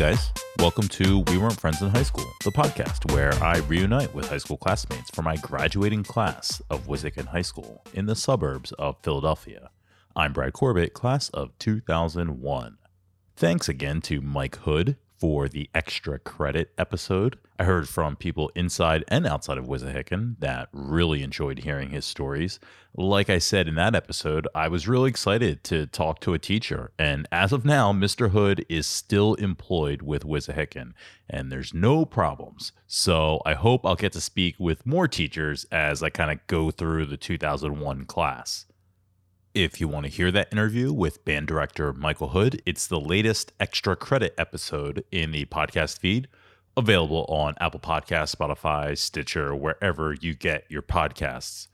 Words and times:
guys, 0.00 0.32
welcome 0.60 0.88
to 0.88 1.18
We 1.26 1.36
Weren't 1.36 1.60
Friends 1.60 1.82
in 1.82 1.90
High 1.90 2.04
School, 2.04 2.24
the 2.42 2.50
podcast 2.50 3.12
where 3.12 3.34
I 3.34 3.58
reunite 3.58 4.14
with 4.14 4.30
high 4.30 4.38
school 4.38 4.56
classmates 4.56 5.10
from 5.10 5.26
my 5.26 5.36
graduating 5.36 6.04
class 6.04 6.62
of 6.70 6.86
Wissahickon 6.86 7.26
High 7.26 7.42
School 7.42 7.82
in 7.92 8.06
the 8.06 8.16
suburbs 8.16 8.72
of 8.78 8.96
Philadelphia. 9.02 9.68
I'm 10.16 10.32
Brad 10.32 10.54
Corbett, 10.54 10.94
class 10.94 11.28
of 11.28 11.50
2001. 11.58 12.78
Thanks 13.36 13.68
again 13.68 14.00
to 14.00 14.22
Mike 14.22 14.56
Hood 14.60 14.96
for 15.20 15.48
the 15.48 15.68
extra 15.74 16.18
credit 16.18 16.72
episode. 16.78 17.38
I 17.58 17.64
heard 17.64 17.88
from 17.88 18.16
people 18.16 18.50
inside 18.54 19.04
and 19.08 19.26
outside 19.26 19.58
of 19.58 19.66
Wissahickon 19.66 20.36
that 20.40 20.70
really 20.72 21.22
enjoyed 21.22 21.58
hearing 21.58 21.90
his 21.90 22.06
stories. 22.06 22.58
Like 22.96 23.28
I 23.28 23.38
said 23.38 23.68
in 23.68 23.74
that 23.74 23.94
episode, 23.94 24.48
I 24.54 24.68
was 24.68 24.88
really 24.88 25.10
excited 25.10 25.62
to 25.64 25.86
talk 25.86 26.20
to 26.20 26.32
a 26.32 26.38
teacher. 26.38 26.90
And 26.98 27.28
as 27.30 27.52
of 27.52 27.66
now, 27.66 27.92
Mr. 27.92 28.30
Hood 28.30 28.64
is 28.70 28.86
still 28.86 29.34
employed 29.34 30.00
with 30.00 30.24
Wissahickon 30.24 30.94
and 31.28 31.52
there's 31.52 31.74
no 31.74 32.06
problems. 32.06 32.72
So 32.86 33.42
I 33.44 33.54
hope 33.54 33.84
I'll 33.84 33.96
get 33.96 34.12
to 34.14 34.20
speak 34.20 34.56
with 34.58 34.86
more 34.86 35.06
teachers 35.06 35.66
as 35.70 36.02
I 36.02 36.08
kind 36.08 36.30
of 36.30 36.44
go 36.46 36.70
through 36.70 37.06
the 37.06 37.18
2001 37.18 38.06
class. 38.06 38.64
If 39.54 39.80
you 39.80 39.88
want 39.88 40.06
to 40.06 40.12
hear 40.12 40.30
that 40.30 40.52
interview 40.52 40.92
with 40.92 41.24
band 41.24 41.48
director 41.48 41.92
Michael 41.92 42.28
Hood, 42.28 42.62
it's 42.64 42.86
the 42.86 43.00
latest 43.00 43.52
extra 43.58 43.96
credit 43.96 44.32
episode 44.38 45.04
in 45.10 45.32
the 45.32 45.44
podcast 45.46 45.98
feed, 45.98 46.28
available 46.76 47.26
on 47.28 47.56
Apple 47.58 47.80
Podcasts, 47.80 48.36
Spotify, 48.36 48.96
Stitcher, 48.96 49.52
wherever 49.52 50.12
you 50.12 50.34
get 50.34 50.66
your 50.68 50.82
podcasts. 50.82 51.66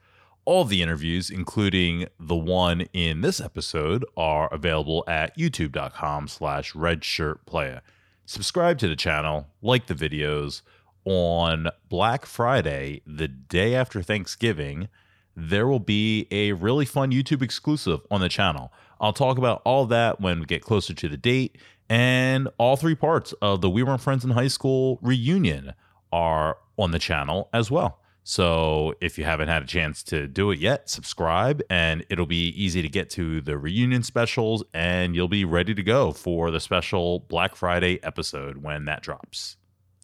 All 0.46 0.64
the 0.64 0.80
interviews, 0.80 1.28
including 1.28 2.06
the 2.18 2.34
one 2.34 2.82
in 2.94 3.20
this 3.20 3.42
episode, 3.42 4.06
are 4.16 4.48
available 4.54 5.04
at 5.06 5.36
youtube.com 5.36 6.28
slash 6.28 6.72
redshirtplaya. 6.72 7.82
Subscribe 8.24 8.78
to 8.78 8.88
the 8.88 8.96
channel, 8.96 9.48
like 9.60 9.86
the 9.86 9.94
videos. 9.94 10.62
On 11.04 11.68
Black 11.90 12.24
Friday, 12.24 13.02
the 13.06 13.28
day 13.28 13.74
after 13.74 14.00
Thanksgiving, 14.00 14.88
there 15.36 15.66
will 15.66 15.80
be 15.80 16.26
a 16.30 16.52
really 16.52 16.86
fun 16.86 17.12
YouTube 17.12 17.42
exclusive 17.42 18.00
on 18.10 18.20
the 18.20 18.28
channel. 18.28 18.72
I'll 19.00 19.12
talk 19.12 19.36
about 19.36 19.60
all 19.64 19.84
that 19.86 20.20
when 20.20 20.40
we 20.40 20.46
get 20.46 20.62
closer 20.62 20.94
to 20.94 21.08
the 21.08 21.16
date. 21.16 21.58
And 21.88 22.48
all 22.58 22.76
three 22.76 22.94
parts 22.94 23.32
of 23.42 23.60
the 23.60 23.70
We 23.70 23.82
Weren't 23.82 24.00
Friends 24.00 24.24
in 24.24 24.30
High 24.30 24.48
School 24.48 24.98
reunion 25.02 25.74
are 26.12 26.58
on 26.78 26.90
the 26.90 26.98
channel 26.98 27.48
as 27.52 27.70
well. 27.70 28.00
So 28.24 28.94
if 29.00 29.18
you 29.18 29.24
haven't 29.24 29.46
had 29.46 29.62
a 29.62 29.66
chance 29.66 30.02
to 30.04 30.26
do 30.26 30.50
it 30.50 30.58
yet, 30.58 30.90
subscribe 30.90 31.62
and 31.70 32.04
it'll 32.10 32.26
be 32.26 32.48
easy 32.48 32.82
to 32.82 32.88
get 32.88 33.08
to 33.10 33.40
the 33.40 33.56
reunion 33.56 34.02
specials 34.02 34.64
and 34.74 35.14
you'll 35.14 35.28
be 35.28 35.44
ready 35.44 35.74
to 35.74 35.82
go 35.82 36.10
for 36.10 36.50
the 36.50 36.58
special 36.58 37.20
Black 37.20 37.54
Friday 37.54 38.02
episode 38.02 38.64
when 38.64 38.84
that 38.86 39.02
drops. 39.02 39.56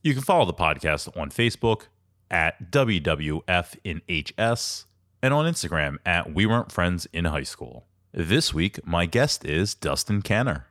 You 0.04 0.12
can 0.12 0.22
follow 0.22 0.44
the 0.44 0.54
podcast 0.54 1.16
on 1.18 1.30
Facebook 1.30 1.86
at 2.30 2.70
WWF 2.70 3.76
in 3.82 4.02
HS 4.08 4.86
and 5.22 5.32
on 5.32 5.50
Instagram 5.50 5.98
at 6.04 6.34
We 6.34 6.46
Weren't 6.46 6.72
Friends 6.72 7.06
in 7.12 7.26
High 7.26 7.44
School. 7.44 7.86
This 8.12 8.52
week, 8.52 8.84
my 8.84 9.06
guest 9.06 9.44
is 9.44 9.72
Dustin 9.72 10.20
Canner. 10.20 10.66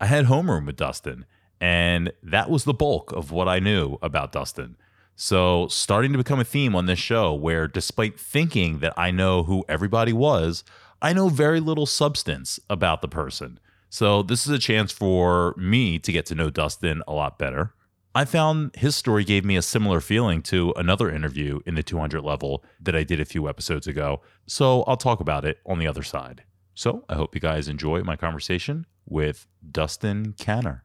I 0.00 0.06
had 0.06 0.26
homeroom 0.26 0.66
with 0.66 0.76
Dustin, 0.76 1.26
and 1.60 2.12
that 2.22 2.48
was 2.48 2.62
the 2.62 2.72
bulk 2.72 3.12
of 3.12 3.32
what 3.32 3.48
I 3.48 3.58
knew 3.58 3.98
about 4.00 4.30
Dustin. 4.30 4.76
So, 5.16 5.66
starting 5.66 6.12
to 6.12 6.18
become 6.18 6.38
a 6.38 6.44
theme 6.44 6.76
on 6.76 6.86
this 6.86 7.00
show 7.00 7.34
where, 7.34 7.66
despite 7.66 8.20
thinking 8.20 8.78
that 8.78 8.94
I 8.96 9.10
know 9.10 9.42
who 9.42 9.64
everybody 9.68 10.12
was, 10.12 10.62
I 11.02 11.12
know 11.12 11.28
very 11.28 11.58
little 11.58 11.86
substance 11.86 12.60
about 12.70 13.02
the 13.02 13.08
person. 13.08 13.58
So, 13.90 14.22
this 14.22 14.46
is 14.46 14.52
a 14.52 14.60
chance 14.60 14.92
for 14.92 15.56
me 15.56 15.98
to 15.98 16.12
get 16.12 16.26
to 16.26 16.36
know 16.36 16.50
Dustin 16.50 17.02
a 17.08 17.12
lot 17.12 17.36
better. 17.36 17.74
I 18.18 18.24
found 18.24 18.74
his 18.74 18.96
story 18.96 19.22
gave 19.22 19.44
me 19.44 19.56
a 19.56 19.62
similar 19.62 20.00
feeling 20.00 20.42
to 20.42 20.72
another 20.74 21.08
interview 21.08 21.60
in 21.66 21.76
the 21.76 21.84
200 21.84 22.20
level 22.20 22.64
that 22.80 22.96
I 22.96 23.04
did 23.04 23.20
a 23.20 23.24
few 23.24 23.48
episodes 23.48 23.86
ago. 23.86 24.22
So 24.44 24.82
I'll 24.88 24.96
talk 24.96 25.20
about 25.20 25.44
it 25.44 25.58
on 25.64 25.78
the 25.78 25.86
other 25.86 26.02
side. 26.02 26.42
So 26.74 27.04
I 27.08 27.14
hope 27.14 27.36
you 27.36 27.40
guys 27.40 27.68
enjoy 27.68 28.02
my 28.02 28.16
conversation 28.16 28.86
with 29.06 29.46
Dustin 29.70 30.32
Canner. 30.36 30.82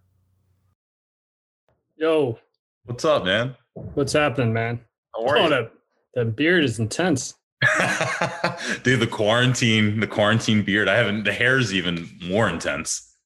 Yo, 1.96 2.38
What's 2.86 3.04
up, 3.04 3.26
man? 3.26 3.56
what's 3.74 4.14
happening, 4.14 4.54
man? 4.54 4.80
How 5.16 5.26
Oh, 5.26 5.50
that, 5.50 5.72
that 6.14 6.36
beard 6.36 6.64
is 6.64 6.78
intense. 6.78 7.34
Dude, 8.84 9.00
the 9.00 9.10
quarantine, 9.10 10.00
the 10.00 10.06
quarantine 10.06 10.62
beard. 10.62 10.88
I 10.88 10.98
haven't. 10.98 11.24
The 11.24 11.34
hair 11.34 11.58
is 11.58 11.74
even 11.74 12.08
more 12.24 12.48
intense. 12.48 13.18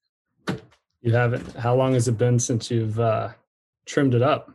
You 1.01 1.11
haven't. 1.11 1.57
How 1.57 1.75
long 1.75 1.93
has 1.95 2.07
it 2.07 2.17
been 2.17 2.39
since 2.39 2.71
you've 2.71 3.01
uh, 3.01 3.31
trimmed 3.87 4.13
it 4.13 4.21
up? 4.21 4.53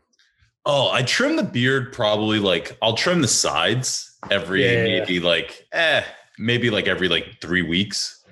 Oh, 0.65 0.91
I 0.93 1.03
trim 1.03 1.37
the 1.37 1.43
beard 1.43 1.93
probably 1.93 2.39
like 2.39 2.77
I'll 2.81 2.95
trim 2.95 3.21
the 3.21 3.29
sides 3.29 4.17
every 4.31 4.65
Yeah. 4.65 4.85
maybe 4.85 5.19
like 5.19 5.67
eh 5.73 6.03
maybe 6.39 6.71
like 6.71 6.87
every 6.87 7.09
like 7.09 7.39
three 7.41 7.63
weeks. 7.63 8.25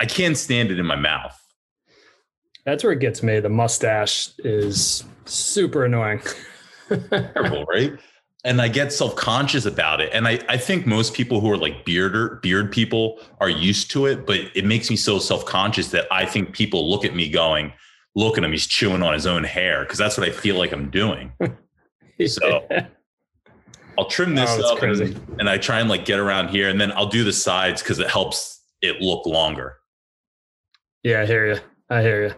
I 0.00 0.06
can't 0.06 0.36
stand 0.36 0.70
it 0.72 0.80
in 0.80 0.86
my 0.86 0.96
mouth. 0.96 1.38
That's 2.64 2.82
where 2.82 2.92
it 2.92 2.98
gets 3.00 3.22
me. 3.22 3.40
The 3.40 3.48
mustache 3.48 4.30
is 4.38 5.04
super 5.24 5.84
annoying. 5.84 6.22
Terrible, 6.88 7.64
right? 7.68 7.92
And 8.44 8.60
I 8.60 8.66
get 8.68 8.92
self 8.92 9.14
conscious 9.14 9.66
about 9.66 10.00
it. 10.00 10.10
And 10.12 10.26
I, 10.26 10.40
I 10.48 10.56
think 10.56 10.86
most 10.86 11.14
people 11.14 11.40
who 11.40 11.50
are 11.50 11.56
like 11.56 11.84
bearder 11.84 12.40
beard 12.42 12.72
people 12.72 13.20
are 13.40 13.48
used 13.48 13.90
to 13.92 14.06
it, 14.06 14.26
but 14.26 14.40
it 14.54 14.64
makes 14.64 14.90
me 14.90 14.96
so 14.96 15.18
self 15.20 15.44
conscious 15.46 15.88
that 15.92 16.06
I 16.10 16.26
think 16.26 16.52
people 16.52 16.90
look 16.90 17.04
at 17.04 17.14
me 17.14 17.28
going, 17.28 17.72
look 18.14 18.36
at 18.38 18.44
him, 18.44 18.52
he's 18.52 18.66
chewing 18.66 19.02
on 19.02 19.12
his 19.14 19.26
own 19.26 19.44
hair 19.44 19.82
because 19.84 19.98
that's 19.98 20.16
what 20.18 20.28
I 20.28 20.32
feel 20.32 20.56
like 20.56 20.72
I'm 20.72 20.90
doing. 20.90 21.32
So- 22.26 22.66
I'll 23.98 24.06
trim 24.08 24.34
this 24.34 24.48
Oh, 24.62 24.72
up 24.72 24.78
crazy. 24.78 25.04
and, 25.06 25.40
and 25.40 25.50
I 25.50 25.58
try 25.58 25.80
and 25.80 25.88
like 25.88 26.04
get 26.04 26.18
around 26.18 26.48
here 26.48 26.68
and 26.70 26.80
then 26.80 26.92
I'll 26.92 27.08
do 27.08 27.24
the 27.24 27.32
sides 27.32 27.82
because 27.82 27.98
it 27.98 28.08
helps 28.08 28.62
it 28.80 29.00
look 29.02 29.26
longer. 29.26 29.76
yeah, 31.02 31.20
I 31.22 31.26
hear 31.26 31.52
you. 31.54 31.60
I 31.90 32.00
hear 32.00 32.28
you. 32.28 32.34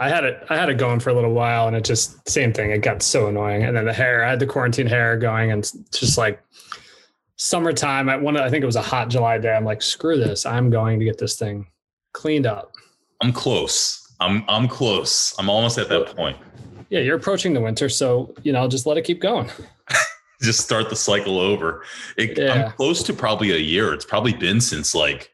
I 0.00 0.08
had 0.08 0.24
it. 0.24 0.44
I 0.50 0.56
had 0.56 0.68
it 0.68 0.74
going 0.78 1.00
for 1.00 1.10
a 1.10 1.14
little 1.14 1.32
while, 1.32 1.66
and 1.68 1.76
it 1.76 1.84
just 1.84 2.28
same 2.28 2.52
thing. 2.52 2.70
It 2.70 2.78
got 2.82 3.02
so 3.02 3.28
annoying. 3.28 3.62
And 3.64 3.76
then 3.76 3.84
the 3.86 3.92
hair. 3.92 4.24
I 4.24 4.30
had 4.30 4.38
the 4.40 4.46
quarantine 4.46 4.86
hair 4.86 5.16
going, 5.16 5.50
and 5.52 5.62
just 5.92 6.18
like 6.18 6.40
summertime. 7.36 8.08
I 8.08 8.16
one. 8.16 8.36
I 8.36 8.50
think 8.50 8.62
it 8.62 8.66
was 8.66 8.76
a 8.76 8.82
hot 8.82 9.08
July 9.08 9.38
day. 9.38 9.54
I'm 9.54 9.64
like, 9.64 9.82
screw 9.82 10.16
this. 10.18 10.44
I'm 10.46 10.70
going 10.70 10.98
to 10.98 11.04
get 11.04 11.18
this 11.18 11.36
thing 11.36 11.66
cleaned 12.12 12.46
up. 12.46 12.72
I'm 13.22 13.32
close. 13.32 13.97
I'm 14.20 14.44
I'm 14.48 14.68
close. 14.68 15.34
I'm 15.38 15.48
almost 15.48 15.78
at 15.78 15.88
that 15.88 16.14
point. 16.16 16.36
Yeah, 16.90 17.00
you're 17.00 17.16
approaching 17.16 17.52
the 17.54 17.60
winter, 17.60 17.88
so 17.88 18.34
you 18.42 18.52
know, 18.52 18.66
just 18.68 18.86
let 18.86 18.96
it 18.96 19.02
keep 19.02 19.20
going. 19.20 19.50
Just 20.40 20.60
start 20.60 20.88
the 20.88 20.94
cycle 20.94 21.40
over. 21.40 21.82
It, 22.16 22.38
Yeah. 22.38 22.66
I'm 22.66 22.72
close 22.72 23.02
to 23.02 23.12
probably 23.12 23.50
a 23.50 23.56
year. 23.58 23.92
It's 23.92 24.04
probably 24.04 24.32
been 24.32 24.60
since 24.60 24.94
like 24.94 25.32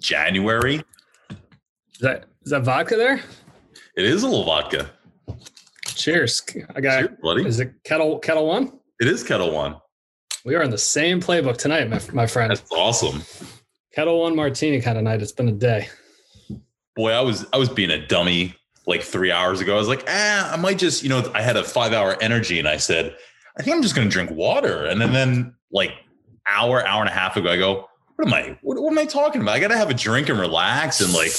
January. 0.00 0.82
Is 1.30 2.00
that 2.00 2.24
is 2.44 2.50
that 2.50 2.64
vodka 2.64 2.96
there? 2.96 3.20
It 3.96 4.04
is 4.04 4.24
a 4.24 4.26
little 4.28 4.44
vodka. 4.44 4.90
Cheers. 5.86 6.42
I 6.74 6.80
got. 6.80 6.98
Cheers, 7.00 7.18
buddy. 7.22 7.46
Is 7.46 7.60
it 7.60 7.72
Ketel 7.84 8.18
Ketel 8.18 8.46
One? 8.48 8.72
It 8.98 9.06
is 9.06 9.22
Ketel 9.22 9.52
One. 9.52 9.76
We 10.44 10.56
are 10.56 10.62
in 10.62 10.70
the 10.70 10.78
same 10.78 11.20
playbook 11.20 11.56
tonight, 11.56 11.88
my, 11.88 12.00
my 12.12 12.26
friend. 12.26 12.50
That's 12.50 12.68
awesome. 12.72 13.22
Ketel 13.94 14.18
One 14.20 14.34
martini 14.34 14.80
kind 14.80 14.98
of 14.98 15.04
night. 15.04 15.22
It's 15.22 15.30
been 15.30 15.48
a 15.48 15.52
day. 15.52 15.88
Boy, 16.98 17.12
I 17.12 17.20
was 17.20 17.46
I 17.52 17.58
was 17.58 17.68
being 17.68 17.92
a 17.92 18.06
dummy 18.08 18.56
like 18.84 19.02
three 19.02 19.30
hours 19.30 19.60
ago. 19.60 19.76
I 19.76 19.78
was 19.78 19.86
like, 19.86 20.02
ah, 20.08 20.52
I 20.52 20.56
might 20.56 20.78
just, 20.78 21.04
you 21.04 21.08
know, 21.08 21.30
I 21.32 21.42
had 21.42 21.56
a 21.56 21.62
five 21.62 21.92
hour 21.92 22.16
energy 22.20 22.58
and 22.58 22.66
I 22.66 22.76
said, 22.76 23.14
I 23.56 23.62
think 23.62 23.76
I'm 23.76 23.82
just 23.82 23.94
gonna 23.94 24.10
drink 24.10 24.32
water. 24.32 24.84
And 24.86 25.00
then 25.00 25.12
then 25.12 25.54
like 25.70 25.92
hour, 26.48 26.84
hour 26.84 27.00
and 27.00 27.08
a 27.08 27.12
half 27.12 27.36
ago, 27.36 27.52
I 27.52 27.56
go, 27.56 27.88
what 28.16 28.26
am 28.26 28.34
I 28.34 28.58
what, 28.62 28.82
what 28.82 28.90
am 28.90 28.98
I 28.98 29.04
talking 29.04 29.40
about? 29.40 29.54
I 29.54 29.60
gotta 29.60 29.76
have 29.76 29.90
a 29.90 29.94
drink 29.94 30.28
and 30.28 30.40
relax 30.40 31.00
and 31.00 31.12
like 31.12 31.30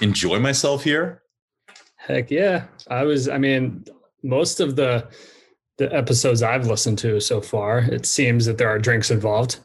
enjoy 0.00 0.38
myself 0.38 0.84
here. 0.84 1.22
Heck 1.96 2.30
yeah. 2.30 2.66
I 2.88 3.02
was. 3.02 3.28
I 3.28 3.38
mean, 3.38 3.84
most 4.22 4.60
of 4.60 4.76
the 4.76 5.08
the 5.78 5.92
episodes 5.92 6.44
I've 6.44 6.68
listened 6.68 6.98
to 6.98 7.18
so 7.18 7.40
far, 7.40 7.80
it 7.80 8.06
seems 8.06 8.46
that 8.46 8.56
there 8.56 8.68
are 8.68 8.78
drinks 8.78 9.10
involved. 9.10 9.58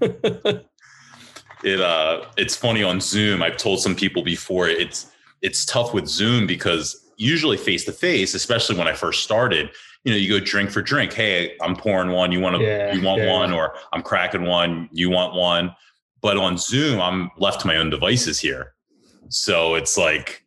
it 1.64 1.80
uh 1.80 2.24
it's 2.36 2.56
funny 2.56 2.82
on 2.82 3.00
zoom. 3.00 3.42
I've 3.42 3.56
told 3.56 3.80
some 3.80 3.94
people 3.94 4.22
before 4.22 4.68
it's 4.68 5.10
it's 5.42 5.64
tough 5.64 5.94
with 5.94 6.06
zoom 6.06 6.46
because 6.46 7.04
usually 7.16 7.56
face 7.56 7.84
to 7.84 7.92
face 7.92 8.34
especially 8.34 8.76
when 8.76 8.86
i 8.86 8.92
first 8.92 9.24
started 9.24 9.70
you 10.04 10.12
know 10.12 10.16
you 10.16 10.38
go 10.38 10.44
drink 10.44 10.70
for 10.70 10.82
drink. 10.82 11.12
Hey 11.12 11.56
i'm 11.60 11.76
pouring 11.76 12.10
one. 12.10 12.32
You 12.32 12.40
want 12.40 12.56
to 12.56 12.62
Yeah, 12.62 12.92
you 12.92 13.02
want 13.02 13.22
yeah. 13.22 13.32
one? 13.32 13.52
Or 13.52 13.74
i'm 13.92 14.02
cracking 14.02 14.44
one. 14.44 14.88
You 14.92 15.10
want 15.10 15.34
one. 15.34 15.74
But 16.20 16.36
on 16.36 16.58
zoom 16.58 17.00
i'm 17.00 17.30
left 17.36 17.60
to 17.62 17.66
my 17.66 17.76
own 17.76 17.90
devices 17.90 18.38
here. 18.38 18.74
So 19.28 19.74
it's 19.74 19.96
like 19.98 20.44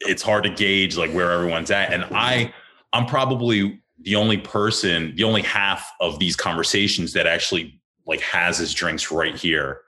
it's 0.00 0.22
hard 0.22 0.44
to 0.44 0.50
gauge 0.50 0.96
like 0.96 1.12
where 1.12 1.30
everyone's 1.32 1.70
at. 1.70 1.92
And 1.92 2.04
i 2.12 2.52
i'm 2.92 3.06
probably 3.06 3.80
the 4.02 4.16
only 4.16 4.38
person 4.38 5.14
the 5.16 5.24
only 5.24 5.42
half 5.42 5.90
of 6.00 6.18
these 6.18 6.36
conversations 6.36 7.12
that 7.12 7.26
actually 7.26 7.80
like 8.06 8.20
has 8.20 8.58
his 8.58 8.72
drinks 8.74 9.10
right 9.10 9.34
here 9.34 9.80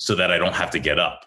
so 0.00 0.14
that 0.14 0.30
I 0.32 0.38
don't 0.38 0.54
have 0.54 0.70
to 0.70 0.78
get 0.78 0.98
up. 0.98 1.26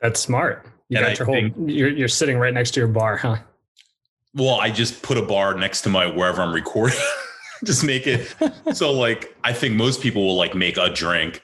That's 0.00 0.20
smart. 0.20 0.64
You 0.88 0.98
And 0.98 1.04
got 1.06 1.12
I 1.12 1.14
your 1.16 1.26
whole. 1.26 1.34
think- 1.34 1.54
You're 1.66 1.88
you're 1.90 2.08
sitting 2.08 2.38
right 2.38 2.54
next 2.54 2.70
to 2.72 2.80
your 2.80 2.88
bar, 2.88 3.16
huh? 3.16 3.36
Well, 4.34 4.60
I 4.60 4.70
just 4.70 5.02
put 5.02 5.18
a 5.18 5.22
bar 5.22 5.54
next 5.54 5.82
to 5.82 5.88
my 5.88 6.06
wherever 6.06 6.40
I'm 6.40 6.52
recording. 6.54 6.98
just 7.64 7.82
make 7.84 8.06
it 8.06 8.34
so 8.74 8.92
like 8.92 9.34
I 9.42 9.52
think 9.52 9.74
most 9.74 10.00
people 10.02 10.24
will 10.24 10.36
like 10.36 10.54
make 10.54 10.76
a 10.76 10.88
drink 10.90 11.42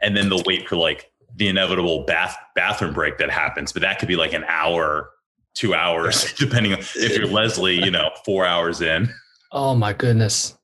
and 0.00 0.16
then 0.16 0.28
they'll 0.28 0.42
wait 0.46 0.68
for 0.68 0.76
like 0.76 1.10
the 1.36 1.48
inevitable 1.48 2.04
bath 2.04 2.36
bathroom 2.54 2.94
break 2.94 3.18
that 3.18 3.30
happens. 3.30 3.72
But 3.72 3.82
that 3.82 3.98
could 3.98 4.08
be 4.08 4.16
like 4.16 4.34
an 4.34 4.44
hour, 4.46 5.10
two 5.54 5.74
hours, 5.74 6.32
depending 6.38 6.74
on 6.74 6.78
if 6.78 7.16
you're 7.16 7.26
Leslie, 7.26 7.82
you 7.82 7.90
know, 7.90 8.10
four 8.24 8.46
hours 8.46 8.82
in. 8.82 9.08
Oh 9.50 9.74
my 9.74 9.92
goodness. 9.92 10.56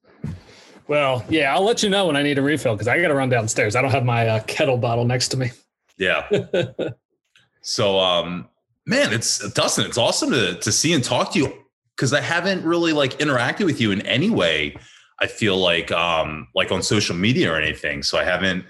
Well, 0.87 1.25
yeah, 1.29 1.55
I'll 1.55 1.65
let 1.65 1.83
you 1.83 1.89
know 1.89 2.07
when 2.07 2.17
I 2.17 2.23
need 2.23 2.39
a 2.39 2.43
refill 2.43 2.75
because 2.75 2.89
I 2.89 3.01
got 3.01 3.09
to 3.09 3.15
run 3.15 3.31
downstairs. 3.31 3.75
I 3.75 3.83
don't 3.83 3.91
have 3.91 4.05
my 4.05 4.29
uh, 4.29 4.41
Ketel 4.47 4.77
bottle 4.77 5.05
next 5.05 5.29
to 5.29 5.37
me. 5.37 5.51
Yeah. 5.97 6.29
So 7.65 7.99
um 7.99 8.47
man, 8.87 9.13
it's 9.13 9.39
Dustin, 9.53 9.87
it's 9.87 9.99
awesome 9.99 10.31
to 10.31 10.55
to 10.61 10.71
see 10.71 10.93
and 10.93 11.03
talk 11.03 11.33
to 11.33 11.39
you 11.41 11.53
because 11.97 12.13
I 12.13 12.21
haven't 12.21 12.63
really 12.63 12.93
like 12.93 13.19
interacted 13.19 13.65
with 13.65 13.81
you 13.81 13.91
in 13.91 14.03
any 14.03 14.31
way. 14.31 14.77
I 15.21 15.27
feel 15.27 15.57
like 15.57 15.91
um 15.91 16.47
like 16.55 16.71
on 16.71 16.83
social 16.83 17.17
media 17.17 17.51
or 17.51 17.57
anything. 17.57 18.03
So 18.03 18.19
I 18.19 18.25
haven't 18.25 18.67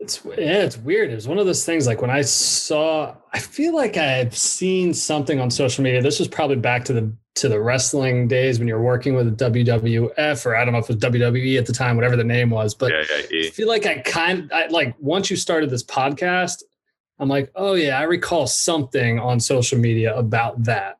It's 0.00 0.24
yeah, 0.24 0.62
it's 0.62 0.78
weird. 0.78 1.10
It 1.10 1.16
was 1.16 1.26
one 1.26 1.38
of 1.38 1.46
those 1.46 1.64
things 1.64 1.86
like 1.86 2.00
when 2.00 2.10
I 2.10 2.22
saw 2.22 3.16
I 3.32 3.40
feel 3.40 3.74
like 3.74 3.96
I 3.96 4.04
had 4.04 4.32
seen 4.32 4.94
something 4.94 5.40
on 5.40 5.50
social 5.50 5.82
media. 5.82 6.00
This 6.00 6.20
was 6.20 6.28
probably 6.28 6.56
back 6.56 6.84
to 6.84 6.92
the 6.92 7.12
to 7.36 7.48
the 7.48 7.60
wrestling 7.60 8.28
days 8.28 8.58
when 8.58 8.68
you're 8.68 8.82
working 8.82 9.14
with 9.14 9.36
WWF 9.38 10.46
or 10.46 10.56
I 10.56 10.64
don't 10.64 10.72
know 10.72 10.78
if 10.78 10.90
it 10.90 11.02
was 11.02 11.12
WWE 11.12 11.58
at 11.58 11.66
the 11.66 11.72
time, 11.72 11.96
whatever 11.96 12.16
the 12.16 12.24
name 12.24 12.50
was, 12.50 12.74
but 12.74 12.92
yeah, 12.92 13.04
yeah, 13.30 13.46
I 13.46 13.50
feel 13.50 13.68
like 13.68 13.86
I 13.86 13.98
kind 13.98 14.50
I, 14.52 14.66
like 14.68 14.94
once 15.00 15.30
you 15.30 15.36
started 15.36 15.70
this 15.70 15.84
podcast, 15.84 16.62
I'm 17.18 17.28
like, 17.28 17.50
oh 17.56 17.74
yeah, 17.74 17.98
I 17.98 18.02
recall 18.02 18.46
something 18.46 19.18
on 19.18 19.40
social 19.40 19.78
media 19.78 20.16
about 20.16 20.62
that. 20.64 20.98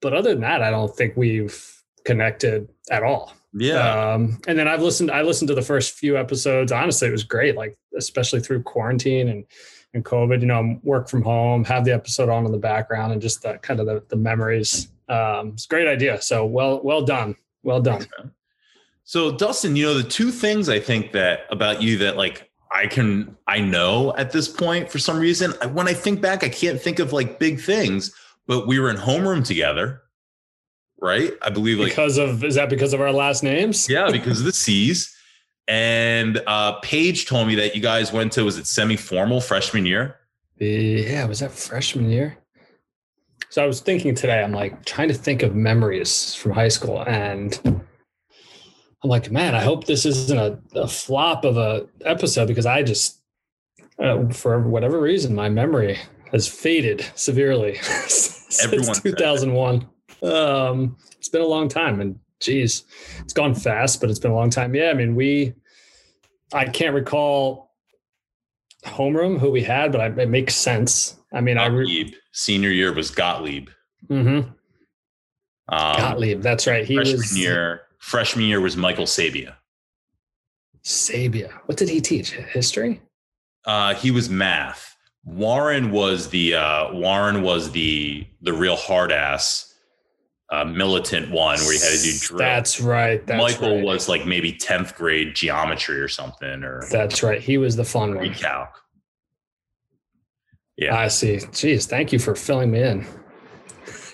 But 0.00 0.12
other 0.12 0.30
than 0.30 0.40
that, 0.40 0.62
I 0.62 0.70
don't 0.70 0.94
think 0.94 1.16
we've 1.16 1.82
connected 2.04 2.68
at 2.90 3.04
all. 3.04 3.32
Yeah. 3.54 4.12
Um, 4.12 4.38
and 4.46 4.58
then 4.58 4.68
I've 4.68 4.82
listened. 4.82 5.10
I 5.10 5.22
listened 5.22 5.48
to 5.48 5.54
the 5.54 5.62
first 5.62 5.94
few 5.94 6.16
episodes. 6.16 6.72
Honestly, 6.72 7.08
it 7.08 7.12
was 7.12 7.24
great. 7.24 7.56
Like 7.56 7.76
especially 7.96 8.40
through 8.40 8.62
quarantine 8.62 9.28
and 9.28 9.44
and 9.94 10.04
COVID. 10.04 10.40
You 10.40 10.46
know, 10.46 10.78
work 10.82 11.08
from 11.08 11.22
home, 11.22 11.64
have 11.64 11.84
the 11.84 11.92
episode 11.92 12.28
on 12.28 12.46
in 12.46 12.52
the 12.52 12.58
background, 12.58 13.12
and 13.12 13.20
just 13.20 13.42
the 13.42 13.58
kind 13.58 13.80
of 13.80 13.86
the, 13.86 14.02
the 14.08 14.16
memories. 14.16 14.88
Um, 15.08 15.48
it's 15.48 15.66
a 15.66 15.68
great 15.68 15.88
idea. 15.88 16.20
So 16.22 16.46
well, 16.46 16.80
well 16.82 17.02
done, 17.02 17.36
well 17.62 17.80
done. 17.80 18.06
So 19.04 19.36
Dustin, 19.36 19.76
you 19.76 19.84
know 19.86 19.94
the 19.94 20.08
two 20.08 20.30
things 20.30 20.68
I 20.68 20.80
think 20.80 21.12
that 21.12 21.40
about 21.50 21.82
you 21.82 21.98
that 21.98 22.16
like 22.16 22.50
I 22.70 22.86
can 22.86 23.36
I 23.46 23.60
know 23.60 24.14
at 24.16 24.30
this 24.30 24.48
point 24.48 24.90
for 24.90 24.98
some 24.98 25.18
reason 25.18 25.52
I, 25.60 25.66
when 25.66 25.88
I 25.88 25.92
think 25.92 26.20
back 26.20 26.44
I 26.44 26.48
can't 26.48 26.80
think 26.80 26.98
of 26.98 27.12
like 27.12 27.38
big 27.38 27.60
things, 27.60 28.14
but 28.46 28.66
we 28.66 28.78
were 28.78 28.90
in 28.90 28.96
homeroom 28.96 29.44
together, 29.44 30.01
right? 31.02 31.32
I 31.42 31.50
believe 31.50 31.78
like 31.78 31.90
because 31.90 32.16
of 32.16 32.42
is 32.44 32.54
that 32.54 32.70
because 32.70 32.94
of 32.94 33.00
our 33.02 33.12
last 33.12 33.42
names? 33.42 33.88
yeah 33.90 34.10
because 34.10 34.38
of 34.38 34.46
the 34.46 34.52
C's. 34.52 35.14
And 35.68 36.42
uh, 36.46 36.80
Paige 36.80 37.26
told 37.26 37.46
me 37.46 37.54
that 37.56 37.76
you 37.76 37.82
guys 37.82 38.12
went 38.12 38.32
to 38.32 38.44
was 38.44 38.58
it 38.58 38.66
semi 38.66 38.96
formal 38.96 39.40
freshman 39.40 39.84
year? 39.84 40.16
Yeah, 40.58 41.24
was 41.26 41.40
that 41.40 41.52
freshman 41.52 42.10
year? 42.10 42.38
So 43.48 43.62
I 43.62 43.66
was 43.66 43.80
thinking 43.80 44.14
today, 44.14 44.42
I'm 44.42 44.52
like 44.52 44.84
trying 44.84 45.08
to 45.08 45.14
think 45.14 45.42
of 45.42 45.54
memories 45.54 46.34
from 46.34 46.52
high 46.52 46.68
school. 46.68 47.02
And 47.02 47.60
I'm 47.64 49.10
like, 49.10 49.30
man, 49.30 49.54
I 49.54 49.60
hope 49.60 49.84
this 49.84 50.06
isn't 50.06 50.38
a, 50.38 50.58
a 50.74 50.88
flop 50.88 51.44
of 51.44 51.56
a 51.56 51.86
episode 52.04 52.48
because 52.48 52.66
I 52.66 52.82
just, 52.82 53.20
uh, 53.98 54.28
for 54.30 54.58
whatever 54.60 55.00
reason, 55.00 55.34
my 55.34 55.48
memory 55.48 55.98
has 56.30 56.48
faded 56.48 57.04
severely 57.14 57.74
since 57.82 58.64
Everyone 58.64 58.94
2001. 58.94 59.86
Um, 60.22 60.96
it's 61.18 61.28
been 61.28 61.40
a 61.42 61.46
long 61.46 61.68
time 61.68 62.00
and 62.00 62.18
geez, 62.40 62.84
it's 63.20 63.32
gone 63.32 63.54
fast, 63.54 64.00
but 64.00 64.10
it's 64.10 64.18
been 64.18 64.30
a 64.30 64.34
long 64.34 64.50
time. 64.50 64.74
Yeah. 64.74 64.90
I 64.90 64.94
mean, 64.94 65.14
we, 65.14 65.54
I 66.52 66.66
can't 66.66 66.94
recall 66.94 67.70
homeroom 68.84 69.38
who 69.38 69.50
we 69.50 69.62
had, 69.62 69.92
but 69.92 70.00
I, 70.00 70.06
it 70.22 70.28
makes 70.28 70.54
sense. 70.54 71.16
I 71.32 71.40
mean, 71.40 71.58
I, 71.58 71.66
re- 71.66 72.14
Senior 72.32 72.70
year 72.70 72.92
was 72.92 73.10
Gottlieb. 73.10 73.68
Mhm. 74.08 74.54
Um, 75.68 75.96
Gottlieb. 75.96 76.42
That's 76.42 76.66
right. 76.66 76.84
He 76.84 76.96
freshman 76.96 77.16
was 77.16 77.38
year. 77.38 77.82
Freshman 77.98 78.44
year 78.44 78.60
was 78.60 78.76
Michael 78.76 79.06
Sabia. 79.06 79.54
Sabia. 80.84 81.52
What 81.66 81.78
did 81.78 81.88
he 81.88 82.00
teach? 82.00 82.32
History? 82.32 83.00
Uh, 83.64 83.94
he 83.94 84.10
was 84.10 84.28
math. 84.28 84.96
Warren 85.24 85.92
was 85.92 86.30
the 86.30 86.54
uh, 86.54 86.92
Warren 86.92 87.42
was 87.42 87.70
the 87.70 88.26
the 88.40 88.52
real 88.52 88.74
hard 88.74 89.12
ass 89.12 89.71
uh, 90.52 90.64
militant 90.66 91.30
one 91.30 91.58
where 91.60 91.72
you 91.72 91.80
had 91.80 91.98
to 91.98 92.02
do 92.02 92.18
drill. 92.18 92.38
That's 92.38 92.78
right. 92.78 93.26
That's 93.26 93.40
Michael 93.40 93.76
right. 93.76 93.84
was 93.84 94.06
like 94.08 94.26
maybe 94.26 94.52
tenth 94.52 94.94
grade 94.94 95.34
geometry 95.34 95.98
or 95.98 96.08
something 96.08 96.62
or 96.62 96.86
That's 96.90 97.22
right. 97.22 97.40
He 97.40 97.56
was 97.56 97.74
the 97.74 97.84
fun 97.84 98.14
one. 98.14 98.26
recalc. 98.26 98.68
Yeah, 100.76 100.96
I 100.96 101.08
see. 101.08 101.36
Jeez, 101.36 101.86
thank 101.86 102.12
you 102.12 102.18
for 102.18 102.34
filling 102.34 102.70
me 102.70 102.82
in. 102.82 103.06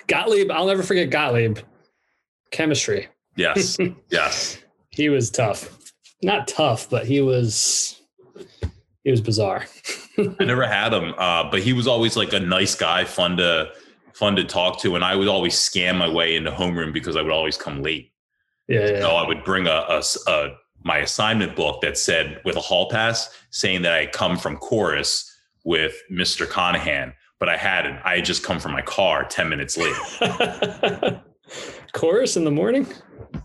Gottlieb, 0.06 0.50
I'll 0.50 0.66
never 0.66 0.82
forget 0.82 1.10
Gottlieb. 1.10 1.58
Chemistry. 2.52 3.08
yes, 3.36 3.76
yes. 4.10 4.58
He 4.90 5.08
was 5.08 5.30
tough. 5.30 5.92
Not 6.22 6.48
tough, 6.48 6.88
but 6.88 7.06
he 7.06 7.20
was 7.20 8.00
he 9.02 9.10
was 9.10 9.20
bizarre. 9.20 9.64
I 10.18 10.44
never 10.44 10.66
had 10.66 10.92
him, 10.92 11.14
uh, 11.18 11.50
but 11.50 11.62
he 11.62 11.72
was 11.72 11.86
always 11.86 12.16
like 12.16 12.32
a 12.32 12.40
nice 12.40 12.74
guy, 12.74 13.04
fun 13.04 13.36
to 13.38 13.72
fun 14.18 14.34
to 14.36 14.44
talk 14.44 14.80
to, 14.80 14.96
and 14.96 15.04
I 15.04 15.14
would 15.14 15.28
always 15.28 15.54
scam 15.54 15.96
my 15.96 16.08
way 16.08 16.34
into 16.36 16.50
homeroom 16.50 16.92
because 16.92 17.16
I 17.16 17.22
would 17.22 17.30
always 17.32 17.56
come 17.56 17.82
late. 17.82 18.12
Yeah, 18.66 18.90
yeah. 18.90 19.00
So 19.00 19.10
I 19.10 19.26
would 19.26 19.44
bring 19.44 19.66
a 19.68 20.02
my 20.84 20.98
assignment 20.98 21.56
book 21.56 21.80
that 21.82 21.98
said 21.98 22.40
with 22.44 22.56
a 22.56 22.60
hall 22.60 22.88
pass 22.88 23.30
saying 23.50 23.82
that 23.82 23.94
I 23.94 24.06
come 24.06 24.36
from 24.36 24.56
chorus 24.56 25.24
with 25.64 25.94
Mr. 26.10 26.46
Conahan, 26.46 27.14
but 27.40 27.48
I 27.48 27.56
hadn't. 27.56 27.98
I 28.04 28.16
had 28.16 28.24
just 28.24 28.42
come 28.42 28.58
from 28.60 28.72
my 28.72 28.82
car 28.82 29.24
10 29.24 29.48
minutes 29.48 29.76
late. 29.76 29.96
Chorus 31.92 32.36
in 32.36 32.44
the 32.44 32.50
morning? 32.50 32.86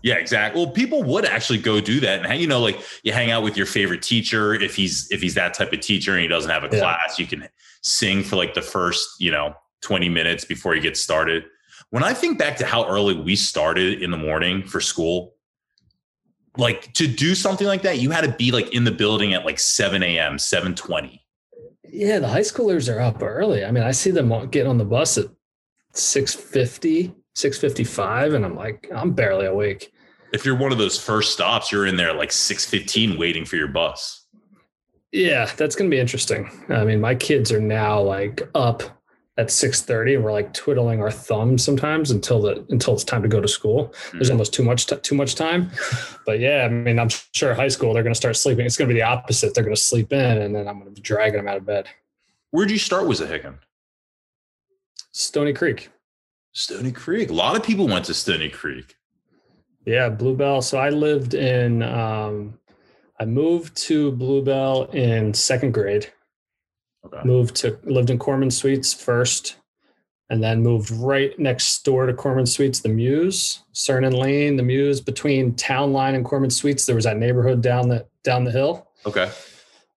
yeah, 0.02 0.14
exactly. 0.14 0.62
Well, 0.62 0.72
people 0.72 1.02
would 1.02 1.24
actually 1.24 1.58
go 1.58 1.80
do 1.80 1.98
that 2.00 2.24
and 2.24 2.40
you 2.40 2.46
know, 2.46 2.60
like 2.60 2.78
you 3.02 3.12
hang 3.12 3.30
out 3.30 3.42
with 3.42 3.56
your 3.56 3.66
favorite 3.66 4.02
teacher. 4.02 4.54
If 4.54 4.76
he's 4.76 5.10
if 5.10 5.20
he's 5.22 5.34
that 5.34 5.54
type 5.54 5.72
of 5.72 5.80
teacher 5.80 6.12
and 6.12 6.20
he 6.20 6.28
doesn't 6.28 6.50
have 6.50 6.64
a 6.64 6.68
Yeah. 6.72 6.80
class, 6.80 7.18
you 7.18 7.26
can 7.26 7.48
sing 7.82 8.22
for 8.22 8.36
like 8.36 8.54
the 8.54 8.62
first, 8.62 9.08
you 9.18 9.30
know, 9.30 9.54
20 9.84 10.08
minutes 10.08 10.44
before 10.44 10.74
you 10.74 10.80
get 10.80 10.96
started. 10.96 11.44
When 11.90 12.02
I 12.02 12.12
think 12.12 12.38
back 12.38 12.56
to 12.56 12.66
how 12.66 12.88
early 12.88 13.14
we 13.14 13.36
started 13.36 14.02
in 14.02 14.10
the 14.10 14.16
morning 14.16 14.66
for 14.66 14.80
school, 14.80 15.34
like 16.56 16.92
to 16.94 17.06
do 17.06 17.34
something 17.34 17.66
like 17.66 17.82
that, 17.82 17.98
you 17.98 18.10
had 18.10 18.24
to 18.24 18.32
be 18.32 18.50
like 18.50 18.74
in 18.74 18.84
the 18.84 18.90
building 18.90 19.34
at 19.34 19.44
like 19.44 19.58
7 19.58 20.02
a.m., 20.02 20.38
720. 20.38 21.24
Yeah, 21.88 22.18
the 22.18 22.28
high 22.28 22.40
schoolers 22.40 22.92
are 22.92 23.00
up 23.00 23.22
early. 23.22 23.64
I 23.64 23.70
mean, 23.70 23.84
I 23.84 23.92
see 23.92 24.10
them 24.10 24.28
getting 24.50 24.68
on 24.68 24.78
the 24.78 24.84
bus 24.84 25.18
at 25.18 25.26
650, 25.92 27.14
655, 27.34 28.34
and 28.34 28.44
I'm 28.44 28.56
like, 28.56 28.88
I'm 28.92 29.12
barely 29.12 29.46
awake. 29.46 29.92
If 30.32 30.44
you're 30.44 30.56
one 30.56 30.72
of 30.72 30.78
those 30.78 30.98
first 30.98 31.32
stops, 31.32 31.70
you're 31.70 31.86
in 31.86 31.96
there 31.96 32.12
like 32.12 32.32
615 32.32 33.18
waiting 33.18 33.44
for 33.44 33.54
your 33.56 33.68
bus. 33.68 34.26
Yeah, 35.12 35.48
that's 35.56 35.76
gonna 35.76 35.90
be 35.90 36.00
interesting. 36.00 36.50
I 36.68 36.82
mean, 36.82 37.00
my 37.00 37.14
kids 37.14 37.52
are 37.52 37.60
now 37.60 38.00
like 38.00 38.42
up 38.56 38.82
at 39.36 39.48
6:30 39.50 40.14
and 40.14 40.24
we're 40.24 40.30
like 40.32 40.54
twiddling 40.54 41.00
our 41.02 41.10
thumbs 41.10 41.64
sometimes 41.64 42.10
until 42.12 42.40
the 42.40 42.64
until 42.70 42.94
it's 42.94 43.02
time 43.04 43.22
to 43.22 43.28
go 43.28 43.40
to 43.40 43.48
school. 43.48 43.92
There's 44.12 44.28
Mhm. 44.28 44.32
almost 44.32 44.54
too 44.54 44.62
much 44.62 44.86
t- 44.86 44.96
too 44.96 45.14
much 45.16 45.34
time. 45.34 45.70
But 46.26 46.38
yeah, 46.40 46.62
I 46.64 46.68
mean, 46.68 46.98
I'm 46.98 47.10
sure 47.34 47.52
high 47.52 47.68
school 47.68 47.92
they're 47.92 48.02
gonna 48.02 48.14
start 48.14 48.36
sleeping. 48.36 48.64
It's 48.64 48.76
gonna 48.78 48.88
be 48.88 48.94
the 48.94 49.02
opposite. 49.02 49.52
They're 49.54 49.64
gonna 49.64 49.76
sleep 49.76 50.12
in 50.12 50.38
and 50.42 50.54
then 50.54 50.66
I'm 50.68 50.78
gonna 50.78 50.90
be 50.92 51.00
dragging 51.02 51.36
them 51.38 51.48
out 51.48 51.56
of 51.58 51.66
bed. 51.66 51.86
Where'd 52.50 52.70
you 52.70 52.78
start 52.78 53.06
with 53.08 53.20
Hicken? 53.20 53.56
Stony 55.12 55.52
Creek. 55.52 55.90
Stony 56.52 56.92
Creek. 56.92 57.30
A 57.30 57.32
lot 57.34 57.56
of 57.56 57.62
people 57.64 57.86
went 57.88 58.04
to 58.06 58.14
Stony 58.14 58.48
Creek. 58.48 58.96
Yeah, 59.84 60.08
Bluebell. 60.08 60.62
So 60.62 60.78
I 60.78 60.90
lived 60.90 61.34
in 61.34 61.82
um 61.82 62.58
I 63.20 63.24
moved 63.26 63.76
to 63.88 64.12
Bluebell 64.12 64.84
in 64.92 65.34
second 65.34 65.72
grade. 65.74 66.12
Okay. 67.06 67.20
Moved 67.24 67.56
to 67.56 67.78
lived 67.84 68.10
in 68.10 68.18
Corman 68.18 68.50
Suites 68.50 68.92
first, 68.94 69.56
and 70.30 70.42
then 70.42 70.62
moved 70.62 70.90
right 70.90 71.38
next 71.38 71.84
door 71.84 72.06
to 72.06 72.14
Corman 72.14 72.46
Suites, 72.46 72.80
the 72.80 72.88
Muse, 72.88 73.62
Cernan 73.74 74.16
Lane, 74.16 74.56
the 74.56 74.62
Muse. 74.62 75.00
Between 75.00 75.54
Town 75.54 75.92
Line 75.92 76.14
and 76.14 76.24
Corman 76.24 76.50
Suites, 76.50 76.86
there 76.86 76.96
was 76.96 77.04
that 77.04 77.18
neighborhood 77.18 77.60
down 77.60 77.88
the 77.88 78.06
down 78.22 78.44
the 78.44 78.50
hill. 78.50 78.90
Okay. 79.06 79.30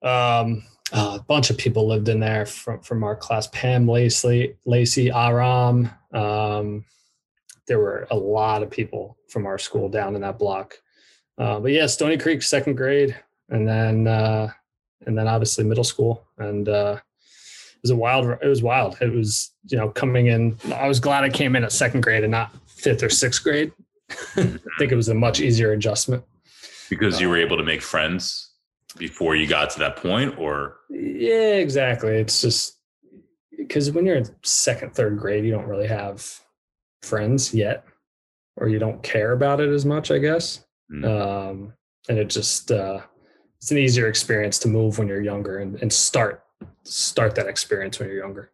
Um, 0.03 0.63
a 0.91 1.19
bunch 1.27 1.49
of 1.49 1.57
people 1.57 1.87
lived 1.87 2.09
in 2.09 2.19
there 2.19 2.45
from 2.45 2.81
from 2.81 3.03
our 3.03 3.15
class. 3.15 3.47
Pam 3.47 3.87
Lacey, 3.87 4.55
Lacey 4.65 5.09
Aram. 5.11 5.89
Um, 6.13 6.85
there 7.67 7.79
were 7.79 8.07
a 8.11 8.15
lot 8.15 8.63
of 8.63 8.69
people 8.69 9.17
from 9.29 9.45
our 9.45 9.57
school 9.57 9.89
down 9.89 10.15
in 10.15 10.21
that 10.21 10.39
block. 10.39 10.75
Uh, 11.37 11.59
but 11.59 11.71
yeah, 11.71 11.85
Stony 11.85 12.17
Creek, 12.17 12.41
second 12.41 12.75
grade, 12.75 13.15
and 13.49 13.67
then 13.67 14.07
uh, 14.07 14.49
and 15.07 15.17
then 15.17 15.27
obviously 15.27 15.63
middle 15.63 15.83
school, 15.83 16.27
and 16.37 16.69
uh, 16.69 16.99
it 16.99 17.79
was 17.81 17.91
a 17.91 17.95
wild. 17.95 18.29
It 18.41 18.47
was 18.47 18.61
wild. 18.61 18.97
It 19.01 19.11
was 19.11 19.51
you 19.67 19.77
know 19.77 19.89
coming 19.89 20.27
in. 20.27 20.57
I 20.75 20.87
was 20.87 20.99
glad 20.99 21.23
I 21.23 21.29
came 21.29 21.55
in 21.55 21.63
at 21.63 21.71
second 21.71 22.01
grade 22.01 22.23
and 22.23 22.31
not 22.31 22.51
fifth 22.67 23.01
or 23.01 23.09
sixth 23.09 23.43
grade. 23.43 23.71
I 24.37 24.59
think 24.77 24.91
it 24.91 24.95
was 24.95 25.09
a 25.09 25.15
much 25.15 25.39
easier 25.39 25.71
adjustment 25.71 26.23
because 26.89 27.19
you 27.19 27.29
were 27.29 27.37
able 27.37 27.57
to 27.57 27.63
make 27.63 27.81
friends 27.81 28.51
before 28.97 29.35
you 29.35 29.47
got 29.47 29.69
to 29.71 29.79
that 29.79 29.95
point, 29.95 30.37
or 30.37 30.77
yeah, 30.89 31.55
exactly. 31.55 32.11
It's 32.11 32.41
just 32.41 32.77
because 33.57 33.89
when 33.91 34.05
you're 34.05 34.17
in 34.17 34.29
second, 34.43 34.93
third 34.93 35.17
grade, 35.17 35.45
you 35.45 35.51
don't 35.51 35.67
really 35.67 35.87
have 35.87 36.39
friends 37.01 37.53
yet, 37.53 37.85
or 38.57 38.67
you 38.67 38.77
don't 38.77 39.01
care 39.01 39.31
about 39.31 39.61
it 39.61 39.69
as 39.69 39.85
much, 39.85 40.11
I 40.11 40.17
guess. 40.17 40.65
Mm. 40.91 41.05
Um, 41.05 41.73
and 42.09 42.17
it 42.17 42.29
just 42.29 42.71
uh, 42.71 43.01
it's 43.57 43.71
an 43.71 43.77
easier 43.77 44.07
experience 44.07 44.59
to 44.59 44.67
move 44.67 44.97
when 44.97 45.07
you're 45.07 45.21
younger 45.21 45.59
and, 45.59 45.81
and 45.81 45.91
start 45.91 46.43
start 46.83 47.35
that 47.35 47.47
experience 47.47 47.99
when 47.99 48.09
you're 48.09 48.17
younger. 48.17 48.51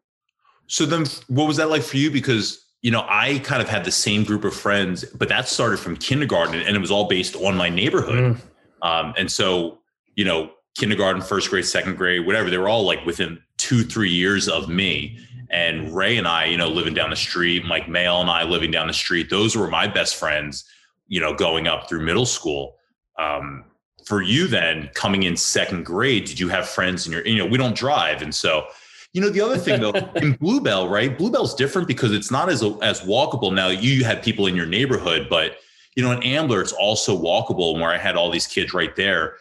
So 0.68 0.86
then, 0.86 1.06
what 1.28 1.48
was 1.48 1.58
that 1.58 1.70
like 1.70 1.84
for 1.84 1.98
you? 1.98 2.10
Because 2.10 2.64
you 2.84 2.92
know, 2.92 3.06
I 3.08 3.40
kind 3.40 3.62
of 3.62 3.70
had 3.70 3.86
the 3.86 3.92
same 3.92 4.26
group 4.26 4.44
of 4.44 4.54
friends, 4.54 5.06
but 5.06 5.30
that 5.30 5.48
started 5.48 5.80
from 5.80 5.96
kindergarten, 5.96 6.56
and 6.56 6.76
it 6.76 6.80
was 6.80 6.92
all 6.92 7.08
based 7.08 7.36
on 7.38 7.56
my 7.56 7.70
neighborhood. 7.70 8.36
Mm. 8.36 8.42
Um, 8.82 9.14
and 9.18 9.32
so, 9.32 9.80
you 10.16 10.26
know, 10.26 10.52
kindergarten, 10.78 11.22
first 11.22 11.50
grade, 11.50 11.66
second 11.66 11.96
grade, 11.96 12.26
whatever, 12.26 12.50
they 12.50 12.58
were 12.58 12.68
all 12.68 12.86
like 12.86 13.06
within 13.06 13.40
two, 13.58 13.84
three 13.84 14.10
years 14.10 14.50
of 14.50 14.68
me. 14.68 15.18
And 15.50 15.96
Ray 15.96 16.18
and 16.18 16.28
I, 16.28 16.46
you 16.46 16.58
know, 16.58 16.68
living 16.68 16.94
down 16.94 17.10
the 17.10 17.16
street, 17.16 17.64
Mike 17.64 17.88
Mail 17.88 18.20
and 18.20 18.30
I 18.30 18.44
living 18.44 18.72
down 18.72 18.88
the 18.88 18.94
street, 18.94 19.30
those 19.30 19.56
were 19.56 19.70
my 19.70 19.88
best 19.88 20.18
friends, 20.18 20.66
you 21.08 21.22
know, 21.22 21.34
going 21.34 21.68
up 21.68 21.88
through 21.88 22.02
middle 22.02 22.26
school. 22.26 22.76
Um, 23.18 23.64
for 24.06 24.22
you 24.22 24.48
then 24.48 24.90
coming 24.94 25.24
in 25.24 25.36
second 25.36 25.86
grade, 25.86 26.26
did 26.26 26.40
you 26.40 26.50
have 26.50 26.68
friends 26.68 27.06
in 27.06 27.14
your, 27.14 27.26
you 27.26 27.38
know, 27.38 27.46
we 27.46 27.58
don't 27.58 27.76
drive. 27.76 28.22
And 28.22 28.34
so, 28.34 28.68
you 29.14 29.22
know, 29.22 29.30
the 29.30 29.42
other 29.42 29.58
thing 29.58 29.82
though, 29.82 29.92
in 30.16 30.34
Bluebell, 30.34 30.90
right? 30.90 31.18
Bluebell's 31.18 31.56
different 31.56 31.88
because 31.88 32.12
it's 32.12 32.32
not 32.32 32.50
as, 32.50 32.64
as 32.82 33.02
walkable. 33.02 33.54
Now 33.54 33.70
you 33.70 34.04
had 34.04 34.24
people 34.24 34.48
in 34.48 34.56
your 34.56 34.66
neighborhood, 34.66 35.28
but 35.30 35.58
you 35.96 36.04
know, 36.04 36.12
in 36.12 36.24
Ambler, 36.24 36.62
it's 36.62 36.74
also 36.74 37.16
walkable 37.16 37.74
and 37.74 37.82
where 37.82 37.92
I 37.92 37.98
had 37.98 38.16
all 38.16 38.32
these 38.32 38.48
kids 38.48 38.74
right 38.74 38.96
there. 38.96 39.36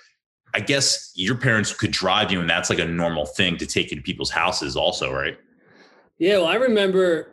I 0.55 0.61
guess 0.61 1.11
your 1.15 1.35
parents 1.35 1.73
could 1.73 1.93
drive 1.93 2.31
you 2.31 2.41
and 2.41 2.49
that's 2.49 2.69
like 2.69 2.79
a 2.79 2.85
normal 2.85 3.25
thing 3.25 3.57
to 3.57 3.67
take 3.67 3.91
you 3.91 3.97
to 3.97 4.03
people's 4.03 4.31
houses 4.31 4.77
also, 4.77 5.11
right? 5.13 5.39
Yeah. 6.19 6.39
Well, 6.39 6.47
I 6.47 6.55
remember 6.57 7.32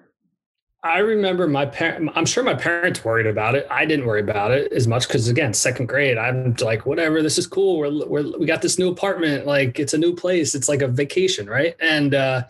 I 0.82 1.00
remember 1.00 1.46
my 1.48 1.66
parent. 1.66 2.10
I'm 2.16 2.26
sure 2.26 2.42
my 2.42 2.54
parents 2.54 3.04
worried 3.04 3.28
about 3.28 3.56
it. 3.56 3.68
I 3.70 3.86
didn't 3.86 4.06
worry 4.06 4.22
about 4.22 4.52
it 4.52 4.72
as 4.72 4.88
much 4.88 5.08
because 5.08 5.28
again, 5.28 5.54
second 5.54 5.88
grade, 5.88 6.18
I'm 6.18 6.56
like, 6.62 6.86
whatever. 6.86 7.22
This 7.22 7.38
is 7.38 7.48
cool. 7.48 7.80
We're, 7.80 8.06
we're 8.06 8.38
we 8.38 8.46
got 8.46 8.62
this 8.62 8.80
new 8.80 8.90
apartment. 8.90 9.46
Like 9.46 9.78
it's 9.78 9.94
a 9.94 9.98
new 9.98 10.16
place. 10.16 10.56
It's 10.56 10.70
like 10.70 10.82
a 10.82 10.88
vacation, 10.88 11.50
right? 11.50 11.76
And 11.82 12.16
uh, 12.16 12.44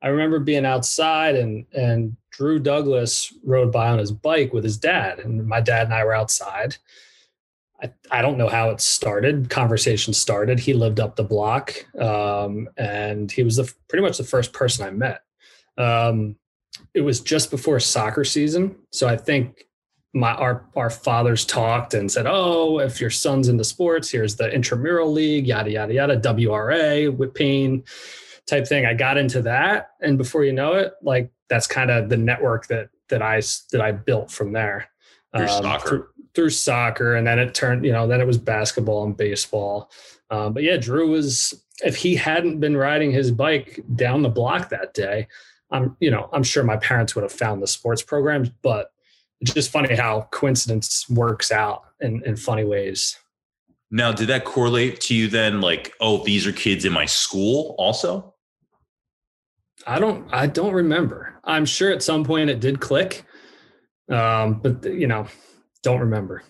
I 0.00 0.08
remember 0.08 0.38
being 0.38 0.64
outside 0.64 1.34
and 1.34 1.66
and 1.72 2.16
Drew 2.30 2.60
Douglas 2.60 3.34
rode 3.42 3.72
by 3.72 3.88
on 3.88 3.98
his 3.98 4.12
bike 4.12 4.52
with 4.52 4.62
his 4.62 4.78
dad, 4.78 5.18
and 5.18 5.46
my 5.46 5.60
dad 5.60 5.86
and 5.86 5.94
I 5.94 6.04
were 6.04 6.14
outside. 6.14 6.76
I, 7.82 7.92
I 8.12 8.22
don't 8.22 8.38
know 8.38 8.48
how 8.48 8.70
it 8.70 8.80
started. 8.80 9.50
Conversation 9.50 10.14
started. 10.14 10.60
He 10.60 10.72
lived 10.72 11.00
up 11.00 11.16
the 11.16 11.24
block, 11.24 11.84
um, 12.00 12.68
and 12.76 13.30
he 13.30 13.42
was 13.42 13.56
the 13.56 13.72
pretty 13.88 14.04
much 14.04 14.18
the 14.18 14.24
first 14.24 14.52
person 14.52 14.86
I 14.86 14.90
met. 14.90 15.24
Um, 15.76 16.36
it 16.94 17.00
was 17.00 17.20
just 17.20 17.50
before 17.50 17.80
soccer 17.80 18.24
season. 18.24 18.76
So 18.90 19.08
I 19.08 19.16
think 19.16 19.66
my 20.14 20.32
our 20.34 20.66
our 20.76 20.90
fathers 20.90 21.44
talked 21.44 21.94
and 21.94 22.10
said, 22.10 22.26
"Oh, 22.28 22.80
if 22.80 23.00
your 23.00 23.10
son's 23.10 23.48
into 23.48 23.64
sports, 23.64 24.10
here's 24.10 24.36
the 24.36 24.52
intramural 24.52 25.10
league, 25.10 25.46
yada 25.46 25.70
yada 25.70 25.94
yada, 25.94 26.16
WRA, 26.16 27.10
Whitpain 27.10 27.88
type 28.46 28.66
thing." 28.66 28.84
I 28.84 28.94
got 28.94 29.16
into 29.16 29.42
that, 29.42 29.90
and 30.00 30.18
before 30.18 30.44
you 30.44 30.52
know 30.52 30.74
it, 30.74 30.92
like 31.02 31.30
that's 31.48 31.66
kind 31.66 31.90
of 31.90 32.08
the 32.08 32.16
network 32.16 32.66
that 32.66 32.90
that 33.08 33.22
I 33.22 33.40
that 33.72 33.80
I 33.80 33.92
built 33.92 34.30
from 34.30 34.52
there. 34.52 34.88
Through 35.34 35.46
um, 35.46 35.62
soccer. 35.62 35.88
Through, 35.88 36.06
through, 36.34 36.50
soccer, 36.50 37.14
and 37.16 37.26
then 37.26 37.38
it 37.38 37.54
turned, 37.54 37.84
you 37.84 37.92
know, 37.92 38.06
then 38.06 38.20
it 38.20 38.26
was 38.26 38.38
basketball 38.38 39.04
and 39.04 39.14
baseball. 39.14 39.90
Um, 40.30 40.54
but 40.54 40.62
yeah, 40.62 40.78
Drew 40.78 41.10
was 41.10 41.62
if 41.84 41.96
he 41.96 42.14
hadn't 42.14 42.60
been 42.60 42.76
riding 42.76 43.10
his 43.10 43.30
bike 43.30 43.80
down 43.94 44.22
the 44.22 44.30
block 44.30 44.70
that 44.70 44.94
day, 44.94 45.28
I'm, 45.72 45.96
you 45.98 46.10
know, 46.10 46.28
I'm 46.32 46.42
sure 46.42 46.62
my 46.62 46.76
parents 46.76 47.14
would 47.14 47.22
have 47.22 47.32
found 47.32 47.62
the 47.62 47.66
sports 47.66 48.02
programs, 48.02 48.50
but 48.62 48.92
it's 49.40 49.52
just 49.52 49.70
funny 49.70 49.96
how 49.96 50.28
coincidence 50.30 51.08
works 51.08 51.50
out 51.50 51.82
in, 52.00 52.22
in 52.24 52.36
funny 52.36 52.64
ways. 52.64 53.16
Now, 53.90 54.12
did 54.12 54.28
that 54.28 54.44
correlate 54.44 55.00
to 55.02 55.14
you 55.14 55.28
then? 55.28 55.60
Like, 55.60 55.94
oh, 56.00 56.22
these 56.22 56.46
are 56.46 56.52
kids 56.52 56.84
in 56.84 56.92
my 56.92 57.06
school 57.06 57.74
also? 57.78 58.34
I 59.86 59.98
don't, 59.98 60.32
I 60.32 60.46
don't 60.46 60.72
remember. 60.72 61.34
I'm 61.44 61.64
sure 61.64 61.90
at 61.90 62.02
some 62.02 62.24
point 62.24 62.50
it 62.50 62.60
did 62.60 62.80
click. 62.80 63.24
Um, 64.10 64.60
but 64.60 64.84
you 64.84 65.06
know, 65.06 65.26
don't 65.82 66.00
remember. 66.00 66.42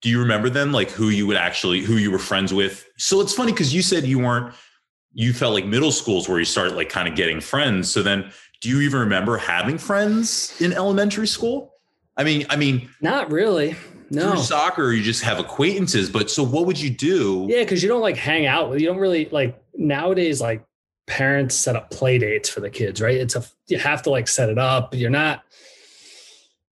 Do 0.00 0.08
you 0.08 0.18
remember 0.20 0.48
then 0.48 0.72
like 0.72 0.90
who 0.90 1.10
you 1.10 1.26
would 1.26 1.36
actually, 1.36 1.80
who 1.80 1.96
you 1.96 2.10
were 2.10 2.18
friends 2.18 2.54
with? 2.54 2.86
So 2.96 3.20
it's 3.20 3.34
funny 3.34 3.52
because 3.52 3.74
you 3.74 3.82
said 3.82 4.04
you 4.04 4.18
weren't, 4.18 4.54
you 5.12 5.32
felt 5.32 5.54
like 5.54 5.66
middle 5.66 5.92
schools 5.92 6.28
where 6.28 6.38
you 6.38 6.44
started 6.44 6.74
like 6.74 6.88
kind 6.88 7.08
of 7.08 7.16
getting 7.16 7.40
friends. 7.40 7.90
So 7.90 8.02
then 8.02 8.32
do 8.60 8.68
you 8.68 8.80
even 8.80 9.00
remember 9.00 9.36
having 9.36 9.78
friends 9.78 10.60
in 10.60 10.72
elementary 10.72 11.26
school? 11.26 11.72
I 12.16 12.24
mean, 12.24 12.46
I 12.50 12.56
mean, 12.56 12.90
not 13.00 13.30
really. 13.30 13.76
No 14.10 14.32
through 14.32 14.42
soccer, 14.42 14.92
you 14.92 15.02
just 15.02 15.22
have 15.22 15.38
acquaintances. 15.38 16.10
But 16.10 16.30
so, 16.30 16.42
what 16.42 16.66
would 16.66 16.78
you 16.78 16.90
do? 16.90 17.46
Yeah, 17.48 17.60
because 17.60 17.82
you 17.82 17.88
don't 17.88 18.00
like 18.00 18.16
hang 18.16 18.46
out. 18.46 18.78
You 18.78 18.86
don't 18.86 18.98
really 18.98 19.28
like 19.30 19.60
nowadays. 19.74 20.40
Like 20.40 20.64
parents 21.06 21.54
set 21.54 21.76
up 21.76 21.90
play 21.90 22.18
dates 22.18 22.48
for 22.48 22.60
the 22.60 22.70
kids, 22.70 23.00
right? 23.00 23.16
It's 23.16 23.36
a 23.36 23.44
you 23.68 23.78
have 23.78 24.02
to 24.02 24.10
like 24.10 24.28
set 24.28 24.48
it 24.48 24.58
up. 24.58 24.94
You're 24.94 25.10
not 25.10 25.44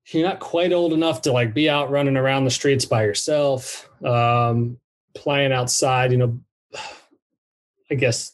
you're 0.07 0.27
not 0.27 0.41
quite 0.41 0.73
old 0.73 0.93
enough 0.93 1.23
to 1.23 1.33
like 1.33 1.55
be 1.55 1.71
out 1.71 1.91
running 1.91 2.17
around 2.17 2.45
the 2.45 2.51
streets 2.51 2.85
by 2.85 3.05
yourself, 3.05 3.89
um, 4.05 4.79
playing 5.15 5.53
outside. 5.53 6.13
You 6.13 6.19
know, 6.19 6.41
I 7.91 7.95
guess 7.95 8.33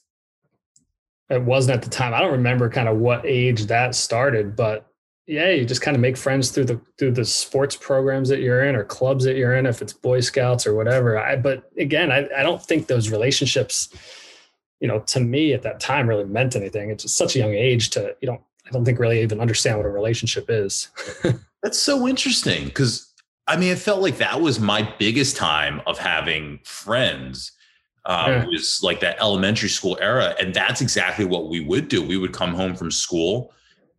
it 1.30 1.42
wasn't 1.42 1.76
at 1.76 1.82
the 1.82 1.90
time. 1.90 2.14
I 2.14 2.20
don't 2.20 2.32
remember 2.32 2.68
kind 2.68 2.88
of 2.88 2.98
what 2.98 3.24
age 3.24 3.66
that 3.66 3.94
started, 3.94 4.56
but 4.56 4.86
yeah, 5.26 5.50
you 5.50 5.64
just 5.64 5.80
kind 5.80 5.94
of 5.96 6.02
make 6.02 6.18
friends 6.18 6.50
through 6.50 6.66
the 6.66 6.80
through 6.98 7.12
the 7.12 7.24
sports 7.24 7.76
programs 7.76 8.28
that 8.28 8.40
you're 8.40 8.64
in 8.64 8.76
or 8.76 8.84
clubs 8.84 9.24
that 9.24 9.36
you're 9.36 9.56
in, 9.56 9.64
if 9.64 9.80
it's 9.80 9.92
Boy 9.92 10.20
Scouts 10.20 10.66
or 10.66 10.74
whatever. 10.74 11.18
I 11.18 11.36
but 11.36 11.70
again, 11.78 12.12
I, 12.12 12.28
I 12.36 12.42
don't 12.42 12.62
think 12.62 12.86
those 12.86 13.10
relationships, 13.10 13.88
you 14.80 14.88
know, 14.88 15.00
to 15.00 15.20
me 15.20 15.54
at 15.54 15.62
that 15.62 15.80
time 15.80 16.08
really 16.08 16.24
meant 16.24 16.56
anything. 16.56 16.90
It's 16.90 17.10
such 17.10 17.36
a 17.36 17.38
young 17.38 17.54
age 17.54 17.90
to 17.90 18.14
you 18.20 18.26
don't 18.26 18.42
I 18.66 18.70
don't 18.70 18.84
think 18.84 18.98
really 18.98 19.22
even 19.22 19.40
understand 19.40 19.78
what 19.78 19.86
a 19.86 19.90
relationship 19.90 20.46
is. 20.50 20.88
That's 21.62 21.78
so 21.78 22.06
interesting 22.06 22.66
because 22.66 23.10
I 23.46 23.56
mean, 23.56 23.72
it 23.72 23.78
felt 23.78 24.02
like 24.02 24.18
that 24.18 24.42
was 24.42 24.60
my 24.60 24.94
biggest 24.98 25.36
time 25.36 25.80
of 25.86 25.98
having 25.98 26.60
friends 26.64 27.52
um, 28.06 28.30
yeah. 28.30 28.46
was 28.46 28.82
like 28.82 29.00
that 29.00 29.16
elementary 29.20 29.68
school 29.68 29.98
era. 30.00 30.34
And 30.40 30.54
that's 30.54 30.80
exactly 30.80 31.24
what 31.24 31.48
we 31.48 31.60
would 31.60 31.88
do. 31.88 32.02
We 32.02 32.16
would 32.16 32.32
come 32.32 32.54
home 32.54 32.74
from 32.74 32.90
school 32.90 33.52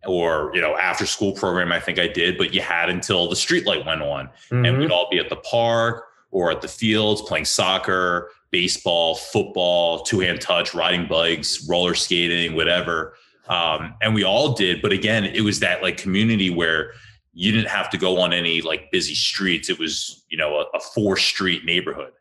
or, 0.06 0.52
you 0.54 0.62
know, 0.62 0.78
after 0.78 1.06
school 1.06 1.34
program, 1.34 1.72
I 1.72 1.80
think 1.80 1.98
I 1.98 2.08
did, 2.08 2.38
but 2.38 2.54
you 2.54 2.62
had 2.62 2.90
until 2.90 3.28
the 3.28 3.36
street 3.36 3.66
light 3.66 3.86
went 3.86 4.02
on 4.02 4.28
mm-hmm. 4.28 4.66
and 4.66 4.78
we'd 4.78 4.92
all 4.92 5.10
be 5.10 5.18
at 5.18 5.30
the 5.30 5.38
park 5.38 6.06
or 6.32 6.52
at 6.52 6.62
the 6.62 6.68
fields 6.68 7.22
playing 7.24 7.46
soccer, 7.46 8.30
baseball, 8.52 9.16
football, 9.16 10.00
two 10.00 10.20
hand 10.20 10.42
touch, 10.42 10.76
riding 10.76 11.08
bikes, 11.08 11.68
roller 11.68 11.96
skating, 11.96 12.56
whatever. 12.56 13.16
Um, 13.48 13.96
and 14.02 14.14
we 14.14 14.24
all 14.24 14.54
did. 14.54 14.82
But 14.82 14.92
again, 14.92 15.26
it 15.26 15.42
was 15.42 15.60
that 15.62 15.82
like 15.82 15.98
community 15.98 16.50
where 16.50 16.92
you 17.34 17.52
didn't 17.52 17.70
have 17.70 17.90
to 17.90 17.98
go 17.98 18.20
on 18.20 18.34
any 18.34 18.62
like 18.62 18.92
busy 18.92 19.16
streets. 19.16 19.70
It 19.70 19.80
was, 19.80 20.24
you 20.30 20.38
know, 20.38 20.56
a, 20.58 20.78
a 20.78 20.80
four 20.80 21.18
street 21.18 21.66
neighborhood 21.66 22.12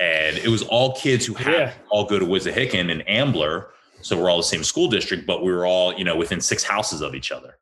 and 0.00 0.38
it 0.38 0.48
was 0.48 0.62
all 0.62 0.94
kids 0.94 1.26
who 1.26 1.34
had 1.34 1.52
yeah. 1.52 1.72
all 1.90 2.06
go 2.06 2.18
to 2.18 2.24
Wissahickon 2.24 2.90
and 2.90 3.06
Ambler. 3.08 3.68
So 4.00 4.16
we're 4.16 4.30
all 4.30 4.38
the 4.38 4.42
same 4.42 4.64
school 4.64 4.88
district, 4.88 5.26
but 5.26 5.44
we 5.44 5.52
were 5.52 5.66
all, 5.66 5.92
you 5.94 6.04
know, 6.04 6.16
within 6.16 6.40
six 6.40 6.64
houses 6.64 7.02
of 7.02 7.14
each 7.14 7.30
other. 7.30 7.58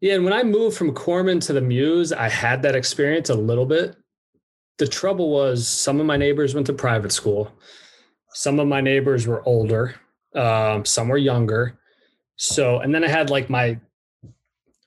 Yeah. 0.00 0.14
And 0.14 0.24
when 0.24 0.32
I 0.32 0.42
moved 0.42 0.78
from 0.78 0.94
Corman 0.94 1.40
to 1.40 1.52
the 1.52 1.60
Muse, 1.60 2.10
I 2.10 2.28
had 2.28 2.62
that 2.62 2.74
experience 2.74 3.28
a 3.28 3.34
little 3.34 3.66
bit. 3.66 3.96
The 4.78 4.88
trouble 4.88 5.30
was 5.30 5.68
some 5.68 6.00
of 6.00 6.06
my 6.06 6.16
neighbors 6.16 6.54
went 6.54 6.66
to 6.68 6.72
private 6.72 7.12
school. 7.12 7.52
Some 8.32 8.58
of 8.58 8.66
my 8.66 8.80
neighbors 8.80 9.26
were 9.26 9.46
older. 9.46 9.94
Um, 10.34 10.86
some 10.86 11.08
were 11.08 11.18
younger. 11.18 11.78
So, 12.36 12.80
and 12.80 12.94
then 12.94 13.04
I 13.04 13.08
had 13.08 13.28
like 13.28 13.50
my 13.50 13.78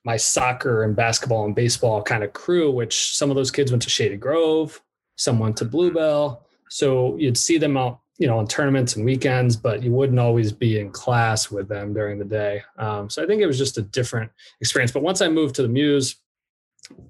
my 0.04 0.18
soccer 0.18 0.84
and 0.84 0.96
basketball 0.96 1.46
and 1.46 1.56
baseball 1.56 2.02
kind 2.02 2.24
of 2.24 2.34
crew, 2.34 2.72
which 2.72 3.16
some 3.16 3.30
of 3.30 3.36
those 3.36 3.52
kids 3.52 3.72
went 3.72 3.84
to 3.84 3.90
Shady 3.90 4.18
Grove, 4.18 4.82
some 5.16 5.40
went 5.40 5.58
to 5.58 5.66
Bluebell, 5.66 6.45
so 6.70 7.16
you'd 7.18 7.38
see 7.38 7.58
them 7.58 7.78
out, 7.78 8.00
you 8.18 8.28
know, 8.28 8.40
on 8.40 8.48
tournaments 8.48 8.96
and 8.96 9.06
weekends, 9.06 9.56
but 9.56 9.84
you 9.84 9.92
wouldn't 9.92 10.20
always 10.20 10.52
be 10.52 10.80
in 10.80 10.92
class 10.92 11.52
with 11.52 11.68
them 11.68 11.94
during 11.94 12.18
the 12.18 12.26
day. 12.26 12.64
Um, 12.78 13.10
so 13.10 13.24
I 13.24 13.28
think 13.28 13.42
it 13.42 13.48
was 13.48 13.58
just 13.58 13.78
a 13.78 13.82
different 13.82 14.32
experience. 14.62 14.92
But 14.92 15.04
once 15.04 15.22
I 15.22 15.28
moved 15.28 15.56
to 15.56 15.62
the 15.62 15.68
Muse, 15.68 16.16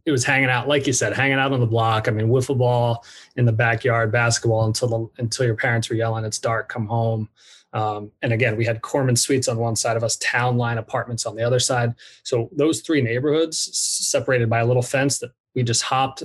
it 0.05 0.12
was 0.12 0.24
hanging 0.24 0.50
out, 0.50 0.67
like 0.67 0.88
you 0.88 0.93
said, 0.93 1.13
hanging 1.13 1.38
out 1.38 1.51
on 1.51 1.59
the 1.59 1.65
block. 1.65 2.07
I 2.07 2.12
mean, 2.12 2.27
wiffle 2.27 2.57
ball 2.57 3.03
in 3.35 3.45
the 3.45 3.51
backyard, 3.51 4.12
basketball 4.12 4.65
until 4.65 4.88
the, 4.88 5.21
until 5.21 5.45
your 5.45 5.55
parents 5.55 5.89
were 5.89 5.95
yelling, 5.97 6.24
"It's 6.24 6.39
dark, 6.39 6.69
come 6.69 6.88
home." 6.88 7.29
Um, 7.74 8.09
and 8.21 8.31
again, 8.31 8.55
we 8.55 8.63
had 8.63 8.81
Corman 8.81 9.17
Suites 9.17 9.50
on 9.50 9.57
one 9.57 9.75
side 9.75 9.97
of 9.97 10.03
us, 10.03 10.15
Town 10.17 10.57
Line 10.57 10.77
Apartments 10.77 11.25
on 11.25 11.35
the 11.35 11.43
other 11.43 11.59
side. 11.59 11.93
So 12.24 12.50
those 12.53 12.79
three 12.79 13.01
neighborhoods 13.01 13.57
separated 13.57 14.50
by 14.50 14.59
a 14.59 14.65
little 14.65 14.81
fence 14.81 15.19
that 15.19 15.31
we 15.55 15.63
just 15.63 15.81
hopped 15.81 16.24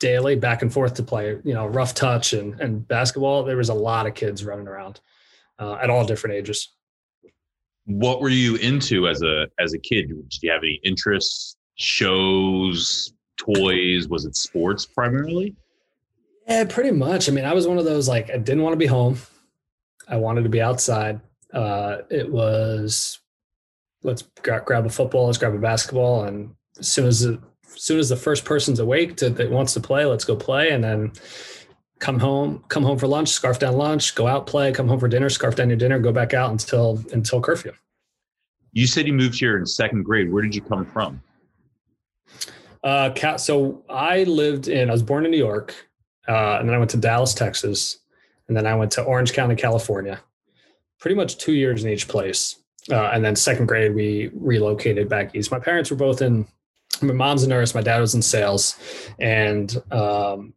daily 0.00 0.34
back 0.34 0.62
and 0.62 0.72
forth 0.72 0.94
to 0.94 1.02
play, 1.04 1.38
you 1.44 1.54
know, 1.54 1.66
rough 1.66 1.94
touch 1.94 2.32
and, 2.32 2.60
and 2.60 2.86
basketball. 2.88 3.44
There 3.44 3.56
was 3.56 3.68
a 3.68 3.74
lot 3.74 4.06
of 4.06 4.14
kids 4.14 4.44
running 4.44 4.66
around 4.66 5.00
uh, 5.60 5.74
at 5.74 5.90
all 5.90 6.04
different 6.04 6.34
ages. 6.34 6.68
What 7.84 8.20
were 8.20 8.28
you 8.28 8.56
into 8.56 9.06
as 9.06 9.22
a 9.22 9.46
as 9.58 9.74
a 9.74 9.78
kid? 9.78 10.08
Did 10.08 10.42
you 10.42 10.50
have 10.50 10.62
any 10.62 10.80
interests, 10.82 11.56
shows, 11.76 13.12
toys? 13.36 14.08
Was 14.08 14.24
it 14.24 14.36
sports 14.36 14.84
primarily? 14.84 15.54
Yeah, 16.48 16.64
pretty 16.64 16.90
much. 16.90 17.28
I 17.28 17.32
mean, 17.32 17.44
I 17.44 17.54
was 17.54 17.68
one 17.68 17.78
of 17.78 17.84
those 17.84 18.08
like 18.08 18.30
I 18.30 18.38
didn't 18.38 18.62
want 18.62 18.72
to 18.72 18.78
be 18.78 18.86
home. 18.86 19.18
I 20.08 20.16
wanted 20.16 20.42
to 20.42 20.48
be 20.48 20.60
outside. 20.60 21.20
Uh, 21.52 21.98
it 22.10 22.30
was 22.30 23.20
let's 24.02 24.22
gra- 24.42 24.62
grab 24.64 24.86
a 24.86 24.90
football, 24.90 25.26
let's 25.26 25.38
grab 25.38 25.54
a 25.54 25.58
basketball, 25.58 26.24
and 26.24 26.54
as 26.78 26.88
soon 26.88 27.06
as 27.06 27.20
the, 27.20 27.32
as 27.32 27.40
soon 27.76 27.98
as 27.98 28.08
the 28.08 28.16
first 28.16 28.44
person's 28.44 28.80
awake 28.80 29.16
to, 29.18 29.30
that 29.30 29.50
wants 29.50 29.74
to 29.74 29.80
play, 29.80 30.04
let's 30.04 30.24
go 30.24 30.36
play, 30.36 30.70
and 30.70 30.82
then 30.82 31.12
come 32.00 32.18
home, 32.18 32.64
come 32.68 32.82
home 32.82 32.98
for 32.98 33.06
lunch, 33.06 33.28
scarf 33.28 33.58
down 33.58 33.76
lunch, 33.76 34.14
go 34.14 34.26
out 34.26 34.46
play, 34.46 34.72
come 34.72 34.88
home 34.88 34.98
for 34.98 35.08
dinner, 35.08 35.28
scarf 35.30 35.54
down 35.54 35.68
your 35.68 35.78
dinner, 35.78 35.98
go 35.98 36.12
back 36.12 36.34
out 36.34 36.50
until 36.50 37.02
until 37.12 37.40
curfew. 37.40 37.72
You 38.72 38.86
said 38.86 39.06
you 39.06 39.12
moved 39.12 39.38
here 39.38 39.58
in 39.58 39.66
second 39.66 40.04
grade. 40.04 40.32
Where 40.32 40.42
did 40.42 40.54
you 40.54 40.62
come 40.62 40.86
from? 40.86 41.22
Uh, 42.82 43.36
so 43.36 43.82
I 43.88 44.24
lived 44.24 44.68
in. 44.68 44.88
I 44.88 44.92
was 44.92 45.02
born 45.02 45.24
in 45.24 45.30
New 45.30 45.36
York, 45.36 45.74
uh, 46.28 46.58
and 46.58 46.68
then 46.68 46.74
I 46.74 46.78
went 46.78 46.90
to 46.92 46.96
Dallas, 46.96 47.34
Texas, 47.34 47.98
and 48.48 48.56
then 48.56 48.66
I 48.66 48.74
went 48.74 48.90
to 48.92 49.02
Orange 49.02 49.32
County, 49.32 49.54
California. 49.54 50.20
Pretty 50.98 51.14
much 51.14 51.38
two 51.38 51.52
years 51.52 51.84
in 51.84 51.90
each 51.90 52.08
place, 52.08 52.56
uh, 52.90 53.10
and 53.12 53.24
then 53.24 53.36
second 53.36 53.66
grade 53.66 53.94
we 53.94 54.30
relocated 54.34 55.08
back 55.08 55.34
east. 55.34 55.50
My 55.50 55.58
parents 55.58 55.90
were 55.90 55.96
both 55.96 56.22
in. 56.22 56.46
My 57.02 57.12
mom's 57.14 57.42
a 57.42 57.48
nurse. 57.48 57.74
My 57.74 57.82
dad 57.82 58.00
was 58.00 58.14
in 58.14 58.22
sales, 58.22 58.76
and 59.18 59.76
um, 59.90 60.54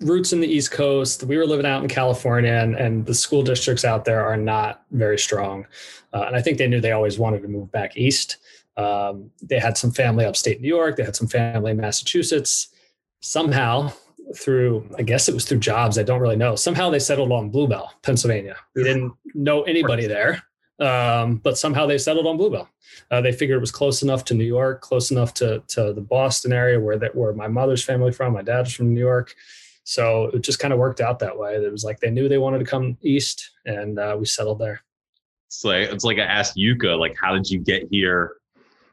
roots 0.00 0.32
in 0.32 0.40
the 0.40 0.48
East 0.48 0.70
Coast. 0.70 1.24
We 1.24 1.36
were 1.36 1.46
living 1.46 1.66
out 1.66 1.82
in 1.82 1.88
California, 1.88 2.52
and, 2.52 2.74
and 2.74 3.06
the 3.06 3.14
school 3.14 3.42
districts 3.42 3.84
out 3.84 4.04
there 4.04 4.24
are 4.24 4.36
not 4.36 4.84
very 4.90 5.18
strong. 5.18 5.66
Uh, 6.12 6.24
and 6.26 6.36
I 6.36 6.42
think 6.42 6.58
they 6.58 6.66
knew 6.66 6.80
they 6.80 6.92
always 6.92 7.18
wanted 7.18 7.42
to 7.42 7.48
move 7.48 7.70
back 7.70 7.96
east. 7.96 8.38
Um, 8.76 9.30
they 9.42 9.58
had 9.58 9.76
some 9.76 9.90
family 9.90 10.24
upstate 10.24 10.60
New 10.60 10.68
York. 10.68 10.96
They 10.96 11.04
had 11.04 11.16
some 11.16 11.28
family 11.28 11.72
in 11.72 11.76
Massachusetts. 11.76 12.68
Somehow, 13.20 13.92
through 14.36 14.88
I 14.96 15.02
guess 15.02 15.28
it 15.28 15.34
was 15.34 15.44
through 15.44 15.58
jobs. 15.58 15.98
I 15.98 16.02
don't 16.02 16.20
really 16.20 16.36
know. 16.36 16.54
Somehow 16.54 16.90
they 16.90 16.98
settled 16.98 17.32
on 17.32 17.50
Bluebell, 17.50 17.92
Pennsylvania. 18.02 18.56
We 18.74 18.84
didn't 18.84 19.12
know 19.34 19.62
anybody 19.62 20.06
there, 20.06 20.42
um, 20.80 21.36
but 21.36 21.58
somehow 21.58 21.86
they 21.86 21.98
settled 21.98 22.26
on 22.26 22.36
Bluebell. 22.36 22.68
Uh, 23.10 23.20
they 23.20 23.32
figured 23.32 23.56
it 23.56 23.60
was 23.60 23.72
close 23.72 24.02
enough 24.02 24.24
to 24.24 24.34
New 24.34 24.44
York, 24.44 24.80
close 24.80 25.10
enough 25.10 25.34
to 25.34 25.62
to 25.68 25.92
the 25.92 26.00
Boston 26.00 26.52
area 26.52 26.78
where 26.78 26.98
that 26.98 27.14
where 27.14 27.32
my 27.32 27.48
mother's 27.48 27.82
family 27.82 28.12
from. 28.12 28.32
My 28.32 28.42
dad's 28.42 28.72
from 28.72 28.94
New 28.94 29.00
York. 29.00 29.34
So 29.84 30.26
it 30.34 30.42
just 30.42 30.58
kind 30.58 30.74
of 30.74 30.78
worked 30.78 31.00
out 31.00 31.18
that 31.20 31.38
way. 31.38 31.54
It 31.54 31.72
was 31.72 31.82
like 31.82 31.98
they 32.00 32.10
knew 32.10 32.28
they 32.28 32.36
wanted 32.38 32.58
to 32.58 32.66
come 32.66 32.98
east, 33.00 33.52
and 33.64 33.98
uh, 33.98 34.16
we 34.18 34.26
settled 34.26 34.58
there. 34.58 34.82
It's 35.46 35.64
like 35.64 35.88
it's 35.88 36.04
like 36.04 36.18
I 36.18 36.24
asked 36.24 36.56
Yuka, 36.56 36.98
like, 36.98 37.16
how 37.20 37.32
did 37.34 37.48
you 37.48 37.58
get 37.58 37.88
here 37.90 38.34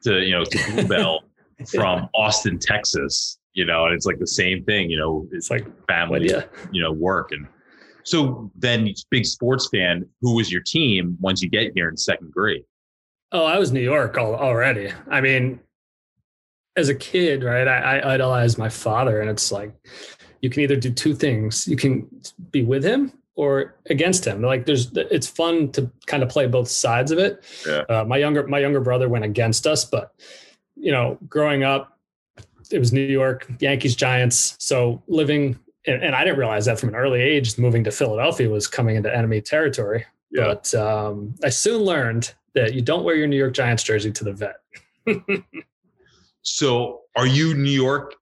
to 0.04 0.22
you 0.22 0.32
know 0.32 0.46
to 0.46 0.72
Bluebell 0.72 1.26
from 1.68 2.10
Austin, 2.16 2.58
Texas? 2.58 3.40
You 3.54 3.66
know, 3.66 3.86
and 3.86 3.94
it's 3.94 4.06
like 4.06 4.20
the 4.20 4.28
same 4.28 4.64
thing. 4.64 4.90
You 4.90 4.98
know, 4.98 5.28
it's 5.32 5.52
like 5.52 5.66
family, 5.86 6.30
yeah. 6.30 6.44
you 6.72 6.82
know, 6.82 6.94
work, 6.94 7.34
and 7.34 7.46
so 8.06 8.52
then 8.56 8.94
big 9.10 9.26
sports 9.26 9.68
fan. 9.70 10.08
Who 10.22 10.36
was 10.36 10.52
your 10.52 10.62
team 10.62 11.18
once 11.20 11.42
you 11.42 11.50
get 11.50 11.72
here 11.76 11.90
in 11.90 11.98
second 11.98 12.32
grade? 12.32 12.64
Oh, 13.32 13.46
I 13.46 13.58
was 13.58 13.72
New 13.72 13.82
York 13.82 14.18
already. 14.18 14.92
I 15.10 15.20
mean, 15.22 15.60
as 16.78 16.90
a 16.90 16.96
kid, 16.96 17.44
right? 17.44 17.68
I, 17.68 18.00
I 18.00 18.14
idolized 18.14 18.58
my 18.58 18.70
father, 18.70 19.22
and 19.22 19.30
it's 19.30 19.52
like 19.52 19.74
you 20.46 20.50
can 20.52 20.62
either 20.62 20.76
do 20.76 20.92
two 20.92 21.16
things 21.16 21.68
you 21.68 21.76
can 21.76 22.08
be 22.52 22.62
with 22.62 22.84
him 22.84 23.12
or 23.36 23.76
against 23.90 24.26
him 24.26 24.42
like 24.42 24.66
there's 24.66 24.92
it's 24.96 25.28
fun 25.28 25.72
to 25.72 25.92
kind 26.06 26.22
of 26.22 26.30
play 26.30 26.46
both 26.46 26.70
sides 26.70 27.12
of 27.12 27.18
it 27.18 27.44
yeah. 27.68 27.82
uh, 27.90 28.06
my 28.06 28.18
younger 28.18 28.46
my 28.48 28.60
younger 28.60 28.80
brother 28.80 29.10
went 29.10 29.26
against 29.26 29.66
us 29.66 29.84
but 29.86 30.14
you 30.76 30.92
know 30.92 31.18
growing 31.28 31.64
up 31.64 31.98
it 32.72 32.78
was 32.78 32.94
new 32.94 33.02
york 33.02 33.52
yankees 33.60 33.96
giants 33.96 34.56
so 34.60 35.02
living 35.08 35.58
and, 35.88 36.04
and 36.04 36.16
i 36.16 36.24
didn't 36.24 36.40
realize 36.40 36.66
that 36.66 36.80
from 36.80 36.90
an 36.90 36.96
early 36.96 37.22
age 37.22 37.58
moving 37.58 37.84
to 37.84 37.92
philadelphia 37.92 38.50
was 38.50 38.68
coming 38.68 38.96
into 38.96 39.16
enemy 39.16 39.42
territory. 39.42 40.06
Yeah. 40.32 40.46
but 40.46 40.74
um, 40.76 41.36
i 41.44 41.50
soon 41.50 41.84
learned 41.84 42.34
that 42.56 42.74
you 42.74 42.82
don't 42.82 43.04
wear 43.04 43.16
your 43.16 43.28
new 43.28 43.38
york 43.38 43.54
giants 43.54 43.84
jersey 43.84 44.12
to 44.12 44.24
the 44.24 44.34
vet. 44.34 44.56
So 46.46 47.02
are 47.16 47.28
you 47.28 47.54
new 47.54 47.70
york 47.70 48.16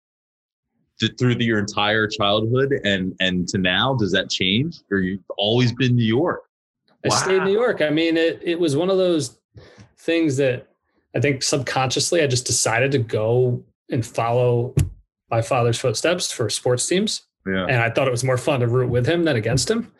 through 1.20 1.36
the, 1.36 1.44
your 1.44 1.60
entire 1.60 2.08
childhood 2.08 2.72
and 2.86 3.14
and 3.20 3.48
to 3.50 3.58
now 3.58 3.94
does 3.96 4.12
that 4.14 4.30
change? 4.30 4.80
Or 4.90 5.00
you've 5.00 5.20
always 5.38 5.74
been 5.74 5.96
new 5.96 6.06
york? 6.06 6.44
Wow. 7.04 7.16
i 7.16 7.18
stayed 7.18 7.38
in 7.38 7.44
new 7.44 7.54
york. 7.54 7.82
I 7.82 7.90
mean 7.90 8.16
it, 8.18 8.40
it 8.42 8.60
was 8.60 8.76
one 8.76 8.90
of 8.90 8.98
those 8.98 9.38
things 9.98 10.38
that 10.38 10.68
i 11.16 11.20
think 11.20 11.44
subconsciously 11.44 12.22
i 12.22 12.28
just 12.28 12.46
decided 12.46 12.92
to 12.94 13.00
go 13.00 13.64
and 13.90 14.06
follow 14.06 14.74
my 15.30 15.42
father's 15.42 15.78
footsteps 15.78 16.32
for 16.32 16.50
sports 16.50 16.88
teams 16.88 17.24
yeah. 17.46 17.66
and 17.66 17.78
i 17.82 17.90
thought 17.90 18.08
it 18.08 18.12
was 18.12 18.24
more 18.24 18.38
fun 18.38 18.60
to 18.60 18.68
root 18.68 18.90
with 18.90 19.06
him 19.06 19.24
than 19.24 19.36
against 19.36 19.70
him 19.70 19.92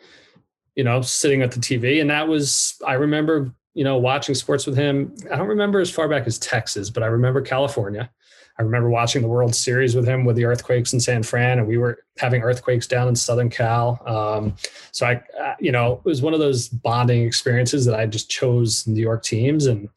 you 0.74 0.84
know 0.84 1.00
sitting 1.00 1.42
at 1.42 1.50
the 1.52 1.60
tv 1.60 2.00
and 2.00 2.10
that 2.10 2.26
was 2.26 2.76
i 2.86 2.94
remember 2.94 3.52
you 3.74 3.84
know 3.84 3.96
watching 3.96 4.36
sports 4.36 4.66
with 4.66 4.76
him. 4.76 5.12
I 5.32 5.36
don't 5.36 5.48
remember 5.48 5.80
as 5.80 5.90
far 5.90 6.08
back 6.08 6.26
as 6.26 6.38
texas 6.38 6.90
but 6.90 7.02
i 7.02 7.06
remember 7.06 7.40
california. 7.40 8.10
I 8.58 8.62
remember 8.62 8.88
watching 8.88 9.20
the 9.20 9.28
World 9.28 9.54
Series 9.54 9.96
with 9.96 10.06
him 10.06 10.24
with 10.24 10.36
the 10.36 10.44
earthquakes 10.44 10.92
in 10.92 11.00
San 11.00 11.24
Fran, 11.24 11.58
and 11.58 11.66
we 11.66 11.76
were 11.76 12.04
having 12.18 12.42
earthquakes 12.42 12.86
down 12.86 13.08
in 13.08 13.16
Southern 13.16 13.50
Cal. 13.50 14.00
Um, 14.06 14.54
so 14.92 15.06
I, 15.06 15.56
you 15.58 15.72
know, 15.72 15.94
it 15.94 16.04
was 16.04 16.22
one 16.22 16.34
of 16.34 16.40
those 16.40 16.68
bonding 16.68 17.22
experiences 17.24 17.84
that 17.86 17.98
I 17.98 18.06
just 18.06 18.30
chose 18.30 18.86
New 18.86 19.00
York 19.02 19.24
teams, 19.24 19.66
and 19.66 19.88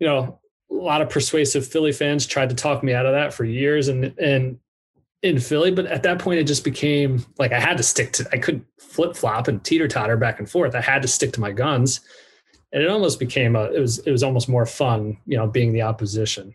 you 0.00 0.08
know, 0.08 0.40
a 0.72 0.74
lot 0.74 1.02
of 1.02 1.08
persuasive 1.08 1.66
Philly 1.66 1.92
fans 1.92 2.26
tried 2.26 2.48
to 2.48 2.56
talk 2.56 2.82
me 2.82 2.94
out 2.94 3.06
of 3.06 3.12
that 3.12 3.32
for 3.32 3.44
years, 3.44 3.86
and 3.86 4.06
and 4.18 4.58
in 5.24 5.40
Philly, 5.40 5.70
but 5.70 5.86
at 5.86 6.02
that 6.02 6.18
point 6.18 6.38
it 6.38 6.44
just 6.44 6.62
became 6.62 7.24
like 7.38 7.50
I 7.50 7.58
had 7.58 7.78
to 7.78 7.82
stick 7.82 8.12
to. 8.12 8.28
I 8.30 8.38
couldn't 8.38 8.66
flip 8.78 9.16
flop 9.16 9.48
and 9.48 9.64
teeter 9.64 9.88
totter 9.88 10.18
back 10.18 10.38
and 10.38 10.48
forth. 10.48 10.74
I 10.74 10.82
had 10.82 11.00
to 11.02 11.08
stick 11.08 11.32
to 11.32 11.40
my 11.40 11.50
guns, 11.50 12.00
and 12.72 12.82
it 12.82 12.90
almost 12.90 13.18
became 13.18 13.56
a. 13.56 13.64
It 13.64 13.80
was 13.80 13.98
it 14.00 14.12
was 14.12 14.22
almost 14.22 14.50
more 14.50 14.66
fun, 14.66 15.16
you 15.24 15.38
know, 15.38 15.46
being 15.46 15.72
the 15.72 15.80
opposition. 15.80 16.54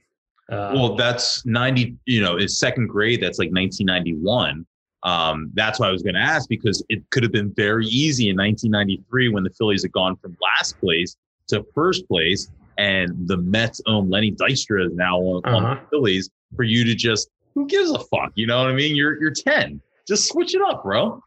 Uh, 0.49 0.71
well, 0.73 0.95
that's 0.95 1.45
90, 1.45 1.95
you 2.05 2.21
know, 2.21 2.37
is 2.37 2.59
second 2.59 2.87
grade. 2.87 3.21
That's 3.21 3.37
like 3.37 3.51
1991. 3.51 4.65
Um, 5.03 5.51
that's 5.53 5.79
why 5.79 5.87
I 5.87 5.91
was 5.91 6.01
going 6.01 6.15
to 6.15 6.21
ask 6.21 6.49
because 6.49 6.83
it 6.89 7.07
could 7.11 7.21
have 7.21 7.31
been 7.31 7.53
very 7.55 7.85
easy 7.85 8.29
in 8.29 8.37
1993 8.37 9.29
when 9.29 9.43
the 9.43 9.51
Phillies 9.51 9.83
had 9.83 9.91
gone 9.91 10.15
from 10.17 10.35
last 10.41 10.79
place 10.79 11.15
to 11.49 11.63
first 11.75 12.07
place 12.07 12.49
and 12.79 13.27
the 13.27 13.37
Mets 13.37 13.79
own 13.85 14.09
Lenny 14.09 14.31
Dykstra 14.31 14.87
is 14.87 14.93
now 14.93 15.19
on, 15.19 15.41
uh-huh. 15.45 15.55
on 15.55 15.63
the 15.75 15.81
Phillies 15.91 16.31
for 16.55 16.63
you 16.63 16.83
to 16.83 16.95
just, 16.95 17.29
who 17.53 17.67
gives 17.67 17.91
a 17.91 17.99
fuck? 17.99 18.31
You 18.35 18.47
know 18.47 18.59
what 18.59 18.71
I 18.71 18.73
mean? 18.73 18.95
You're, 18.95 19.19
you're 19.21 19.33
10. 19.33 19.81
Just 20.07 20.29
switch 20.29 20.55
it 20.55 20.61
up, 20.61 20.83
bro. 20.83 21.21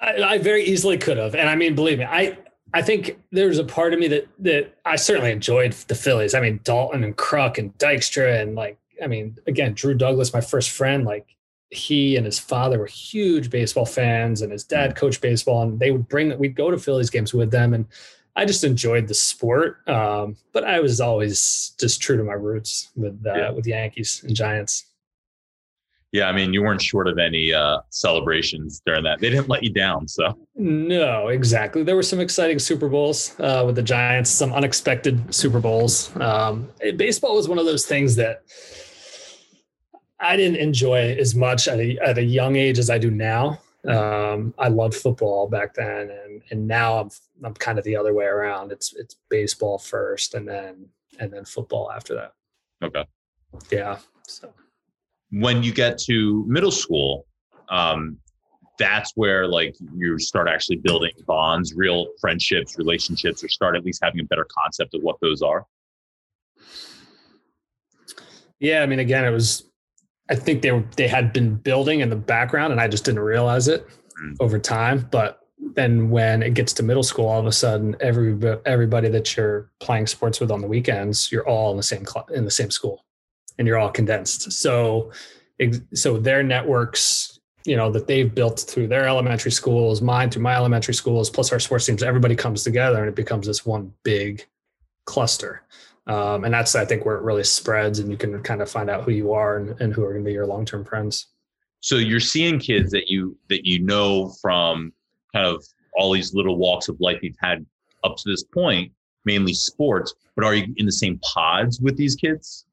I, 0.00 0.22
I 0.22 0.38
very 0.38 0.64
easily 0.64 0.98
could 0.98 1.16
have. 1.16 1.34
And 1.34 1.48
I 1.48 1.54
mean, 1.54 1.74
believe 1.74 1.98
me, 1.98 2.04
I, 2.04 2.38
I 2.74 2.82
think 2.82 3.18
there's 3.30 3.58
a 3.58 3.64
part 3.64 3.92
of 3.92 4.00
me 4.00 4.08
that 4.08 4.28
that 4.40 4.74
I 4.84 4.96
certainly 4.96 5.30
enjoyed 5.30 5.72
the 5.72 5.94
Phillies. 5.94 6.34
I 6.34 6.40
mean, 6.40 6.58
Daulton 6.60 7.04
and 7.04 7.16
Kruk 7.16 7.58
and 7.58 7.76
Dykstra 7.78 8.40
and 8.40 8.54
like, 8.54 8.78
I 9.02 9.06
mean, 9.06 9.36
again, 9.46 9.74
Drew 9.74 9.94
Douglas, 9.94 10.32
my 10.32 10.40
first 10.40 10.70
friend, 10.70 11.04
like 11.04 11.36
he 11.70 12.16
and 12.16 12.24
his 12.24 12.38
father 12.38 12.78
were 12.78 12.86
huge 12.86 13.50
baseball 13.50 13.86
fans, 13.86 14.42
and 14.42 14.52
his 14.52 14.64
dad 14.64 14.96
coached 14.96 15.20
baseball, 15.20 15.62
and 15.62 15.78
they 15.78 15.90
would 15.90 16.08
bring 16.08 16.36
we'd 16.38 16.56
go 16.56 16.70
to 16.70 16.78
Phillies 16.78 17.10
games 17.10 17.34
with 17.34 17.50
them, 17.50 17.74
and 17.74 17.86
I 18.36 18.46
just 18.46 18.64
enjoyed 18.64 19.08
the 19.08 19.14
sport. 19.14 19.86
Um, 19.88 20.36
but 20.52 20.64
I 20.64 20.80
was 20.80 21.00
always 21.00 21.74
just 21.78 22.00
true 22.00 22.16
to 22.16 22.24
my 22.24 22.34
roots 22.34 22.90
with 22.96 23.20
uh, 23.26 23.34
yeah. 23.34 23.50
with 23.50 23.66
Yankees 23.66 24.22
and 24.26 24.34
Giants. 24.34 24.86
Yeah, 26.12 26.28
I 26.28 26.32
mean, 26.32 26.52
you 26.52 26.62
weren't 26.62 26.82
short 26.82 27.08
of 27.08 27.18
any 27.18 27.54
uh, 27.54 27.78
celebrations 27.88 28.82
during 28.84 29.02
that. 29.04 29.20
They 29.20 29.30
didn't 29.30 29.48
let 29.48 29.62
you 29.62 29.70
down, 29.70 30.06
so. 30.06 30.38
No, 30.54 31.28
exactly. 31.28 31.82
There 31.82 31.96
were 31.96 32.02
some 32.02 32.20
exciting 32.20 32.58
Super 32.58 32.90
Bowls 32.90 33.34
uh, 33.40 33.62
with 33.64 33.76
the 33.76 33.82
Giants, 33.82 34.28
some 34.28 34.52
unexpected 34.52 35.34
Super 35.34 35.58
Bowls. 35.58 36.14
Um, 36.16 36.68
baseball 36.96 37.34
was 37.34 37.48
one 37.48 37.58
of 37.58 37.64
those 37.64 37.86
things 37.86 38.14
that 38.16 38.42
I 40.20 40.36
didn't 40.36 40.58
enjoy 40.58 41.16
as 41.18 41.34
much 41.34 41.66
at 41.66 41.80
a, 41.80 41.98
at 42.00 42.18
a 42.18 42.22
young 42.22 42.56
age 42.56 42.78
as 42.78 42.90
I 42.90 42.98
do 42.98 43.10
now. 43.10 43.58
Um, 43.88 44.54
I 44.58 44.68
loved 44.68 44.94
football 44.94 45.48
back 45.48 45.74
then, 45.74 46.10
and 46.10 46.42
and 46.50 46.68
now 46.68 47.00
I'm 47.00 47.10
I'm 47.42 47.54
kind 47.54 47.78
of 47.78 47.84
the 47.84 47.96
other 47.96 48.14
way 48.14 48.26
around. 48.26 48.70
It's 48.70 48.94
it's 48.94 49.16
baseball 49.28 49.78
first, 49.78 50.34
and 50.34 50.46
then 50.46 50.86
and 51.18 51.32
then 51.32 51.44
football 51.44 51.90
after 51.90 52.14
that. 52.14 52.34
Okay. 52.80 53.04
Yeah. 53.72 53.98
So 54.28 54.52
when 55.32 55.62
you 55.62 55.72
get 55.72 55.98
to 55.98 56.44
middle 56.46 56.70
school, 56.70 57.26
um, 57.70 58.18
that's 58.78 59.12
where 59.14 59.46
like 59.46 59.74
you 59.94 60.18
start 60.18 60.48
actually 60.48 60.76
building 60.76 61.12
bonds, 61.26 61.74
real 61.74 62.08
friendships, 62.20 62.76
relationships, 62.78 63.42
or 63.42 63.48
start 63.48 63.76
at 63.76 63.84
least 63.84 64.00
having 64.02 64.20
a 64.20 64.24
better 64.24 64.46
concept 64.58 64.94
of 64.94 65.02
what 65.02 65.16
those 65.20 65.42
are? 65.42 65.66
Yeah, 68.60 68.82
I 68.82 68.86
mean, 68.86 68.98
again, 68.98 69.24
it 69.24 69.30
was. 69.30 69.64
I 70.30 70.36
think 70.36 70.62
they 70.62 70.70
were 70.70 70.84
they 70.96 71.08
had 71.08 71.32
been 71.32 71.56
building 71.56 72.00
in 72.00 72.10
the 72.10 72.16
background, 72.16 72.72
and 72.72 72.80
I 72.80 72.88
just 72.88 73.04
didn't 73.04 73.20
realize 73.20 73.68
it 73.68 73.86
mm. 74.22 74.36
over 74.40 74.58
time. 74.58 75.08
But 75.10 75.40
then 75.74 76.10
when 76.10 76.42
it 76.42 76.54
gets 76.54 76.72
to 76.74 76.82
middle 76.82 77.02
school, 77.02 77.26
all 77.26 77.40
of 77.40 77.46
a 77.46 77.52
sudden, 77.52 77.96
every 78.00 78.38
everybody 78.64 79.08
that 79.08 79.36
you're 79.36 79.70
playing 79.80 80.06
sports 80.06 80.40
with 80.40 80.50
on 80.50 80.60
the 80.60 80.68
weekends, 80.68 81.32
you're 81.32 81.46
all 81.46 81.70
in 81.70 81.76
the 81.76 81.82
same 81.82 82.06
cl- 82.06 82.28
in 82.32 82.44
the 82.44 82.50
same 82.50 82.70
school, 82.70 83.04
and 83.58 83.66
you're 83.66 83.78
all 83.78 83.90
condensed. 83.90 84.52
So, 84.52 85.12
so 85.94 86.18
their 86.18 86.42
networks, 86.42 87.38
you 87.64 87.76
know, 87.76 87.90
that 87.92 88.06
they've 88.06 88.34
built 88.34 88.60
through 88.60 88.88
their 88.88 89.06
elementary 89.06 89.52
schools, 89.52 90.02
mine 90.02 90.30
through 90.30 90.42
my 90.42 90.54
elementary 90.54 90.94
schools, 90.94 91.30
plus 91.30 91.52
our 91.52 91.60
sports 91.60 91.86
teams, 91.86 92.02
everybody 92.02 92.34
comes 92.34 92.64
together, 92.64 92.98
and 92.98 93.08
it 93.08 93.14
becomes 93.14 93.46
this 93.46 93.64
one 93.64 93.92
big 94.02 94.44
cluster. 95.04 95.62
Um, 96.06 96.44
and 96.44 96.52
that's 96.52 96.74
I 96.74 96.84
think 96.84 97.04
where 97.04 97.16
it 97.16 97.22
really 97.22 97.44
spreads, 97.44 98.00
and 98.00 98.10
you 98.10 98.16
can 98.16 98.42
kind 98.42 98.60
of 98.60 98.70
find 98.70 98.90
out 98.90 99.04
who 99.04 99.12
you 99.12 99.32
are 99.32 99.58
and, 99.58 99.80
and 99.80 99.92
who 99.92 100.02
are 100.02 100.12
going 100.12 100.24
to 100.24 100.28
be 100.28 100.32
your 100.32 100.46
long 100.46 100.64
term 100.64 100.84
friends. 100.84 101.28
So 101.80 101.96
you're 101.96 102.20
seeing 102.20 102.58
kids 102.58 102.90
that 102.92 103.08
you 103.08 103.36
that 103.48 103.64
you 103.64 103.80
know 103.80 104.32
from 104.40 104.92
kind 105.32 105.46
of 105.46 105.64
all 105.96 106.12
these 106.12 106.34
little 106.34 106.56
walks 106.56 106.88
of 106.88 107.00
life 107.00 107.20
you've 107.22 107.36
had 107.40 107.64
up 108.04 108.16
to 108.16 108.22
this 108.26 108.42
point, 108.42 108.92
mainly 109.24 109.54
sports. 109.54 110.14
But 110.34 110.44
are 110.44 110.54
you 110.54 110.74
in 110.76 110.86
the 110.86 110.92
same 110.92 111.18
pods 111.18 111.80
with 111.80 111.96
these 111.96 112.16
kids? 112.16 112.66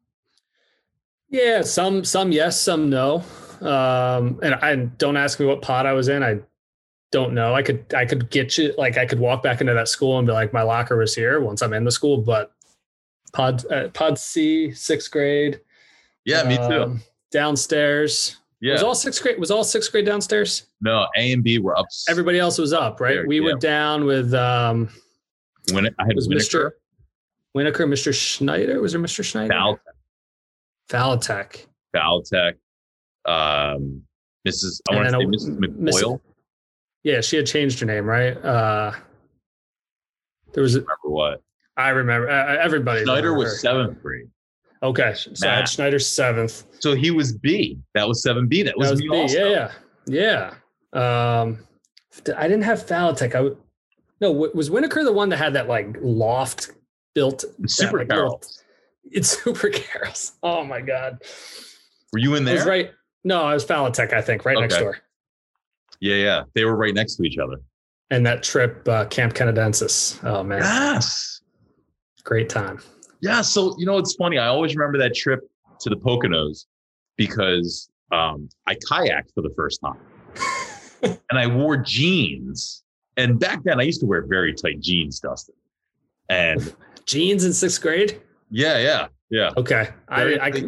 Yeah, 1.29 1.61
some 1.61 2.03
some 2.03 2.31
yes, 2.31 2.59
some 2.59 2.89
no. 2.89 3.23
Um, 3.61 4.39
and 4.41 4.55
I 4.55 4.75
don't 4.75 5.17
ask 5.17 5.39
me 5.39 5.45
what 5.45 5.61
pod 5.61 5.85
I 5.85 5.93
was 5.93 6.07
in. 6.07 6.23
I 6.23 6.39
don't 7.11 7.33
know. 7.33 7.53
I 7.53 7.61
could 7.61 7.93
I 7.93 8.05
could 8.05 8.29
get 8.29 8.57
you 8.57 8.73
like 8.77 8.97
I 8.97 9.05
could 9.05 9.19
walk 9.19 9.43
back 9.43 9.61
into 9.61 9.73
that 9.73 9.87
school 9.87 10.17
and 10.17 10.27
be 10.27 10.33
like 10.33 10.53
my 10.53 10.61
locker 10.61 10.97
was 10.97 11.15
here 11.15 11.41
once 11.41 11.61
I'm 11.61 11.73
in 11.73 11.83
the 11.83 11.91
school, 11.91 12.17
but 12.17 12.51
pod 13.33 13.65
uh, 13.71 13.89
pod 13.89 14.17
C, 14.17 14.71
sixth 14.71 15.11
grade. 15.11 15.59
Yeah, 16.25 16.43
me 16.43 16.57
too. 16.57 16.83
Um, 16.83 17.01
downstairs. 17.31 18.37
Yeah. 18.61 18.73
Was 18.73 18.83
all 18.83 18.95
sixth 18.95 19.21
grade 19.21 19.39
was 19.39 19.51
all 19.51 19.63
sixth 19.63 19.91
grade 19.91 20.05
downstairs? 20.05 20.63
No, 20.81 21.07
A 21.15 21.31
and 21.31 21.43
B 21.43 21.59
were 21.59 21.77
up. 21.77 21.87
Everybody 22.09 22.39
else 22.39 22.57
was 22.57 22.73
up, 22.73 22.99
right? 22.99 23.15
There, 23.15 23.27
we 23.27 23.39
yeah. 23.39 23.45
went 23.45 23.61
down 23.61 24.05
with 24.05 24.33
um 24.33 24.89
when 25.71 25.87
I 25.87 26.05
had 26.05 26.15
was 26.15 26.27
Mr. 26.27 26.71
Winokur, 27.55 27.87
Mr. 27.87 28.13
Schneider. 28.13 28.81
Was 28.81 28.91
there 28.93 29.01
Mr. 29.01 29.23
Schneider? 29.23 29.79
Valtech. 30.89 31.65
Valtech. 31.95 32.53
Um 33.25 34.03
Mrs. 34.47 34.81
I 34.89 34.95
want 34.95 35.09
to 35.09 35.11
say 35.11 35.49
Mrs. 35.51 35.57
McBoyle. 35.57 36.21
yeah, 37.03 37.21
she 37.21 37.35
had 37.35 37.45
changed 37.45 37.79
her 37.79 37.85
name, 37.85 38.05
right? 38.05 38.37
Uh 38.37 38.93
there 40.53 40.63
was 40.63 40.75
a, 40.75 40.79
remember 40.79 40.95
what? 41.03 41.41
I 41.77 41.89
remember 41.89 42.29
uh, 42.29 42.57
everybody. 42.57 43.03
Schneider 43.03 43.33
was 43.33 43.61
seventh 43.61 44.01
grade. 44.01 44.29
Okay, 44.81 45.13
so 45.15 45.31
Matt. 45.41 45.49
I 45.49 45.55
had 45.57 45.69
Schneider 45.69 45.99
seventh. 45.99 46.65
So 46.79 46.95
he 46.95 47.11
was 47.11 47.33
B. 47.37 47.79
That 47.95 48.07
was 48.07 48.21
seven 48.21 48.47
B. 48.47 48.63
That 48.63 48.77
was, 48.77 48.89
that 48.89 48.93
was 48.93 49.01
B. 49.01 49.09
Also. 49.09 49.49
Yeah, 49.49 49.71
yeah, 50.07 50.53
yeah. 50.93 51.43
Um, 51.45 51.59
I 52.35 52.47
didn't 52.47 52.63
have 52.63 52.85
Falatek. 52.85 53.35
I 53.35 53.55
no. 54.21 54.31
Was 54.31 54.69
Winokur 54.69 55.05
the 55.05 55.13
one 55.13 55.29
that 55.29 55.37
had 55.37 55.53
that 55.53 55.67
like 55.67 55.95
loft 56.01 56.71
built? 57.13 57.45
Super 57.67 58.03
that, 58.05 58.17
like, 58.17 58.41
It's 59.11 59.29
Super 59.43 59.69
Carol's. 59.69 60.33
Oh 60.43 60.63
my 60.63 60.81
god. 60.81 61.21
Were 62.11 62.19
you 62.19 62.35
in 62.35 62.45
there? 62.45 62.65
right. 62.65 62.91
No, 63.23 63.43
I 63.43 63.53
was 63.53 63.65
Falatek. 63.65 64.13
I 64.13 64.21
think 64.21 64.45
right 64.45 64.55
okay. 64.55 64.61
next 64.61 64.77
door. 64.77 64.97
Yeah, 65.99 66.15
yeah. 66.15 66.43
They 66.55 66.63
were 66.65 66.75
right 66.75 66.93
next 66.93 67.15
to 67.15 67.23
each 67.23 67.37
other. 67.37 67.61
And 68.11 68.25
that 68.25 68.41
trip, 68.43 68.87
uh, 68.87 69.05
Camp 69.05 69.33
Canadensis. 69.33 70.23
Oh 70.23 70.43
man. 70.43 70.59
Yes. 70.59 71.41
Great 72.23 72.49
time. 72.49 72.79
Yeah. 73.21 73.41
So, 73.41 73.75
you 73.77 73.85
know, 73.85 73.97
it's 73.97 74.15
funny. 74.15 74.37
I 74.37 74.47
always 74.47 74.75
remember 74.75 74.97
that 74.99 75.15
trip 75.15 75.41
to 75.81 75.89
the 75.89 75.97
Poconos 75.97 76.65
because 77.17 77.89
um, 78.11 78.49
I 78.65 78.75
kayaked 78.75 79.33
for 79.35 79.41
the 79.41 79.53
first 79.55 79.81
time 79.81 79.99
and 81.29 81.37
I 81.37 81.47
wore 81.47 81.77
jeans. 81.77 82.83
And 83.17 83.39
back 83.39 83.63
then 83.63 83.79
I 83.79 83.83
used 83.83 83.99
to 83.99 84.05
wear 84.05 84.25
very 84.25 84.53
tight 84.53 84.79
jeans, 84.79 85.19
Dustin. 85.19 85.55
And 86.29 86.73
jeans 87.05 87.43
in 87.43 87.53
sixth 87.53 87.81
grade? 87.81 88.21
Yeah. 88.49 88.77
Yeah. 88.77 89.07
Yeah. 89.29 89.51
Okay. 89.57 89.89
I, 90.07 90.35
I, 90.37 90.63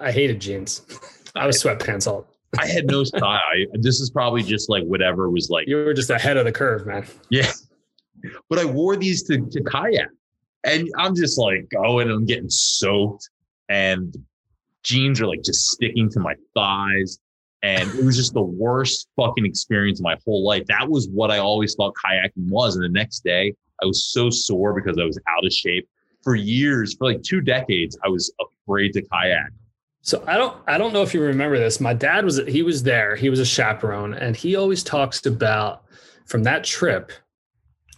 I 0.00 0.12
hated 0.12 0.40
jeans. 0.40 0.82
I 1.36 1.46
was 1.46 1.62
sweatpants 1.62 2.06
all. 2.06 2.26
I 2.58 2.66
had 2.66 2.86
no 2.86 3.04
style. 3.04 3.22
I, 3.24 3.66
this 3.74 4.00
is 4.00 4.10
probably 4.10 4.42
just 4.42 4.70
like 4.70 4.84
whatever 4.84 5.30
was 5.30 5.50
like. 5.50 5.68
You 5.68 5.76
were 5.76 5.94
just 5.94 6.10
ahead 6.10 6.36
of 6.36 6.44
the 6.44 6.52
curve, 6.52 6.86
man. 6.86 7.06
Yeah. 7.30 7.50
But 8.50 8.58
I 8.58 8.64
wore 8.64 8.96
these 8.96 9.22
to, 9.28 9.46
to 9.48 9.62
kayak. 9.62 10.08
And 10.64 10.88
I'm 10.98 11.14
just 11.14 11.38
like 11.38 11.68
going, 11.70 12.10
I'm 12.10 12.26
getting 12.26 12.50
soaked, 12.50 13.30
and 13.68 14.12
jeans 14.82 15.20
are 15.20 15.26
like 15.26 15.42
just 15.44 15.70
sticking 15.70 16.10
to 16.10 16.20
my 16.20 16.34
thighs. 16.54 17.20
And 17.62 17.88
it 17.94 18.04
was 18.04 18.16
just 18.16 18.34
the 18.34 18.42
worst 18.42 19.08
fucking 19.14 19.46
experience 19.46 20.00
of 20.00 20.04
my 20.04 20.16
whole 20.24 20.44
life. 20.44 20.64
That 20.66 20.88
was 20.88 21.08
what 21.08 21.30
I 21.30 21.38
always 21.38 21.74
thought 21.76 21.94
kayaking 22.04 22.48
was. 22.48 22.74
And 22.74 22.84
the 22.84 22.88
next 22.88 23.22
day, 23.22 23.54
I 23.82 23.86
was 23.86 24.04
so 24.04 24.30
sore 24.30 24.74
because 24.74 24.98
I 24.98 25.04
was 25.04 25.18
out 25.28 25.46
of 25.46 25.52
shape. 25.52 25.88
For 26.28 26.36
years, 26.36 26.94
for 26.94 27.06
like 27.10 27.22
two 27.22 27.40
decades, 27.40 27.96
I 28.04 28.08
was 28.08 28.30
afraid 28.38 28.92
to 28.92 29.02
kayak. 29.02 29.50
So 30.02 30.22
I 30.26 30.36
don't 30.36 30.56
I 30.66 30.76
don't 30.76 30.92
know 30.92 31.02
if 31.02 31.14
you 31.14 31.22
remember 31.22 31.58
this. 31.58 31.80
My 31.80 31.94
dad 31.94 32.24
was 32.24 32.38
he 32.46 32.62
was 32.62 32.82
there. 32.82 33.16
He 33.16 33.30
was 33.30 33.40
a 33.40 33.46
chaperone 33.46 34.12
and 34.12 34.36
he 34.36 34.56
always 34.56 34.84
talks 34.84 35.24
about 35.24 35.84
from 36.26 36.42
that 36.44 36.64
trip 36.64 37.12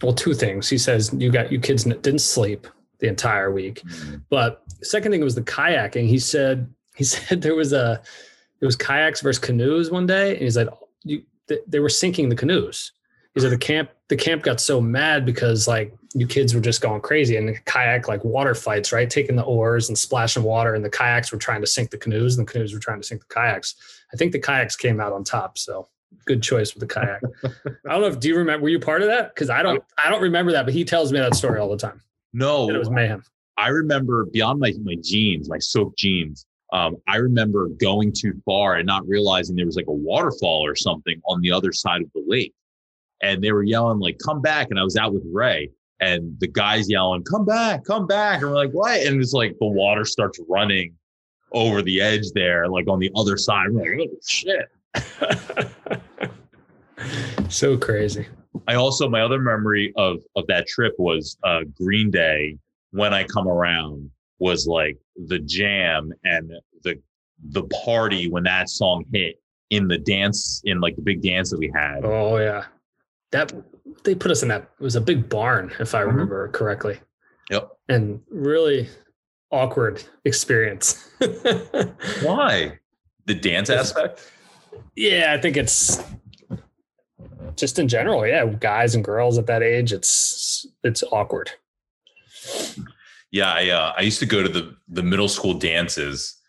well, 0.01 0.13
two 0.13 0.33
things. 0.33 0.69
He 0.69 0.77
says 0.77 1.13
you 1.17 1.31
got 1.31 1.51
you 1.51 1.59
kids 1.59 1.83
didn't 1.83 2.19
sleep 2.19 2.67
the 2.99 3.07
entire 3.07 3.51
week, 3.51 3.81
mm-hmm. 3.83 4.17
but 4.29 4.63
second 4.81 5.11
thing 5.11 5.23
was 5.23 5.35
the 5.35 5.41
kayaking. 5.41 6.07
He 6.07 6.19
said 6.19 6.71
he 6.95 7.03
said 7.03 7.41
there 7.41 7.55
was 7.55 7.73
a 7.73 8.01
it 8.61 8.65
was 8.65 8.75
kayaks 8.75 9.21
versus 9.21 9.43
canoes 9.43 9.91
one 9.91 10.05
day, 10.05 10.33
and 10.33 10.41
he's 10.41 10.57
like 10.57 10.69
you 11.03 11.23
they 11.67 11.79
were 11.79 11.89
sinking 11.89 12.29
the 12.29 12.35
canoes. 12.35 12.93
He 13.33 13.41
said 13.41 13.51
the 13.51 13.57
camp 13.57 13.89
the 14.07 14.15
camp 14.15 14.43
got 14.43 14.59
so 14.59 14.81
mad 14.81 15.25
because 15.25 15.67
like 15.67 15.93
you 16.13 16.27
kids 16.27 16.53
were 16.53 16.61
just 16.61 16.81
going 16.81 17.01
crazy 17.01 17.37
and 17.37 17.63
kayak 17.65 18.07
like 18.07 18.23
water 18.23 18.53
fights, 18.53 18.91
right? 18.91 19.09
Taking 19.09 19.35
the 19.35 19.43
oars 19.43 19.89
and 19.89 19.97
splashing 19.97 20.43
water, 20.43 20.75
and 20.75 20.83
the 20.83 20.89
kayaks 20.89 21.31
were 21.31 21.37
trying 21.37 21.61
to 21.61 21.67
sink 21.67 21.91
the 21.91 21.97
canoes, 21.97 22.37
and 22.37 22.47
the 22.47 22.51
canoes 22.51 22.73
were 22.73 22.79
trying 22.79 22.99
to 22.99 23.07
sink 23.07 23.21
the 23.27 23.33
kayaks. 23.33 23.75
I 24.13 24.17
think 24.17 24.31
the 24.31 24.39
kayaks 24.39 24.75
came 24.75 24.99
out 24.99 25.13
on 25.13 25.23
top. 25.23 25.57
So 25.57 25.87
good 26.25 26.43
choice 26.43 26.73
with 26.73 26.81
the 26.81 26.93
kayak. 26.93 27.21
I 27.87 27.91
don't 27.91 28.01
know 28.01 28.07
if 28.07 28.19
do 28.19 28.27
you 28.27 28.37
remember 28.37 28.63
were 28.63 28.69
you 28.69 28.79
part 28.79 29.01
of 29.01 29.07
that? 29.07 29.33
Because 29.33 29.49
I 29.49 29.63
don't 29.63 29.83
I 30.03 30.09
don't 30.09 30.21
remember 30.21 30.51
that, 30.51 30.65
but 30.65 30.73
he 30.73 30.83
tells 30.83 31.11
me 31.11 31.19
that 31.19 31.35
story 31.35 31.59
all 31.59 31.69
the 31.69 31.77
time. 31.77 32.01
No, 32.33 32.69
it 32.69 32.77
was 32.77 32.89
mayhem. 32.89 33.23
I 33.57 33.69
remember 33.69 34.25
beyond 34.25 34.59
my 34.59 34.73
my 34.83 34.95
jeans, 35.01 35.49
my 35.49 35.59
soaked 35.59 35.97
jeans. 35.97 36.45
Um, 36.73 36.95
I 37.07 37.17
remember 37.17 37.67
going 37.67 38.13
too 38.13 38.33
far 38.45 38.75
and 38.75 38.87
not 38.87 39.05
realizing 39.05 39.57
there 39.57 39.65
was 39.65 39.75
like 39.75 39.87
a 39.87 39.93
waterfall 39.93 40.65
or 40.65 40.73
something 40.73 41.21
on 41.25 41.41
the 41.41 41.51
other 41.51 41.73
side 41.73 42.01
of 42.01 42.09
the 42.13 42.23
lake, 42.25 42.53
and 43.21 43.43
they 43.43 43.51
were 43.51 43.63
yelling 43.63 43.99
like 43.99 44.17
"Come 44.25 44.41
back!" 44.41 44.67
And 44.69 44.79
I 44.79 44.83
was 44.83 44.95
out 44.95 45.13
with 45.13 45.23
Ray, 45.31 45.69
and 46.01 46.37
the 46.39 46.47
guys 46.47 46.89
yelling 46.89 47.23
"Come 47.23 47.45
back! 47.45 47.85
Come 47.85 48.07
back!" 48.07 48.41
And 48.41 48.49
we're 48.49 48.55
like, 48.55 48.71
"What?" 48.71 48.99
And 49.01 49.21
it's 49.21 49.33
like 49.33 49.57
the 49.59 49.67
water 49.67 50.03
starts 50.03 50.39
running 50.49 50.95
over 51.53 51.81
the 51.81 52.01
edge 52.01 52.31
there, 52.33 52.67
like 52.67 52.87
on 52.87 52.99
the 52.99 53.11
other 53.15 53.37
side. 53.37 53.67
We're 53.71 53.99
like, 53.99 54.09
"Oh 54.11 54.17
shit!" 54.27 54.69
so 57.49 57.77
crazy. 57.77 58.27
I 58.67 58.75
also 58.75 59.07
my 59.07 59.21
other 59.21 59.39
memory 59.39 59.93
of 59.95 60.21
of 60.35 60.45
that 60.47 60.67
trip 60.67 60.93
was 60.97 61.37
uh, 61.43 61.61
Green 61.75 62.11
Day. 62.11 62.57
When 62.91 63.13
I 63.13 63.23
come 63.23 63.47
around 63.47 64.11
was 64.39 64.67
like 64.67 64.97
the 65.27 65.39
jam 65.39 66.11
and 66.25 66.51
the 66.83 66.99
the 67.51 67.63
party 67.85 68.27
when 68.27 68.43
that 68.43 68.69
song 68.69 69.05
hit 69.13 69.41
in 69.69 69.87
the 69.87 69.97
dance 69.97 70.61
in 70.65 70.81
like 70.81 70.95
the 70.95 71.01
big 71.01 71.21
dance 71.21 71.49
that 71.51 71.59
we 71.59 71.71
had. 71.73 72.03
Oh 72.03 72.37
yeah, 72.37 72.65
that 73.31 73.53
they 74.03 74.15
put 74.15 74.31
us 74.31 74.41
in 74.41 74.49
that. 74.49 74.69
It 74.79 74.83
was 74.83 74.95
a 74.95 75.01
big 75.01 75.29
barn 75.29 75.71
if 75.79 75.93
I 75.95 76.01
mm-hmm. 76.01 76.09
remember 76.09 76.47
mm-hmm. 76.47 76.55
correctly. 76.55 76.99
Yep. 77.49 77.69
And 77.89 78.21
really 78.29 78.89
awkward 79.51 80.03
experience. 80.25 81.09
Why? 82.21 82.79
The 83.25 83.35
dance 83.35 83.69
aspect? 83.69 84.31
Yeah, 84.95 85.33
I 85.37 85.41
think 85.41 85.57
it's 85.57 86.01
just 87.55 87.79
in 87.79 87.87
general. 87.87 88.25
Yeah, 88.25 88.45
guys 88.45 88.95
and 88.95 89.03
girls 89.03 89.37
at 89.37 89.47
that 89.47 89.63
age, 89.63 89.93
it's 89.93 90.65
it's 90.83 91.03
awkward. 91.11 91.51
Yeah, 93.31 93.51
I 93.51 93.69
uh, 93.69 93.93
I 93.97 94.01
used 94.01 94.19
to 94.19 94.25
go 94.25 94.41
to 94.43 94.49
the 94.49 94.75
the 94.87 95.03
middle 95.03 95.27
school 95.27 95.53
dances, 95.53 96.40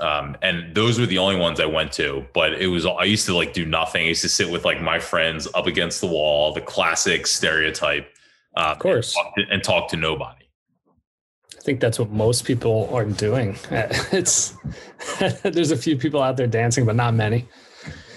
um, 0.00 0.36
and 0.42 0.74
those 0.74 0.98
were 0.98 1.06
the 1.06 1.18
only 1.18 1.36
ones 1.36 1.60
I 1.60 1.66
went 1.66 1.92
to. 1.92 2.24
But 2.32 2.54
it 2.54 2.68
was 2.68 2.86
I 2.86 3.04
used 3.04 3.26
to 3.26 3.34
like 3.34 3.52
do 3.52 3.64
nothing. 3.64 4.04
I 4.04 4.08
used 4.08 4.22
to 4.22 4.28
sit 4.28 4.50
with 4.50 4.64
like 4.64 4.80
my 4.80 4.98
friends 4.98 5.48
up 5.54 5.66
against 5.66 6.00
the 6.00 6.06
wall, 6.06 6.52
the 6.52 6.60
classic 6.60 7.26
stereotype, 7.26 8.08
uh, 8.56 8.72
of 8.72 8.78
course, 8.78 9.16
and 9.16 9.24
talk, 9.24 9.34
to, 9.34 9.42
and 9.50 9.64
talk 9.64 9.90
to 9.90 9.96
nobody. 9.96 10.44
I 11.56 11.60
think 11.62 11.80
that's 11.80 11.98
what 11.98 12.10
most 12.10 12.44
people 12.44 12.88
are 12.92 13.04
doing. 13.04 13.56
It's 13.70 14.56
there's 15.42 15.72
a 15.72 15.76
few 15.76 15.96
people 15.96 16.22
out 16.22 16.36
there 16.36 16.46
dancing, 16.46 16.86
but 16.86 16.96
not 16.96 17.14
many. 17.14 17.46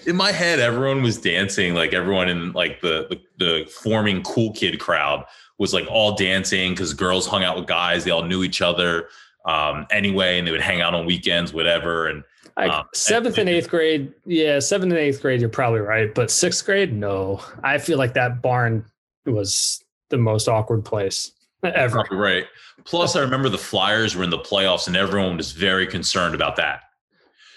in 0.06 0.16
my 0.16 0.32
head, 0.32 0.60
everyone 0.60 1.02
was 1.02 1.18
dancing. 1.18 1.74
Like 1.74 1.94
everyone 1.94 2.30
in 2.30 2.52
like 2.52 2.82
the 2.82 3.08
the, 3.10 3.22
the 3.38 3.70
forming 3.70 4.22
cool 4.24 4.54
kid 4.54 4.80
crowd 4.80 5.26
was 5.58 5.74
like 5.74 5.88
all 5.90 6.16
dancing 6.16 6.74
because 6.74 6.94
girls 6.94 7.26
hung 7.28 7.44
out 7.44 7.56
with 7.56 7.68
guys. 7.68 8.04
They 8.04 8.12
all 8.12 8.24
knew 8.24 8.44
each 8.44 8.62
other 8.62 9.10
um, 9.46 9.88
anyway, 9.92 10.38
and 10.38 10.48
they 10.48 10.52
would 10.52 10.62
hang 10.62 10.82
out 10.82 10.94
on 10.94 11.06
weekends, 11.06 11.54
whatever. 11.54 12.08
And 12.08 12.24
like 12.58 12.72
um, 12.72 12.86
seventh 12.94 13.38
and, 13.38 13.50
and 13.50 13.58
eighth 13.58 13.70
grade, 13.70 14.14
yeah, 14.26 14.60
seventh 14.60 14.92
and 14.92 15.00
eighth 15.00 15.22
grade, 15.22 15.40
you're 15.40 15.50
probably 15.50 15.80
right. 15.80 16.14
But 16.14 16.30
sixth 16.32 16.66
grade, 16.66 16.94
no. 16.94 17.42
I 17.64 17.78
feel 17.78 17.98
like 17.98 18.14
that 18.14 18.42
barn 18.42 18.86
was 19.26 19.84
the 20.10 20.18
most 20.18 20.48
awkward 20.48 20.86
place 20.86 21.32
ever. 21.64 22.04
Right. 22.12 22.46
Plus, 22.84 23.16
I 23.16 23.22
remember 23.22 23.50
the 23.50 23.58
Flyers 23.58 24.16
were 24.16 24.24
in 24.24 24.30
the 24.30 24.40
playoffs, 24.40 24.88
and 24.88 24.96
everyone 24.96 25.38
was 25.38 25.52
very 25.52 25.88
concerned 25.88 26.36
about 26.36 26.56
that. 26.58 26.82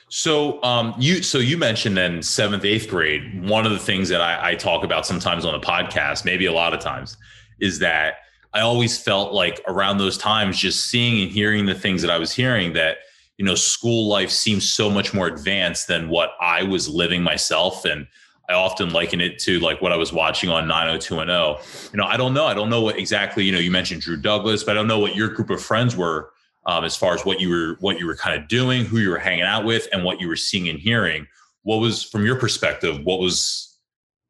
So 0.09 0.63
um, 0.63 0.95
you 0.99 1.23
so 1.23 1.39
you 1.39 1.59
mentioned 1.59 1.97
then 1.97 2.23
seventh, 2.23 2.65
eighth 2.65 2.89
grade. 2.89 3.49
One 3.49 3.67
of 3.67 3.73
the 3.73 3.79
things 3.79 4.09
that 4.11 4.21
I, 4.21 4.51
I 4.51 4.55
talk 4.55 4.85
about 4.85 5.07
sometimes 5.07 5.45
on 5.45 5.59
the 5.59 5.67
podcast, 5.67 6.25
maybe 6.25 6.47
a 6.47 6.53
lot 6.53 6.73
of 6.73 6.81
times, 6.81 7.17
is 7.59 7.79
that 7.81 8.17
I 8.55 8.61
always 8.61 8.97
felt 8.97 9.33
like 9.33 9.61
around 9.67 9.99
those 9.99 10.17
times, 10.17 10.57
just 10.57 10.87
seeing 10.87 11.23
and 11.23 11.31
hearing 11.31 11.67
the 11.67 11.75
things 11.75 12.01
that 12.03 12.11
I 12.11 12.19
was 12.19 12.33
hearing, 12.33 12.73
that 12.75 12.99
you 13.37 13.45
know, 13.45 13.55
school 13.55 14.09
life 14.09 14.31
seems 14.31 14.71
so 14.71 14.89
much 14.89 15.13
more 15.13 15.27
advanced 15.27 15.89
than 15.89 16.09
what 16.09 16.31
I 16.41 16.63
was 16.63 16.89
living 16.89 17.23
myself. 17.23 17.85
And 17.85 18.07
I 18.49 18.53
often 18.53 18.91
liken 18.91 19.21
it 19.21 19.39
to 19.41 19.59
like 19.59 19.83
what 19.83 19.91
I 19.91 19.97
was 19.97 20.13
watching 20.13 20.51
on 20.51 20.69
90210. 20.69 21.91
You 21.93 21.99
know, 21.99 22.05
I 22.05 22.17
don't 22.17 22.33
know. 22.33 22.47
I 22.47 22.55
don't 22.55 22.71
know 22.71 22.83
what 22.83 22.97
exactly, 22.97 23.45
you 23.45 23.53
know, 23.53 23.59
you 23.59 23.71
mentioned 23.71 24.03
Drew 24.03 24.17
Douglas, 24.17 24.63
but 24.63 24.73
I 24.73 24.75
don't 24.75 24.87
know 24.87 25.01
what 25.01 25.17
your 25.17 25.29
group 25.29 25.51
of 25.51 25.61
friends 25.61 25.97
were 25.97 26.31
um, 26.67 26.85
as 26.85 26.97
far 26.97 27.15
as 27.15 27.25
what 27.25 27.41
you 27.41 27.51
were 27.51 27.77
what 27.81 27.99
you 27.99 28.07
were 28.07 28.17
kind 28.17 28.41
of 28.41 28.49
doing, 28.49 28.85
who 28.85 28.99
you 28.99 29.11
were 29.11 29.19
hanging 29.19 29.43
out 29.43 29.65
with, 29.65 29.89
and 29.93 30.05
what 30.05 30.21
you 30.21 30.29
were 30.29 30.37
seeing 30.37 30.69
and 30.69 30.79
hearing. 30.79 31.27
What 31.63 31.79
was 31.79 32.03
from 32.03 32.25
your 32.25 32.37
perspective, 32.37 33.01
what 33.05 33.19
was 33.19 33.79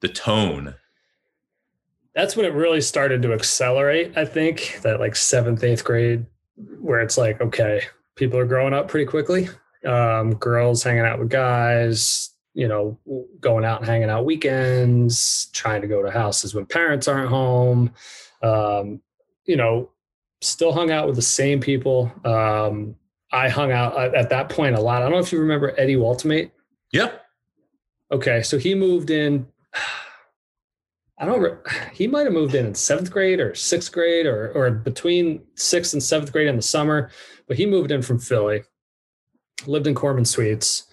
the 0.01 0.09
tone? 0.09 0.75
That's 2.15 2.37
when 2.37 2.47
it 2.47 2.53
really 2.53 2.81
started 2.81 3.23
to 3.23 3.33
accelerate, 3.33 4.17
I 4.17 4.25
think, 4.25 4.81
that 4.83 5.01
like 5.01 5.17
seventh, 5.17 5.65
eighth 5.65 5.85
grade, 5.85 6.25
where 6.81 7.01
it's 7.01 7.19
like, 7.19 7.41
okay, 7.41 7.83
people 8.15 8.39
are 8.39 8.47
growing 8.47 8.73
up 8.73 8.89
pretty 8.89 9.07
quickly. 9.07 9.49
Um, 9.85 10.35
girls 10.35 10.83
hanging 10.83 11.05
out 11.05 11.19
with 11.19 11.29
guys, 11.29 12.31
you 12.55 12.69
know, 12.69 12.99
going 13.41 13.65
out 13.65 13.81
and 13.81 13.89
hanging 13.89 14.11
out 14.11 14.25
weekends, 14.25 15.47
trying 15.47 15.83
to 15.83 15.89
go 15.89 16.03
to 16.03 16.11
houses 16.11 16.55
when 16.55 16.67
parents 16.67 17.09
aren't 17.09 17.29
home. 17.29 17.93
Um, 18.43 19.01
you 19.45 19.57
know, 19.57 19.91
still 20.41 20.73
hung 20.73 20.91
out 20.91 21.07
with 21.07 21.17
the 21.17 21.23
same 21.23 21.61
people. 21.61 22.13
Um, 22.25 22.95
I 23.33 23.49
hung 23.49 23.73
out 23.73 24.15
at 24.15 24.31
that 24.31 24.49
point 24.49 24.77
a 24.77 24.81
lot. 24.81 25.03
I 25.03 25.07
don't 25.07 25.13
know 25.13 25.19
if 25.19 25.33
you 25.33 25.41
remember 25.41 25.75
Eddie 25.77 25.97
Waltimate. 25.97 26.53
Yep. 26.93 27.21
Okay, 28.13 28.43
so 28.43 28.59
he 28.59 28.75
moved 28.75 29.11
in. 29.11 29.47
I 31.25 31.27
don't. 31.27 31.41
Re- 31.41 31.57
he 31.93 32.07
might 32.07 32.25
have 32.25 32.33
moved 32.33 32.55
in 32.55 32.67
in 32.67 32.75
seventh 32.75 33.11
grade 33.11 33.41
or 33.41 33.55
sixth 33.55 33.91
grade 33.93 34.27
or 34.27 34.53
or 34.53 34.71
between 34.71 35.43
sixth 35.55 35.95
and 35.95 36.03
seventh 36.03 36.33
grade 36.33 36.49
in 36.49 36.57
the 36.57 36.63
summer. 36.63 37.11
But 37.49 37.57
he 37.57 37.67
moved 37.67 37.91
in 37.91 38.03
from 38.03 38.19
Philly, 38.19 38.63
lived 39.67 39.87
in 39.87 39.95
Corbin 39.95 40.25
Suites. 40.25 40.85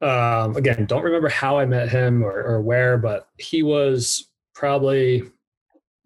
Um, 0.00 0.56
again, 0.56 0.86
don't 0.86 1.02
remember 1.02 1.28
how 1.28 1.58
I 1.58 1.64
met 1.64 1.88
him 1.88 2.22
or, 2.22 2.42
or 2.42 2.60
where, 2.60 2.98
but 2.98 3.28
he 3.38 3.62
was 3.62 4.28
probably 4.54 5.22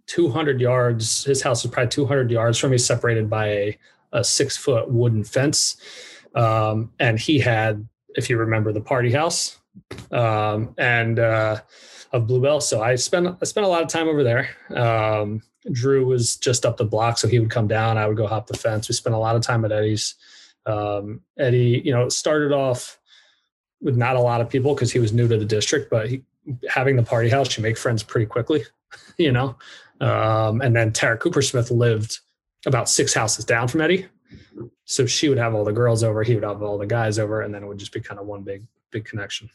200 0.07 0.61
yards. 0.61 1.25
His 1.25 1.43
house 1.43 1.65
was 1.65 1.73
probably 1.73 1.91
200 1.91 2.31
yards 2.31 2.59
from 2.59 2.71
me, 2.71 2.79
separated 2.79 3.29
by 3.29 3.47
a, 3.49 3.79
a 4.13 4.23
six 4.23 4.57
foot 4.57 4.89
wooden 4.89 5.25
fence. 5.25 5.77
Um, 6.37 6.93
and 7.01 7.19
he 7.19 7.41
had, 7.41 7.89
if 8.11 8.31
you 8.31 8.37
remember, 8.37 8.73
the 8.73 8.81
party 8.81 9.11
house 9.11 9.59
um, 10.13 10.75
and 10.79 11.19
uh, 11.19 11.61
of 12.13 12.27
Bluebell. 12.27 12.61
So 12.61 12.83
I 12.83 12.95
spent 12.97 13.37
I 13.41 13.45
spent 13.45 13.67
a 13.67 13.69
lot 13.69 13.83
of 13.83 13.89
time 13.89 14.09
over 14.09 14.23
there. 14.23 14.49
Um, 14.75 15.43
Drew 15.73 16.07
was 16.07 16.37
just 16.37 16.65
up 16.65 16.77
the 16.77 16.85
block, 16.85 17.19
so 17.19 17.29
he 17.29 17.39
would 17.39 17.51
come 17.51 17.69
down. 17.69 17.99
I 17.99 18.07
would 18.07 18.17
go 18.17 18.27
hop 18.27 18.47
the 18.47 18.57
fence. 18.57 18.89
We 18.89 18.95
spent 18.95 19.15
a 19.15 19.19
lot 19.19 19.37
of 19.37 19.43
time 19.43 19.65
at 19.65 19.73
Eddie's. 19.73 20.15
Um, 20.67 21.21
Eddie, 21.39 21.83
you 21.85 21.93
know, 21.93 22.09
started 22.09 22.53
off 22.53 22.99
with 23.81 23.97
not 23.97 24.17
a 24.17 24.21
lot 24.21 24.41
of 24.41 24.49
people 24.49 24.75
because 24.75 24.93
he 24.93 24.99
was 24.99 25.13
new 25.13 25.29
to 25.29 25.37
the 25.37 25.45
district, 25.45 25.91
but 25.91 26.09
he, 26.09 26.23
having 26.69 26.97
the 26.97 27.03
party 27.03 27.29
house, 27.29 27.57
you 27.57 27.63
make 27.63 27.79
friends 27.79 28.03
pretty 28.03 28.27
quickly, 28.27 28.65
you 29.19 29.33
know. 29.33 29.57
Um, 30.01 30.61
and 30.61 30.75
then 30.75 30.93
Tara 30.93 31.17
Cooper 31.17 31.43
Smith 31.43 31.71
lived 31.71 32.21
about 32.67 32.89
six 32.89 33.15
houses 33.15 33.45
down 33.45 33.69
from 33.69 33.81
Eddie, 33.81 34.07
so 34.85 35.07
she 35.07 35.29
would 35.29 35.39
have 35.39 35.55
all 35.55 35.65
the 35.65 35.73
girls 35.73 36.03
over, 36.03 36.23
he 36.23 36.35
would 36.35 36.45
have 36.45 36.63
all 36.63 36.79
the 36.79 36.87
guys 36.87 37.19
over, 37.19 37.43
and 37.43 37.55
then 37.55 37.63
it 37.63 37.67
would 37.67 37.79
just 37.79 37.93
be 37.93 38.01
kind 38.01 38.21
of 38.21 38.27
one 38.27 38.43
big 38.43 38.65
big 38.91 39.05
connection 39.05 39.51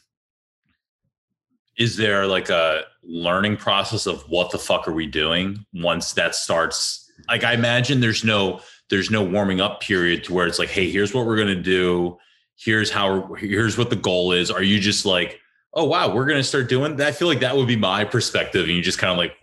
is 1.78 1.96
there 1.96 2.26
like 2.26 2.48
a 2.50 2.82
learning 3.02 3.56
process 3.56 4.06
of 4.06 4.22
what 4.28 4.50
the 4.50 4.58
fuck 4.58 4.86
are 4.88 4.92
we 4.92 5.06
doing 5.06 5.64
once 5.74 6.12
that 6.12 6.34
starts? 6.34 7.10
Like 7.28 7.44
i 7.44 7.52
imagine 7.52 8.00
there's 8.00 8.24
no 8.24 8.60
there's 8.90 9.10
no 9.10 9.22
warming 9.22 9.60
up 9.60 9.80
period 9.80 10.24
to 10.24 10.34
where 10.34 10.46
it's 10.46 10.58
like 10.58 10.68
hey 10.68 10.90
here's 10.90 11.14
what 11.14 11.26
we're 11.26 11.36
going 11.36 11.48
to 11.48 11.62
do. 11.62 12.18
Here's 12.56 12.90
how 12.90 13.34
here's 13.34 13.76
what 13.76 13.90
the 13.90 13.96
goal 13.96 14.32
is. 14.32 14.50
Are 14.50 14.62
you 14.62 14.78
just 14.78 15.04
like 15.04 15.40
oh 15.74 15.84
wow 15.84 16.12
we're 16.14 16.26
going 16.26 16.38
to 16.38 16.44
start 16.44 16.68
doing 16.68 16.96
that 16.96 17.08
i 17.08 17.12
feel 17.12 17.28
like 17.28 17.40
that 17.40 17.56
would 17.56 17.66
be 17.66 17.76
my 17.76 18.04
perspective 18.04 18.64
and 18.64 18.72
you 18.72 18.82
just 18.82 18.98
kind 18.98 19.10
of 19.10 19.18
like 19.18 19.36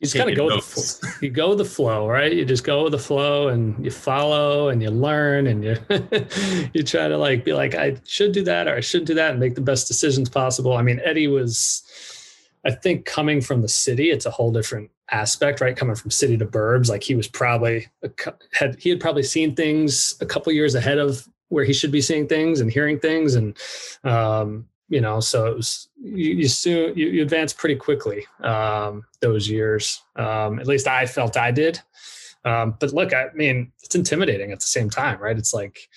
you 0.00 0.06
just 0.06 0.16
kind 0.16 0.30
of 0.30 0.36
go 0.36 0.46
with 0.46 0.74
the, 0.74 1.26
you 1.26 1.30
go 1.30 1.50
with 1.50 1.58
the 1.58 1.64
flow, 1.66 2.08
right? 2.08 2.32
You 2.32 2.46
just 2.46 2.64
go 2.64 2.84
with 2.84 2.92
the 2.92 2.98
flow 2.98 3.48
and 3.48 3.84
you 3.84 3.90
follow 3.90 4.70
and 4.70 4.82
you 4.82 4.90
learn 4.90 5.46
and 5.46 5.62
you 5.62 5.76
you 6.72 6.82
try 6.82 7.06
to 7.06 7.18
like 7.18 7.44
be 7.44 7.52
like 7.52 7.74
I 7.74 7.96
should 8.06 8.32
do 8.32 8.42
that 8.44 8.66
or 8.66 8.74
I 8.74 8.80
shouldn't 8.80 9.08
do 9.08 9.14
that 9.14 9.32
and 9.32 9.40
make 9.40 9.56
the 9.56 9.60
best 9.60 9.88
decisions 9.88 10.30
possible. 10.30 10.74
I 10.74 10.80
mean, 10.80 11.02
Eddie 11.04 11.28
was 11.28 11.82
I 12.64 12.70
think 12.70 13.04
coming 13.04 13.42
from 13.42 13.60
the 13.60 13.68
city, 13.68 14.10
it's 14.10 14.24
a 14.24 14.30
whole 14.30 14.50
different 14.52 14.90
aspect, 15.10 15.60
right? 15.60 15.76
Coming 15.76 15.96
from 15.96 16.10
city 16.10 16.38
to 16.38 16.46
burbs, 16.46 16.88
like 16.88 17.02
he 17.02 17.14
was 17.14 17.28
probably 17.28 17.86
had 18.52 18.76
he 18.80 18.88
had 18.88 19.00
probably 19.00 19.22
seen 19.22 19.54
things 19.54 20.14
a 20.22 20.26
couple 20.26 20.50
years 20.50 20.74
ahead 20.74 20.96
of 20.96 21.28
where 21.48 21.64
he 21.64 21.74
should 21.74 21.92
be 21.92 22.00
seeing 22.00 22.26
things 22.26 22.60
and 22.60 22.72
hearing 22.72 22.98
things 22.98 23.34
and 23.34 23.54
um 24.04 24.66
you 24.90 25.00
know 25.00 25.20
so 25.20 25.46
it 25.46 25.56
was 25.56 25.88
you, 25.96 26.34
you 26.34 26.48
soon 26.48 26.94
you, 26.96 27.08
you 27.08 27.22
advance 27.22 27.54
pretty 27.54 27.76
quickly 27.76 28.26
um, 28.42 29.04
those 29.20 29.48
years. 29.48 30.02
Um, 30.16 30.58
at 30.58 30.66
least 30.66 30.86
i 30.86 31.06
felt 31.06 31.38
i 31.38 31.50
did. 31.50 31.80
Um, 32.44 32.74
but 32.78 32.92
look 32.92 33.14
i 33.14 33.28
mean 33.34 33.72
it's 33.82 33.94
intimidating 33.94 34.52
at 34.52 34.58
the 34.58 34.66
same 34.66 34.90
time 34.90 35.18
right? 35.20 35.38
It's 35.38 35.54
like 35.54 35.88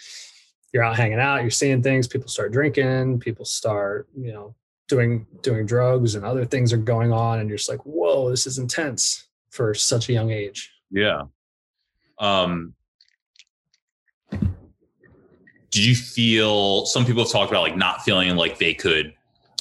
you're 0.71 0.83
out 0.83 0.95
hanging 0.95 1.19
out 1.19 1.41
you're 1.41 1.51
seeing 1.51 1.83
things 1.83 2.07
people 2.07 2.27
start 2.27 2.51
drinking 2.51 3.19
people 3.19 3.45
start 3.45 4.07
you 4.15 4.33
know 4.33 4.55
doing 4.87 5.25
doing 5.41 5.65
drugs 5.65 6.15
and 6.15 6.25
other 6.25 6.45
things 6.45 6.73
are 6.73 6.77
going 6.77 7.11
on 7.11 7.39
and 7.39 7.49
you're 7.49 7.57
just 7.57 7.69
like 7.69 7.85
whoa 7.85 8.29
this 8.29 8.47
is 8.47 8.57
intense 8.59 9.27
for 9.49 9.73
such 9.73 10.09
a 10.09 10.13
young 10.13 10.31
age. 10.31 10.71
Yeah. 10.91 11.23
Um 12.19 12.73
did 15.73 15.83
you 15.83 15.95
feel 15.95 16.85
some 16.85 17.03
people 17.03 17.23
have 17.23 17.31
talked 17.31 17.51
about 17.51 17.63
like 17.63 17.75
not 17.75 18.03
feeling 18.03 18.35
like 18.35 18.59
they 18.59 18.75
could 18.75 19.11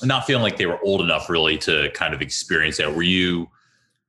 not 0.02 0.26
feeling 0.26 0.42
like 0.42 0.58
they 0.58 0.66
were 0.66 0.78
old 0.84 1.00
enough 1.00 1.30
really 1.30 1.56
to 1.56 1.90
kind 1.92 2.12
of 2.12 2.20
experience 2.20 2.76
that. 2.76 2.94
Were 2.94 3.02
you 3.02 3.48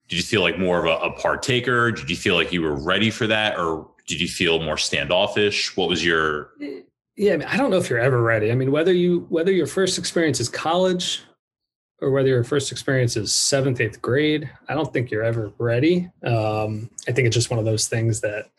did 0.10 0.18
you 0.18 0.24
feel 0.24 0.42
like 0.42 0.60
more 0.60 0.86
of 0.86 0.86
a, 0.86 1.06
a 1.06 1.12
partaker? 1.14 1.92
Did 1.92 2.10
you 2.10 2.18
feel 2.18 2.36
like 2.36 2.52
you 2.52 2.62
were 2.62 2.76
ready 2.76 3.10
for 3.10 3.26
that 3.28 3.58
or 3.58 3.90
did 4.06 4.20
you 4.20 4.28
feel 4.28 4.62
more 4.62 4.78
standoffish? 4.78 5.78
What 5.78 5.88
was 5.88 6.06
your 6.06 6.52
yeah 7.16 7.34
I, 7.34 7.38
mean, 7.38 7.48
I 7.48 7.56
don't 7.56 7.72
know 7.72 7.78
if 7.78 7.90
you're 7.90 8.00
ever 8.00 8.22
ready. 8.22 8.52
I 8.52 8.56
mean 8.56 8.72
whether 8.72 8.92
you 8.92 9.26
whether 9.30 9.54
your 9.54 9.68
first 9.68 9.98
experience 9.98 10.42
is 10.42 10.50
college 10.50 11.22
or 12.02 12.12
whether 12.12 12.28
your 12.28 12.44
first 12.44 12.70
experience 12.74 13.16
is 13.16 13.34
seventh 13.34 13.80
eighth 13.80 14.02
grade 14.02 14.50
i 14.68 14.74
don't 14.74 14.92
think 14.92 15.10
you're 15.10 15.24
ever 15.24 15.54
ready. 15.58 16.12
Um, 16.22 16.90
i 17.08 17.14
think 17.14 17.28
it's 17.28 17.36
just 17.36 17.50
one 17.50 17.60
of 17.60 17.66
those 17.66 17.88
things 17.88 18.20
that 18.22 18.50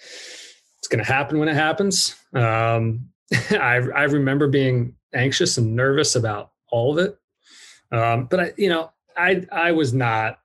it's 0.78 0.88
going 0.88 1.04
to 1.04 1.12
happen 1.12 1.38
when 1.38 1.48
it 1.48 1.54
happens. 1.54 2.14
Um, 2.34 3.08
I, 3.50 3.80
I 3.94 4.02
remember 4.04 4.48
being 4.48 4.94
anxious 5.14 5.58
and 5.58 5.74
nervous 5.74 6.16
about 6.16 6.52
all 6.70 6.98
of 6.98 7.04
it. 7.04 7.18
Um, 7.92 8.26
but 8.26 8.40
I, 8.40 8.52
you 8.56 8.68
know, 8.68 8.90
I, 9.16 9.46
I 9.52 9.72
was 9.72 9.94
not, 9.94 10.38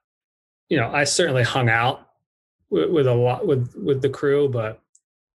you 0.68 0.76
know, 0.76 0.90
I 0.90 1.04
certainly 1.04 1.42
hung 1.42 1.68
out 1.68 2.08
with, 2.70 2.90
with 2.90 3.06
a 3.06 3.14
lot 3.14 3.46
with, 3.46 3.74
with 3.76 4.02
the 4.02 4.08
crew, 4.08 4.48
but 4.48 4.80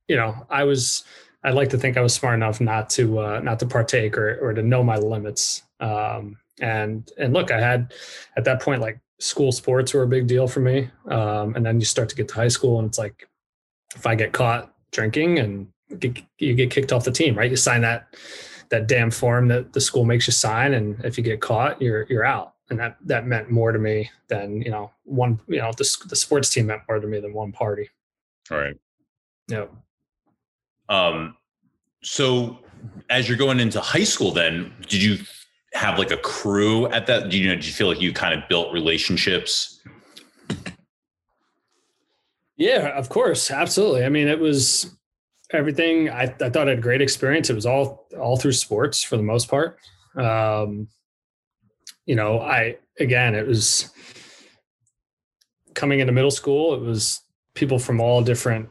you 0.08 0.16
know, 0.16 0.46
I 0.50 0.64
was, 0.64 1.04
I'd 1.44 1.56
like 1.56 1.70
to 1.70 1.78
think 1.78 1.98
I 1.98 2.02
was 2.02 2.14
smart 2.14 2.36
enough 2.36 2.62
not 2.62 2.90
to, 2.92 3.20
uh, 3.20 3.40
not 3.40 3.60
to 3.60 3.66
partake 3.66 4.18
or, 4.18 4.38
or 4.40 4.54
to 4.54 4.62
know 4.62 4.84
my 4.84 4.98
limits. 4.98 5.64
Um, 5.80 6.38
and, 6.62 7.10
and 7.18 7.34
look, 7.34 7.52
I 7.52 7.60
had 7.60 7.94
at 8.38 8.46
that 8.46 8.62
point, 8.62 8.82
like 8.82 9.00
school 9.20 9.52
sports 9.52 9.94
were 9.94 10.04
a 10.04 10.08
big 10.08 10.28
deal 10.28 10.48
for 10.48 10.60
me. 10.60 10.90
Um, 11.08 11.56
and 11.56 11.66
then 11.66 11.80
you 11.80 11.86
start 11.86 12.10
to 12.10 12.16
get 12.16 12.28
to 12.30 12.36
high 12.36 12.48
school 12.50 12.80
and 12.80 12.88
it's 12.88 12.98
like, 12.98 13.28
if 13.96 14.06
I 14.06 14.16
get 14.16 14.34
caught 14.34 14.74
drinking 14.92 15.40
and 15.40 15.68
you 16.40 16.54
get 16.56 16.72
kicked 16.72 16.92
off 16.92 17.06
the 17.06 17.12
team, 17.12 17.38
right? 17.38 17.50
You 17.50 17.58
sign 17.58 17.82
that 17.82 18.08
that 18.70 18.88
damn 18.88 19.12
form 19.12 19.48
that 19.50 19.74
the 19.74 19.82
school 19.82 20.06
makes 20.06 20.28
you 20.28 20.34
sign, 20.34 20.74
and 20.74 21.04
if 21.06 21.18
you 21.18 21.24
get 21.24 21.42
caught, 21.42 21.82
you're 21.82 22.06
you're 22.10 22.26
out. 22.26 22.54
And 22.70 22.80
that 22.80 22.98
that 23.06 23.28
meant 23.28 23.52
more 23.52 23.72
to 23.72 23.80
me 23.80 24.10
than 24.30 24.62
you 24.62 24.72
know 24.72 24.92
one. 25.04 25.40
You 25.48 25.60
know, 25.60 25.72
the 25.78 25.98
the 26.08 26.16
sports 26.16 26.50
team 26.50 26.68
meant 26.68 26.82
more 26.88 27.00
to 27.00 27.08
me 27.08 27.20
than 27.20 27.34
one 27.34 27.52
party. 27.52 27.90
All 28.50 28.58
right. 28.58 28.76
Yeah. 29.48 29.66
Um. 30.90 31.38
So, 32.02 32.60
as 33.10 33.30
you're 33.30 33.38
going 33.38 33.60
into 33.60 33.80
high 33.80 34.04
school, 34.04 34.32
then 34.32 34.74
did 34.88 35.04
you 35.04 35.20
have 35.74 36.00
like 36.00 36.12
a 36.12 36.18
crew 36.18 36.88
at 36.88 37.06
that? 37.08 37.30
Do 37.30 37.38
you 37.38 37.50
know? 37.50 37.56
Do 37.60 37.68
you 37.68 37.74
feel 37.74 37.88
like 37.88 38.02
you 38.02 38.12
kind 38.12 38.34
of 38.34 38.48
built 38.50 38.74
relationships? 38.74 39.82
Yeah, 42.56 42.90
of 42.98 43.10
course, 43.10 43.52
absolutely. 43.52 44.04
I 44.04 44.10
mean, 44.10 44.28
it 44.28 44.40
was 44.40 44.96
everything. 45.54 46.10
I, 46.10 46.24
I 46.24 46.50
thought 46.50 46.68
I 46.68 46.72
had 46.72 46.80
a 46.80 46.82
great 46.82 47.02
experience. 47.02 47.50
It 47.50 47.56
was 47.56 47.66
all 47.66 48.08
all 48.20 48.38
through 48.38 48.54
sports 48.54 49.04
for 49.04 49.18
the 49.18 49.24
most 49.24 49.50
part. 49.50 49.78
Um, 50.16 50.88
you 52.06 52.16
know, 52.16 52.40
I 52.40 52.78
again, 53.00 53.36
it 53.36 53.48
was 53.48 53.90
coming 55.74 56.00
into 56.00 56.14
middle 56.14 56.32
school. 56.32 56.74
It 56.74 56.82
was 56.82 57.22
people 57.56 57.80
from 57.80 58.00
all 58.02 58.22
different 58.22 58.70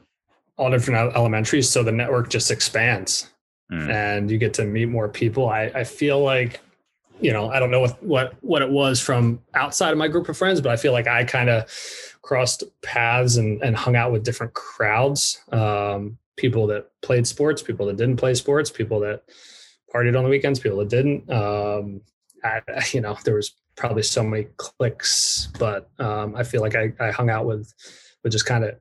all 0.56 0.70
different 0.70 1.16
elementaries, 1.16 1.68
so 1.68 1.82
the 1.82 1.92
network 1.92 2.28
just 2.28 2.50
expands, 2.50 3.30
mm. 3.72 3.90
and 3.90 4.30
you 4.30 4.38
get 4.38 4.54
to 4.54 4.64
meet 4.64 4.86
more 4.86 5.08
people. 5.08 5.48
I, 5.48 5.72
I 5.74 5.84
feel 5.84 6.22
like 6.22 6.60
you 7.20 7.32
know, 7.32 7.50
I 7.50 7.60
don't 7.60 7.70
know 7.70 7.80
what 7.80 8.02
what 8.02 8.34
what 8.42 8.62
it 8.62 8.70
was 8.70 9.00
from 9.00 9.40
outside 9.54 9.92
of 9.92 9.98
my 9.98 10.08
group 10.08 10.28
of 10.28 10.36
friends, 10.36 10.60
but 10.60 10.72
I 10.72 10.76
feel 10.76 10.92
like 10.92 11.06
I 11.06 11.24
kind 11.24 11.48
of 11.48 11.70
crossed 12.22 12.64
paths 12.82 13.36
and, 13.36 13.62
and 13.62 13.76
hung 13.76 13.96
out 13.96 14.12
with 14.12 14.24
different 14.24 14.54
crowds. 14.54 15.40
Um, 15.50 16.18
people 16.36 16.66
that 16.68 16.90
played 17.02 17.26
sports, 17.26 17.62
people 17.62 17.86
that 17.86 17.96
didn't 17.96 18.16
play 18.16 18.34
sports, 18.34 18.70
people 18.70 19.00
that 19.00 19.24
partied 19.92 20.16
on 20.16 20.24
the 20.24 20.30
weekends, 20.30 20.60
people 20.60 20.78
that 20.78 20.88
didn't. 20.88 21.30
Um, 21.30 22.00
I, 22.44 22.60
you 22.92 23.00
know, 23.00 23.16
there 23.24 23.34
was 23.34 23.52
probably 23.76 24.02
so 24.02 24.22
many 24.22 24.46
clicks, 24.56 25.48
but 25.58 25.90
um, 25.98 26.36
I 26.36 26.44
feel 26.44 26.60
like 26.60 26.74
I, 26.74 26.92
I 27.00 27.10
hung 27.10 27.30
out 27.30 27.46
with 27.46 27.72
with 28.22 28.32
just 28.32 28.46
kind 28.46 28.64
of 28.64 28.76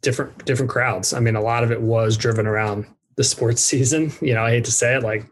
different 0.00 0.44
different 0.44 0.70
crowds. 0.70 1.12
I 1.12 1.20
mean, 1.20 1.36
a 1.36 1.40
lot 1.40 1.64
of 1.64 1.70
it 1.70 1.80
was 1.80 2.16
driven 2.16 2.46
around 2.46 2.86
the 3.16 3.24
sports 3.24 3.62
season. 3.72 4.12
You 4.20 4.34
know, 4.34 4.44
I 4.44 4.50
hate 4.50 4.64
to 4.64 4.72
say 4.72 4.96
it, 4.96 5.02
like 5.02 5.26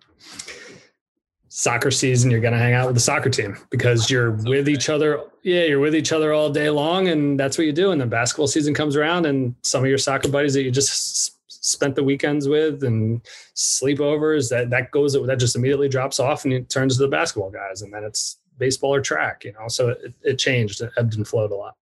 soccer 1.60 1.90
season, 1.90 2.30
you're 2.30 2.40
going 2.40 2.54
to 2.54 2.58
hang 2.58 2.72
out 2.72 2.86
with 2.86 2.96
the 2.96 3.00
soccer 3.00 3.28
team 3.28 3.54
because 3.68 4.10
you're 4.10 4.30
with 4.30 4.66
each 4.66 4.88
other. 4.88 5.22
Yeah, 5.42 5.64
you're 5.64 5.78
with 5.78 5.94
each 5.94 6.10
other 6.10 6.32
all 6.32 6.48
day 6.48 6.70
long, 6.70 7.08
and 7.08 7.38
that's 7.38 7.58
what 7.58 7.66
you 7.66 7.72
do. 7.72 7.90
And 7.90 8.00
then 8.00 8.08
basketball 8.08 8.46
season 8.46 8.72
comes 8.72 8.96
around, 8.96 9.26
and 9.26 9.54
some 9.62 9.84
of 9.84 9.88
your 9.88 9.98
soccer 9.98 10.28
buddies 10.28 10.54
that 10.54 10.62
you 10.62 10.70
just 10.70 11.36
spent 11.62 11.94
the 11.94 12.02
weekends 12.02 12.48
with 12.48 12.82
and 12.82 13.22
sleepovers 13.54 14.48
that 14.48 14.70
that 14.70 14.90
goes 14.90 15.12
that 15.12 15.38
just 15.38 15.54
immediately 15.54 15.90
drops 15.90 16.18
off 16.18 16.44
and 16.44 16.54
it 16.54 16.70
turns 16.70 16.96
to 16.96 17.02
the 17.02 17.08
basketball 17.08 17.50
guys, 17.50 17.82
and 17.82 17.92
then 17.92 18.04
it's 18.04 18.38
baseball 18.56 18.94
or 18.94 19.02
track. 19.02 19.44
You 19.44 19.52
know, 19.52 19.68
so 19.68 19.90
it, 19.90 20.14
it 20.22 20.38
changed, 20.38 20.80
it 20.80 20.90
ebbed 20.96 21.16
and 21.16 21.28
flowed 21.28 21.50
a 21.50 21.56
lot. 21.56 21.76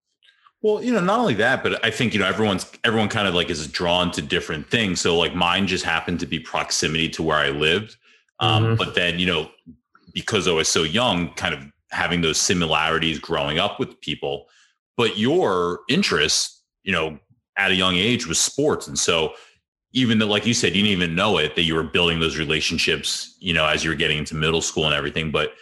Well, 0.61 0.83
you 0.83 0.93
know, 0.93 1.01
not 1.01 1.21
only 1.21 1.35
that, 1.35 1.63
but 1.63 1.85
I 1.85 1.93
think 1.93 2.15
you 2.15 2.21
know 2.21 2.27
everyone's 2.27 2.69
everyone 2.83 3.09
kind 3.09 3.29
of 3.29 3.35
like 3.35 3.49
is 3.49 3.69
drawn 3.69 4.11
to 4.13 4.23
different 4.23 4.69
things. 4.69 5.01
So 5.01 5.17
like 5.17 5.37
mine 5.37 5.69
just 5.69 5.85
happened 5.85 6.19
to 6.19 6.27
be 6.27 6.41
proximity 6.41 7.09
to 7.11 7.23
where 7.23 7.39
I 7.39 7.51
lived. 7.51 7.97
Um, 8.41 8.65
mm-hmm. 8.65 8.75
But 8.77 8.95
then, 8.95 9.19
you 9.19 9.27
know, 9.27 9.51
because 10.15 10.49
I 10.49 10.53
was 10.53 10.69
so 10.69 10.83
young, 10.83 11.33
kind 11.35 11.55
of 11.55 11.65
having 11.91 12.21
those 12.21 12.41
similarities 12.41 13.19
growing 13.19 13.59
up 13.59 13.79
with 13.79 14.01
people. 14.01 14.47
But 14.97 15.19
your 15.19 15.81
interest, 15.89 16.63
you 16.83 16.93
know, 16.93 17.19
at 17.57 17.71
a 17.71 17.75
young 17.75 17.97
age 17.97 18.27
was 18.27 18.39
sports. 18.39 18.87
And 18.89 18.99
so 18.99 19.35
even 19.93 20.19
though, 20.19 20.27
like 20.27 20.47
you 20.47 20.55
said, 20.55 20.77
you 20.77 20.83
didn't 20.83 21.03
even 21.03 21.15
know 21.15 21.39
it 21.39 21.57
that 21.57 21.63
you 21.63 21.75
were 21.75 21.83
building 21.83 22.21
those 22.21 22.39
relationships, 22.39 23.37
you 23.41 23.55
know, 23.55 23.67
as 23.67 23.83
you 23.83 23.91
were 23.91 23.97
getting 23.97 24.19
into 24.19 24.35
middle 24.35 24.61
school 24.61 24.85
and 24.85 24.95
everything. 24.95 25.31
But 25.31 25.55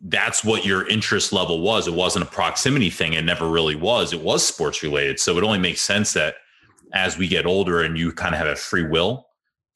that's 0.00 0.44
what 0.44 0.64
your 0.64 0.86
interest 0.88 1.32
level 1.32 1.60
was. 1.60 1.86
It 1.86 1.94
wasn't 1.94 2.26
a 2.26 2.30
proximity 2.30 2.90
thing. 2.90 3.14
It 3.14 3.24
never 3.24 3.48
really 3.48 3.76
was. 3.76 4.12
It 4.12 4.20
was 4.20 4.46
sports 4.46 4.82
related. 4.82 5.18
So 5.18 5.36
it 5.38 5.44
only 5.44 5.58
makes 5.58 5.80
sense 5.80 6.12
that 6.14 6.36
as 6.92 7.18
we 7.18 7.26
get 7.28 7.46
older 7.46 7.82
and 7.82 7.98
you 7.98 8.12
kind 8.12 8.34
of 8.34 8.38
have 8.38 8.48
a 8.48 8.56
free 8.56 8.86
will 8.86 9.26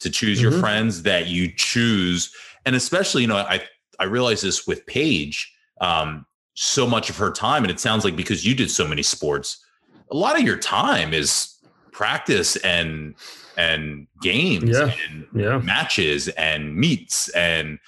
to 0.01 0.11
choose 0.11 0.41
mm-hmm. 0.41 0.51
your 0.51 0.61
friends 0.61 1.03
that 1.03 1.27
you 1.27 1.51
choose 1.55 2.33
and 2.65 2.75
especially 2.75 3.23
you 3.23 3.29
know 3.29 3.37
i 3.37 3.63
i 3.99 4.05
realize 4.05 4.41
this 4.41 4.67
with 4.67 4.85
paige 4.87 5.53
um, 5.81 6.27
so 6.55 6.89
much 6.89 7.09
of 7.09 7.17
her 7.17 7.31
time 7.31 7.63
and 7.63 7.71
it 7.71 7.79
sounds 7.79 8.05
like 8.05 8.17
because 8.17 8.45
you 8.45 8.55
did 8.55 8.71
so 8.71 8.87
many 8.87 9.03
sports 9.03 9.65
a 10.11 10.17
lot 10.17 10.37
of 10.37 10.43
your 10.43 10.57
time 10.57 11.15
is 11.15 11.57
practice 11.93 12.57
and 12.57 13.15
and 13.57 14.07
games 14.23 14.71
yeah. 14.71 14.95
and 15.09 15.27
yeah. 15.35 15.59
matches 15.59 16.29
and 16.29 16.77
meets 16.77 17.29
and 17.31 17.79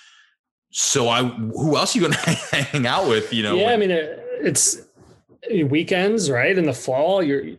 so 0.70 1.08
i 1.08 1.22
who 1.22 1.76
else 1.76 1.94
are 1.94 2.00
you 2.00 2.08
gonna 2.08 2.16
hang 2.50 2.86
out 2.86 3.08
with 3.08 3.32
you 3.32 3.42
know 3.42 3.56
yeah 3.56 3.66
when, 3.66 3.74
i 3.74 3.76
mean 3.76 3.90
it's 3.90 4.82
weekends 5.64 6.30
right 6.30 6.56
in 6.58 6.66
the 6.66 6.72
fall 6.72 7.22
you're 7.22 7.56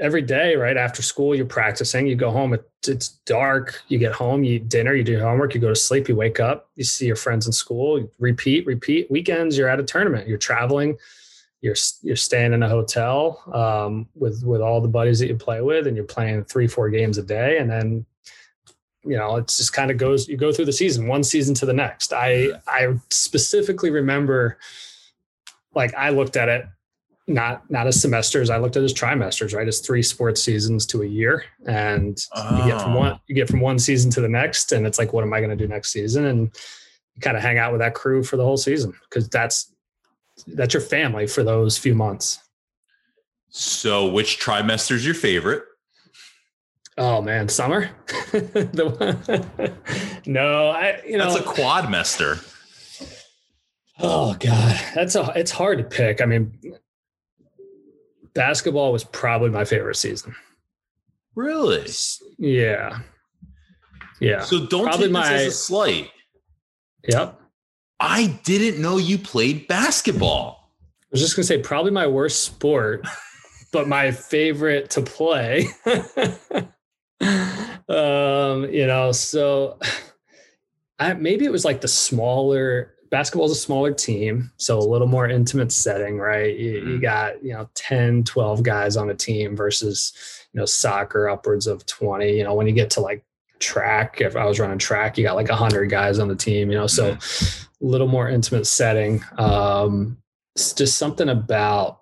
every 0.00 0.22
day, 0.22 0.56
right 0.56 0.76
after 0.76 1.02
school, 1.02 1.34
you're 1.34 1.46
practicing. 1.46 2.06
You 2.06 2.16
go 2.16 2.30
home, 2.30 2.56
it's 2.86 3.08
dark. 3.26 3.82
You 3.88 3.98
get 3.98 4.12
home, 4.12 4.42
you 4.42 4.54
eat 4.54 4.68
dinner, 4.68 4.94
you 4.94 5.04
do 5.04 5.12
your 5.12 5.20
homework, 5.20 5.54
you 5.54 5.60
go 5.60 5.68
to 5.68 5.76
sleep, 5.76 6.08
you 6.08 6.16
wake 6.16 6.40
up, 6.40 6.70
you 6.74 6.84
see 6.84 7.06
your 7.06 7.16
friends 7.16 7.46
in 7.46 7.52
school, 7.52 8.10
repeat, 8.18 8.66
repeat. 8.66 9.10
Weekends, 9.10 9.56
you're 9.56 9.68
at 9.68 9.78
a 9.78 9.84
tournament, 9.84 10.26
you're 10.26 10.38
traveling, 10.38 10.96
you're 11.60 11.76
you're 12.02 12.16
staying 12.16 12.54
in 12.54 12.62
a 12.62 12.68
hotel 12.68 13.42
um, 13.52 14.08
with 14.14 14.42
with 14.44 14.62
all 14.62 14.80
the 14.80 14.88
buddies 14.88 15.18
that 15.18 15.28
you 15.28 15.36
play 15.36 15.60
with, 15.60 15.86
and 15.86 15.94
you're 15.94 16.06
playing 16.06 16.44
three, 16.44 16.66
four 16.66 16.88
games 16.88 17.18
a 17.18 17.22
day, 17.22 17.58
and 17.58 17.70
then 17.70 18.06
you 19.04 19.16
know 19.16 19.36
it 19.36 19.48
just 19.48 19.74
kind 19.74 19.90
of 19.90 19.98
goes. 19.98 20.26
You 20.26 20.38
go 20.38 20.52
through 20.52 20.64
the 20.64 20.72
season, 20.72 21.06
one 21.06 21.22
season 21.22 21.54
to 21.56 21.66
the 21.66 21.74
next. 21.74 22.14
I 22.14 22.52
I 22.66 22.94
specifically 23.10 23.90
remember, 23.90 24.58
like 25.74 25.94
I 25.94 26.08
looked 26.08 26.36
at 26.36 26.48
it 26.48 26.64
not 27.30 27.70
not 27.70 27.86
as 27.86 28.00
semesters. 28.00 28.50
I 28.50 28.58
looked 28.58 28.76
at 28.76 28.82
as 28.82 28.92
trimesters, 28.92 29.54
right? 29.54 29.66
As 29.66 29.78
three 29.78 30.02
sports 30.02 30.42
seasons 30.42 30.84
to 30.86 31.02
a 31.02 31.06
year, 31.06 31.44
and 31.66 32.18
oh. 32.34 32.58
you 32.58 32.72
get 32.72 32.82
from 32.82 32.94
one 32.94 33.12
oh. 33.12 33.20
you 33.28 33.34
get 33.34 33.48
from 33.48 33.60
one 33.60 33.78
season 33.78 34.10
to 34.12 34.20
the 34.20 34.28
next, 34.28 34.72
and 34.72 34.86
it's 34.86 34.98
like, 34.98 35.12
what 35.12 35.22
am 35.22 35.32
I 35.32 35.40
going 35.40 35.50
to 35.50 35.56
do 35.56 35.68
next 35.68 35.92
season? 35.92 36.26
And 36.26 36.40
you 37.14 37.20
kind 37.20 37.36
of 37.36 37.42
hang 37.42 37.58
out 37.58 37.72
with 37.72 37.80
that 37.80 37.94
crew 37.94 38.22
for 38.22 38.36
the 38.36 38.44
whole 38.44 38.56
season 38.56 38.92
because 39.08 39.28
that's 39.28 39.72
that's 40.48 40.74
your 40.74 40.80
family 40.82 41.26
for 41.26 41.44
those 41.44 41.78
few 41.78 41.94
months. 41.94 42.40
So, 43.48 44.08
which 44.08 44.40
trimester 44.40 44.92
is 44.92 45.04
your 45.04 45.14
favorite? 45.14 45.64
Oh 46.98 47.22
man, 47.22 47.48
summer. 47.48 47.90
no, 50.26 50.70
I 50.70 51.00
you 51.06 51.16
know 51.16 51.32
that's 51.32 51.46
a 51.46 51.48
quadmester. 51.48 52.46
Oh 54.00 54.34
god, 54.34 54.80
that's 54.94 55.14
a 55.14 55.32
it's 55.36 55.52
hard 55.52 55.78
to 55.78 55.84
pick. 55.84 56.20
I 56.20 56.24
mean, 56.24 56.58
basketball 58.34 58.92
was 58.92 59.04
probably 59.04 59.50
my 59.50 59.64
favorite 59.64 59.96
season. 59.96 60.34
Really? 61.34 61.86
Yeah. 62.38 63.00
Yeah. 64.20 64.40
So 64.40 64.66
don't 64.66 64.84
probably 64.84 65.06
take 65.06 65.12
my, 65.12 65.32
this 65.32 65.40
as 65.40 65.52
a 65.52 65.56
slight. 65.56 66.10
Yep. 67.08 67.40
I 67.98 68.38
didn't 68.44 68.80
know 68.80 68.96
you 68.98 69.18
played 69.18 69.68
basketball. 69.68 70.72
I 71.02 71.06
was 71.12 71.20
just 71.20 71.36
gonna 71.36 71.44
say 71.44 71.58
probably 71.58 71.90
my 71.90 72.06
worst 72.06 72.44
sport, 72.44 73.06
but 73.72 73.88
my 73.88 74.10
favorite 74.10 74.90
to 74.90 75.02
play. 75.02 75.68
um, 77.88 78.70
you 78.70 78.86
know, 78.86 79.12
so 79.12 79.78
I, 80.98 81.14
maybe 81.14 81.44
it 81.44 81.52
was 81.52 81.64
like 81.64 81.80
the 81.80 81.88
smaller 81.88 82.94
basketball 83.10 83.46
is 83.46 83.52
a 83.52 83.56
smaller 83.56 83.92
team, 83.92 84.50
so 84.56 84.78
a 84.78 84.80
little 84.80 85.06
more 85.06 85.28
intimate 85.28 85.72
setting, 85.72 86.18
right? 86.18 86.56
You, 86.56 86.70
you, 86.70 86.80
mm-hmm. 86.80 87.00
got, 87.00 87.42
you 87.42 87.52
know, 87.52 87.68
10, 87.74 88.24
12 88.24 88.62
guys 88.62 88.96
on 88.96 89.10
a 89.10 89.14
team 89.14 89.56
versus, 89.56 90.12
you 90.52 90.60
know, 90.60 90.64
soccer 90.64 91.28
upwards 91.28 91.66
of 91.66 91.84
20. 91.86 92.30
You 92.30 92.44
know, 92.44 92.54
when 92.54 92.66
you 92.66 92.72
get 92.72 92.90
to 92.90 93.00
like 93.00 93.24
track, 93.58 94.20
if 94.20 94.36
I 94.36 94.44
was 94.46 94.60
running 94.60 94.78
track, 94.78 95.18
you 95.18 95.24
got 95.24 95.36
like 95.36 95.48
100 95.48 95.86
guys 95.86 96.18
on 96.18 96.28
the 96.28 96.36
team, 96.36 96.70
you 96.70 96.78
know, 96.78 96.86
so 96.86 97.14
mm-hmm. 97.14 97.84
a 97.84 97.88
little 97.88 98.08
more 98.08 98.28
intimate 98.28 98.66
setting. 98.66 99.22
Um, 99.36 100.16
it's 100.54 100.72
just 100.72 100.96
something 100.98 101.28
about 101.28 101.99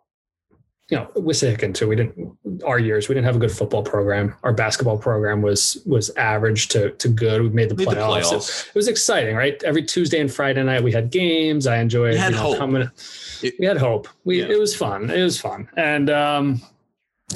you 0.91 0.97
know, 0.97 1.07
Wissahickon 1.15 1.75
too. 1.75 1.87
We 1.87 1.97
didn't 1.97 2.39
our 2.65 2.79
years. 2.79 3.09
We 3.09 3.15
didn't 3.15 3.27
have 3.27 3.37
a 3.37 3.39
good 3.39 3.53
football 3.53 3.83
program. 3.83 4.35
Our 4.43 4.55
basketball 4.55 4.97
program 4.97 5.43
was 5.43 5.83
was 5.85 6.11
average 6.17 6.69
to 6.69 6.93
to 6.93 7.09
good. 7.09 7.43
We 7.43 7.51
made 7.51 7.69
the 7.69 7.75
made 7.75 7.89
playoffs. 7.89 8.31
The 8.31 8.37
playoffs. 8.37 8.67
It, 8.67 8.69
it, 8.69 8.75
was 8.75 8.89
exciting, 8.89 9.37
right? 9.37 9.63
Every 9.65 9.83
Tuesday 9.83 10.19
and 10.19 10.33
Friday 10.33 10.63
night 10.63 10.83
we 10.83 10.93
had 10.93 11.11
games. 11.11 11.67
I 11.67 11.79
enjoyed. 11.79 12.15
We 12.15 12.19
had 12.19 12.33
you 12.33 12.37
know, 12.37 12.43
hope. 12.43 12.59
Coming, 12.59 12.91
it, 13.43 13.55
we 13.59 13.67
had 13.67 13.77
hope. 13.77 14.09
We 14.25 14.41
yeah. 14.41 14.49
it 14.49 14.59
was 14.59 14.75
fun. 14.75 15.11
It 15.11 15.23
was 15.23 15.39
fun, 15.39 15.69
and 15.77 16.09
um, 16.09 16.63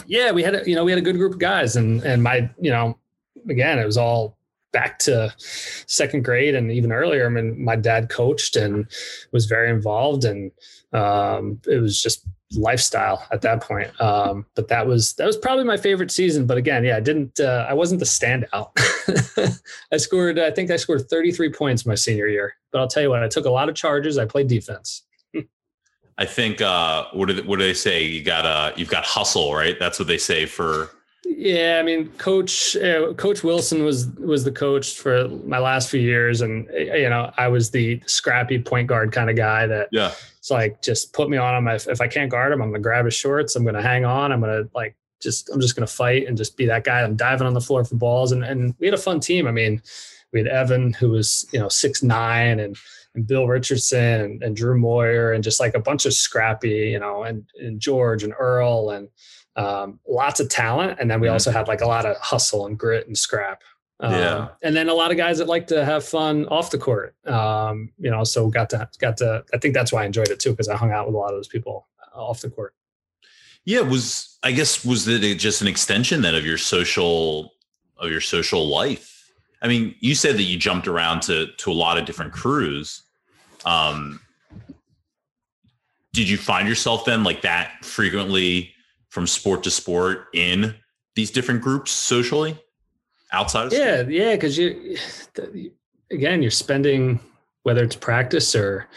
yeah, 0.07 0.33
we 0.33 0.43
had 0.43 0.55
a, 0.55 0.69
you 0.69 0.75
know 0.75 0.85
we 0.85 0.93
had 0.93 0.99
a 0.99 1.05
good 1.05 1.17
group 1.17 1.35
of 1.35 1.39
guys, 1.39 1.77
and 1.77 2.03
and 2.05 2.23
my 2.23 2.49
you 2.59 2.71
know 2.71 2.97
again 3.51 3.79
it 3.79 3.85
was 3.85 3.99
all 3.99 4.39
back 4.73 4.99
to 4.99 5.31
second 5.37 6.25
grade 6.25 6.55
and 6.55 6.73
even 6.73 6.91
earlier. 6.91 7.27
I 7.27 7.29
mean, 7.29 7.63
my 7.63 7.77
dad 7.77 8.09
coached 8.09 8.57
and 8.57 8.87
was 9.31 9.45
very 9.45 9.69
involved, 9.69 10.25
and 10.25 10.51
um, 10.95 11.61
it 11.67 11.81
was 11.81 12.03
just 12.03 12.27
lifestyle 12.57 13.27
at 13.31 13.43
that 13.43 13.63
point. 13.63 13.89
Um, 14.01 14.47
but 14.55 14.69
that 14.69 14.87
was 14.87 15.15
that 15.15 15.27
was 15.27 15.37
probably 15.37 15.65
my 15.65 15.77
favorite 15.77 16.11
season. 16.11 16.47
But 16.47 16.59
again, 16.59 16.85
yeah, 16.85 16.97
I 16.97 17.01
didn't 17.01 17.41
uh, 17.41 17.67
I 17.69 17.75
wasn't 17.75 18.01
the 18.01 18.07
standout. 18.07 18.71
I 19.93 19.97
scored 19.97 20.39
I 20.39 20.51
think 20.51 20.71
I 20.71 20.77
scored 20.77 21.09
33 21.09 21.53
points 21.53 21.87
my 21.87 21.95
senior 21.95 22.27
year. 22.27 22.55
But 22.71 22.81
I'll 22.81 22.89
tell 22.89 23.03
you 23.03 23.11
what, 23.11 23.23
I 23.23 23.29
took 23.29 23.45
a 23.45 23.51
lot 23.51 23.69
of 23.69 23.75
charges. 23.75 24.19
I 24.19 24.25
played 24.25 24.49
defense. 24.49 25.05
I 26.19 26.27
think 26.27 26.61
uh, 26.61 27.07
what 27.13 27.27
do 27.27 27.35
they, 27.35 27.43
what 27.43 27.59
do 27.59 27.65
they 27.65 27.75
say? 27.75 28.05
You 28.05 28.23
got 28.23 28.45
uh, 28.45 28.73
you've 28.77 28.91
got 28.91 29.05
hustle, 29.05 29.55
right? 29.55 29.77
That's 29.79 29.99
what 29.99 30.09
they 30.09 30.19
say 30.19 30.47
for 30.47 30.91
Yeah, 31.25 31.79
I 31.79 31.83
mean, 31.85 32.09
Coach 32.19 32.77
uh, 32.77 33.13
Coach 33.15 33.45
Wilson 33.45 33.85
was 33.85 34.07
was 34.19 34.43
the 34.45 34.51
coach 34.53 34.97
for 34.99 35.29
my 35.45 35.59
last 35.59 35.89
few 35.89 36.01
years, 36.01 36.41
and 36.41 36.69
uh, 36.71 36.79
you 36.79 37.09
know, 37.09 37.33
I 37.37 37.49
was 37.49 37.71
the 37.71 38.03
scrappy 38.07 38.59
point 38.59 38.89
guard 38.89 39.13
kind 39.13 39.31
of 39.31 39.37
guy 39.37 39.67
that 39.69 39.89
Yeah. 39.93 40.13
it's 40.39 40.51
like 40.51 40.83
just 40.83 41.13
put 41.13 41.31
me 41.31 41.37
on 41.37 41.55
him. 41.55 41.69
If, 41.69 41.87
if 41.89 42.01
I 42.01 42.09
can't 42.09 42.31
guard 42.31 42.53
him, 42.53 42.61
I'm 42.61 42.71
gonna 42.71 42.81
grab 42.83 43.05
his 43.05 43.15
shorts. 43.15 43.55
I'm 43.55 43.65
gonna 43.65 43.83
hang 43.83 44.05
on. 44.05 44.33
I'm 44.33 44.41
gonna 44.41 44.65
like 44.75 44.97
just 45.23 45.49
I'm 45.51 45.61
just 45.61 45.77
gonna 45.77 45.87
fight 45.87 46.27
and 46.27 46.37
just 46.37 46.57
be 46.57 46.67
that 46.67 46.83
guy. 46.85 47.03
I'm 47.03 47.15
diving 47.15 47.47
on 47.47 47.55
the 47.55 47.61
floor 47.61 47.85
for 47.85 47.95
balls, 47.95 48.33
and 48.33 48.43
and 48.45 48.75
we 48.81 48.89
had 48.89 48.95
a 48.95 48.99
fun 48.99 49.21
team. 49.21 49.47
I 49.47 49.53
mean, 49.53 49.81
we 50.33 50.41
had 50.41 50.49
Evan 50.49 50.93
who 50.93 51.11
was 51.11 51.47
you 51.53 51.61
know 51.61 51.69
six 51.69 52.03
nine 52.03 52.59
and 52.59 52.77
and 53.15 53.27
Bill 53.29 53.47
Richardson 53.47 54.21
and, 54.23 54.43
and 54.43 54.57
Drew 54.57 54.77
Moyer 54.77 55.33
and 55.35 55.45
just 55.45 55.61
like 55.61 55.75
a 55.75 55.81
bunch 55.81 56.05
of 56.05 56.15
scrappy, 56.15 56.91
you 56.91 56.99
know, 56.99 57.23
and 57.23 57.45
and 57.61 57.79
George 57.79 58.25
and 58.25 58.35
Earl 58.37 58.91
and 58.91 59.09
um, 59.57 60.01
lots 60.09 60.41
of 60.41 60.49
talent. 60.49 60.99
And 61.01 61.11
then 61.11 61.21
we 61.21 61.29
Mhm. 61.29 61.33
also 61.33 61.51
had 61.51 61.69
like 61.69 61.81
a 61.83 61.87
lot 61.87 62.07
of 62.07 62.17
hustle 62.17 62.67
and 62.67 62.79
grit 62.79 63.07
and 63.07 63.17
scrap. 63.17 63.63
Um, 64.01 64.13
Yeah. 64.15 64.49
And 64.63 64.75
then 64.75 64.89
a 64.89 64.95
lot 64.95 65.11
of 65.11 65.17
guys 65.17 65.39
that 65.39 65.47
like 65.47 65.67
to 65.69 65.85
have 65.85 66.05
fun 66.05 66.47
off 66.49 66.71
the 66.71 66.79
court. 66.79 67.15
Um, 67.27 67.93
you 67.99 68.11
know, 68.11 68.25
so 68.25 68.49
got 68.49 68.71
to 68.71 68.89
got 68.99 69.17
to. 69.19 69.45
I 69.53 69.59
think 69.59 69.75
that's 69.75 69.93
why 69.93 70.03
I 70.03 70.07
enjoyed 70.07 70.29
it 70.31 70.41
too 70.41 70.51
because 70.51 70.69
I 70.69 70.77
hung 70.77 70.91
out 70.91 71.07
with 71.07 71.15
a 71.15 71.19
lot 71.19 71.29
of 71.33 71.37
those 71.39 71.49
people 71.49 71.87
off 72.15 72.41
the 72.41 72.51
court. 72.51 72.75
Yeah, 73.65 73.81
was 73.83 74.39
I 74.43 74.53
guess 74.53 74.85
was 74.85 75.07
it 75.07 75.21
just 75.39 75.61
an 75.63 75.69
extension 75.69 76.23
then 76.23 76.35
of 76.35 76.45
your 76.45 76.59
social 76.59 77.53
of 77.99 78.11
your 78.11 78.21
social 78.21 78.67
life? 78.67 79.31
I 79.61 79.69
mean, 79.69 79.95
you 80.01 80.15
said 80.17 80.37
that 80.37 80.43
you 80.45 80.59
jumped 80.59 80.89
around 80.89 81.21
to 81.23 81.47
to 81.59 81.71
a 81.71 81.75
lot 81.75 81.97
of 81.99 82.05
different 82.07 82.33
crews. 82.33 83.03
Um 83.65 84.21
did 86.13 86.29
you 86.29 86.37
find 86.37 86.69
yourself 86.69 87.05
then 87.05 87.25
like 87.25 87.43
that 87.43 87.85
frequently 87.85 88.75
from 89.13 89.27
sport 89.27 89.63
to 89.63 89.71
sport 89.71 90.29
in 90.33 90.75
these 91.15 91.31
different 91.31 91.61
groups 91.61 91.91
socially 91.91 92.59
outside 93.31 93.67
of 93.67 93.73
Yeah, 93.75 94.03
yeah, 94.09 94.35
because 94.35 94.57
you 94.57 94.97
again, 96.11 96.41
you're 96.41 96.51
spending 96.51 97.21
whether 97.63 97.85
it's 97.85 97.95
practice 97.95 98.57
or 98.57 98.89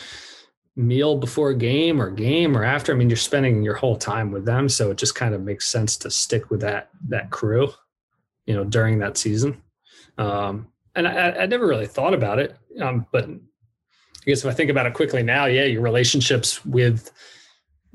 meal 0.77 1.17
before 1.17 1.53
game 1.53 2.01
or 2.01 2.09
game 2.09 2.55
or 2.55 2.63
after. 2.63 2.93
I 2.93 2.95
mean, 2.95 3.09
you're 3.09 3.17
spending 3.17 3.61
your 3.61 3.75
whole 3.75 3.97
time 3.97 4.31
with 4.31 4.45
them, 4.45 4.69
so 4.69 4.89
it 4.89 4.97
just 4.97 5.15
kind 5.15 5.35
of 5.35 5.41
makes 5.41 5.67
sense 5.67 5.97
to 5.97 6.09
stick 6.09 6.49
with 6.49 6.61
that 6.61 6.91
that 7.09 7.29
crew, 7.29 7.73
you 8.45 8.55
know, 8.55 8.63
during 8.63 8.99
that 8.99 9.17
season. 9.17 9.61
Um, 10.17 10.69
and 10.95 11.09
I, 11.09 11.31
I 11.31 11.45
never 11.45 11.67
really 11.67 11.87
thought 11.87 12.13
about 12.13 12.39
it, 12.39 12.57
um, 12.79 13.05
but 13.11 13.25
I 13.25 14.25
guess 14.25 14.45
if 14.45 14.49
I 14.49 14.53
think 14.53 14.71
about 14.71 14.85
it 14.85 14.93
quickly 14.93 15.23
now, 15.23 15.45
yeah, 15.47 15.65
your 15.65 15.81
relationships 15.81 16.63
with, 16.63 17.11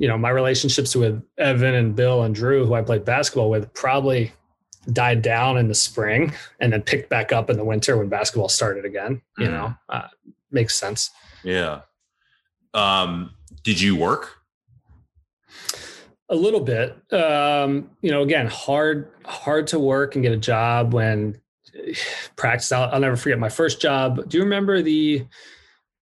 you 0.01 0.09
know, 0.09 0.17
my 0.17 0.31
relationships 0.31 0.97
with 0.97 1.23
Evan 1.37 1.75
and 1.75 1.95
Bill 1.95 2.23
and 2.23 2.35
Drew, 2.35 2.65
who 2.65 2.73
I 2.73 2.81
played 2.81 3.05
basketball 3.05 3.51
with, 3.51 3.71
probably 3.75 4.33
died 4.95 5.21
down 5.21 5.59
in 5.59 5.69
the 5.69 5.75
spring 5.75 6.33
and 6.59 6.73
then 6.73 6.81
picked 6.81 7.11
back 7.11 7.33
up 7.33 7.51
in 7.51 7.59
the 7.59 7.65
winter 7.65 7.99
when 7.99 8.09
basketball 8.09 8.49
started 8.49 8.87
again. 8.87 9.21
You 9.37 9.49
Mhm. 9.49 9.51
know, 9.51 9.75
uh, 9.91 10.09
makes 10.51 10.75
sense. 10.75 11.11
Yeah. 11.45 11.83
Um 12.73 13.35
did 13.63 13.79
you 13.79 13.95
work? 13.95 14.39
A 16.31 16.35
little 16.35 16.61
bit. 16.61 16.97
Um, 17.13 17.91
you 18.01 18.11
know, 18.11 18.23
again, 18.23 18.47
hard 18.47 19.11
hard 19.27 19.67
to 19.69 19.79
work 19.79 20.15
and 20.15 20.23
get 20.23 20.33
a 20.33 20.37
job 20.39 20.95
when 20.95 21.39
practice. 22.37 22.73
I'll, 22.73 22.89
I'll 22.91 23.01
never 23.01 23.17
forget 23.17 23.39
my 23.39 23.51
first 23.51 23.83
job. 23.83 24.29
Do 24.31 24.39
you 24.39 24.45
remember 24.45 24.81
the? 24.81 25.27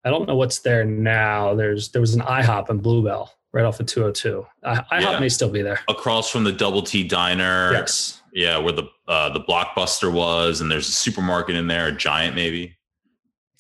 I 0.05 0.11
don't 0.11 0.29
know 0.29 0.37
what's 0.37 0.61
there 0.61 0.85
now. 0.85 1.55
There's 1.57 1.89
there 1.91 2.01
was 2.01 2.15
an 2.15 2.21
IHOP 2.21 2.71
in 2.71 2.79
Blue 2.79 3.03
Bell 3.03 3.33
right 3.53 3.65
off 3.65 3.81
of 3.81 3.87
202. 3.87 4.47
I, 4.65 4.75
IHOP 4.77 5.01
Yeah. 5.01 5.21
may 5.21 5.29
still 5.29 5.49
be 5.51 5.63
there. 5.63 5.81
Across 5.89 6.31
from 6.31 6.45
the 6.45 6.53
Double 6.53 6.83
T 6.83 7.05
Diner. 7.05 7.73
Yes. 7.73 8.23
Yeah, 8.33 8.59
where 8.59 8.73
the 8.73 8.85
uh, 9.09 9.31
the 9.31 9.41
blockbuster 9.41 10.13
was, 10.13 10.61
and 10.61 10.71
there's 10.71 10.89
a 10.89 10.93
supermarket 10.93 11.57
in 11.57 11.67
there, 11.67 11.87
a 11.89 11.93
giant 11.93 12.37
maybe. 12.37 12.77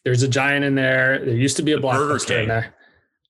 There's 0.05 0.23
a 0.23 0.29
giant 0.29 0.65
in 0.65 0.75
there. 0.75 1.25
There 1.25 1.35
used 1.35 1.57
to 1.57 1.63
be 1.63 1.73
a 1.73 1.77
The 1.77 1.83
Burger 1.83 2.15
blockbuster 2.15 2.27
King. 2.29 2.43
in 2.43 2.49
there. 2.49 2.75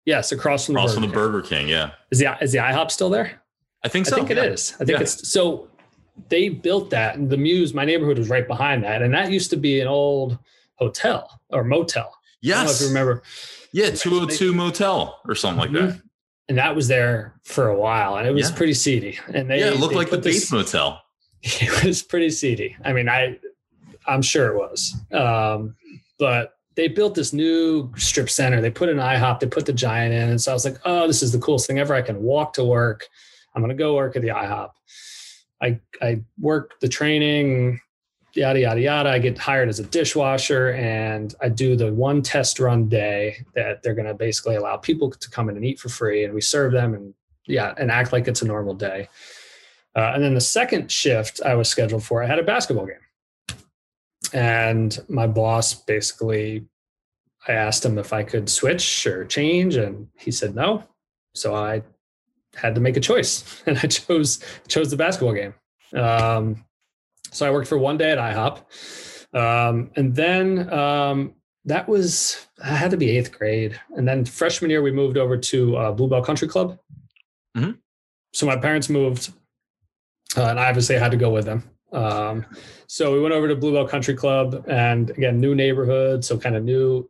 Yes, 0.04 0.32
across 0.32 0.66
from 0.66 0.74
the 0.74 0.80
Across 0.80 0.94
Burger 0.96 1.00
from 1.00 1.10
the 1.10 1.14
King. 1.14 1.14
Burger 1.32 1.42
King, 1.42 1.68
yeah. 1.68 1.90
Is 2.10 2.18
the 2.18 2.36
is 2.42 2.52
the 2.52 2.58
IHOP 2.58 2.90
still 2.90 3.08
there? 3.10 3.40
I 3.84 3.88
think 3.88 4.06
so. 4.06 4.16
I 4.16 4.18
think 4.18 4.30
it 4.30 4.36
yeah. 4.38 4.42
is. 4.44 4.72
I 4.74 4.78
think 4.78 4.90
Yeah. 4.90 5.00
it's 5.00 5.28
so 5.30 5.68
they 6.28 6.48
built 6.48 6.90
that 6.90 7.14
and 7.14 7.30
the 7.30 7.36
Muse, 7.36 7.72
my 7.72 7.84
neighborhood 7.84 8.18
was 8.18 8.28
right 8.28 8.46
behind 8.48 8.82
that. 8.82 9.02
And 9.02 9.14
that 9.14 9.30
used 9.30 9.50
to 9.50 9.56
be 9.56 9.80
an 9.80 9.86
old 9.86 10.36
hotel 10.74 11.40
or 11.50 11.62
motel. 11.62 12.12
I 12.44 12.48
don't 12.48 12.56
know 12.56 12.62
if 12.64 12.68
Yes. 12.70 12.80
you 12.82 12.88
remember. 12.88 13.22
Yeah, 13.72 13.90
202 13.90 14.52
Motel 14.52 15.20
or 15.28 15.34
something 15.36 15.60
like 15.60 15.72
that. 15.72 16.00
And 16.48 16.56
that 16.58 16.74
was 16.74 16.88
there 16.88 17.34
for 17.44 17.68
a 17.68 17.76
while 17.78 18.16
and 18.16 18.26
it 18.26 18.32
was 18.32 18.50
Yeah. 18.50 18.56
pretty 18.56 18.74
seedy. 18.74 19.18
And 19.34 19.50
they 19.50 19.60
yeah, 19.60 19.68
it 19.68 19.78
looked 19.80 19.94
like 19.94 20.10
the 20.10 20.18
Bates 20.18 20.50
Motel. 20.50 21.02
it 21.42 21.84
was 21.84 22.02
pretty 22.02 22.30
seedy. 22.30 22.76
I 22.84 22.92
mean, 22.92 23.08
I 23.08 23.38
I'm 24.06 24.22
sure 24.22 24.46
it 24.48 24.56
was. 24.56 24.94
Um, 25.12 25.76
but 26.18 26.54
they 26.74 26.88
built 26.88 27.14
this 27.14 27.32
new 27.32 27.92
strip 27.96 28.30
center. 28.30 28.60
They 28.60 28.70
put 28.70 28.88
an 28.88 28.96
IHOP, 28.98 29.40
they 29.40 29.46
put 29.46 29.66
the 29.66 29.72
giant 29.72 30.14
in. 30.14 30.30
And 30.30 30.40
so 30.40 30.50
I 30.52 30.54
was 30.54 30.64
like, 30.64 30.78
oh, 30.84 31.06
this 31.06 31.22
is 31.22 31.32
the 31.32 31.38
coolest 31.38 31.66
thing 31.66 31.78
ever. 31.78 31.92
I 31.94 32.02
can 32.02 32.22
walk 32.22 32.54
to 32.54 32.64
work. 32.64 33.06
I'm 33.54 33.62
gonna 33.62 33.74
go 33.74 33.94
work 33.96 34.16
at 34.16 34.22
the 34.22 34.28
IHOP. 34.28 34.70
I 35.60 35.80
I 36.00 36.22
work 36.40 36.78
the 36.80 36.88
training, 36.88 37.80
yada 38.34 38.60
yada 38.60 38.80
yada. 38.80 39.10
I 39.10 39.18
get 39.18 39.38
hired 39.38 39.68
as 39.68 39.80
a 39.80 39.84
dishwasher 39.84 40.72
and 40.72 41.34
I 41.40 41.48
do 41.48 41.76
the 41.76 41.92
one 41.92 42.22
test 42.22 42.60
run 42.60 42.88
day 42.88 43.44
that 43.54 43.82
they're 43.82 43.94
gonna 43.94 44.14
basically 44.14 44.56
allow 44.56 44.76
people 44.76 45.10
to 45.10 45.30
come 45.30 45.48
in 45.48 45.56
and 45.56 45.64
eat 45.64 45.78
for 45.78 45.88
free 45.88 46.24
and 46.24 46.34
we 46.34 46.40
serve 46.40 46.72
them 46.72 46.94
and 46.94 47.14
yeah, 47.48 47.74
and 47.78 47.90
act 47.90 48.12
like 48.12 48.28
it's 48.28 48.42
a 48.42 48.46
normal 48.46 48.74
day. 48.74 49.08
Uh, 49.96 50.12
and 50.14 50.22
then 50.22 50.34
the 50.34 50.40
second 50.40 50.92
shift 50.92 51.40
I 51.44 51.54
was 51.54 51.68
scheduled 51.68 52.04
for, 52.04 52.22
I 52.22 52.26
had 52.26 52.38
a 52.38 52.44
basketball 52.44 52.86
game. 52.86 53.58
And 54.32 54.96
my 55.08 55.26
boss 55.26 55.74
basically, 55.74 56.66
I 57.48 57.52
asked 57.52 57.84
him 57.84 57.98
if 57.98 58.12
I 58.12 58.22
could 58.22 58.48
switch 58.48 59.06
or 59.06 59.24
change, 59.24 59.76
and 59.76 60.08
he 60.16 60.30
said 60.30 60.54
no. 60.54 60.84
So 61.34 61.54
I 61.54 61.82
had 62.54 62.74
to 62.74 62.80
make 62.80 62.96
a 62.96 63.00
choice, 63.00 63.62
and 63.66 63.78
I 63.78 63.86
chose 63.86 64.44
chose 64.68 64.90
the 64.90 64.96
basketball 64.96 65.34
game. 65.34 65.54
Um, 65.94 66.64
so 67.30 67.46
I 67.46 67.50
worked 67.50 67.68
for 67.68 67.78
one 67.78 67.96
day 67.96 68.10
at 68.10 68.18
IHOP, 68.18 69.34
um, 69.34 69.90
and 69.96 70.14
then 70.14 70.72
um, 70.72 71.34
that 71.64 71.88
was 71.88 72.46
I 72.62 72.68
had 72.68 72.90
to 72.90 72.96
be 72.96 73.16
eighth 73.16 73.32
grade, 73.36 73.78
and 73.96 74.06
then 74.06 74.24
freshman 74.24 74.70
year 74.70 74.82
we 74.82 74.90
moved 74.92 75.16
over 75.18 75.36
to 75.36 75.76
uh, 75.76 75.92
Blue 75.92 76.08
Bell 76.08 76.22
Country 76.22 76.48
Club. 76.48 76.78
Mhm. 77.56 77.78
So 78.32 78.46
my 78.46 78.56
parents 78.56 78.88
moved, 78.88 79.32
uh, 80.36 80.44
and 80.44 80.60
I 80.60 80.68
obviously 80.68 80.96
had 80.96 81.10
to 81.10 81.16
go 81.16 81.30
with 81.30 81.44
them. 81.44 81.64
Um, 81.92 82.44
so 82.86 83.12
we 83.12 83.20
went 83.20 83.34
over 83.34 83.48
to 83.48 83.56
Blue 83.56 83.72
Bell 83.72 83.88
Country 83.88 84.14
Club, 84.14 84.64
and 84.68 85.10
again, 85.10 85.40
new 85.40 85.54
neighborhood, 85.54 86.24
so 86.24 86.38
kind 86.38 86.56
of 86.56 86.62
new, 86.62 87.08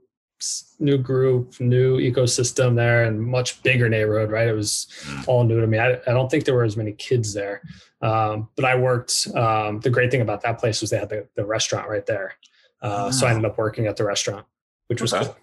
new 0.78 0.98
group, 0.98 1.58
new 1.60 1.98
ecosystem 1.98 2.74
there, 2.74 3.04
and 3.04 3.20
much 3.20 3.62
bigger 3.62 3.88
neighborhood. 3.88 4.30
Right, 4.30 4.48
it 4.48 4.52
was 4.52 4.86
all 5.26 5.44
new 5.44 5.60
to 5.60 5.66
me. 5.66 5.78
I, 5.78 5.92
I 5.94 6.12
don't 6.12 6.30
think 6.30 6.44
there 6.44 6.54
were 6.54 6.64
as 6.64 6.76
many 6.76 6.92
kids 6.92 7.32
there, 7.34 7.62
um, 8.02 8.48
but 8.56 8.64
I 8.64 8.74
worked. 8.76 9.28
Um, 9.34 9.80
the 9.80 9.90
great 9.90 10.10
thing 10.10 10.20
about 10.20 10.42
that 10.42 10.58
place 10.58 10.80
was 10.80 10.90
they 10.90 10.98
had 10.98 11.08
the, 11.08 11.26
the 11.36 11.44
restaurant 11.44 11.88
right 11.88 12.06
there, 12.06 12.34
uh, 12.82 13.10
so 13.10 13.26
I 13.26 13.30
ended 13.30 13.44
up 13.50 13.58
working 13.58 13.86
at 13.86 13.96
the 13.96 14.04
restaurant, 14.04 14.46
which 14.88 15.00
was 15.00 15.12
Okay. 15.12 15.24
cool. 15.26 15.36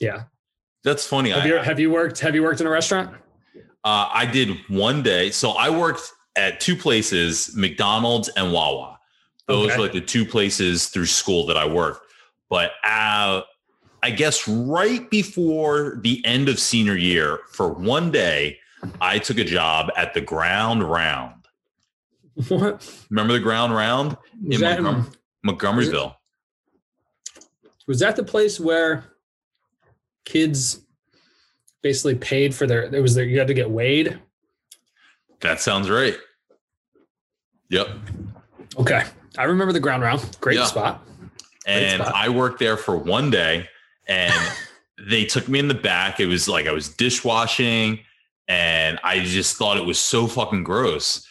Yeah. 0.00 0.24
That's 0.84 1.06
funny. 1.06 1.30
Have 1.30 1.42
I, 1.44 1.46
you 1.46 1.56
have 1.58 1.78
you 1.78 1.90
worked 1.92 2.18
have 2.20 2.34
you 2.34 2.42
worked 2.42 2.60
in 2.60 2.66
a 2.66 2.70
restaurant? 2.70 3.14
uh, 3.84 4.08
I 4.12 4.26
did 4.26 4.56
one 4.68 5.02
day. 5.02 5.30
So 5.30 5.50
I 5.52 5.70
worked 5.70 6.12
at 6.34 6.58
two 6.60 6.74
places, 6.74 7.54
McDonald's 7.56 8.28
and 8.30 8.52
Wawa. 8.52 8.98
Those 9.46 9.66
Okay. 9.66 9.76
were 9.76 9.82
like 9.82 9.92
the 9.92 10.00
two 10.00 10.24
places 10.24 10.88
through 10.88 11.06
school 11.06 11.46
that 11.46 11.56
I 11.56 11.66
worked. 11.66 12.06
But 12.50 12.72
uh, 12.84 13.42
I 14.02 14.10
guess 14.10 14.48
right 14.48 15.08
before 15.10 15.98
the 16.02 16.24
end 16.26 16.48
of 16.48 16.58
senior 16.58 16.96
year, 16.96 17.40
for 17.52 17.68
one 17.72 18.10
day, 18.10 18.58
I 19.00 19.18
took 19.18 19.38
a 19.38 19.44
job 19.44 19.90
at 19.96 20.12
the 20.12 20.20
Ground 20.20 20.82
Round. 20.82 21.34
What 22.48 22.88
Remember 23.10 23.34
the 23.34 23.40
Ground 23.40 23.74
Round 23.74 24.16
in 24.48 24.60
that? 24.60 24.80
Montgomery, 24.82 25.12
Montgomerysville? 25.86 26.14
Was 27.86 28.00
that 28.00 28.16
the 28.16 28.24
place 28.24 28.58
where 28.58 29.04
kids 30.24 30.80
basically 31.82 32.14
paid 32.16 32.54
for 32.54 32.66
their? 32.66 32.82
It 32.92 33.00
was 33.02 33.14
there. 33.14 33.24
You 33.24 33.38
had 33.38 33.48
to 33.48 33.54
get 33.54 33.70
weighed. 33.70 34.18
That 35.40 35.60
sounds 35.60 35.90
right. 35.90 36.16
Yep. 37.68 37.88
Okay, 38.78 39.02
I 39.38 39.44
remember 39.44 39.72
the 39.72 39.80
ground 39.80 40.02
round. 40.02 40.36
Great 40.40 40.56
Yeah. 40.58 40.64
spot. 40.64 41.06
and 41.66 42.02
spot. 42.02 42.14
I 42.14 42.28
worked 42.28 42.58
there 42.58 42.76
for 42.76 42.96
one 42.96 43.30
day 43.30 43.68
and 44.06 44.34
they 45.08 45.24
took 45.24 45.48
me 45.48 45.58
in 45.58 45.68
the 45.68 45.74
back. 45.74 46.20
It 46.20 46.26
was 46.26 46.48
like 46.48 46.66
I 46.66 46.72
was 46.72 46.88
dishwashing 46.88 48.00
and 48.48 48.98
I 49.04 49.20
just 49.20 49.56
thought 49.56 49.76
it 49.78 49.84
was 49.86 49.98
so 49.98 50.26
fucking 50.26 50.64
gross. 50.64 51.26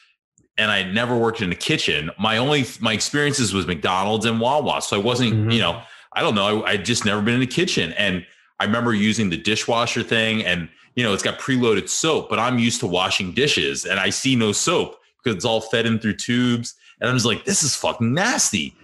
And 0.57 0.69
I 0.69 0.83
never 0.83 1.17
worked 1.17 1.41
in 1.41 1.51
a 1.51 1.55
kitchen. 1.55 2.11
My 2.19 2.37
only 2.37 2.65
my 2.79 2.93
experiences 2.93 3.53
was 3.53 3.65
McDonald's 3.67 4.25
and 4.25 4.39
Wawa. 4.39 4.81
So 4.81 4.97
I 4.99 5.03
wasn't, 5.03 5.33
Mhm. 5.33 5.53
you 5.53 5.59
know, 5.59 5.81
I 6.13 6.21
don't 6.21 6.35
know. 6.35 6.63
I, 6.63 6.71
I 6.71 6.77
just 6.77 7.05
never 7.05 7.21
been 7.21 7.35
in 7.35 7.41
a 7.41 7.47
kitchen. 7.47 7.93
And 7.93 8.25
I 8.59 8.65
remember 8.65 8.93
using 8.93 9.29
the 9.29 9.37
dishwasher 9.37 10.03
thing 10.03 10.43
and 10.45 10.69
you 10.95 11.03
know, 11.03 11.13
it's 11.13 11.23
got 11.23 11.39
preloaded 11.39 11.87
soap, 11.87 12.29
but 12.29 12.37
I'm 12.37 12.59
used 12.59 12.81
to 12.81 12.87
washing 12.87 13.31
dishes 13.33 13.85
and 13.85 13.97
I 13.97 14.09
see 14.09 14.35
no 14.35 14.51
soap 14.51 14.97
because 15.23 15.37
it's 15.37 15.45
all 15.45 15.61
fed 15.61 15.85
in 15.85 15.99
through 15.99 16.15
tubes. 16.17 16.75
and 16.99 17.09
I'm 17.09 17.15
just 17.15 17.25
like, 17.25 17.45
this 17.45 17.63
is 17.63 17.75
fucking 17.77 18.13
nasty. 18.13 18.75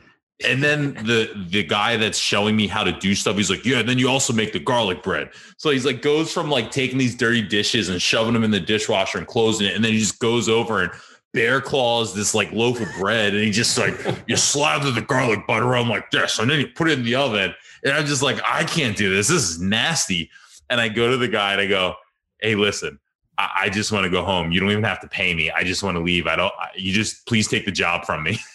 And 0.46 0.64
then 0.64 0.94
the 0.94 1.32
the 1.50 1.64
guy 1.64 1.98
that's 1.98 2.20
showing 2.20 2.56
me 2.56 2.68
how 2.68 2.84
to 2.84 2.92
do 2.92 3.16
stuff, 3.16 3.38
he's 3.38 3.50
like, 3.50 3.66
yeah. 3.66 3.80
And 3.80 3.90
then 3.90 3.98
you 3.98 4.08
also 4.08 4.34
make 4.34 4.54
the 4.54 4.60
garlic 4.60 5.02
bread. 5.02 5.32
So 5.58 5.72
he's 5.72 5.86
like, 5.86 6.04
goes 6.04 6.32
from 6.32 6.50
like 6.50 6.70
taking 6.70 7.00
these 7.00 7.16
dirty 7.16 7.42
dishes 7.42 7.90
and 7.90 8.00
shoving 8.00 8.34
them 8.34 8.44
in 8.44 8.52
the 8.52 8.60
dishwasher 8.60 9.18
and 9.18 9.26
closing 9.26 9.68
it, 9.68 9.76
and 9.76 9.84
then 9.84 9.94
he 9.94 10.00
just 10.00 10.20
goes 10.20 10.48
over 10.48 10.84
and 10.84 10.92
bear 11.34 11.60
claws 11.60 12.14
this 12.14 12.36
like 12.36 12.52
loaf 12.52 12.80
of 12.80 12.88
bread, 13.00 13.34
and 13.34 13.44
he 13.44 13.50
just 13.50 13.78
like 13.80 13.96
you 14.28 14.36
slather 14.36 14.92
the 14.92 15.02
garlic 15.02 15.48
butter 15.48 15.76
on 15.76 15.90
like 15.90 16.12
this, 16.12 16.38
and 16.38 16.50
then 16.52 16.60
you 16.60 16.68
put 16.68 16.88
it 16.88 17.00
in 17.00 17.06
the 17.06 17.16
oven. 17.16 17.54
And 17.84 17.94
I'm 17.94 18.06
just 18.06 18.22
like, 18.22 18.40
I 18.46 18.64
can't 18.64 18.98
do 18.98 19.14
this. 19.14 19.28
This 19.28 19.44
is 19.44 19.62
nasty. 19.62 20.30
And 20.70 20.82
I 20.82 20.90
go 20.90 21.10
to 21.10 21.18
the 21.18 21.28
guy 21.28 21.54
and 21.54 21.62
I 21.62 21.68
go, 21.68 21.96
hey, 22.42 22.56
listen, 22.56 23.00
I, 23.38 23.52
I 23.62 23.70
just 23.70 23.92
want 23.92 24.04
to 24.04 24.10
go 24.10 24.24
home. 24.24 24.52
You 24.52 24.60
don't 24.60 24.72
even 24.72 24.84
have 24.84 25.00
to 25.02 25.08
pay 25.08 25.34
me. 25.34 25.52
I 25.52 25.64
just 25.64 25.84
want 25.84 25.96
to 25.96 26.02
leave. 26.02 26.28
I 26.28 26.36
don't. 26.36 26.54
You 26.76 26.92
just 26.94 27.26
please 27.26 27.48
take 27.48 27.66
the 27.66 27.72
job 27.72 28.06
from 28.06 28.24
me. 28.24 28.40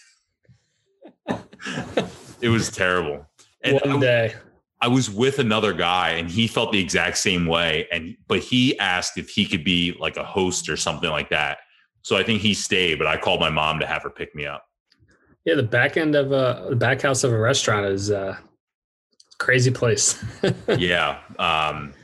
it 2.41 2.49
was 2.49 2.71
terrible. 2.71 3.27
And 3.63 3.81
One 3.85 4.01
day. 4.01 4.35
I, 4.35 4.87
I 4.87 4.89
was 4.89 5.09
with 5.09 5.39
another 5.39 5.73
guy 5.73 6.11
and 6.11 6.29
he 6.29 6.49
felt 6.49 6.73
the 6.73 6.81
exact 6.81 7.19
same 7.19 7.47
way. 7.47 7.87
And 7.93 8.17
but 8.27 8.41
he 8.41 8.77
asked 8.81 9.17
if 9.17 9.31
he 9.31 9.47
could 9.47 9.63
be 9.63 9.97
like 10.01 10.17
a 10.17 10.25
host 10.25 10.69
or 10.69 10.77
something 10.77 11.09
like 11.11 11.31
that. 11.31 11.59
So 12.03 12.17
I 12.17 12.25
think 12.25 12.43
he 12.43 12.53
stayed, 12.53 12.99
but 12.99 13.07
I 13.07 13.17
called 13.17 13.39
my 13.39 13.51
mom 13.51 13.79
to 13.79 13.87
have 13.87 14.03
her 14.03 14.11
pick 14.11 14.35
me 14.35 14.45
up. 14.45 14.67
Yeah, 15.45 15.55
the 15.55 15.63
back 15.63 15.97
end 15.97 16.17
of 16.17 16.33
a 16.33 16.67
the 16.71 16.77
back 16.77 17.03
house 17.03 17.23
of 17.23 17.33
a 17.33 17.39
restaurant 17.39 17.87
is 17.87 18.11
a 18.11 18.39
crazy 19.39 19.71
place. 19.71 20.23
yeah. 20.77 21.21
Um 21.39 21.95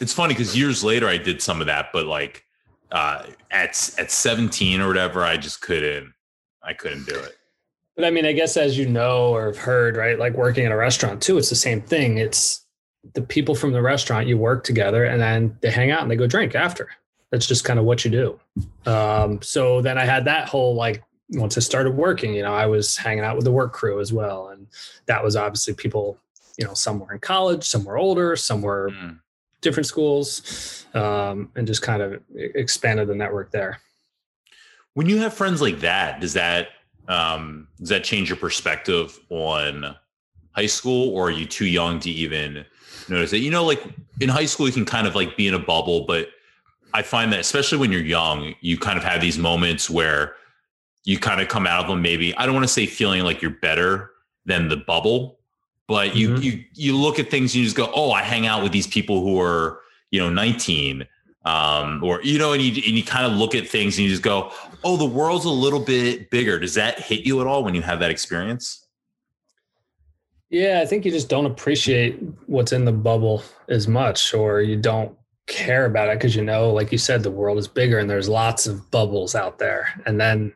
it's 0.00 0.12
funny 0.12 0.32
because 0.32 0.56
years 0.56 0.84
later 0.84 1.08
I 1.08 1.16
did 1.16 1.42
some 1.42 1.60
of 1.60 1.66
that, 1.66 1.86
but 1.92 2.06
like 2.06 2.44
uh 2.92 3.24
at 3.50 3.94
at 3.98 4.12
17 4.12 4.80
or 4.80 4.86
whatever, 4.86 5.24
I 5.24 5.36
just 5.36 5.60
couldn't 5.60 6.12
I 6.62 6.72
couldn't 6.72 7.06
do 7.06 7.16
it. 7.16 7.37
But 7.98 8.04
I 8.06 8.10
mean, 8.12 8.26
I 8.26 8.32
guess 8.32 8.56
as 8.56 8.78
you 8.78 8.86
know 8.86 9.34
or 9.34 9.46
have 9.46 9.58
heard, 9.58 9.96
right, 9.96 10.16
like 10.16 10.34
working 10.34 10.64
in 10.64 10.70
a 10.70 10.76
restaurant 10.76 11.20
too, 11.20 11.36
it's 11.36 11.48
the 11.48 11.56
same 11.56 11.82
thing. 11.82 12.18
It's 12.18 12.64
the 13.14 13.22
people 13.22 13.56
from 13.56 13.72
the 13.72 13.82
restaurant, 13.82 14.28
you 14.28 14.38
work 14.38 14.62
together 14.62 15.04
and 15.04 15.20
then 15.20 15.58
they 15.62 15.70
hang 15.72 15.90
out 15.90 16.02
and 16.02 16.10
they 16.10 16.14
go 16.14 16.28
drink 16.28 16.54
after. 16.54 16.88
That's 17.32 17.44
just 17.44 17.64
kind 17.64 17.76
of 17.76 17.84
what 17.84 18.04
you 18.04 18.12
do. 18.12 18.40
Um, 18.88 19.42
so 19.42 19.82
then 19.82 19.98
I 19.98 20.04
had 20.04 20.26
that 20.26 20.48
whole 20.48 20.76
like, 20.76 21.02
once 21.30 21.56
I 21.56 21.60
started 21.60 21.90
working, 21.90 22.34
you 22.34 22.44
know, 22.44 22.54
I 22.54 22.66
was 22.66 22.96
hanging 22.96 23.24
out 23.24 23.34
with 23.34 23.44
the 23.44 23.50
work 23.50 23.72
crew 23.72 23.98
as 23.98 24.12
well. 24.12 24.50
And 24.50 24.68
that 25.06 25.24
was 25.24 25.34
obviously 25.34 25.74
people, 25.74 26.20
you 26.56 26.64
know, 26.64 26.74
some 26.74 27.00
were 27.00 27.12
in 27.12 27.18
college, 27.18 27.64
some 27.64 27.84
were 27.84 27.98
older, 27.98 28.36
some 28.36 28.62
were 28.62 28.92
mm. 28.92 29.18
different 29.60 29.88
schools, 29.88 30.86
um, 30.94 31.50
and 31.56 31.66
just 31.66 31.82
kind 31.82 32.00
of 32.00 32.22
expanded 32.36 33.08
the 33.08 33.16
network 33.16 33.50
there. 33.50 33.80
When 34.94 35.08
you 35.08 35.18
have 35.18 35.34
friends 35.34 35.60
like 35.60 35.80
that, 35.80 36.20
does 36.20 36.34
that 36.34 36.68
um, 37.08 37.66
does 37.78 37.88
that 37.88 38.04
change 38.04 38.28
your 38.28 38.36
perspective 38.36 39.18
on 39.30 39.96
high 40.52 40.66
school, 40.66 41.14
or 41.14 41.28
are 41.28 41.30
you 41.30 41.46
too 41.46 41.66
young 41.66 41.98
to 42.00 42.10
even 42.10 42.64
notice 43.08 43.32
it? 43.32 43.38
You 43.38 43.50
know, 43.50 43.64
like 43.64 43.82
in 44.20 44.28
high 44.28 44.44
school, 44.44 44.66
you 44.66 44.72
can 44.72 44.84
kind 44.84 45.06
of 45.06 45.14
like 45.14 45.36
be 45.36 45.48
in 45.48 45.54
a 45.54 45.58
bubble, 45.58 46.04
but 46.06 46.28
I 46.94 47.02
find 47.02 47.32
that 47.32 47.40
especially 47.40 47.78
when 47.78 47.92
you're 47.92 48.02
young, 48.02 48.54
you 48.60 48.78
kind 48.78 48.98
of 48.98 49.04
have 49.04 49.20
these 49.20 49.38
moments 49.38 49.90
where 49.90 50.34
you 51.04 51.18
kind 51.18 51.40
of 51.40 51.48
come 51.48 51.66
out 51.66 51.82
of 51.82 51.88
them. 51.88 52.02
Maybe 52.02 52.36
I 52.36 52.44
don't 52.44 52.54
want 52.54 52.64
to 52.64 52.72
say 52.72 52.86
feeling 52.86 53.22
like 53.22 53.40
you're 53.40 53.50
better 53.50 54.10
than 54.44 54.68
the 54.68 54.76
bubble, 54.76 55.38
but 55.86 56.14
you 56.14 56.30
mm-hmm. 56.30 56.42
you 56.42 56.64
you 56.74 56.96
look 56.96 57.18
at 57.18 57.30
things 57.30 57.54
and 57.54 57.60
you 57.60 57.64
just 57.64 57.76
go, 57.76 57.90
oh, 57.94 58.12
I 58.12 58.22
hang 58.22 58.46
out 58.46 58.62
with 58.62 58.72
these 58.72 58.86
people 58.86 59.22
who 59.22 59.40
are 59.40 59.80
you 60.10 60.20
know 60.20 60.30
19 60.30 61.06
um, 61.44 62.02
or 62.02 62.22
you 62.22 62.38
know, 62.38 62.52
and 62.52 62.62
you 62.62 62.82
and 62.86 62.96
you 62.96 63.02
kind 63.02 63.26
of 63.26 63.32
look 63.32 63.54
at 63.54 63.68
things 63.68 63.96
and 63.96 64.04
you 64.04 64.10
just 64.10 64.22
go, 64.22 64.52
"Oh, 64.84 64.96
the 64.96 65.06
world's 65.06 65.44
a 65.44 65.50
little 65.50 65.80
bit 65.80 66.30
bigger." 66.30 66.58
Does 66.58 66.74
that 66.74 66.98
hit 67.00 67.24
you 67.24 67.40
at 67.40 67.46
all 67.46 67.64
when 67.64 67.74
you 67.74 67.82
have 67.82 68.00
that 68.00 68.10
experience? 68.10 68.86
Yeah, 70.50 70.80
I 70.82 70.86
think 70.86 71.04
you 71.04 71.10
just 71.10 71.28
don't 71.28 71.46
appreciate 71.46 72.18
what's 72.46 72.72
in 72.72 72.84
the 72.84 72.92
bubble 72.92 73.42
as 73.68 73.86
much, 73.86 74.32
or 74.32 74.62
you 74.62 74.76
don't 74.76 75.16
care 75.46 75.86
about 75.86 76.08
it 76.08 76.18
because 76.18 76.34
you 76.36 76.44
know, 76.44 76.72
like 76.72 76.92
you 76.92 76.98
said, 76.98 77.22
the 77.22 77.30
world 77.30 77.58
is 77.58 77.68
bigger 77.68 77.98
and 77.98 78.08
there's 78.08 78.28
lots 78.28 78.66
of 78.66 78.90
bubbles 78.90 79.34
out 79.34 79.58
there. 79.58 79.88
And 80.06 80.20
then, 80.20 80.54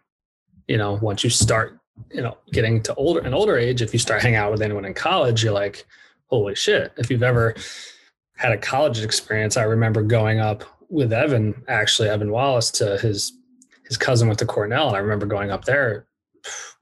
you 0.68 0.78
know, 0.78 0.98
once 1.02 1.24
you 1.24 1.30
start, 1.30 1.78
you 2.10 2.22
know, 2.22 2.38
getting 2.52 2.82
to 2.84 2.94
older 2.94 3.20
an 3.20 3.34
older 3.34 3.56
age, 3.56 3.82
if 3.82 3.92
you 3.92 3.98
start 3.98 4.22
hanging 4.22 4.36
out 4.36 4.50
with 4.50 4.62
anyone 4.62 4.84
in 4.84 4.94
college, 4.94 5.44
you're 5.44 5.52
like, 5.52 5.86
holy 6.26 6.54
shit. 6.54 6.92
If 6.96 7.10
you've 7.10 7.22
ever 7.22 7.54
had 8.42 8.50
a 8.50 8.58
college 8.58 8.98
experience. 9.00 9.56
I 9.56 9.62
remember 9.62 10.02
going 10.02 10.40
up 10.40 10.64
with 10.88 11.12
Evan, 11.12 11.62
actually 11.68 12.08
Evan 12.08 12.32
Wallace, 12.32 12.72
to 12.72 12.98
his 12.98 13.32
his 13.86 13.96
cousin 13.96 14.26
went 14.26 14.40
to 14.40 14.46
Cornell, 14.46 14.88
and 14.88 14.96
I 14.96 14.98
remember 14.98 15.26
going 15.26 15.52
up 15.52 15.64
there 15.64 16.06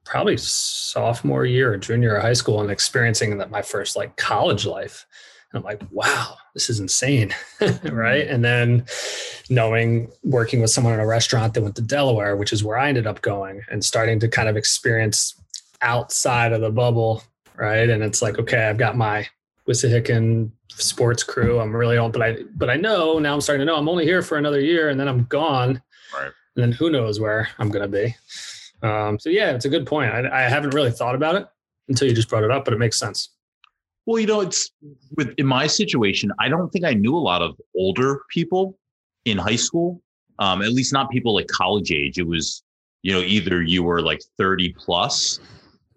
probably 0.07 0.39
sophomore 0.39 1.45
year 1.45 1.75
or 1.75 1.77
junior 1.77 2.17
of 2.17 2.23
high 2.23 2.33
school 2.33 2.63
and 2.63 2.71
experiencing 2.71 3.37
that 3.37 3.51
my 3.51 3.61
first 3.61 3.95
like 3.95 4.17
college 4.17 4.65
life. 4.65 5.07
And 5.53 5.59
I'm 5.59 5.65
like, 5.65 5.83
wow, 5.91 6.37
this 6.55 6.71
is 6.71 6.81
insane. 6.81 7.35
right. 7.85 8.27
And 8.27 8.43
then 8.43 8.87
knowing 9.51 10.11
working 10.25 10.63
with 10.63 10.71
someone 10.71 10.95
in 10.95 11.01
a 11.01 11.07
restaurant 11.07 11.53
that 11.55 11.63
went 11.63 11.77
to 11.77 11.83
Delaware, 11.83 12.37
which 12.37 12.55
is 12.55 12.65
where 12.65 12.79
I 12.79 12.89
ended 12.89 13.07
up 13.07 13.21
going 13.21 13.61
and 13.71 13.85
starting 13.85 14.19
to 14.21 14.29
kind 14.29 14.49
of 14.49 14.57
experience 14.57 15.35
outside 15.83 16.53
of 16.53 16.63
the 16.63 16.71
bubble. 16.71 17.23
Right. 17.55 17.91
And 17.91 18.03
it's 18.03 18.23
like, 18.23 18.39
okay, 18.39 18.67
I've 18.67 18.79
got 18.79 18.97
my 18.97 19.29
Wissahickon 19.71 20.51
sports 20.69 21.23
crew. 21.23 21.61
I'm 21.61 21.75
really 21.75 21.97
old, 21.97 22.13
but 22.13 22.23
I 22.23 22.39
but 22.57 22.69
I 22.69 22.77
know 22.77 23.21
now 23.21 23.35
I'm 23.35 23.41
starting 23.41 23.65
to 23.65 23.73
know 23.73 23.79
I'm 23.79 23.89
only 23.89 24.05
here 24.05 24.21
for 24.21 24.37
another 24.37 24.61
year 24.61 24.89
and 24.89 24.99
then 24.99 25.07
I'm 25.07 25.25
gone. 25.25 25.81
Right. 26.13 26.33
And 26.57 26.63
then 26.65 26.73
who 26.73 26.91
knows 26.91 27.21
where 27.21 27.49
I'm 27.59 27.71
gonna 27.71 27.89
be. 27.89 28.17
Um, 28.83 29.19
so 29.21 29.31
yeah, 29.31 29.53
it's 29.53 29.67
a 29.67 29.69
good 29.69 29.87
point. 29.87 30.13
I, 30.13 30.45
I 30.45 30.49
haven't 30.49 30.75
really 30.75 30.91
thought 30.91 31.15
about 31.15 31.37
it 31.37 31.47
until 31.89 32.09
you 32.09 32.15
just 32.15 32.29
brought 32.29 32.43
it 32.43 32.51
up, 32.51 32.65
but 32.65 32.75
it 32.75 32.79
makes 32.79 32.99
sense. 32.99 33.31
Well, 34.07 34.19
you 34.19 34.27
know, 34.27 34.41
it's 34.41 34.73
with 35.17 35.35
in 35.39 35.47
my 35.47 35.69
situation, 35.69 36.33
I 36.41 36.49
don't 36.49 36.71
think 36.71 36.85
I 36.85 36.95
knew 36.95 37.15
a 37.15 37.19
lot 37.19 37.41
of 37.41 37.57
older 37.77 38.23
people 38.31 38.77
in 39.25 39.39
high 39.39 39.57
school. 39.57 40.03
Um, 40.41 40.63
at 40.63 40.73
least 40.73 40.93
not 40.93 41.11
people 41.11 41.35
like 41.35 41.47
college 41.47 41.93
age. 41.93 42.19
It 42.19 42.27
was, 42.27 42.65
you 43.03 43.13
know, 43.13 43.21
either 43.21 43.63
you 43.63 43.83
were 43.83 44.01
like 44.01 44.23
30 44.39 44.73
plus 44.73 45.39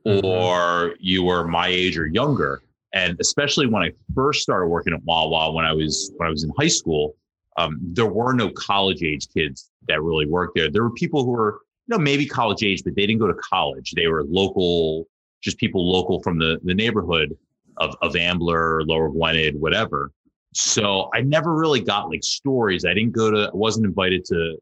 mm-hmm. 0.05 0.25
or 0.25 0.95
you 0.99 1.23
were 1.23 1.47
my 1.47 1.69
age 1.69 1.97
or 1.97 2.05
younger. 2.07 2.61
And 2.93 3.17
especially 3.19 3.67
when 3.67 3.83
I 3.83 3.91
first 4.13 4.41
started 4.41 4.67
working 4.67 4.93
at 4.93 5.03
Wawa 5.03 5.51
when 5.51 5.65
I 5.65 5.73
was 5.73 6.11
when 6.17 6.27
I 6.27 6.31
was 6.31 6.43
in 6.43 6.51
high 6.57 6.67
school, 6.67 7.15
um, 7.57 7.79
there 7.81 8.05
were 8.05 8.33
no 8.33 8.49
college 8.51 9.03
age 9.03 9.27
kids 9.35 9.71
that 9.87 10.01
really 10.01 10.27
worked 10.27 10.55
there. 10.55 10.69
There 10.69 10.83
were 10.83 10.91
people 10.91 11.23
who 11.23 11.31
were, 11.31 11.61
you 11.87 11.97
know, 11.97 11.99
maybe 11.99 12.25
college 12.25 12.63
age, 12.63 12.83
but 12.83 12.95
they 12.95 13.05
didn't 13.07 13.19
go 13.19 13.27
to 13.27 13.35
college. 13.35 13.93
They 13.95 14.07
were 14.07 14.23
local, 14.23 15.07
just 15.41 15.57
people 15.57 15.91
local 15.91 16.21
from 16.21 16.37
the 16.37 16.59
the 16.63 16.73
neighborhood 16.73 17.35
of 17.77 17.95
of 18.01 18.15
Ambler, 18.15 18.83
Lower 18.83 19.09
Gwynedd, 19.09 19.55
whatever. 19.59 20.11
So 20.53 21.09
I 21.15 21.21
never 21.21 21.55
really 21.55 21.81
got 21.81 22.09
like 22.09 22.23
stories. 22.23 22.85
I 22.85 22.93
didn't 22.93 23.13
go 23.13 23.31
to, 23.31 23.49
I 23.51 23.55
wasn't 23.55 23.85
invited 23.85 24.23
to. 24.25 24.57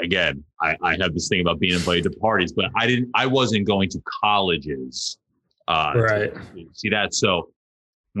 Again, 0.00 0.44
I, 0.60 0.76
I 0.82 0.96
have 1.00 1.12
this 1.14 1.28
thing 1.28 1.40
about 1.40 1.58
being 1.58 1.74
invited 1.74 2.04
to 2.04 2.10
parties, 2.18 2.52
but 2.52 2.66
I 2.76 2.86
didn't. 2.86 3.10
I 3.14 3.26
wasn't 3.26 3.66
going 3.66 3.88
to 3.90 4.02
colleges. 4.22 5.18
Uh, 5.66 5.92
right. 5.96 6.32
see 6.72 6.88
that. 6.88 7.14
So 7.14 7.50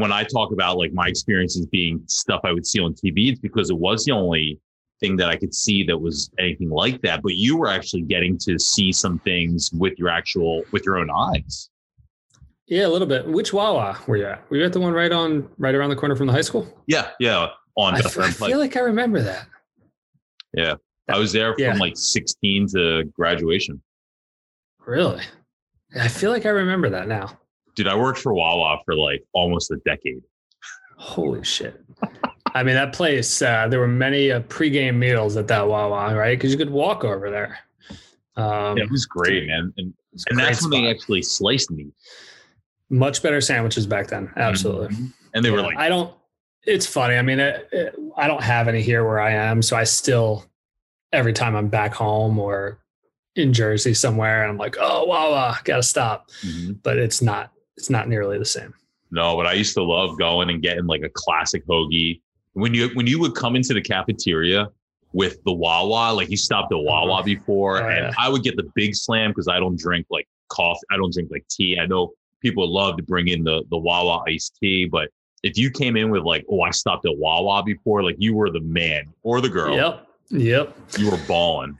when 0.00 0.12
I 0.12 0.24
talk 0.24 0.52
about 0.52 0.76
like 0.76 0.92
my 0.92 1.08
experiences 1.08 1.66
being 1.66 2.02
stuff 2.06 2.40
I 2.44 2.52
would 2.52 2.66
see 2.66 2.80
on 2.80 2.94
TV, 2.94 3.30
it's 3.30 3.40
because 3.40 3.70
it 3.70 3.78
was 3.78 4.04
the 4.04 4.12
only 4.12 4.58
thing 5.00 5.16
that 5.16 5.28
I 5.28 5.36
could 5.36 5.54
see 5.54 5.84
that 5.84 5.96
was 5.96 6.30
anything 6.38 6.70
like 6.70 7.00
that. 7.02 7.22
But 7.22 7.34
you 7.34 7.56
were 7.56 7.68
actually 7.68 8.02
getting 8.02 8.36
to 8.38 8.58
see 8.58 8.92
some 8.92 9.18
things 9.20 9.70
with 9.72 9.98
your 9.98 10.08
actual 10.08 10.64
with 10.72 10.84
your 10.84 10.98
own 10.98 11.10
eyes. 11.10 11.70
Yeah, 12.66 12.86
a 12.86 12.88
little 12.88 13.06
bit. 13.06 13.26
Which 13.26 13.52
Wawa 13.52 13.98
were 14.06 14.16
you 14.16 14.26
at? 14.26 14.50
Were 14.50 14.58
you 14.58 14.64
at 14.64 14.72
the 14.72 14.80
one 14.80 14.92
right 14.92 15.12
on 15.12 15.48
right 15.58 15.74
around 15.74 15.90
the 15.90 15.96
corner 15.96 16.16
from 16.16 16.26
the 16.26 16.32
high 16.32 16.42
school? 16.42 16.66
Yeah, 16.86 17.10
yeah. 17.18 17.48
On 17.76 17.94
I, 17.94 17.98
f- 17.98 18.18
I 18.18 18.30
feel 18.30 18.58
like 18.58 18.76
I 18.76 18.80
remember 18.80 19.22
that. 19.22 19.46
Yeah. 20.52 20.74
I 21.08 21.18
was 21.18 21.32
there 21.32 21.54
yeah. 21.56 21.70
from 21.70 21.78
like 21.78 21.96
16 21.96 22.66
to 22.74 23.04
graduation. 23.04 23.80
Really? 24.84 25.22
I 25.98 26.08
feel 26.08 26.30
like 26.30 26.44
I 26.44 26.50
remember 26.50 26.90
that 26.90 27.08
now 27.08 27.38
dude, 27.78 27.86
I 27.86 27.94
worked 27.94 28.18
for 28.18 28.34
Wawa 28.34 28.80
for 28.84 28.94
like 28.96 29.24
almost 29.32 29.70
a 29.70 29.76
decade. 29.84 30.20
Holy 30.96 31.44
shit. 31.44 31.80
I 32.52 32.64
mean, 32.64 32.74
that 32.74 32.92
place, 32.92 33.40
uh, 33.40 33.68
there 33.68 33.78
were 33.78 33.86
many 33.86 34.32
uh, 34.32 34.40
pregame 34.40 34.96
meals 34.96 35.36
at 35.36 35.46
that 35.46 35.68
Wawa, 35.68 36.14
right? 36.16 36.36
Because 36.36 36.50
you 36.50 36.58
could 36.58 36.70
walk 36.70 37.04
over 37.04 37.30
there. 37.30 37.60
Um, 38.36 38.76
yeah, 38.76 38.84
it 38.84 38.90
was 38.90 39.06
great, 39.06 39.46
man. 39.46 39.72
And, 39.76 39.94
and 40.28 40.38
that's 40.38 40.58
spot. 40.58 40.72
when 40.72 40.82
they 40.82 40.90
actually 40.90 41.22
sliced 41.22 41.70
meat. 41.70 41.92
Much 42.90 43.22
better 43.22 43.40
sandwiches 43.40 43.86
back 43.86 44.08
then. 44.08 44.32
Absolutely. 44.34 44.88
Mm-hmm. 44.88 45.06
And 45.34 45.44
they 45.44 45.50
yeah, 45.50 45.54
were 45.54 45.62
like, 45.62 45.76
I 45.76 45.88
don't, 45.88 46.12
it's 46.64 46.86
funny. 46.86 47.14
I 47.14 47.22
mean, 47.22 47.38
it, 47.38 47.68
it, 47.70 47.94
I 48.16 48.26
don't 48.26 48.42
have 48.42 48.66
any 48.66 48.82
here 48.82 49.04
where 49.06 49.20
I 49.20 49.34
am. 49.34 49.62
So 49.62 49.76
I 49.76 49.84
still, 49.84 50.46
every 51.12 51.32
time 51.32 51.54
I'm 51.54 51.68
back 51.68 51.94
home 51.94 52.40
or 52.40 52.80
in 53.36 53.52
Jersey 53.52 53.94
somewhere, 53.94 54.48
I'm 54.48 54.56
like, 54.56 54.76
oh, 54.80 55.04
Wawa, 55.04 55.60
gotta 55.62 55.84
stop. 55.84 56.28
Mm-hmm. 56.42 56.72
But 56.82 56.96
it's 56.96 57.22
not, 57.22 57.52
it's 57.78 57.90
not 57.90 58.08
nearly 58.08 58.38
the 58.38 58.44
same. 58.44 58.74
No, 59.10 59.36
but 59.36 59.46
I 59.46 59.54
used 59.54 59.74
to 59.74 59.82
love 59.82 60.18
going 60.18 60.50
and 60.50 60.60
getting 60.60 60.86
like 60.86 61.02
a 61.02 61.08
classic 61.08 61.66
hoagie. 61.66 62.20
When 62.52 62.74
you 62.74 62.90
when 62.94 63.06
you 63.06 63.18
would 63.20 63.34
come 63.34 63.56
into 63.56 63.72
the 63.72 63.80
cafeteria 63.80 64.68
with 65.12 65.42
the 65.44 65.52
Wawa. 65.52 66.12
Like 66.12 66.28
he 66.28 66.36
stopped 66.36 66.72
at 66.72 66.78
Wawa 66.78 67.14
uh-huh. 67.14 67.22
before, 67.22 67.82
Oh, 67.82 67.88
and 67.88 68.06
yeah. 68.06 68.12
I 68.18 68.28
would 68.28 68.42
get 68.42 68.56
the 68.56 68.70
big 68.74 68.94
slam 68.94 69.30
because 69.30 69.48
I 69.48 69.58
don't 69.58 69.78
drink 69.78 70.06
like 70.10 70.28
coffee. 70.48 70.86
I 70.90 70.96
don't 70.96 71.12
drink 71.12 71.30
like 71.30 71.46
tea. 71.48 71.78
I 71.78 71.86
know 71.86 72.12
people 72.40 72.72
love 72.72 72.96
to 72.96 73.02
bring 73.02 73.28
in 73.28 73.44
the 73.44 73.64
the 73.70 73.78
Wawa 73.78 74.24
iced 74.26 74.58
tea, 74.60 74.86
but 74.86 75.08
if 75.42 75.56
you 75.56 75.70
came 75.70 75.96
in 75.96 76.10
with 76.10 76.22
like, 76.22 76.44
oh, 76.50 76.62
I 76.62 76.70
stopped 76.70 77.06
at 77.06 77.16
Wawa 77.16 77.62
before, 77.62 78.02
like 78.02 78.16
you 78.18 78.34
were 78.34 78.50
the 78.50 78.60
man 78.60 79.12
or 79.22 79.40
the 79.40 79.48
girl. 79.48 79.74
Yep. 79.74 80.06
Yep. 80.30 80.76
You 80.98 81.10
were 81.10 81.20
balling. 81.28 81.78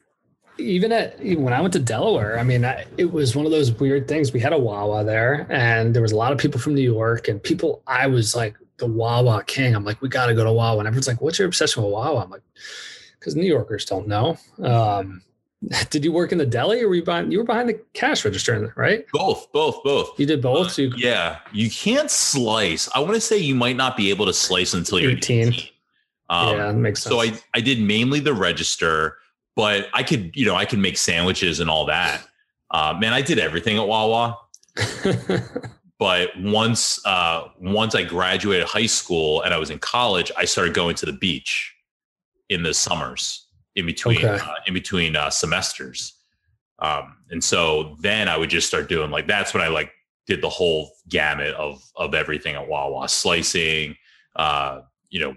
Even 0.59 0.93
at 0.93 1.19
when 1.21 1.53
I 1.53 1.61
went 1.61 1.73
to 1.75 1.79
Delaware, 1.79 2.39
I 2.39 2.43
mean, 2.43 2.65
I, 2.65 2.85
it 2.97 3.13
was 3.13 3.37
one 3.37 3.47
of 3.47 3.53
those 3.53 3.73
weird 3.73 4.09
things. 4.09 4.33
We 4.33 4.41
had 4.41 4.53
a 4.53 4.59
Wawa 4.59 5.05
there, 5.05 5.47
and 5.51 5.95
there 5.95 6.03
was 6.03 6.13
a 6.13 6.17
lot 6.17 6.33
of 6.33 6.39
people 6.39 6.61
from 6.61 6.75
New 6.75 6.83
York, 6.83 7.29
and 7.29 7.43
people. 7.43 7.83
I 7.87 8.07
was 8.07 8.35
like 8.35 8.57
the 8.79 8.87
Wawa 8.87 9.45
king. 9.45 9.75
I'm 9.75 9.85
like, 9.85 10.01
we 10.01 10.09
got 10.09 10.27
to 10.27 10.35
go 10.35 10.45
to 10.45 10.53
Wawa. 10.53 10.79
And 10.79 10.87
everyone's 10.87 11.09
like, 11.09 11.21
what's 11.21 11.39
your 11.39 11.49
obsession 11.49 11.83
with 11.83 11.93
Wawa? 11.93 12.25
I'm 12.25 12.31
like, 12.31 12.43
because 13.19 13.37
New 13.37 13.47
Yorkers 13.47 13.85
don't 13.85 14.09
know. 14.09 14.39
Um, 14.63 15.23
did 15.91 16.05
you 16.05 16.13
work 16.13 16.33
in 16.33 16.39
the 16.39 16.47
deli, 16.47 16.83
or 16.83 16.89
were 16.89 16.95
you 16.95 17.05
behind? 17.05 17.33
You 17.33 17.39
were 17.39 17.45
behind 17.45 17.69
the 17.69 17.81
cash 17.93 18.25
register, 18.25 18.73
right? 18.77 19.05
Both, 19.13 19.51
both, 19.53 19.83
both. 19.83 20.19
You 20.19 20.27
did 20.27 20.41
both. 20.41 20.73
So 20.73 20.83
you, 20.83 20.93
Yeah, 20.97 21.39
you 21.53 21.71
can't 21.71 22.11
slice. 22.11 22.89
I 22.95 23.01
want 23.01 23.15
to 23.15 23.21
say 23.21 23.39
you 23.39 23.55
might 23.55 23.77
not 23.77 23.97
be 23.97 24.11
able 24.11 24.27
to 24.27 24.33
slice 24.33 24.75
until 24.75 25.01
you're 25.01 25.13
18. 25.13 25.49
18. 25.49 25.69
Um, 26.31 26.57
yeah, 26.57 26.67
that 26.67 26.75
makes 26.75 27.03
sense. 27.03 27.13
So 27.13 27.21
I 27.21 27.33
I 27.55 27.61
did 27.61 27.81
mainly 27.81 28.21
the 28.21 28.35
register, 28.35 29.17
but 29.59 29.89
I 29.93 30.05
could 30.05 30.35
you 30.35 30.47
know 30.47 30.55
I 30.55 30.65
could 30.65 30.79
make 30.79 30.97
sandwiches 30.97 31.61
and 31.61 31.69
all 31.69 31.85
that. 31.87 32.25
Uh, 32.71 32.97
man, 32.99 33.13
I 33.13 33.21
did 33.21 33.39
everything 33.39 33.77
at 33.77 33.87
Wawa. 33.87 34.39
But 35.99 36.31
once 36.39 37.05
uh, 37.05 37.49
once 37.59 37.95
I 37.97 38.05
graduated 38.05 38.69
high 38.69 38.87
school 38.87 39.43
and 39.43 39.53
I 39.53 39.59
was 39.59 39.71
in 39.71 39.81
college, 39.81 40.31
I 40.37 40.45
started 40.45 40.73
going 40.73 40.95
to 40.97 41.07
the 41.07 41.13
beach 41.13 41.75
in 42.49 42.63
the 42.63 42.73
summers 42.73 43.49
in 43.75 43.85
between 43.85 44.19
Okay. 44.19 44.39
uh, 44.39 44.55
in 44.67 44.75
between 44.75 45.17
uh, 45.17 45.29
semesters. 45.31 46.15
Um, 46.79 47.17
and 47.31 47.43
so 47.43 47.97
then 48.01 48.29
I 48.29 48.37
would 48.37 48.49
just 48.49 48.69
start 48.69 48.89
doing 48.89 49.11
like 49.11 49.27
that's 49.27 49.53
when 49.53 49.63
I 49.63 49.69
like 49.69 49.91
did 50.29 50.41
the 50.41 50.49
whole 50.49 50.93
gamut 51.09 51.55
of 51.55 51.83
of 51.97 52.15
everything 52.15 52.55
at 52.55 52.69
Wawa, 52.69 53.09
slicing, 53.09 53.97
uh, 54.37 54.83
you 55.11 55.19
know, 55.19 55.35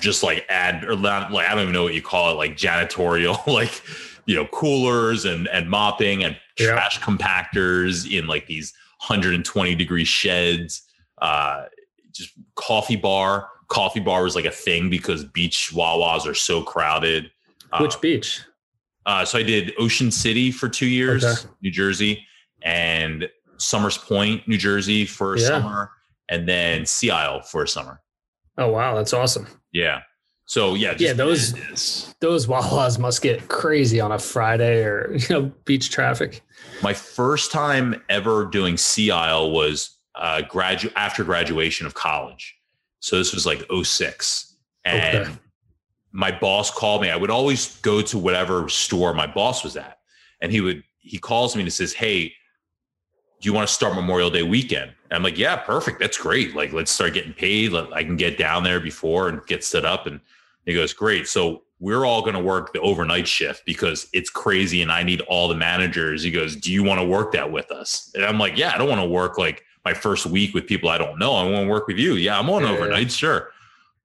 just 0.00 0.22
like 0.22 0.44
add 0.48 0.84
or 0.84 0.96
not 0.96 1.32
like 1.32 1.48
I 1.48 1.54
don't 1.54 1.62
even 1.62 1.72
know 1.72 1.84
what 1.84 1.94
you 1.94 2.02
call 2.02 2.30
it, 2.30 2.34
like 2.34 2.56
janitorial, 2.56 3.44
like 3.52 3.82
you 4.26 4.34
know, 4.34 4.46
coolers 4.46 5.24
and 5.24 5.48
and 5.48 5.68
mopping 5.70 6.24
and 6.24 6.36
Yeah. 6.58 6.72
trash 6.72 7.00
compactors 7.00 8.10
in 8.10 8.26
like 8.26 8.46
these 8.46 8.72
120 9.06 9.74
degree 9.74 10.04
sheds. 10.04 10.82
Uh, 11.20 11.64
just 12.12 12.30
coffee 12.54 12.96
bar. 12.96 13.48
Coffee 13.68 14.00
bar 14.00 14.22
was 14.22 14.34
like 14.36 14.44
a 14.44 14.50
thing 14.50 14.88
because 14.90 15.24
beach 15.24 15.70
Wawas 15.72 16.26
are 16.26 16.34
so 16.34 16.62
crowded. 16.62 17.30
Uh, 17.72 17.80
Which 17.80 18.00
beach? 18.00 18.42
uh, 19.06 19.24
so 19.24 19.38
I 19.38 19.42
did 19.42 19.72
Ocean 19.78 20.10
City 20.10 20.50
for 20.52 20.68
two 20.68 20.86
years, 20.86 21.24
Okay. 21.24 21.48
New 21.62 21.70
Jersey, 21.70 22.24
and 22.62 23.28
Somers 23.58 23.98
Point, 23.98 24.46
New 24.46 24.56
Jersey 24.58 25.04
for 25.04 25.34
a 25.34 25.38
Yeah. 25.40 25.48
summer, 25.48 25.90
and 26.28 26.48
then 26.48 26.86
Sea 26.86 27.10
Isle 27.10 27.42
for 27.42 27.62
a 27.64 27.68
summer. 27.68 28.00
Oh 28.58 28.70
wow, 28.70 28.94
that's 28.94 29.12
awesome. 29.12 29.46
Yeah. 29.72 30.00
So 30.46 30.74
yeah, 30.74 30.92
just, 30.92 31.02
Yeah, 31.02 31.12
those- 31.12 32.14
Those 32.20 32.46
Wawas 32.46 32.98
must 32.98 33.20
get 33.20 33.48
crazy 33.48 34.00
on 34.00 34.12
a 34.12 34.18
Friday 34.18 34.82
or 34.84 35.12
you 35.16 35.26
know 35.30 35.52
beach 35.64 35.90
traffic. 35.90 36.42
my 36.82 36.92
first 36.94 37.50
time 37.52 38.00
ever 38.08 38.46
doing 38.46 38.76
Sea 38.76 39.10
Isle 39.10 39.50
was 39.50 39.90
uh, 40.14 40.42
gradu- 40.48 40.92
after 40.96 41.24
graduation 41.24 41.86
of 41.86 41.94
college. 41.94 42.54
So 43.00 43.18
this 43.18 43.34
was 43.34 43.44
like 43.44 43.62
06. 43.82 44.56
And 44.84 45.16
Okay. 45.26 45.32
my 46.12 46.30
boss 46.32 46.70
called 46.70 47.02
me. 47.02 47.10
I 47.10 47.16
would 47.16 47.30
always 47.30 47.76
go 47.82 48.00
to 48.02 48.16
whatever 48.18 48.68
store 48.70 49.12
my 49.12 49.26
boss 49.26 49.62
was 49.62 49.76
at. 49.76 49.98
And 50.40 50.50
he 50.50 50.60
would, 50.62 50.82
he 51.00 51.18
calls 51.18 51.54
me 51.54 51.62
and 51.62 51.72
says, 51.72 51.92
Hey, 51.92 52.32
do 53.40 53.48
you 53.48 53.52
want 53.52 53.68
to 53.68 53.74
start 53.74 53.94
Memorial 53.94 54.30
Day 54.30 54.42
weekend? 54.42 54.92
And 55.10 55.16
I'm 55.16 55.22
like, 55.22 55.38
Yeah, 55.38 55.56
perfect. 55.56 56.00
That's 56.00 56.18
great. 56.18 56.54
Like, 56.54 56.72
let's 56.72 56.90
start 56.90 57.14
getting 57.14 57.32
paid. 57.32 57.72
Let, 57.72 57.92
I 57.92 58.02
can 58.02 58.16
get 58.16 58.38
down 58.38 58.64
there 58.64 58.80
before 58.80 59.28
and 59.28 59.44
get 59.46 59.62
set 59.64 59.84
up. 59.84 60.06
And 60.06 60.20
he 60.64 60.74
goes, 60.74 60.92
Great. 60.92 61.28
So 61.28 61.62
we're 61.78 62.06
all 62.06 62.22
going 62.22 62.34
to 62.34 62.40
work 62.40 62.72
the 62.72 62.80
overnight 62.80 63.28
shift 63.28 63.64
because 63.66 64.08
it's 64.14 64.30
crazy 64.30 64.80
and 64.80 64.90
I 64.90 65.02
need 65.02 65.20
all 65.22 65.46
the 65.48 65.54
managers. 65.54 66.22
He 66.22 66.30
goes, 66.30 66.56
Do 66.56 66.72
you 66.72 66.82
want 66.82 67.00
to 67.00 67.06
work 67.06 67.32
that 67.32 67.50
with 67.52 67.70
us? 67.70 68.10
And 68.14 68.24
I'm 68.24 68.38
like, 68.38 68.56
Yeah, 68.56 68.72
I 68.74 68.78
don't 68.78 68.88
want 68.88 69.00
to 69.02 69.06
work 69.08 69.36
like 69.38 69.62
my 69.84 69.92
first 69.94 70.26
week 70.26 70.52
with 70.54 70.66
people 70.66 70.88
I 70.88 70.98
don't 70.98 71.18
know. 71.18 71.32
I 71.34 71.44
want 71.44 71.66
to 71.66 71.70
work 71.70 71.86
with 71.86 71.98
you. 71.98 72.14
Yeah, 72.14 72.38
I'm 72.38 72.50
on 72.50 72.62
Yeah, 72.62 72.70
yeah. 72.72 72.76
overnight. 72.76 73.12
Sure. 73.12 73.50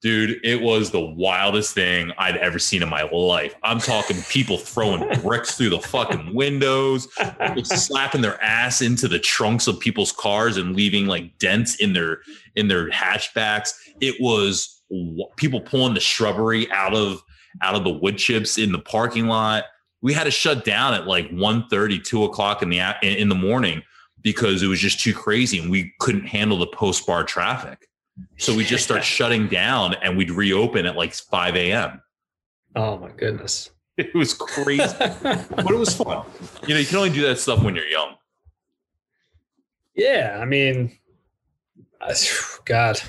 Dude, 0.01 0.39
it 0.43 0.59
was 0.59 0.89
the 0.89 0.99
wildest 0.99 1.75
thing 1.75 2.11
I'd 2.17 2.37
ever 2.37 2.57
seen 2.57 2.81
in 2.81 2.89
my 2.89 3.03
life. 3.03 3.53
I'm 3.61 3.79
talking 3.79 4.17
people 4.29 4.57
throwing 4.57 5.07
bricks 5.21 5.55
through 5.55 5.69
the 5.69 5.79
fucking 5.79 6.33
windows, 6.33 7.07
slapping 7.63 8.21
their 8.21 8.41
ass 8.41 8.81
into 8.81 9.07
the 9.07 9.19
trunks 9.19 9.67
of 9.67 9.79
people's 9.79 10.11
cars 10.11 10.57
and 10.57 10.75
leaving 10.75 11.05
like 11.05 11.37
dents 11.37 11.75
in 11.75 11.93
their 11.93 12.21
in 12.55 12.67
their 12.67 12.89
hatchbacks. 12.89 13.73
It 14.01 14.15
was 14.19 14.81
people 15.35 15.61
pulling 15.61 15.93
the 15.93 15.99
shrubbery 15.99 16.69
out 16.71 16.95
of 16.95 17.21
out 17.61 17.75
of 17.75 17.83
the 17.83 17.91
wood 17.91 18.17
chips 18.17 18.57
in 18.57 18.71
the 18.71 18.79
parking 18.79 19.27
lot. 19.27 19.65
We 20.01 20.13
had 20.13 20.23
to 20.23 20.31
shut 20.31 20.65
down 20.65 20.95
at 20.95 21.05
like 21.05 21.29
1 21.29 21.67
2 21.69 22.23
o'clock 22.23 22.63
in 22.63 22.69
the 22.69 22.79
in 23.03 23.29
the 23.29 23.35
morning 23.35 23.83
because 24.23 24.63
it 24.63 24.67
was 24.67 24.79
just 24.79 24.99
too 24.99 25.13
crazy 25.13 25.59
and 25.59 25.69
we 25.69 25.93
couldn't 25.99 26.25
handle 26.25 26.57
the 26.57 26.67
post 26.67 27.05
bar 27.05 27.23
traffic. 27.23 27.87
So 28.37 28.55
we 28.55 28.63
just 28.63 28.83
start 28.83 29.03
shutting 29.17 29.47
down 29.47 29.95
and 30.01 30.17
we'd 30.17 30.31
reopen 30.31 30.85
at 30.85 30.95
like 30.95 31.13
5 31.13 31.55
a.m. 31.55 32.01
oh 32.75 32.97
my 32.97 33.11
goodness. 33.11 33.69
It 33.97 34.15
was 34.15 34.33
crazy, 34.33 34.81
but 34.99 35.69
it 35.69 35.77
was 35.77 35.93
fun. 35.93 36.25
You 36.65 36.73
know, 36.73 36.79
you 36.79 36.85
can 36.85 36.97
only 36.97 37.09
do 37.11 37.21
that 37.23 37.37
stuff 37.37 37.61
when 37.61 37.75
you're 37.75 37.85
young. 37.85 38.15
yeah, 39.93 40.39
I 40.41 40.45
mean, 40.45 40.97
God, 42.65 42.99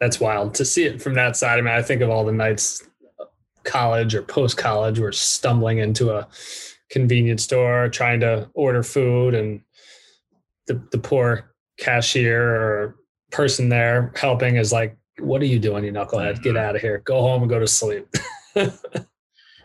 that's 0.00 0.18
wild 0.18 0.54
to 0.54 0.64
see 0.64 0.84
it 0.84 1.00
from 1.00 1.14
that 1.14 1.36
side. 1.36 1.58
I 1.58 1.62
mean, 1.62 1.74
I 1.74 1.82
think 1.82 2.00
of 2.00 2.10
all 2.10 2.24
the 2.24 2.32
nights, 2.32 2.82
college 3.64 4.14
or 4.14 4.22
post 4.22 4.56
college, 4.56 4.98
we're 4.98 5.12
stumbling 5.12 5.78
into 5.78 6.10
a 6.10 6.26
convenience 6.90 7.44
store 7.44 7.88
trying 7.88 8.18
to 8.20 8.50
order 8.54 8.82
food, 8.82 9.34
and 9.34 9.60
the 10.66 10.82
the 10.90 10.98
poor 10.98 11.54
cashier 11.78 12.42
or 12.42 12.96
person 13.32 13.68
there 13.68 14.12
helping 14.14 14.56
is 14.56 14.72
like, 14.72 14.96
"What 15.18 15.42
are 15.42 15.46
you 15.46 15.58
doing, 15.58 15.84
you 15.84 15.92
knucklehead? 15.92 16.42
Get 16.42 16.56
out 16.56 16.76
of 16.76 16.82
here! 16.82 16.98
Go 17.04 17.20
home 17.20 17.42
and 17.42 17.50
go 17.50 17.58
to 17.58 17.66
sleep." 17.66 18.06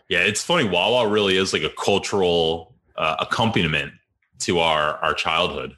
Yeah, 0.08 0.20
it's 0.20 0.42
funny. 0.42 0.66
Wawa 0.68 1.08
really 1.08 1.36
is 1.36 1.52
like 1.52 1.62
a 1.62 1.70
cultural 1.70 2.74
uh, 2.96 3.16
accompaniment 3.20 3.92
to 4.40 4.58
our 4.58 4.96
our 4.98 5.14
childhood. 5.14 5.76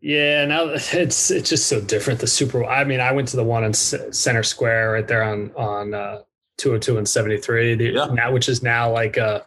Yeah, 0.00 0.44
now 0.44 0.64
it's 0.74 1.30
it's 1.30 1.48
just 1.48 1.66
so 1.68 1.80
different. 1.80 2.20
The 2.20 2.26
Super. 2.26 2.64
I 2.64 2.84
mean, 2.84 3.00
I 3.00 3.12
went 3.12 3.28
to 3.28 3.36
the 3.36 3.44
one 3.44 3.64
in 3.64 3.72
Center 3.72 4.42
Square 4.42 4.92
right 4.92 5.06
there 5.06 5.22
on 5.22 5.52
on 5.56 5.94
uh, 5.94 6.22
202 6.58 6.98
and 6.98 7.08
73. 7.08 7.74
The, 7.76 7.84
Yeah. 7.84 8.06
Now, 8.06 8.32
which 8.32 8.48
is 8.48 8.62
now 8.62 8.92
like 8.92 9.16
uh 9.16 9.42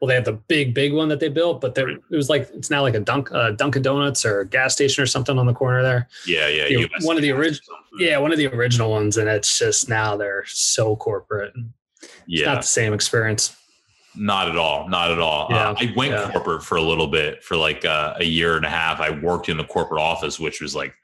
well, 0.00 0.08
they 0.08 0.14
have 0.14 0.24
the 0.24 0.32
big 0.32 0.72
big 0.72 0.92
one 0.94 1.08
that 1.08 1.20
they 1.20 1.28
built, 1.28 1.60
but 1.60 1.74
there, 1.74 1.88
it 1.90 2.00
was 2.10 2.30
like 2.30 2.48
it's 2.54 2.70
now 2.70 2.82
like 2.82 2.94
a 2.94 3.00
Dunk 3.00 3.30
uh, 3.32 3.50
Dunkin' 3.50 3.82
Donuts 3.82 4.24
or 4.24 4.40
a 4.40 4.46
gas 4.46 4.72
station 4.72 5.02
or 5.02 5.06
something 5.06 5.38
on 5.38 5.46
the 5.46 5.52
corner 5.52 5.82
there. 5.82 6.08
Yeah, 6.26 6.48
yeah. 6.48 6.86
One 7.02 7.16
of 7.16 7.22
the 7.22 7.28
gas 7.28 7.34
or 7.34 7.38
orig- 7.40 7.54
something. 7.54 7.76
Yeah, 7.98 8.18
one 8.18 8.32
of 8.32 8.38
the 8.38 8.46
original 8.46 8.90
ones, 8.90 9.16
and 9.18 9.28
it's 9.28 9.58
just 9.58 9.88
now 9.88 10.16
they're 10.16 10.44
so 10.46 10.96
corporate. 10.96 11.52
It's 12.02 12.10
yeah. 12.26 12.46
not 12.46 12.62
the 12.62 12.66
same 12.68 12.94
experience. 12.94 13.54
Not 14.16 14.48
at 14.48 14.56
all. 14.56 14.88
Not 14.88 15.10
at 15.12 15.20
all. 15.20 15.46
Yeah, 15.50 15.68
Uh, 15.70 15.74
I 15.78 15.92
went 15.96 16.12
yeah. 16.12 16.30
corporate 16.32 16.64
for 16.64 16.76
a 16.76 16.82
little 16.82 17.06
bit 17.06 17.44
for 17.44 17.56
like 17.56 17.84
uh, 17.84 18.14
a 18.18 18.24
year 18.24 18.56
and 18.56 18.64
a 18.64 18.70
half. 18.70 19.00
I 19.00 19.10
worked 19.10 19.48
in 19.48 19.56
the 19.56 19.64
corporate 19.64 20.00
office, 20.00 20.40
which 20.40 20.60
was 20.60 20.74
like 20.74 20.94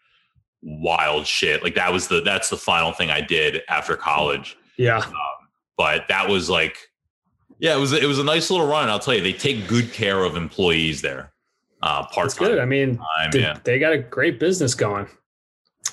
wild 0.62 1.26
shit. 1.26 1.62
Like 1.62 1.74
that 1.76 1.92
was 1.92 2.09
the 2.09 2.20
that's 2.22 2.49
the 2.51 2.57
final 2.57 2.92
thing 2.92 3.11
I 3.11 3.20
did 3.20 3.62
after 3.68 3.94
college. 3.97 4.57
Yeah, 4.76 5.03
But 5.76 6.07
that 6.09 6.28
was 6.28 6.51
like, 6.51 6.76
yeah, 7.59 7.74
it 7.76 7.78
was 7.80 7.92
it 7.92 8.04
was 8.07 8.18
a 8.18 8.24
nice 8.24 8.50
little 8.50 8.66
run. 8.66 8.88
I'll 8.88 8.98
tell 8.98 9.14
you, 9.14 9.20
they 9.22 9.32
take 9.32 9.66
good 9.66 9.92
care 9.92 10.24
of 10.24 10.36
employees 10.36 11.02
there. 11.02 11.32
Uh, 11.82 12.04
part 12.07 12.34
good. 12.36 12.59
I 12.59 12.64
mean, 12.64 12.96
time. 12.96 13.30
Yeah. 13.34 13.59
they 13.64 13.78
got 13.78 13.92
a 13.92 13.98
great 13.98 14.40
business 14.40 14.74
going. 14.74 15.07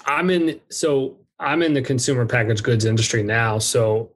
I'm 0.05 0.29
in 0.29 0.59
so 0.69 1.17
I'm 1.39 1.61
in 1.61 1.73
the 1.73 1.81
consumer 1.81 2.25
packaged 2.25 2.63
goods 2.63 2.85
industry 2.85 3.21
now. 3.23 3.59
So 3.59 4.11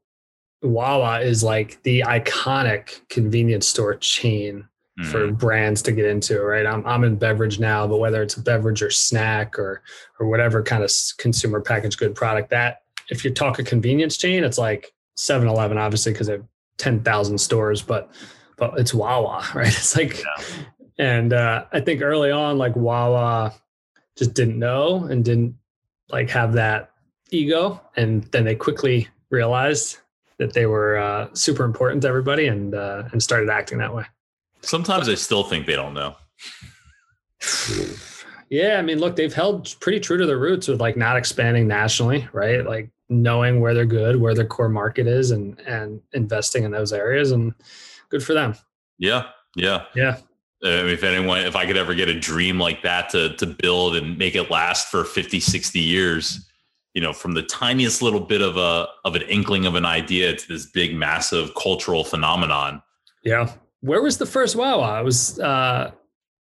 Wawa 0.61 1.19
is 1.21 1.43
like 1.43 1.81
the 1.83 2.01
iconic 2.01 3.01
convenience 3.09 3.67
store 3.67 3.95
chain 3.95 4.67
for 5.11 5.27
Mhm. 5.27 5.37
brands 5.37 5.83
to 5.83 5.91
get 5.91 6.05
into, 6.05 6.41
right? 6.41 6.65
I'm 6.65 6.83
I'm 6.87 7.03
in 7.03 7.17
beverage 7.17 7.59
now, 7.59 7.85
but 7.85 7.97
whether 7.97 8.23
it's 8.23 8.35
a 8.37 8.41
beverage 8.41 8.81
or 8.81 8.89
snack 8.89 9.59
or 9.59 9.83
or 10.19 10.27
whatever 10.27 10.63
kind 10.63 10.83
of 10.83 10.91
consumer 11.19 11.61
packaged 11.61 11.99
good 11.99 12.15
product, 12.15 12.49
that 12.49 12.81
if 13.09 13.23
you 13.23 13.31
talk 13.31 13.59
a 13.59 13.63
convenience 13.63 14.17
chain, 14.17 14.43
it's 14.43 14.57
like 14.57 14.91
7-Eleven, 15.15 15.77
obviously, 15.77 16.11
because 16.13 16.27
they 16.27 16.39
10,000 16.77 17.37
stores, 17.37 17.81
but 17.81 18.11
but 18.57 18.79
it's 18.79 18.93
Wawa, 18.93 19.45
right? 19.55 19.67
It's 19.67 19.95
like 19.95 20.23
and 20.97 21.33
uh, 21.33 21.65
I 21.71 21.79
think 21.79 22.01
early 22.01 22.31
on, 22.31 22.57
like 22.57 22.75
Wawa 22.75 23.53
just 24.17 24.33
didn't 24.33 24.57
know 24.57 25.05
and 25.05 25.23
didn't 25.23 25.55
like 26.09 26.29
have 26.31 26.53
that 26.53 26.91
ego, 27.29 27.81
and 27.95 28.23
then 28.25 28.45
they 28.45 28.55
quickly 28.55 29.07
realized 29.29 29.97
that 30.37 30.53
they 30.53 30.65
were 30.65 30.97
uh, 30.97 31.27
super 31.33 31.63
important 31.63 32.01
to 32.01 32.07
everybody 32.07 32.47
and 32.47 32.73
uh, 32.73 33.03
and 33.11 33.21
started 33.21 33.49
acting 33.49 33.77
that 33.77 33.93
way. 33.93 34.05
Sometimes 34.61 35.07
I 35.07 35.15
still 35.15 35.43
think 35.43 35.65
they 35.65 35.75
don't 35.75 35.93
know. 35.93 36.15
yeah, 38.49 38.77
I 38.77 38.81
mean, 38.81 38.99
look, 38.99 39.15
they've 39.15 39.33
held 39.33 39.75
pretty 39.79 39.99
true 39.99 40.17
to 40.17 40.25
their 40.25 40.39
roots 40.39 40.67
with 40.67 40.81
like 40.81 40.97
not 40.97 41.15
expanding 41.15 41.67
nationally, 41.67 42.27
right? 42.33 42.65
Like 42.65 42.89
knowing 43.09 43.59
where 43.59 43.73
they're 43.73 43.85
good, 43.85 44.17
where 44.17 44.33
their 44.33 44.45
core 44.45 44.69
market 44.69 45.07
is, 45.07 45.31
and 45.31 45.59
and 45.61 46.01
investing 46.13 46.63
in 46.63 46.71
those 46.71 46.93
areas, 46.93 47.31
and 47.31 47.53
good 48.09 48.23
for 48.23 48.33
them. 48.33 48.55
Yeah, 48.97 49.27
yeah, 49.55 49.85
yeah. 49.95 50.17
I 50.63 50.67
mean, 50.67 50.89
if 50.89 51.03
anyone, 51.03 51.41
if 51.41 51.55
I 51.55 51.65
could 51.65 51.77
ever 51.77 51.93
get 51.93 52.09
a 52.09 52.19
dream 52.19 52.59
like 52.59 52.81
that 52.83 53.09
to 53.09 53.35
to 53.35 53.45
build 53.45 53.95
and 53.95 54.17
make 54.17 54.35
it 54.35 54.49
last 54.49 54.89
for 54.89 55.03
50, 55.03 55.39
60 55.39 55.79
years, 55.79 56.49
you 56.93 57.01
know, 57.01 57.13
from 57.13 57.33
the 57.33 57.43
tiniest 57.43 58.01
little 58.01 58.19
bit 58.19 58.41
of 58.41 58.57
a 58.57 58.87
of 59.05 59.15
an 59.15 59.21
inkling 59.23 59.65
of 59.65 59.75
an 59.75 59.85
idea 59.85 60.35
to 60.35 60.47
this 60.47 60.65
big, 60.65 60.95
massive 60.95 61.53
cultural 61.55 62.03
phenomenon. 62.03 62.81
Yeah. 63.23 63.51
Where 63.81 64.01
was 64.01 64.17
the 64.17 64.25
first 64.25 64.55
Wawa? 64.55 64.81
I 64.81 65.01
was 65.01 65.39
uh 65.39 65.91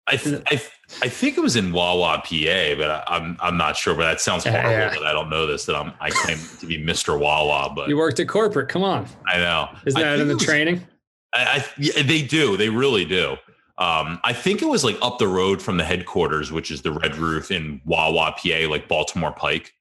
I 0.06 0.16
th- 0.16 0.42
I, 0.46 0.62
I 1.02 1.08
think 1.08 1.36
it 1.38 1.40
was 1.40 1.56
in 1.56 1.72
Wawa, 1.72 2.18
PA, 2.18 2.74
but 2.76 2.90
I, 2.90 3.04
am 3.08 3.22
I'm, 3.22 3.36
I'm 3.40 3.56
not 3.56 3.76
sure. 3.76 3.94
But 3.94 4.04
that 4.04 4.20
sounds 4.20 4.44
horrible 4.44 4.70
yeah, 4.70 4.92
yeah. 4.92 5.00
that 5.00 5.06
I 5.06 5.12
don't 5.12 5.30
know 5.30 5.46
this. 5.46 5.64
That 5.66 5.76
I'm 5.76 5.92
I 6.00 6.10
claim 6.10 6.38
to 6.60 6.66
be 6.66 6.82
Mr. 6.82 7.18
Wawa, 7.18 7.72
but 7.74 7.88
you 7.88 7.96
worked 7.96 8.20
at 8.20 8.28
corporate. 8.28 8.68
Come 8.68 8.82
on, 8.82 9.06
I 9.26 9.38
know. 9.38 9.70
Isn't 9.86 10.00
that 10.00 10.20
in 10.20 10.28
the 10.28 10.34
was, 10.34 10.44
training? 10.44 10.86
I, 11.34 11.58
I 11.58 11.64
yeah, 11.78 12.02
they 12.02 12.22
do. 12.22 12.56
They 12.56 12.68
really 12.68 13.04
do. 13.04 13.36
Um, 13.76 14.20
I 14.22 14.32
think 14.32 14.62
it 14.62 14.66
was 14.66 14.84
like 14.84 14.96
up 15.02 15.18
the 15.18 15.26
road 15.26 15.60
from 15.60 15.76
the 15.78 15.84
headquarters, 15.84 16.52
which 16.52 16.70
is 16.70 16.82
the 16.82 16.92
Red 16.92 17.16
Roof 17.16 17.50
in 17.50 17.80
Wawa, 17.84 18.34
PA, 18.36 18.68
like 18.68 18.86
Baltimore 18.86 19.32
Pike. 19.32 19.72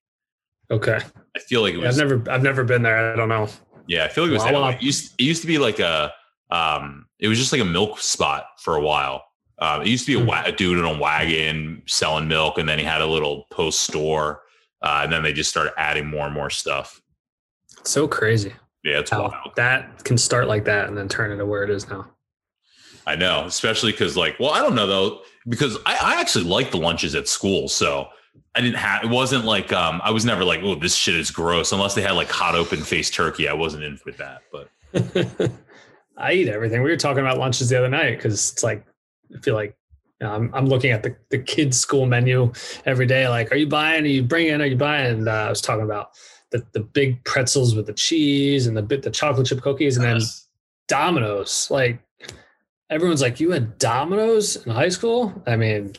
Okay. 0.72 1.00
I 1.36 1.40
feel 1.40 1.62
like 1.62 1.76
it 1.76 1.78
was. 1.78 2.00
I've 2.00 2.10
never, 2.10 2.32
I've 2.32 2.44
never 2.44 2.64
been 2.64 2.82
there. 2.82 3.14
I 3.14 3.16
don't 3.16 3.30
know. 3.30 3.48
Yeah, 3.88 4.06
I 4.06 4.08
feel 4.08 4.24
like 4.24 4.32
it 4.32 4.34
was. 4.34 4.52
Wawa. 4.52 4.72
It 4.72 4.82
used, 4.82 5.14
it 5.20 5.24
used 5.24 5.42
to 5.42 5.48
be 5.48 5.60
like 5.60 5.80
a, 5.80 6.12
um, 6.50 7.06
it 7.20 7.28
was 7.28 7.38
just 7.38 7.52
like 7.52 7.62
a 7.62 7.66
milk 7.66 8.00
spot 8.00 8.46
for 8.58 8.76
a 8.76 8.82
while. 8.82 9.24
Um, 9.60 9.82
it 9.82 9.88
used 9.88 10.06
to 10.06 10.18
be 10.18 10.22
a, 10.22 10.26
hmm. 10.26 10.48
a, 10.48 10.52
dude 10.52 10.80
in 10.80 10.86
a 10.86 10.98
wagon 10.98 11.84
selling 11.86 12.28
milk, 12.28 12.58
and 12.58 12.68
then 12.68 12.80
he 12.80 12.86
had 12.86 13.02
a 13.02 13.08
little 13.08 13.46
post 13.52 13.82
store, 13.82 14.42
uh, 14.82 15.02
and 15.04 15.14
then 15.14 15.24
they 15.24 15.34
just 15.34 15.50
started 15.50 15.74
adding 15.78 16.08
more 16.08 16.26
and 16.26 16.34
more 16.34 16.50
stuff. 16.50 17.02
So 17.84 18.08
crazy. 18.08 18.54
Yeah, 18.84 19.00
it's 19.00 19.12
How 19.12 19.30
wild. 19.30 19.56
That 19.56 20.04
can 20.04 20.18
start 20.18 20.48
like 20.48 20.66
that 20.66 20.88
and 20.88 20.98
then 20.98 21.08
turn 21.08 21.32
into 21.32 21.46
where 21.46 21.64
it 21.64 21.70
is 21.70 21.90
now. 21.90 22.10
I 23.06 23.16
know, 23.16 23.46
especially 23.46 23.92
because 23.92 24.16
like, 24.18 24.40
well, 24.40 24.52
I 24.52 24.60
don't 24.60 24.76
know 24.76 24.88
though, 24.88 25.22
because 25.48 25.78
I, 25.86 25.98
I 26.02 26.22
actually 26.22 26.46
like 26.46 26.72
the 26.72 26.78
lunches 26.78 27.16
at 27.16 27.28
school. 27.28 27.68
So 27.68 28.08
I 28.56 28.62
didn't 28.62 28.78
have, 28.78 29.04
it 29.04 29.10
wasn't 29.10 29.46
like, 29.46 29.74
um, 29.74 30.02
I 30.04 30.12
was 30.12 30.26
never 30.26 30.44
like, 30.44 30.62
oh, 30.64 30.76
this 30.76 30.96
shit 30.96 31.16
is 31.16 31.32
gross. 31.32 31.72
Unless 31.72 31.96
they 31.96 32.02
had 32.02 32.12
like 32.12 32.30
hot 32.30 32.56
open 32.56 32.82
faced 32.82 33.14
turkey. 33.14 33.48
I 33.48 33.54
wasn't 33.54 33.84
in 33.84 34.00
with 34.06 34.18
that, 34.18 34.42
but 34.52 34.70
I 36.18 36.34
eat 36.34 36.50
everything. 36.50 36.82
We 36.82 36.90
were 36.90 36.98
talking 36.98 37.22
about 37.22 37.38
lunches 37.38 37.70
the 37.70 37.78
other 37.78 37.90
night 37.90 38.18
because 38.18 38.52
it's 38.52 38.64
like, 38.64 38.86
I 39.36 39.40
feel 39.40 39.56
like 39.56 39.76
you 40.22 40.28
know, 40.28 40.34
I'm, 40.34 40.54
I'm 40.54 40.68
looking 40.68 40.92
at 40.92 41.04
the, 41.04 41.16
the 41.30 41.40
kids' 41.40 41.78
school 41.78 42.06
menu 42.06 42.52
every 42.86 43.06
day. 43.06 43.28
Like, 43.28 43.52
are 43.52 43.56
you 43.56 43.68
buying? 43.68 44.04
Are 44.04 44.08
you 44.08 44.24
bringing? 44.24 44.62
Are 44.62 44.66
you 44.66 44.78
buying? 44.78 45.20
And 45.20 45.30
uh, 45.30 45.32
I 45.32 45.50
was 45.50 45.62
talking 45.62 45.84
about 45.84 46.12
the, 46.52 46.66
the 46.74 46.80
big 46.80 47.24
pretzels 47.26 47.76
with 47.76 47.88
the 47.88 47.94
cheese 47.94 48.68
and 48.68 48.78
the 48.78 48.82
bit 48.82 49.02
the 49.02 49.12
chocolate 49.12 49.48
chip 49.48 49.62
cookies, 49.62 49.98
and 49.98 50.06
then 50.06 50.22
Domino's. 50.88 51.70
Like, 51.70 52.00
everyone's 52.90 53.22
like, 53.22 53.40
you 53.40 53.52
had 53.52 53.78
Domino's 53.80 54.66
in 54.66 54.72
high 54.72 54.90
school? 54.90 55.34
I 55.48 55.56
mean, 55.56 55.94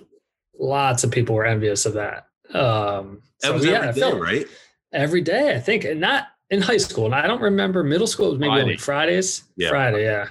lots 0.58 1.04
of 1.04 1.10
people 1.10 1.34
were 1.34 1.44
envious 1.44 1.86
of 1.86 1.94
that. 1.94 2.28
Um, 2.54 3.22
that 3.40 3.48
so, 3.48 3.52
was 3.54 3.66
yeah, 3.66 3.88
every 3.88 4.00
day, 4.00 4.12
right? 4.12 4.46
Every 4.92 5.20
day, 5.20 5.54
I 5.54 5.60
think, 5.60 5.84
and 5.84 6.00
not 6.00 6.28
in 6.50 6.62
high 6.62 6.76
school. 6.76 7.06
And 7.06 7.14
I 7.14 7.26
don't 7.26 7.42
remember 7.42 7.82
middle 7.82 8.06
school. 8.06 8.28
It 8.28 8.30
was 8.30 8.38
maybe 8.38 8.50
Friday. 8.50 8.62
only 8.62 8.76
Fridays. 8.76 9.44
Yeah. 9.56 9.70
Friday, 9.70 10.04
yeah. 10.04 10.28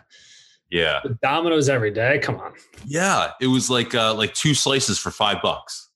Yeah. 0.74 1.01
Domino's 1.21 1.69
every 1.69 1.91
day. 1.91 2.17
Come 2.17 2.38
on. 2.38 2.53
Yeah, 2.84 3.32
it 3.39 3.45
was 3.45 3.69
like 3.69 3.93
uh, 3.93 4.13
like 4.15 4.34
two 4.34 4.55
slices 4.55 4.97
for 4.97 5.11
five 5.11 5.38
bucks. 5.43 5.89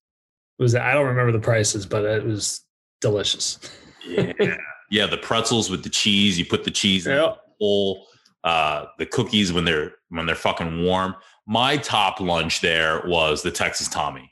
It 0.60 0.64
was 0.64 0.76
I 0.76 0.94
don't 0.94 1.08
remember 1.08 1.32
the 1.32 1.40
prices, 1.40 1.86
but 1.86 2.06
it 2.06 2.24
was 2.24 2.62
delicious. 3.02 3.60
yeah, 4.08 4.34
yeah. 4.92 5.08
The 5.08 5.18
pretzels 5.18 5.72
with 5.72 5.84
the 5.84 5.90
cheese. 5.90 6.38
You 6.38 6.46
put 6.46 6.64
the 6.64 6.70
cheese 6.70 7.08
in 7.08 7.14
yep. 7.16 7.36
the 7.36 7.54
bowl 7.60 8.08
uh, 8.44 8.86
the 8.98 9.06
cookies 9.06 9.52
when 9.52 9.66
they're 9.66 9.96
when 10.10 10.26
they're 10.26 10.36
fucking 10.36 10.84
warm. 10.84 11.16
My 11.48 11.76
top 11.78 12.20
lunch 12.20 12.62
there 12.62 13.02
was 13.06 13.42
the 13.42 13.52
Texas 13.52 13.88
Tommy. 13.88 14.32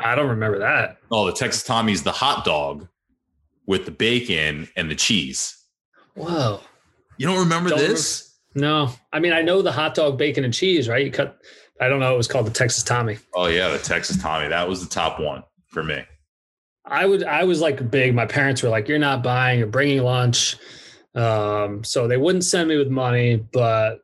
I 0.00 0.14
don't 0.14 0.28
remember 0.28 0.58
that. 0.58 0.98
Oh, 1.10 1.24
the 1.24 1.32
Texas 1.32 1.62
Tommy's 1.62 2.02
the 2.02 2.12
hot 2.12 2.44
dog 2.44 2.88
with 3.66 3.84
the 3.84 3.90
bacon 3.90 4.68
and 4.76 4.90
the 4.90 4.94
cheese. 4.94 5.56
Whoa. 6.14 6.60
You 7.16 7.26
don't 7.26 7.38
remember 7.38 7.70
don't 7.70 7.78
this? 7.78 8.20
Remember. 8.20 8.33
No. 8.54 8.90
I 9.12 9.20
mean, 9.20 9.32
I 9.32 9.42
know 9.42 9.62
the 9.62 9.72
hot 9.72 9.94
dog, 9.94 10.18
bacon, 10.18 10.44
and 10.44 10.54
cheese, 10.54 10.88
right? 10.88 11.04
You 11.04 11.10
cut, 11.10 11.38
I 11.80 11.88
don't 11.88 12.00
know. 12.00 12.14
It 12.14 12.16
was 12.16 12.28
called 12.28 12.46
the 12.46 12.52
Texas 12.52 12.82
Tommy. 12.82 13.18
Oh, 13.34 13.46
yeah. 13.46 13.68
The 13.68 13.78
Texas 13.78 14.20
Tommy. 14.20 14.48
That 14.48 14.68
was 14.68 14.86
the 14.86 14.92
top 14.92 15.20
one 15.20 15.42
for 15.66 15.82
me. 15.82 16.02
I 16.84 17.06
would, 17.06 17.24
I 17.24 17.44
was 17.44 17.60
like 17.60 17.90
big. 17.90 18.14
My 18.14 18.26
parents 18.26 18.62
were 18.62 18.68
like, 18.68 18.88
you're 18.88 18.98
not 18.98 19.22
buying, 19.22 19.58
you're 19.58 19.68
bringing 19.68 20.02
lunch. 20.02 20.56
Um, 21.14 21.82
so 21.82 22.06
they 22.06 22.16
wouldn't 22.16 22.44
send 22.44 22.68
me 22.68 22.76
with 22.76 22.88
money, 22.88 23.36
but 23.36 24.00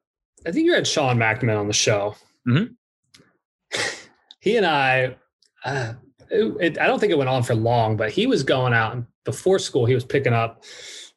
I 0.46 0.52
think 0.52 0.64
you 0.64 0.72
had 0.72 0.86
Sean 0.86 1.18
McNamara 1.18 1.60
on 1.60 1.66
the 1.66 1.74
show. 1.74 2.14
Mm-hmm. 2.48 3.78
he 4.40 4.56
and 4.56 4.64
I, 4.64 5.16
uh, 5.64 5.94
it, 6.30 6.56
it, 6.60 6.78
I 6.78 6.86
don't 6.86 6.98
think 7.00 7.12
it 7.12 7.18
went 7.18 7.28
on 7.28 7.42
for 7.42 7.54
long, 7.54 7.96
but 7.96 8.10
he 8.10 8.26
was 8.26 8.42
going 8.42 8.72
out 8.72 8.94
and 8.94 9.06
before 9.24 9.58
school, 9.58 9.84
he 9.84 9.94
was 9.94 10.04
picking 10.04 10.32
up 10.32 10.64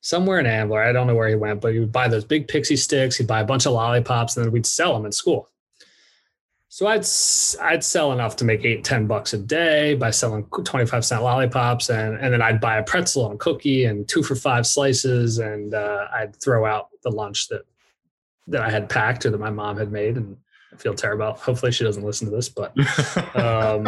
somewhere 0.04 0.38
in 0.38 0.46
Ambler. 0.46 0.84
I 0.84 0.92
don't 0.92 1.08
know 1.08 1.16
where 1.16 1.30
he 1.30 1.36
went, 1.36 1.62
but 1.62 1.74
he 1.74 1.80
would 1.80 1.92
buy 1.92 2.08
those 2.08 2.26
big 2.26 2.48
pixie 2.48 2.76
sticks. 2.76 3.16
He'd 3.16 3.26
buy 3.26 3.40
a 3.40 3.46
bunch 3.46 3.66
of 3.66 3.72
lollipops 3.72 4.36
and 4.36 4.46
then 4.46 4.52
we'd 4.52 4.66
sell 4.66 4.94
them 4.94 5.06
in 5.06 5.12
school. 5.12 5.50
So 6.68 6.88
I'd 6.88 7.06
I'd 7.62 7.84
sell 7.84 8.12
enough 8.12 8.36
to 8.38 8.46
make 8.46 8.66
eight 8.66 8.84
ten 8.84 9.06
bucks 9.06 9.34
a 9.34 9.38
day 9.38 9.94
by 9.94 10.10
selling 10.10 10.44
twenty 10.66 10.88
five 10.88 11.06
cent 11.06 11.22
lollipops, 11.22 11.92
and 11.92 12.18
and 12.18 12.34
then 12.34 12.42
I'd 12.42 12.60
buy 12.60 12.78
a 12.78 12.84
pretzel 12.84 13.28
and 13.28 13.36
a 13.36 13.38
cookie 13.38 13.86
and 13.86 14.08
two 14.08 14.24
for 14.24 14.34
five 14.34 14.66
slices, 14.66 15.38
and 15.38 15.76
uh, 15.76 16.08
I'd 16.12 16.36
throw 16.36 16.66
out 16.66 16.90
the 17.04 17.12
lunch 17.12 17.48
that 17.50 17.62
that 18.48 18.64
I 18.64 18.72
had 18.72 18.90
packed 18.90 19.24
or 19.24 19.30
that 19.30 19.40
my 19.40 19.52
mom 19.52 19.78
had 19.78 19.92
made, 19.92 20.18
and 20.18 20.36
I 20.74 20.78
feel 20.78 20.96
terrible. 20.96 21.34
Hopefully 21.34 21.72
she 21.72 21.84
doesn't 21.84 22.04
listen 22.04 22.28
to 22.28 22.36
this, 22.36 22.50
but 22.50 22.76
um, 23.36 23.88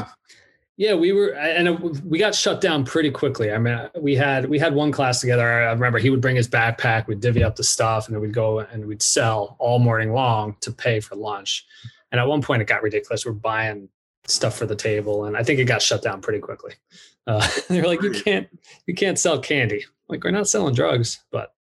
yeah, 0.78 0.94
we 0.94 1.12
were 1.12 1.34
and 1.36 1.80
we 2.04 2.20
got 2.20 2.36
shut 2.36 2.62
down 2.62 2.86
pretty 2.86 3.12
quickly. 3.12 3.52
I 3.52 3.58
mean, 3.58 3.90
we 4.00 4.16
had 4.16 4.50
we 4.50 4.60
had 4.60 4.76
one 4.76 4.92
class 4.92 5.22
together. 5.22 5.50
I 5.50 5.72
remember 5.72 6.00
he 6.00 6.10
would 6.10 6.22
bring 6.22 6.36
his 6.36 6.48
backpack, 6.48 7.08
we'd 7.08 7.22
divvy 7.22 7.44
up 7.44 7.56
the 7.56 7.64
stuff, 7.64 8.08
and 8.08 8.16
then 8.16 8.22
we'd 8.22 8.34
go 8.34 8.60
and 8.60 8.86
we'd 8.86 9.02
sell 9.02 9.56
all 9.60 9.80
morning 9.80 10.12
long 10.12 10.58
to 10.62 10.72
pay 10.72 11.00
for 11.00 11.16
lunch 11.16 11.66
and 12.16 12.22
at 12.22 12.30
one 12.30 12.42
point, 12.42 12.62
it 12.62 12.66
got 12.70 12.82
ridiculous. 12.82 13.26
We're 13.26 13.34
buying 13.34 13.90
stuff 14.26 14.58
for 14.58 14.66
the 14.66 14.76
table, 14.76 15.26
and 15.26 15.36
I 15.36 15.44
think 15.44 15.60
it 15.60 15.66
got 15.66 15.82
shut 15.82 16.02
down 16.02 16.22
pretty 16.22 16.40
quickly. 16.40 16.74
Uh, 17.28 17.46
they're 17.68 17.86
like, 17.86 18.02
"You 18.02 18.12
can't, 18.12 18.48
you 18.88 18.94
can't 18.94 19.20
sell 19.20 19.38
candy." 19.38 19.84
Like 20.08 20.24
we're 20.24 20.32
not 20.32 20.48
selling 20.48 20.74
drugs, 20.74 21.20
but 21.30 21.54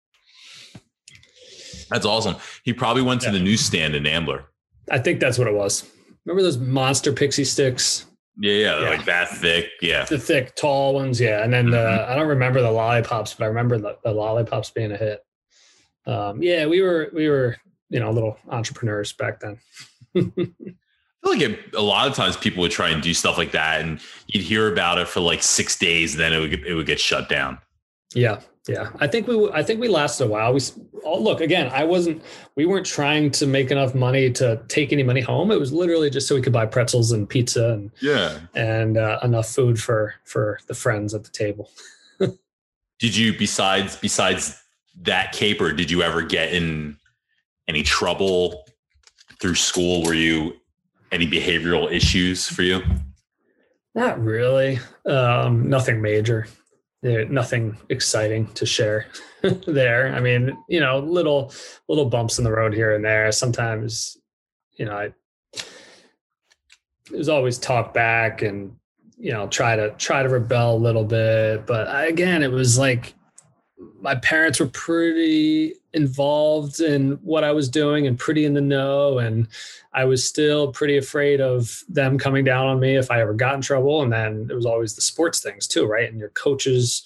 that's 1.89 2.05
awesome. 2.05 2.37
He 2.63 2.71
probably 2.71 3.01
went 3.01 3.19
to 3.21 3.27
yeah. 3.27 3.33
the 3.33 3.39
newsstand 3.39 3.95
in 3.95 4.07
Ambler. 4.07 4.45
I 4.89 4.99
think 4.99 5.19
that's 5.19 5.37
what 5.37 5.49
it 5.49 5.53
was. 5.53 5.91
Remember 6.25 6.41
those 6.41 6.57
monster 6.57 7.11
pixie 7.11 7.43
sticks? 7.43 8.05
Yeah, 8.37 8.53
yeah, 8.53 8.81
yeah. 8.81 8.89
like 8.89 9.05
that 9.05 9.29
thick. 9.29 9.69
Yeah, 9.81 10.05
the 10.05 10.19
thick, 10.19 10.55
tall 10.55 10.93
ones. 10.93 11.19
Yeah, 11.19 11.43
and 11.43 11.53
then 11.53 11.67
mm-hmm. 11.67 12.11
I 12.11 12.15
don't 12.15 12.27
remember 12.27 12.61
the 12.61 12.71
lollipops, 12.71 13.33
but 13.33 13.45
I 13.45 13.47
remember 13.47 13.77
the, 13.77 13.97
the 14.03 14.11
lollipops 14.11 14.71
being 14.71 14.91
a 14.91 14.97
hit. 14.97 15.25
Um, 16.05 16.41
yeah, 16.41 16.65
we 16.65 16.81
were 16.81 17.09
we 17.13 17.29
were 17.29 17.55
you 17.89 17.99
know 17.99 18.11
little 18.11 18.37
entrepreneurs 18.49 19.13
back 19.13 19.39
then. 19.39 19.57
I 20.15 20.21
feel 20.21 20.45
like 21.23 21.41
it, 21.41 21.75
a 21.75 21.81
lot 21.81 22.07
of 22.07 22.13
times 22.13 22.37
people 22.37 22.61
would 22.61 22.71
try 22.71 22.89
and 22.89 23.01
do 23.01 23.13
stuff 23.13 23.37
like 23.37 23.51
that, 23.51 23.81
and 23.81 23.99
you'd 24.27 24.43
hear 24.43 24.71
about 24.71 24.97
it 24.97 25.07
for 25.07 25.21
like 25.21 25.41
six 25.41 25.77
days, 25.77 26.13
and 26.13 26.21
then 26.21 26.33
it 26.33 26.39
would 26.39 26.53
it 26.65 26.73
would 26.73 26.85
get 26.85 26.99
shut 26.99 27.29
down. 27.29 27.57
Yeah, 28.13 28.41
yeah. 28.67 28.89
I 28.99 29.07
think 29.07 29.27
we 29.27 29.49
I 29.51 29.61
think 29.61 29.79
we 29.79 29.87
lasted 29.87 30.25
a 30.25 30.27
while. 30.27 30.53
We 30.53 30.59
oh, 31.03 31.19
look 31.19 31.39
again. 31.39 31.69
I 31.71 31.83
wasn't. 31.83 32.23
We 32.55 32.65
weren't 32.65 32.85
trying 32.85 33.29
to 33.31 33.45
make 33.45 33.69
enough 33.69 33.93
money 33.93 34.31
to 34.33 34.61
take 34.67 34.91
any 34.91 35.03
money 35.03 35.21
home. 35.21 35.51
It 35.51 35.59
was 35.59 35.71
literally 35.71 36.09
just 36.09 36.27
so 36.27 36.35
we 36.35 36.41
could 36.41 36.53
buy 36.53 36.65
pretzels 36.65 37.11
and 37.11 37.29
pizza 37.29 37.73
and 37.73 37.91
yeah, 38.01 38.39
and 38.55 38.97
uh, 38.97 39.19
enough 39.23 39.47
food 39.47 39.79
for 39.79 40.15
for 40.23 40.59
the 40.67 40.73
friends 40.73 41.13
at 41.13 41.23
the 41.23 41.29
table. 41.29 41.69
did 42.99 43.15
you 43.15 43.37
besides 43.37 43.97
besides 43.97 44.61
that 45.01 45.31
caper? 45.31 45.71
Did 45.71 45.91
you 45.91 46.01
ever 46.01 46.23
get 46.23 46.51
in 46.53 46.97
any 47.67 47.83
trouble 47.83 48.65
through 49.39 49.55
school 49.55 50.03
were 50.03 50.13
you 50.13 50.53
any 51.11 51.27
behavioral 51.27 51.91
issues 51.91 52.47
for 52.47 52.63
you? 52.63 52.81
Not 53.93 54.21
really. 54.21 54.79
Um, 55.05 55.69
nothing 55.69 56.01
major. 56.01 56.47
Nothing 57.05 57.77
exciting 57.89 58.47
to 58.53 58.65
share 58.65 59.07
there. 59.67 60.13
I 60.13 60.19
mean, 60.19 60.57
you 60.67 60.79
know, 60.79 60.99
little 60.99 61.51
little 61.87 62.05
bumps 62.05 62.37
in 62.37 62.43
the 62.43 62.51
road 62.51 62.73
here 62.73 62.95
and 62.95 63.03
there. 63.03 63.31
Sometimes, 63.31 64.17
you 64.77 64.85
know, 64.85 64.97
I 64.97 65.13
there's 67.11 67.29
always 67.29 67.57
talk 67.57 67.93
back 67.93 68.41
and 68.41 68.75
you 69.17 69.31
know 69.31 69.47
try 69.47 69.75
to 69.75 69.91
try 69.91 70.23
to 70.23 70.29
rebel 70.29 70.75
a 70.75 70.77
little 70.77 71.05
bit. 71.05 71.65
But 71.65 71.87
I, 71.87 72.07
again, 72.07 72.43
it 72.43 72.51
was 72.51 72.77
like 72.77 73.13
my 74.05 74.13
parents 74.13 74.59
were 74.59 74.67
pretty 74.67 75.73
involved 75.93 76.79
in 76.79 77.13
what 77.23 77.43
I 77.43 77.51
was 77.51 77.67
doing 77.67 78.05
and 78.05 78.19
pretty 78.19 78.45
in 78.45 78.53
the 78.53 78.61
know. 78.61 79.17
And 79.17 79.47
I 79.93 80.05
was 80.05 80.23
still 80.23 80.71
pretty 80.71 80.95
afraid 80.95 81.41
of 81.41 81.83
them 81.89 82.19
coming 82.19 82.45
down 82.45 82.67
on 82.67 82.79
me 82.79 82.97
if 82.97 83.09
I 83.09 83.19
ever 83.19 83.33
got 83.33 83.55
in 83.55 83.61
trouble. 83.61 84.03
And 84.03 84.13
then 84.13 84.47
it 84.51 84.53
was 84.53 84.67
always 84.67 84.93
the 84.93 85.01
sports 85.01 85.39
things 85.39 85.65
too, 85.65 85.87
right? 85.87 86.07
And 86.07 86.19
your 86.19 86.29
coaches 86.29 87.01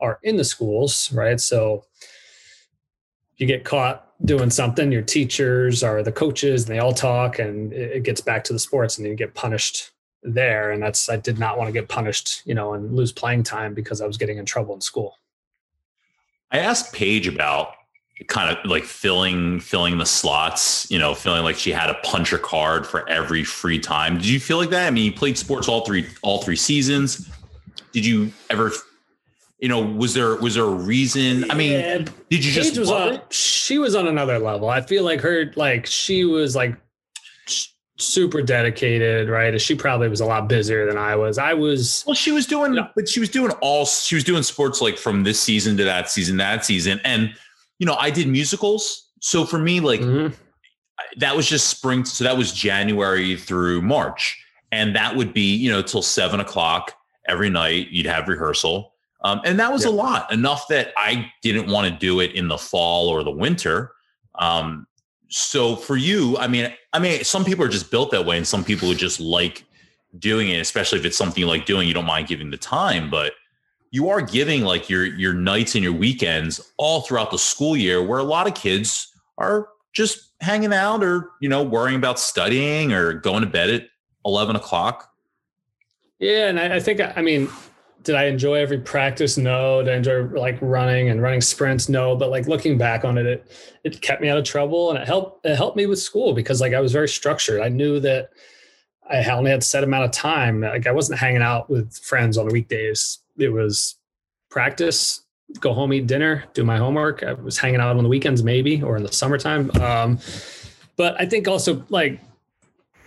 are 0.00 0.18
in 0.24 0.36
the 0.36 0.42
schools, 0.42 1.12
right? 1.12 1.40
So 1.40 1.84
you 3.36 3.46
get 3.46 3.62
caught 3.62 4.10
doing 4.24 4.50
something, 4.50 4.90
your 4.90 5.02
teachers 5.02 5.84
are 5.84 6.02
the 6.02 6.10
coaches 6.10 6.64
and 6.64 6.74
they 6.74 6.80
all 6.80 6.92
talk 6.92 7.38
and 7.38 7.72
it 7.72 8.02
gets 8.02 8.20
back 8.20 8.42
to 8.44 8.52
the 8.52 8.58
sports 8.58 8.98
and 8.98 9.06
you 9.06 9.14
get 9.14 9.34
punished 9.34 9.92
there. 10.24 10.72
And 10.72 10.82
that's, 10.82 11.08
I 11.08 11.16
did 11.16 11.38
not 11.38 11.58
want 11.58 11.68
to 11.68 11.72
get 11.72 11.88
punished, 11.88 12.42
you 12.44 12.54
know, 12.54 12.74
and 12.74 12.96
lose 12.96 13.12
playing 13.12 13.44
time 13.44 13.72
because 13.72 14.00
I 14.00 14.06
was 14.08 14.16
getting 14.16 14.38
in 14.38 14.44
trouble 14.44 14.74
in 14.74 14.80
school. 14.80 15.16
I 16.50 16.58
asked 16.58 16.92
Paige 16.92 17.26
about 17.26 17.74
kind 18.28 18.56
of 18.56 18.64
like 18.64 18.84
filling 18.84 19.60
filling 19.60 19.98
the 19.98 20.06
slots, 20.06 20.90
you 20.90 20.98
know, 20.98 21.14
feeling 21.14 21.42
like 21.42 21.56
she 21.56 21.70
had 21.70 21.90
a 21.90 21.94
puncher 22.04 22.38
card 22.38 22.86
for 22.86 23.08
every 23.08 23.44
free 23.44 23.78
time. 23.78 24.16
Did 24.16 24.28
you 24.28 24.40
feel 24.40 24.56
like 24.56 24.70
that? 24.70 24.86
I 24.86 24.90
mean, 24.90 25.04
you 25.04 25.12
played 25.12 25.36
sports 25.36 25.68
all 25.68 25.84
three 25.84 26.06
all 26.22 26.42
three 26.42 26.56
seasons. 26.56 27.28
Did 27.92 28.06
you 28.06 28.32
ever 28.50 28.72
you 29.58 29.68
know, 29.68 29.80
was 29.80 30.12
there 30.12 30.36
was 30.36 30.56
there 30.56 30.64
a 30.64 30.68
reason? 30.68 31.50
I 31.50 31.54
mean, 31.54 31.72
yeah, 31.72 31.98
did 31.98 32.44
you 32.44 32.52
Paige 32.52 32.54
just 32.54 32.78
was 32.78 32.90
on, 32.90 33.20
she 33.30 33.78
was 33.78 33.94
on 33.94 34.06
another 34.06 34.38
level. 34.38 34.68
I 34.68 34.80
feel 34.80 35.04
like 35.04 35.20
her 35.22 35.52
like 35.56 35.86
she 35.86 36.24
was 36.24 36.54
like 36.54 36.76
super 37.96 38.42
dedicated, 38.42 39.28
right? 39.28 39.58
She 39.60 39.74
probably 39.74 40.08
was 40.08 40.20
a 40.20 40.26
lot 40.26 40.48
busier 40.48 40.86
than 40.86 40.98
I 40.98 41.14
was. 41.16 41.38
I 41.38 41.54
was 41.54 42.04
well, 42.06 42.14
she 42.14 42.32
was 42.32 42.46
doing, 42.46 42.78
but 42.94 43.08
she 43.08 43.20
was 43.20 43.28
doing 43.28 43.52
all 43.60 43.86
she 43.86 44.14
was 44.14 44.24
doing 44.24 44.42
sports 44.42 44.80
like 44.80 44.98
from 44.98 45.22
this 45.22 45.40
season 45.40 45.76
to 45.76 45.84
that 45.84 46.10
season, 46.10 46.36
that 46.38 46.64
season, 46.64 47.00
and 47.04 47.34
you 47.78 47.86
know, 47.86 47.94
I 47.94 48.10
did 48.10 48.28
musicals, 48.28 49.10
so 49.20 49.44
for 49.44 49.58
me, 49.58 49.80
like 49.80 50.00
mm-hmm. 50.00 50.34
that 51.18 51.36
was 51.36 51.48
just 51.48 51.68
spring. 51.68 52.04
So 52.04 52.24
that 52.24 52.36
was 52.36 52.52
January 52.52 53.36
through 53.36 53.82
March, 53.82 54.42
and 54.72 54.94
that 54.96 55.14
would 55.16 55.32
be 55.32 55.54
you 55.54 55.70
know 55.70 55.82
till 55.82 56.02
seven 56.02 56.40
o'clock 56.40 56.92
every 57.28 57.50
night. 57.50 57.88
You'd 57.90 58.06
have 58.06 58.28
rehearsal. 58.28 58.92
Um, 59.22 59.40
and 59.46 59.58
that 59.58 59.72
was 59.72 59.86
a 59.86 59.90
lot, 59.90 60.30
enough 60.30 60.68
that 60.68 60.92
I 60.98 61.32
didn't 61.40 61.70
want 61.70 61.90
to 61.90 61.98
do 61.98 62.20
it 62.20 62.32
in 62.32 62.46
the 62.46 62.58
fall 62.58 63.08
or 63.08 63.24
the 63.24 63.30
winter. 63.30 63.92
Um, 64.34 64.86
so 65.28 65.76
for 65.76 65.96
you, 65.96 66.36
I 66.38 66.46
mean, 66.46 66.72
I 66.92 66.98
mean, 66.98 67.24
some 67.24 67.44
people 67.44 67.64
are 67.64 67.68
just 67.68 67.90
built 67.90 68.10
that 68.12 68.24
way, 68.24 68.36
and 68.36 68.46
some 68.46 68.64
people 68.64 68.92
just 68.94 69.20
like 69.20 69.64
doing 70.18 70.50
it, 70.50 70.60
especially 70.60 70.98
if 70.98 71.04
it's 71.04 71.16
something 71.16 71.40
you 71.40 71.46
like 71.46 71.66
doing. 71.66 71.88
You 71.88 71.94
don't 71.94 72.06
mind 72.06 72.28
giving 72.28 72.50
the 72.50 72.56
time, 72.56 73.10
but 73.10 73.32
you 73.90 74.08
are 74.08 74.20
giving 74.20 74.62
like 74.62 74.88
your 74.88 75.04
your 75.04 75.32
nights 75.32 75.74
and 75.74 75.84
your 75.84 75.92
weekends 75.92 76.72
all 76.76 77.02
throughout 77.02 77.30
the 77.30 77.38
school 77.38 77.76
year, 77.76 78.02
where 78.02 78.18
a 78.18 78.24
lot 78.24 78.46
of 78.46 78.54
kids 78.54 79.12
are 79.38 79.68
just 79.92 80.32
hanging 80.40 80.72
out 80.72 81.02
or 81.02 81.30
you 81.40 81.48
know 81.48 81.62
worrying 81.62 81.96
about 81.96 82.18
studying 82.18 82.92
or 82.92 83.12
going 83.12 83.42
to 83.42 83.48
bed 83.48 83.70
at 83.70 83.88
eleven 84.24 84.56
o'clock. 84.56 85.10
Yeah, 86.18 86.48
and 86.48 86.60
I, 86.60 86.76
I 86.76 86.80
think 86.80 87.00
I 87.00 87.22
mean 87.22 87.48
did 88.04 88.14
I 88.14 88.24
enjoy 88.26 88.54
every 88.56 88.78
practice? 88.78 89.36
No. 89.36 89.82
Did 89.82 89.92
I 89.92 89.96
enjoy 89.96 90.22
like 90.38 90.58
running 90.60 91.08
and 91.08 91.22
running 91.22 91.40
sprints? 91.40 91.88
No. 91.88 92.14
But 92.14 92.30
like 92.30 92.46
looking 92.46 92.78
back 92.78 93.04
on 93.04 93.18
it, 93.18 93.26
it 93.26 93.50
it 93.82 94.00
kept 94.02 94.22
me 94.22 94.28
out 94.28 94.38
of 94.38 94.44
trouble 94.44 94.90
and 94.90 94.98
it 94.98 95.06
helped 95.06 95.44
it 95.44 95.56
helped 95.56 95.76
me 95.76 95.86
with 95.86 95.98
school 95.98 96.34
because 96.34 96.60
like 96.60 96.74
I 96.74 96.80
was 96.80 96.92
very 96.92 97.08
structured. 97.08 97.60
I 97.60 97.68
knew 97.68 97.98
that 98.00 98.30
I 99.10 99.24
only 99.30 99.50
had 99.50 99.60
a 99.60 99.64
set 99.64 99.84
amount 99.84 100.04
of 100.04 100.10
time. 100.12 100.60
Like 100.60 100.86
I 100.86 100.92
wasn't 100.92 101.18
hanging 101.18 101.42
out 101.42 101.68
with 101.68 101.96
friends 101.96 102.38
on 102.38 102.46
the 102.46 102.52
weekdays. 102.52 103.18
It 103.38 103.48
was 103.48 103.96
practice, 104.50 105.24
go 105.60 105.72
home, 105.72 105.92
eat 105.92 106.06
dinner, 106.06 106.44
do 106.52 106.62
my 106.62 106.76
homework. 106.76 107.22
I 107.22 107.32
was 107.32 107.58
hanging 107.58 107.80
out 107.80 107.96
on 107.96 108.02
the 108.02 108.08
weekends 108.08 108.42
maybe 108.42 108.82
or 108.82 108.96
in 108.96 109.02
the 109.02 109.12
summertime. 109.12 109.70
Um, 109.80 110.18
but 110.96 111.20
I 111.20 111.26
think 111.26 111.48
also 111.48 111.84
like, 111.88 112.20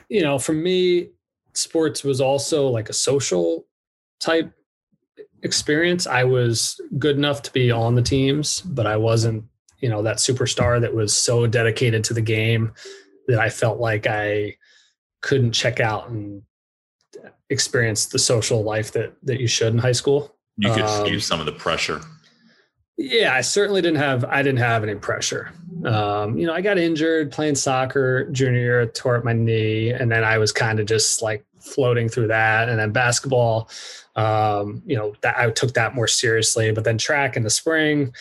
you 0.10 0.22
know, 0.22 0.40
for 0.40 0.54
me, 0.54 1.10
sports 1.54 2.04
was 2.04 2.20
also 2.20 2.68
like 2.68 2.90
a 2.90 2.94
social 2.94 3.66
type 4.20 4.52
experience. 5.44 6.08
I 6.08 6.24
was 6.24 6.80
good 6.98 7.18
enough 7.18 7.42
to 7.44 7.54
be 7.54 7.72
on 7.72 7.96
the 7.96 8.02
teams, 8.02 8.62
but 8.62 8.88
I 8.88 8.98
wasn't, 8.98 9.46
you 9.80 9.90
know, 9.90 10.02
that 10.04 10.18
superstar 10.18 10.82
that 10.82 10.94
was 10.94 11.16
so 11.16 11.48
dedicated 11.48 12.04
to 12.06 12.14
the 12.14 12.22
game 12.22 12.74
that 13.28 13.40
I 13.40 13.50
felt 13.50 13.80
like 13.80 14.08
I 14.08 14.56
couldn't 15.22 15.52
check 15.52 15.80
out 15.80 16.10
and 16.10 16.42
experience 17.50 18.08
the 18.08 18.20
social 18.20 18.64
life 18.64 18.92
that 18.92 19.16
that 19.24 19.40
you 19.40 19.48
should 19.48 19.74
in 19.74 19.80
high 19.80 19.92
school. 19.92 20.36
You 20.58 20.74
could 20.74 20.84
um, 20.84 21.20
some 21.20 21.40
of 21.40 21.46
the 21.46 21.52
pressure. 21.52 22.02
Yeah, 22.98 23.34
I 23.34 23.42
certainly 23.42 23.82
didn't 23.82 24.00
have 24.00 24.26
I 24.26 24.42
didn't 24.42 24.60
have 24.60 24.84
any 24.84 24.96
pressure. 24.96 25.52
Um, 25.86 26.38
you 26.38 26.48
know, 26.48 26.54
I 26.54 26.62
got 26.62 26.80
injured 26.80 27.32
playing 27.32 27.56
soccer 27.56 28.30
junior 28.32 28.60
year, 28.60 28.86
tore 28.88 29.18
up 29.18 29.24
my 29.24 29.34
knee, 29.34 29.92
and 29.92 30.12
then 30.12 30.24
I 30.24 30.40
was 30.40 30.52
kind 30.52 30.80
of 30.80 30.88
just 30.88 31.22
like 31.22 31.46
floating 31.74 32.10
through 32.10 32.28
that. 32.28 32.70
And 32.70 32.80
then 32.80 32.92
basketball, 32.92 33.70
um, 34.16 34.82
you 34.86 34.96
know, 34.96 35.14
that 35.22 35.38
I 35.38 35.50
took 35.52 35.74
that 35.74 35.96
more 35.96 36.08
seriously. 36.08 36.72
But 36.72 36.84
then 36.84 36.98
track 36.98 37.38
in 37.38 37.44
the 37.44 37.50
spring, 37.50 38.14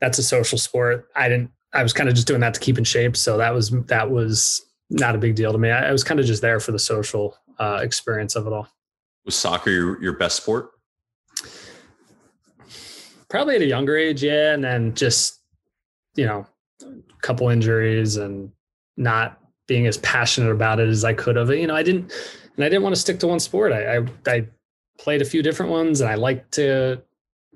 that's 0.00 0.18
a 0.18 0.22
social 0.22 0.58
sport. 0.58 1.08
I 1.16 1.28
didn't. 1.28 1.50
I 1.72 1.82
was 1.82 1.92
kind 1.92 2.08
of 2.08 2.14
just 2.14 2.26
doing 2.26 2.40
that 2.40 2.54
to 2.54 2.60
keep 2.60 2.78
in 2.78 2.84
shape. 2.84 3.16
So 3.16 3.36
that 3.38 3.52
was 3.52 3.70
that 3.70 4.10
was 4.10 4.64
not 4.88 5.14
a 5.14 5.18
big 5.18 5.34
deal 5.34 5.52
to 5.52 5.58
me. 5.58 5.70
I, 5.70 5.88
I 5.88 5.92
was 5.92 6.04
kind 6.04 6.20
of 6.20 6.26
just 6.26 6.42
there 6.42 6.60
for 6.60 6.72
the 6.72 6.78
social 6.78 7.36
uh, 7.58 7.80
experience 7.82 8.36
of 8.36 8.46
it 8.46 8.52
all. 8.52 8.68
Was 9.24 9.34
soccer 9.34 9.70
your, 9.70 10.02
your 10.02 10.12
best 10.12 10.36
sport? 10.36 10.70
Probably 13.28 13.56
at 13.56 13.62
a 13.62 13.66
younger 13.66 13.96
age, 13.96 14.22
yeah. 14.22 14.54
And 14.54 14.62
then 14.62 14.94
just 14.94 15.40
you 16.16 16.26
know, 16.26 16.46
a 16.82 17.20
couple 17.22 17.48
injuries 17.48 18.16
and 18.16 18.50
not 18.96 19.38
being 19.68 19.86
as 19.86 19.98
passionate 19.98 20.50
about 20.50 20.80
it 20.80 20.88
as 20.88 21.04
I 21.04 21.12
could 21.12 21.36
have. 21.36 21.50
You 21.50 21.66
know, 21.66 21.76
I 21.76 21.82
didn't, 21.82 22.12
and 22.56 22.64
I 22.64 22.68
didn't 22.68 22.82
want 22.82 22.94
to 22.94 23.00
stick 23.00 23.20
to 23.20 23.26
one 23.26 23.40
sport. 23.40 23.72
I, 23.72 23.98
I, 23.98 24.06
I 24.26 24.46
played 24.98 25.22
a 25.22 25.24
few 25.24 25.42
different 25.42 25.72
ones 25.72 26.00
and 26.00 26.10
I 26.10 26.14
like 26.14 26.50
to 26.52 27.02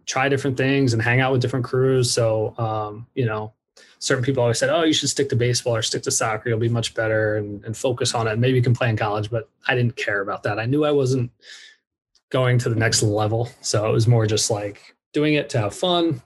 try 0.07 0.29
different 0.29 0.57
things 0.57 0.93
and 0.93 1.01
hang 1.01 1.21
out 1.21 1.33
with 1.33 1.41
different 1.41 1.65
crews. 1.65 2.13
So, 2.13 2.55
um, 2.59 3.07
you 3.15 3.25
know, 3.25 3.53
certain 3.99 4.25
people 4.25 4.43
always 4.43 4.59
said, 4.59 4.71
"Oh, 4.71 4.83
you 4.83 4.93
should 4.93 5.09
stick 5.09 5.29
to 5.31 5.37
baseball 5.37 5.77
or 5.77 5.83
stick 5.83 6.03
to 6.03 6.11
soccer. 6.11 6.49
You'll 6.49 6.59
be 6.59 6.69
much 6.69 6.95
better 6.95 7.37
and, 7.37 7.65
and 7.65 7.77
focus 7.77 8.15
on 8.15 8.27
it. 8.27 8.39
Maybe 8.39 8.57
you 8.57 8.63
can 8.63 8.75
play 8.75 8.91
in 8.91 8.97
college." 8.97 9.31
But 9.31 9.49
I 9.69 9.75
didn't 9.75 9.97
care 9.97 10.21
about 10.21 10.43
that. 10.43 10.59
I 10.59 10.67
knew 10.67 10.85
I 10.85 10.91
wasn't 10.91 11.31
going 12.31 12.59
to 12.59 12.69
the 12.69 12.77
next 12.77 13.03
level, 13.03 13.49
so 13.61 13.89
it 13.89 13.93
was 13.93 14.09
more 14.09 14.27
just 14.27 14.51
like 14.51 14.97
doing 15.13 15.35
it 15.35 15.49
to 15.51 15.59
have 15.59 15.75
fun, 15.75 16.23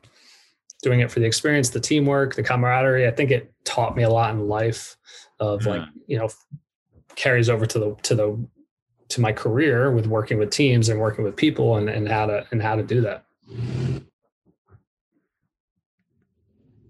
doing 0.83 1.01
it 1.01 1.11
for 1.11 1.20
the 1.20 1.27
experience, 1.27 1.70
the 1.70 1.81
teamwork, 1.81 2.35
the 2.35 2.43
camaraderie. 2.43 3.07
I 3.07 3.11
think 3.11 3.31
it 3.31 3.53
taught 3.64 3.97
me 3.97 4.03
a 4.03 4.11
lot 4.11 4.35
in 4.35 4.49
life 4.49 4.97
of 5.41 5.61
mm-hmm. 5.61 5.68
like 5.68 5.89
you 6.07 6.18
know 6.18 6.31
carries 7.16 7.51
over 7.51 7.66
to 7.66 7.79
the 7.79 7.95
to 8.03 8.14
the 8.14 8.47
to 9.15 9.21
my 9.21 9.33
career 9.33 9.91
with 9.91 10.07
working 10.07 10.39
with 10.39 10.51
teams 10.51 10.89
and 10.89 11.01
working 11.01 11.25
with 11.25 11.37
people 11.37 11.77
and, 11.77 11.89
and 11.89 12.09
how 12.09 12.27
to 12.27 12.47
and 12.51 12.61
how 12.61 12.75
to 12.75 12.83
do 12.83 13.01
that. 13.01 13.25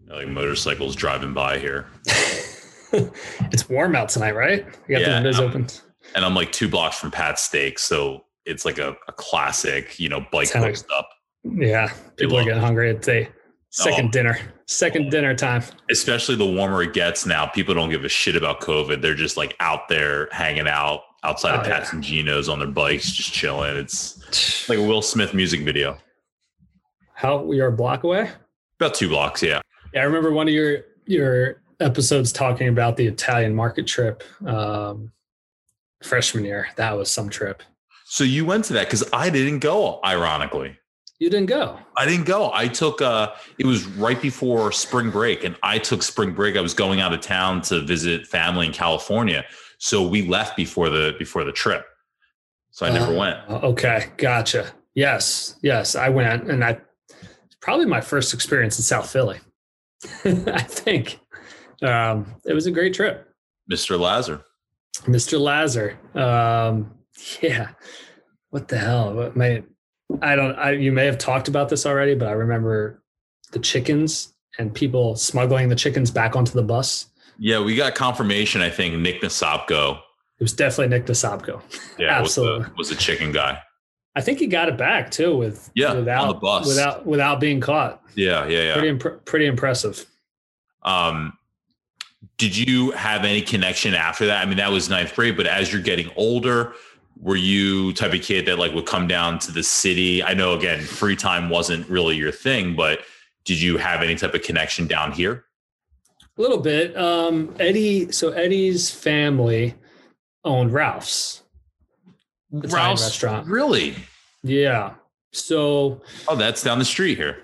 Like 0.09 0.29
motorcycles 0.29 0.95
driving 0.95 1.35
by 1.35 1.59
here. 1.59 1.87
it's 2.93 3.69
warm 3.69 3.97
out 3.97 4.09
tonight, 4.09 4.35
right? 4.35 4.65
You 4.89 4.95
got 4.95 5.01
yeah, 5.01 5.09
the 5.09 5.15
windows 5.15 5.41
open. 5.41 5.67
And 6.15 6.25
I'm 6.25 6.35
like 6.35 6.53
two 6.53 6.69
blocks 6.69 6.99
from 6.99 7.11
Pat's 7.11 7.43
Steak, 7.43 7.79
so 7.79 8.25
it's 8.47 8.65
like 8.65 8.79
a, 8.79 8.97
a 9.09 9.13
classic, 9.13 9.99
you 9.99 10.09
know, 10.09 10.25
bike 10.31 10.53
post 10.53 10.87
up. 10.97 11.09
Yeah, 11.43 11.93
people 12.17 12.39
are 12.39 12.45
getting 12.45 12.61
hungry. 12.61 12.91
It's 12.91 13.09
a 13.09 13.27
oh. 13.27 13.33
second 13.71 14.07
oh. 14.07 14.11
dinner, 14.11 14.39
second 14.67 15.07
oh. 15.07 15.11
dinner 15.11 15.35
time. 15.35 15.63
Especially 15.91 16.37
the 16.37 16.47
warmer 16.47 16.83
it 16.83 16.93
gets 16.93 17.27
now, 17.27 17.47
people 17.47 17.75
don't 17.75 17.91
give 17.91 18.05
a 18.05 18.09
shit 18.09 18.37
about 18.37 18.61
COVID. 18.61 19.03
They're 19.03 19.15
just 19.15 19.37
like 19.37 19.57
out 19.61 19.89
there 19.89 20.29
hanging 20.31 20.69
out, 20.69 21.01
outside 21.25 21.57
oh, 21.57 21.61
of 21.61 21.67
Pat's 21.67 21.91
yeah. 21.91 21.97
and 21.97 22.05
Geno's 22.05 22.49
on 22.49 22.59
their 22.59 22.69
bikes, 22.69 23.11
just 23.11 23.33
chilling. 23.33 23.77
It's 23.77 24.69
like 24.69 24.79
a 24.79 24.83
Will 24.83 25.03
Smith 25.03 25.35
music 25.35 25.63
video. 25.63 25.99
How 27.15 27.51
you're 27.53 27.69
a 27.69 27.73
block 27.73 28.05
away? 28.05 28.31
About 28.81 28.95
two 28.95 29.09
blocks, 29.09 29.43
yeah. 29.43 29.61
Yeah, 29.93 30.03
I 30.03 30.05
remember 30.05 30.33
one 30.33 30.49
of 30.49 30.55
your 30.55 30.83
your 31.07 31.63
episodes 31.81 32.33
talking 32.33 32.69
about 32.69 32.97
the 32.97 33.07
Italian 33.07 33.55
market 33.55 33.87
trip 33.87 34.23
um, 34.47 35.13
freshman 36.03 36.45
year. 36.45 36.69
That 36.77 36.97
was 36.97 37.11
some 37.11 37.29
trip. 37.29 37.63
So 38.05 38.25
you 38.25 38.45
went 38.45 38.65
to 38.67 38.75
that 38.75 38.87
because 38.87 39.05
I 39.13 39.31
didn't 39.31 39.61
go, 39.61 40.01
ironically. 40.05 40.79
You 41.19 41.31
didn't 41.31 41.47
go. 41.47 41.79
I 41.97 42.07
didn't 42.07 42.27
go. 42.27 42.51
I 42.53 42.69
took 42.69 43.01
uh 43.01 43.33
it 43.59 43.67
was 43.67 43.87
right 43.87 44.21
before 44.21 44.73
spring 44.73 45.11
break 45.11 45.45
and 45.45 45.57
I 45.63 45.79
took 45.79 46.03
spring 46.03 46.33
break. 46.33 46.57
I 46.57 46.61
was 46.61 46.75
going 46.75 47.01
out 47.01 47.15
of 47.15 47.21
town 47.21 47.63
to 47.63 47.81
visit 47.81 48.27
family 48.27 48.67
in 48.67 48.73
California. 48.73 49.45
So 49.85 50.01
we 50.01 50.27
left 50.27 50.57
before 50.57 50.89
the 50.89 51.15
before 51.19 51.45
the 51.45 51.53
trip. 51.53 51.85
So 52.71 52.87
I 52.87 52.91
never 52.91 53.13
uh, 53.13 53.19
went. 53.19 53.65
Okay, 53.65 54.07
gotcha. 54.17 54.73
Yes, 54.95 55.57
yes, 55.61 55.95
I 55.95 56.09
went, 56.09 56.49
and 56.49 56.65
I 56.65 56.81
probably 57.61 57.85
my 57.85 58.01
first 58.01 58.33
experience 58.33 58.79
in 58.79 58.83
South 58.83 59.11
Philly. 59.11 59.41
I 60.25 60.63
think 60.63 61.21
um, 61.83 62.35
it 62.47 62.55
was 62.55 62.65
a 62.65 62.71
great 62.71 62.95
trip. 62.95 63.29
Mr. 63.71 64.01
Lazar. 64.01 64.41
Mr. 65.03 65.39
Lazar. 65.39 65.99
Um, 66.15 66.95
yeah. 67.43 67.73
What 68.49 68.69
the 68.69 68.79
hell? 68.79 69.13
What 69.13 69.37
may 69.37 69.65
I 70.23 70.35
don't. 70.35 70.55
I 70.55 70.71
you 70.71 70.93
may 70.93 71.05
have 71.05 71.19
talked 71.19 71.49
about 71.49 71.69
this 71.69 71.85
already, 71.85 72.15
but 72.15 72.29
I 72.29 72.33
remember 72.33 73.03
the 73.53 73.59
chickens 73.59 74.33
and 74.59 74.73
people 74.75 75.15
smuggling 75.15 75.69
the 75.69 75.77
chickens 75.77 76.11
back 76.11 76.37
onto 76.37 76.53
the 76.53 76.63
bus. 76.63 77.11
Yeah, 77.39 77.63
we 77.63 77.77
got 77.77 77.95
confirmation. 77.95 78.61
I 78.61 78.71
think 78.71 78.97
Nick 78.97 79.23
Nasopko. 79.23 79.99
It 80.39 80.43
was 80.43 80.53
definitely 80.53 80.89
Nick 80.97 81.07
Nasopko. 81.07 81.63
Yeah, 81.99 82.19
absolutely 82.19 82.67
was 82.77 82.89
the 82.89 82.97
chicken 82.97 83.31
guy. 83.31 83.63
I 84.17 84.21
think 84.21 84.41
he 84.41 84.49
got 84.49 84.69
it 84.69 84.77
back 84.77 85.13
too 85.13 85.37
with 85.37 85.71
yeah 85.75 85.93
without 85.95 86.23
on 86.23 86.29
the 86.29 86.35
bus 86.35 86.67
without 86.67 87.07
without 87.07 87.39
being 87.41 87.61
caught. 87.61 88.03
Yeah, 88.17 88.47
yeah, 88.47 88.63
yeah. 88.63 88.73
Pretty 88.73 88.89
imp- 88.89 89.25
pretty 89.25 89.47
impressive. 89.47 90.05
Um, 90.83 91.39
did 92.37 92.57
you 92.57 92.91
have 92.93 93.25
any 93.25 93.43
connection 93.43 93.95
after 93.95 94.27
that? 94.27 94.43
I 94.43 94.47
mean, 94.47 94.57
that 94.57 94.73
was 94.73 94.89
ninth 94.89 95.15
grade, 95.15 95.37
but 95.37 95.47
as 95.47 95.73
you're 95.73 95.83
getting 95.83 96.11
older, 96.17 96.73
were 97.21 97.37
you 97.37 97.93
type 97.93 98.13
of 98.13 98.23
kid 98.23 98.47
that 98.47 98.59
like 98.59 98.75
would 98.75 98.87
come 98.87 99.07
down 99.07 99.39
to 99.41 99.53
the 99.53 99.63
city? 99.63 100.23
I 100.23 100.35
know 100.35 100.55
again, 100.55 100.81
free 100.81 101.17
time 101.17 101.49
wasn't 101.49 101.89
really 101.89 102.17
your 102.17 102.33
thing, 102.33 102.75
but 102.75 103.01
did 103.45 103.61
you 103.61 103.77
have 103.79 104.03
any 104.03 104.17
type 104.17 104.35
of 104.35 104.43
connection 104.43 104.87
down 104.87 105.13
here? 105.13 105.45
A 106.37 106.43
little 106.43 106.59
bit. 106.59 106.97
Um, 106.97 107.55
Eddie, 107.61 108.11
so 108.11 108.31
Eddie's 108.31 108.91
family 108.91 109.75
owned 110.45 110.73
Ralph's. 110.73 111.43
Ralph's 112.51 113.03
restaurant. 113.03 113.47
Really? 113.47 113.95
Yeah. 114.43 114.95
So 115.33 116.01
Oh, 116.29 116.37
that's 116.37 116.63
down 116.63 116.79
the 116.79 116.85
street 116.85 117.19
here. 117.19 117.43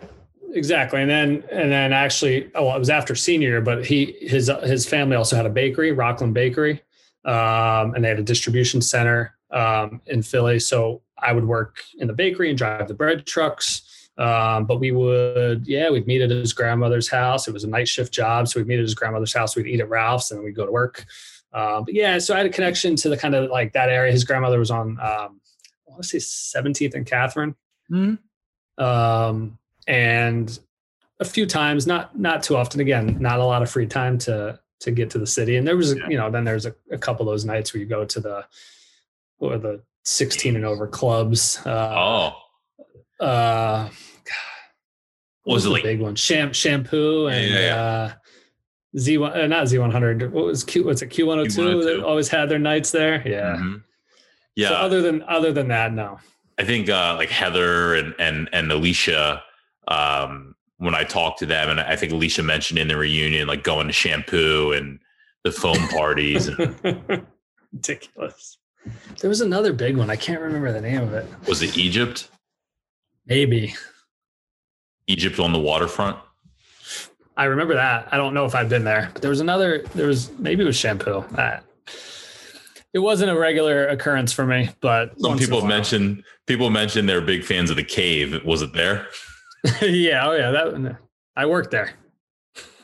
Exactly. 0.53 1.01
And 1.01 1.11
then 1.11 1.45
and 1.51 1.71
then 1.71 1.93
actually 1.93 2.51
oh 2.55 2.67
well, 2.67 2.77
it 2.77 2.79
was 2.79 2.91
after 2.91 3.15
senior 3.15 3.49
year, 3.49 3.61
but 3.61 3.85
he 3.85 4.17
his 4.21 4.51
his 4.65 4.87
family 4.87 5.17
also 5.17 5.37
had 5.37 5.47
a 5.47 5.51
bakery, 5.51 5.93
Rockland 5.93 6.35
Bakery. 6.35 6.83
Um, 7.25 7.95
and 7.95 8.05
they 8.05 8.09
had 8.09 8.19
a 8.19 8.25
distribution 8.25 8.81
center 8.81 9.35
um, 9.51 10.01
in 10.07 10.23
Philly. 10.23 10.59
So 10.59 11.03
I 11.19 11.33
would 11.33 11.45
work 11.45 11.83
in 11.99 12.07
the 12.07 12.15
bakery 12.15 12.49
and 12.49 12.57
drive 12.59 12.89
the 12.89 12.95
bread 12.95 13.27
trucks. 13.27 13.83
Um, 14.21 14.67
but 14.67 14.81
we 14.81 14.93
would, 14.93 15.67
yeah, 15.67 15.89
we'd 15.89 16.07
meet 16.07 16.21
at 16.21 16.29
his 16.29 16.53
grandmother's 16.53 17.09
house. 17.09 17.49
It 17.49 17.55
was 17.55 17.65
a 17.65 17.69
night 17.69 17.89
shift 17.89 18.13
job. 18.13 18.49
So 18.49 18.61
we'd 18.61 18.67
meet 18.67 18.79
at 18.79 18.83
his 18.83 18.95
grandmother's 18.95 19.33
house. 19.33 19.57
We'd 19.57 19.67
eat 19.67 19.81
at 19.81 19.89
Ralph's 19.89 20.31
and 20.31 20.39
then 20.39 20.45
we'd 20.45 20.55
go 20.55 20.67
to 20.67 20.73
work. 20.73 21.07
Um, 21.55 21.85
but 21.85 21.95
yeah, 21.95 22.19
so 22.19 22.35
I 22.35 22.39
had 22.39 22.47
a 22.47 22.51
connection 22.51 22.97
to 22.97 23.09
the 23.09 23.17
kind 23.17 23.35
of 23.35 23.51
like 23.51 23.73
that 23.73 23.89
area. 23.89 24.13
His 24.13 24.25
grandmother 24.25 24.59
was 24.59 24.71
on, 24.71 24.91
um, 25.01 25.41
I 25.89 25.93
want 25.93 26.03
to 26.03 26.21
say 26.21 26.59
17th 26.59 26.95
and 26.95 27.07
Catherine. 27.07 27.55
Mm-hmm. 27.91 28.85
Um, 28.85 29.59
and 29.87 30.61
a 31.19 31.25
few 31.25 31.47
times, 31.47 31.87
not, 31.87 32.17
not 32.19 32.43
too 32.43 32.57
often. 32.57 32.81
Again, 32.81 33.17
not 33.21 33.41
a 33.41 33.45
lot 33.45 33.63
of 33.63 33.71
free 33.71 33.87
time 33.87 34.19
to, 34.19 34.61
to 34.81 34.91
get 34.91 35.09
to 35.11 35.19
the 35.19 35.27
city. 35.27 35.57
And 35.57 35.67
there 35.67 35.79
was, 35.79 35.97
yeah. 35.97 36.09
you 36.11 36.19
know, 36.19 36.31
then 36.31 36.45
there's 36.45 36.67
a, 36.67 36.75
a 36.91 36.99
couple 36.99 37.27
of 37.27 37.33
those 37.33 37.47
nights 37.47 37.73
where 37.73 37.81
you 37.81 37.87
go 37.87 38.05
to 38.05 38.21
the, 38.21 38.45
or 39.39 39.57
the 39.57 39.81
16 40.05 40.57
and 40.57 40.67
over 40.67 40.87
clubs. 40.87 41.59
Uh, 41.65 41.95
oh, 41.97 43.25
uh, 43.25 43.89
what 45.45 45.55
was, 45.55 45.65
was 45.65 45.67
it 45.67 45.71
like? 45.71 45.83
Big 45.83 46.01
one, 46.01 46.17
Sham- 46.17 46.53
shampoo 46.53 47.27
and 47.29 47.51
yeah, 47.51 47.61
yeah. 47.61 47.77
uh, 47.77 48.13
Z 48.99 49.19
one, 49.19 49.33
uh, 49.33 49.47
not 49.47 49.69
Z 49.69 49.79
one 49.79 49.91
hundred. 49.91 50.33
What 50.33 50.47
was 50.47 50.65
Q? 50.65 50.85
What's 50.85 51.03
it? 51.03 51.09
Q 51.09 51.27
one 51.27 51.39
hundred 51.39 51.53
two 51.53 51.85
that 51.85 52.05
always 52.05 52.29
had 52.29 52.49
their 52.49 52.59
nights 52.59 52.91
there. 52.91 53.27
Yeah, 53.27 53.57
mm-hmm. 53.57 53.77
yeah. 54.57 54.69
So 54.69 54.75
other 54.75 55.01
than 55.01 55.23
other 55.23 55.53
than 55.53 55.69
that, 55.69 55.93
no. 55.93 56.19
I 56.59 56.65
think 56.65 56.89
uh, 56.89 57.15
like 57.17 57.31
Heather 57.31 57.95
and 57.95 58.15
and 58.19 58.49
and 58.53 58.71
Alicia. 58.71 59.43
Um, 59.89 60.55
when 60.81 60.95
I 60.95 61.05
talked 61.05 61.39
to 61.41 61.47
them, 61.47 61.69
and 61.69 61.79
I 61.79 61.95
think 61.95 62.11
Alicia 62.11 62.43
mentioned 62.43 62.79
in 62.79 62.89
the 62.89 62.97
reunion, 62.97 63.47
like 63.47 63.63
going 63.63 63.87
to 63.87 63.93
shampoo 63.93 64.73
and 64.73 64.99
the 65.45 65.53
foam 65.53 65.89
parties. 65.89 66.49
And, 66.49 66.75
Ridiculous. 67.73 68.57
There 69.21 69.29
was 69.29 69.43
another 69.43 69.75
big 69.75 69.97
one. 69.97 70.09
I 70.09 70.17
can't 70.17 70.41
remember 70.41 70.73
the 70.73 70.81
name 70.81 71.03
of 71.03 71.13
it. 71.13 71.27
Was 71.47 71.63
it 71.63 71.77
Egypt? 71.77 72.31
Maybe. 73.27 73.75
Egypt 75.11 75.39
on 75.39 75.53
the 75.53 75.59
waterfront? 75.59 76.17
I 77.37 77.45
remember 77.45 77.75
that. 77.75 78.09
I 78.13 78.17
don't 78.17 78.35
know 78.35 78.45
if 78.45 78.55
I've 78.55 78.69
been 78.69 78.85
there, 78.85 79.11
but 79.13 79.23
there 79.23 79.31
was 79.31 79.41
another, 79.41 79.83
there 79.95 80.07
was 80.07 80.31
maybe 80.39 80.63
it 80.63 80.67
was 80.67 80.77
shampoo. 80.77 81.25
Uh, 81.37 81.61
it 82.93 82.99
wasn't 82.99 83.31
a 83.31 83.39
regular 83.39 83.87
occurrence 83.89 84.33
for 84.33 84.45
me, 84.45 84.71
but 84.81 85.19
some 85.21 85.39
people 85.39 85.65
mentioned 85.65 86.25
people 86.47 86.71
mentioned 86.71 87.09
they're 87.09 87.21
big 87.21 87.45
fans 87.45 87.71
of 87.71 87.77
the 87.77 87.85
cave. 87.85 88.45
Was 88.45 88.63
it 88.63 88.73
there? 88.73 89.07
yeah, 89.81 90.27
oh 90.27 90.33
yeah, 90.33 90.51
that 90.51 90.97
I 91.37 91.47
worked 91.47 91.71
there. 91.71 91.93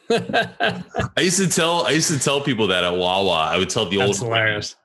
I 0.09 1.21
used 1.21 1.39
to 1.39 1.49
tell 1.49 1.87
I 1.87 1.91
used 1.91 2.11
to 2.11 2.19
tell 2.19 2.41
people 2.41 2.69
that 2.69 2.85
at 2.85 2.95
Wawa. 2.95 3.51
I 3.51 3.59
would 3.59 3.69
tell 3.69 3.89
the 3.89 4.01
old 4.01 4.17
hilarious. 4.17 4.77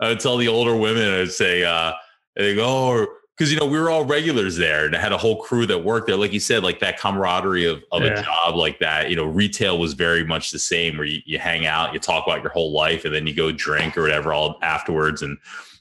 I 0.00 0.08
would 0.08 0.20
tell 0.20 0.38
the 0.38 0.48
older 0.48 0.74
women, 0.74 1.08
I'd 1.20 1.30
say, 1.30 1.62
uh, 1.62 1.92
they 2.34 2.54
go, 2.54 2.66
oh, 2.66 3.06
because 3.40 3.50
you 3.50 3.58
know 3.58 3.64
we 3.64 3.78
were 3.78 3.88
all 3.88 4.04
regulars 4.04 4.58
there 4.58 4.84
and 4.84 4.94
I 4.94 5.00
had 5.00 5.12
a 5.12 5.16
whole 5.16 5.40
crew 5.40 5.64
that 5.64 5.78
worked 5.78 6.08
there. 6.08 6.16
Like 6.16 6.34
you 6.34 6.40
said, 6.40 6.62
like 6.62 6.78
that 6.80 6.98
camaraderie 6.98 7.64
of, 7.64 7.82
of 7.90 8.02
yeah. 8.02 8.20
a 8.20 8.22
job 8.22 8.54
like 8.54 8.78
that. 8.80 9.08
You 9.08 9.16
know, 9.16 9.24
retail 9.24 9.78
was 9.78 9.94
very 9.94 10.26
much 10.26 10.50
the 10.50 10.58
same, 10.58 10.98
where 10.98 11.06
you, 11.06 11.22
you 11.24 11.38
hang 11.38 11.64
out, 11.64 11.94
you 11.94 12.00
talk 12.00 12.26
about 12.26 12.42
your 12.42 12.52
whole 12.52 12.70
life, 12.70 13.06
and 13.06 13.14
then 13.14 13.26
you 13.26 13.32
go 13.32 13.50
drink 13.50 13.96
or 13.96 14.02
whatever 14.02 14.34
all 14.34 14.58
afterwards. 14.60 15.22
And 15.22 15.38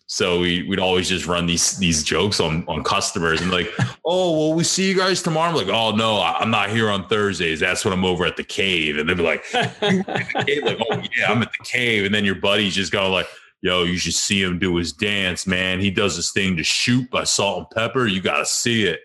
so 0.08 0.40
we, 0.40 0.64
would 0.70 0.80
always 0.80 1.10
just 1.10 1.28
run 1.28 1.48
these 1.48 1.78
these 1.80 2.02
jokes 2.02 2.40
on 2.40 2.64
on 2.70 2.82
customers 2.82 3.42
and 3.42 3.52
like, 3.52 3.70
oh 4.06 4.40
well, 4.40 4.54
we 4.54 4.64
see 4.64 4.88
you 4.88 4.96
guys 4.96 5.22
tomorrow. 5.22 5.50
I'm 5.50 5.56
like, 5.56 5.68
oh 5.68 5.92
no, 5.94 6.22
I'm 6.22 6.52
not 6.52 6.70
here 6.70 6.90
on 6.90 7.10
Thursdays. 7.10 7.60
That's 7.60 7.84
when 7.84 7.94
I'm 7.94 8.06
over 8.06 8.24
at 8.24 8.38
the 8.38 8.44
cave. 8.46 8.98
And 8.98 9.10
they'd 9.10 9.18
be 9.18 9.24
like, 9.24 9.44
like, 9.54 9.76
oh 9.82 11.04
yeah, 11.18 11.28
I'm 11.28 11.42
at 11.42 11.52
the 11.52 11.66
cave. 11.66 12.06
And 12.06 12.16
then 12.16 12.24
your 12.24 12.36
buddies 12.36 12.74
just 12.74 12.94
go 12.94 13.12
like 13.12 13.28
yo, 13.62 13.84
you 13.84 13.98
should 13.98 14.14
see 14.14 14.42
him 14.42 14.60
do 14.60 14.76
his 14.76 14.94
dance, 14.94 15.46
man. 15.46 15.80
He 15.80 15.92
does 15.92 16.16
this 16.16 16.32
thing 16.32 16.58
to 16.58 16.64
shoot 16.64 17.10
by 17.10 17.24
salt 17.24 17.58
and 17.60 17.70
pepper. 17.72 18.08
You 18.08 18.22
got 18.22 18.40
to 18.40 18.46
see 18.46 18.84
it. 18.86 19.02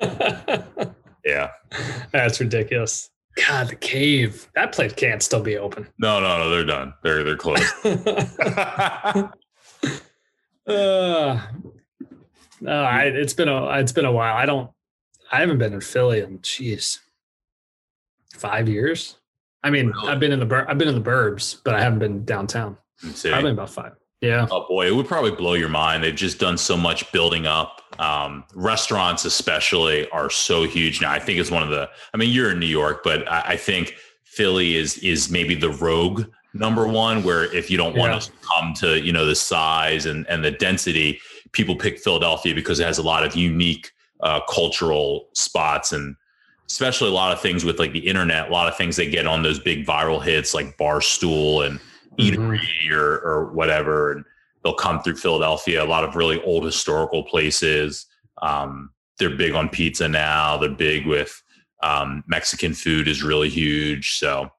yeah. 1.24 1.50
That's 2.12 2.40
ridiculous. 2.40 3.10
God, 3.46 3.68
the 3.68 3.76
cave. 3.76 4.48
That 4.54 4.72
place 4.72 4.92
can't 4.92 5.22
still 5.22 5.42
be 5.42 5.58
open. 5.58 5.88
No, 5.98 6.20
no, 6.20 6.38
no. 6.38 6.50
They're 6.50 6.64
done. 6.64 6.94
They're 7.02 7.24
they're 7.24 7.36
closed. 7.36 7.64
uh, 10.66 11.40
no, 12.60 12.82
I, 12.82 13.02
it's 13.06 13.34
been 13.34 13.48
a 13.48 13.78
it's 13.78 13.90
been 13.92 14.04
a 14.04 14.12
while. 14.12 14.36
I 14.36 14.46
don't. 14.46 14.70
I 15.32 15.40
haven't 15.40 15.58
been 15.58 15.72
in 15.72 15.80
Philly 15.80 16.20
in 16.20 16.38
jeez, 16.40 17.00
five 18.32 18.68
years. 18.68 19.16
I 19.64 19.70
mean, 19.70 19.88
really? 19.88 20.08
I've 20.08 20.20
been 20.20 20.30
in 20.30 20.38
the 20.38 20.46
bur- 20.46 20.66
I've 20.68 20.78
been 20.78 20.88
in 20.88 20.94
the 20.94 21.00
burbs, 21.00 21.56
but 21.64 21.74
I 21.74 21.82
haven't 21.82 21.98
been 21.98 22.24
downtown. 22.24 22.78
Probably 23.00 23.50
about 23.50 23.70
five. 23.70 23.92
Yeah. 24.20 24.46
Oh 24.50 24.66
boy, 24.66 24.86
it 24.86 24.94
would 24.94 25.06
probably 25.06 25.32
blow 25.32 25.52
your 25.52 25.68
mind. 25.68 26.02
They've 26.02 26.14
just 26.14 26.38
done 26.38 26.56
so 26.56 26.76
much 26.76 27.10
building 27.12 27.46
up. 27.46 27.82
Um, 27.98 28.44
restaurants, 28.54 29.26
especially, 29.26 30.08
are 30.10 30.30
so 30.30 30.64
huge 30.64 31.02
now. 31.02 31.12
I 31.12 31.18
think 31.18 31.38
it's 31.38 31.50
one 31.50 31.62
of 31.62 31.68
the. 31.68 31.90
I 32.12 32.16
mean, 32.16 32.30
you're 32.30 32.50
in 32.50 32.58
New 32.58 32.66
York, 32.66 33.02
but 33.04 33.30
I, 33.30 33.40
I 33.48 33.56
think 33.56 33.96
Philly 34.24 34.76
is 34.76 34.96
is 34.98 35.30
maybe 35.30 35.54
the 35.54 35.70
rogue 35.70 36.24
number 36.54 36.86
one. 36.86 37.22
Where 37.22 37.52
if 37.54 37.70
you 37.70 37.76
don't 37.76 37.96
want 37.96 38.12
yeah. 38.12 38.18
to 38.20 38.30
come 38.40 38.74
to 38.74 39.00
you 39.00 39.12
know 39.12 39.26
the 39.26 39.34
size 39.34 40.06
and 40.06 40.26
and 40.28 40.42
the 40.42 40.52
density, 40.52 41.20
people 41.52 41.76
pick 41.76 41.98
Philadelphia 41.98 42.54
because 42.54 42.80
it 42.80 42.86
has 42.86 42.96
a 42.96 43.02
lot 43.02 43.26
of 43.26 43.36
unique 43.36 43.92
uh, 44.20 44.40
cultural 44.48 45.28
spots 45.34 45.92
and 45.92 46.16
especially 46.70 47.10
a 47.10 47.12
lot 47.12 47.30
of 47.30 47.40
things 47.40 47.62
with 47.62 47.78
like 47.78 47.92
the 47.92 48.06
internet. 48.06 48.48
A 48.48 48.52
lot 48.52 48.68
of 48.68 48.76
things 48.76 48.96
they 48.96 49.08
get 49.08 49.26
on 49.26 49.42
those 49.42 49.58
big 49.58 49.84
viral 49.84 50.22
hits 50.22 50.54
like 50.54 50.78
Barstool 50.78 51.66
and 51.66 51.78
eatery 52.18 52.60
mm-hmm. 52.60 52.94
or, 52.94 53.18
or 53.18 53.52
whatever. 53.52 54.12
And 54.12 54.24
they'll 54.62 54.74
come 54.74 55.02
through 55.02 55.16
Philadelphia, 55.16 55.82
a 55.82 55.86
lot 55.86 56.04
of 56.04 56.16
really 56.16 56.42
old 56.42 56.64
historical 56.64 57.22
places. 57.22 58.06
Um, 58.42 58.90
they're 59.18 59.36
big 59.36 59.52
on 59.52 59.68
pizza 59.68 60.08
now. 60.08 60.56
They're 60.56 60.70
big 60.70 61.06
with 61.06 61.42
um, 61.82 62.24
Mexican 62.26 62.72
food 62.72 63.08
is 63.08 63.22
really 63.22 63.48
huge. 63.48 64.16
So, 64.16 64.50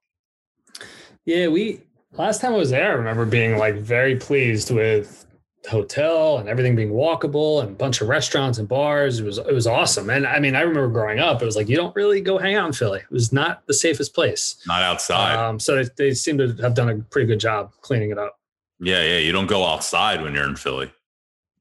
yeah, 1.26 1.48
we 1.48 1.82
last 2.14 2.42
time 2.42 2.54
I 2.54 2.58
was 2.58 2.70
there, 2.70 2.92
I 2.92 2.94
remember 2.94 3.26
being 3.26 3.58
like 3.58 3.76
very 3.76 4.16
pleased 4.16 4.72
with 4.72 5.25
hotel 5.66 6.38
and 6.38 6.50
everything 6.50 6.76
being 6.76 6.92
walkable 6.92 7.62
and 7.62 7.70
a 7.70 7.74
bunch 7.74 8.02
of 8.02 8.08
restaurants 8.08 8.58
and 8.58 8.68
bars. 8.68 9.20
It 9.20 9.26
was 9.26 9.38
it 9.38 9.54
was 9.54 9.68
awesome. 9.68 10.10
And 10.10 10.26
I 10.26 10.40
mean, 10.40 10.56
I 10.56 10.62
remember 10.62 10.88
growing 10.88 11.20
up, 11.20 11.42
it 11.42 11.46
was 11.46 11.56
like 11.56 11.70
you 11.70 11.76
don't 11.76 11.96
really 11.96 12.22
go 12.22 12.38
hang 12.38 12.56
out 12.56 12.68
in 12.68 12.74
Philly. 12.74 13.00
It 13.00 13.12
was 13.12 13.34
not 13.34 13.66
the 13.68 13.74
safest 13.74 14.14
place. 14.14 14.58
Not 14.68 14.82
outside. 14.82 15.36
Um, 15.36 15.60
so 15.60 15.84
they, 15.84 15.90
they 15.98 16.14
seem 16.14 16.38
to 16.38 16.54
have 16.62 16.74
done 16.74 16.90
a 16.90 16.98
pretty 16.98 17.28
good 17.28 17.40
job 17.40 17.72
cleaning 17.82 18.12
it 18.12 18.18
up. 18.18 18.40
Yeah, 18.80 19.04
yeah. 19.04 19.18
You 19.20 19.32
don't 19.32 19.48
go 19.48 19.66
outside 19.66 20.22
when 20.22 20.34
you're 20.34 20.48
in 20.48 20.56
Philly. 20.56 20.92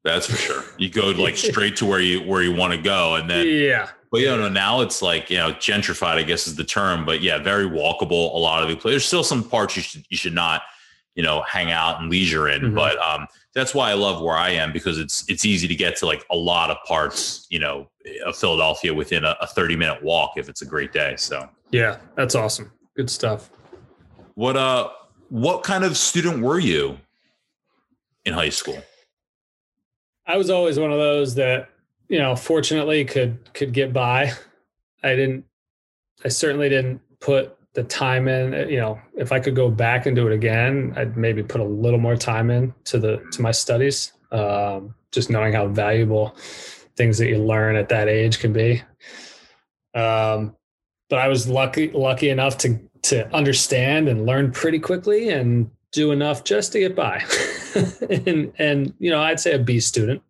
That's 0.05 0.27
for 0.27 0.37
sure. 0.37 0.63
You 0.77 0.91
go 0.91 1.11
like 1.11 1.37
straight 1.37 1.77
to 1.77 1.87
where 1.87 2.01
you 2.01 2.23
where 2.23 2.43
you 2.43 2.55
want 2.55 2.75
to 2.75 2.81
go, 2.81 3.15
and 3.15 3.29
then 3.29 3.47
yeah. 3.47 3.89
But 4.13 4.21
you 4.21 4.27
know, 4.29 4.49
now 4.49 4.81
it's 4.81 5.03
like 5.03 5.31
you 5.31 5.39
know 5.39 5.53
gentrified. 5.53 6.17
I 6.17 6.23
guess 6.23 6.47
is 6.47 6.57
the 6.57 6.65
term. 6.65 7.05
But 7.05 7.23
yeah, 7.23 7.39
very 7.39 7.65
walkable. 7.65 8.35
A 8.35 8.39
lot 8.39 8.63
of 8.63 8.69
the 8.69 8.77
places. 8.77 8.93
There's 8.93 9.07
still 9.07 9.25
some 9.25 9.43
parts 9.43 9.77
you 9.77 9.83
should 9.83 10.05
you 10.11 10.17
should 10.17 10.35
not 10.35 10.63
you 11.15 11.23
know 11.23 11.43
hang 11.43 11.73
out 11.73 12.01
and 12.01 12.11
leisure 12.11 12.49
in. 12.49 12.61
Mm-hmm. 12.61 12.75
But 12.75 12.99
um, 12.99 13.27
that's 13.55 13.75
why 13.75 13.91
I 13.91 13.95
love 13.95 14.21
where 14.21 14.37
I 14.37 14.51
am 14.51 14.73
because 14.73 14.99
it's 14.99 15.25
it's 15.29 15.45
easy 15.45 15.69
to 15.69 15.75
get 15.75 15.97
to 15.97 16.07
like 16.07 16.25
a 16.31 16.37
lot 16.37 16.71
of 16.71 16.77
parts, 16.87 17.47
you 17.51 17.61
know, 17.61 17.89
of 18.27 18.37
Philadelphia 18.37 18.93
within 18.93 19.25
a, 19.25 19.37
a 19.41 19.47
30 19.47 19.77
minute 19.77 20.03
walk 20.03 20.33
if 20.37 20.49
it's 20.49 20.63
a 20.63 20.67
great 20.67 20.93
day. 20.93 21.15
So 21.17 21.49
yeah, 21.71 21.99
that's 22.17 22.35
awesome. 22.35 22.73
Good 22.97 23.09
stuff. 23.09 23.51
What 24.35 24.57
uh 24.57 24.91
what 25.29 25.63
kind 25.63 25.85
of 25.85 25.97
student 25.97 26.43
were 26.43 26.59
you 26.59 26.99
in 28.25 28.35
high 28.35 28.51
school? 28.51 28.83
I 30.27 30.37
was 30.37 30.51
always 30.51 30.79
one 30.79 30.91
of 30.91 30.99
those 30.99 31.35
that, 31.37 31.69
you 32.09 32.19
know, 32.19 32.35
fortunately 32.35 33.05
could 33.05 33.53
could 33.55 33.73
get 33.73 33.93
by. 33.93 34.33
I 35.03 35.11
didn't. 35.11 35.45
I 36.25 36.29
certainly 36.29 36.69
didn't 36.69 37.01
put 37.21 37.57
the 37.75 37.85
time 37.85 38.29
in. 38.29 38.68
You 38.68 38.81
know, 38.81 39.01
if 39.16 39.33
I 39.33 39.41
could 39.41 39.55
go 39.55 39.70
back 39.70 40.07
and 40.07 40.16
do 40.16 40.27
it 40.27 40.33
again, 40.33 40.95
I'd 40.97 41.16
maybe 41.16 41.43
put 41.43 41.61
a 41.61 41.64
little 41.64 42.01
more 42.01 42.16
time 42.16 42.51
in 42.51 42.75
to 42.85 42.99
the 42.99 43.22
to 43.33 43.43
my 43.43 43.51
studies. 43.51 44.12
Um, 44.33 44.95
just 45.12 45.31
knowing 45.31 45.53
how 45.53 45.68
valuable 45.68 46.37
things 46.97 47.18
that 47.18 47.29
you 47.29 47.39
learn 47.39 47.77
at 47.77 47.89
that 47.89 48.09
age 48.09 48.41
can 48.41 48.53
be. 48.53 48.83
Um, 49.95 50.57
but 51.09 51.18
I 51.18 51.29
was 51.29 51.49
lucky 51.49 51.91
lucky 51.91 52.31
enough 52.31 52.59
to 52.59 52.79
to 53.03 53.33
understand 53.35 54.09
and 54.09 54.27
learn 54.27 54.51
pretty 54.51 54.79
quickly 54.79 55.29
and 55.29 55.70
do 55.93 56.11
enough 56.11 56.43
just 56.45 56.72
to 56.72 56.81
get 56.81 56.97
by. 56.97 57.22
and 58.11 58.53
and 58.59 58.95
you 58.99 59.11
know, 59.11 59.20
I'd 59.22 59.41
say 59.41 59.53
a 59.53 59.59
B 59.59 59.81
student. 59.81 60.22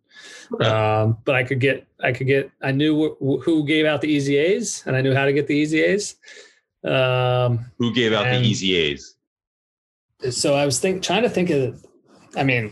Um, 0.61 1.17
but 1.25 1.33
I 1.33 1.43
could 1.43 1.59
get 1.59 1.87
I 2.01 2.11
could 2.11 2.27
get 2.27 2.51
I 2.61 2.71
knew 2.71 3.15
wh- 3.19 3.43
who 3.43 3.65
gave 3.65 3.85
out 3.85 4.01
the 4.01 4.07
easy 4.07 4.37
A's 4.37 4.83
and 4.85 4.95
I 4.95 5.01
knew 5.01 5.13
how 5.13 5.25
to 5.25 5.33
get 5.33 5.47
the 5.47 5.55
easy 5.55 5.81
A's. 5.81 6.15
Um, 6.85 7.71
who 7.79 7.93
gave 7.93 8.13
out 8.13 8.25
the 8.25 8.41
easy 8.41 8.75
A's? 8.75 9.15
So 10.29 10.53
I 10.55 10.65
was 10.65 10.79
think 10.79 11.03
trying 11.03 11.23
to 11.23 11.29
think 11.29 11.49
of 11.49 11.83
I 12.35 12.43
mean, 12.43 12.71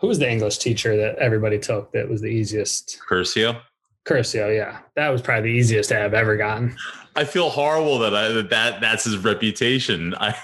who 0.00 0.08
was 0.08 0.18
the 0.18 0.30
English 0.30 0.58
teacher 0.58 0.96
that 0.96 1.16
everybody 1.18 1.58
took 1.58 1.92
that 1.92 2.08
was 2.08 2.20
the 2.20 2.28
easiest? 2.28 2.98
Curcio. 3.08 3.60
Curcio, 4.06 4.54
yeah, 4.54 4.80
that 4.94 5.08
was 5.08 5.20
probably 5.20 5.50
the 5.50 5.58
easiest 5.58 5.90
I've 5.90 6.14
ever 6.14 6.36
gotten. 6.36 6.76
I 7.16 7.24
feel 7.24 7.50
horrible 7.50 7.98
that 8.00 8.14
I, 8.14 8.28
that, 8.28 8.50
that 8.50 8.80
that's 8.80 9.04
his 9.04 9.18
reputation. 9.18 10.14
I, 10.20 10.34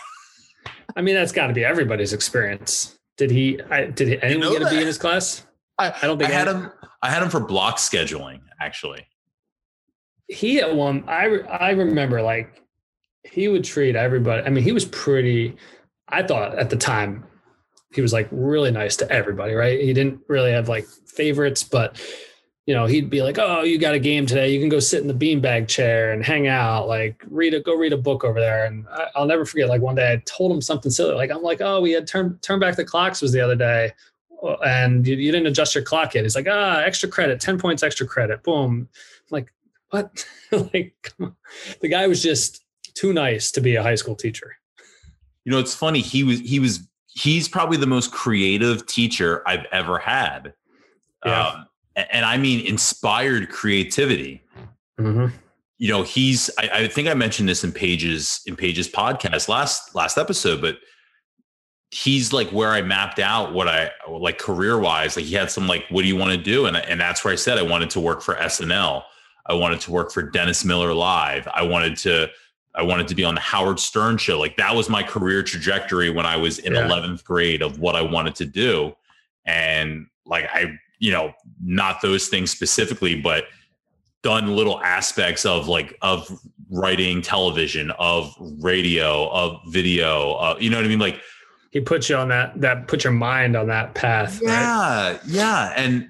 I 0.97 1.03
mean, 1.03 1.15
that's 1.15 1.33
got 1.33 1.47
to 1.47 1.53
be 1.53 1.65
everybody's 1.65 2.13
experience. 2.13 2.99
Did 3.17 3.31
he? 3.31 3.61
I, 3.71 3.85
did 3.87 4.09
he, 4.09 4.23
anyone 4.23 4.53
you 4.53 4.59
know 4.59 4.59
get 4.59 4.73
a 4.73 4.75
B 4.75 4.81
in 4.81 4.87
his 4.87 4.99
class? 4.99 5.47
I, 5.79 5.93
I 6.03 6.07
don't 6.07 6.19
think 6.19 6.31
I 6.31 6.35
had 6.35 6.49
him. 6.49 6.73
I 7.03 7.11
had 7.11 7.23
him 7.23 7.31
for 7.31 7.41
block 7.41 7.77
scheduling. 7.77 8.41
Actually, 8.61 9.07
he 10.29 10.61
at 10.61 10.75
one. 10.75 11.05
I 11.07 11.27
I 11.49 11.71
remember 11.71 12.21
like 12.23 12.62
he 13.25 13.49
would 13.49 13.65
treat 13.65 13.97
everybody. 13.97 14.43
I 14.45 14.51
mean, 14.51 14.65
he 14.65 14.73
was 14.73 14.85
pretty. 14.85 15.57
I 16.09 16.23
thought 16.23 16.59
at 16.59 16.71
the 16.71 16.77
time 16.77 17.25
he 17.95 18.01
was 18.01 18.13
like 18.13 18.29
really 18.31 18.71
nice 18.71 18.97
to 18.97 19.11
everybody. 19.11 19.55
Right? 19.55 19.81
He 19.81 19.93
didn't 19.93 20.21
really 20.29 20.53
have 20.53 20.69
like 20.69 20.87
favorites, 21.07 21.63
but 21.63 22.01
you 22.67 22.75
know, 22.75 22.87
he'd 22.87 23.11
be 23.11 23.23
like, 23.23 23.39
"Oh, 23.39 23.63
you 23.63 23.79
got 23.79 23.95
a 23.95 23.99
game 23.99 24.25
today. 24.25 24.53
You 24.53 24.61
can 24.61 24.69
go 24.69 24.79
sit 24.79 25.01
in 25.01 25.09
the 25.09 25.15
beanbag 25.15 25.67
chair 25.67 26.13
and 26.13 26.25
hang 26.25 26.47
out. 26.47 26.87
Like, 26.87 27.23
read 27.29 27.55
a 27.55 27.61
go 27.61 27.75
read 27.77 27.93
a 27.93 27.97
book 27.97 28.23
over 28.25 28.39
there." 28.39 28.65
And 28.67 28.87
I, 28.89 29.09
will 29.17 29.27
never 29.27 29.45
forget. 29.45 29.69
Like 29.69 29.83
one 29.83 29.97
day, 29.97 30.13
I 30.13 30.23
told 30.27 30.53
him 30.53 30.61
something 30.61 30.91
silly. 30.91 31.15
Like 31.15 31.31
I'm 31.31 31.43
like, 31.43 31.61
"Oh, 31.61 31.81
we 31.81 31.93
had 31.93 32.07
turn 32.07 32.39
turn 32.41 32.61
back 32.61 32.77
the 32.77 32.85
clocks 32.85 33.21
was 33.21 33.33
the 33.33 33.41
other 33.41 33.57
day, 33.57 33.93
and 34.65 35.07
you, 35.07 35.17
you 35.17 35.33
didn't 35.33 35.49
adjust 35.49 35.75
your 35.75 35.83
clock 35.83 36.15
yet." 36.15 36.25
He's 36.25 36.37
like, 36.37 36.47
"Ah, 36.49 36.81
extra 36.81 37.09
credit, 37.09 37.41
ten 37.41 37.59
points 37.59 37.83
extra 37.83 38.07
credit." 38.07 38.45
Boom. 38.45 38.89
I'm 38.89 38.89
like, 39.31 39.53
what? 39.91 40.25
like, 40.53 41.13
the 41.81 41.89
guy 41.89 42.07
was 42.07 42.23
just 42.23 42.62
too 42.95 43.13
nice 43.13 43.51
to 43.53 43.61
be 43.61 43.77
a 43.77 43.83
high 43.83 43.95
school 43.95 44.17
teacher. 44.17 44.57
You 45.45 45.53
know, 45.53 45.59
it's 45.59 45.75
funny. 45.75 46.01
He 46.01 46.25
was 46.25 46.41
he 46.41 46.61
was 46.61 46.81
he's 47.09 47.49
probably 47.49 47.77
the 47.77 47.87
most 47.87 48.13
creative 48.13 48.87
teacher 48.87 49.43
I've 49.47 49.67
ever 49.73 49.99
had. 49.99 50.55
Yeah. 51.25 51.49
Um, 51.49 51.67
and 51.97 52.25
I 52.25 52.37
mean 52.37 52.65
inspired 52.67 53.51
creativity. 53.51 54.43
Mm-hmm. 54.99 55.35
You 55.79 55.89
know, 55.89 56.03
he's. 56.03 56.49
I, 56.59 56.69
I, 56.73 56.89
think 56.89 57.09
I 57.09 57.15
mentioned 57.15 57.49
this 57.49 57.65
in 57.65 57.73
pages 57.73 58.41
in 58.47 58.57
pages 58.57 58.89
podcast 58.89 59.49
last 59.49 59.95
last 59.95 60.17
episode, 60.17 60.61
but 60.61 60.79
he's 61.91 62.33
like 62.33 62.49
where 62.51 62.71
I 62.71 62.83
mapped 62.83 63.19
out 63.19 63.53
what 63.53 63.69
I 63.69 63.91
like 64.09 64.39
career 64.39 64.79
wise. 64.79 65.17
Like 65.17 65.27
he 65.27 65.35
had 65.35 65.51
some 65.51 65.67
like, 65.67 65.85
what 65.91 66.03
do 66.03 66.09
you 66.09 66.17
want 66.17 66.33
to 66.33 66.39
do? 66.39 66.67
And 66.67 66.77
and 66.77 67.01
that's 67.01 67.25
where 67.25 67.33
I 67.33 67.37
said 67.37 67.59
I 67.59 67.63
wanted 67.63 67.91
to 67.91 68.01
work 68.01 68.23
for 68.23 68.35
SNL. 68.37 69.03
I 69.47 69.55
wanted 69.55 69.81
to 69.81 69.91
work 69.91 70.13
for 70.13 70.23
Dennis 70.23 70.65
Miller 70.65 70.95
Live. 70.95 71.49
I 71.53 71.63
wanted 71.63 71.97
to 71.99 72.29
I 72.75 72.83
wanted 72.83 73.09
to 73.09 73.15
be 73.15 73.25
on 73.25 73.35
the 73.35 73.41
Howard 73.41 73.79
Stern 73.79 74.17
show. 74.17 74.39
Like 74.39 74.57
that 74.57 74.75
was 74.75 74.89
my 74.89 75.03
career 75.03 75.43
trajectory 75.43 76.11
when 76.11 76.27
I 76.27 76.37
was 76.37 76.59
in 76.59 76.75
yeah. 76.75 76.89
11th 76.89 77.25
grade 77.25 77.63
of 77.63 77.79
what 77.79 77.97
I 77.97 78.03
wanted 78.03 78.35
to 78.37 78.47
do. 78.47 78.95
And 79.45 80.07
like 80.25 80.49
I 80.53 80.79
you 81.03 81.11
know, 81.11 81.35
not 81.61 82.01
those 82.01 82.29
things 82.29 82.53
specifically, 82.53 83.21
but 83.21 83.47
done 84.23 84.55
little 84.55 84.81
aspects 84.83 85.45
of 85.45 85.67
like 85.67 85.99
of 86.01 86.41
writing 86.71 87.21
television, 87.21 87.91
of 87.99 88.33
radio, 88.61 89.29
of 89.31 89.61
video, 89.67 90.35
uh, 90.35 90.57
you 90.61 90.71
know 90.71 90.77
what 90.77 90.85
I 90.85 90.89
mean? 90.89 91.01
Like 91.01 91.21
he 91.73 91.81
puts 91.81 92.09
you 92.09 92.15
on 92.15 92.29
that 92.29 92.59
that 92.61 92.87
put 92.87 93.03
your 93.03 93.13
mind 93.13 93.57
on 93.57 93.67
that 93.67 93.95
path. 93.95 94.41
Yeah, 94.41 95.11
right? 95.11 95.21
yeah. 95.27 95.73
And 95.77 96.09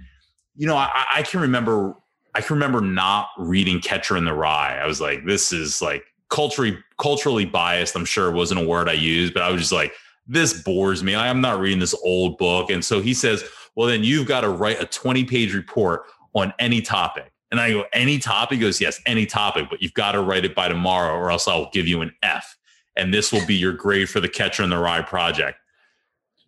you 0.56 0.66
know, 0.66 0.76
I, 0.76 1.06
I 1.14 1.22
can 1.22 1.40
remember 1.40 1.94
I 2.34 2.42
can 2.42 2.54
remember 2.54 2.82
not 2.82 3.28
reading 3.38 3.80
Catcher 3.80 4.18
in 4.18 4.26
the 4.26 4.34
Rye. 4.34 4.78
I 4.78 4.86
was 4.86 5.00
like, 5.00 5.24
this 5.24 5.52
is 5.52 5.80
like 5.80 6.04
culturally 6.32 6.78
culturally 6.98 7.44
biased. 7.44 7.94
I'm 7.94 8.04
sure 8.04 8.30
wasn't 8.32 8.60
a 8.60 8.66
word 8.66 8.88
I 8.88 8.94
used, 8.94 9.34
but 9.34 9.42
I 9.42 9.50
was 9.50 9.60
just 9.60 9.72
like, 9.72 9.92
this 10.26 10.62
bores 10.62 11.02
me. 11.02 11.14
I'm 11.14 11.40
not 11.40 11.60
reading 11.60 11.78
this 11.78 11.94
old 12.02 12.38
book. 12.38 12.70
And 12.70 12.84
so 12.84 13.00
he 13.00 13.12
says, 13.12 13.44
well, 13.74 13.86
then 13.86 14.02
you've 14.02 14.26
got 14.26 14.40
to 14.40 14.48
write 14.48 14.80
a 14.80 14.86
20 14.86 15.24
page 15.24 15.54
report 15.54 16.02
on 16.34 16.54
any 16.58 16.80
topic. 16.80 17.30
And 17.50 17.60
I 17.60 17.70
go, 17.70 17.84
any 17.92 18.18
topic? 18.18 18.56
He 18.56 18.62
goes, 18.62 18.80
yes, 18.80 19.00
any 19.04 19.26
topic, 19.26 19.66
but 19.68 19.82
you've 19.82 19.92
got 19.92 20.12
to 20.12 20.22
write 20.22 20.46
it 20.46 20.54
by 20.54 20.68
tomorrow 20.68 21.14
or 21.14 21.30
else 21.30 21.46
I'll 21.46 21.70
give 21.70 21.86
you 21.86 22.00
an 22.00 22.12
F. 22.22 22.56
And 22.96 23.12
this 23.12 23.30
will 23.30 23.44
be 23.46 23.54
your 23.54 23.72
grade 23.72 24.08
for 24.08 24.20
the 24.20 24.28
Catcher 24.28 24.62
in 24.62 24.70
the 24.70 24.78
Rye 24.78 25.02
project. 25.02 25.58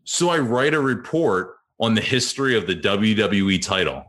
So 0.05 0.30
I 0.30 0.39
write 0.39 0.72
a 0.72 0.80
report 0.80 1.57
on 1.78 1.95
the 1.95 2.01
history 2.01 2.57
of 2.57 2.66
the 2.66 2.76
WWE 2.76 3.61
title, 3.61 4.05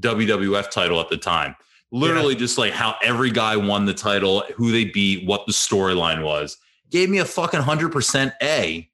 WWF 0.00 0.70
title 0.70 1.00
at 1.00 1.08
the 1.08 1.16
time. 1.16 1.56
Literally 1.92 2.34
yeah. 2.34 2.40
just 2.40 2.58
like 2.58 2.72
how 2.72 2.96
every 3.02 3.30
guy 3.30 3.56
won 3.56 3.84
the 3.84 3.94
title, 3.94 4.44
who 4.54 4.70
they 4.70 4.84
beat, 4.84 5.26
what 5.26 5.46
the 5.46 5.52
storyline 5.52 6.22
was. 6.22 6.56
Gave 6.90 7.10
me 7.10 7.18
a 7.18 7.24
fucking 7.24 7.60
100% 7.60 8.32
A 8.42 8.88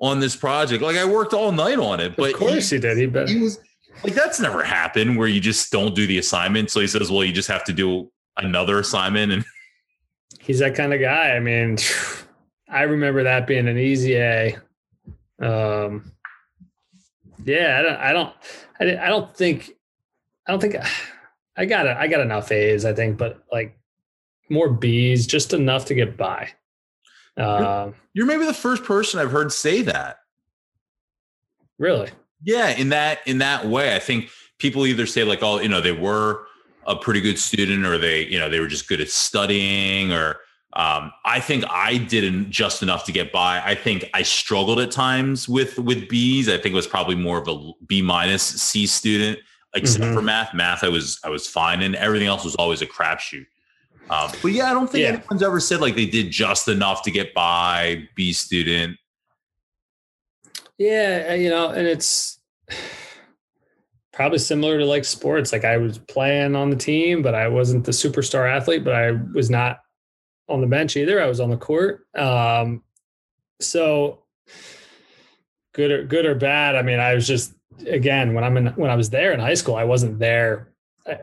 on 0.00 0.20
this 0.20 0.34
project. 0.34 0.82
Like 0.82 0.96
I 0.96 1.04
worked 1.04 1.32
all 1.32 1.52
night 1.52 1.78
on 1.78 2.00
it, 2.00 2.16
but 2.16 2.30
of 2.32 2.36
course 2.36 2.70
he, 2.70 2.76
he 2.76 2.80
did. 2.80 2.98
He, 2.98 3.06
bet. 3.06 3.28
he 3.28 3.38
was 3.38 3.60
like, 4.02 4.14
that's 4.14 4.40
never 4.40 4.62
happened 4.62 5.16
where 5.18 5.28
you 5.28 5.40
just 5.40 5.70
don't 5.70 5.94
do 5.94 6.06
the 6.06 6.18
assignment. 6.18 6.70
So 6.70 6.80
he 6.80 6.86
says, 6.86 7.10
well, 7.10 7.24
you 7.24 7.32
just 7.32 7.48
have 7.48 7.64
to 7.64 7.72
do 7.72 8.10
another 8.36 8.78
assignment. 8.78 9.32
And 9.32 9.44
he's 10.40 10.58
that 10.60 10.74
kind 10.74 10.92
of 10.92 11.00
guy. 11.00 11.36
I 11.36 11.40
mean, 11.40 11.78
I 12.68 12.82
remember 12.82 13.22
that 13.24 13.46
being 13.46 13.68
an 13.68 13.78
easy 13.78 14.16
A. 14.16 14.56
Um, 15.40 16.12
yeah, 17.44 17.78
I 17.78 17.82
don't, 17.82 18.00
I 18.00 18.12
don't, 18.12 18.34
I, 18.80 19.06
I 19.06 19.08
don't 19.08 19.34
think, 19.36 19.70
I 20.46 20.52
don't 20.52 20.60
think 20.60 20.76
I 21.60 21.66
got 21.66 21.84
it. 21.84 21.94
I 21.98 22.06
got 22.06 22.22
enough 22.22 22.50
A's, 22.52 22.86
I 22.86 22.94
think, 22.94 23.18
but 23.18 23.44
like 23.52 23.78
more 24.48 24.70
B's, 24.70 25.26
just 25.26 25.52
enough 25.52 25.84
to 25.86 25.94
get 25.94 26.16
by. 26.16 26.48
Uh, 27.36 27.90
you're 28.14 28.24
maybe 28.24 28.46
the 28.46 28.54
first 28.54 28.82
person 28.82 29.20
I've 29.20 29.30
heard 29.30 29.52
say 29.52 29.82
that. 29.82 30.20
Really? 31.78 32.08
Yeah, 32.42 32.70
in 32.70 32.88
that 32.88 33.18
in 33.26 33.38
that 33.38 33.66
way, 33.66 33.94
I 33.94 33.98
think 33.98 34.30
people 34.56 34.86
either 34.86 35.04
say 35.04 35.22
like, 35.22 35.42
"Oh, 35.42 35.60
you 35.60 35.68
know, 35.68 35.82
they 35.82 35.92
were 35.92 36.46
a 36.86 36.96
pretty 36.96 37.20
good 37.20 37.38
student," 37.38 37.84
or 37.84 37.98
they, 37.98 38.24
you 38.24 38.38
know, 38.38 38.48
they 38.48 38.60
were 38.60 38.66
just 38.66 38.88
good 38.88 39.02
at 39.02 39.10
studying, 39.10 40.12
or 40.12 40.38
um, 40.72 41.12
I 41.26 41.40
think 41.40 41.64
I 41.68 41.98
didn't 41.98 42.50
just 42.50 42.82
enough 42.82 43.04
to 43.04 43.12
get 43.12 43.32
by. 43.32 43.60
I 43.62 43.74
think 43.74 44.08
I 44.14 44.22
struggled 44.22 44.80
at 44.80 44.90
times 44.90 45.46
with 45.46 45.78
with 45.78 46.08
B's. 46.08 46.48
I 46.48 46.52
think 46.52 46.72
it 46.72 46.74
was 46.74 46.86
probably 46.86 47.16
more 47.16 47.36
of 47.36 47.48
a 47.48 47.72
B 47.86 48.00
minus 48.00 48.42
C 48.42 48.86
student, 48.86 49.40
except 49.74 50.04
mm-hmm. 50.04 50.14
for 50.14 50.22
math. 50.22 50.54
Math, 50.54 50.84
I 50.84 50.88
was 50.88 51.18
I 51.24 51.28
was 51.28 51.46
fine, 51.46 51.82
and 51.82 51.94
everything 51.96 52.28
else 52.28 52.44
was 52.44 52.54
always 52.56 52.82
a 52.82 52.86
crapshoot. 52.86 53.46
Um, 54.10 54.30
but 54.42 54.52
yeah, 54.52 54.70
I 54.70 54.74
don't 54.74 54.90
think 54.90 55.02
yeah. 55.02 55.12
anyone's 55.14 55.42
ever 55.42 55.60
said 55.60 55.80
like 55.80 55.94
they 55.94 56.06
did 56.06 56.30
just 56.30 56.66
enough 56.68 57.02
to 57.02 57.10
get 57.10 57.32
by, 57.32 58.08
B 58.16 58.32
student. 58.32 58.96
Yeah, 60.78 61.28
uh, 61.30 61.34
you 61.34 61.50
know, 61.50 61.68
and 61.70 61.86
it's 61.86 62.40
probably 64.12 64.38
similar 64.38 64.78
to 64.78 64.84
like 64.84 65.04
sports. 65.04 65.52
Like 65.52 65.64
I 65.64 65.76
was 65.76 65.98
playing 65.98 66.56
on 66.56 66.70
the 66.70 66.76
team, 66.76 67.22
but 67.22 67.34
I 67.34 67.48
wasn't 67.48 67.84
the 67.84 67.92
superstar 67.92 68.50
athlete, 68.50 68.82
but 68.82 68.94
I 68.94 69.12
was 69.34 69.50
not 69.50 69.80
on 70.48 70.60
the 70.60 70.66
bench 70.66 70.96
either. 70.96 71.22
I 71.22 71.26
was 71.26 71.38
on 71.38 71.50
the 71.50 71.56
court. 71.56 72.06
Um, 72.16 72.82
so 73.60 74.24
good 75.72 75.92
or 75.92 76.04
good 76.04 76.26
or 76.26 76.34
bad. 76.34 76.74
I 76.74 76.82
mean, 76.82 76.98
I 76.98 77.14
was 77.14 77.26
just 77.26 77.54
again 77.86 78.34
when 78.34 78.44
I'm 78.44 78.56
in 78.56 78.66
when 78.68 78.90
I 78.90 78.96
was 78.96 79.10
there 79.10 79.32
in 79.32 79.40
high 79.40 79.54
school, 79.54 79.76
I 79.76 79.84
wasn't 79.84 80.18
there. 80.18 80.68
I, 81.06 81.18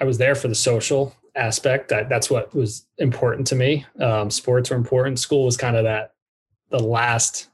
I 0.00 0.04
was 0.04 0.18
there 0.18 0.34
for 0.34 0.48
the 0.48 0.54
social 0.54 1.14
aspect. 1.34 1.88
that's 1.88 2.30
what 2.30 2.54
was 2.54 2.86
important 2.98 3.46
to 3.48 3.54
me. 3.54 3.86
Um, 4.00 4.30
sports 4.30 4.70
were 4.70 4.76
important. 4.76 5.18
School 5.18 5.44
was 5.44 5.56
kind 5.56 5.76
of 5.76 5.84
that 5.84 6.12
the 6.70 6.78
last 6.78 7.48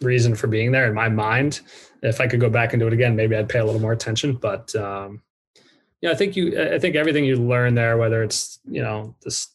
reason 0.00 0.34
for 0.34 0.46
being 0.46 0.72
there 0.72 0.86
in 0.86 0.94
my 0.94 1.08
mind. 1.08 1.60
If 2.02 2.20
I 2.20 2.26
could 2.26 2.40
go 2.40 2.50
back 2.50 2.72
and 2.72 2.80
do 2.80 2.86
it 2.86 2.92
again, 2.92 3.16
maybe 3.16 3.36
I'd 3.36 3.48
pay 3.48 3.58
a 3.58 3.64
little 3.64 3.80
more 3.80 3.92
attention. 3.92 4.34
But 4.34 4.74
um, 4.76 5.22
you 6.00 6.08
know, 6.08 6.12
I 6.12 6.14
think 6.14 6.36
you, 6.36 6.60
I 6.60 6.78
think 6.78 6.94
everything 6.94 7.24
you 7.24 7.36
learn 7.36 7.74
there, 7.74 7.96
whether 7.96 8.22
it's 8.22 8.60
you 8.64 8.82
know 8.82 9.14
the, 9.22 9.48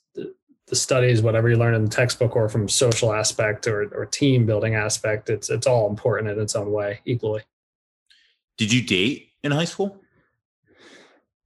the 0.68 0.76
studies, 0.76 1.22
whatever 1.22 1.50
you 1.50 1.58
learn 1.58 1.76
in 1.76 1.84
the 1.84 1.90
textbook, 1.90 2.36
or 2.36 2.50
from 2.50 2.68
social 2.68 3.14
aspect 3.14 3.68
or 3.68 3.84
or 3.96 4.06
team 4.06 4.46
building 4.46 4.76
aspect, 4.76 5.30
it's 5.30 5.50
it's 5.50 5.68
all 5.68 5.90
important 5.90 6.30
in 6.30 6.40
its 6.40 6.56
own 6.56 6.72
way, 6.72 7.00
equally. 7.06 7.44
Did 8.58 8.72
you 8.72 8.82
date 8.82 9.30
in 9.44 9.52
high 9.52 9.66
school? 9.66 10.00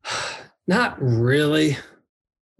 Not 0.68 0.98
really. 1.00 1.78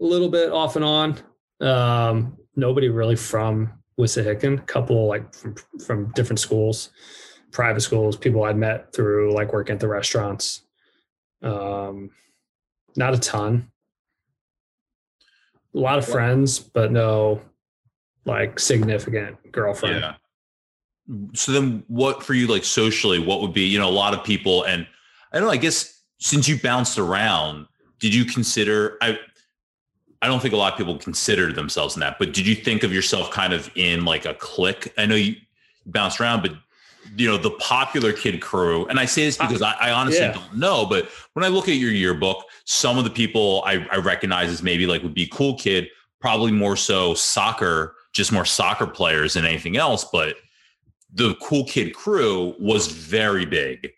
a 0.00 0.04
little 0.04 0.28
bit 0.28 0.50
off 0.50 0.76
and 0.76 0.84
on. 0.84 1.18
Um, 1.60 2.36
nobody 2.54 2.88
really 2.88 3.16
from 3.16 3.72
Wissahickon. 3.98 4.58
A 4.58 4.62
couple 4.62 5.06
like 5.06 5.34
from 5.34 5.54
from 5.84 6.12
different 6.12 6.38
schools, 6.40 6.90
private 7.50 7.80
schools. 7.80 8.16
People 8.16 8.44
I'd 8.44 8.56
met 8.56 8.92
through 8.92 9.32
like 9.32 9.52
working 9.52 9.74
at 9.74 9.80
the 9.80 9.88
restaurants. 9.88 10.62
Um, 11.42 12.10
not 12.96 13.14
a 13.14 13.18
ton. 13.18 13.70
A 15.74 15.78
lot 15.78 15.98
of 15.98 16.06
friends, 16.06 16.58
but 16.58 16.90
no 16.92 17.40
like 18.24 18.58
significant 18.58 19.52
girlfriend. 19.52 20.00
Yeah. 20.00 20.14
So 21.34 21.52
then 21.52 21.84
what 21.88 22.22
for 22.22 22.34
you 22.34 22.46
like 22.46 22.64
socially, 22.64 23.18
what 23.18 23.40
would 23.40 23.52
be, 23.52 23.62
you 23.62 23.78
know, 23.78 23.88
a 23.88 23.90
lot 23.90 24.14
of 24.14 24.24
people 24.24 24.64
and 24.64 24.86
I 25.32 25.38
don't 25.38 25.46
know, 25.46 25.52
I 25.52 25.56
guess 25.56 26.02
since 26.18 26.48
you 26.48 26.58
bounced 26.58 26.98
around, 26.98 27.66
did 28.00 28.14
you 28.14 28.24
consider 28.24 28.98
I 29.00 29.18
I 30.22 30.28
don't 30.28 30.40
think 30.40 30.54
a 30.54 30.56
lot 30.56 30.72
of 30.72 30.78
people 30.78 30.96
consider 30.98 31.52
themselves 31.52 31.94
in 31.94 32.00
that, 32.00 32.18
but 32.18 32.32
did 32.32 32.46
you 32.46 32.54
think 32.54 32.82
of 32.82 32.92
yourself 32.92 33.30
kind 33.30 33.52
of 33.52 33.70
in 33.76 34.04
like 34.04 34.24
a 34.24 34.34
clique? 34.34 34.92
I 34.98 35.06
know 35.06 35.14
you 35.14 35.36
bounced 35.84 36.20
around, 36.20 36.42
but 36.42 36.52
you 37.16 37.28
know, 37.28 37.36
the 37.36 37.50
popular 37.52 38.12
kid 38.12 38.40
crew, 38.40 38.86
and 38.86 38.98
I 38.98 39.04
say 39.04 39.24
this 39.24 39.36
because 39.36 39.62
I, 39.62 39.72
I 39.74 39.90
honestly 39.92 40.22
yeah. 40.22 40.32
don't 40.32 40.56
know, 40.56 40.86
but 40.86 41.08
when 41.34 41.44
I 41.44 41.48
look 41.48 41.68
at 41.68 41.76
your 41.76 41.92
yearbook, 41.92 42.44
some 42.64 42.98
of 42.98 43.04
the 43.04 43.10
people 43.10 43.62
I, 43.64 43.86
I 43.92 43.96
recognize 43.96 44.48
as 44.48 44.62
maybe 44.62 44.86
like 44.86 45.02
would 45.02 45.14
be 45.14 45.26
cool 45.28 45.56
kid, 45.56 45.88
probably 46.20 46.50
more 46.50 46.76
so 46.76 47.14
soccer, 47.14 47.94
just 48.12 48.32
more 48.32 48.44
soccer 48.44 48.86
players 48.86 49.34
than 49.34 49.44
anything 49.44 49.76
else. 49.76 50.04
But 50.04 50.36
the 51.12 51.34
cool 51.42 51.64
kid 51.64 51.94
crew 51.94 52.54
was 52.58 52.88
very 52.88 53.46
big 53.46 53.90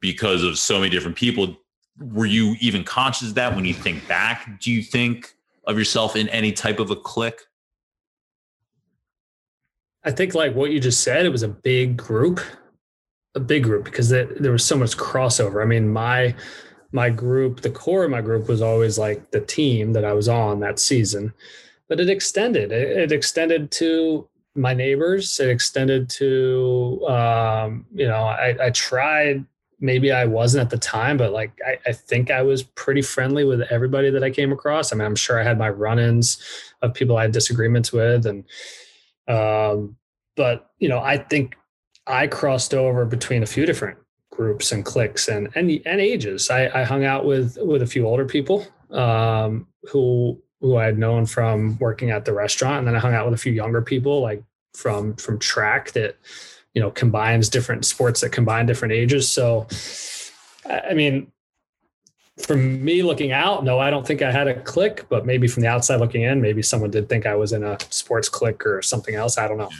because 0.00 0.42
of 0.42 0.58
so 0.58 0.78
many 0.78 0.90
different 0.90 1.16
people. 1.16 1.56
Were 1.98 2.26
you 2.26 2.56
even 2.60 2.84
conscious 2.84 3.28
of 3.28 3.34
that 3.34 3.54
when 3.54 3.64
you 3.64 3.74
think 3.74 4.06
back? 4.08 4.60
Do 4.60 4.70
you 4.72 4.82
think 4.82 5.34
of 5.66 5.78
yourself 5.78 6.16
in 6.16 6.28
any 6.30 6.52
type 6.52 6.78
of 6.80 6.90
a 6.90 6.96
clique? 6.96 7.40
I 10.02 10.10
think 10.10 10.34
like 10.34 10.54
what 10.54 10.70
you 10.70 10.80
just 10.80 11.02
said, 11.02 11.26
it 11.26 11.30
was 11.30 11.42
a 11.42 11.48
big 11.48 11.96
group, 11.96 12.40
a 13.34 13.40
big 13.40 13.64
group 13.64 13.84
because 13.84 14.08
there 14.08 14.52
was 14.52 14.64
so 14.64 14.76
much 14.76 14.96
crossover. 14.96 15.62
I 15.62 15.66
mean, 15.66 15.92
my 15.92 16.34
my 16.92 17.10
group, 17.10 17.60
the 17.60 17.70
core 17.70 18.04
of 18.04 18.10
my 18.10 18.20
group 18.20 18.48
was 18.48 18.62
always 18.62 18.98
like 18.98 19.30
the 19.30 19.40
team 19.40 19.92
that 19.92 20.04
I 20.04 20.12
was 20.12 20.28
on 20.28 20.60
that 20.60 20.78
season, 20.78 21.32
but 21.88 22.00
it 22.00 22.10
extended. 22.10 22.72
It, 22.72 22.96
it 22.96 23.12
extended 23.12 23.70
to 23.72 24.28
my 24.54 24.74
neighbors. 24.74 25.38
It 25.38 25.48
extended 25.48 26.08
to 26.10 27.06
um, 27.08 27.86
you 27.94 28.06
know, 28.06 28.24
I, 28.24 28.56
I 28.66 28.70
tried 28.70 29.44
maybe 29.80 30.12
I 30.12 30.26
wasn't 30.26 30.62
at 30.62 30.70
the 30.70 30.78
time, 30.78 31.16
but 31.16 31.32
like 31.32 31.52
I, 31.66 31.78
I, 31.86 31.92
think 31.92 32.30
I 32.30 32.42
was 32.42 32.62
pretty 32.62 33.00
friendly 33.00 33.44
with 33.44 33.62
everybody 33.62 34.10
that 34.10 34.22
I 34.22 34.30
came 34.30 34.52
across. 34.52 34.92
I 34.92 34.96
mean, 34.96 35.06
I'm 35.06 35.16
sure 35.16 35.40
I 35.40 35.42
had 35.42 35.58
my 35.58 35.70
run-ins 35.70 36.38
of 36.82 36.92
people 36.92 37.16
I 37.16 37.22
had 37.22 37.32
disagreements 37.32 37.92
with, 37.92 38.26
and 38.26 38.44
um, 39.26 39.96
but 40.36 40.70
you 40.78 40.88
know, 40.88 41.00
I 41.00 41.16
think 41.16 41.56
I 42.06 42.26
crossed 42.26 42.74
over 42.74 43.04
between 43.06 43.42
a 43.42 43.46
few 43.46 43.64
different 43.64 43.98
groups 44.30 44.72
and 44.72 44.84
cliques 44.84 45.28
and 45.28 45.48
and 45.54 45.70
and 45.86 46.00
ages. 46.00 46.50
I, 46.50 46.80
I 46.80 46.84
hung 46.84 47.04
out 47.04 47.24
with 47.24 47.56
with 47.60 47.82
a 47.82 47.86
few 47.86 48.06
older 48.06 48.26
people 48.26 48.66
um, 48.90 49.66
who 49.90 50.42
who 50.60 50.76
I 50.76 50.84
had 50.84 50.98
known 50.98 51.26
from 51.26 51.78
working 51.78 52.10
at 52.10 52.24
the 52.24 52.32
restaurant, 52.32 52.78
and 52.78 52.88
then 52.88 52.96
I 52.96 52.98
hung 52.98 53.14
out 53.14 53.24
with 53.26 53.34
a 53.34 53.42
few 53.42 53.52
younger 53.52 53.82
people 53.82 54.20
like 54.20 54.42
from 54.74 55.16
from 55.16 55.38
track 55.38 55.92
that 55.92 56.16
you 56.74 56.80
know 56.80 56.90
combines 56.90 57.48
different 57.48 57.84
sports 57.84 58.20
that 58.20 58.30
combine 58.30 58.66
different 58.66 58.92
ages. 58.92 59.28
So 59.30 59.66
i 60.66 60.94
mean 60.94 61.30
from 62.46 62.82
me 62.82 63.02
looking 63.02 63.32
out 63.32 63.64
no 63.64 63.78
i 63.78 63.90
don't 63.90 64.06
think 64.06 64.22
i 64.22 64.30
had 64.30 64.48
a 64.48 64.60
click 64.62 65.06
but 65.08 65.26
maybe 65.26 65.46
from 65.46 65.62
the 65.62 65.68
outside 65.68 65.96
looking 65.96 66.22
in 66.22 66.40
maybe 66.40 66.62
someone 66.62 66.90
did 66.90 67.08
think 67.08 67.26
i 67.26 67.34
was 67.34 67.52
in 67.52 67.62
a 67.62 67.76
sports 67.90 68.28
click 68.28 68.64
or 68.64 68.80
something 68.80 69.14
else. 69.14 69.36
I 69.36 69.46
don't 69.46 69.58
know. 69.58 69.70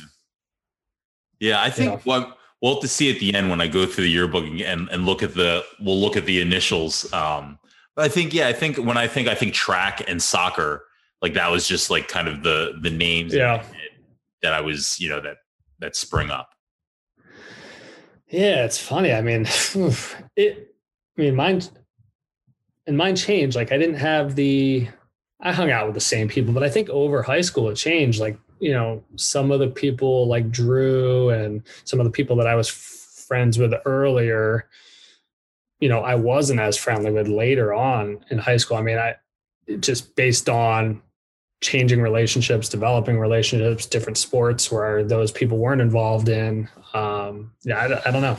Yeah. 1.38 1.62
I 1.62 1.70
think 1.70 1.90
you 1.90 1.96
know. 1.96 2.00
what 2.04 2.38
we'll 2.60 2.74
have 2.74 2.82
to 2.82 2.88
see 2.88 3.10
at 3.12 3.18
the 3.20 3.34
end 3.34 3.48
when 3.48 3.60
i 3.60 3.66
go 3.66 3.86
through 3.86 4.04
the 4.04 4.10
yearbook 4.10 4.44
and, 4.44 4.88
and 4.88 5.06
look 5.06 5.22
at 5.22 5.34
the 5.34 5.64
we'll 5.80 5.98
look 5.98 6.16
at 6.16 6.26
the 6.26 6.40
initials 6.40 7.10
um 7.12 7.58
i 8.00 8.08
think 8.08 8.34
yeah 8.34 8.48
i 8.48 8.52
think 8.52 8.76
when 8.76 8.96
i 8.96 9.06
think 9.06 9.28
i 9.28 9.34
think 9.34 9.54
track 9.54 10.02
and 10.08 10.22
soccer 10.22 10.84
like 11.22 11.34
that 11.34 11.50
was 11.50 11.66
just 11.66 11.90
like 11.90 12.08
kind 12.08 12.28
of 12.28 12.42
the 12.42 12.78
the 12.82 12.90
names 12.90 13.34
yeah 13.34 13.62
that 14.42 14.52
i 14.52 14.60
was 14.60 14.98
you 14.98 15.08
know 15.08 15.20
that 15.20 15.36
that 15.78 15.94
spring 15.94 16.30
up 16.30 16.50
yeah, 18.30 18.64
it's 18.64 18.78
funny. 18.78 19.12
I 19.12 19.20
mean, 19.22 19.46
it. 20.36 20.74
I 21.18 21.20
mean, 21.20 21.34
mine 21.34 21.62
and 22.86 22.96
mine 22.96 23.16
changed. 23.16 23.56
Like 23.56 23.72
I 23.72 23.78
didn't 23.78 23.96
have 23.96 24.36
the. 24.36 24.88
I 25.40 25.52
hung 25.52 25.70
out 25.70 25.86
with 25.86 25.94
the 25.94 26.00
same 26.00 26.28
people, 26.28 26.52
but 26.52 26.62
I 26.62 26.68
think 26.68 26.88
over 26.90 27.22
high 27.22 27.40
school 27.40 27.68
it 27.70 27.74
changed. 27.74 28.20
Like 28.20 28.38
you 28.60 28.72
know, 28.72 29.02
some 29.16 29.50
of 29.50 29.58
the 29.58 29.68
people 29.68 30.28
like 30.28 30.50
Drew 30.50 31.30
and 31.30 31.62
some 31.84 31.98
of 31.98 32.04
the 32.04 32.10
people 32.10 32.36
that 32.36 32.46
I 32.46 32.54
was 32.54 32.68
friends 32.68 33.58
with 33.58 33.74
earlier. 33.84 34.68
You 35.80 35.88
know, 35.88 36.00
I 36.00 36.14
wasn't 36.14 36.60
as 36.60 36.76
friendly 36.76 37.10
with 37.10 37.28
later 37.28 37.72
on 37.72 38.24
in 38.30 38.38
high 38.38 38.58
school. 38.58 38.76
I 38.76 38.82
mean, 38.82 38.98
I 38.98 39.16
just 39.80 40.14
based 40.14 40.48
on 40.48 41.02
changing 41.60 42.00
relationships, 42.00 42.68
developing 42.68 43.18
relationships, 43.18 43.86
different 43.86 44.16
sports 44.16 44.72
where 44.72 45.04
those 45.04 45.30
people 45.30 45.58
weren't 45.58 45.80
involved 45.80 46.28
in. 46.28 46.68
Um, 46.94 47.52
yeah, 47.62 47.78
I, 47.78 48.08
I 48.08 48.10
don't 48.12 48.22
know. 48.22 48.36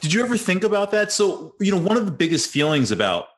Did 0.00 0.12
you 0.12 0.22
ever 0.22 0.36
think 0.36 0.64
about 0.64 0.90
that? 0.90 1.12
So, 1.12 1.54
you 1.60 1.72
know, 1.72 1.80
one 1.80 1.96
of 1.96 2.06
the 2.06 2.12
biggest 2.12 2.50
feelings 2.50 2.90
about 2.90 3.28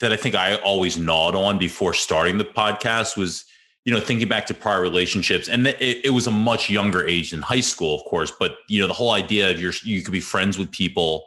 that 0.00 0.12
I 0.12 0.16
think 0.16 0.34
I 0.34 0.56
always 0.56 0.98
gnawed 0.98 1.34
on 1.34 1.58
before 1.58 1.94
starting 1.94 2.38
the 2.38 2.44
podcast 2.44 3.16
was, 3.16 3.44
you 3.84 3.92
know, 3.92 4.00
thinking 4.00 4.28
back 4.28 4.46
to 4.46 4.54
prior 4.54 4.80
relationships, 4.80 5.48
and 5.48 5.66
it, 5.66 6.04
it 6.04 6.12
was 6.12 6.26
a 6.26 6.30
much 6.30 6.68
younger 6.68 7.06
age 7.06 7.30
than 7.30 7.40
high 7.40 7.60
school, 7.60 7.98
of 7.98 8.04
course. 8.04 8.32
But 8.38 8.58
you 8.68 8.80
know, 8.80 8.86
the 8.86 8.92
whole 8.92 9.12
idea 9.12 9.50
of 9.50 9.60
your 9.60 9.72
you 9.82 10.02
could 10.02 10.12
be 10.12 10.20
friends 10.20 10.58
with 10.58 10.70
people 10.70 11.26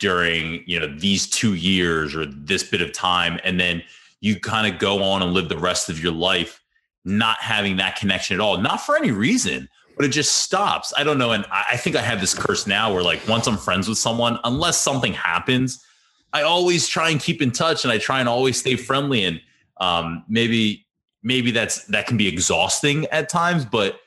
during 0.00 0.64
you 0.66 0.80
know 0.80 0.92
these 0.98 1.28
two 1.28 1.54
years 1.54 2.14
or 2.14 2.26
this 2.26 2.64
bit 2.64 2.82
of 2.82 2.92
time, 2.92 3.38
and 3.44 3.60
then 3.60 3.82
you 4.20 4.40
kind 4.40 4.72
of 4.72 4.80
go 4.80 5.02
on 5.02 5.22
and 5.22 5.32
live 5.32 5.48
the 5.48 5.56
rest 5.56 5.88
of 5.88 6.02
your 6.02 6.12
life 6.12 6.60
not 7.04 7.38
having 7.40 7.76
that 7.78 7.96
connection 7.96 8.34
at 8.34 8.40
all, 8.40 8.58
not 8.58 8.80
for 8.80 8.96
any 8.96 9.10
reason, 9.10 9.68
but 9.96 10.04
it 10.04 10.10
just 10.10 10.38
stops. 10.38 10.92
I 10.96 11.04
don't 11.04 11.18
know. 11.18 11.32
And 11.32 11.46
I 11.50 11.76
think 11.76 11.96
I 11.96 12.02
have 12.02 12.20
this 12.20 12.34
curse 12.34 12.66
now 12.66 12.92
where, 12.92 13.02
like, 13.02 13.26
once 13.28 13.46
I'm 13.46 13.56
friends 13.56 13.88
with 13.88 13.98
someone, 13.98 14.38
unless 14.44 14.78
something 14.78 15.12
happens, 15.12 15.84
I 16.32 16.42
always 16.42 16.86
try 16.86 17.10
and 17.10 17.20
keep 17.20 17.42
in 17.42 17.50
touch 17.50 17.84
and 17.84 17.92
I 17.92 17.98
try 17.98 18.20
and 18.20 18.28
always 18.28 18.58
stay 18.58 18.76
friendly. 18.76 19.24
And 19.24 19.40
um, 19.78 20.24
maybe, 20.28 20.86
maybe 21.22 21.50
that's 21.50 21.84
that 21.86 22.06
can 22.06 22.16
be 22.16 22.28
exhausting 22.28 23.06
at 23.06 23.28
times, 23.28 23.64
but 23.64 24.00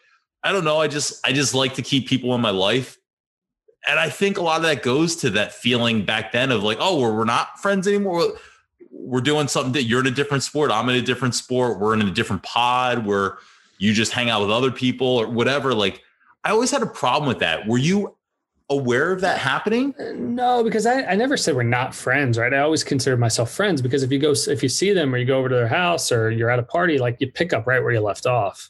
I 0.44 0.52
don't 0.52 0.64
know. 0.64 0.80
I 0.80 0.88
just, 0.88 1.26
I 1.26 1.34
just 1.34 1.54
like 1.54 1.74
to 1.76 1.82
keep 1.82 2.08
people 2.08 2.34
in 2.36 2.42
my 2.42 2.50
life. 2.50 2.98
And 3.88 4.00
I 4.00 4.10
think 4.10 4.38
a 4.38 4.42
lot 4.42 4.58
of 4.58 4.64
that 4.64 4.82
goes 4.82 5.16
to 5.18 5.30
that 5.32 5.54
feeling 5.54 6.06
back 6.06 6.32
then 6.32 6.52
of 6.52 6.64
like, 6.64 6.78
oh, 6.80 7.00
we're, 7.00 7.14
we're 7.14 7.26
not 7.26 7.60
friends 7.60 7.88
anymore 7.88 8.34
we're 8.94 9.22
doing 9.22 9.48
something 9.48 9.74
that 9.74 9.84
you're 9.84 10.00
in 10.00 10.08
a 10.08 10.12
different 10.12 10.44
sport. 10.44 10.72
I'm 10.72 10.88
in 10.90 10.96
a 10.96 11.02
different 11.02 11.36
sport. 11.36 11.80
We're 11.80 11.94
in 11.94 12.02
a 12.02 12.12
different 12.12 12.44
pod 12.44 13.06
where 13.06 13.38
you 13.78 13.94
just 13.94 14.12
hang 14.12 14.30
out 14.30 14.42
with 14.42 14.52
other 14.52 14.72
people 14.72 15.08
or 15.08 15.28
whatever. 15.28 15.74
Like 15.74 16.02
I 16.44 16.52
always 16.52 16.72
had 16.72 16.84
a 16.84 16.88
problem 16.88 17.28
with 17.28 17.40
that. 17.40 17.68
Were 17.68 17.78
you 17.78 18.16
aware 18.70 19.12
of 19.12 19.22
that 19.22 19.40
happening? 19.40 19.94
Uh, 20.00 20.14
no, 20.16 20.64
because 20.64 20.86
I, 20.86 21.04
I 21.04 21.16
never 21.16 21.36
said 21.36 21.56
we're 21.56 21.64
not 21.64 21.94
friends, 21.94 22.38
right? 22.38 22.54
I 22.54 22.60
always 22.60 22.84
consider 22.84 23.18
myself 23.18 23.52
friends 23.52 23.82
because 23.82 24.04
if 24.04 24.12
you 24.12 24.20
go, 24.20 24.34
if 24.48 24.64
you 24.64 24.70
see 24.70 24.94
them 24.94 25.14
or 25.14 25.18
you 25.18 25.26
go 25.26 25.38
over 25.38 25.50
to 25.50 25.56
their 25.56 25.68
house 25.68 26.12
or 26.12 26.32
you're 26.32 26.50
at 26.50 26.60
a 26.60 26.64
party, 26.64 26.98
like 26.98 27.18
you 27.20 27.32
pick 27.32 27.52
up 27.52 27.68
right 27.68 27.84
where 27.84 27.92
you 27.92 28.00
left 28.00 28.26
off. 28.26 28.70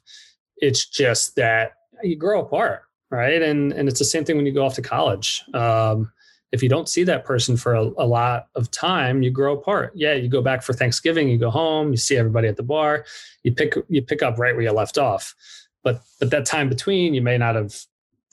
It's 0.58 0.88
just 0.88 1.36
that 1.36 1.74
you 2.02 2.16
grow 2.16 2.42
apart, 2.42 2.84
right? 3.14 3.42
And 3.42 3.72
and 3.72 3.88
it's 3.88 4.00
the 4.00 4.06
same 4.06 4.26
thing 4.26 4.36
when 4.36 4.46
you 4.46 4.52
go 4.52 4.66
off 4.66 4.74
to 4.76 4.82
college. 4.82 5.44
Um, 5.54 6.12
if 6.52 6.62
you 6.62 6.70
don't 6.70 6.90
see 6.90 7.04
that 7.04 7.26
person 7.26 7.58
for 7.58 7.74
a, 7.74 7.82
a, 7.82 8.06
lot 8.06 8.48
of 8.54 8.70
time, 8.70 9.24
you 9.24 9.32
grow 9.32 9.58
apart. 9.58 9.92
Yeah, 9.96 10.14
you 10.14 10.30
go 10.30 10.42
back 10.42 10.62
for 10.62 10.74
Thanksgiving, 10.74 11.28
you 11.28 11.40
go 11.40 11.50
home, 11.50 11.90
you 11.90 11.98
see 11.98 12.16
everybody 12.16 12.48
at 12.48 12.58
the 12.58 12.64
bar, 12.64 13.06
you 13.44 13.52
pick 13.54 13.76
you 13.88 14.02
pick 14.02 14.22
up 14.22 14.38
right 14.38 14.54
where 14.54 14.64
you 14.64 14.72
left 14.72 14.98
off. 14.98 15.36
But 15.84 16.02
but 16.20 16.32
that 16.32 16.46
time 16.46 16.70
between, 16.70 17.14
you 17.14 17.22
may 17.22 17.38
not 17.38 17.56
have 17.56 17.76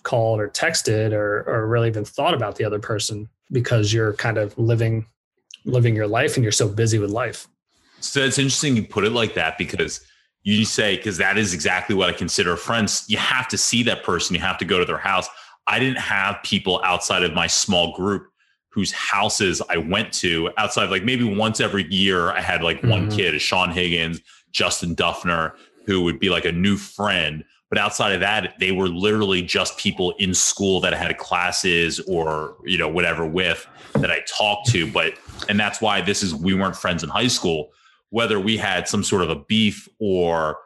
called 0.03 0.41
or 0.41 0.49
texted 0.49 1.13
or 1.13 1.43
or 1.43 1.67
really 1.67 1.89
even 1.89 2.05
thought 2.05 2.35
about 2.35 2.57
the 2.57 2.65
other 2.65 2.79
person 2.79 3.29
because 3.53 3.93
you're 3.93 4.15
kind 4.15 4.39
of 4.39 4.57
living 4.59 5.07
living 5.67 5.95
your 5.95 6.09
life 6.09 6.37
and 6.37 6.43
you're 6.43 6.53
so 6.53 6.69
busy 6.69 6.99
with 6.99 7.11
life. 7.11 7.47
So 8.01 8.21
it's 8.21 8.39
interesting 8.39 8.77
you 8.77 8.87
put 8.87 9.05
it 9.05 9.13
like 9.13 9.35
that 9.35 9.59
because 9.59 10.01
you 10.43 10.65
say 10.65 10.97
because 10.97 11.19
that 11.19 11.37
is 11.37 11.53
exactly 11.53 11.95
what 11.95 12.09
I 12.09 12.13
consider 12.13 12.57
friends. 12.57 13.05
You 13.09 13.19
have 13.19 13.49
to 13.49 13.59
see 13.59 13.83
that 13.85 14.03
person, 14.03 14.35
you 14.35 14.41
have 14.41 14.59
to 14.59 14.65
go 14.65 14.79
to 14.79 14.85
their 14.85 14.99
house. 14.99 15.29
I 15.67 15.79
didn't 15.79 15.99
have 15.99 16.43
people 16.43 16.81
outside 16.85 17.23
of 17.23 17.33
my 17.35 17.47
small 17.47 17.95
group 17.95 18.27
whose 18.71 18.93
houses 18.93 19.61
I 19.69 19.77
went 19.77 20.13
to 20.15 20.51
outside 20.57 20.85
of 20.85 20.91
like 20.91 21.05
maybe 21.05 21.25
once 21.25 21.61
every 21.61 21.85
year. 21.93 22.31
I 22.31 22.41
had 22.41 22.63
like 22.63 22.79
mm-hmm. 22.79 22.91
one 22.91 23.11
kid, 23.11 23.41
Sean 23.41 23.71
Higgins, 23.71 24.21
Justin 24.53 24.97
Duffner, 24.97 25.53
who 25.87 26.03
would 26.03 26.19
be 26.21 26.31
like 26.31 26.45
a 26.45 26.53
new 26.53 26.77
friend. 26.77 27.45
But 27.69 27.79
outside 27.79 28.13
of 28.13 28.21
that, 28.21 28.55
they 28.59 28.73
were 28.73 28.89
literally 28.89 29.43
just 29.43 29.79
people 29.79 30.13
in 30.19 30.35
school 30.35 30.81
that 30.81 30.93
I 30.93 30.97
had 30.97 31.19
classes 31.19 32.01
or, 32.01 32.57
you 32.65 32.79
know, 32.79 32.89
whatever 32.89 33.25
with 33.25 33.67
that 33.95 34.11
I 34.11 34.25
talked 34.27 34.69
to. 34.71 34.91
But, 34.91 35.15
and 35.49 35.59
that's 35.59 35.81
why 35.81 36.01
this 36.01 36.23
is, 36.23 36.35
we 36.35 36.55
weren't 36.55 36.77
friends 36.77 37.05
in 37.05 37.09
high 37.09 37.29
school. 37.29 37.71
Whether 38.11 38.39
we 38.39 38.57
had 38.57 38.87
some 38.87 39.03
sort 39.03 39.23
of 39.23 39.31
a 39.31 39.37
beef 39.37 39.89
or 39.99 40.57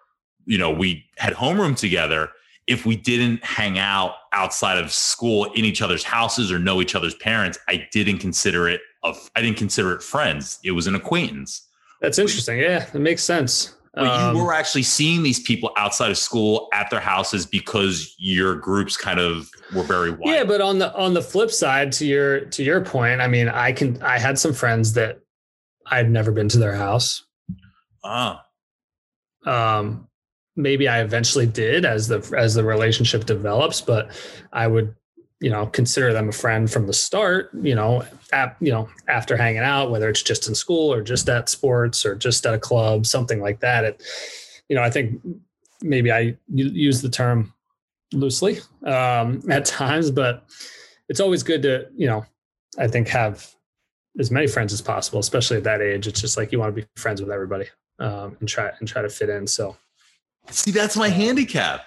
you 0.46 0.58
know 0.58 0.70
we 0.70 1.04
had 1.16 1.32
homeroom 1.32 1.76
together 1.76 2.28
if 2.66 2.86
we 2.86 2.96
didn't 2.96 3.44
hang 3.44 3.78
out 3.78 4.14
outside 4.32 4.78
of 4.78 4.90
school 4.90 5.44
in 5.52 5.64
each 5.64 5.82
other's 5.82 6.02
houses 6.04 6.50
or 6.50 6.58
know 6.58 6.80
each 6.82 6.94
other's 6.94 7.14
parents 7.16 7.58
i 7.68 7.86
didn't 7.92 8.18
consider 8.18 8.68
it 8.68 8.80
of 9.02 9.30
i 9.36 9.40
didn't 9.42 9.56
consider 9.58 9.92
it 9.92 10.02
friends 10.02 10.58
it 10.64 10.72
was 10.72 10.86
an 10.86 10.94
acquaintance 10.94 11.68
That's 12.00 12.18
interesting. 12.18 12.58
Yeah, 12.58 12.86
it 12.92 12.98
makes 13.00 13.22
sense. 13.24 13.76
but 13.94 14.06
Um, 14.06 14.36
you 14.36 14.42
were 14.44 14.52
actually 14.52 14.82
seeing 14.82 15.22
these 15.22 15.40
people 15.40 15.70
outside 15.78 16.10
of 16.10 16.18
school 16.18 16.68
at 16.74 16.90
their 16.90 17.00
houses 17.00 17.46
because 17.46 18.14
your 18.18 18.54
groups 18.56 18.96
kind 18.96 19.18
of 19.18 19.48
were 19.74 19.84
very 19.84 20.10
wide. 20.10 20.34
yeah, 20.34 20.44
but 20.44 20.60
on 20.60 20.78
the 20.78 20.92
on 20.94 21.14
the 21.14 21.22
flip 21.22 21.50
side, 21.50 21.92
to 21.92 22.04
your 22.04 22.40
to 22.46 22.62
your 22.62 22.80
point, 22.84 23.20
I 23.22 23.28
mean, 23.28 23.48
I 23.48 23.72
can 23.72 24.02
I 24.02 24.18
had 24.18 24.38
some 24.38 24.52
friends 24.52 24.92
that 24.94 25.20
I'd 25.86 26.10
never 26.10 26.30
been 26.32 26.48
to 26.50 26.58
their 26.58 26.74
house. 26.74 27.24
Ah, 28.05 28.44
Um, 29.47 30.09
maybe 30.56 30.89
I 30.89 31.01
eventually 31.01 31.47
did 31.47 31.85
as 31.85 32.09
the 32.09 32.35
as 32.36 32.55
the 32.55 32.64
relationship 32.64 33.24
develops, 33.24 33.81
but 33.81 34.10
I 34.52 34.66
would 34.66 34.94
you 35.40 35.51
know 35.51 35.66
consider 35.66 36.12
them 36.12 36.28
a 36.28 36.32
friend 36.32 36.70
from 36.70 36.86
the 36.86 36.93
start. 36.93 37.51
You 37.55 37.74
know, 37.74 38.05
at, 38.32 38.56
you 38.60 38.70
know 38.70 38.89
after 39.09 39.36
hanging 39.36 39.62
out, 39.62 39.90
whether 39.90 40.09
it's 40.09 40.22
just 40.22 40.48
in 40.48 40.55
school 40.55 40.93
or 40.93 41.02
just 41.02 41.28
at 41.28 41.48
sports 41.48 42.05
or 42.06 42.14
just 42.14 42.44
at 42.47 42.55
a 42.55 42.59
club, 42.59 43.06
something 43.06 43.40
like 43.40 43.60
that. 43.60 43.85
It, 43.85 44.02
you 44.68 44.76
know, 44.76 44.82
I 44.82 44.90
think 44.90 45.20
maybe 45.82 46.10
i 46.10 46.35
use 46.48 47.02
the 47.02 47.10
term 47.10 47.52
loosely 48.12 48.59
um, 48.85 49.43
at 49.51 49.66
times, 49.66 50.10
but 50.10 50.47
it's 51.09 51.20
always 51.20 51.43
good 51.43 51.62
to 51.62 51.89
you 51.97 52.06
know 52.06 52.24
I 52.78 52.86
think 52.89 53.09
have 53.09 53.51
as 54.18 54.31
many 54.31 54.47
friends 54.47 54.72
as 54.72 54.81
possible, 54.81 55.20
especially 55.20 55.56
at 55.56 55.64
that 55.64 55.81
age. 55.82 56.06
It's 56.06 56.20
just 56.20 56.36
like 56.36 56.52
you 56.52 56.59
want 56.59 56.74
to 56.74 56.82
be 56.82 56.89
friends 56.97 57.20
with 57.20 57.31
everybody 57.31 57.66
um, 57.98 58.36
and 58.40 58.48
try 58.48 58.70
and 58.78 58.88
try 58.88 59.02
to 59.02 59.08
fit 59.08 59.28
in. 59.28 59.46
So 59.46 59.76
see, 60.50 60.70
that's 60.70 60.96
my 60.96 61.08
handicap. 61.08 61.82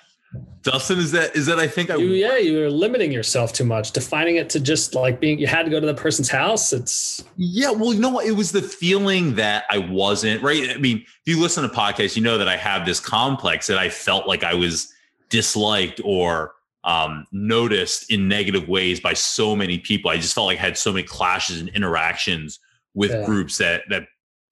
Dustin, 0.61 0.99
is 0.99 1.13
that 1.13 1.35
is 1.35 1.45
that 1.45 1.57
I 1.57 1.67
think 1.67 1.89
I 1.89 1.95
you, 1.95 2.07
yeah, 2.09 2.37
you're 2.37 2.69
limiting 2.69 3.13
yourself 3.13 3.53
too 3.53 3.63
much, 3.63 3.91
defining 3.91 4.35
it 4.35 4.49
to 4.49 4.59
just 4.59 4.93
like 4.93 5.21
being. 5.21 5.39
You 5.39 5.47
had 5.47 5.63
to 5.63 5.71
go 5.71 5.79
to 5.79 5.87
the 5.87 5.93
person's 5.93 6.29
house. 6.29 6.73
It's 6.73 7.23
Yeah, 7.37 7.71
well, 7.71 7.93
you 7.93 8.01
know 8.01 8.09
what? 8.09 8.25
It 8.25 8.33
was 8.33 8.51
the 8.51 8.61
feeling 8.61 9.35
that 9.35 9.63
I 9.69 9.77
wasn't 9.77 10.43
right. 10.43 10.69
I 10.69 10.77
mean, 10.77 10.97
if 10.97 11.21
you 11.25 11.39
listen 11.41 11.63
to 11.63 11.73
podcasts, 11.73 12.17
you 12.17 12.21
know 12.21 12.37
that 12.37 12.49
I 12.49 12.57
have 12.57 12.85
this 12.85 12.99
complex 12.99 13.67
that 13.67 13.77
I 13.77 13.89
felt 13.89 14.27
like 14.27 14.43
I 14.43 14.53
was 14.53 14.93
disliked 15.29 16.01
or 16.03 16.55
um, 16.83 17.25
noticed 17.31 18.11
in 18.11 18.27
negative 18.27 18.67
ways 18.67 18.99
by 18.99 19.13
so 19.13 19.55
many 19.55 19.77
people. 19.77 20.11
I 20.11 20.17
just 20.17 20.35
felt 20.35 20.47
like 20.47 20.59
I 20.59 20.61
had 20.61 20.77
so 20.77 20.91
many 20.91 21.03
clashes 21.03 21.61
and 21.61 21.69
interactions 21.69 22.59
with 22.93 23.11
Yeah. 23.11 23.25
groups 23.25 23.57
that 23.59 23.83
that 23.89 24.07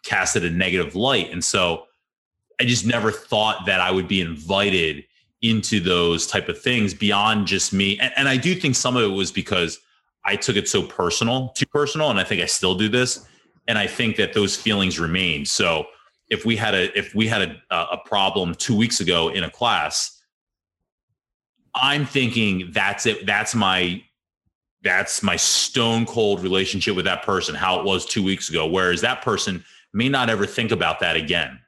casted 0.06 0.46
a 0.46 0.50
negative 0.50 0.96
light, 0.96 1.32
and 1.32 1.44
so 1.44 1.86
I 2.60 2.66
just 2.66 2.86
never 2.86 3.12
thought 3.12 3.66
that 3.66 3.82
I 3.82 3.92
would 3.92 4.08
be 4.08 4.22
invited 4.22 5.04
into 5.42 5.80
those 5.80 6.26
type 6.26 6.50
of 6.50 6.60
things 6.62 6.94
beyond 6.94 7.48
just 7.48 7.74
me. 7.74 8.00
And, 8.00 8.14
and 8.16 8.28
I 8.28 8.38
do 8.38 8.56
think 8.56 8.76
some 8.76 8.96
of 8.96 9.04
it 9.04 9.14
was 9.14 9.32
because 9.32 9.80
I 10.24 10.36
took 10.36 10.56
it 10.56 10.68
so 10.68 10.82
personal, 10.82 11.50
too 11.50 11.68
personal, 11.68 12.10
and 12.10 12.20
I 12.20 12.24
think 12.24 12.42
I 12.42 12.46
still 12.46 12.76
do 12.76 12.90
this. 12.90 13.28
And 13.68 13.78
I 13.78 13.88
think 13.88 14.16
that 14.18 14.34
those 14.34 14.56
feelings 14.56 15.00
remain. 15.00 15.46
So 15.46 15.88
if 16.30 16.46
we 16.46 16.56
had 16.56 16.74
a 16.74 16.98
if 16.98 17.14
we 17.14 17.28
had 17.28 17.42
a 17.42 17.76
a 17.76 17.98
problem 18.06 18.56
two 18.56 18.76
weeks 18.76 19.00
ago 19.00 19.30
in 19.30 19.44
a 19.44 19.50
class, 19.50 20.22
I'm 21.74 22.06
thinking 22.06 22.70
that's 22.72 23.06
it. 23.06 23.26
That's 23.26 23.54
my 23.54 24.04
that's 24.84 25.24
my 25.24 25.36
stone 25.36 26.06
cold 26.06 26.42
relationship 26.42 26.96
with 26.96 27.06
that 27.06 27.24
person, 27.24 27.56
how 27.56 27.80
it 27.80 27.86
was 27.86 28.06
two 28.06 28.24
weeks 28.24 28.50
ago. 28.50 28.68
Whereas 28.68 29.02
that 29.02 29.24
person 29.24 29.64
may 29.96 30.10
not 30.10 30.30
ever 30.30 30.46
think 30.46 30.72
about 30.72 31.00
that 31.00 31.16
again. 31.16 31.60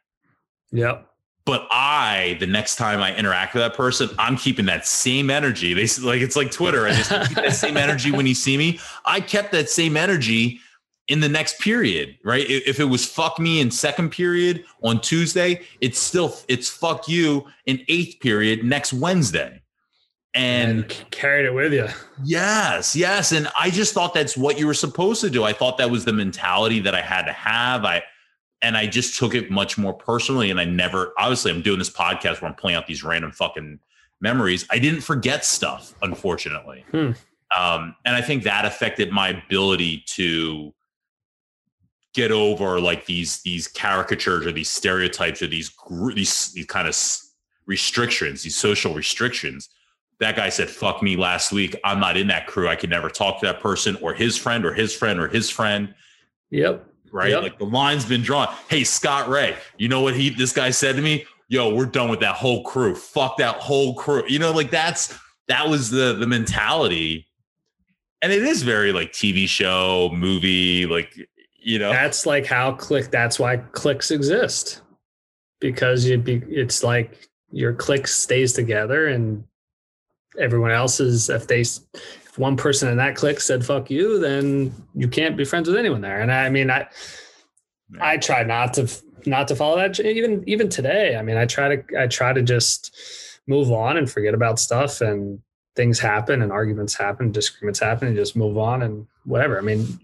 yep. 0.71 1.05
But 1.45 1.65
I, 1.71 2.35
the 2.41 2.45
next 2.45 2.75
time 2.75 3.01
I 3.01 3.15
interact 3.15 3.53
with 3.53 3.63
that 3.63 3.73
person, 3.73 4.09
I'm 4.19 4.35
keeping 4.35 4.65
that 4.65 4.85
same 4.85 5.29
energy. 5.29 5.73
They 5.73 5.87
like 6.05 6.19
it's 6.19 6.35
like 6.35 6.51
Twitter. 6.51 6.85
I 6.85 6.93
just 6.93 7.09
keep 7.09 7.37
that 7.37 7.55
same 7.55 7.77
energy 7.77 8.11
when 8.11 8.27
you 8.27 8.35
see 8.35 8.57
me. 8.57 8.81
I 9.05 9.21
kept 9.21 9.53
that 9.53 9.69
same 9.69 9.95
energy 9.95 10.59
in 11.07 11.21
the 11.21 11.29
next 11.29 11.61
period, 11.61 12.17
right? 12.25 12.45
If 12.49 12.81
it 12.81 12.83
was 12.83 13.05
fuck 13.05 13.39
me 13.39 13.61
in 13.61 13.71
second 13.71 14.09
period 14.09 14.65
on 14.83 14.99
Tuesday, 14.99 15.61
it's 15.79 15.97
still 15.97 16.35
it's 16.49 16.67
fuck 16.67 17.07
you 17.07 17.45
in 17.65 17.79
eighth 17.87 18.19
period 18.19 18.65
next 18.65 18.91
Wednesday. 18.91 19.61
And 20.33 20.83
And 20.83 21.05
carried 21.11 21.45
it 21.45 21.53
with 21.53 21.71
you. 21.71 21.87
Yes, 22.25 22.93
yes. 22.93 23.31
And 23.31 23.47
I 23.57 23.69
just 23.69 23.93
thought 23.93 24.13
that's 24.13 24.35
what 24.35 24.59
you 24.59 24.67
were 24.67 24.73
supposed 24.73 25.21
to 25.21 25.29
do. 25.29 25.45
I 25.45 25.53
thought 25.53 25.77
that 25.77 25.89
was 25.89 26.03
the 26.03 26.11
mentality 26.11 26.81
that 26.81 26.93
I 26.93 27.01
had 27.01 27.23
to 27.23 27.31
have. 27.31 27.85
I 27.85 28.03
and 28.61 28.75
I 28.75 28.87
just 28.87 29.17
took 29.17 29.35
it 29.35 29.51
much 29.51 29.77
more 29.77 29.93
personally. 29.93 30.49
And 30.49 30.59
I 30.59 30.65
never 30.65 31.13
obviously 31.17 31.51
I'm 31.51 31.61
doing 31.61 31.79
this 31.79 31.89
podcast 31.89 32.41
where 32.41 32.49
I'm 32.49 32.55
pulling 32.55 32.75
out 32.75 32.87
these 32.87 33.03
random 33.03 33.31
fucking 33.31 33.79
memories. 34.21 34.65
I 34.71 34.79
didn't 34.79 35.01
forget 35.01 35.45
stuff, 35.45 35.93
unfortunately. 36.01 36.85
Hmm. 36.91 37.11
Um, 37.57 37.95
and 38.05 38.15
I 38.15 38.21
think 38.21 38.43
that 38.43 38.65
affected 38.65 39.11
my 39.11 39.29
ability 39.29 40.03
to 40.07 40.73
get 42.13 42.31
over 42.31 42.79
like 42.79 43.05
these 43.05 43.41
these 43.43 43.67
caricatures 43.67 44.45
or 44.45 44.51
these 44.51 44.69
stereotypes 44.69 45.41
or 45.41 45.47
these 45.47 45.71
these 46.13 46.51
these 46.53 46.65
kind 46.65 46.87
of 46.87 46.97
restrictions, 47.67 48.43
these 48.43 48.55
social 48.55 48.93
restrictions 48.93 49.69
that 50.19 50.35
guy 50.35 50.49
said 50.49 50.67
fuck 50.67 51.03
me 51.03 51.15
last 51.15 51.51
week 51.51 51.75
i'm 51.83 51.99
not 51.99 52.17
in 52.17 52.25
that 52.27 52.47
crew 52.47 52.67
i 52.67 52.75
can 52.75 52.89
never 52.89 53.07
talk 53.07 53.39
to 53.39 53.45
that 53.45 53.59
person 53.59 53.95
or 54.01 54.15
his 54.15 54.35
friend 54.35 54.65
or 54.65 54.73
his 54.73 54.91
friend 54.91 55.19
or 55.19 55.27
his 55.27 55.47
friend 55.47 55.93
Yep. 56.49 56.85
Right 57.11 57.29
Yep. 57.31 57.43
like 57.43 57.57
the 57.59 57.65
line's 57.65 58.05
been 58.05 58.21
drawn 58.21 58.47
hey 58.69 58.83
scott 58.83 59.29
ray 59.29 59.55
you 59.77 59.87
know 59.87 60.01
what 60.01 60.15
he 60.15 60.29
this 60.29 60.51
guy 60.51 60.69
said 60.69 60.95
to 60.95 61.01
me 61.01 61.25
yo 61.47 61.73
we're 61.73 61.85
done 61.85 62.09
with 62.09 62.19
that 62.19 62.35
whole 62.35 62.63
crew 62.63 62.95
fuck 62.95 63.37
that 63.37 63.55
whole 63.55 63.93
crew 63.95 64.23
you 64.27 64.39
know 64.39 64.51
like 64.51 64.71
that's 64.71 65.17
that 65.47 65.67
was 65.67 65.89
the 65.89 66.13
the 66.13 66.27
mentality 66.27 67.25
and 68.21 68.31
it 68.31 68.43
is 68.43 68.63
very 68.63 68.91
like 68.91 69.11
tv 69.11 69.47
show 69.47 70.09
movie 70.13 70.85
like 70.85 71.13
you 71.59 71.79
know 71.79 71.91
That's 71.91 72.25
like 72.25 72.45
how 72.45 72.71
click. 72.71 73.11
That's 73.11 73.39
why 73.39 73.57
clicks 73.57 74.09
exist, 74.09 74.81
because 75.59 76.05
you 76.05 76.17
be. 76.17 76.41
It's 76.47 76.81
like 76.81 77.27
your 77.51 77.73
click 77.73 78.07
stays 78.07 78.53
together, 78.53 79.07
and 79.07 79.43
everyone 80.39 80.71
else's. 80.71 81.29
If 81.29 81.47
they, 81.47 81.65
if 82.37 82.39
one 82.39 82.55
person 82.55 82.89
in 82.89 82.97
that 82.97 83.15
click 83.15 83.41
said 83.41 83.65
"fuck 83.65 83.89
you," 83.89 84.19
then 84.19 84.73
you 84.93 85.07
can't 85.07 85.35
be 85.35 85.43
friends 85.43 85.67
with 85.67 85.77
anyone 85.77 86.01
there. 86.01 86.21
And 86.21 86.31
I 86.31 86.49
mean, 86.49 86.69
I, 86.69 86.87
I 87.99 88.17
try 88.17 88.43
not 88.43 88.75
to 88.75 88.87
not 89.25 89.47
to 89.47 89.55
follow 89.55 89.77
that. 89.77 89.99
Even 89.99 90.43
even 90.47 90.69
today, 90.69 91.15
I 91.15 91.21
mean, 91.21 91.37
I 91.37 91.45
try 91.45 91.75
to 91.75 91.99
I 91.99 92.07
try 92.07 92.33
to 92.33 92.41
just 92.41 92.95
move 93.47 93.71
on 93.71 93.97
and 93.97 94.09
forget 94.09 94.33
about 94.33 94.59
stuff 94.59 95.01
and 95.01 95.41
things 95.75 95.99
happen 95.99 96.41
and 96.41 96.51
arguments 96.51 96.95
happen, 96.95 97.31
disagreements 97.31 97.79
happen, 97.79 98.07
and 98.07 98.17
just 98.17 98.35
move 98.35 98.57
on 98.57 98.83
and 98.83 99.07
whatever. 99.25 99.57
I 99.57 99.61
mean, 99.61 99.99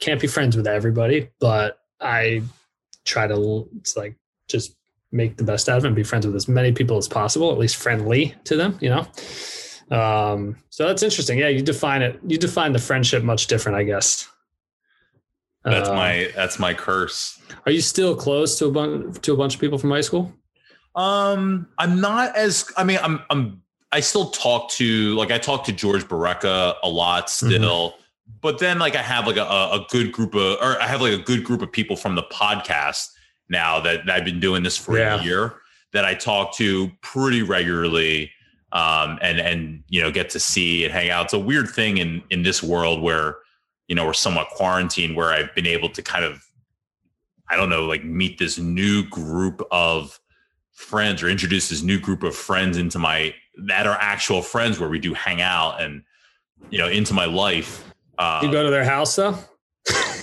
can't 0.00 0.20
be 0.20 0.26
friends 0.26 0.56
with 0.56 0.66
everybody, 0.66 1.28
but 1.38 1.78
I 2.00 2.42
try 3.04 3.26
to 3.26 3.68
it's 3.78 3.96
like 3.96 4.16
just 4.48 4.74
make 5.12 5.36
the 5.36 5.44
best 5.44 5.68
out 5.68 5.78
of 5.78 5.84
it 5.84 5.88
and 5.88 5.96
be 5.96 6.02
friends 6.02 6.26
with 6.26 6.34
as 6.34 6.48
many 6.48 6.72
people 6.72 6.96
as 6.96 7.06
possible, 7.06 7.52
at 7.52 7.58
least 7.58 7.76
friendly 7.76 8.34
to 8.44 8.56
them, 8.56 8.78
you 8.80 8.88
know. 8.88 9.06
Um, 9.92 10.56
so 10.70 10.86
that's 10.86 11.02
interesting. 11.02 11.38
Yeah, 11.38 11.48
you 11.48 11.62
define 11.62 12.02
it. 12.02 12.18
You 12.26 12.38
define 12.38 12.72
the 12.72 12.78
friendship 12.78 13.22
much 13.22 13.46
different, 13.46 13.76
I 13.78 13.82
guess. 13.84 14.28
that's 15.64 15.88
Uh, 15.88 15.94
my 15.94 16.30
that's 16.34 16.58
my 16.58 16.74
curse 16.74 17.38
Are 17.66 17.72
you 17.72 17.80
still 17.80 18.16
close 18.16 18.58
to 18.58 18.66
a 18.66 18.70
bunch 18.70 19.20
to 19.22 19.32
a 19.32 19.36
bunch 19.36 19.54
of 19.54 19.60
people 19.60 19.78
from 19.78 19.90
high 19.90 20.00
school? 20.00 20.32
Um, 20.94 21.68
I'm 21.78 22.00
not 22.00 22.36
as. 22.36 22.70
I 22.76 22.84
mean, 22.84 22.98
I'm. 23.02 23.20
I'm. 23.30 23.62
I 23.92 24.00
still 24.00 24.30
talk 24.30 24.70
to 24.72 25.14
like 25.16 25.30
I 25.30 25.38
talk 25.38 25.64
to 25.64 25.72
George 25.72 26.04
Bareka 26.08 26.74
a 26.82 26.88
lot 26.88 27.28
still, 27.28 27.94
but 28.40 28.58
then 28.58 28.78
like 28.78 28.96
I 28.96 29.02
have 29.02 29.26
like 29.26 29.36
a, 29.36 29.42
a 29.44 29.86
good 29.90 30.12
group 30.12 30.34
of, 30.34 30.56
or 30.62 30.80
I 30.80 30.86
have 30.86 31.02
like 31.02 31.12
a 31.12 31.22
good 31.22 31.44
group 31.44 31.60
of 31.60 31.70
people 31.70 31.96
from 31.96 32.14
the 32.14 32.22
podcast 32.24 33.08
now 33.50 33.80
that, 33.80 34.06
that 34.06 34.16
I've 34.16 34.24
been 34.24 34.40
doing 34.40 34.62
this 34.62 34.78
for 34.78 34.96
Yeah. 34.98 35.20
a 35.20 35.22
year 35.22 35.54
that 35.92 36.06
I 36.06 36.14
talk 36.14 36.56
to 36.56 36.90
pretty 37.02 37.42
regularly, 37.42 38.30
um, 38.72 39.18
and 39.20 39.38
and 39.38 39.84
you 39.88 40.02
know 40.02 40.10
get 40.10 40.30
to 40.30 40.40
see 40.40 40.84
and 40.84 40.92
hang 40.92 41.10
out. 41.10 41.26
It's 41.26 41.34
a 41.34 41.38
weird 41.38 41.68
thing 41.68 41.98
in 41.98 42.22
in 42.30 42.42
this 42.42 42.62
world 42.62 43.02
where 43.02 43.36
you 43.88 43.94
know 43.94 44.06
we're 44.06 44.12
somewhat 44.12 44.48
quarantined, 44.48 45.16
where 45.16 45.32
I've 45.32 45.54
been 45.54 45.66
able 45.66 45.90
to 45.90 46.02
kind 46.02 46.24
of, 46.24 46.42
I 47.50 47.56
don't 47.56 47.68
know, 47.68 47.84
like 47.84 48.04
meet 48.04 48.38
this 48.38 48.58
new 48.58 49.04
group 49.04 49.62
of 49.70 50.18
friends 50.72 51.22
or 51.22 51.28
introduce 51.28 51.68
this 51.68 51.82
new 51.82 52.00
group 52.00 52.22
of 52.22 52.34
friends 52.34 52.76
into 52.76 52.98
my 52.98 53.34
that 53.66 53.86
are 53.86 53.96
actual 54.00 54.40
friends 54.42 54.80
where 54.80 54.88
we 54.88 54.98
do 54.98 55.12
hang 55.12 55.42
out 55.42 55.80
and 55.80 56.02
you 56.70 56.78
know 56.78 56.88
into 56.88 57.12
my 57.12 57.26
life 57.26 57.84
uh 58.18 58.40
You 58.42 58.50
go 58.50 58.62
to 58.64 58.70
their 58.70 58.84
house 58.84 59.14
though? 59.14 59.36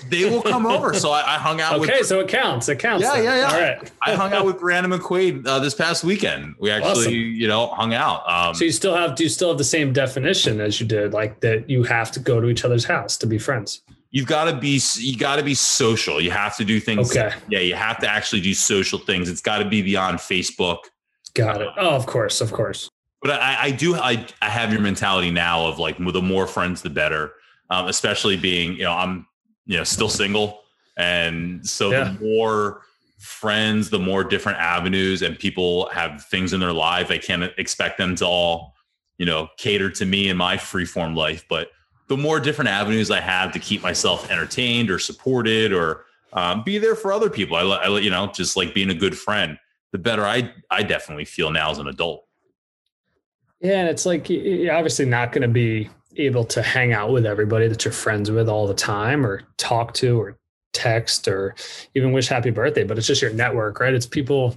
They 0.10 0.30
will 0.30 0.42
come 0.42 0.66
over 0.66 0.94
so 0.94 1.12
i, 1.12 1.36
I 1.36 1.38
hung 1.38 1.60
out 1.62 1.80
with 1.80 1.90
Okay, 1.90 2.00
with 2.00 2.08
so 2.08 2.20
it 2.20 2.28
counts. 2.28 2.70
It 2.70 2.80
counts. 2.80 3.04
Yeah, 3.04 3.16
then. 3.16 3.24
yeah, 3.24 3.36
yeah. 3.38 3.54
All 3.54 3.62
right. 3.62 3.92
i 4.02 4.16
hung 4.16 4.34
out 4.34 4.46
with 4.46 4.60
Brandon 4.60 4.92
mcquaid 4.92 5.46
uh, 5.48 5.60
this 5.60 5.74
past 5.74 6.04
weekend 6.04 6.56
we 6.60 6.72
actually 6.72 6.92
Awesome. 6.92 7.14
you 7.14 7.48
know 7.48 7.68
hung 7.68 7.94
out 7.94 8.28
um 8.30 8.54
So 8.56 8.66
you 8.66 8.72
still 8.72 8.96
have 8.96 9.16
do 9.16 9.24
you 9.24 9.30
still 9.30 9.50
have 9.50 9.58
the 9.58 9.64
same 9.64 9.94
definition 9.94 10.60
as 10.62 10.80
you 10.80 10.88
did, 10.88 11.14
like 11.14 11.40
that 11.42 11.70
you 11.70 11.84
have 11.84 12.12
to 12.14 12.20
go 12.20 12.40
to 12.42 12.48
each 12.48 12.64
other's 12.66 12.86
house 12.86 13.18
to 13.18 13.28
be 13.28 13.38
friends? 13.38 13.82
you've 14.12 14.28
got 14.28 14.46
to 14.46 14.58
be 14.58 14.82
you 14.98 15.18
got 15.18 15.36
to 15.36 15.44
be 15.44 15.54
social. 15.54 16.20
You 16.20 16.32
have 16.32 16.58
to 16.58 16.66
do 16.66 16.80
things. 16.80 17.12
Okay. 17.16 17.34
Yeah, 17.50 17.60
you 17.60 17.76
have 17.76 18.00
to 18.00 18.08
actually 18.10 18.42
do 18.42 18.54
social 18.54 18.98
things. 19.00 19.30
It's 19.30 19.42
got 19.42 19.60
to 19.60 19.66
be 19.66 19.82
beyond 19.82 20.18
Facebook. 20.20 20.80
Got 21.36 21.62
it. 21.62 21.70
Oh, 21.78 21.92
of 21.92 22.06
course, 22.08 22.42
of 22.42 22.52
course. 22.52 22.90
But 23.22 23.32
I, 23.32 23.66
I 23.66 23.72
do 23.72 23.96
I, 23.96 24.26
I 24.42 24.50
have 24.50 24.72
your 24.72 24.82
mentality 24.82 25.32
now 25.32 25.68
of 25.68 25.78
like 25.80 25.98
the 25.98 26.22
more 26.22 26.48
friends 26.48 26.82
the 26.82 26.90
better. 26.90 27.34
Um, 27.72 27.88
especially 27.88 28.36
being 28.36 28.74
you 28.74 28.84
know 28.84 28.94
I'm 28.94 29.28
you 29.70 29.78
know 29.78 29.84
still 29.86 30.10
single, 30.10 30.64
and 30.98 31.66
so 31.66 31.92
Yeah. 31.92 32.06
the 32.06 32.20
more 32.20 32.82
friends, 33.20 33.90
the 33.90 34.00
more 34.00 34.24
different 34.24 34.58
avenues, 34.58 35.22
and 35.22 35.38
people 35.38 35.88
have 35.90 36.26
things 36.26 36.54
in 36.54 36.60
their 36.60 36.74
life. 36.74 37.12
I 37.12 37.20
can't 37.20 37.44
expect 37.58 37.98
them 38.00 38.16
to 38.16 38.26
all 38.26 38.76
you 39.20 39.26
know 39.26 39.48
cater 39.58 39.90
to 39.92 40.06
me 40.06 40.30
in 40.30 40.38
my 40.38 40.58
free 40.58 40.86
form 40.86 41.16
life, 41.16 41.46
but 41.48 41.70
the 42.08 42.18
more 42.18 42.40
different 42.40 42.70
avenues 42.70 43.12
I 43.12 43.20
have 43.20 43.52
to 43.52 43.60
keep 43.60 43.84
myself 43.84 44.32
entertained 44.32 44.90
or 44.90 44.98
supported 44.98 45.72
or 45.72 46.06
um, 46.34 46.64
be 46.64 46.80
there 46.80 46.96
for 46.96 47.14
other 47.14 47.30
people. 47.30 47.56
I, 47.56 47.62
I, 47.62 48.00
you 48.00 48.10
know, 48.10 48.26
just 48.34 48.58
like 48.58 48.74
being 48.74 48.90
a 48.90 48.96
good 48.96 49.16
friend, 49.16 49.60
the 49.92 50.00
better 50.00 50.26
I, 50.26 50.52
I 50.72 50.82
definitely 50.82 51.26
feel 51.26 51.52
now 51.52 51.70
as 51.70 51.78
an 51.78 51.88
adult. 51.88 52.26
Yeah, 53.62 53.82
and 53.82 53.90
it's 53.90 54.08
like 54.08 54.22
obviously 54.24 55.06
not 55.06 55.32
going 55.32 55.44
to 55.44 55.48
be 55.48 55.90
able 56.18 56.44
to 56.46 56.62
hang 56.62 56.94
out 56.94 57.12
with 57.12 57.26
everybody 57.26 57.68
that 57.68 57.86
you're 57.86 57.92
friends 57.92 58.32
with 58.32 58.50
all 58.50 58.68
the 58.68 58.74
time, 58.74 59.26
or 59.26 59.44
talk 59.58 59.94
to, 59.96 60.20
or 60.20 60.38
text, 60.74 61.28
or 61.28 61.56
even 61.96 62.12
wish 62.12 62.28
happy 62.28 62.50
birthday. 62.50 62.84
But 62.84 62.98
it's 62.98 63.08
just 63.08 63.22
your 63.22 63.34
network, 63.34 63.80
right? 63.80 63.94
It's 63.94 64.06
people 64.06 64.56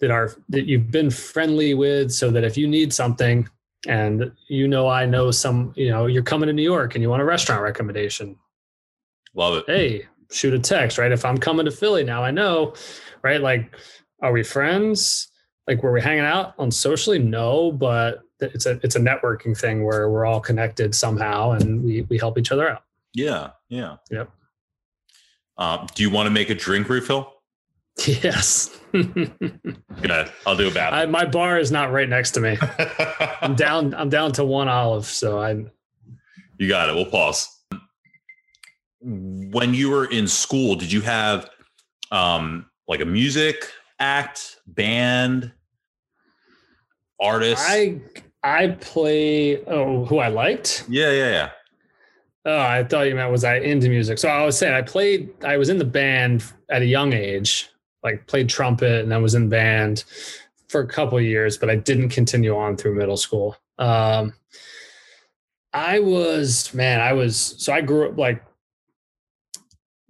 that 0.00 0.10
are 0.10 0.32
that 0.48 0.66
you've 0.66 0.90
been 0.90 1.10
friendly 1.10 1.74
with, 1.74 2.12
so 2.12 2.30
that 2.30 2.44
if 2.44 2.56
you 2.56 2.66
need 2.68 2.92
something, 2.92 3.48
and 3.86 4.30
you 4.48 4.68
know 4.68 4.88
I 4.88 5.06
know 5.06 5.30
some, 5.30 5.72
you 5.76 5.90
know, 5.90 6.06
you're 6.06 6.22
coming 6.22 6.46
to 6.48 6.52
New 6.52 6.62
York 6.62 6.94
and 6.94 7.02
you 7.02 7.08
want 7.08 7.22
a 7.22 7.24
restaurant 7.24 7.62
recommendation, 7.62 8.36
Love 9.34 9.54
it. 9.58 9.64
hey, 9.66 10.06
shoot 10.30 10.52
a 10.54 10.58
text, 10.58 10.98
right? 10.98 11.12
If 11.12 11.24
I'm 11.24 11.38
coming 11.38 11.64
to 11.64 11.70
Philly 11.70 12.04
now, 12.04 12.22
I 12.22 12.30
know, 12.30 12.74
right? 13.22 13.40
Like, 13.40 13.74
are 14.22 14.32
we 14.32 14.42
friends? 14.42 15.28
Like, 15.66 15.82
were 15.82 15.92
we 15.92 16.00
hanging 16.00 16.24
out 16.24 16.54
on 16.58 16.70
socially? 16.70 17.18
No, 17.18 17.72
but 17.72 18.20
it's 18.40 18.66
a 18.66 18.80
it's 18.82 18.96
a 18.96 19.00
networking 19.00 19.58
thing 19.58 19.84
where 19.84 20.10
we're 20.10 20.24
all 20.24 20.40
connected 20.40 20.94
somehow 20.94 21.52
and 21.52 21.82
we 21.82 22.02
we 22.02 22.18
help 22.18 22.38
each 22.38 22.52
other 22.52 22.68
out. 22.68 22.84
Yeah. 23.14 23.50
Yeah. 23.68 23.96
Yep. 24.10 24.30
Um, 25.56 25.86
do 25.94 26.02
you 26.02 26.10
want 26.10 26.26
to 26.26 26.30
make 26.30 26.50
a 26.50 26.54
drink 26.54 26.88
refill? 26.88 27.34
Yes. 28.06 28.78
Good. 28.92 30.32
I'll 30.46 30.56
do 30.56 30.68
a 30.68 30.70
bad. 30.70 30.94
I, 30.94 31.06
my 31.06 31.24
bar 31.24 31.58
is 31.58 31.70
not 31.70 31.92
right 31.92 32.08
next 32.08 32.30
to 32.32 32.40
me. 32.40 32.56
I'm 33.42 33.54
down. 33.54 33.94
I'm 33.94 34.08
down 34.08 34.32
to 34.32 34.44
one 34.44 34.68
olive, 34.68 35.04
so 35.04 35.40
I. 35.40 35.64
you 36.58 36.68
got 36.68 36.88
it. 36.88 36.94
We'll 36.94 37.06
pause. 37.06 37.48
When 39.02 39.74
you 39.74 39.90
were 39.90 40.06
in 40.06 40.26
school, 40.28 40.76
did 40.76 40.92
you 40.92 41.00
have 41.02 41.50
um, 42.10 42.66
like 42.88 43.00
a 43.00 43.04
music 43.04 43.70
act, 43.98 44.56
band, 44.66 45.52
artist? 47.20 47.64
I 47.66 48.00
I 48.42 48.68
play. 48.68 49.62
Oh, 49.64 50.04
who 50.06 50.18
I 50.18 50.28
liked? 50.28 50.84
yeah, 50.88 51.10
yeah, 51.10 51.30
yeah. 51.30 51.50
Oh, 52.46 52.58
I 52.58 52.84
thought 52.84 53.02
you 53.02 53.14
meant 53.14 53.30
was 53.30 53.44
I 53.44 53.56
into 53.56 53.88
music. 53.90 54.18
So 54.18 54.28
I 54.28 54.44
was 54.44 54.56
saying 54.56 54.72
I 54.72 54.82
played. 54.82 55.30
I 55.44 55.58
was 55.58 55.68
in 55.68 55.78
the 55.78 55.84
band 55.84 56.42
at 56.70 56.80
a 56.80 56.86
young 56.86 57.12
age, 57.12 57.68
like 58.02 58.26
played 58.26 58.48
trumpet, 58.48 59.02
and 59.02 59.12
then 59.12 59.22
was 59.22 59.34
in 59.34 59.50
band 59.50 60.04
for 60.68 60.80
a 60.80 60.86
couple 60.86 61.18
of 61.18 61.24
years, 61.24 61.58
but 61.58 61.68
I 61.68 61.76
didn't 61.76 62.10
continue 62.10 62.56
on 62.56 62.76
through 62.76 62.94
middle 62.94 63.16
school. 63.16 63.56
Um, 63.78 64.32
I 65.72 65.98
was 65.98 66.72
man, 66.72 67.00
I 67.00 67.12
was 67.12 67.54
so 67.58 67.72
I 67.72 67.82
grew 67.82 68.08
up 68.08 68.16
like 68.16 68.42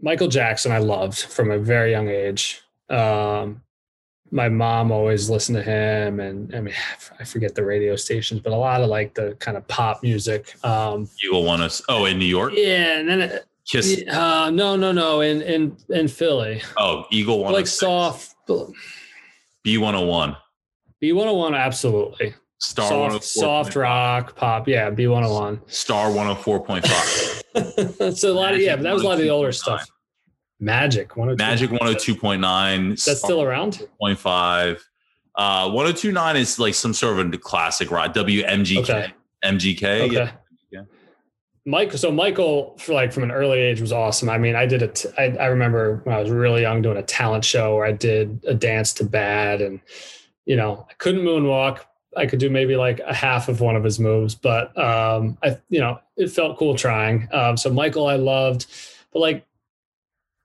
Michael 0.00 0.28
Jackson. 0.28 0.70
I 0.70 0.78
loved 0.78 1.18
from 1.18 1.50
a 1.50 1.58
very 1.58 1.90
young 1.90 2.08
age. 2.08 2.62
Um, 2.88 3.62
my 4.30 4.48
mom 4.48 4.92
always 4.92 5.28
listened 5.28 5.56
to 5.56 5.62
him, 5.62 6.20
and 6.20 6.54
I 6.54 6.60
mean, 6.60 6.74
I 7.20 7.24
forget 7.24 7.54
the 7.54 7.64
radio 7.64 7.96
stations, 7.96 8.40
but 8.40 8.52
a 8.52 8.56
lot 8.56 8.80
of 8.80 8.88
like 8.88 9.14
the 9.14 9.34
kind 9.40 9.56
of 9.56 9.66
pop 9.68 10.02
music. 10.02 10.54
Um, 10.64 11.08
Eagle 11.24 11.44
want 11.44 11.62
us. 11.62 11.82
Oh, 11.88 12.04
in 12.06 12.18
New 12.18 12.26
York, 12.26 12.52
yeah, 12.54 12.98
and 12.98 13.08
then 13.08 13.20
it, 13.20 13.46
Kiss. 13.66 14.02
uh, 14.08 14.50
no, 14.50 14.76
no, 14.76 14.92
no, 14.92 15.20
in 15.20 15.42
in 15.42 15.76
in 15.90 16.08
Philly, 16.08 16.62
Oh, 16.76 17.04
Eagle 17.10 17.40
one. 17.40 17.52
like 17.52 17.66
soft 17.66 18.34
B 19.62 19.78
one 19.78 19.94
hundred 19.94 20.06
one. 20.06 20.36
B 21.00 21.12
one 21.12 21.26
hundred 21.26 21.38
one, 21.38 21.54
absolutely 21.54 22.34
Star 22.58 23.10
soft, 23.10 23.24
soft 23.24 23.76
rock 23.76 24.36
pop, 24.36 24.68
yeah, 24.68 24.90
B 24.90 25.06
one 25.06 25.22
hundred 25.22 25.34
one. 25.34 25.60
Star 25.66 26.10
one 26.12 26.26
hundred 26.26 26.42
four 26.42 26.64
point 26.64 26.86
five. 26.86 27.36
So 28.16 28.32
a 28.32 28.34
lot 28.34 28.54
of 28.54 28.60
yeah, 28.60 28.76
but 28.76 28.82
that 28.84 28.94
was 28.94 29.02
a 29.02 29.06
lot 29.06 29.14
of 29.14 29.20
the 29.20 29.30
older 29.30 29.50
stuff. 29.50 29.84
Magic 30.60 31.16
one 31.16 31.34
Magic 31.36 31.70
one 31.70 31.80
hundred 31.80 31.98
two 31.98 32.14
point 32.14 32.40
nine. 32.40 32.90
That's 32.90 33.18
still 33.18 33.42
around. 33.42 33.86
point 33.98 34.18
five. 34.18 34.86
Uh, 35.34 35.70
one 35.70 35.86
hundred 35.86 35.98
two 35.98 36.12
nine 36.12 36.36
is 36.36 36.58
like 36.58 36.74
some 36.74 36.92
sort 36.92 37.18
of 37.18 37.32
a 37.32 37.38
classic 37.38 37.90
rock. 37.90 38.12
WMGK. 38.14 38.82
Okay. 38.82 39.14
MGK. 39.42 40.00
Okay. 40.02 40.12
Yeah. 40.12 40.32
Yeah. 40.70 40.82
Mike, 41.64 41.92
so 41.92 42.10
Michael, 42.10 42.76
for 42.78 42.92
like 42.92 43.12
from 43.12 43.22
an 43.22 43.30
early 43.30 43.58
age, 43.58 43.80
was 43.80 43.92
awesome. 43.92 44.28
I 44.28 44.38
mean, 44.38 44.54
I 44.54 44.66
did 44.66 44.82
it. 44.82 45.06
I, 45.16 45.24
I 45.40 45.46
remember 45.46 46.00
when 46.04 46.14
I 46.14 46.20
was 46.20 46.30
really 46.30 46.62
young 46.62 46.82
doing 46.82 46.98
a 46.98 47.02
talent 47.02 47.44
show 47.44 47.76
where 47.76 47.86
I 47.86 47.92
did 47.92 48.44
a 48.46 48.54
dance 48.54 48.92
to 48.94 49.04
Bad, 49.04 49.62
and 49.62 49.80
you 50.44 50.56
know, 50.56 50.86
I 50.90 50.94
couldn't 50.94 51.22
moonwalk. 51.22 51.80
I 52.16 52.26
could 52.26 52.40
do 52.40 52.50
maybe 52.50 52.76
like 52.76 53.00
a 53.00 53.14
half 53.14 53.48
of 53.48 53.60
one 53.60 53.76
of 53.76 53.84
his 53.84 54.00
moves, 54.00 54.34
but 54.34 54.76
um, 54.76 55.38
I, 55.42 55.58
you 55.68 55.80
know, 55.80 56.00
it 56.16 56.30
felt 56.30 56.58
cool 56.58 56.74
trying. 56.74 57.28
Um, 57.32 57.56
so 57.56 57.72
Michael, 57.72 58.06
I 58.06 58.16
loved, 58.16 58.66
but 59.12 59.20
like 59.20 59.46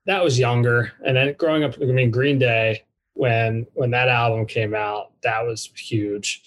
that 0.06 0.22
was 0.22 0.38
younger, 0.38 0.92
and 1.04 1.16
then 1.16 1.34
growing 1.38 1.64
up, 1.64 1.74
I 1.80 1.84
mean, 1.86 2.10
Green 2.10 2.38
Day 2.38 2.84
when 3.14 3.66
when 3.74 3.90
that 3.90 4.08
album 4.08 4.46
came 4.46 4.74
out, 4.74 5.12
that 5.22 5.44
was 5.44 5.70
huge. 5.74 6.42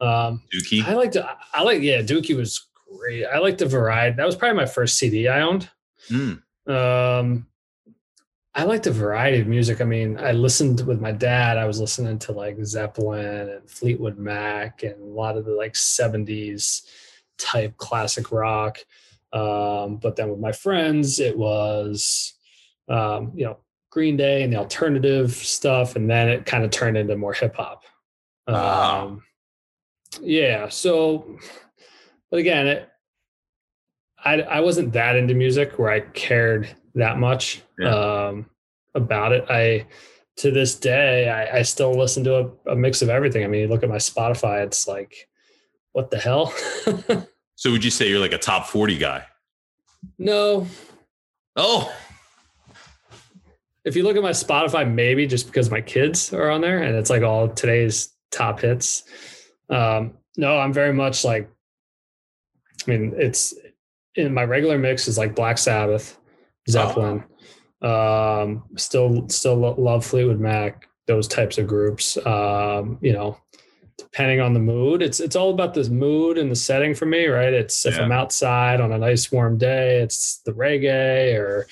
Um, 0.00 0.42
Dookie. 0.52 0.84
I 0.84 0.94
liked 0.94 1.16
I 1.52 1.62
like 1.62 1.82
yeah, 1.82 2.00
Dookie 2.02 2.36
was 2.36 2.66
great. 2.96 3.24
I 3.26 3.38
liked 3.38 3.58
the 3.58 3.66
variety. 3.66 4.16
That 4.16 4.26
was 4.26 4.36
probably 4.36 4.56
my 4.56 4.66
first 4.66 4.98
CD 4.98 5.28
I 5.28 5.42
owned. 5.42 5.70
Mm. 6.10 6.42
Um 6.66 7.46
I 8.56 8.64
liked 8.64 8.84
the 8.84 8.92
variety 8.92 9.40
of 9.40 9.48
music. 9.48 9.80
I 9.80 9.84
mean, 9.84 10.16
I 10.18 10.30
listened 10.30 10.86
with 10.86 11.00
my 11.00 11.10
dad. 11.10 11.58
I 11.58 11.64
was 11.64 11.80
listening 11.80 12.20
to 12.20 12.32
like 12.32 12.56
Zeppelin 12.64 13.48
and 13.48 13.68
Fleetwood 13.68 14.16
Mac 14.16 14.84
and 14.84 15.00
a 15.02 15.04
lot 15.04 15.36
of 15.36 15.44
the 15.44 15.50
like 15.50 15.72
70s 15.72 16.82
type 17.36 17.76
classic 17.78 18.30
rock. 18.30 18.78
Um, 19.32 19.96
but 19.96 20.14
then 20.14 20.30
with 20.30 20.38
my 20.38 20.52
friends, 20.52 21.18
it 21.18 21.36
was 21.36 22.33
um, 22.88 23.32
you 23.34 23.44
know, 23.44 23.58
Green 23.90 24.16
Day 24.16 24.42
and 24.42 24.52
the 24.52 24.56
alternative 24.58 25.32
stuff, 25.32 25.96
and 25.96 26.10
then 26.10 26.28
it 26.28 26.46
kind 26.46 26.64
of 26.64 26.70
turned 26.70 26.96
into 26.96 27.16
more 27.16 27.32
hip 27.32 27.54
hop. 27.56 27.82
Wow. 28.48 29.06
Um, 29.06 29.22
yeah. 30.20 30.68
So, 30.68 31.38
but 32.30 32.40
again, 32.40 32.66
it, 32.66 32.88
I 34.24 34.40
I 34.42 34.60
wasn't 34.60 34.92
that 34.94 35.16
into 35.16 35.34
music 35.34 35.78
where 35.78 35.90
I 35.90 36.00
cared 36.00 36.68
that 36.94 37.18
much 37.18 37.62
Yeah. 37.78 37.88
um, 37.94 38.46
about 38.94 39.32
it. 39.32 39.44
I 39.48 39.86
to 40.38 40.50
this 40.50 40.74
day 40.74 41.28
I, 41.28 41.58
I 41.58 41.62
still 41.62 41.92
listen 41.92 42.24
to 42.24 42.36
a, 42.66 42.72
a 42.72 42.76
mix 42.76 43.02
of 43.02 43.08
everything. 43.08 43.44
I 43.44 43.46
mean, 43.46 43.60
you 43.62 43.68
look 43.68 43.82
at 43.84 43.88
my 43.88 43.96
Spotify, 43.96 44.64
it's 44.64 44.88
like, 44.88 45.28
what 45.92 46.10
the 46.10 46.18
hell? 46.18 46.52
So 47.56 47.70
would 47.70 47.84
you 47.84 47.90
say 47.92 48.08
you're 48.08 48.18
like 48.18 48.32
a 48.32 48.38
top 48.38 48.66
40 48.66 48.98
guy? 48.98 49.24
no, 50.18 50.66
Oh, 51.54 51.94
if 53.84 53.96
you 53.96 54.02
look 54.02 54.16
at 54.16 54.22
my 54.22 54.30
Spotify, 54.30 54.90
maybe 54.90 55.26
just 55.26 55.46
because 55.46 55.70
my 55.70 55.80
kids 55.80 56.32
are 56.32 56.50
on 56.50 56.60
there 56.60 56.82
and 56.82 56.96
it's 56.96 57.10
like 57.10 57.22
all 57.22 57.48
today's 57.48 58.12
top 58.30 58.60
hits. 58.60 59.04
Um, 59.68 60.14
no, 60.36 60.58
I'm 60.58 60.72
very 60.72 60.92
much 60.92 61.24
like, 61.24 61.50
I 62.86 62.90
mean, 62.90 63.14
it's 63.16 63.54
in 64.14 64.32
my 64.32 64.44
regular 64.44 64.78
mix 64.78 65.08
is 65.08 65.18
like 65.18 65.34
Black 65.34 65.58
Sabbath, 65.58 66.18
Zeppelin. 66.68 67.24
Um, 67.82 68.64
still, 68.76 69.28
still 69.28 69.56
love 69.56 70.04
Fleetwood 70.06 70.40
Mac, 70.40 70.88
those 71.06 71.28
types 71.28 71.58
of 71.58 71.66
groups. 71.66 72.16
Um, 72.26 72.98
you 73.02 73.12
know, 73.12 73.38
depending 73.98 74.40
on 74.40 74.54
the 74.54 74.60
mood, 74.60 75.02
it's 75.02 75.20
it's 75.20 75.36
all 75.36 75.50
about 75.50 75.74
this 75.74 75.88
mood 75.88 76.38
and 76.38 76.50
the 76.50 76.56
setting 76.56 76.94
for 76.94 77.06
me, 77.06 77.26
right? 77.26 77.52
It's 77.52 77.84
if 77.84 77.96
Yeah. 77.96 78.02
I'm 78.04 78.12
outside 78.12 78.80
on 78.80 78.92
a 78.92 78.98
nice 78.98 79.30
warm 79.30 79.58
day, 79.58 79.98
it's 79.98 80.38
the 80.38 80.52
reggae 80.52 81.38
or 81.38 81.66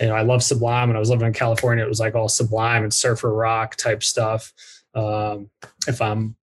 you 0.00 0.06
know, 0.08 0.14
I 0.14 0.22
love 0.22 0.42
Sublime. 0.42 0.88
When 0.88 0.96
I 0.96 1.00
was 1.00 1.10
living 1.10 1.26
in 1.26 1.32
California, 1.32 1.84
it 1.84 1.88
was 1.88 2.00
like 2.00 2.14
all 2.14 2.28
Sublime 2.28 2.82
and 2.82 2.92
surfer 2.92 3.32
rock 3.32 3.76
type 3.76 4.02
stuff. 4.02 4.52
Um, 4.94 5.50
if 5.86 6.00
I'm 6.02 6.36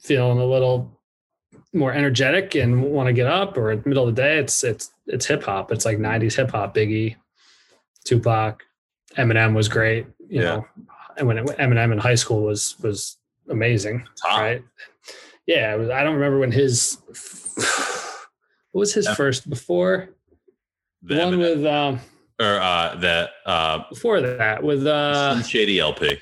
feeling 0.00 0.38
a 0.38 0.44
little 0.46 0.98
more 1.72 1.92
energetic 1.92 2.54
and 2.54 2.82
want 2.82 3.06
to 3.06 3.12
get 3.12 3.26
up, 3.26 3.56
or 3.56 3.72
in 3.72 3.82
the 3.82 3.88
middle 3.88 4.08
of 4.08 4.14
the 4.14 4.20
day, 4.22 4.38
it's 4.38 4.64
it's 4.64 4.90
it's 5.06 5.26
hip 5.26 5.42
hop. 5.44 5.72
It's 5.72 5.84
like 5.84 5.98
'90s 5.98 6.36
hip 6.36 6.50
hop. 6.50 6.74
Biggie, 6.74 7.16
Tupac, 8.04 8.62
Eminem 9.16 9.54
was 9.54 9.68
great. 9.68 10.06
You 10.28 10.40
Yeah. 10.42 10.48
know, 10.56 10.66
and 11.16 11.26
when 11.26 11.38
it, 11.38 11.46
Eminem 11.58 11.92
in 11.92 11.98
high 11.98 12.14
school 12.14 12.42
was 12.42 12.76
was 12.82 13.18
amazing, 13.48 14.06
top. 14.22 14.38
right? 14.40 14.64
Yeah, 15.46 15.74
was, 15.74 15.90
I 15.90 16.02
don't 16.04 16.14
remember 16.14 16.38
when 16.38 16.52
his 16.52 16.98
what 18.72 18.80
was 18.80 18.94
his 18.94 19.06
Yeah. 19.06 19.14
first 19.14 19.48
before 19.50 20.10
The, 21.02 21.14
the 21.14 21.20
one 21.24 21.34
Eminem, 21.34 21.38
with 21.38 21.66
um 21.66 22.00
or 22.40 22.60
uh 22.60 22.96
that 22.96 23.30
uh 23.46 23.84
before 23.88 24.20
that 24.20 24.62
with 24.62 24.86
uh 24.86 25.42
Shady 25.42 25.78
LP. 25.78 26.18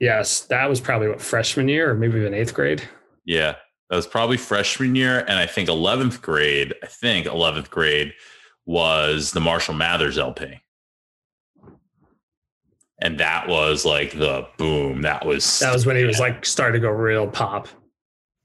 Yes, 0.00 0.40
that 0.42 0.68
was 0.68 0.80
probably 0.80 1.08
what 1.08 1.20
freshman 1.20 1.68
year 1.68 1.90
or 1.90 1.94
maybe 1.94 2.18
even 2.18 2.34
eighth 2.34 2.54
grade. 2.54 2.82
Yeah, 3.24 3.56
that 3.90 3.96
was 3.96 4.06
probably 4.06 4.36
freshman 4.36 4.94
year, 4.94 5.20
and 5.20 5.38
I 5.38 5.46
think 5.46 5.68
eleventh 5.68 6.22
grade. 6.22 6.74
I 6.82 6.86
think 6.86 7.26
eleventh 7.26 7.70
grade 7.70 8.12
was 8.66 9.32
the 9.32 9.40
Marshall 9.40 9.74
Mathers 9.74 10.18
LP 10.18 10.60
and 13.02 13.18
that 13.18 13.48
was 13.48 13.84
like 13.84 14.12
the 14.12 14.46
boom. 14.56 15.02
That 15.02 15.26
was 15.26 15.58
that 15.58 15.74
was 15.74 15.84
when 15.84 15.96
he 15.96 16.04
was 16.04 16.20
like 16.20 16.46
starting 16.46 16.80
to 16.80 16.86
go 16.86 16.92
real 16.92 17.26
pop. 17.26 17.68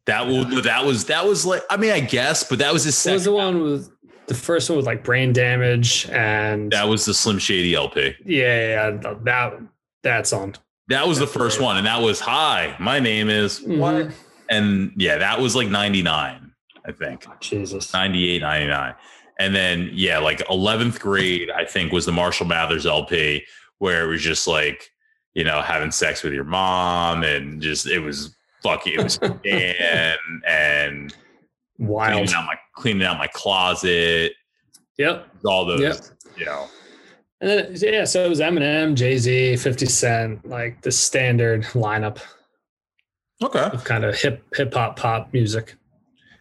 That 0.07 0.25
was 0.25 0.63
that 0.63 0.83
was 0.83 1.05
that 1.05 1.25
was 1.25 1.45
like 1.45 1.61
I 1.69 1.77
mean 1.77 1.91
I 1.91 1.99
guess, 1.99 2.43
but 2.43 2.59
that 2.59 2.73
was 2.73 2.83
his 2.83 2.97
second. 2.97 3.13
was 3.13 3.23
the 3.25 3.31
one 3.31 3.61
with 3.61 3.91
the 4.27 4.33
first 4.33 4.69
one 4.69 4.77
was 4.77 4.85
like 4.85 5.03
brain 5.03 5.33
damage 5.33 6.07
and 6.09 6.71
that 6.71 6.87
was 6.87 7.05
the 7.05 7.13
Slim 7.13 7.39
Shady 7.39 7.75
LP. 7.75 8.15
Yeah, 8.25 8.91
yeah, 8.91 9.13
that 9.23 9.61
that 10.03 10.27
song. 10.27 10.55
That 10.89 11.07
was 11.07 11.19
the 11.19 11.27
first 11.27 11.59
one, 11.59 11.77
and 11.77 11.85
that 11.85 12.01
was 12.01 12.19
hi. 12.19 12.75
My 12.79 12.99
name 12.99 13.29
is 13.29 13.59
mm-hmm. 13.59 13.79
what? 13.79 14.11
And 14.49 14.93
yeah, 14.95 15.17
that 15.17 15.39
was 15.39 15.55
like 15.55 15.69
ninety 15.69 16.01
nine, 16.01 16.51
I 16.85 16.91
think. 16.91 17.25
Jesus, 17.39 17.93
98, 17.93 18.41
99. 18.41 18.95
and 19.39 19.55
then 19.55 19.89
yeah, 19.93 20.19
like 20.19 20.41
eleventh 20.49 20.99
grade, 20.99 21.49
I 21.49 21.65
think 21.65 21.91
was 21.91 22.05
the 22.05 22.11
Marshall 22.11 22.45
Mathers 22.45 22.85
LP 22.85 23.45
where 23.79 24.03
it 24.03 24.07
was 24.07 24.21
just 24.21 24.47
like, 24.47 24.89
you 25.33 25.43
know, 25.43 25.61
having 25.61 25.91
sex 25.91 26.23
with 26.23 26.33
your 26.33 26.43
mom 26.43 27.23
and 27.23 27.61
just 27.61 27.87
it 27.87 27.99
was 27.99 28.35
fucking 28.63 28.93
it 28.93 29.03
was 29.03 29.17
and 29.45 30.17
and 30.47 31.15
wild 31.79 32.13
cleaning 32.13 32.33
out 32.33 32.45
my 32.45 32.55
cleaning 32.75 33.07
out 33.07 33.17
my 33.17 33.27
closet. 33.27 34.33
Yep. 34.97 35.27
All 35.45 35.65
those, 35.65 35.81
yep. 35.81 35.97
you 36.37 36.45
know. 36.45 36.67
And 37.39 37.49
then 37.49 37.93
yeah, 37.93 38.05
so 38.05 38.25
it 38.25 38.29
was 38.29 38.39
Eminem, 38.39 38.95
Jay 38.95 39.17
Z, 39.17 39.57
Fifty 39.57 39.85
Cent, 39.85 40.47
like 40.47 40.81
the 40.81 40.91
standard 40.91 41.63
lineup. 41.65 42.19
Okay. 43.43 43.69
Kind 43.83 44.03
of 44.03 44.15
hip 44.15 44.43
hip 44.55 44.73
hop 44.73 44.97
pop 44.97 45.31
music. 45.33 45.75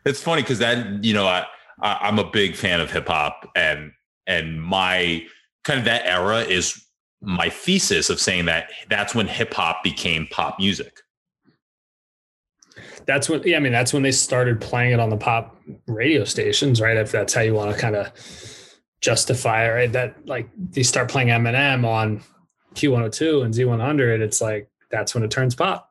It's 0.07 0.23
funny 0.23 0.43
because 0.43 0.59
that 0.61 1.05
you 1.05 1.13
know 1.13 1.27
I, 1.27 1.45
I 1.83 1.99
I'm 2.03 2.19
a 2.19 2.31
big 2.31 2.57
fan 2.57 2.81
of 2.81 2.91
hip 2.91 3.09
hop 3.09 3.51
and 3.55 3.93
and 4.27 4.63
my 4.63 5.27
kind 5.65 5.79
of 5.79 5.85
that 5.85 6.07
era 6.07 6.41
is 6.41 6.83
my 7.21 7.51
thesis 7.51 8.09
of 8.09 8.21
saying 8.21 8.47
that 8.47 8.71
that's 8.89 9.15
when 9.15 9.27
hip 9.27 9.53
hop 9.53 9.83
became 9.85 10.27
pop 10.31 10.59
music. 10.59 11.01
That's 13.07 13.29
when, 13.29 13.43
yeah, 13.45 13.57
I 13.57 13.61
mean, 13.61 13.73
that's 13.73 13.93
when 13.93 14.03
they 14.03 14.13
started 14.13 14.61
playing 14.61 14.93
it 14.93 15.01
on 15.01 15.11
the 15.11 15.17
pop 15.17 15.57
radio 15.87 16.25
stations, 16.25 16.81
right? 16.81 16.97
If 16.97 17.13
that's 17.13 17.33
how 17.33 17.43
you 17.43 17.55
want 17.55 17.75
to 17.75 17.81
kind 17.81 17.95
of 17.95 18.13
justify 19.01 19.67
it, 19.67 19.71
right? 19.71 19.93
That 19.93 20.27
like 20.27 20.49
they 20.57 20.83
start 20.83 21.09
playing 21.09 21.29
Eminem 21.29 21.85
on 21.85 22.23
Q102 22.75 23.45
and 23.45 23.55
Z100, 23.55 24.21
it's 24.21 24.41
like 24.41 24.69
that's 24.91 25.15
when 25.15 25.25
it 25.25 25.31
turns 25.31 25.55
pop. 25.55 25.91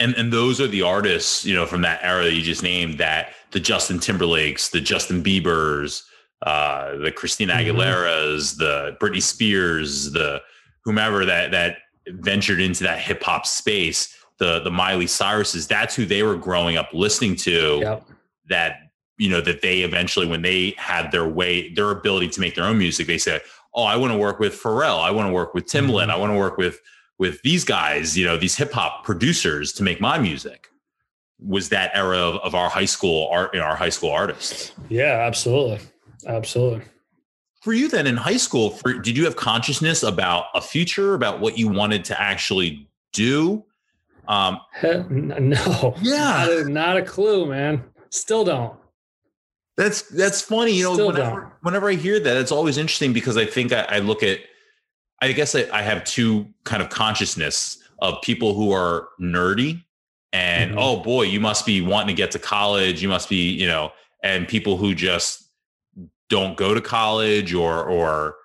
And 0.00 0.14
and 0.14 0.32
those 0.32 0.60
are 0.60 0.68
the 0.68 0.82
artists, 0.82 1.44
you 1.44 1.54
know, 1.54 1.66
from 1.66 1.82
that 1.82 2.00
era 2.02 2.24
that 2.24 2.34
you 2.34 2.42
just 2.42 2.62
named 2.62 2.98
that 2.98 3.34
the 3.50 3.60
Justin 3.60 3.98
Timberlakes, 3.98 4.70
the 4.70 4.80
Justin 4.80 5.22
Biebers, 5.24 6.04
uh, 6.42 6.96
the 6.98 7.10
Christina 7.10 7.54
mm-hmm. 7.54 7.76
Aguilera's, 7.76 8.54
mm-hmm. 8.54 8.64
the 8.64 8.96
Britney 9.00 9.22
Spears, 9.22 10.12
the 10.12 10.40
whomever 10.84 11.24
that 11.24 11.50
that 11.50 11.78
ventured 12.06 12.60
into 12.60 12.84
that 12.84 13.00
hip 13.00 13.22
hop 13.22 13.44
space, 13.44 14.14
the 14.38 14.60
the 14.60 14.70
Miley 14.70 15.06
Cyrus's, 15.06 15.66
that's 15.66 15.94
who 15.94 16.06
they 16.06 16.22
were 16.22 16.36
growing 16.36 16.76
up 16.76 16.88
listening 16.92 17.36
to. 17.36 17.78
Yep. 17.80 18.08
That 18.48 18.90
you 19.18 19.28
know 19.28 19.40
that 19.40 19.62
they 19.62 19.80
eventually, 19.80 20.26
when 20.26 20.42
they 20.42 20.74
had 20.78 21.12
their 21.12 21.28
way, 21.28 21.72
their 21.74 21.90
ability 21.90 22.28
to 22.30 22.40
make 22.40 22.54
their 22.54 22.64
own 22.64 22.78
music, 22.78 23.06
they 23.06 23.18
said, 23.18 23.42
"Oh, 23.74 23.84
I 23.84 23.96
want 23.96 24.12
to 24.12 24.18
work 24.18 24.38
with 24.38 24.54
Pharrell. 24.54 25.02
I 25.02 25.10
want 25.10 25.28
to 25.28 25.32
work 25.32 25.54
with 25.54 25.66
Timbaland. 25.66 26.04
Mm-hmm. 26.04 26.10
I 26.10 26.16
want 26.16 26.32
to 26.32 26.38
work 26.38 26.56
with 26.56 26.80
with 27.18 27.42
these 27.42 27.64
guys. 27.64 28.16
You 28.16 28.24
know, 28.24 28.36
these 28.36 28.56
hip 28.56 28.72
hop 28.72 29.04
producers 29.04 29.72
to 29.74 29.82
make 29.82 30.00
my 30.00 30.18
music." 30.18 30.68
Was 31.40 31.68
that 31.68 31.92
era 31.94 32.16
of, 32.16 32.36
of 32.40 32.56
our 32.56 32.68
high 32.68 32.84
school 32.84 33.28
art, 33.30 33.54
you 33.54 33.60
know, 33.60 33.66
our 33.66 33.76
high 33.76 33.90
school 33.90 34.10
artists? 34.10 34.72
Yeah, 34.88 35.20
absolutely. 35.20 35.78
Absolutely. 36.26 36.82
For 37.62 37.72
you 37.72 37.88
then 37.88 38.06
in 38.06 38.16
high 38.16 38.36
school, 38.36 38.70
for, 38.70 38.94
did 38.94 39.16
you 39.16 39.24
have 39.24 39.36
consciousness 39.36 40.02
about 40.02 40.46
a 40.54 40.60
future, 40.60 41.14
about 41.14 41.38
what 41.38 41.56
you 41.56 41.68
wanted 41.68 42.04
to 42.06 42.20
actually 42.20 42.88
do? 43.12 43.64
Um, 44.28 44.60
no. 44.82 45.94
Yeah. 46.00 46.46
Not 46.46 46.50
a, 46.50 46.68
not 46.68 46.96
a, 46.96 47.02
clue, 47.02 47.46
man. 47.46 47.82
Still 48.10 48.44
don't. 48.44 48.78
That's 49.76 50.02
that's 50.02 50.42
funny. 50.42 50.72
You 50.72 50.84
know, 50.84 51.06
whenever, 51.06 51.52
whenever 51.62 51.88
I 51.88 51.94
hear 51.94 52.20
that, 52.20 52.36
it's 52.36 52.52
always 52.52 52.78
interesting 52.78 53.12
because 53.12 53.36
I 53.36 53.46
think 53.46 53.72
I, 53.72 53.86
I 53.88 53.98
look 54.00 54.22
at, 54.22 54.40
I 55.22 55.32
guess 55.32 55.54
I, 55.54 55.68
I, 55.72 55.82
have 55.82 56.04
two 56.04 56.48
kind 56.64 56.82
of 56.82 56.90
consciousness 56.90 57.78
of 58.00 58.20
people 58.22 58.54
who 58.54 58.72
are 58.72 59.08
nerdy 59.20 59.82
and 60.32 60.72
mm-hmm. 60.72 60.78
oh 60.78 61.00
boy, 61.00 61.22
you 61.22 61.40
must 61.40 61.64
be 61.64 61.80
wanting 61.80 62.08
to 62.08 62.14
get 62.14 62.30
to 62.32 62.38
college. 62.38 63.02
You 63.02 63.08
must 63.08 63.28
be, 63.28 63.50
you 63.50 63.66
know, 63.66 63.92
and 64.22 64.46
people 64.46 64.76
who 64.76 64.94
just 64.94 65.48
don't 66.28 66.56
go 66.56 66.74
to 66.74 66.80
college 66.80 67.54
or 67.54 67.84
or 67.84 68.36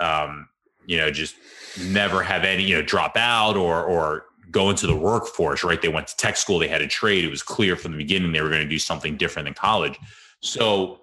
um, 0.00 0.48
you 0.86 0.98
know 0.98 1.10
just 1.10 1.34
never 1.80 2.22
have 2.22 2.44
any 2.44 2.62
you 2.62 2.76
know 2.76 2.82
drop 2.82 3.16
out 3.16 3.56
or 3.56 3.82
or 3.82 4.26
go 4.52 4.70
into 4.70 4.86
the 4.86 4.96
workforce 4.96 5.64
right? 5.64 5.82
They 5.82 5.88
went 5.88 6.06
to 6.06 6.16
tech 6.16 6.36
school 6.36 6.58
they 6.58 6.68
had 6.68 6.82
a 6.82 6.88
trade 6.88 7.24
it 7.24 7.30
was 7.30 7.42
clear 7.42 7.74
from 7.74 7.92
the 7.92 7.98
beginning 7.98 8.32
they 8.32 8.42
were 8.42 8.48
going 8.48 8.62
to 8.62 8.68
do 8.68 8.78
something 8.78 9.16
different 9.16 9.46
than 9.46 9.54
college. 9.54 9.98
So 10.40 11.02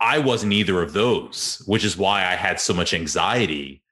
i 0.00 0.18
wasn't 0.18 0.52
either 0.52 0.80
of 0.82 0.92
those 0.92 1.62
which 1.66 1.84
is 1.84 1.96
why 1.96 2.20
i 2.20 2.34
had 2.34 2.60
so 2.60 2.72
much 2.72 2.94
anxiety 2.94 3.82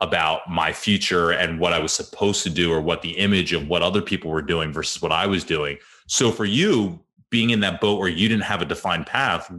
about 0.00 0.40
my 0.50 0.72
future 0.72 1.30
and 1.30 1.60
what 1.60 1.72
i 1.72 1.78
was 1.78 1.92
supposed 1.92 2.42
to 2.42 2.50
do 2.50 2.72
or 2.72 2.80
what 2.80 3.02
the 3.02 3.12
image 3.12 3.52
of 3.52 3.68
what 3.68 3.82
other 3.82 4.02
people 4.02 4.30
were 4.30 4.42
doing 4.42 4.72
versus 4.72 5.00
what 5.00 5.12
i 5.12 5.26
was 5.26 5.44
doing. 5.44 5.78
So 6.08 6.30
for 6.32 6.44
you 6.44 7.00
being 7.30 7.50
in 7.50 7.60
that 7.60 7.80
boat 7.80 7.98
where 7.98 8.08
you 8.08 8.28
didn't 8.28 8.44
have 8.44 8.60
a 8.60 8.66
defined 8.66 9.06
path 9.06 9.52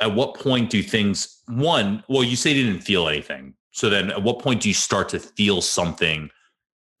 at 0.00 0.14
what 0.14 0.34
point 0.34 0.70
do 0.70 0.82
things 0.82 1.42
one 1.46 2.02
well 2.08 2.24
you 2.24 2.36
say 2.36 2.52
you 2.52 2.64
didn't 2.64 2.82
feel 2.82 3.08
anything. 3.08 3.54
So 3.72 3.90
then 3.90 4.10
at 4.10 4.22
what 4.22 4.38
point 4.38 4.62
do 4.62 4.68
you 4.68 4.74
start 4.74 5.08
to 5.10 5.18
feel 5.18 5.60
something 5.60 6.30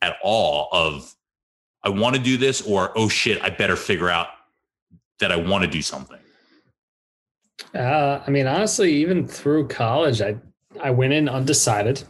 at 0.04 0.16
all 0.22 0.68
of 0.72 1.14
i 1.82 1.88
want 1.88 2.14
to 2.14 2.20
do 2.20 2.36
this 2.36 2.60
or 2.62 2.92
oh 2.96 3.08
shit 3.08 3.42
i 3.42 3.48
better 3.48 3.76
figure 3.76 4.10
out 4.10 4.28
that 5.18 5.32
i 5.32 5.36
want 5.36 5.64
to 5.64 5.70
do 5.70 5.80
something 5.80 6.18
uh, 7.74 8.20
i 8.26 8.30
mean 8.30 8.46
honestly 8.46 8.92
even 8.92 9.26
through 9.26 9.66
college 9.66 10.20
i 10.20 10.36
i 10.82 10.90
went 10.90 11.12
in 11.12 11.28
undecided 11.28 12.04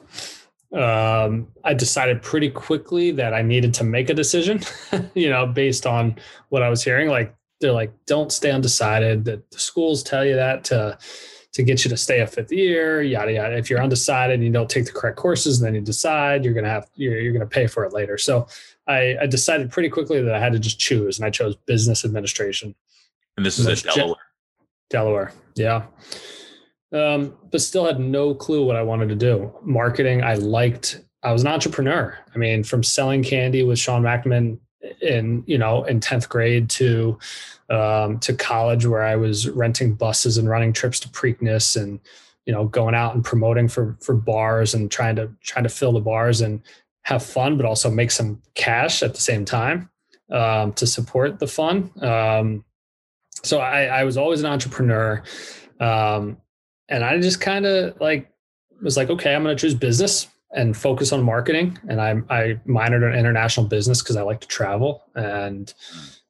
um, 0.74 1.46
I 1.62 1.72
decided 1.72 2.20
pretty 2.20 2.50
quickly 2.50 3.12
that 3.12 3.32
I 3.32 3.42
needed 3.42 3.72
to 3.74 3.84
make 3.84 4.10
a 4.10 4.14
decision, 4.14 4.60
you 5.14 5.30
know, 5.30 5.46
based 5.46 5.86
on 5.86 6.16
what 6.48 6.64
I 6.64 6.68
was 6.68 6.82
hearing. 6.82 7.08
Like 7.08 7.32
they're 7.60 7.72
like, 7.72 7.92
don't 8.06 8.32
stay 8.32 8.50
undecided. 8.50 9.24
That 9.24 9.48
the 9.52 9.58
schools 9.60 10.02
tell 10.02 10.24
you 10.24 10.34
that 10.34 10.64
to 10.64 10.98
to 11.54 11.62
get 11.62 11.84
you 11.84 11.88
to 11.88 11.96
stay 11.96 12.20
a 12.20 12.26
fifth 12.26 12.52
year, 12.52 13.00
yada 13.00 13.32
yada. 13.32 13.56
If 13.56 13.70
you're 13.70 13.82
undecided 13.82 14.34
and 14.34 14.44
you 14.44 14.52
don't 14.52 14.68
take 14.68 14.86
the 14.86 14.92
correct 14.92 15.16
courses, 15.16 15.60
and 15.60 15.66
then 15.66 15.74
you 15.74 15.80
decide 15.80 16.44
you're 16.44 16.52
gonna 16.52 16.68
have 16.68 16.88
you're, 16.96 17.18
you're 17.18 17.32
gonna 17.32 17.46
pay 17.46 17.66
for 17.66 17.84
it 17.84 17.92
later. 17.92 18.18
So 18.18 18.46
I, 18.86 19.16
I, 19.22 19.26
decided 19.26 19.70
pretty 19.70 19.88
quickly 19.88 20.20
that 20.20 20.34
I 20.34 20.40
had 20.40 20.52
to 20.52 20.58
just 20.58 20.78
choose, 20.78 21.18
and 21.18 21.24
I 21.24 21.30
chose 21.30 21.56
business 21.56 22.04
administration. 22.04 22.74
And 23.36 23.46
this 23.46 23.58
is 23.58 23.66
at 23.66 23.94
Delaware. 23.94 24.16
Delaware, 24.90 25.32
yeah. 25.54 25.84
Um, 26.92 27.34
but 27.50 27.60
still 27.60 27.86
had 27.86 27.98
no 27.98 28.34
clue 28.34 28.64
what 28.64 28.76
I 28.76 28.82
wanted 28.82 29.08
to 29.08 29.14
do. 29.14 29.52
Marketing, 29.62 30.22
I 30.22 30.34
liked. 30.34 31.00
I 31.22 31.32
was 31.32 31.42
an 31.42 31.48
entrepreneur. 31.48 32.18
I 32.34 32.38
mean, 32.38 32.64
from 32.64 32.82
selling 32.82 33.22
candy 33.22 33.62
with 33.62 33.78
Sean 33.78 34.02
McMahon 34.02 34.58
in 35.00 35.44
you 35.46 35.56
know 35.56 35.84
in 35.84 36.00
10th 36.00 36.28
grade 36.28 36.68
to 36.70 37.18
um, 37.70 38.18
to 38.20 38.34
college 38.34 38.86
where 38.86 39.02
I 39.02 39.16
was 39.16 39.48
renting 39.48 39.94
buses 39.94 40.38
and 40.38 40.48
running 40.48 40.72
trips 40.72 41.00
to 41.00 41.08
Preakness 41.08 41.80
and 41.80 42.00
you 42.46 42.52
know 42.52 42.66
going 42.66 42.94
out 42.94 43.14
and 43.14 43.24
promoting 43.24 43.68
for 43.68 43.96
for 44.00 44.14
bars 44.14 44.74
and 44.74 44.90
trying 44.90 45.16
to 45.16 45.30
trying 45.42 45.64
to 45.64 45.70
fill 45.70 45.92
the 45.92 46.00
bars 46.00 46.40
and 46.40 46.60
have 47.02 47.22
fun 47.24 47.56
but 47.56 47.66
also 47.66 47.90
make 47.90 48.10
some 48.10 48.40
cash 48.54 49.02
at 49.02 49.14
the 49.14 49.20
same 49.20 49.44
time 49.44 49.90
um, 50.30 50.72
to 50.72 50.86
support 50.86 51.38
the 51.38 51.46
fun. 51.46 51.90
Um, 52.00 52.64
so 53.42 53.60
I, 53.60 53.84
I, 53.84 54.04
was 54.04 54.16
always 54.16 54.40
an 54.40 54.46
entrepreneur 54.46 55.22
um, 55.80 56.38
and 56.88 57.04
I 57.04 57.18
just 57.20 57.42
kind 57.42 57.66
of 57.66 58.00
like 58.00 58.30
was 58.82 58.96
like 58.96 59.10
okay 59.10 59.34
I'm 59.34 59.42
going 59.42 59.56
to 59.56 59.60
choose 59.60 59.74
business 59.74 60.28
and 60.54 60.76
focus 60.76 61.12
on 61.12 61.22
marketing. 61.22 61.78
And 61.88 62.00
I, 62.00 62.10
I 62.30 62.60
minored 62.66 63.12
in 63.12 63.18
international 63.18 63.66
business 63.66 64.00
because 64.00 64.16
I 64.16 64.22
like 64.22 64.40
to 64.40 64.48
travel. 64.48 65.02
And 65.14 65.72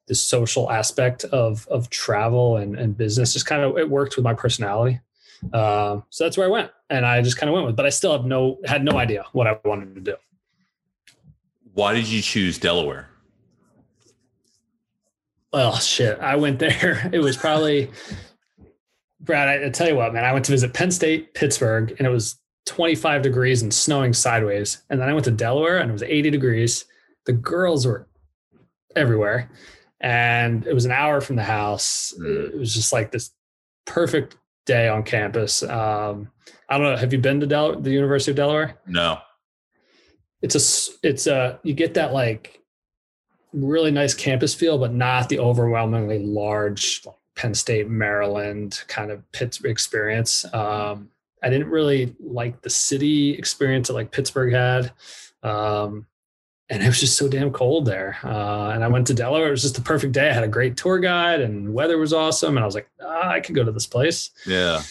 the 0.07 0.15
social 0.15 0.71
aspect 0.71 1.23
of, 1.25 1.67
of 1.67 1.89
travel 1.89 2.57
and, 2.57 2.75
and 2.77 2.97
business 2.97 3.33
just 3.33 3.45
kind 3.45 3.63
of, 3.63 3.77
it 3.77 3.89
worked 3.89 4.15
with 4.15 4.23
my 4.23 4.33
personality. 4.33 4.99
Um, 5.53 6.03
so 6.09 6.23
that's 6.23 6.37
where 6.37 6.47
I 6.47 6.49
went 6.49 6.71
and 6.89 7.05
I 7.05 7.21
just 7.21 7.37
kind 7.37 7.49
of 7.49 7.53
went 7.53 7.65
with, 7.65 7.75
but 7.75 7.85
I 7.85 7.89
still 7.89 8.11
have 8.11 8.25
no, 8.25 8.59
had 8.65 8.83
no 8.83 8.97
idea 8.97 9.25
what 9.33 9.47
I 9.47 9.59
wanted 9.65 9.95
to 9.95 10.01
do. 10.01 10.15
Why 11.73 11.93
did 11.93 12.07
you 12.07 12.21
choose 12.21 12.57
Delaware? 12.57 13.09
Well, 15.51 15.75
shit, 15.77 16.19
I 16.19 16.35
went 16.35 16.59
there. 16.59 17.09
It 17.13 17.19
was 17.19 17.37
probably 17.37 17.89
Brad, 19.25 19.47
I, 19.47 19.65
I 19.65 19.69
tell 19.69 19.87
you 19.87 19.95
what, 19.95 20.13
man, 20.13 20.23
I 20.23 20.31
went 20.31 20.45
to 20.45 20.51
visit 20.51 20.73
Penn 20.73 20.91
State, 20.91 21.33
Pittsburgh, 21.33 21.93
and 21.97 22.07
it 22.07 22.11
was 22.11 22.37
25 22.67 23.21
degrees 23.21 23.61
and 23.61 23.73
snowing 23.73 24.13
sideways. 24.13 24.83
And 24.89 24.99
then 24.99 25.09
I 25.09 25.13
went 25.13 25.25
to 25.25 25.31
Delaware 25.31 25.79
and 25.79 25.89
it 25.89 25.93
was 25.93 26.03
80 26.03 26.29
degrees. 26.29 26.85
The 27.25 27.33
girls 27.33 27.85
were 27.85 28.07
everywhere. 28.95 29.49
And 30.05 30.67
it 30.67 30.73
was 30.73 30.85
an 30.85 30.91
hour 30.91 31.19
from 31.19 31.35
the 31.35 31.43
house. 31.43 32.13
Mm. 32.19 32.53
It 32.53 32.59
was 32.59 32.75
just 32.75 32.93
like 32.93 33.11
this 33.11 33.31
perfect 33.85 34.37
day 34.67 34.87
on 34.87 35.01
campus. 35.01 35.63
Um, 35.63 36.31
I 36.69 36.77
don't 36.77 36.91
know. 36.91 36.95
Have 36.95 37.11
you 37.11 37.17
been 37.17 37.39
to 37.39 37.47
Del- 37.47 37.81
the 37.81 37.89
University 37.89 38.31
of 38.31 38.37
Delaware? 38.37 38.77
No. 38.85 39.17
It's 40.43 40.53
a 40.53 41.07
it's 41.07 41.25
a, 41.25 41.59
you 41.63 41.73
get 41.73 41.95
that 41.95 42.13
like 42.13 42.61
really 43.51 43.89
nice 43.89 44.13
campus 44.13 44.53
feel, 44.53 44.77
but 44.77 44.93
not 44.93 45.27
the 45.27 45.39
overwhelmingly 45.39 46.19
large 46.19 47.01
like 47.03 47.15
Penn 47.35 47.55
State, 47.55 47.89
Maryland 47.89 48.83
kind 48.87 49.09
of 49.09 49.29
Pittsburgh 49.31 49.71
experience. 49.71 50.45
Um, 50.53 51.09
I 51.41 51.49
didn't 51.49 51.69
really 51.69 52.15
like 52.19 52.61
the 52.61 52.69
city 52.69 53.31
experience 53.31 53.87
that 53.87 53.95
like 53.95 54.11
Pittsburgh 54.11 54.53
had. 54.53 54.93
Um, 55.41 56.05
and 56.69 56.81
it 56.83 56.87
was 56.87 56.99
just 56.99 57.17
so 57.17 57.27
damn 57.27 57.51
cold 57.51 57.85
there. 57.85 58.17
Uh, 58.23 58.69
and 58.73 58.83
I 58.83 58.87
went 58.87 59.07
to 59.07 59.13
Delaware. 59.13 59.47
It 59.47 59.51
was 59.51 59.61
just 59.61 59.75
the 59.75 59.81
perfect 59.81 60.13
day. 60.13 60.29
I 60.29 60.33
had 60.33 60.43
a 60.43 60.47
great 60.47 60.77
tour 60.77 60.99
guide 60.99 61.41
and 61.41 61.73
weather 61.73 61.97
was 61.97 62.13
awesome. 62.13 62.57
And 62.57 62.63
I 62.63 62.65
was 62.65 62.75
like, 62.75 62.89
ah, 63.01 63.29
I 63.29 63.39
could 63.39 63.55
go 63.55 63.63
to 63.63 63.71
this 63.71 63.85
place. 63.85 64.31
Yeah. 64.45 64.81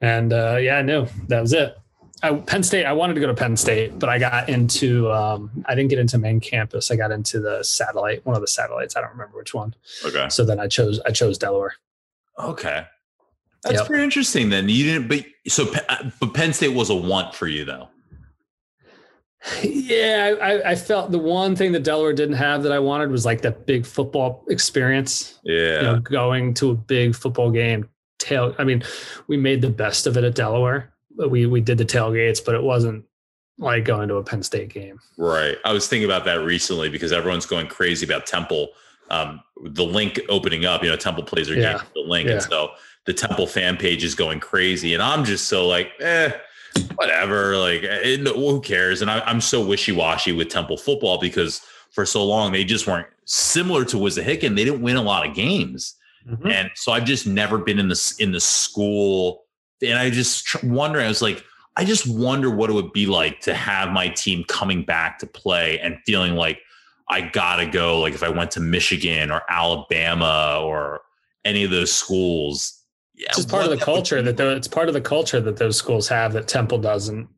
And 0.00 0.32
uh, 0.32 0.56
yeah, 0.60 0.76
I 0.78 0.82
knew 0.82 1.06
that 1.28 1.40
was 1.40 1.52
it. 1.52 1.76
I, 2.22 2.34
Penn 2.34 2.62
State. 2.62 2.84
I 2.84 2.92
wanted 2.92 3.14
to 3.14 3.20
go 3.20 3.28
to 3.28 3.34
Penn 3.34 3.56
State, 3.56 3.98
but 3.98 4.10
I 4.10 4.18
got 4.18 4.48
into. 4.50 5.10
Um, 5.10 5.50
I 5.66 5.74
didn't 5.74 5.88
get 5.88 5.98
into 5.98 6.18
main 6.18 6.38
campus. 6.38 6.90
I 6.90 6.96
got 6.96 7.10
into 7.12 7.40
the 7.40 7.62
satellite, 7.62 8.26
one 8.26 8.34
of 8.36 8.42
the 8.42 8.46
satellites. 8.48 8.94
I 8.94 9.00
don't 9.00 9.10
remember 9.12 9.38
which 9.38 9.54
one. 9.54 9.74
Okay. 10.04 10.28
So 10.28 10.44
then 10.44 10.60
I 10.60 10.66
chose. 10.68 11.00
I 11.06 11.12
chose 11.12 11.38
Delaware. 11.38 11.74
Okay. 12.38 12.84
That's 13.62 13.76
Yep. 13.76 13.86
pretty 13.86 14.04
interesting 14.04 14.50
then. 14.50 14.68
You 14.68 14.84
didn't, 14.84 15.08
but 15.08 15.24
so, 15.48 15.66
uh, 15.88 16.10
but 16.20 16.34
Penn 16.34 16.52
State 16.52 16.74
was 16.74 16.90
a 16.90 16.94
want 16.94 17.34
for 17.34 17.46
you 17.46 17.64
though. 17.64 17.88
Yeah, 19.62 20.34
I, 20.40 20.70
I 20.72 20.74
felt 20.74 21.10
the 21.10 21.18
one 21.18 21.56
thing 21.56 21.72
that 21.72 21.82
Delaware 21.82 22.12
didn't 22.12 22.36
have 22.36 22.62
that 22.64 22.72
I 22.72 22.78
wanted 22.78 23.10
was 23.10 23.24
like 23.24 23.40
that 23.42 23.66
big 23.66 23.86
football 23.86 24.44
experience. 24.48 25.38
Yeah. 25.44 25.76
You 25.76 25.82
know, 25.82 25.98
going 26.00 26.54
to 26.54 26.70
a 26.70 26.74
big 26.74 27.14
football 27.14 27.50
game. 27.50 27.88
Tail. 28.18 28.54
I 28.58 28.64
mean, 28.64 28.82
we 29.28 29.38
made 29.38 29.62
the 29.62 29.70
best 29.70 30.06
of 30.06 30.16
it 30.18 30.24
at 30.24 30.34
Delaware. 30.34 30.92
But 31.16 31.30
we 31.30 31.46
we 31.46 31.60
did 31.60 31.76
the 31.78 31.84
tailgates, 31.84 32.42
but 32.44 32.54
it 32.54 32.62
wasn't 32.62 33.04
like 33.58 33.84
going 33.84 34.08
to 34.08 34.16
a 34.16 34.22
Penn 34.22 34.42
State 34.42 34.68
game. 34.68 34.98
Right. 35.18 35.56
I 35.64 35.72
was 35.72 35.88
thinking 35.88 36.04
about 36.04 36.24
that 36.26 36.40
recently 36.40 36.88
because 36.88 37.12
everyone's 37.12 37.46
going 37.46 37.66
crazy 37.66 38.06
about 38.06 38.26
Temple. 38.26 38.68
Um, 39.10 39.40
the 39.64 39.84
Linc 39.84 40.20
opening 40.28 40.64
up, 40.66 40.82
you 40.82 40.88
know, 40.88 40.96
Temple 40.96 41.24
plays 41.24 41.48
their 41.48 41.58
Yeah. 41.58 41.78
game 41.78 41.86
the 41.94 42.00
Linc. 42.00 42.26
Yeah. 42.28 42.34
And 42.34 42.42
so 42.42 42.70
the 43.06 43.12
Temple 43.12 43.46
fan 43.46 43.76
page 43.76 44.04
is 44.04 44.14
going 44.14 44.38
crazy. 44.40 44.94
And 44.94 45.02
I'm 45.02 45.24
just 45.24 45.48
so 45.48 45.66
like, 45.66 45.88
eh, 45.98 46.30
whatever. 46.96 47.56
Like, 47.56 47.82
it, 47.82 48.26
who 48.26 48.60
cares? 48.60 49.02
And 49.02 49.10
I, 49.10 49.20
I'm 49.20 49.40
so 49.40 49.64
wishy 49.64 49.92
washy 49.92 50.32
with 50.32 50.48
Temple 50.48 50.76
football 50.76 51.18
because 51.18 51.60
for 51.90 52.06
so 52.06 52.24
long 52.24 52.52
they 52.52 52.64
just 52.64 52.86
weren't 52.86 53.08
similar 53.24 53.84
to 53.86 53.96
Wissahickon. 53.96 54.56
They 54.56 54.64
didn't 54.64 54.82
win 54.82 54.96
a 54.96 55.02
lot 55.02 55.26
of 55.28 55.34
games. 55.34 55.96
Mhm. 56.28 56.52
and 56.52 56.70
so 56.74 56.92
I've 56.92 57.06
just 57.06 57.26
never 57.26 57.56
been 57.56 57.78
in 57.78 57.88
this 57.88 58.12
in 58.20 58.30
the 58.30 58.40
school, 58.40 59.44
and 59.80 59.98
I 59.98 60.10
just 60.10 60.44
tr- 60.44 60.66
wondering. 60.66 61.06
I 61.06 61.08
was 61.08 61.22
like, 61.22 61.42
I 61.78 61.84
just 61.86 62.06
wonder 62.06 62.50
what 62.50 62.68
it 62.68 62.74
would 62.74 62.92
be 62.92 63.06
like 63.06 63.40
to 63.40 63.54
have 63.54 63.88
my 63.88 64.08
team 64.08 64.44
coming 64.46 64.84
back 64.84 65.18
to 65.20 65.26
play 65.26 65.78
and 65.80 65.96
feeling 66.04 66.34
like 66.34 66.60
I 67.08 67.22
gotta 67.22 67.64
go. 67.64 67.98
Like 68.00 68.12
if 68.12 68.22
I 68.22 68.28
went 68.28 68.50
to 68.52 68.60
Michigan 68.60 69.30
or 69.30 69.40
Alabama 69.48 70.60
or 70.62 71.00
any 71.46 71.64
of 71.64 71.70
those 71.70 71.90
schools, 71.90 72.79
yeah, 73.20 73.28
It's 73.36 73.44
part 73.44 73.64
of 73.64 73.70
the 73.70 73.76
that 73.76 73.84
culture 73.84 74.22
that 74.22 74.40
it's 74.40 74.68
part 74.68 74.88
of 74.88 74.94
the 74.94 75.00
culture 75.00 75.40
that 75.42 75.58
those 75.58 75.76
schools 75.76 76.08
have 76.08 76.32
that 76.32 76.48
Temple 76.48 76.78
doesn't. 76.78 77.28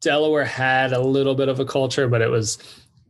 Delaware 0.00 0.44
had 0.44 0.92
a 0.92 1.00
little 1.00 1.34
bit 1.34 1.48
of 1.48 1.58
a 1.58 1.64
culture, 1.64 2.06
but 2.06 2.20
it 2.20 2.30
was 2.30 2.58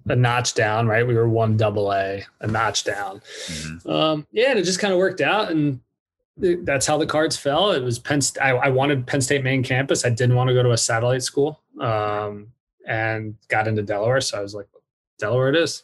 a 0.06 0.16
notch 0.16 0.54
down, 0.54 0.86
right? 0.86 1.06
We 1.06 1.14
were 1.14 1.28
one 1.28 1.56
double 1.58 1.92
A, 1.92 2.24
a 2.40 2.46
notch 2.46 2.84
down. 2.84 3.20
Mhm. 3.20 3.90
Um, 3.90 4.26
yeah, 4.32 4.50
and 4.50 4.58
it 4.58 4.62
just 4.64 4.78
kind 4.78 4.92
of 4.94 4.98
worked 4.98 5.20
out, 5.20 5.50
and 5.50 5.80
that's 6.38 6.86
how 6.86 6.96
the 6.96 7.06
cards 7.06 7.36
fell. 7.36 7.72
It 7.72 7.82
was 7.82 7.98
Penn. 7.98 8.22
St- 8.22 8.42
I, 8.42 8.50
I 8.50 8.68
wanted 8.70 9.06
Penn 9.06 9.20
State 9.20 9.44
main 9.44 9.62
campus. 9.62 10.06
I 10.06 10.10
didn't 10.10 10.36
want 10.36 10.48
to 10.48 10.54
go 10.54 10.62
to 10.62 10.72
a 10.72 10.78
satellite 10.78 11.22
school, 11.22 11.60
um, 11.80 12.48
and 12.86 13.34
got 13.48 13.68
into 13.68 13.82
Delaware. 13.82 14.22
So 14.22 14.38
I 14.38 14.40
was 14.40 14.54
like, 14.54 14.68
Delaware 15.18 15.50
it 15.50 15.56
is. 15.56 15.82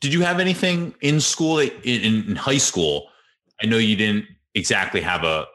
Did 0.00 0.12
you 0.14 0.22
have 0.22 0.40
anything 0.40 0.94
in 1.02 1.20
school 1.20 1.58
in, 1.58 1.70
in 1.84 2.36
high 2.36 2.58
school? 2.58 3.08
I 3.62 3.66
know 3.66 3.78
you 3.78 3.96
didn't 3.96 4.26
exactly 4.54 5.00
have 5.00 5.24
a 5.24 5.46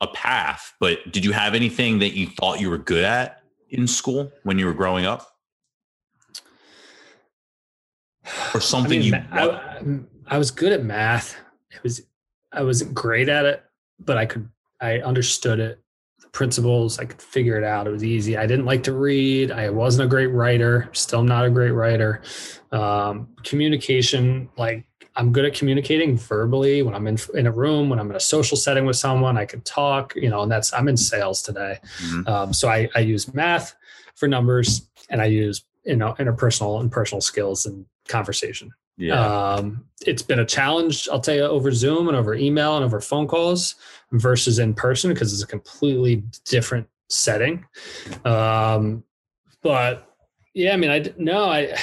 a 0.00 0.06
path, 0.08 0.74
but 0.78 1.10
did 1.10 1.24
you 1.24 1.32
have 1.32 1.54
anything 1.54 1.98
that 1.98 2.10
you 2.10 2.28
thought 2.28 2.60
you 2.60 2.70
were 2.70 2.78
good 2.78 3.04
at 3.04 3.42
in 3.70 3.86
school 3.86 4.30
when 4.44 4.58
you 4.58 4.66
were 4.66 4.74
growing 4.74 5.04
up, 5.04 5.26
or 8.54 8.58
I 8.58 8.60
something 8.60 9.00
mean, 9.00 9.14
you? 9.14 9.24
I, 9.32 10.00
I 10.28 10.38
was 10.38 10.50
good 10.50 10.72
at 10.72 10.84
math. 10.84 11.36
It 11.72 11.82
was 11.82 12.02
I 12.52 12.62
wasn't 12.62 12.94
great 12.94 13.28
at 13.28 13.44
it, 13.44 13.64
but 13.98 14.16
I 14.16 14.26
could 14.26 14.48
I 14.80 15.00
understood 15.00 15.60
it. 15.60 15.82
The 16.20 16.28
principles, 16.28 16.98
I 16.98 17.04
could 17.04 17.22
figure 17.22 17.56
it 17.56 17.64
out. 17.64 17.86
It 17.86 17.90
was 17.90 18.02
easy. 18.02 18.36
I 18.36 18.46
didn't 18.46 18.64
like 18.64 18.82
to 18.84 18.92
read. 18.92 19.52
I 19.52 19.70
wasn't 19.70 20.06
a 20.06 20.08
great 20.08 20.26
writer. 20.26 20.88
Still 20.92 21.22
not 21.22 21.44
a 21.44 21.50
great 21.50 21.70
writer. 21.70 22.22
Um, 22.72 23.28
communication, 23.44 24.48
like 24.56 24.87
I'm 25.18 25.32
good 25.32 25.44
at 25.44 25.52
communicating 25.52 26.16
verbally 26.16 26.80
when 26.82 26.94
I'm 26.94 27.06
in 27.06 27.18
in 27.34 27.46
a 27.46 27.52
room, 27.52 27.90
when 27.90 27.98
I'm 27.98 28.08
in 28.10 28.16
a 28.16 28.20
social 28.20 28.56
setting 28.56 28.86
with 28.86 28.96
someone, 28.96 29.36
I 29.36 29.44
can 29.44 29.60
talk. 29.62 30.14
You 30.16 30.30
know, 30.30 30.42
and 30.42 30.50
that's 30.50 30.72
I'm 30.72 30.88
in 30.88 30.96
sales 30.96 31.42
today. 31.42 31.78
Mhm. 31.98 32.28
Um, 32.28 32.52
so 32.54 32.68
I, 32.68 32.88
I 32.94 33.00
use 33.00 33.34
math 33.34 33.74
for 34.14 34.28
numbers, 34.28 34.88
and 35.10 35.20
I 35.20 35.26
use 35.26 35.64
you 35.84 35.96
know 35.96 36.14
interpersonal 36.18 36.80
and 36.80 36.90
personal 36.90 37.20
skills 37.20 37.66
and 37.66 37.84
conversation. 38.08 38.70
yeah, 38.96 39.54
Um, 39.54 39.84
it's 40.06 40.22
been 40.22 40.38
a 40.40 40.44
challenge, 40.46 41.08
I'll 41.12 41.20
tell 41.20 41.34
you, 41.36 41.42
over 41.42 41.70
Zoom 41.72 42.08
and 42.08 42.16
over 42.16 42.34
email 42.34 42.76
and 42.76 42.84
over 42.84 43.00
phone 43.00 43.26
calls 43.28 43.74
versus 44.12 44.58
in 44.58 44.72
person 44.74 45.12
because 45.12 45.32
it's 45.32 45.42
a 45.42 45.46
completely 45.46 46.22
different 46.44 46.86
setting. 47.08 47.64
Um, 48.24 49.04
but 49.62 50.14
yeah, 50.54 50.72
I 50.74 50.76
mean, 50.76 50.90
I 50.90 51.12
no, 51.16 51.44
I 51.44 51.76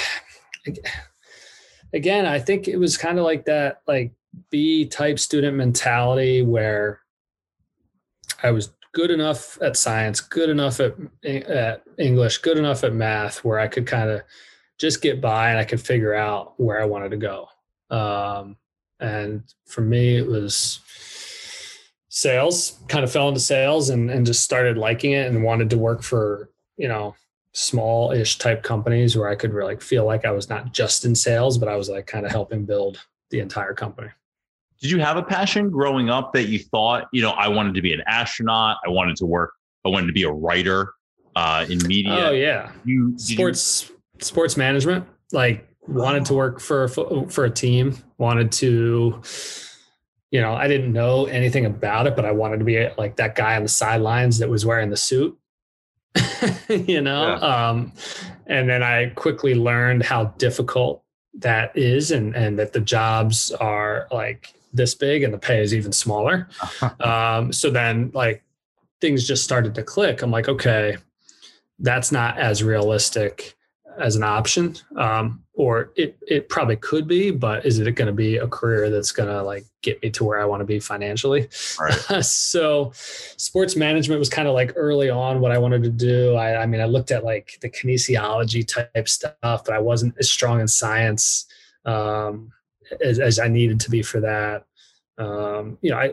again, 1.94 2.26
I 2.26 2.40
think 2.40 2.68
it 2.68 2.78
was 2.78 2.98
kind 2.98 3.18
of 3.18 3.26
like 3.26 3.46
that, 3.46 3.82
like 3.88 4.14
B 4.50 4.86
type 4.86 5.20
student 5.20 5.56
mentality 5.58 6.42
where 6.42 7.02
I 8.44 8.52
was 8.52 8.74
good 8.94 9.12
enough 9.12 9.62
at 9.62 9.78
science, 9.78 10.22
good 10.22 10.50
enough 10.50 10.80
at, 10.80 10.96
at 11.26 11.84
English, 11.98 12.40
good 12.40 12.58
enough 12.58 12.84
at 12.84 12.94
math, 12.94 13.44
where 13.44 13.60
I 13.60 13.68
could 13.68 13.88
kind 13.88 14.10
of 14.10 14.22
just 14.78 15.02
get 15.02 15.22
by 15.22 15.50
and 15.50 15.60
I 15.60 15.64
could 15.64 15.82
figure 15.82 16.14
out 16.14 16.54
where 16.58 16.82
I 16.82 16.86
wanted 16.86 17.12
to 17.12 17.18
go. 17.18 17.48
Um, 17.90 18.58
and 19.00 19.44
for 19.66 19.82
me, 19.82 20.18
it 20.18 20.28
was 20.28 20.80
sales. 22.10 22.80
Kind 22.88 23.04
of 23.04 23.12
fell 23.12 23.28
into 23.28 23.42
sales 23.42 23.90
and 23.90 24.10
and 24.10 24.26
just 24.26 24.44
started 24.44 24.78
liking 24.78 25.12
it 25.12 25.28
and 25.28 25.44
wanted 25.44 25.70
to 25.72 25.78
work 25.78 26.02
for 26.02 26.50
you 26.78 26.88
know 26.88 27.16
small-ish 27.56 28.38
type 28.38 28.64
companies 28.64 29.18
where 29.18 29.30
I 29.30 29.36
could 29.36 29.54
really 29.54 29.78
feel 29.78 30.06
like 30.06 30.26
I 30.26 30.32
was 30.32 30.50
not 30.50 30.74
just 30.74 31.06
in 31.06 31.16
sales, 31.16 31.58
but 31.58 31.70
I 31.70 31.76
was 31.78 31.90
like 31.90 32.06
kind 32.06 32.26
of 32.26 32.32
helping 32.32 32.66
build 32.66 33.00
the 33.32 33.40
entire 33.40 33.74
company. 33.74 34.10
Did 34.82 34.92
you 34.92 35.00
have 35.00 35.16
a 35.16 35.24
passion 35.24 35.70
growing 35.70 36.10
up 36.10 36.34
that 36.34 36.50
you 36.50 36.60
thought, 36.60 37.08
you 37.14 37.22
know, 37.22 37.32
I 37.32 37.48
wanted 37.48 37.74
to 37.76 37.82
be 37.82 37.94
an 37.94 38.02
astronaut, 38.08 38.78
I 38.86 38.90
wanted 38.90 39.16
to 39.18 39.26
work, 39.26 39.54
I 39.86 39.90
wanted 39.90 40.08
to 40.08 40.14
be 40.14 40.24
a 40.24 40.32
writer 40.32 40.92
uh, 41.38 41.66
in 41.70 41.80
media? 41.88 42.28
Oh 42.28 42.32
yeah, 42.32 42.72
You, 42.84 43.12
did 43.12 43.30
you- 43.30 43.36
sports 43.36 43.92
sports 44.20 44.56
management 44.56 45.06
like 45.34 45.68
wanted 45.88 46.24
to 46.26 46.34
work 46.34 46.60
for 46.62 46.88
for 46.88 47.44
a 47.46 47.50
team 47.50 47.98
wanted 48.18 48.50
to 48.50 49.22
you 50.32 50.40
know 50.40 50.54
i 50.54 50.70
didn't 50.70 50.94
know 50.94 51.26
anything 51.26 51.66
about 51.66 52.08
it 52.08 52.16
but 52.16 52.24
i 52.24 52.32
wanted 52.32 52.58
to 52.60 52.64
be 52.64 52.88
like 52.98 53.18
that 53.18 53.36
guy 53.36 53.58
on 53.58 53.64
the 53.64 53.68
sidelines 53.68 54.38
that 54.40 54.50
was 54.50 54.66
wearing 54.66 54.90
the 54.90 54.96
suit 54.96 55.38
you 56.70 57.02
know 57.02 57.36
um 57.36 57.92
and 58.48 58.70
then 58.70 58.82
i 58.84 59.08
quickly 59.16 59.56
learned 59.56 60.04
how 60.04 60.26
difficult 60.38 61.04
that 61.34 61.76
is 61.78 62.12
and 62.12 62.36
and 62.36 62.58
that 62.58 62.74
the 62.74 62.80
jobs 62.80 63.52
are 63.52 64.08
like 64.12 64.54
this 64.74 64.96
big 64.96 65.24
and 65.24 65.34
the 65.34 65.38
pay 65.38 65.62
is 65.62 65.74
even 65.74 65.92
smaller 65.92 66.48
um, 67.00 67.52
so 67.54 67.70
then 67.70 68.12
like 68.14 68.46
things 69.06 69.28
just 69.28 69.44
started 69.44 69.76
to 69.76 69.84
click. 69.84 70.24
I'm 70.24 70.32
like, 70.32 70.50
okay, 70.50 70.98
that's 71.80 72.12
not 72.12 72.38
as 72.40 72.64
realistic 72.64 73.56
as 74.00 74.16
an 74.16 74.24
option. 74.24 74.76
Um, 74.96 75.44
or 75.56 75.92
it 75.96 76.18
it 76.28 76.50
probably 76.50 76.76
could 76.76 77.08
be, 77.08 77.32
but 77.32 77.66
is 77.66 77.80
it 77.80 77.90
going 77.96 78.08
to 78.08 78.14
be 78.14 78.38
a 78.38 78.48
career 78.48 78.90
that's 78.90 79.12
going 79.12 79.30
to 79.30 79.42
like 79.42 79.66
get 79.82 80.02
me 80.04 80.10
to 80.12 80.24
where 80.26 80.40
I 80.40 80.46
want 80.46 80.60
to 80.60 80.66
be 80.66 80.80
financially? 80.80 81.48
Right. 81.80 82.26
so 82.26 82.92
sports 82.94 83.76
management 83.76 84.20
was 84.20 84.30
kind 84.30 84.48
of 84.48 84.54
like 84.54 84.74
early 84.76 85.10
on 85.10 85.40
what 85.40 85.52
I 85.52 85.58
wanted 85.58 85.84
to 85.84 85.90
do. 85.90 86.36
I, 86.36 86.64
I 86.64 86.66
mean, 86.66 86.82
I 86.82 86.86
looked 86.86 87.12
at 87.12 87.24
like 87.24 87.58
the 87.62 87.70
kinesiology 87.70 88.68
type 88.68 89.08
stuff, 89.08 89.36
but 89.42 89.72
I 89.72 89.80
wasn't 89.80 90.16
as 90.20 90.30
strong 90.30 90.60
in 90.60 90.68
science 90.68 91.46
um, 91.86 92.52
as, 93.04 93.20
as 93.20 93.40
I 93.40 93.48
needed 93.48 93.80
to 93.82 93.90
be 93.90 94.02
for 94.02 94.20
that. 94.20 94.66
Um, 95.18 95.78
you 95.82 95.92
know, 95.92 95.98
I, 95.98 96.12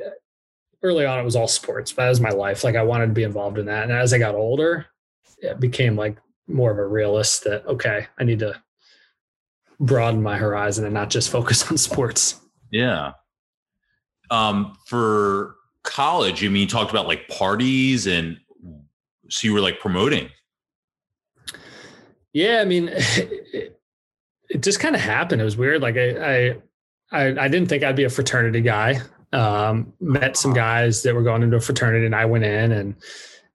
early 0.85 1.05
on 1.05 1.19
it 1.19 1.25
was 1.25 1.37
all 1.37 1.49
sports, 1.49 1.93
but 1.93 2.05
that 2.05 2.11
was 2.11 2.21
my 2.21 2.31
life. 2.31 2.63
Like 2.63 2.77
I 2.77 2.83
wanted 2.83 3.07
to 3.07 3.13
be 3.13 3.25
involved 3.25 3.59
in 3.59 3.67
that. 3.67 3.85
And 3.85 3.93
as 3.93 4.13
I 4.13 4.19
got 4.19 4.37
older, 4.37 4.87
it 5.39 5.59
became 5.59 5.97
like 5.97 6.19
more 6.47 6.71
of 6.71 6.79
a 6.79 6.87
realist 6.87 7.43
that 7.45 7.67
okay, 7.67 8.07
I 8.19 8.25
need 8.25 8.39
to 8.39 8.61
broaden 9.81 10.23
my 10.23 10.37
horizon 10.37 10.85
and 10.85 10.95
not 10.95 11.11
just 11.11 11.31
focus 11.31 11.71
on 11.71 11.77
sports. 11.77 12.41
Yeah. 12.71 13.13
Um, 14.31 14.77
for 14.87 15.57
college, 15.83 16.45
I 16.45 16.49
mean, 16.49 16.63
you 16.63 16.67
talked 16.67 16.91
about 16.91 17.07
like 17.07 17.29
parties 17.29 18.07
and 18.07 18.39
so 19.29 19.47
you 19.47 19.55
were 19.55 19.61
like 19.61 19.81
promoting. 19.81 20.29
Yeah, 22.33 22.61
I 22.61 22.65
mean, 22.65 22.89
it, 22.93 23.81
it 24.49 24.63
just 24.63 24.81
kind 24.81 24.95
of 24.95 25.01
happened. 25.01 25.41
It 25.41 25.45
was 25.45 25.57
weird. 25.57 25.83
Like 25.83 25.97
I, 25.97 26.11
I, 26.11 26.57
I, 27.11 27.45
I 27.45 27.49
didn't 27.49 27.69
think 27.69 27.83
I'd 27.83 27.97
be 27.97 28.05
a 28.05 28.11
fraternity 28.11 28.61
guy. 28.61 29.01
Um, 29.33 29.95
met 29.99 30.37
some 30.37 30.53
guys 30.53 31.03
that 31.03 31.15
were 31.15 31.23
going 31.23 31.43
into 31.43 31.57
a 31.57 31.61
fraternity, 31.61 32.05
and 32.05 32.15
I 32.15 32.27
went 32.27 32.45
in 32.45 32.73
and 32.73 32.95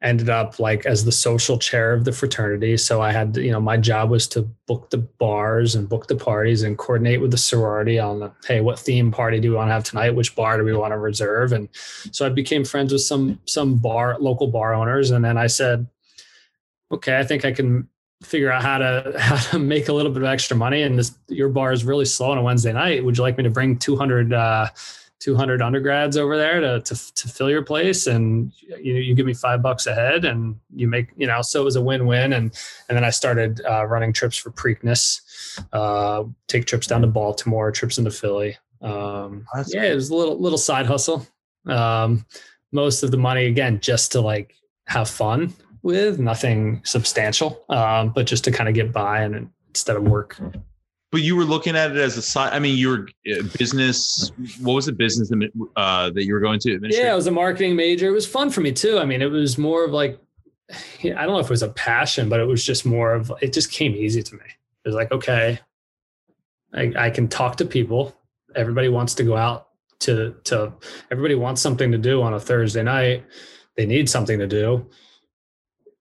ended 0.01 0.29
up 0.29 0.59
like 0.59 0.85
as 0.85 1.05
the 1.05 1.11
social 1.11 1.57
chair 1.57 1.91
of 1.91 2.05
the 2.05 2.11
fraternity. 2.11 2.77
So 2.77 3.01
I 3.01 3.11
had, 3.11 3.35
you 3.35 3.51
know, 3.51 3.59
my 3.59 3.77
job 3.77 4.11
was 4.11 4.27
to 4.29 4.43
book 4.67 4.91
the 4.91 4.99
bars 4.99 5.73
and 5.73 5.89
book 5.89 6.07
the 6.07 6.15
parties 6.15 6.61
and 6.61 6.77
coordinate 6.77 7.19
with 7.19 7.31
the 7.31 7.37
sorority 7.37 7.97
on 7.97 8.19
the, 8.19 8.31
hey, 8.45 8.61
what 8.61 8.77
theme 8.77 9.11
party 9.11 9.39
do 9.39 9.49
we 9.49 9.55
want 9.55 9.69
to 9.69 9.73
have 9.73 9.83
tonight? 9.83 10.11
Which 10.11 10.35
bar 10.35 10.57
do 10.57 10.63
we 10.63 10.73
want 10.73 10.91
to 10.91 10.99
reserve? 10.99 11.51
And 11.51 11.67
so 12.11 12.27
I 12.27 12.29
became 12.29 12.63
friends 12.63 12.93
with 12.93 13.01
some 13.01 13.39
some 13.45 13.77
bar 13.77 14.17
local 14.19 14.47
bar 14.47 14.75
owners. 14.75 15.09
And 15.09 15.25
then 15.25 15.37
I 15.37 15.47
said, 15.47 15.87
okay, 16.91 17.17
I 17.17 17.23
think 17.23 17.43
I 17.43 17.51
can 17.51 17.89
figure 18.21 18.51
out 18.51 18.61
how 18.61 18.77
to 18.77 19.13
how 19.17 19.37
to 19.51 19.59
make 19.59 19.87
a 19.87 19.93
little 19.93 20.11
bit 20.11 20.21
of 20.21 20.29
extra 20.29 20.55
money. 20.55 20.83
And 20.83 20.99
this 20.99 21.17
your 21.27 21.49
bar 21.49 21.71
is 21.71 21.83
really 21.83 22.05
slow 22.05 22.31
on 22.31 22.37
a 22.37 22.43
Wednesday 22.43 22.73
night. 22.73 23.03
Would 23.03 23.17
you 23.17 23.23
like 23.23 23.37
me 23.37 23.43
to 23.45 23.49
bring 23.49 23.79
200 23.79 24.31
uh 24.31 24.69
200 25.19 25.61
undergrads 25.61 26.15
over 26.15 26.37
there 26.37 26.59
to, 26.59 26.81
to, 26.81 27.13
to 27.15 27.27
fill 27.27 27.49
your 27.49 27.63
place 27.63 28.05
and 28.07 28.51
you, 28.79 28.95
you 28.95 29.15
give 29.15 29.25
me 29.25 29.33
five 29.33 29.61
bucks 29.61 29.87
a 29.87 29.95
head 29.95 30.25
and 30.25 30.59
you 30.75 30.87
make 30.87 31.09
you 31.17 31.25
know 31.25 31.41
so 31.41 31.61
it 31.61 31.65
was 31.65 31.75
a 31.75 31.81
win-win. 31.81 32.33
And 32.33 32.51
and 32.87 32.95
then 32.95 33.03
i 33.03 33.09
started 33.09 33.61
uh, 33.65 33.85
running 33.85 34.13
trips 34.13 34.37
for 34.37 34.51
preakness 34.51 35.21
uh, 35.73 36.23
take 36.47 36.65
trips 36.65 36.87
down 36.87 37.01
to 37.01 37.07
baltimore 37.07 37.71
trips 37.71 37.97
into 37.97 38.11
philly. 38.11 38.57
Um, 38.81 39.45
yeah 39.67 39.81
cool. 39.81 39.91
it 39.91 39.95
was 39.95 40.09
a 40.09 40.15
little 40.15 40.39
little 40.39 40.57
side 40.57 40.85
hustle. 40.85 41.25
Um, 41.65 42.25
most 42.71 43.03
of 43.03 43.11
the 43.11 43.17
money 43.17 43.45
again 43.45 43.79
just 43.79 44.11
to 44.11 44.21
like 44.21 44.55
have 44.87 45.09
fun 45.09 45.53
with 45.83 46.19
nothing 46.19 46.81
substantial 46.85 47.63
um, 47.69 48.11
but 48.13 48.25
just 48.25 48.43
to 48.43 48.51
kind 48.51 48.69
of 48.69 48.75
get 48.75 48.91
by 48.91 49.21
and 49.21 49.49
instead 49.69 49.95
of 49.95 50.03
work 50.03 50.37
but 51.11 51.21
you 51.21 51.35
were 51.35 51.45
looking 51.45 51.75
at 51.75 51.91
it 51.91 51.97
as 51.97 52.17
a 52.17 52.21
side. 52.21 52.53
I 52.53 52.59
mean, 52.59 52.77
you 52.77 52.89
were 52.89 53.07
uh, 53.31 53.43
business. 53.57 54.31
What 54.59 54.73
was 54.73 54.85
the 54.87 54.91
business 54.91 55.31
uh, 55.75 56.09
that 56.09 56.25
you 56.25 56.33
were 56.33 56.39
going 56.39 56.59
to? 56.61 56.79
Yeah, 56.89 57.13
I 57.13 57.15
was 57.15 57.27
a 57.27 57.31
marketing 57.31 57.75
major. 57.75 58.07
It 58.07 58.11
was 58.11 58.27
fun 58.27 58.49
for 58.49 58.61
me 58.61 58.71
too. 58.71 58.99
I 58.99 59.05
mean, 59.05 59.21
it 59.21 59.31
was 59.31 59.57
more 59.57 59.85
of 59.85 59.91
like, 59.91 60.19
I 60.69 61.09
don't 61.09 61.27
know 61.27 61.39
if 61.39 61.45
it 61.45 61.51
was 61.51 61.63
a 61.63 61.69
passion, 61.69 62.27
but 62.27 62.39
it 62.39 62.45
was 62.45 62.65
just 62.65 62.85
more 62.85 63.13
of. 63.13 63.31
It 63.41 63.53
just 63.53 63.71
came 63.71 63.93
easy 63.93 64.21
to 64.21 64.35
me. 64.35 64.43
It 64.43 64.89
was 64.89 64.95
like, 64.95 65.11
okay, 65.11 65.59
I, 66.73 66.93
I 66.97 67.09
can 67.09 67.27
talk 67.27 67.55
to 67.57 67.65
people. 67.65 68.15
Everybody 68.55 68.89
wants 68.89 69.13
to 69.15 69.23
go 69.23 69.37
out 69.37 69.69
to 69.99 70.35
to. 70.45 70.73
Everybody 71.09 71.35
wants 71.35 71.61
something 71.61 71.91
to 71.91 71.97
do 71.97 72.21
on 72.21 72.33
a 72.33 72.39
Thursday 72.39 72.83
night. 72.83 73.23
They 73.75 73.85
need 73.85 74.09
something 74.09 74.39
to 74.39 74.47
do 74.47 74.89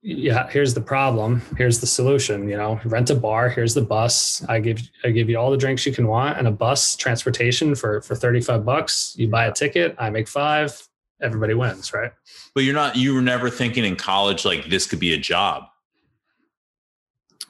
yeah 0.06 0.48
here's 0.50 0.72
the 0.72 0.80
problem. 0.80 1.42
Here's 1.56 1.80
the 1.80 1.86
solution 1.86 2.48
you 2.48 2.56
know. 2.56 2.80
Rent 2.84 3.10
a 3.10 3.14
bar 3.14 3.48
here's 3.48 3.74
the 3.74 3.82
bus. 3.82 4.44
I 4.48 4.60
give 4.60 4.80
i 5.04 5.10
give 5.10 5.28
you 5.28 5.36
all 5.36 5.50
the 5.50 5.56
drinks 5.56 5.84
you 5.84 5.92
can 5.92 6.06
want 6.06 6.38
and 6.38 6.46
a 6.46 6.50
bus 6.50 6.94
transportation 6.96 7.74
for 7.74 8.00
for 8.02 8.14
35 8.14 8.64
bucks. 8.64 9.14
You 9.18 9.28
buy 9.28 9.46
a 9.46 9.52
ticket 9.52 9.96
i 9.98 10.08
make 10.08 10.28
five 10.28 10.80
everybody 11.20 11.54
wins 11.54 11.92
right? 11.92 12.12
But 12.54 12.62
you're 12.62 12.74
not 12.74 12.94
you 12.94 13.14
were 13.14 13.22
never 13.22 13.50
thinking 13.50 13.84
in 13.84 13.96
college 13.96 14.44
like 14.44 14.66
this 14.66 14.86
could 14.86 15.00
be 15.00 15.12
a 15.12 15.18
job? 15.18 15.64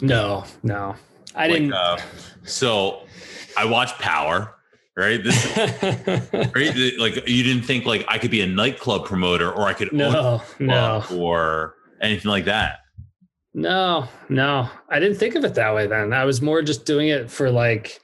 No 0.00 0.44
no. 0.62 0.96
I 1.34 1.48
like, 1.48 1.52
didn't 1.52 1.74
uh, 1.74 1.98
so 2.44 3.02
i 3.56 3.66
watched 3.66 3.98
power 3.98 4.54
right? 4.96 5.22
This 5.22 5.54
right? 6.54 6.98
Like 6.98 7.28
you 7.28 7.42
didn't 7.42 7.64
think 7.64 7.84
like 7.84 8.06
i 8.08 8.16
could 8.16 8.30
be 8.30 8.40
a 8.40 8.46
nightclub 8.46 9.04
promoter 9.04 9.52
or 9.52 9.64
i 9.64 9.74
could 9.74 9.92
no 9.92 10.40
no. 10.58 11.04
or 11.12 11.75
anything 12.00 12.30
like 12.30 12.44
that? 12.46 12.80
No, 13.54 14.06
no. 14.28 14.68
I 14.88 15.00
didn't 15.00 15.16
think 15.16 15.34
of 15.34 15.44
it 15.44 15.54
that 15.54 15.74
way 15.74 15.86
then. 15.86 16.12
I 16.12 16.24
was 16.24 16.42
more 16.42 16.60
just 16.60 16.84
doing 16.84 17.08
it 17.08 17.30
for 17.30 17.50
like 17.50 18.00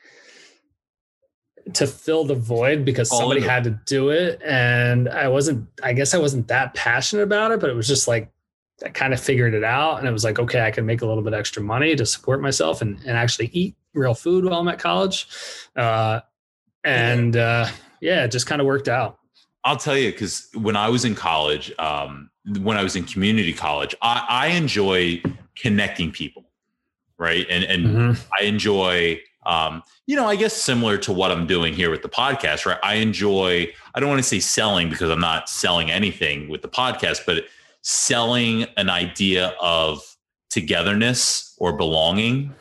to 1.74 1.86
fill 1.86 2.24
the 2.24 2.34
void 2.34 2.84
because 2.84 3.08
somebody 3.08 3.40
had 3.40 3.64
to 3.64 3.78
do 3.86 4.10
it. 4.10 4.40
And 4.42 5.08
I 5.08 5.28
wasn't, 5.28 5.68
I 5.82 5.92
guess 5.92 6.14
I 6.14 6.18
wasn't 6.18 6.48
that 6.48 6.74
passionate 6.74 7.22
about 7.22 7.52
it, 7.52 7.60
but 7.60 7.70
it 7.70 7.76
was 7.76 7.86
just 7.86 8.08
like 8.08 8.32
I 8.84 8.88
kind 8.88 9.12
of 9.12 9.20
figured 9.20 9.54
it 9.54 9.62
out. 9.62 9.98
And 9.98 10.08
it 10.08 10.12
was 10.12 10.24
like, 10.24 10.38
okay, 10.38 10.62
I 10.62 10.70
can 10.70 10.86
make 10.86 11.02
a 11.02 11.06
little 11.06 11.22
bit 11.22 11.34
extra 11.34 11.62
money 11.62 11.94
to 11.96 12.06
support 12.06 12.40
myself 12.40 12.82
and, 12.82 12.98
and 13.00 13.16
actually 13.16 13.50
eat 13.52 13.76
real 13.94 14.14
food 14.14 14.44
while 14.44 14.60
I'm 14.60 14.68
at 14.68 14.78
college. 14.78 15.28
Uh, 15.76 16.20
and 16.82 17.36
uh, 17.36 17.68
yeah, 18.00 18.24
it 18.24 18.32
just 18.32 18.46
kind 18.46 18.60
of 18.60 18.66
worked 18.66 18.88
out. 18.88 19.18
I'll 19.64 19.76
tell 19.76 19.96
you, 19.96 20.10
because 20.10 20.48
when 20.54 20.76
I 20.76 20.88
was 20.88 21.04
in 21.04 21.14
college, 21.14 21.72
um, 21.78 22.30
when 22.60 22.76
I 22.76 22.82
was 22.82 22.96
in 22.96 23.04
community 23.04 23.52
college, 23.52 23.94
I, 24.02 24.26
I 24.28 24.46
enjoy 24.48 25.22
connecting 25.56 26.10
people, 26.10 26.44
right? 27.18 27.46
And 27.48 27.64
and 27.64 27.86
mm-hmm. 27.86 28.32
I 28.38 28.44
enjoy, 28.44 29.20
um, 29.46 29.82
you 30.06 30.16
know, 30.16 30.26
I 30.26 30.34
guess 30.34 30.54
similar 30.54 30.98
to 30.98 31.12
what 31.12 31.30
I'm 31.30 31.46
doing 31.46 31.74
here 31.74 31.90
with 31.90 32.02
the 32.02 32.08
podcast, 32.08 32.66
right? 32.66 32.78
I 32.82 32.94
enjoy. 32.94 33.72
I 33.94 34.00
don't 34.00 34.08
want 34.08 34.18
to 34.18 34.28
say 34.28 34.40
selling 34.40 34.88
because 34.90 35.10
I'm 35.10 35.20
not 35.20 35.48
selling 35.48 35.90
anything 35.90 36.48
with 36.48 36.62
the 36.62 36.68
podcast, 36.68 37.20
but 37.24 37.44
selling 37.82 38.64
an 38.76 38.90
idea 38.90 39.54
of 39.60 40.00
togetherness 40.50 41.54
or 41.58 41.72
belonging. 41.72 42.54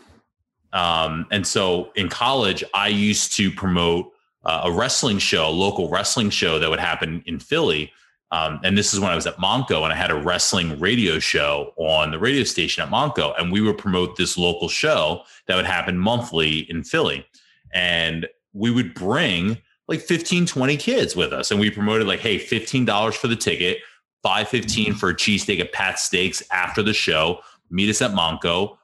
Um, 0.73 1.25
and 1.31 1.45
so 1.45 1.91
in 1.95 2.09
college, 2.09 2.63
I 2.73 2.87
used 2.87 3.35
to 3.37 3.51
promote 3.51 4.11
uh, 4.43 4.61
a 4.65 4.71
wrestling 4.71 5.19
show, 5.19 5.47
a 5.47 5.49
local 5.49 5.89
wrestling 5.89 6.29
show 6.29 6.59
that 6.59 6.69
would 6.69 6.79
happen 6.79 7.23
in 7.25 7.39
Philly 7.39 7.91
um, 8.31 8.61
and 8.63 8.77
this 8.77 8.93
is 8.93 8.99
when 8.99 9.11
I 9.11 9.15
was 9.15 9.27
at 9.27 9.37
Montco 9.37 9.83
and 9.83 9.91
I 9.91 9.95
had 9.95 10.09
a 10.09 10.15
wrestling 10.15 10.79
radio 10.79 11.19
show 11.19 11.73
on 11.75 12.11
the 12.11 12.19
radio 12.19 12.43
station 12.45 12.81
at 12.81 12.89
Montco. 12.89 13.33
And 13.37 13.51
we 13.51 13.59
would 13.59 13.77
promote 13.77 14.15
this 14.15 14.37
local 14.37 14.69
show 14.69 15.23
that 15.47 15.55
would 15.55 15.65
happen 15.65 15.97
monthly 15.97 16.59
in 16.69 16.83
Philly. 16.83 17.25
And 17.73 18.27
we 18.53 18.71
would 18.71 18.93
bring 18.93 19.57
like 19.89 19.99
15, 19.99 20.45
20 20.45 20.77
kids 20.77 21.15
with 21.15 21.33
us. 21.33 21.51
And 21.51 21.59
we 21.59 21.69
promoted 21.69 22.07
like, 22.07 22.21
hey, 22.21 22.39
$15 22.39 23.13
for 23.15 23.27
the 23.27 23.35
ticket, 23.35 23.79
515 24.23 24.93
for 24.93 25.09
a 25.09 25.15
cheesesteak 25.15 25.59
at 25.59 25.73
Pat 25.73 25.99
Steaks 25.99 26.41
after 26.51 26.81
the 26.81 26.93
show. 26.93 27.39
Meet 27.69 27.89
us 27.89 28.01
at 28.01 28.11
Montco, 28.11 28.77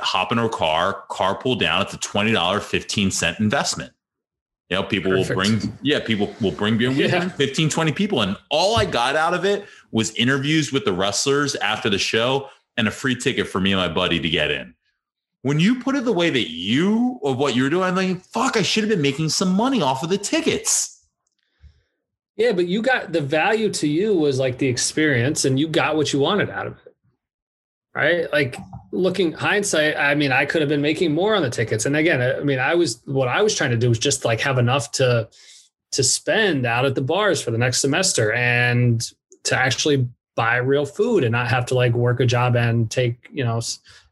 hop 0.00 0.30
in 0.30 0.38
our 0.38 0.48
car, 0.48 1.04
carpool 1.10 1.58
down. 1.58 1.82
It's 1.82 1.94
a 1.94 1.98
$20, 1.98 2.62
15 2.62 3.10
cent 3.10 3.40
investment. 3.40 3.92
You 4.68 4.76
know, 4.76 4.82
people 4.82 5.12
Perfect. 5.12 5.30
will 5.30 5.36
bring, 5.36 5.78
yeah, 5.82 6.00
people 6.00 6.34
will 6.40 6.52
bring 6.52 6.76
beer. 6.76 6.90
Yeah. 6.90 7.28
15, 7.28 7.70
20 7.70 7.92
people. 7.92 8.20
And 8.20 8.36
all 8.50 8.76
I 8.76 8.84
got 8.84 9.16
out 9.16 9.32
of 9.32 9.44
it 9.44 9.66
was 9.92 10.10
interviews 10.12 10.72
with 10.72 10.84
the 10.84 10.92
wrestlers 10.92 11.54
after 11.56 11.88
the 11.88 11.98
show 11.98 12.50
and 12.76 12.86
a 12.86 12.90
free 12.90 13.16
ticket 13.16 13.48
for 13.48 13.60
me 13.60 13.72
and 13.72 13.80
my 13.80 13.88
buddy 13.88 14.20
to 14.20 14.28
get 14.28 14.50
in. 14.50 14.74
When 15.42 15.58
you 15.58 15.80
put 15.80 15.96
it 15.96 16.04
the 16.04 16.12
way 16.12 16.28
that 16.28 16.50
you 16.50 17.18
of 17.22 17.38
what 17.38 17.56
you're 17.56 17.70
doing, 17.70 17.84
I'm 17.84 17.94
like, 17.94 18.20
fuck, 18.20 18.56
I 18.56 18.62
should 18.62 18.84
have 18.84 18.90
been 18.90 19.00
making 19.00 19.30
some 19.30 19.52
money 19.52 19.80
off 19.80 20.02
of 20.02 20.10
the 20.10 20.18
tickets. 20.18 21.02
Yeah, 22.36 22.52
but 22.52 22.66
you 22.66 22.82
got 22.82 23.12
the 23.12 23.20
value 23.20 23.70
to 23.70 23.88
you 23.88 24.14
was 24.14 24.38
like 24.38 24.58
the 24.58 24.68
experience 24.68 25.44
and 25.44 25.58
you 25.58 25.66
got 25.66 25.96
what 25.96 26.12
you 26.12 26.18
wanted 26.18 26.50
out 26.50 26.66
of 26.66 26.74
it 26.84 26.87
right? 27.98 28.32
Like 28.32 28.56
looking 28.92 29.32
hindsight, 29.32 29.96
I 29.96 30.14
mean, 30.14 30.30
I 30.30 30.44
could 30.46 30.62
have 30.62 30.68
been 30.68 30.80
making 30.80 31.12
more 31.12 31.34
on 31.34 31.42
the 31.42 31.50
tickets. 31.50 31.84
And 31.84 31.96
again, 31.96 32.22
I 32.22 32.44
mean, 32.44 32.60
I 32.60 32.76
was 32.76 33.02
what 33.06 33.26
I 33.26 33.42
was 33.42 33.56
trying 33.56 33.70
to 33.70 33.76
do 33.76 33.88
was 33.88 33.98
just 33.98 34.24
like 34.24 34.40
have 34.40 34.58
enough 34.58 34.92
to 34.92 35.28
to 35.90 36.02
spend 36.04 36.64
out 36.64 36.84
at 36.84 36.94
the 36.94 37.02
bars 37.02 37.42
for 37.42 37.50
the 37.50 37.58
next 37.58 37.80
semester 37.80 38.32
and 38.32 39.02
to 39.44 39.56
actually 39.56 40.06
buy 40.36 40.56
real 40.58 40.86
food 40.86 41.24
and 41.24 41.32
not 41.32 41.48
have 41.48 41.66
to 41.66 41.74
like 41.74 41.92
work 41.94 42.20
a 42.20 42.26
job 42.26 42.54
and 42.54 42.90
take, 42.90 43.28
you 43.32 43.42
know, 43.42 43.60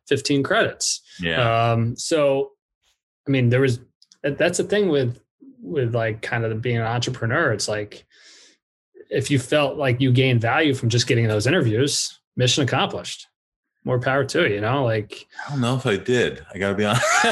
15 0.09 0.43
credits. 0.43 1.03
Yeah. 1.21 1.71
Um, 1.73 1.95
so 1.97 2.53
I 3.29 3.31
mean, 3.31 3.51
there 3.51 3.61
was 3.61 3.79
that's 4.23 4.59
the 4.59 4.65
thing 4.65 4.89
with 4.89 5.21
with 5.63 5.95
like 5.95 6.23
kind 6.23 6.45
of 6.45 6.61
being 6.61 6.79
an 6.79 6.83
entrepreneur. 6.83 7.53
It's 7.53 7.69
like 7.69 8.05
if 9.11 9.31
you 9.31 9.39
felt 9.39 9.77
like 9.77 10.01
you 10.01 10.11
gained 10.11 10.41
value 10.41 10.75
from 10.75 10.89
just 10.89 11.07
getting 11.07 11.29
those 11.29 11.47
interviews, 11.47 12.19
mission 12.37 12.65
accomplished 12.65 13.29
more 13.87 14.01
power 14.01 14.25
to 14.25 14.45
it, 14.45 14.53
you 14.53 14.61
know, 14.61 14.85
like 14.85 15.27
I 15.47 15.53
don't 15.53 15.61
know 15.61 15.77
if 15.77 15.87
I 15.87 15.97
did. 15.97 16.45
I 16.53 16.59
gotta 16.59 16.75
be 16.75 16.85
honest. 16.85 17.05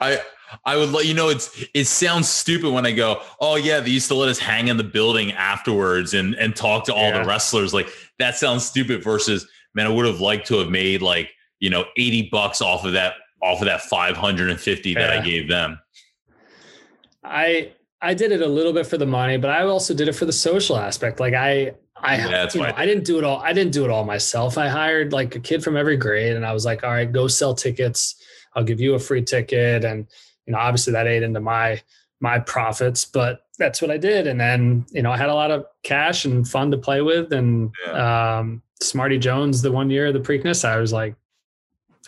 I 0.00 0.20
I 0.64 0.76
would 0.76 0.90
let 0.90 1.06
you 1.06 1.14
know 1.14 1.30
it's 1.30 1.64
it 1.74 1.86
sounds 1.86 2.28
stupid 2.28 2.70
when 2.70 2.84
I 2.84 2.92
go, 2.92 3.22
oh 3.40 3.56
yeah, 3.56 3.80
they 3.80 3.90
used 3.90 4.08
to 4.08 4.14
let 4.14 4.28
us 4.28 4.38
hang 4.38 4.68
in 4.68 4.76
the 4.76 4.84
building 4.84 5.32
afterwards 5.32 6.12
and 6.12 6.34
and 6.34 6.54
talk 6.54 6.84
to 6.84 6.94
all 6.94 7.08
yeah. 7.08 7.22
the 7.22 7.26
wrestlers. 7.26 7.72
Like 7.72 7.88
that 8.18 8.36
sounds 8.36 8.64
stupid 8.64 9.02
versus 9.02 9.48
man, 9.74 9.86
I 9.86 9.88
would 9.88 10.04
have 10.04 10.20
liked 10.20 10.46
to 10.48 10.58
have 10.58 10.68
made 10.68 11.00
like, 11.00 11.30
you 11.58 11.70
know, 11.70 11.86
80 11.96 12.28
bucks 12.30 12.60
off 12.60 12.84
of 12.84 12.92
that 12.92 13.14
off 13.42 13.60
of 13.60 13.66
that 13.66 13.80
550 13.82 14.90
yeah. 14.90 14.98
that 14.98 15.10
I 15.10 15.22
gave 15.22 15.48
them. 15.48 15.80
I 17.24 17.72
I 18.02 18.12
did 18.12 18.32
it 18.32 18.42
a 18.42 18.46
little 18.46 18.74
bit 18.74 18.86
for 18.86 18.98
the 18.98 19.06
money, 19.06 19.38
but 19.38 19.50
I 19.50 19.62
also 19.62 19.94
did 19.94 20.08
it 20.08 20.12
for 20.12 20.26
the 20.26 20.32
social 20.32 20.76
aspect. 20.76 21.20
Like 21.20 21.32
I, 21.32 21.72
I, 22.02 22.16
Yeah, 22.16 22.48
you 22.52 22.62
know, 22.62 22.72
I 22.76 22.86
didn't 22.86 23.04
do 23.04 23.18
it 23.18 23.24
all. 23.24 23.40
I 23.40 23.52
didn't 23.52 23.72
do 23.72 23.84
it 23.84 23.90
all 23.90 24.04
myself. 24.04 24.58
I 24.58 24.68
hired 24.68 25.12
like 25.12 25.34
a 25.34 25.40
kid 25.40 25.64
from 25.64 25.76
every 25.76 25.96
grade, 25.96 26.36
and 26.36 26.44
I 26.44 26.52
was 26.52 26.64
like, 26.64 26.84
all 26.84 26.90
right, 26.90 27.10
go 27.10 27.26
sell 27.26 27.54
tickets. 27.54 28.16
I'll 28.54 28.64
give 28.64 28.80
you 28.80 28.94
a 28.94 28.98
free 28.98 29.22
ticket, 29.22 29.84
and 29.84 30.06
you 30.46 30.52
know, 30.52 30.58
obviously 30.58 30.92
that 30.92 31.06
ate 31.06 31.22
into 31.22 31.40
my 31.40 31.82
my 32.20 32.38
profits, 32.38 33.04
but 33.04 33.42
that's 33.58 33.82
what 33.82 33.90
I 33.90 33.98
did. 33.98 34.26
And 34.26 34.40
then 34.40 34.86
you 34.90 35.02
know, 35.02 35.10
I 35.10 35.16
had 35.16 35.28
a 35.28 35.34
lot 35.34 35.50
of 35.50 35.66
cash 35.82 36.24
and 36.24 36.46
fun 36.46 36.70
to 36.70 36.78
play 36.78 37.00
with, 37.02 37.32
and 37.32 37.72
um, 37.90 38.62
Smarty 38.80 39.18
Jones, 39.18 39.62
the 39.62 39.72
one 39.72 39.90
year 39.90 40.06
of 40.06 40.14
the 40.14 40.20
Preakness, 40.20 40.64
I 40.64 40.78
was 40.78 40.92
like, 40.92 41.14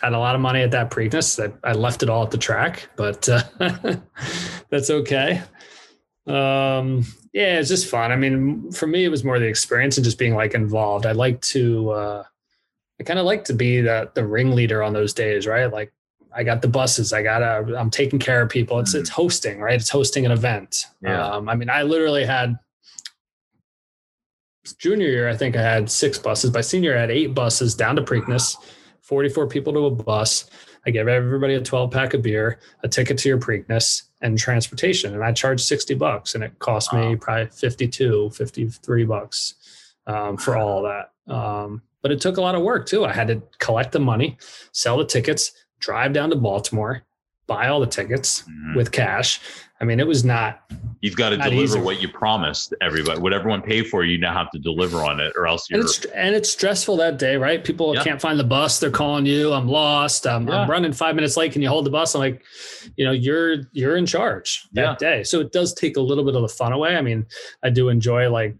had 0.01 0.13
a 0.13 0.19
lot 0.19 0.35
of 0.35 0.41
money 0.41 0.61
at 0.61 0.71
that 0.71 0.91
Preakness. 0.91 1.35
That 1.37 1.53
I 1.63 1.73
left 1.73 2.03
it 2.03 2.09
all 2.09 2.23
at 2.23 2.31
the 2.31 2.37
track, 2.37 2.89
but 2.95 3.27
uh, 3.27 3.43
that's 4.69 4.89
okay. 4.89 5.41
Um, 6.27 7.05
yeah, 7.33 7.59
it's 7.59 7.69
just 7.69 7.89
fun. 7.89 8.11
I 8.11 8.15
mean, 8.15 8.71
for 8.71 8.87
me, 8.87 9.05
it 9.05 9.09
was 9.09 9.23
more 9.23 9.39
the 9.39 9.45
experience 9.45 9.97
and 9.97 10.03
just 10.03 10.17
being 10.17 10.35
like 10.35 10.53
involved. 10.53 11.05
I 11.05 11.11
like 11.11 11.41
to, 11.41 11.91
uh, 11.91 12.23
I 12.99 13.03
kind 13.03 13.19
of 13.19 13.25
like 13.25 13.43
to 13.45 13.53
be 13.53 13.81
the 13.81 14.11
the 14.13 14.25
ringleader 14.25 14.83
on 14.83 14.93
those 14.93 15.13
days, 15.13 15.47
right? 15.47 15.71
Like, 15.71 15.93
I 16.35 16.43
got 16.43 16.61
the 16.61 16.67
buses, 16.67 17.11
I 17.11 17.23
got 17.23 17.39
to, 17.39 17.75
I'm 17.77 17.89
taking 17.89 18.19
care 18.19 18.41
of 18.41 18.49
people. 18.49 18.79
It's 18.79 18.93
it's 18.93 19.09
hosting, 19.09 19.59
right? 19.59 19.75
It's 19.75 19.89
hosting 19.89 20.25
an 20.25 20.31
event. 20.31 20.85
Yeah. 21.01 21.25
Um, 21.27 21.49
I 21.49 21.55
mean, 21.55 21.69
I 21.69 21.83
literally 21.83 22.25
had 22.25 22.57
junior 24.77 25.07
year, 25.07 25.29
I 25.29 25.35
think 25.35 25.55
I 25.55 25.61
had 25.61 25.89
six 25.89 26.17
buses. 26.17 26.51
By 26.51 26.61
senior, 26.61 26.95
I 26.95 27.01
had 27.01 27.11
eight 27.11 27.33
buses 27.33 27.75
down 27.75 27.95
to 27.95 28.01
Preakness, 28.01 28.55
44 29.01 29.47
people 29.47 29.73
to 29.73 29.85
a 29.85 29.91
bus. 29.91 30.49
I 30.85 30.91
gave 30.91 31.07
everybody 31.07 31.55
a 31.55 31.61
12 31.61 31.91
pack 31.91 32.13
of 32.13 32.21
beer, 32.21 32.59
a 32.83 32.87
ticket 32.87 33.17
to 33.19 33.29
your 33.29 33.37
Preakness, 33.37 34.03
and 34.21 34.37
transportation. 34.37 35.13
And 35.13 35.23
I 35.23 35.31
charged 35.31 35.61
60 35.65 35.95
bucks, 35.95 36.35
and 36.35 36.43
it 36.43 36.57
cost 36.59 36.93
me 36.93 37.15
probably 37.15 37.47
52, 37.47 38.31
53 38.31 39.05
bucks 39.05 39.55
um, 40.07 40.37
for 40.37 40.57
all 40.57 40.85
of 40.85 40.91
that. 40.91 41.33
Um, 41.33 41.81
but 42.01 42.11
it 42.11 42.21
took 42.21 42.37
a 42.37 42.41
lot 42.41 42.55
of 42.55 42.63
work 42.63 42.85
too. 42.85 43.05
I 43.05 43.13
had 43.13 43.27
to 43.27 43.41
collect 43.59 43.91
the 43.91 43.99
money, 43.99 44.37
sell 44.71 44.97
the 44.97 45.05
tickets, 45.05 45.51
drive 45.79 46.13
down 46.13 46.29
to 46.29 46.35
Baltimore, 46.35 47.03
buy 47.49 47.67
all 47.67 47.79
the 47.81 47.87
tickets 47.87 48.43
Mhm. 48.49 48.75
with 48.77 48.91
cash. 48.93 49.41
I 49.81 49.85
mean, 49.85 49.99
it 49.99 50.07
was 50.07 50.23
not 50.25 50.61
You've 51.01 51.15
got 51.15 51.29
to 51.29 51.37
deliver 51.37 51.55
easy. 51.63 51.79
what 51.79 52.01
you 52.01 52.09
promised 52.09 52.73
everybody. 52.81 53.19
What 53.21 53.31
everyone 53.33 53.61
paid 53.61 53.87
for, 53.87 54.03
you 54.03 54.17
now 54.17 54.33
have 54.33 54.51
to 54.51 54.59
deliver 54.59 54.97
on 54.97 55.19
it, 55.21 55.31
or 55.37 55.47
else 55.47 55.67
and 55.69 55.77
you're. 55.77 55.85
it's 55.85 56.03
and 56.05 56.35
it's 56.35 56.49
stressful 56.49 56.97
that 56.97 57.17
day, 57.17 57.37
right? 57.37 57.63
People 57.63 57.95
Yeah. 57.95 58.03
can't 58.03 58.21
find 58.21 58.37
the 58.37 58.43
bus. 58.43 58.79
They're 58.79 58.91
calling 58.91 59.25
you. 59.25 59.53
I'm 59.53 59.67
lost. 59.69 60.27
I'm, 60.27 60.47
Yeah. 60.47 60.59
I'm 60.61 60.69
running 60.69 60.91
five 60.91 61.15
minutes 61.15 61.37
late. 61.37 61.53
Can 61.53 61.61
you 61.61 61.69
hold 61.69 61.85
the 61.85 61.89
bus? 61.89 62.13
I'm 62.15 62.19
like, 62.19 62.41
you 62.97 63.05
know, 63.05 63.11
you're 63.11 63.55
you're 63.71 63.95
in 63.95 64.05
charge 64.05 64.67
that 64.73 64.81
Yeah. 65.01 65.09
day. 65.09 65.23
So 65.23 65.39
it 65.39 65.51
does 65.53 65.73
take 65.73 65.95
a 65.97 66.01
little 66.01 66.25
bit 66.25 66.35
of 66.35 66.41
the 66.41 66.49
fun 66.49 66.73
away. 66.73 66.95
I 66.97 67.01
mean, 67.01 67.25
I 67.63 67.69
do 67.69 67.87
enjoy 67.89 68.29
like, 68.29 68.55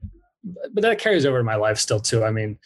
but 0.73 0.81
that 0.83 0.99
carries 0.99 1.25
over 1.25 1.37
to 1.39 1.43
my 1.43 1.55
life 1.55 1.77
still 1.77 1.99
too. 1.99 2.23
I 2.23 2.31
mean, 2.31 2.57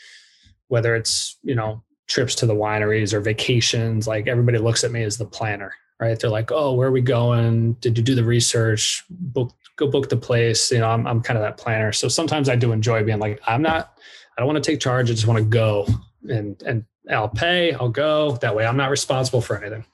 whether 0.68 0.96
it's 0.96 1.38
you 1.44 1.56
know 1.56 1.84
trips 2.08 2.36
to 2.36 2.46
the 2.46 2.54
wineries 2.56 3.14
or 3.14 3.20
vacations, 3.22 4.08
like 4.08 4.28
everybody 4.28 4.60
looks 4.60 4.84
at 4.84 4.92
me 4.92 5.02
as 5.04 5.18
the 5.18 5.26
planner, 5.26 5.74
right? 6.04 6.20
They're 6.20 6.30
like, 6.30 6.52
oh, 6.52 6.74
where 6.74 6.88
are 6.90 6.92
we 6.92 7.02
going? 7.02 7.74
Did 7.74 7.98
you 7.98 8.04
do 8.04 8.16
the 8.16 8.24
research? 8.24 9.04
Book 9.10 9.52
go 9.76 9.88
book 9.88 10.10
the 10.10 10.18
place. 10.18 10.72
You 10.72 10.80
know, 10.80 10.90
I'm 10.90 11.08
I'm 11.08 11.22
kind 11.22 11.38
of 11.38 11.44
that 11.44 11.58
planner. 11.58 11.92
So 11.94 12.08
sometimes 12.08 12.50
I 12.50 12.56
do 12.56 12.72
enjoy 12.72 13.04
being 13.04 13.20
like, 13.20 13.40
I'm 13.48 13.62
not 13.62 13.98
I 14.38 14.42
don't 14.42 14.48
want 14.48 14.64
to 14.64 14.72
take 14.72 14.80
charge. 14.80 15.10
I 15.10 15.14
just 15.14 15.28
want 15.28 15.40
to 15.40 15.46
go 15.46 15.88
and 16.30 16.62
and 16.64 16.86
I'll 17.10 17.30
pay. 17.30 17.74
I'll 17.74 17.90
go. 17.90 18.38
That 18.42 18.56
way, 18.56 18.66
I'm 18.66 18.78
not 18.78 18.90
responsible 18.90 19.42
for 19.42 19.58
anything. 19.58 19.86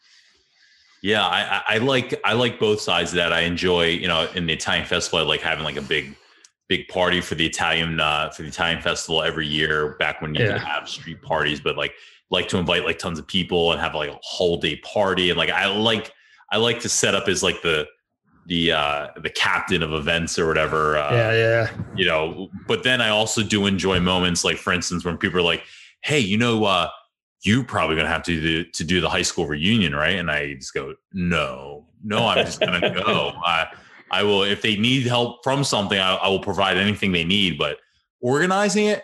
Yeah, 1.01 1.25
I, 1.25 1.61
I 1.67 1.77
like 1.77 2.19
I 2.25 2.33
like 2.33 2.59
both 2.59 2.81
sides 2.81 3.11
of 3.11 3.15
that. 3.15 3.31
I 3.31 3.41
enjoy, 3.41 3.85
you 3.87 4.07
know, 4.07 4.27
in 4.35 4.47
the 4.47 4.53
Italian 4.53 4.85
festival, 4.85 5.19
I 5.19 5.21
like 5.23 5.41
having 5.41 5.63
like 5.63 5.77
a 5.77 5.81
big, 5.81 6.13
big 6.67 6.87
party 6.89 7.21
for 7.21 7.35
the 7.35 7.45
Italian 7.45 7.99
uh, 8.01 8.29
for 8.31 8.41
the 8.41 8.49
Italian 8.49 8.81
festival 8.81 9.23
every 9.23 9.47
year. 9.47 9.95
Back 9.99 10.21
when 10.21 10.35
you 10.35 10.43
Yeah. 10.43 10.53
could 10.53 10.61
have 10.67 10.89
street 10.89 11.21
parties, 11.21 11.61
but 11.61 11.77
like 11.77 11.93
like 12.31 12.47
to 12.49 12.57
invite 12.57 12.85
like 12.85 12.99
tons 12.99 13.19
of 13.19 13.27
people 13.27 13.71
and 13.71 13.81
have 13.81 13.95
like 13.95 14.09
a 14.09 14.19
whole 14.21 14.57
day 14.57 14.77
party. 14.77 15.29
And 15.29 15.37
like 15.37 15.49
I 15.49 15.67
like 15.67 16.13
I 16.51 16.57
like 16.57 16.79
to 16.81 16.89
set 16.89 17.15
up 17.15 17.27
as 17.27 17.43
like 17.43 17.61
the 17.61 17.87
the 18.45 18.71
uh 18.71 19.07
the 19.21 19.29
captain 19.29 19.83
of 19.83 19.93
events 19.93 20.39
or 20.39 20.47
whatever. 20.47 20.97
Uh, 20.97 21.11
yeah, 21.11 21.31
yeah, 21.33 21.69
you 21.95 22.05
know 22.05 22.49
but 22.67 22.83
then 22.83 23.01
i 23.01 23.09
also 23.09 23.43
do 23.43 23.65
enjoy 23.65 23.99
moments 23.99 24.43
like 24.43 24.57
for 24.57 24.73
instance 24.73 25.03
when 25.03 25.17
people 25.17 25.37
are 25.37 25.43
like 25.43 25.63
hey 26.01 26.19
you 26.19 26.37
know 26.37 26.63
uh 26.63 26.89
you're 27.41 27.63
probably 27.63 27.95
to 28.05 28.11
have 28.11 28.23
to 28.23 28.39
do 28.39 28.63
to 28.63 28.83
do 28.83 29.01
the 29.01 29.09
high 29.09 29.21
school 29.21 29.45
reunion 29.45 29.93
right 29.93 30.17
and 30.17 30.31
i 30.31 30.53
just 30.53 30.73
go 30.73 30.93
no 31.13 31.85
no 32.03 32.25
i'm 32.25 32.45
just 32.45 32.59
to 32.61 33.01
go 33.05 33.33
I, 33.43 33.67
I 34.11 34.23
will 34.23 34.43
if 34.43 34.61
they 34.61 34.77
need 34.77 35.05
help 35.05 35.43
from 35.43 35.63
something 35.63 35.99
I, 35.99 36.15
I 36.15 36.29
will 36.29 36.39
provide 36.39 36.77
anything 36.77 37.11
they 37.11 37.25
need 37.25 37.57
but 37.57 37.77
organizing 38.21 38.87
it 38.87 39.03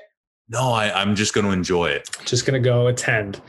no 0.49 0.71
I, 0.71 1.01
i'm 1.01 1.15
just 1.15 1.33
going 1.33 1.45
to 1.45 1.51
enjoy 1.51 1.87
it 1.89 2.09
Just 2.25 2.45
gonna 2.45 2.59
go 2.59 2.87
attend. 2.87 3.41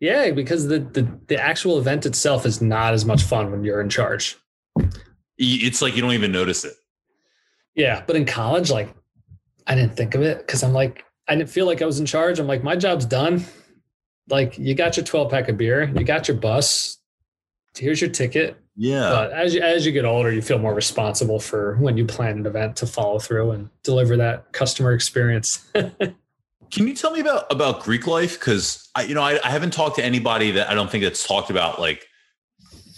Yeah, 0.00 0.30
because 0.30 0.68
the, 0.68 0.78
the 0.78 1.08
the 1.26 1.36
actual 1.42 1.76
event 1.78 2.06
itself 2.06 2.46
is 2.46 2.62
not 2.62 2.94
as 2.94 3.04
much 3.04 3.22
fun 3.24 3.50
when 3.50 3.64
you're 3.64 3.80
in 3.80 3.88
charge. 3.88 4.36
It's 5.36 5.82
like 5.82 5.96
you 5.96 6.02
don't 6.02 6.12
even 6.12 6.30
notice 6.30 6.64
it 6.64 6.74
Yeah, 7.74 8.04
but 8.06 8.14
in 8.14 8.24
college, 8.24 8.70
like 8.70 8.94
I 9.66 9.74
didn't 9.74 9.96
think 9.96 10.14
of 10.14 10.22
it 10.22 10.38
because 10.38 10.62
I'm 10.62 10.72
like 10.72 11.04
I 11.26 11.34
didn't 11.34 11.50
feel 11.50 11.66
like 11.66 11.82
I 11.82 11.86
was 11.86 11.98
in 11.98 12.06
charge. 12.06 12.38
I'm 12.38 12.46
like 12.46 12.62
my 12.62 12.76
job's 12.76 13.06
done. 13.06 13.44
Like 14.28 14.56
you 14.56 14.74
got 14.74 14.96
your 14.96 15.04
12 15.04 15.30
pack 15.30 15.48
of 15.48 15.56
beer, 15.56 15.92
you 15.96 16.04
got 16.04 16.28
your 16.28 16.36
bus. 16.36 16.98
Here's 17.76 18.00
your 18.00 18.10
ticket. 18.10 18.56
yeah 18.76 19.10
But 19.10 19.32
as 19.32 19.52
you, 19.54 19.60
as 19.62 19.84
you 19.84 19.90
get 19.92 20.04
older, 20.04 20.32
you 20.32 20.42
feel 20.42 20.58
more 20.58 20.74
responsible 20.74 21.40
for 21.40 21.76
when 21.76 21.96
you 21.96 22.04
plan 22.04 22.38
an 22.38 22.46
event 22.46 22.76
to 22.76 22.86
follow 22.86 23.18
through 23.18 23.50
and 23.50 23.70
deliver 23.82 24.16
that 24.18 24.52
customer 24.52 24.92
experience. 24.92 25.66
Can 26.70 26.86
you 26.86 26.94
tell 26.94 27.12
me 27.12 27.20
about 27.20 27.50
about 27.50 27.82
Greek 27.82 28.06
life? 28.06 28.38
Because 28.38 28.88
I, 28.94 29.02
you 29.02 29.14
know, 29.14 29.22
I, 29.22 29.38
I 29.44 29.50
haven't 29.50 29.72
talked 29.72 29.96
to 29.96 30.04
anybody 30.04 30.50
that 30.52 30.68
I 30.68 30.74
don't 30.74 30.90
think 30.90 31.04
that's 31.04 31.26
talked 31.26 31.50
about 31.50 31.80
like 31.80 32.06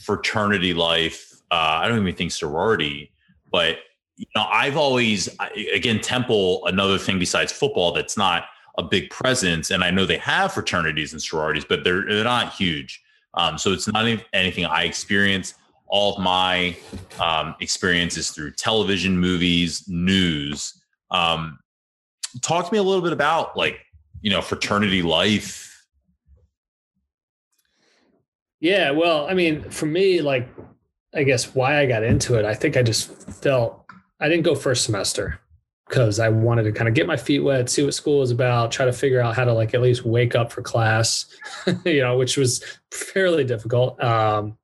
fraternity 0.02 0.74
life. 0.74 1.32
Uh, 1.50 1.80
I 1.82 1.88
don't 1.88 2.00
even 2.00 2.14
think 2.14 2.32
sorority, 2.32 3.12
but 3.50 3.78
you 4.16 4.26
know, 4.34 4.44
I've 4.50 4.76
always 4.76 5.28
again 5.72 6.00
Temple 6.00 6.66
another 6.66 6.98
thing 6.98 7.18
besides 7.18 7.52
football 7.52 7.92
that's 7.92 8.16
not 8.16 8.44
a 8.78 8.82
big 8.82 9.10
presence, 9.10 9.70
and 9.70 9.84
I 9.84 9.90
know 9.90 10.04
they 10.04 10.18
have 10.18 10.52
fraternities 10.52 11.12
and 11.12 11.22
sororities, 11.22 11.64
but 11.64 11.84
they're 11.84 12.04
they're 12.06 12.24
not 12.24 12.52
huge. 12.52 13.02
Um, 13.34 13.56
so 13.58 13.72
it's 13.72 13.86
not 13.86 14.06
anything 14.32 14.66
I 14.66 14.84
experience. 14.84 15.54
All 15.86 16.16
of 16.16 16.22
my 16.22 16.76
um, 17.20 17.54
experiences 17.60 18.30
through 18.30 18.52
television, 18.52 19.18
movies, 19.18 19.84
news. 19.88 20.80
Um, 21.10 21.58
talk 22.42 22.66
to 22.66 22.72
me 22.72 22.78
a 22.78 22.82
little 22.82 23.02
bit 23.02 23.12
about 23.12 23.56
like 23.56 23.80
you 24.20 24.30
know 24.30 24.40
fraternity 24.40 25.02
life 25.02 25.70
yeah, 28.60 28.90
well, 28.90 29.26
I 29.28 29.34
mean, 29.34 29.68
for 29.70 29.86
me, 29.86 30.20
like, 30.20 30.48
I 31.14 31.22
guess 31.22 31.54
why 31.54 31.80
I 31.80 31.86
got 31.86 32.04
into 32.04 32.38
it, 32.38 32.44
I 32.44 32.54
think 32.54 32.76
I 32.76 32.82
just 32.82 33.10
felt 33.42 33.84
I 34.20 34.28
didn't 34.28 34.44
go 34.44 34.54
first 34.54 34.84
semester 34.84 35.40
because 35.88 36.20
I 36.20 36.28
wanted 36.28 36.64
to 36.64 36.72
kind 36.72 36.86
of 36.86 36.94
get 36.94 37.06
my 37.06 37.16
feet 37.16 37.40
wet, 37.40 37.68
see 37.68 37.82
what 37.82 37.94
school 37.94 38.20
was 38.20 38.30
about, 38.30 38.70
try 38.70 38.84
to 38.84 38.92
figure 38.92 39.20
out 39.20 39.34
how 39.34 39.44
to 39.44 39.52
like 39.52 39.74
at 39.74 39.80
least 39.80 40.04
wake 40.04 40.36
up 40.36 40.52
for 40.52 40.62
class, 40.62 41.26
you 41.84 42.00
know, 42.02 42.16
which 42.16 42.36
was 42.36 42.62
fairly 42.92 43.44
difficult. 43.44 44.00
Um, 44.04 44.56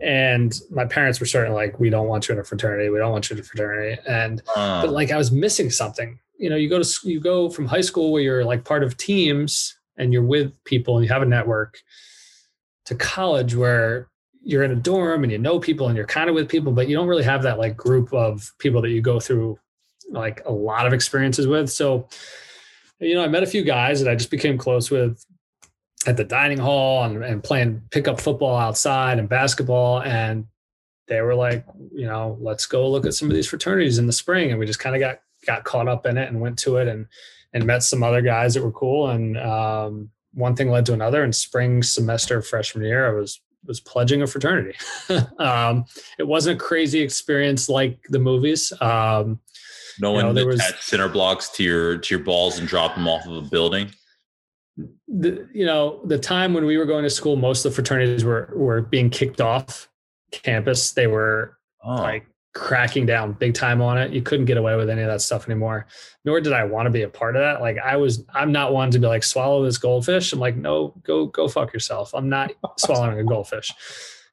and 0.00 0.58
my 0.70 0.86
parents 0.86 1.20
were 1.20 1.26
certainly 1.26 1.56
like, 1.56 1.78
"We 1.80 1.90
don't 1.90 2.06
want 2.06 2.28
you 2.28 2.32
in 2.32 2.40
a 2.40 2.44
fraternity. 2.44 2.88
We 2.88 2.98
don't 2.98 3.10
want 3.10 3.28
you 3.28 3.34
in 3.34 3.40
a 3.40 3.44
fraternity." 3.44 4.00
And 4.06 4.42
Uh, 4.54 4.82
but 4.82 4.92
like 4.92 5.10
I 5.10 5.16
was 5.16 5.32
missing 5.32 5.70
something. 5.70 6.20
You 6.38 6.50
know, 6.50 6.56
you 6.56 6.68
go 6.68 6.82
to 6.82 7.08
you 7.08 7.20
go 7.20 7.50
from 7.50 7.66
high 7.66 7.82
school 7.82 8.12
where 8.12 8.22
you're 8.22 8.44
like 8.44 8.64
part 8.64 8.82
of 8.82 8.96
teams 8.96 9.76
and 9.96 10.12
you're 10.12 10.22
with 10.22 10.52
people 10.64 10.96
and 10.96 11.04
you 11.04 11.12
have 11.12 11.22
a 11.22 11.26
network 11.26 11.80
to 12.86 12.94
college 12.94 13.54
where 13.54 14.08
you're 14.42 14.62
in 14.62 14.70
a 14.70 14.76
dorm 14.76 15.24
and 15.24 15.32
you 15.32 15.38
know 15.38 15.58
people 15.58 15.88
and 15.88 15.96
you're 15.96 16.06
kind 16.06 16.30
of 16.30 16.34
with 16.34 16.48
people, 16.48 16.72
but 16.72 16.88
you 16.88 16.96
don't 16.96 17.08
really 17.08 17.24
have 17.24 17.42
that 17.42 17.58
like 17.58 17.76
group 17.76 18.12
of 18.14 18.52
people 18.58 18.80
that 18.80 18.90
you 18.90 19.02
go 19.02 19.20
through 19.20 19.58
like 20.10 20.42
a 20.46 20.52
lot 20.52 20.86
of 20.86 20.92
experiences 20.92 21.46
with. 21.46 21.70
So, 21.70 22.08
you 22.98 23.14
know, 23.14 23.22
I 23.22 23.28
met 23.28 23.42
a 23.42 23.46
few 23.46 23.62
guys 23.62 24.00
that 24.00 24.10
I 24.10 24.14
just 24.14 24.30
became 24.30 24.56
close 24.56 24.90
with 24.90 25.22
at 26.06 26.16
the 26.16 26.24
dining 26.24 26.58
hall 26.58 27.04
and, 27.04 27.22
and 27.22 27.44
playing 27.44 27.82
pickup 27.90 28.20
football 28.20 28.56
outside 28.56 29.18
and 29.18 29.28
basketball. 29.28 30.00
And 30.00 30.46
they 31.08 31.20
were 31.20 31.34
like, 31.34 31.66
you 31.92 32.06
know, 32.06 32.38
let's 32.40 32.66
go 32.66 32.88
look 32.88 33.04
at 33.04 33.14
some 33.14 33.28
of 33.28 33.34
these 33.34 33.48
fraternities 33.48 33.98
in 33.98 34.06
the 34.06 34.12
spring. 34.12 34.50
And 34.50 34.58
we 34.58 34.66
just 34.66 34.78
kind 34.78 34.96
of 34.96 35.00
got 35.00 35.20
got 35.46 35.64
caught 35.64 35.88
up 35.88 36.06
in 36.06 36.16
it 36.16 36.28
and 36.28 36.40
went 36.40 36.58
to 36.60 36.76
it 36.76 36.88
and 36.88 37.06
and 37.52 37.64
met 37.64 37.82
some 37.82 38.02
other 38.02 38.20
guys 38.20 38.54
that 38.54 38.62
were 38.62 38.72
cool. 38.72 39.08
And 39.08 39.38
um, 39.38 40.10
one 40.34 40.54
thing 40.54 40.70
led 40.70 40.84
to 40.86 40.92
another. 40.92 41.24
And 41.24 41.34
spring 41.34 41.82
semester 41.82 42.38
of 42.38 42.46
freshman 42.46 42.84
year, 42.84 43.08
I 43.08 43.18
was 43.18 43.40
was 43.66 43.80
pledging 43.80 44.22
a 44.22 44.26
fraternity. 44.26 44.78
um, 45.38 45.84
it 46.18 46.26
wasn't 46.26 46.60
a 46.60 46.64
crazy 46.64 47.00
experience 47.00 47.68
like 47.68 47.98
the 48.10 48.18
movies. 48.18 48.72
Um, 48.80 49.40
no 50.00 50.10
you 50.10 50.16
one 50.16 50.24
know, 50.26 50.32
there 50.32 50.46
was- 50.46 50.62
center 50.80 51.08
blocks 51.08 51.48
to 51.50 51.64
your 51.64 51.98
to 51.98 52.14
your 52.14 52.24
balls 52.24 52.58
and 52.58 52.68
drop 52.68 52.94
them 52.94 53.08
off 53.08 53.26
of 53.26 53.36
a 53.36 53.42
building 53.42 53.90
the, 55.08 55.48
you 55.52 55.66
know, 55.66 56.00
the 56.04 56.18
time 56.18 56.54
when 56.54 56.64
we 56.64 56.76
were 56.76 56.86
going 56.86 57.04
to 57.04 57.10
school, 57.10 57.36
most 57.36 57.64
of 57.64 57.72
the 57.72 57.74
fraternities 57.74 58.24
were 58.24 58.52
were 58.54 58.82
being 58.82 59.10
kicked 59.10 59.40
off 59.40 59.88
campus. 60.30 60.92
They 60.92 61.06
were 61.06 61.58
oh 61.84 61.96
like 61.96 62.26
cracking 62.54 63.06
down 63.06 63.32
big 63.32 63.54
time 63.54 63.80
on 63.80 63.98
it. 63.98 64.12
You 64.12 64.22
couldn't 64.22 64.46
get 64.46 64.56
away 64.56 64.76
with 64.76 64.90
any 64.90 65.02
of 65.02 65.08
that 65.08 65.20
stuff 65.20 65.48
anymore. 65.48 65.86
Nor 66.24 66.40
did 66.40 66.52
I 66.52 66.64
want 66.64 66.86
to 66.86 66.90
be 66.90 67.02
a 67.02 67.08
part 67.08 67.36
of 67.36 67.42
that. 67.42 67.60
Like 67.60 67.78
I 67.78 67.96
was, 67.96 68.24
I'm 68.34 68.52
not 68.52 68.72
one 68.72 68.90
to 68.90 68.98
be 68.98 69.06
like 69.06 69.22
swallow 69.22 69.64
this 69.64 69.78
goldfish. 69.78 70.32
I'm 70.32 70.40
like, 70.40 70.56
no, 70.56 70.94
go 71.04 71.26
go 71.26 71.48
fuck 71.48 71.72
yourself. 71.72 72.14
I'm 72.14 72.28
not 72.28 72.52
swallowing 72.78 73.18
a 73.18 73.24
goldfish. 73.24 73.72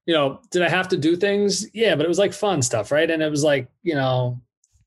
You 0.06 0.14
know, 0.14 0.40
did 0.52 0.62
I 0.62 0.70
have 0.70 0.88
to 0.90 0.98
do 0.98 1.16
things? 1.16 1.68
Yeah, 1.74 1.96
but 1.96 2.06
it 2.06 2.10
was 2.10 2.20
like 2.20 2.34
fun 2.34 2.62
stuff, 2.62 2.92
right? 2.92 3.10
And 3.10 3.24
it 3.24 3.30
was 3.30 3.44
like, 3.44 3.68
you 3.84 3.96
know, 3.96 4.40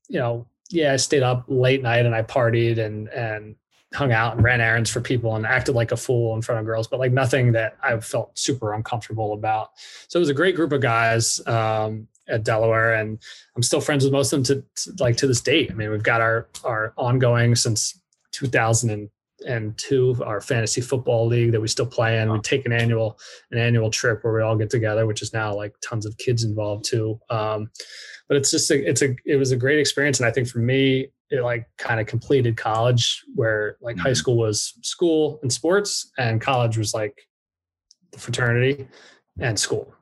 you 0.07 0.19
know, 0.19 0.47
yeah, 0.69 0.93
I 0.93 0.95
stayed 0.97 1.23
up 1.23 1.45
late 1.47 1.81
night 1.81 2.05
and 2.05 2.15
I 2.15 2.23
partied 2.23 2.77
and 2.77 3.09
and 3.09 3.55
hung 3.93 4.11
out 4.11 4.35
and 4.35 4.43
ran 4.43 4.61
errands 4.61 4.89
for 4.89 5.01
people 5.01 5.35
and 5.35 5.45
acted 5.45 5.73
like 5.73 5.91
a 5.91 5.97
fool 5.97 6.35
in 6.35 6.41
front 6.41 6.59
of 6.59 6.65
girls, 6.65 6.87
but 6.87 6.99
like 6.99 7.11
nothing 7.11 7.53
that 7.53 7.75
I 7.81 7.99
felt 7.99 8.37
super 8.37 8.73
uncomfortable 8.73 9.33
about. 9.33 9.71
So 10.07 10.19
it 10.19 10.21
was 10.21 10.29
a 10.29 10.33
great 10.33 10.55
group 10.55 10.71
of 10.71 10.81
guys 10.81 11.45
um, 11.47 12.07
at 12.29 12.43
Delaware, 12.43 12.95
and 12.95 13.19
I'm 13.55 13.63
still 13.63 13.81
friends 13.81 14.03
with 14.03 14.13
most 14.13 14.31
of 14.33 14.43
them 14.43 14.63
to, 14.63 14.83
to, 14.83 15.03
like 15.03 15.17
to 15.17 15.27
this 15.27 15.41
date. 15.41 15.71
I 15.71 15.73
mean, 15.73 15.89
we've 15.89 16.03
got 16.03 16.21
our 16.21 16.47
our 16.63 16.93
ongoing 16.97 17.55
since 17.55 17.99
2002 18.31 20.23
our 20.25 20.41
fantasy 20.41 20.81
football 20.81 21.27
league 21.27 21.51
that 21.51 21.61
we 21.61 21.67
still 21.67 21.85
play 21.85 22.19
in. 22.19 22.31
We 22.31 22.39
take 22.39 22.65
an 22.65 22.73
annual 22.73 23.19
an 23.51 23.57
annual 23.57 23.89
trip 23.89 24.23
where 24.23 24.33
we 24.33 24.41
all 24.41 24.57
get 24.57 24.69
together, 24.69 25.05
which 25.05 25.21
is 25.21 25.33
now 25.33 25.53
like 25.55 25.73
tons 25.81 26.05
of 26.05 26.17
kids 26.17 26.43
involved 26.43 26.85
too. 26.85 27.19
Um, 27.29 27.71
but 28.27 28.37
it's 28.37 28.51
just 28.51 28.69
a, 28.71 28.87
it's 28.87 29.01
a 29.01 29.15
it 29.25 29.37
was 29.37 29.51
a 29.51 29.57
great 29.57 29.79
experience, 29.79 30.19
and 30.19 30.27
I 30.27 30.31
think 30.31 30.47
for 30.47 30.59
me 30.59 31.11
it 31.31 31.41
like 31.41 31.67
kind 31.77 31.99
of 31.99 32.07
completed 32.07 32.57
college 32.57 33.23
where 33.35 33.77
like 33.81 33.95
mm-hmm. 33.95 34.07
high 34.07 34.13
school 34.13 34.37
was 34.37 34.73
school 34.81 35.39
and 35.41 35.53
sports 35.53 36.11
and 36.17 36.41
college 36.41 36.77
was 36.77 36.93
like 36.93 37.27
the 38.11 38.19
fraternity 38.19 38.87
and 39.39 39.59
school 39.59 39.93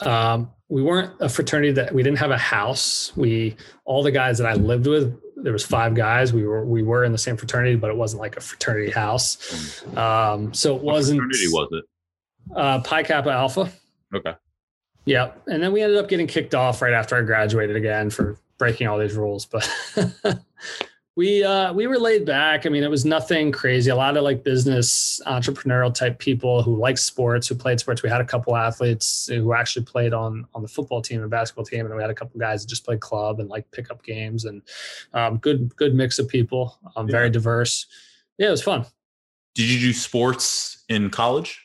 um, 0.00 0.50
we 0.68 0.82
weren't 0.82 1.12
a 1.20 1.28
fraternity 1.28 1.72
that 1.72 1.92
we 1.92 2.02
didn't 2.02 2.18
have 2.18 2.30
a 2.30 2.38
house. 2.38 3.12
We 3.16 3.56
all 3.84 4.02
the 4.02 4.10
guys 4.10 4.38
that 4.38 4.46
i 4.46 4.54
lived 4.54 4.86
with 4.86 5.18
there 5.36 5.52
was 5.52 5.64
five 5.64 5.94
guys. 5.94 6.32
We 6.32 6.44
were 6.44 6.64
we 6.64 6.82
were 6.82 7.04
in 7.04 7.12
the 7.12 7.18
same 7.18 7.36
fraternity 7.36 7.76
but 7.76 7.90
it 7.90 7.96
wasn't 7.96 8.20
like 8.20 8.36
a 8.36 8.40
fraternity 8.40 8.90
house. 8.90 9.36
Mm. 9.36 9.96
um, 9.98 10.54
so 10.54 10.76
it 10.76 10.82
what 10.82 10.94
wasn't 10.94 11.20
fraternity 11.20 11.48
was 11.48 11.68
it? 11.72 11.84
Uh, 12.56 12.80
pi 12.80 13.02
kappa 13.02 13.30
alpha. 13.30 13.72
Okay. 14.14 14.34
Yeah 15.04 15.32
and 15.46 15.62
then 15.62 15.72
we 15.72 15.82
ended 15.82 15.98
up 15.98 16.08
getting 16.08 16.26
kicked 16.26 16.54
off 16.54 16.80
right 16.80 16.92
after 16.92 17.16
i 17.16 17.22
graduated 17.22 17.74
again 17.76 18.08
for 18.08 18.38
breaking 18.62 18.86
all 18.86 18.96
these 18.96 19.16
rules, 19.16 19.44
but 19.44 19.68
we 21.14 21.44
uh, 21.44 21.72
we 21.74 21.86
were 21.86 21.98
laid 21.98 22.24
back. 22.24 22.64
I 22.64 22.70
mean, 22.70 22.82
it 22.82 22.90
was 22.90 23.04
nothing 23.04 23.52
crazy. 23.52 23.90
A 23.90 23.96
lot 23.96 24.16
of 24.16 24.24
like 24.24 24.42
business 24.42 25.20
entrepreneurial 25.26 25.92
type 25.92 26.18
people 26.18 26.62
who 26.62 26.76
like 26.76 26.96
sports, 26.96 27.46
who 27.46 27.54
played 27.54 27.78
sports. 27.78 28.02
We 28.02 28.08
had 28.08 28.22
a 28.22 28.24
couple 28.24 28.56
athletes 28.56 29.26
who 29.26 29.52
actually 29.52 29.84
played 29.84 30.14
on 30.14 30.46
on 30.54 30.62
the 30.62 30.68
football 30.68 31.02
team 31.02 31.20
and 31.20 31.30
basketball 31.30 31.66
team, 31.66 31.84
and 31.84 31.94
we 31.94 32.00
had 32.00 32.10
a 32.10 32.14
couple 32.14 32.40
guys 32.40 32.62
that 32.62 32.68
just 32.68 32.84
played 32.84 33.00
club 33.00 33.40
and 33.40 33.50
like 33.50 33.70
pickup 33.72 34.02
games, 34.02 34.46
and 34.46 34.62
um, 35.12 35.36
good 35.36 35.74
good 35.76 35.94
mix 35.94 36.18
of 36.18 36.28
people. 36.28 36.78
Um, 36.96 37.08
yeah. 37.08 37.12
Very 37.12 37.30
diverse. 37.30 37.86
Yeah, 38.38 38.48
it 38.48 38.52
was 38.52 38.62
fun. 38.62 38.86
Did 39.54 39.68
you 39.68 39.80
do 39.80 39.92
sports 39.92 40.82
in 40.88 41.10
college? 41.10 41.60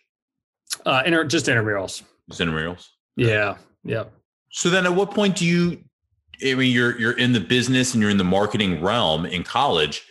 Uh, 0.86 1.04
inter- 1.06 1.24
just 1.24 1.46
intramurals. 1.46 2.04
Just 2.28 2.42
intramurals. 2.42 2.90
Yeah. 3.16 3.56
Yeah. 3.86 4.04
So 4.52 4.70
then, 4.70 4.86
at 4.86 4.94
what 4.94 5.12
point 5.12 5.38
do 5.38 5.46
you 5.46 5.86
I 6.46 6.56
mean, 6.56 6.72
you're 6.72 7.00
you're 7.00 7.18
in 7.18 7.34
the 7.34 7.40
business 7.40 7.94
and 7.94 8.02
you're 8.02 8.12
in 8.12 8.18
the 8.18 8.24
marketing 8.24 8.82
realm 8.82 9.26
in 9.26 9.44
college. 9.44 10.04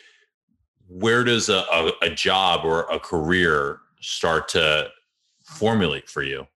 Where 0.88 1.24
does 1.24 1.48
a, 1.48 1.64
a, 1.72 1.92
a 2.02 2.10
job 2.10 2.64
or 2.64 2.82
a 2.82 2.98
career 2.98 3.80
start 4.00 4.48
to 4.50 4.88
formulate 5.44 6.08
for 6.08 6.22
you? 6.22 6.46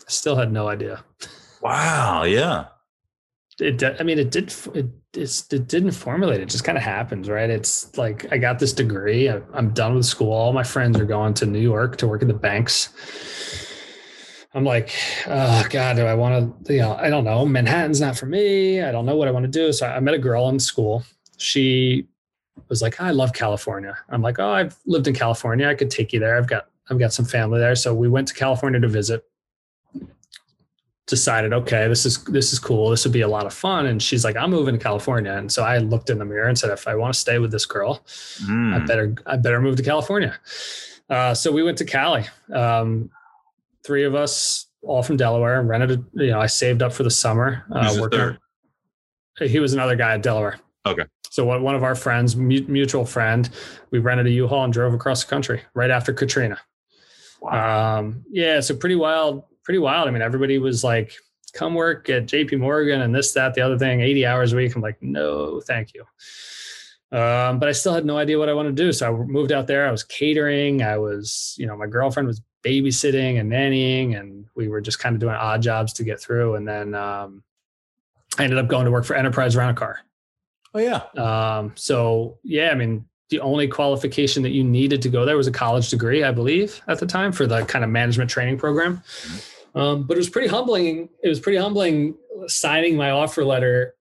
I 0.00 0.10
still 0.10 0.36
had 0.36 0.52
no 0.52 0.68
idea. 0.68 1.04
Wow. 1.62 2.24
Yeah. 2.24 2.66
It. 3.58 3.82
I 3.82 4.02
mean, 4.02 4.18
it 4.18 4.30
did. 4.30 4.52
It. 4.74 4.86
It's, 5.14 5.50
it 5.50 5.66
didn't 5.66 5.92
formulate. 5.92 6.42
It 6.42 6.50
just 6.50 6.64
kind 6.64 6.76
of 6.76 6.84
happens, 6.84 7.30
right? 7.30 7.48
It's 7.48 7.96
like 7.96 8.30
I 8.30 8.36
got 8.36 8.58
this 8.58 8.74
degree. 8.74 9.30
I, 9.30 9.40
I'm 9.54 9.70
done 9.70 9.94
with 9.94 10.04
school. 10.04 10.30
All 10.30 10.52
my 10.52 10.62
friends 10.62 11.00
are 11.00 11.06
going 11.06 11.32
to 11.34 11.46
New 11.46 11.58
York 11.58 11.96
to 11.98 12.06
work 12.06 12.20
at 12.20 12.28
the 12.28 12.34
banks 12.34 12.90
I'm 14.56 14.64
like, 14.64 14.90
oh 15.26 15.66
God, 15.68 15.96
do 15.96 16.06
I 16.06 16.14
want 16.14 16.64
to, 16.64 16.72
you 16.72 16.80
know, 16.80 16.94
I 16.94 17.10
don't 17.10 17.24
know. 17.24 17.44
Manhattan's 17.44 18.00
not 18.00 18.16
for 18.16 18.24
me. 18.24 18.80
I 18.80 18.90
don't 18.90 19.04
know 19.04 19.14
what 19.14 19.28
I 19.28 19.30
want 19.30 19.44
to 19.44 19.50
do. 19.50 19.70
So 19.70 19.86
I 19.86 20.00
met 20.00 20.14
a 20.14 20.18
girl 20.18 20.48
in 20.48 20.58
school. 20.58 21.04
She 21.36 22.06
was 22.70 22.80
like, 22.80 22.98
I 22.98 23.10
love 23.10 23.34
California. 23.34 23.98
I'm 24.08 24.22
like, 24.22 24.38
oh, 24.38 24.50
I've 24.50 24.74
lived 24.86 25.08
in 25.08 25.14
California. 25.14 25.68
I 25.68 25.74
could 25.74 25.90
take 25.90 26.14
you 26.14 26.20
there. 26.20 26.38
I've 26.38 26.48
got, 26.48 26.68
I've 26.88 26.98
got 26.98 27.12
some 27.12 27.26
family 27.26 27.58
there. 27.58 27.76
So 27.76 27.92
we 27.92 28.08
went 28.08 28.28
to 28.28 28.34
California 28.34 28.80
to 28.80 28.88
visit. 28.88 29.24
Decided, 31.06 31.52
okay, 31.52 31.86
this 31.86 32.04
is 32.04 32.24
this 32.24 32.52
is 32.52 32.58
cool. 32.58 32.90
This 32.90 33.04
would 33.04 33.12
be 33.12 33.20
a 33.20 33.28
lot 33.28 33.46
of 33.46 33.54
fun. 33.54 33.86
And 33.86 34.02
she's 34.02 34.24
like, 34.24 34.34
I'm 34.34 34.50
moving 34.50 34.76
to 34.76 34.82
California. 34.82 35.34
And 35.34 35.52
so 35.52 35.62
I 35.62 35.78
looked 35.78 36.10
in 36.10 36.18
the 36.18 36.24
mirror 36.24 36.48
and 36.48 36.58
said, 36.58 36.70
if 36.70 36.88
I 36.88 36.96
want 36.96 37.14
to 37.14 37.20
stay 37.20 37.38
with 37.38 37.52
this 37.52 37.64
girl, 37.64 38.02
mm. 38.42 38.74
I 38.74 38.84
better 38.84 39.14
I 39.24 39.36
better 39.36 39.60
move 39.60 39.76
to 39.76 39.84
California. 39.84 40.36
Uh, 41.08 41.32
so 41.32 41.52
we 41.52 41.62
went 41.62 41.78
to 41.78 41.84
Cali. 41.84 42.24
Um, 42.52 43.10
three 43.86 44.04
of 44.04 44.14
us, 44.14 44.66
all 44.82 45.02
from 45.02 45.16
Delaware, 45.16 45.62
rented 45.62 45.92
a, 45.92 46.24
you 46.24 46.30
know, 46.30 46.40
I 46.40 46.46
saved 46.46 46.82
up 46.82 46.92
for 46.92 47.04
the 47.04 47.10
summer. 47.10 47.64
Uh, 47.72 47.96
working, 48.00 48.36
he 49.38 49.60
was 49.60 49.72
another 49.72 49.96
guy 49.96 50.14
at 50.14 50.22
Delaware. 50.22 50.58
Okay. 50.84 51.04
So 51.30 51.44
one, 51.44 51.62
one 51.62 51.74
of 51.74 51.82
our 51.82 51.94
friends, 51.94 52.36
mutual 52.36 53.04
friend, 53.04 53.48
we 53.90 53.98
rented 53.98 54.26
a 54.26 54.30
U-Haul 54.30 54.64
and 54.64 54.72
drove 54.72 54.94
across 54.94 55.24
the 55.24 55.30
country 55.30 55.62
right 55.74 55.90
after 55.90 56.12
Katrina. 56.12 56.58
Wow. 57.40 57.98
Um, 57.98 58.24
yeah. 58.30 58.60
So 58.60 58.74
pretty 58.74 58.94
wild, 58.96 59.44
pretty 59.62 59.78
wild. 59.78 60.08
I 60.08 60.10
mean, 60.10 60.22
everybody 60.22 60.58
was 60.58 60.82
like, 60.82 61.12
come 61.52 61.74
work 61.74 62.08
at 62.08 62.26
JP 62.26 62.58
Morgan 62.58 63.02
and 63.02 63.14
this, 63.14 63.32
that, 63.32 63.54
the 63.54 63.60
other 63.60 63.78
thing, 63.78 64.00
80 64.00 64.26
hours 64.26 64.52
a 64.52 64.56
week. 64.56 64.74
I'm 64.74 64.82
like, 64.82 65.02
no, 65.02 65.60
thank 65.60 65.92
you. 65.94 66.04
Um, 67.12 67.58
but 67.58 67.68
I 67.68 67.72
still 67.72 67.94
had 67.94 68.04
no 68.04 68.18
idea 68.18 68.38
what 68.38 68.48
I 68.48 68.54
wanted 68.54 68.76
to 68.76 68.82
do. 68.82 68.92
So 68.92 69.06
I 69.06 69.10
moved 69.26 69.52
out 69.52 69.66
there. 69.66 69.86
I 69.86 69.90
was 69.90 70.02
catering. 70.02 70.82
I 70.82 70.98
was, 70.98 71.54
you 71.58 71.66
know, 71.66 71.76
my 71.76 71.86
girlfriend 71.86 72.26
was 72.26 72.42
babysitting 72.66 73.38
and 73.38 73.52
nannying, 73.52 74.18
and 74.18 74.46
we 74.56 74.68
were 74.68 74.80
just 74.80 74.98
kind 74.98 75.14
of 75.14 75.20
doing 75.20 75.34
odd 75.34 75.62
jobs 75.62 75.92
to 75.94 76.04
get 76.04 76.20
through. 76.20 76.56
And 76.56 76.66
then 76.66 76.94
um, 76.94 77.42
I 78.38 78.44
ended 78.44 78.58
up 78.58 78.68
going 78.68 78.86
to 78.86 78.90
work 78.90 79.04
for 79.04 79.14
Enterprise 79.14 79.56
Rent 79.56 79.70
a 79.70 79.74
Car. 79.74 80.00
Oh 80.74 80.78
yeah. 80.78 81.02
Um, 81.16 81.72
so 81.76 82.38
yeah, 82.42 82.70
I 82.70 82.74
mean, 82.74 83.06
the 83.30 83.40
only 83.40 83.66
qualification 83.68 84.42
that 84.42 84.50
you 84.50 84.62
needed 84.62 85.02
to 85.02 85.08
go 85.08 85.24
there 85.24 85.36
was 85.36 85.46
a 85.46 85.52
college 85.52 85.90
degree, 85.90 86.22
I 86.22 86.32
believe, 86.32 86.80
at 86.86 86.98
the 86.98 87.06
time 87.06 87.32
for 87.32 87.46
the 87.46 87.64
kind 87.64 87.84
of 87.84 87.90
management 87.90 88.30
training 88.30 88.58
program. 88.58 88.98
Mm-hmm. 88.98 89.78
Um, 89.78 90.02
but 90.04 90.16
it 90.16 90.18
was 90.18 90.30
pretty 90.30 90.48
humbling. 90.48 91.08
It 91.22 91.28
was 91.28 91.40
pretty 91.40 91.58
humbling 91.58 92.16
signing 92.46 92.96
my 92.96 93.10
offer 93.10 93.44
letter, 93.44 93.94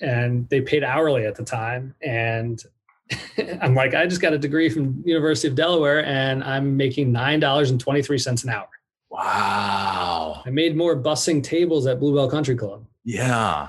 and 0.00 0.48
they 0.48 0.60
paid 0.60 0.82
hourly 0.82 1.26
at 1.26 1.36
the 1.36 1.44
time, 1.44 1.94
and 2.02 2.62
I'm 3.60 3.74
like, 3.74 3.94
I 3.94 4.06
just 4.06 4.20
got 4.20 4.32
a 4.32 4.38
degree 4.38 4.68
from 4.68 5.02
University 5.04 5.48
of 5.48 5.54
Delaware 5.54 6.04
and 6.04 6.42
I'm 6.42 6.76
making 6.76 7.12
nine 7.12 7.40
dollars 7.40 7.70
and 7.70 7.80
twenty 7.80 8.02
three 8.02 8.18
cents 8.18 8.44
an 8.44 8.50
hour. 8.50 8.68
Wow. 9.10 10.42
I 10.44 10.50
made 10.50 10.76
more 10.76 10.96
bussing 10.96 11.42
tables 11.42 11.86
at 11.86 12.00
Blue 12.00 12.14
Bell 12.14 12.28
Country 12.28 12.56
Club. 12.56 12.84
Yeah. 13.04 13.68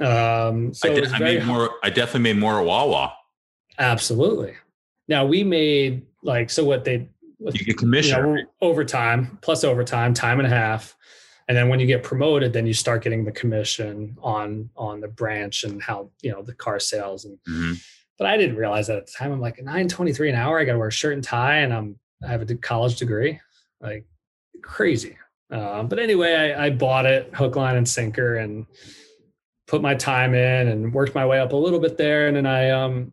Um, 0.00 0.74
so 0.74 0.90
I, 0.90 0.94
did, 0.94 1.12
I 1.12 1.18
made 1.18 1.44
more. 1.44 1.70
I 1.82 1.90
definitely 1.90 2.32
made 2.32 2.40
more 2.40 2.58
at 2.58 2.66
Wawa. 2.66 3.14
Absolutely. 3.78 4.54
Now 5.06 5.24
we 5.26 5.44
made 5.44 6.06
like 6.22 6.50
so 6.50 6.64
what 6.64 6.84
they 6.84 7.08
you 7.38 7.64
get 7.64 7.76
commission 7.76 8.18
you 8.18 8.34
know, 8.36 8.42
overtime 8.62 9.38
plus 9.42 9.64
overtime, 9.64 10.14
time 10.14 10.40
and 10.40 10.46
a 10.46 10.50
half. 10.50 10.96
And 11.46 11.56
then 11.56 11.68
when 11.68 11.78
you 11.78 11.86
get 11.86 12.02
promoted, 12.02 12.54
then 12.54 12.66
you 12.66 12.72
start 12.72 13.02
getting 13.04 13.24
the 13.24 13.32
commission 13.32 14.16
on 14.22 14.70
on 14.76 15.00
the 15.00 15.08
branch 15.08 15.64
and 15.64 15.82
how 15.82 16.10
you 16.22 16.32
know 16.32 16.42
the 16.42 16.54
car 16.54 16.80
sales 16.80 17.26
and 17.26 17.38
mm-hmm. 17.48 17.72
But 18.18 18.28
I 18.28 18.36
didn't 18.36 18.56
realize 18.56 18.86
that 18.86 18.98
at 18.98 19.06
the 19.06 19.12
time. 19.12 19.32
I'm 19.32 19.40
like, 19.40 19.58
923 19.58 20.30
an 20.30 20.36
hour. 20.36 20.58
I 20.58 20.64
got 20.64 20.72
to 20.72 20.78
wear 20.78 20.88
a 20.88 20.92
shirt 20.92 21.14
and 21.14 21.24
tie 21.24 21.58
and 21.58 21.72
I'm, 21.72 21.98
I 22.22 22.28
have 22.28 22.48
a 22.48 22.54
college 22.54 22.96
degree. 22.96 23.40
Like 23.80 24.06
crazy. 24.62 25.16
Uh, 25.50 25.82
but 25.82 25.98
anyway, 25.98 26.34
I, 26.34 26.66
I 26.66 26.70
bought 26.70 27.06
it 27.06 27.34
hook, 27.34 27.56
line, 27.56 27.76
and 27.76 27.88
sinker 27.88 28.36
and 28.36 28.66
put 29.66 29.82
my 29.82 29.94
time 29.94 30.34
in 30.34 30.68
and 30.68 30.92
worked 30.92 31.14
my 31.14 31.26
way 31.26 31.40
up 31.40 31.52
a 31.52 31.56
little 31.56 31.80
bit 31.80 31.96
there. 31.96 32.28
And 32.28 32.36
then 32.36 32.46
I, 32.46 32.70
um, 32.70 33.12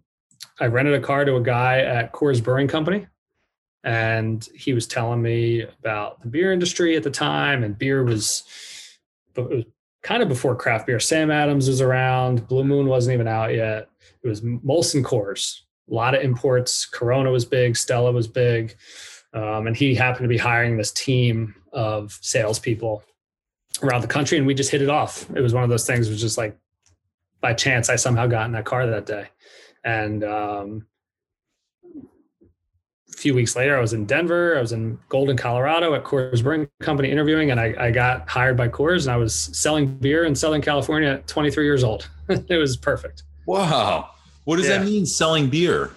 I 0.59 0.67
rented 0.67 0.93
a 0.93 1.05
car 1.05 1.25
to 1.25 1.35
a 1.35 1.41
guy 1.41 1.79
at 1.79 2.13
Coors 2.13 2.43
Brewing 2.43 2.67
Company. 2.67 3.07
And 3.83 4.47
he 4.55 4.73
was 4.73 4.85
telling 4.85 5.21
me 5.21 5.61
about 5.61 6.21
the 6.21 6.27
beer 6.27 6.53
industry 6.53 6.95
at 6.95 7.03
the 7.03 7.09
time. 7.09 7.63
And 7.63 7.77
beer 7.77 8.03
was, 8.03 8.43
was 9.35 9.65
kind 10.03 10.21
of 10.21 10.29
before 10.29 10.55
craft 10.55 10.87
beer. 10.87 10.99
Sam 10.99 11.31
Adams 11.31 11.67
was 11.67 11.81
around. 11.81 12.47
Blue 12.47 12.63
Moon 12.63 12.87
wasn't 12.87 13.13
even 13.13 13.27
out 13.27 13.53
yet. 13.53 13.89
It 14.23 14.27
was 14.27 14.41
Molson 14.41 15.03
Coors, 15.03 15.61
a 15.89 15.93
lot 15.93 16.15
of 16.15 16.21
imports. 16.21 16.85
Corona 16.85 17.31
was 17.31 17.45
big, 17.45 17.75
Stella 17.75 18.11
was 18.11 18.27
big, 18.27 18.75
um, 19.33 19.67
and 19.67 19.75
he 19.75 19.95
happened 19.95 20.25
to 20.25 20.29
be 20.29 20.37
hiring 20.37 20.77
this 20.77 20.91
team 20.91 21.55
of 21.73 22.17
salespeople 22.21 23.03
around 23.81 24.01
the 24.01 24.07
country, 24.07 24.37
and 24.37 24.45
we 24.45 24.53
just 24.53 24.71
hit 24.71 24.81
it 24.81 24.89
off. 24.89 25.29
It 25.35 25.41
was 25.41 25.53
one 25.53 25.63
of 25.63 25.69
those 25.69 25.85
things. 25.85 26.09
Was 26.09 26.21
just 26.21 26.37
like 26.37 26.57
by 27.39 27.53
chance, 27.53 27.89
I 27.89 27.95
somehow 27.95 28.27
got 28.27 28.45
in 28.45 28.51
that 28.51 28.65
car 28.65 28.85
that 28.85 29.05
day, 29.05 29.27
and 29.83 30.23
um, 30.23 30.85
few 33.21 33.35
weeks 33.35 33.55
later, 33.55 33.77
I 33.77 33.81
was 33.81 33.93
in 33.93 34.05
Denver. 34.05 34.57
I 34.57 34.61
was 34.61 34.71
in 34.71 34.97
Golden, 35.07 35.37
Colorado 35.37 35.93
at 35.93 36.03
Coors 36.03 36.41
Brewing 36.41 36.67
Company 36.79 37.11
interviewing, 37.11 37.51
and 37.51 37.59
I, 37.59 37.73
I 37.77 37.91
got 37.91 38.27
hired 38.27 38.57
by 38.57 38.67
Coors, 38.67 39.03
and 39.03 39.11
I 39.11 39.17
was 39.17 39.35
selling 39.35 39.95
beer 39.97 40.25
in 40.25 40.33
Southern 40.33 40.61
California 40.61 41.09
at 41.09 41.27
23 41.27 41.63
years 41.63 41.83
old. 41.83 42.09
it 42.29 42.57
was 42.57 42.75
perfect. 42.75 43.23
Wow. 43.45 44.09
What 44.45 44.57
does 44.57 44.67
Yeah. 44.67 44.79
that 44.79 44.85
mean, 44.85 45.05
selling 45.05 45.49
beer? 45.49 45.91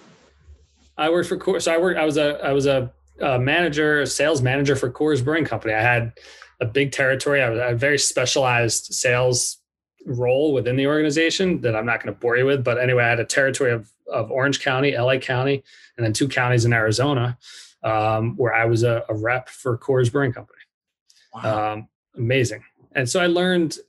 I 0.97 1.09
worked 1.09 1.29
for 1.29 1.37
Coors. 1.37 1.63
So 1.63 1.73
I 1.73 1.77
worked. 1.77 1.99
I 1.99 2.05
was 2.05 2.17
a 2.17 2.39
I 2.43 2.51
was 2.53 2.65
a, 2.65 2.91
a 3.19 3.39
manager, 3.39 4.01
a 4.01 4.07
sales 4.07 4.41
manager 4.41 4.75
for 4.75 4.89
Coors 4.89 5.23
Brewing 5.23 5.45
Company. 5.45 5.73
I 5.73 5.81
had 5.81 6.13
a 6.61 6.65
big 6.65 6.91
territory. 6.91 7.41
I 7.41 7.49
was 7.49 7.59
I 7.59 7.65
had 7.65 7.73
a 7.73 7.77
very 7.77 7.97
specialized 7.97 8.93
sales 8.93 9.57
role 10.05 10.53
within 10.53 10.75
the 10.75 10.87
organization 10.87 11.59
that 11.61 11.75
I'm 11.75 11.85
not 11.85 12.01
going 12.01 12.13
to 12.13 12.19
bore 12.19 12.37
you 12.37 12.45
with. 12.45 12.63
But 12.63 12.77
anyway, 12.79 13.03
I 13.03 13.09
had 13.09 13.19
a 13.19 13.25
territory 13.25 13.71
of 13.71 13.89
of 14.11 14.31
Orange 14.31 14.61
County, 14.61 14.95
LA 14.95 15.17
County, 15.17 15.63
and 15.97 16.05
then 16.05 16.13
two 16.13 16.27
counties 16.29 16.63
in 16.63 16.71
Arizona, 16.73 17.37
um, 17.83 18.35
where 18.37 18.53
I 18.53 18.65
was 18.65 18.83
a, 18.83 19.03
a 19.09 19.15
rep 19.15 19.49
for 19.49 19.77
Coors 19.77 20.11
Brewing 20.11 20.31
Company. 20.31 20.59
Wow. 21.33 21.73
Um, 21.73 21.87
amazing. 22.15 22.63
And 22.93 23.09
so 23.09 23.19
I 23.19 23.25
learned 23.27 23.79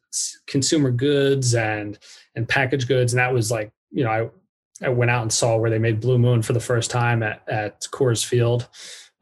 consumer 0.46 0.90
goods 0.90 1.54
and 1.54 1.98
and 2.36 2.48
packaged 2.48 2.86
goods, 2.88 3.12
and 3.12 3.18
that 3.18 3.32
was 3.32 3.50
like 3.50 3.72
you 3.90 4.04
know 4.04 4.10
I 4.10 4.86
I 4.86 4.90
went 4.90 5.10
out 5.10 5.22
and 5.22 5.32
saw 5.32 5.56
where 5.56 5.70
they 5.70 5.78
made 5.78 6.00
Blue 6.00 6.18
Moon 6.18 6.42
for 6.42 6.52
the 6.52 6.60
first 6.60 6.90
time 6.90 7.22
at 7.22 7.42
at 7.48 7.80
Coors 7.92 8.24
Field. 8.24 8.68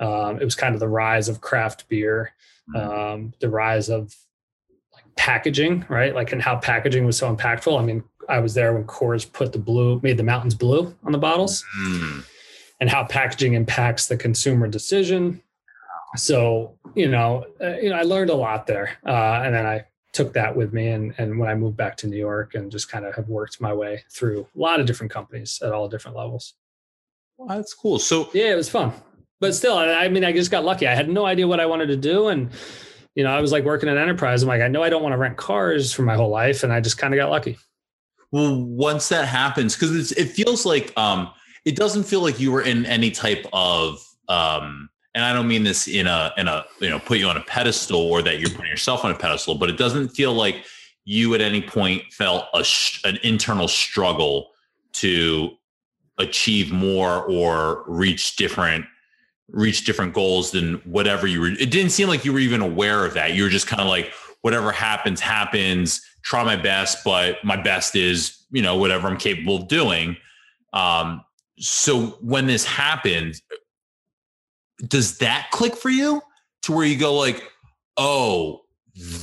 Um, 0.00 0.40
it 0.40 0.44
was 0.44 0.54
kind 0.56 0.74
of 0.74 0.80
the 0.80 0.88
rise 0.88 1.28
of 1.28 1.40
craft 1.40 1.88
beer, 1.88 2.32
um, 2.74 3.32
the 3.40 3.48
rise 3.48 3.88
of 3.88 4.12
like 4.92 5.04
packaging, 5.16 5.86
right? 5.88 6.14
Like 6.14 6.32
and 6.32 6.42
how 6.42 6.56
packaging 6.56 7.06
was 7.06 7.16
so 7.16 7.34
impactful. 7.34 7.80
I 7.80 7.84
mean, 7.84 8.02
I 8.28 8.40
was 8.40 8.54
there 8.54 8.72
when 8.74 8.84
Coors 8.84 9.30
put 9.32 9.52
the 9.52 9.58
blue, 9.58 10.00
made 10.02 10.16
the 10.16 10.24
mountains 10.24 10.54
blue 10.56 10.94
on 11.04 11.12
the 11.12 11.18
bottles 11.18 11.64
Mm. 11.86 12.24
and 12.80 12.90
how 12.90 13.04
packaging 13.04 13.54
impacts 13.54 14.08
the 14.08 14.16
consumer 14.16 14.66
decision. 14.66 15.40
So, 16.16 16.78
you 16.94 17.08
know, 17.08 17.44
uh, 17.60 17.76
you 17.76 17.90
know, 17.90 17.96
I 17.96 18.02
learned 18.02 18.30
a 18.30 18.34
lot 18.34 18.66
there, 18.66 18.98
uh, 19.06 19.42
and 19.44 19.54
then 19.54 19.66
I 19.66 19.84
took 20.14 20.32
that 20.32 20.56
with 20.56 20.72
me, 20.72 20.88
and 20.88 21.14
and 21.18 21.38
when 21.38 21.48
I 21.48 21.54
moved 21.54 21.76
back 21.76 21.96
to 21.98 22.06
New 22.06 22.16
York, 22.16 22.54
and 22.54 22.70
just 22.70 22.90
kind 22.90 23.04
of 23.04 23.14
have 23.14 23.28
worked 23.28 23.60
my 23.60 23.72
way 23.72 24.04
through 24.10 24.46
a 24.54 24.58
lot 24.58 24.80
of 24.80 24.86
different 24.86 25.12
companies 25.12 25.60
at 25.62 25.72
all 25.72 25.88
different 25.88 26.16
levels. 26.16 26.54
Wow, 27.36 27.56
that's 27.56 27.74
cool. 27.74 27.98
So 27.98 28.30
Yeah, 28.32 28.52
it 28.52 28.56
was 28.56 28.68
fun, 28.68 28.92
but 29.40 29.54
still, 29.54 29.76
I, 29.76 30.08
mean, 30.08 30.24
I 30.24 30.32
just 30.32 30.50
got 30.50 30.64
lucky. 30.64 30.86
I 30.86 30.94
had 30.94 31.08
no 31.08 31.26
idea 31.26 31.46
what 31.48 31.60
I 31.60 31.66
wanted 31.66 31.86
to 31.86 31.96
do, 31.96 32.28
and 32.28 32.50
you 33.14 33.24
know, 33.24 33.30
I 33.30 33.40
was 33.40 33.52
like 33.52 33.64
working 33.64 33.88
at 33.88 33.96
enterprise. 33.96 34.42
I'm 34.42 34.48
like, 34.48 34.62
I 34.62 34.68
know 34.68 34.82
I 34.82 34.88
don't 34.88 35.02
want 35.02 35.12
to 35.12 35.18
rent 35.18 35.36
cars 35.36 35.92
for 35.92 36.02
my 36.02 36.14
whole 36.14 36.30
life, 36.30 36.62
and 36.62 36.72
I 36.72 36.80
just 36.80 36.98
kind 36.98 37.12
of 37.12 37.18
got 37.18 37.30
lucky. 37.30 37.58
Well, 38.32 38.64
once 38.64 39.08
that 39.10 39.28
happens, 39.28 39.74
because 39.76 40.12
it 40.12 40.30
feels 40.30 40.66
like 40.66 40.92
um, 40.96 41.30
it 41.64 41.76
doesn't 41.76 42.04
feel 42.04 42.20
like 42.20 42.40
you 42.40 42.50
were 42.50 42.62
in 42.62 42.86
any 42.86 43.10
type 43.10 43.46
of, 43.52 44.04
um, 44.28 44.88
and 45.14 45.24
I 45.24 45.32
don't 45.32 45.48
mean 45.48 45.62
this 45.62 45.88
in 45.88 46.06
a 46.06 46.32
in 46.36 46.48
a 46.48 46.64
you 46.80 46.90
know 46.90 46.98
put 46.98 47.18
you 47.18 47.28
on 47.28 47.36
a 47.36 47.42
pedestal 47.42 48.00
or 48.00 48.22
that 48.22 48.40
you're 48.40 48.50
putting 48.50 48.70
yourself 48.70 49.04
on 49.04 49.10
a 49.10 49.14
pedestal, 49.14 49.54
but 49.54 49.70
it 49.70 49.76
doesn't 49.76 50.08
feel 50.08 50.32
like 50.32 50.64
you 51.04 51.34
at 51.34 51.40
any 51.40 51.62
point 51.62 52.02
felt 52.12 52.46
a 52.54 52.64
an 53.06 53.18
internal 53.22 53.68
struggle 53.68 54.50
to 54.94 55.50
achieve 56.18 56.72
more 56.72 57.24
or 57.24 57.84
reach 57.86 58.36
different 58.36 58.84
reach 59.48 59.84
different 59.84 60.14
goals 60.14 60.50
than 60.52 60.74
whatever 60.84 61.26
you 61.26 61.40
were. 61.40 61.48
It 61.48 61.70
didn't 61.70 61.90
seem 61.90 62.08
like 62.08 62.24
you 62.24 62.32
were 62.32 62.38
even 62.38 62.62
aware 62.62 63.04
of 63.04 63.14
that. 63.14 63.34
You 63.34 63.42
were 63.42 63.48
just 63.50 63.66
kind 63.66 63.82
of 63.82 63.88
like 63.88 64.12
whatever 64.44 64.70
happens 64.72 65.20
happens 65.20 66.02
try 66.22 66.44
my 66.44 66.54
best 66.54 67.02
but 67.02 67.42
my 67.44 67.56
best 67.56 67.96
is 67.96 68.44
you 68.50 68.60
know 68.60 68.76
whatever 68.76 69.08
i'm 69.08 69.16
capable 69.16 69.56
of 69.56 69.68
doing 69.68 70.14
um 70.74 71.24
so 71.58 72.08
when 72.20 72.46
this 72.46 72.64
happened 72.64 73.40
does 74.88 75.18
that 75.18 75.48
click 75.52 75.76
for 75.76 75.90
you 75.90 76.20
to 76.62 76.72
where 76.72 76.86
you 76.86 76.96
go 76.96 77.14
like 77.14 77.42
oh 77.96 78.62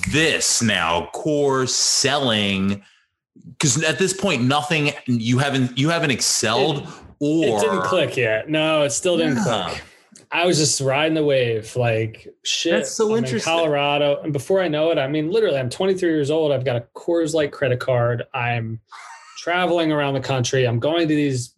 this 0.09 0.61
now 0.61 1.09
core 1.13 1.65
selling 1.67 2.83
because 3.51 3.81
at 3.83 3.97
this 3.99 4.13
point 4.13 4.43
nothing 4.43 4.91
you 5.07 5.37
haven't 5.39 5.77
you 5.77 5.89
haven't 5.89 6.11
excelled 6.11 6.87
or 7.19 7.45
It 7.45 7.61
didn't 7.61 7.83
click 7.83 8.17
yet. 8.17 8.49
No, 8.49 8.81
it 8.81 8.89
still 8.89 9.15
didn't 9.15 9.37
Yeah. 9.37 9.69
click. 9.69 9.83
I 10.31 10.45
was 10.45 10.57
just 10.57 10.81
riding 10.81 11.13
the 11.13 11.23
wave, 11.23 11.75
like 11.75 12.27
shit. 12.43 12.71
That's 12.73 12.91
so 12.91 13.11
I'm 13.11 13.17
in 13.19 13.23
interesting. 13.25 13.51
Colorado, 13.53 14.21
and 14.23 14.33
before 14.33 14.61
I 14.61 14.67
know 14.69 14.89
it, 14.91 14.97
I 14.97 15.07
mean, 15.07 15.29
literally, 15.29 15.57
I'm 15.57 15.69
23 15.69 16.09
years 16.09 16.31
old. 16.31 16.51
I've 16.51 16.63
got 16.65 16.77
a 16.77 16.81
Coors 16.95 17.33
Light 17.33 17.51
credit 17.51 17.79
card. 17.79 18.23
I'm 18.33 18.79
traveling 19.37 19.91
around 19.91 20.13
the 20.15 20.21
country. 20.21 20.65
I'm 20.65 20.79
going 20.79 21.07
to 21.07 21.13
these 21.15 21.53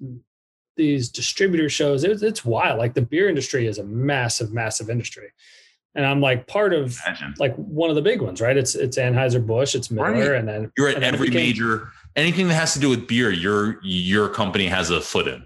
these 0.75 1.09
distributor 1.09 1.69
shows. 1.69 2.03
It's, 2.03 2.21
it's 2.23 2.43
wild. 2.45 2.79
Like 2.79 2.93
the 2.93 3.01
beer 3.01 3.29
industry 3.29 3.67
is 3.67 3.77
a 3.77 3.83
massive, 3.83 4.51
massive 4.53 4.89
industry, 4.89 5.31
and 5.95 6.05
I'm 6.05 6.21
like 6.21 6.47
part 6.47 6.73
of 6.73 6.97
Imagine. 7.05 7.33
like 7.39 7.55
one 7.55 7.89
of 7.89 7.95
the 7.95 8.01
big 8.01 8.21
ones, 8.21 8.41
right? 8.41 8.57
It's 8.57 8.75
it's 8.75 8.97
Anheuser 8.97 9.45
Busch, 9.45 9.75
it's 9.75 9.91
Miller, 9.91 10.11
Right. 10.31 10.39
and 10.39 10.47
then 10.47 10.71
you're 10.77 10.89
at 10.89 10.99
then 11.01 11.13
every 11.13 11.29
became- 11.29 11.47
major 11.47 11.89
anything 12.15 12.47
that 12.47 12.53
has 12.55 12.73
to 12.73 12.79
do 12.79 12.89
with 12.89 13.07
beer 13.07 13.31
your 13.31 13.79
your 13.83 14.29
company 14.29 14.67
has 14.67 14.89
a 14.91 15.01
foot 15.01 15.27
in 15.27 15.43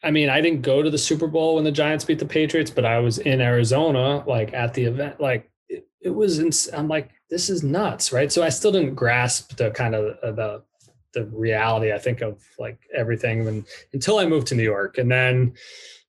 I 0.00 0.12
mean, 0.12 0.28
I 0.28 0.40
didn't 0.40 0.62
go 0.62 0.80
to 0.80 0.90
the 0.90 0.96
Super 0.98 1.26
Bowl 1.26 1.56
when 1.56 1.64
the 1.64 1.72
Giants 1.72 2.04
beat 2.04 2.20
the 2.20 2.24
Patriots, 2.24 2.70
but 2.70 2.84
I 2.84 3.00
was 3.00 3.18
in 3.18 3.40
Arizona, 3.40 4.22
like 4.28 4.54
at 4.54 4.72
the 4.72 4.84
event. 4.84 5.20
Like 5.20 5.50
it, 5.68 5.88
it 6.00 6.10
was, 6.10 6.38
ins- 6.38 6.72
I'm 6.72 6.86
like, 6.86 7.10
this 7.30 7.50
is 7.50 7.64
nuts, 7.64 8.12
right? 8.12 8.30
So 8.30 8.44
I 8.44 8.48
still 8.48 8.70
didn't 8.70 8.94
grasp 8.94 9.56
the 9.56 9.72
kind 9.72 9.96
of 9.96 10.36
the 10.36 10.62
the 11.24 11.36
reality. 11.36 11.92
I 11.92 11.98
think 11.98 12.20
of 12.20 12.42
like 12.58 12.78
everything 12.94 13.44
when, 13.44 13.64
until 13.92 14.18
I 14.18 14.26
moved 14.26 14.46
to 14.48 14.54
New 14.54 14.62
York, 14.62 14.98
and 14.98 15.10
then 15.10 15.54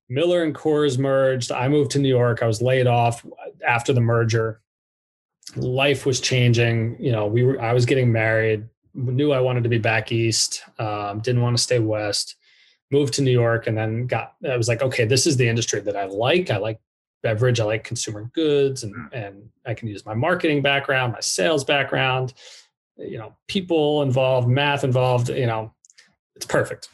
Miller 0.09 0.43
and 0.43 0.55
Coors 0.55 0.97
merged. 0.97 1.51
I 1.51 1.67
moved 1.67 1.91
to 1.91 1.99
New 1.99 2.09
York. 2.09 2.41
I 2.41 2.47
was 2.47 2.61
laid 2.61 2.87
off 2.87 3.25
after 3.65 3.93
the 3.93 4.01
merger. 4.01 4.61
Life 5.55 6.05
was 6.05 6.19
changing. 6.19 6.97
You 6.99 7.11
know, 7.11 7.27
we 7.27 7.43
were. 7.43 7.61
I 7.61 7.73
was 7.73 7.85
getting 7.85 8.11
married. 8.11 8.67
Knew 8.93 9.31
I 9.31 9.39
wanted 9.39 9.63
to 9.63 9.69
be 9.69 9.77
back 9.77 10.11
east. 10.11 10.63
Um, 10.79 11.19
didn't 11.19 11.41
want 11.41 11.57
to 11.57 11.63
stay 11.63 11.79
west 11.79 12.35
moved 12.91 13.13
to 13.15 13.21
New 13.21 13.31
York 13.31 13.67
and 13.67 13.77
then 13.77 14.07
got 14.07 14.33
I 14.49 14.57
was 14.57 14.67
like, 14.67 14.81
okay, 14.81 15.05
this 15.05 15.27
is 15.27 15.37
the 15.37 15.47
industry 15.47 15.79
that 15.81 15.95
I 15.95 16.05
like. 16.05 16.49
I 16.49 16.57
like 16.57 16.79
beverage, 17.21 17.59
I 17.59 17.65
like 17.65 17.83
consumer 17.83 18.29
goods, 18.33 18.83
and 18.83 18.95
and 19.13 19.49
I 19.65 19.73
can 19.73 19.87
use 19.87 20.05
my 20.05 20.13
marketing 20.13 20.61
background, 20.61 21.13
my 21.13 21.19
sales 21.19 21.63
background, 21.63 22.33
you 22.99 23.17
know, 23.17 23.35
people 23.47 24.01
involved, 24.01 24.47
math 24.47 24.83
involved, 24.83 25.29
you 25.29 25.47
know, 25.47 25.73
it's 26.35 26.45
perfect. 26.45 26.89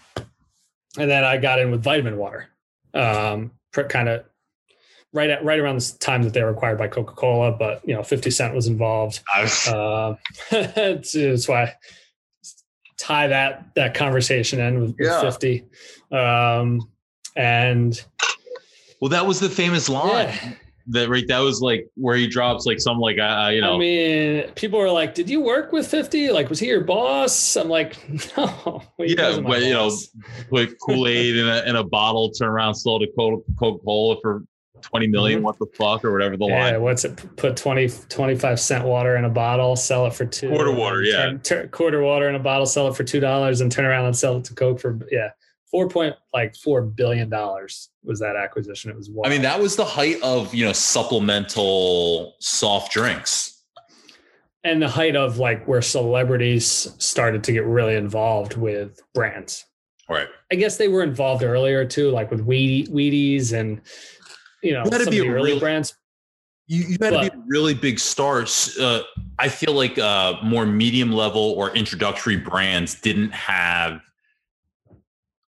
And 0.97 1.09
then 1.09 1.23
I 1.23 1.37
got 1.37 1.59
in 1.59 1.71
with 1.71 1.83
vitamin 1.83 2.17
water. 2.17 2.47
Um, 2.93 3.51
kind 3.89 4.07
of 4.07 4.23
right 5.11 5.29
at 5.29 5.43
right 5.43 5.59
around 5.59 5.79
the 5.81 5.97
time 5.99 6.23
that 6.23 6.33
they 6.33 6.41
were 6.41 6.49
acquired 6.51 6.77
by 6.77 6.87
Coca-Cola, 6.87 7.51
but 7.51 7.81
you 7.85 7.93
know, 7.93 8.03
50 8.03 8.31
Cent 8.31 8.55
was 8.55 8.67
involved. 8.67 9.19
Uh, 9.67 10.15
it's 10.51 11.47
why 11.47 11.73
tie 12.97 13.27
that 13.27 13.65
that 13.75 13.93
conversation 13.93 14.59
in 14.59 14.79
with, 14.79 14.89
with 14.97 15.07
Yeah. 15.07 15.19
50 15.19 15.65
um 16.11 16.89
and 17.35 18.01
well 19.01 19.09
that 19.09 19.25
was 19.27 19.39
the 19.41 19.49
famous 19.49 19.89
line 19.89 20.27
yeah 20.33 20.53
that 20.87 21.09
right 21.09 21.27
that 21.27 21.39
was 21.39 21.61
like 21.61 21.87
where 21.95 22.15
he 22.15 22.27
drops 22.27 22.65
like 22.67 22.79
some 22.79 22.99
like 22.99 23.17
uh, 23.17 23.49
you 23.51 23.59
know. 23.61 23.75
i 23.75 23.77
mean 23.79 24.43
people 24.53 24.77
were 24.77 24.91
like 24.91 25.15
did 25.15 25.27
you 25.29 25.41
work 25.41 25.71
with 25.71 25.87
50 25.87 26.29
like 26.31 26.47
was 26.49 26.59
he 26.59 26.67
your 26.67 26.81
boss? 26.81 27.55
I'm 27.57 27.69
like 27.69 27.97
no. 28.37 28.83
Yeah, 28.99 29.39
but, 29.39 29.61
you 29.63 29.73
know, 29.73 29.89
put 30.49 30.75
kool-aid 30.85 31.35
in 31.37 31.47
a, 31.47 31.63
in 31.67 31.75
a 31.75 31.83
bottle 31.83 32.29
turn 32.31 32.49
around 32.49 32.75
sold 32.75 33.01
to 33.01 33.07
Co- 33.17 33.43
coca-cola 33.59 34.17
for 34.21 34.43
20 34.81 35.07
million, 35.07 35.39
Mhm. 35.39 35.43
what 35.43 35.57
the 35.57 35.65
fuck 35.75 36.05
or 36.05 36.11
whatever 36.11 36.37
the 36.37 36.45
yeah 36.45 36.71
line. 36.73 36.81
what's 36.81 37.03
it 37.05 37.15
put 37.37 37.57
20 37.57 37.89
25 38.09 38.59
cent 38.59 38.85
water 38.85 39.15
in 39.15 39.25
a 39.25 39.29
bottle 39.29 39.75
sell 39.75 40.05
it 40.05 40.13
for 40.13 40.25
two 40.25 40.49
Quarter 40.49 40.71
water, 40.73 41.01
yeah. 41.01 41.25
turn- 41.25 41.39
turn- 41.41 41.69
quarter 41.69 42.01
water 42.03 42.29
in 42.29 42.35
a 42.35 42.39
bottle 42.39 42.67
sell 42.67 42.87
it 42.87 42.95
for 42.95 43.03
two 43.03 43.19
dollars 43.19 43.61
and 43.61 43.71
turn 43.71 43.85
around 43.85 44.05
and 44.05 44.15
sell 44.15 44.37
it 44.37 44.43
to 44.45 44.53
coke 44.53 44.79
for 44.79 44.99
yeah 45.11 45.29
four 45.75 45.89
point 45.89 46.15
like 46.33 46.55
four 46.55 46.81
billion 46.81 47.29
dollars 47.29 47.89
was 48.01 48.17
that 48.21 48.37
acquisition 48.37 48.89
it 48.89 48.95
was 48.95 49.09
wild. 49.09 49.27
i 49.27 49.29
mean 49.29 49.41
that 49.41 49.59
was 49.59 49.75
the 49.75 49.83
height 49.83 50.15
of 50.23 50.55
you 50.55 50.63
know 50.63 50.71
supplemental 50.71 52.35
soft 52.39 52.93
drinks 52.93 53.61
and 54.63 54.81
the 54.81 54.87
height 54.87 55.17
of 55.17 55.37
like 55.37 55.67
where 55.67 55.81
celebrities 55.81 56.93
started 56.97 57.43
to 57.43 57.51
get 57.51 57.65
really 57.65 57.95
involved 57.95 58.55
with 58.55 59.01
brands. 59.13 59.65
right 60.09 60.29
I 60.49 60.55
guess 60.55 60.77
they 60.77 60.87
were 60.87 61.03
involved 61.03 61.43
earlier 61.43 61.83
too, 61.85 62.09
like 62.11 62.31
with 62.31 62.45
Wheatie, 62.47 62.87
Wheaties 62.89 63.51
and 63.51 63.81
you 64.63 64.71
know 64.71 64.83
You 64.85 64.91
some 64.91 65.09
be 65.09 65.19
of 65.19 65.25
the 65.25 65.29
early 65.29 65.51
real- 65.51 65.59
brands. 65.59 65.93
you, 66.67 66.83
you 66.83 66.97
had 67.01 67.09
to 67.11 67.19
be 67.19 67.27
a 67.27 67.43
really 67.47 67.73
big 67.73 67.99
stars 67.99 68.77
uh, 68.79 69.01
i 69.39 69.49
feel 69.49 69.73
like 69.73 69.99
uh, 69.99 70.35
more 70.41 70.65
medium 70.65 71.11
level 71.11 71.51
or 71.57 71.75
introductory 71.75 72.37
brands 72.37 72.95
didn't 73.01 73.31
have 73.33 73.99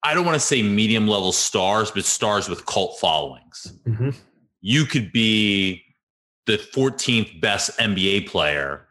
i 0.09 0.13
don't 0.13 0.25
want 0.25 0.35
to 0.35 0.39
say 0.51 0.61
medium 0.63 1.07
level 1.07 1.31
stars 1.31 1.91
but 1.91 2.03
stars 2.05 2.47
with 2.49 2.65
cult 2.65 2.99
followings 2.99 3.73
Mhm. 3.87 4.15
you 4.61 4.85
could 4.85 5.11
be 5.11 5.83
the 6.45 6.57
14th 6.57 7.41
best 7.41 7.77
NBA 7.77 8.21
player 8.27 8.87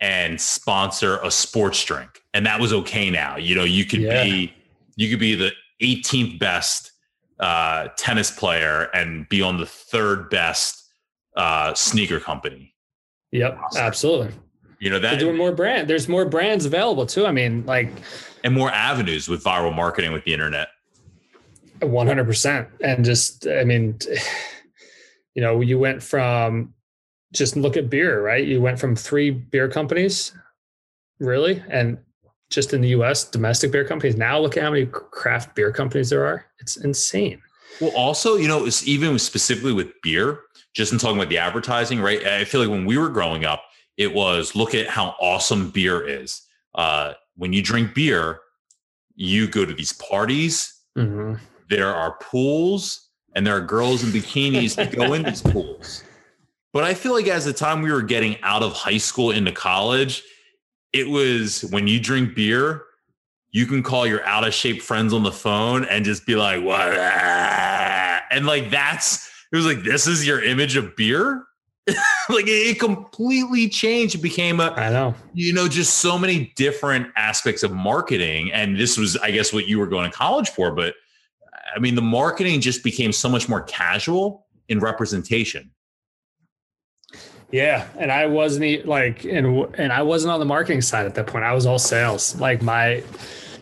and 0.00 0.40
sponsor 0.40 1.18
a 1.24 1.30
sports 1.30 1.84
drink. 1.84 2.08
And 2.34 2.46
that 2.46 2.60
was 2.60 2.72
okay 2.72 3.10
now. 3.10 3.36
You 3.36 3.56
know, 3.56 3.64
you 3.64 3.84
could 3.84 4.00
Yeah. 4.02 4.22
be 4.22 4.54
you 4.96 5.10
could 5.10 5.18
be 5.18 5.34
the 5.34 5.50
18th 5.82 6.38
best 6.38 6.92
uh, 7.40 7.88
tennis 7.98 8.30
player 8.30 8.90
and 8.94 9.28
be 9.28 9.42
on 9.42 9.56
the 9.56 9.66
third 9.66 10.30
best 10.30 10.84
uh, 11.36 11.74
sneaker 11.74 12.20
company. 12.20 12.74
Yep, 13.32 13.58
absolutely. 13.76 14.32
You 14.78 14.90
know 14.90 15.00
that 15.00 15.10
They're 15.10 15.20
doing 15.20 15.36
more 15.36 15.52
brand. 15.52 15.88
There's 15.90 16.08
more 16.08 16.24
brands 16.26 16.64
available 16.64 17.06
too. 17.06 17.26
I 17.26 17.32
mean, 17.32 17.64
like 17.66 17.90
and 18.44 18.54
more 18.54 18.70
avenues 18.70 19.28
with 19.28 19.42
viral 19.44 19.74
marketing 19.74 20.12
with 20.12 20.24
the 20.24 20.32
internet. 20.32 20.68
100%. 21.80 22.68
And 22.82 23.04
just, 23.04 23.46
I 23.46 23.64
mean, 23.64 23.98
you 25.34 25.42
know, 25.42 25.60
you 25.60 25.78
went 25.78 26.02
from 26.02 26.74
just 27.32 27.56
look 27.56 27.76
at 27.76 27.90
beer, 27.90 28.22
right? 28.22 28.44
You 28.44 28.60
went 28.60 28.78
from 28.78 28.96
three 28.96 29.30
beer 29.30 29.68
companies, 29.68 30.32
really, 31.20 31.62
and 31.68 31.98
just 32.50 32.72
in 32.72 32.80
the 32.80 32.88
US, 32.88 33.24
domestic 33.24 33.70
beer 33.70 33.84
companies. 33.84 34.16
Now 34.16 34.38
look 34.38 34.56
at 34.56 34.64
how 34.64 34.70
many 34.70 34.86
craft 34.86 35.54
beer 35.54 35.72
companies 35.72 36.10
there 36.10 36.26
are. 36.26 36.44
It's 36.58 36.76
insane. 36.76 37.40
Well, 37.80 37.92
also, 37.94 38.36
you 38.36 38.48
know, 38.48 38.66
it's 38.66 38.86
even 38.86 39.18
specifically 39.18 39.72
with 39.72 39.92
beer, 40.02 40.40
just 40.74 40.92
in 40.92 40.98
talking 40.98 41.16
about 41.16 41.28
the 41.28 41.38
advertising, 41.38 42.00
right? 42.00 42.24
I 42.26 42.44
feel 42.44 42.60
like 42.60 42.70
when 42.70 42.84
we 42.84 42.98
were 42.98 43.08
growing 43.08 43.44
up, 43.44 43.62
it 43.96 44.12
was 44.12 44.56
look 44.56 44.74
at 44.74 44.88
how 44.88 45.14
awesome 45.20 45.70
beer 45.70 46.06
is. 46.06 46.42
Uh, 46.74 47.14
when 47.40 47.54
you 47.54 47.62
drink 47.62 47.94
beer, 47.94 48.40
you 49.14 49.48
go 49.48 49.64
to 49.64 49.72
these 49.72 49.94
parties. 49.94 50.82
Mm-hmm. 50.98 51.42
There 51.70 51.88
are 51.88 52.18
pools, 52.20 53.08
and 53.34 53.46
there 53.46 53.56
are 53.56 53.62
girls 53.62 54.04
in 54.04 54.10
bikinis 54.10 54.74
that 54.74 54.94
go 54.94 55.14
in 55.14 55.22
these 55.22 55.40
pools. 55.40 56.04
But 56.74 56.84
I 56.84 56.92
feel 56.92 57.14
like 57.14 57.28
as 57.28 57.46
the 57.46 57.54
time 57.54 57.80
we 57.80 57.90
were 57.90 58.02
getting 58.02 58.36
out 58.42 58.62
of 58.62 58.74
high 58.74 58.98
school 58.98 59.30
into 59.30 59.52
college, 59.52 60.22
it 60.92 61.08
was 61.08 61.62
when 61.70 61.86
you 61.86 61.98
drink 61.98 62.34
beer, 62.34 62.82
you 63.52 63.64
can 63.64 63.82
call 63.82 64.06
your 64.06 64.22
out 64.26 64.46
of 64.46 64.52
shape 64.52 64.82
friends 64.82 65.14
on 65.14 65.22
the 65.22 65.32
phone 65.32 65.86
and 65.86 66.04
just 66.04 66.26
be 66.26 66.36
like, 66.36 66.62
what? 66.62 66.92
And 68.30 68.44
like, 68.44 68.70
that's, 68.70 69.30
it 69.50 69.56
was 69.56 69.64
like, 69.64 69.82
this 69.82 70.06
is 70.06 70.26
your 70.26 70.44
image 70.44 70.76
of 70.76 70.94
beer. 70.94 71.46
like 72.28 72.46
it 72.46 72.78
completely 72.78 73.68
changed. 73.68 74.14
It 74.14 74.22
became 74.22 74.60
a, 74.60 74.70
I 74.72 74.90
know, 74.90 75.14
you 75.34 75.52
know, 75.52 75.68
just 75.68 75.98
so 75.98 76.18
many 76.18 76.52
different 76.56 77.08
aspects 77.16 77.62
of 77.62 77.72
marketing. 77.72 78.52
And 78.52 78.78
this 78.78 78.96
was, 78.96 79.16
I 79.18 79.30
guess, 79.30 79.52
what 79.52 79.66
you 79.68 79.78
were 79.78 79.86
going 79.86 80.10
to 80.10 80.16
college 80.16 80.50
for. 80.50 80.70
But 80.72 80.94
I 81.74 81.78
mean, 81.78 81.94
the 81.94 82.02
marketing 82.02 82.60
just 82.60 82.82
became 82.82 83.12
so 83.12 83.28
much 83.28 83.48
more 83.48 83.62
casual 83.62 84.46
in 84.68 84.80
representation. 84.80 85.70
Yeah, 87.52 87.88
and 87.98 88.12
I 88.12 88.26
wasn't 88.26 88.86
like, 88.86 89.24
and 89.24 89.74
and 89.74 89.92
I 89.92 90.02
wasn't 90.02 90.32
on 90.32 90.38
the 90.38 90.46
marketing 90.46 90.82
side 90.82 91.06
at 91.06 91.16
that 91.16 91.26
point. 91.26 91.44
I 91.44 91.52
was 91.52 91.66
all 91.66 91.80
sales. 91.80 92.38
Like 92.40 92.62
my, 92.62 93.02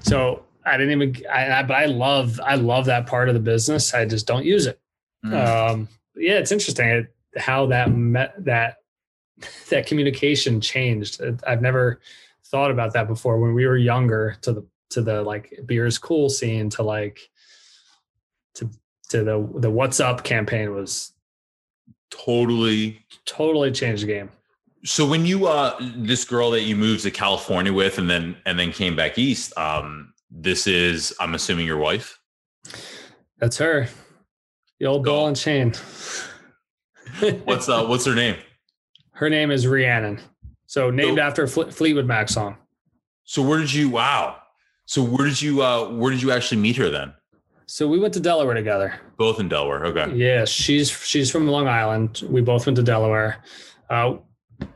so 0.01 0.43
I 0.67 0.77
didn't 0.77 1.01
even. 1.01 1.27
I, 1.33 1.63
but 1.63 1.75
I 1.75 1.87
love, 1.87 2.39
I 2.45 2.57
love 2.57 2.85
that 2.87 3.07
part 3.07 3.29
of 3.29 3.35
the 3.35 3.41
business. 3.41 3.95
I 3.95 4.05
just 4.05 4.27
don't 4.27 4.45
use 4.45 4.67
it. 4.67 4.79
Mm. 5.25 5.71
Um, 5.71 5.89
yeah, 6.17 6.35
it's 6.35 6.53
interesting 6.53 7.07
how 7.39 7.67
that 7.67 7.93
met 7.93 8.35
that 8.45 8.79
that 9.71 9.87
communication 9.87 10.61
changed. 10.61 11.21
I've 11.47 11.63
never 11.63 12.01
thought 12.45 12.71
about 12.71 12.93
that 12.95 13.07
before. 13.07 13.39
When 13.39 13.55
we 13.55 13.67
were 13.67 13.77
younger, 13.77 14.37
to 14.43 14.53
the 14.53 14.67
to 14.91 15.03
the 15.03 15.23
like 15.23 15.61
beers 15.67 15.99
cool 15.99 16.29
scene, 16.29 16.71
to 16.71 16.83
like 16.83 17.31
to 18.55 18.71
to 19.11 19.25
the 19.25 19.49
the 19.57 19.71
what's 19.71 20.01
up 20.01 20.25
campaign 20.25 20.75
was 20.75 21.13
totally. 22.11 23.05
totally 23.25 23.71
changed 23.71 24.03
the 24.03 24.07
game. 24.07 24.31
So 24.85 25.07
when 25.07 25.27
you 25.27 25.47
uh 25.47 25.77
this 25.97 26.25
girl 26.25 26.51
that 26.53 26.63
you 26.63 26.77
moved 26.77 27.03
to 27.03 27.11
california 27.11 27.73
with 27.73 27.99
and 27.99 28.09
then 28.09 28.37
and 28.47 28.57
then 28.59 28.71
came 28.71 28.95
back 28.95 29.19
east 29.19 29.53
um 29.59 30.15
this 30.31 30.69
is 30.69 31.13
i'm 31.19 31.35
assuming 31.35 31.67
your 31.67 31.79
wife? 31.79 32.19
That's 33.39 33.59
her. 33.59 33.89
The 34.79 34.87
old 34.87 35.05
ball 35.05 35.27
and 35.27 35.37
chain 35.37 35.75
what's 37.45 37.69
uh 37.69 37.85
what's 37.85 38.05
her 38.05 38.15
name 38.15 38.37
her 39.13 39.31
name 39.31 39.51
is 39.51 39.67
rhiannon 39.67 40.21
so 40.67 40.91
named 40.91 41.19
so, 41.19 41.23
after 41.23 41.43
a 41.45 41.49
fleetwood 41.49 42.07
mac 42.07 42.29
song 42.29 42.57
so 43.25 43.43
where 43.43 43.59
did 43.59 43.73
you 43.73 43.89
wow 43.89 44.37
so 44.87 45.03
where 45.03 45.27
did 45.27 45.41
you 45.41 45.63
uh 45.63 45.89
where 45.91 46.11
did 46.11 46.23
you 46.23 46.31
actually 46.31 46.61
meet 46.61 46.77
her 46.77 46.89
then 46.91 47.13
so 47.71 47.87
we 47.87 47.99
went 47.99 48.15
to 48.15 48.21
Delaware 48.21 48.55
together. 48.55 48.99
Both 49.19 49.41
in 49.41 49.49
Delaware. 49.51 49.85
Okay. 49.85 50.17
Yeah, 50.17 50.47
she's 50.47 50.91
she's 50.91 51.31
from 51.31 51.47
Long 51.47 51.69
Island. 51.69 52.23
We 52.27 52.41
both 52.41 52.65
went 52.65 52.77
to 52.77 52.83
Delaware. 52.83 53.43
Uh, 53.91 54.17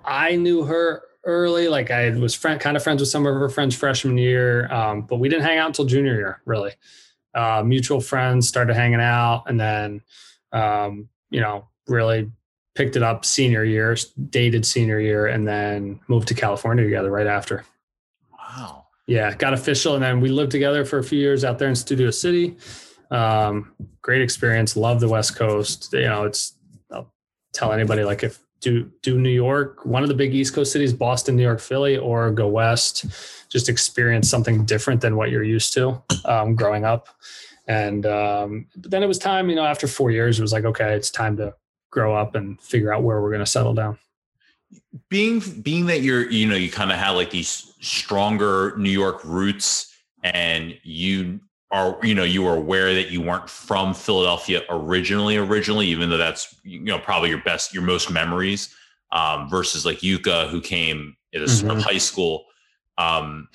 I 0.05 0.37
knew 0.37 0.65
her 0.65 1.03
early. 1.25 1.69
Like 1.69 1.91
I 1.91 2.11
was 2.11 2.35
friend, 2.35 2.61
kind 2.61 2.77
of 2.77 2.83
friends 2.83 3.01
with 3.01 3.09
some 3.09 3.27
of 3.27 3.35
her 3.35 3.49
friends 3.49 3.75
freshman 3.75 4.19
year, 4.19 4.71
um, 4.71 5.03
but 5.03 5.17
we 5.17 5.31
didn't 5.31 5.45
hang 5.45 5.57
out 5.57 5.69
until 5.69 5.87
junior 5.87 6.15
year. 6.15 6.43
Really, 6.45 6.73
uh, 7.35 7.63
mutual 7.65 8.03
friends 8.03 8.47
started 8.47 8.75
hanging 8.75 9.01
out, 9.01 9.45
and 9.47 9.59
then 9.59 10.03
um, 10.53 11.09
you 11.31 11.41
know 11.41 11.69
really 11.87 12.31
picked 12.75 12.97
it 12.97 13.03
up 13.03 13.25
senior 13.25 13.65
year, 13.65 13.97
dated 14.31 14.65
senior 14.65 15.01
year, 15.01 15.27
and 15.27 15.47
then 15.47 16.01
moved 16.09 16.29
to 16.29 16.35
California 16.35 16.85
together 16.85 17.11
right 17.11 17.27
after. 17.27 17.65
Wow. 18.33 18.87
Yeah, 19.07 19.35
got 19.35 19.53
official, 19.53 19.95
and 19.95 20.03
then 20.03 20.21
we 20.21 20.29
lived 20.29 20.53
together 20.53 20.85
for 20.85 20.99
a 20.99 21.05
few 21.05 21.19
years 21.19 21.45
out 21.45 21.59
there 21.59 21.69
in 21.69 21.75
Studio 21.75 22.11
City. 22.11 22.57
Um, 23.11 23.73
great 24.01 24.23
experience. 24.23 24.77
Love 24.77 25.01
the 25.01 25.09
West 25.09 25.37
Coast. 25.37 25.93
You 25.93 26.03
know, 26.03 26.25
it's 26.25 26.55
I'll 26.91 27.13
tell 27.53 27.73
anybody 27.73 28.05
like 28.05 28.23
if 28.23 28.39
do 28.61 28.91
do 29.03 29.19
New 29.19 29.31
York, 29.31 29.85
one 29.85 30.03
of 30.03 30.09
the 30.09 30.15
big 30.15 30.35
East 30.35 30.55
Coast 30.55 30.73
cities, 30.73 30.93
Boston, 30.93 31.37
New 31.37 31.43
York, 31.43 31.61
Philly, 31.61 31.99
or 31.99 32.31
go 32.31 32.49
west. 32.49 33.05
Just 33.51 33.69
experience 33.69 34.31
something 34.31 34.65
different 34.65 35.03
than 35.03 35.17
what 35.17 35.31
you're 35.31 35.43
used 35.43 35.75
to 35.75 36.03
um, 36.25 36.55
growing 36.55 36.85
up. 36.85 37.09
And 37.69 38.07
um, 38.07 38.67
but 38.77 38.91
then 38.91 39.03
it 39.03 39.07
was 39.07 39.19
time. 39.19 39.51
You 39.51 39.57
know, 39.57 39.67
after 39.67 39.87
four 39.87 40.11
years, 40.11 40.39
it 40.39 40.43
was 40.43 40.53
like, 40.53 40.65
okay, 40.65 40.95
it's 40.95 41.11
time 41.11 41.37
to 41.37 41.55
grow 41.93 42.17
up 42.17 42.35
and 42.35 42.61
figure 42.61 42.93
out 42.93 43.05
where 43.05 43.23
we're 43.23 43.31
going 43.31 43.39
to 43.39 43.47
settle 43.47 43.75
down 43.75 43.97
being 45.09 45.41
being 45.63 45.87
that 45.87 46.01
you're 46.01 46.31
you 46.31 46.47
know 46.47 46.57
you 46.57 46.71
kind 46.71 46.91
of 46.91 46.99
have 46.99 47.15
like 47.15 47.31
these 47.31 47.75
stronger 47.81 48.75
New 48.77 48.91
York 48.91 49.25
roots 49.25 49.95
and 50.25 50.77
you 50.83 51.41
are 51.71 51.99
you 52.03 52.15
know 52.15 52.25
you 52.25 52.43
were 52.43 52.57
aware 52.57 52.95
that 52.95 53.11
you 53.11 53.21
weren't 53.21 53.49
from 53.49 53.95
Philadelphia 53.95 54.63
originally 54.71 55.37
originally 55.37 55.87
even 55.87 56.11
though 56.11 56.17
that's 56.17 56.55
you 56.65 56.81
know 56.81 56.99
probably 56.99 57.31
your 57.31 57.43
best 57.43 57.73
your 57.75 57.83
most 57.83 58.11
memories 58.11 58.75
um, 59.13 59.49
versus 59.49 59.85
like 59.85 59.99
Yuka 59.99 60.49
who 60.49 60.61
came 60.61 61.17
at 61.35 61.43
a 61.43 61.45
mm-hmm. 61.45 61.79
high 61.81 61.99
school 61.99 62.47
um, 62.99 63.49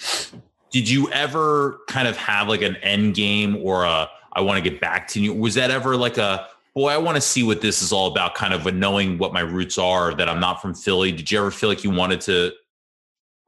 did 0.71 0.89
you 0.89 1.09
ever 1.11 1.79
kind 1.87 2.07
of 2.07 2.17
have 2.17 2.47
like 2.47 2.61
an 2.61 2.75
end 2.77 3.15
game 3.15 3.57
or 3.57 3.85
a 3.85 4.09
I 4.33 4.41
want 4.41 4.63
to 4.63 4.69
get 4.69 4.79
back 4.79 5.07
to 5.09 5.21
you 5.21 5.33
was 5.33 5.55
that 5.55 5.71
ever 5.71 5.95
like 5.95 6.17
a 6.17 6.47
boy, 6.77 6.89
I 6.89 6.97
want 6.97 7.15
to 7.15 7.21
see 7.21 7.41
what 7.41 7.59
this 7.59 7.81
is 7.81 7.91
all 7.91 8.05
about, 8.05 8.35
kind 8.35 8.53
of 8.53 8.71
knowing 8.71 9.17
what 9.17 9.33
my 9.33 9.39
roots 9.39 9.79
are, 9.79 10.13
that 10.13 10.29
I'm 10.29 10.39
not 10.39 10.61
from 10.61 10.75
Philly. 10.75 11.11
Did 11.11 11.31
you 11.31 11.39
ever 11.39 11.49
feel 11.49 11.69
like 11.69 11.83
you 11.83 11.89
wanted 11.89 12.21
to? 12.21 12.51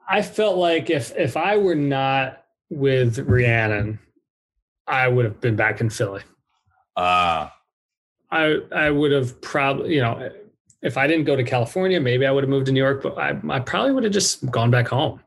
I 0.09 0.23
felt 0.23 0.57
like 0.57 0.89
if 0.89 1.15
if 1.15 1.37
I 1.37 1.55
were 1.55 1.75
not 1.75 2.43
with 2.71 3.19
Rhiannon, 3.19 3.99
I 4.87 5.07
would 5.07 5.25
have 5.25 5.39
been 5.39 5.55
back 5.55 5.79
in 5.79 5.91
Philly. 5.91 6.23
Uh 6.95 7.49
I 8.31 8.61
I 8.71 8.89
would 8.89 9.11
have 9.11 9.39
probably, 9.41 9.93
you 9.93 10.01
know, 10.01 10.31
if 10.81 10.97
I 10.97 11.05
didn't 11.05 11.25
go 11.25 11.35
to 11.35 11.43
California, 11.43 11.99
maybe 11.99 12.25
I 12.25 12.31
would 12.31 12.43
have 12.43 12.49
moved 12.49 12.65
to 12.65 12.71
New 12.71 12.81
York, 12.81 13.03
but 13.03 13.15
I, 13.19 13.39
I 13.47 13.59
probably 13.59 13.91
would 13.91 14.05
have 14.05 14.13
just 14.13 14.49
gone 14.49 14.71
back 14.71 14.87
home 14.87 15.21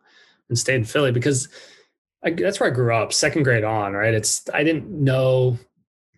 and 0.48 0.58
stayed 0.58 0.74
in 0.74 0.84
Philly 0.84 1.12
because 1.12 1.48
I, 2.24 2.30
that's 2.30 2.58
where 2.58 2.68
I 2.68 2.74
grew 2.74 2.92
up, 2.96 3.12
second 3.12 3.44
grade 3.44 3.62
on, 3.62 3.92
right? 3.92 4.12
It's 4.12 4.50
I 4.52 4.64
didn't 4.64 4.90
know 4.90 5.56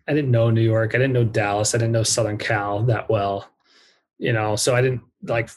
I 0.07 0.13
didn't 0.13 0.31
know 0.31 0.49
New 0.49 0.61
York. 0.61 0.93
I 0.93 0.97
didn't 0.97 1.13
know 1.13 1.23
Dallas. 1.23 1.73
I 1.73 1.77
didn't 1.77 1.93
know 1.93 2.03
Southern 2.03 2.37
Cal 2.37 2.83
that 2.83 3.09
well, 3.09 3.49
you 4.17 4.33
know. 4.33 4.55
So 4.55 4.75
I 4.75 4.81
didn't 4.81 5.01
like 5.23 5.49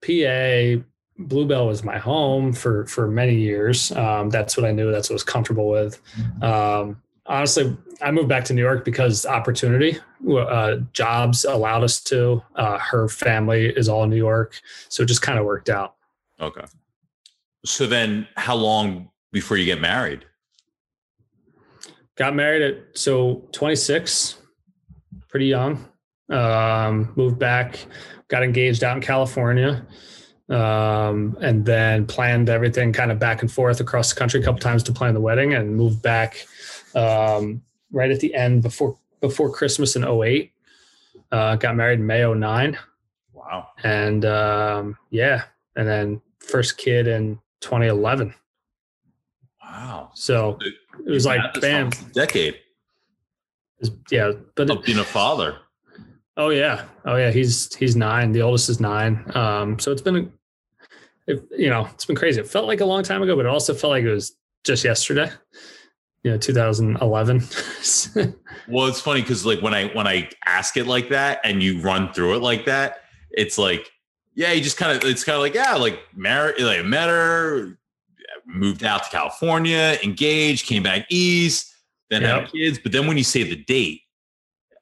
PA. 0.00 0.82
Blue 1.16 1.46
Bell 1.46 1.66
was 1.68 1.84
my 1.84 1.98
home 1.98 2.52
for 2.52 2.86
for 2.86 3.08
many 3.08 3.36
years. 3.36 3.92
Um, 3.92 4.30
that's 4.30 4.56
what 4.56 4.66
I 4.66 4.72
knew. 4.72 4.90
That's 4.90 5.08
what 5.08 5.14
I 5.14 5.16
was 5.16 5.24
comfortable 5.24 5.68
with. 5.68 6.00
Mm-hmm. 6.16 6.42
Um, 6.42 7.02
honestly, 7.26 7.76
I 8.02 8.10
moved 8.10 8.28
back 8.28 8.44
to 8.46 8.54
New 8.54 8.62
York 8.62 8.84
because 8.84 9.26
opportunity, 9.26 9.98
uh, 10.28 10.76
jobs 10.92 11.44
allowed 11.44 11.84
us 11.84 12.00
to. 12.04 12.42
Uh, 12.56 12.78
her 12.78 13.08
family 13.08 13.66
is 13.66 13.88
all 13.88 14.04
in 14.04 14.10
New 14.10 14.16
York, 14.16 14.60
so 14.88 15.02
it 15.02 15.06
just 15.06 15.22
kind 15.22 15.38
of 15.38 15.44
worked 15.44 15.68
out. 15.68 15.94
Okay. 16.40 16.64
So 17.64 17.86
then, 17.86 18.26
how 18.36 18.56
long 18.56 19.10
before 19.32 19.56
you 19.56 19.64
get 19.64 19.80
married? 19.80 20.24
Got 22.16 22.34
married 22.34 22.62
at 22.62 22.98
so 22.98 23.48
26 23.52 24.38
pretty 25.28 25.46
young. 25.46 25.88
Um, 26.30 27.12
moved 27.16 27.38
back 27.38 27.86
got 28.28 28.42
engaged 28.42 28.82
out 28.82 28.96
in 28.96 29.02
california 29.02 29.86
um, 30.48 31.36
and 31.40 31.64
then 31.66 32.06
planned 32.06 32.48
everything 32.48 32.94
kind 32.94 33.12
of 33.12 33.18
back 33.18 33.42
and 33.42 33.52
forth 33.52 33.78
across 33.80 34.12
the 34.12 34.18
country 34.18 34.40
a 34.40 34.42
couple 34.42 34.58
times 34.58 34.82
to 34.84 34.92
plan 34.92 35.12
the 35.12 35.20
wedding 35.20 35.52
and 35.52 35.76
moved 35.76 36.00
back 36.00 36.46
um, 36.94 37.62
right 37.92 38.10
at 38.10 38.20
the 38.20 38.34
end 38.34 38.62
before 38.62 38.98
before 39.20 39.50
christmas 39.50 39.96
in 39.96 40.04
08 40.04 40.50
uh, 41.30 41.56
got 41.56 41.76
married 41.76 41.98
in 41.98 42.06
may 42.06 42.24
09 42.24 42.78
wow. 43.34 43.68
And 43.82 44.24
um, 44.24 44.96
yeah 45.10 45.44
and 45.76 45.86
then 45.86 46.22
first 46.38 46.78
kid 46.78 47.06
in 47.06 47.38
2011 47.60 48.34
wow. 49.62 50.10
So 50.14 50.58
it 51.06 51.10
was 51.10 51.26
like 51.26 51.40
bam 51.60 51.90
decade 52.12 52.56
Yeah, 54.10 54.32
but 54.54 54.84
being 54.84 54.98
a 54.98 55.04
father. 55.04 55.58
Oh 56.36 56.50
yeah, 56.50 56.84
oh 57.04 57.16
yeah. 57.16 57.30
He's 57.30 57.74
he's 57.74 57.94
nine. 57.94 58.32
The 58.32 58.42
oldest 58.42 58.68
is 58.68 58.80
nine. 58.80 59.24
Um, 59.34 59.78
so 59.78 59.92
it's 59.92 60.02
been, 60.02 60.32
it, 61.26 61.44
you 61.56 61.70
know, 61.70 61.88
it's 61.92 62.06
been 62.06 62.16
crazy. 62.16 62.40
It 62.40 62.48
felt 62.48 62.66
like 62.66 62.80
a 62.80 62.84
long 62.84 63.02
time 63.02 63.22
ago, 63.22 63.36
but 63.36 63.46
it 63.46 63.48
also 63.48 63.74
felt 63.74 63.92
like 63.92 64.04
it 64.04 64.10
was 64.10 64.36
just 64.64 64.84
yesterday. 64.84 65.30
You 66.24 66.32
know, 66.32 66.38
2011. 66.38 67.42
well, 68.68 68.86
it's 68.86 69.00
funny 69.00 69.20
because 69.20 69.44
like 69.44 69.60
when 69.60 69.74
I 69.74 69.88
when 69.88 70.06
I 70.06 70.30
ask 70.46 70.76
it 70.76 70.86
like 70.86 71.10
that 71.10 71.40
and 71.44 71.62
you 71.62 71.80
run 71.80 72.12
through 72.12 72.36
it 72.36 72.42
like 72.42 72.64
that, 72.64 73.02
it's 73.30 73.58
like, 73.58 73.90
yeah, 74.34 74.52
you 74.52 74.62
just 74.62 74.78
kind 74.78 74.96
of 74.96 75.08
it's 75.08 75.22
kind 75.22 75.36
of 75.36 75.42
like 75.42 75.54
yeah, 75.54 75.74
like 75.74 76.00
married, 76.14 76.60
like 76.60 76.84
met 76.84 77.10
her, 77.10 77.78
moved 78.46 78.84
out 78.84 79.04
to 79.04 79.10
California, 79.10 79.98
engaged, 80.02 80.66
came 80.66 80.82
back 80.82 81.06
east, 81.10 81.74
then 82.10 82.22
had 82.22 82.50
kids. 82.52 82.78
But 82.78 82.92
then 82.92 83.06
when 83.06 83.16
you 83.16 83.24
say 83.24 83.42
the 83.42 83.56
date, 83.56 84.02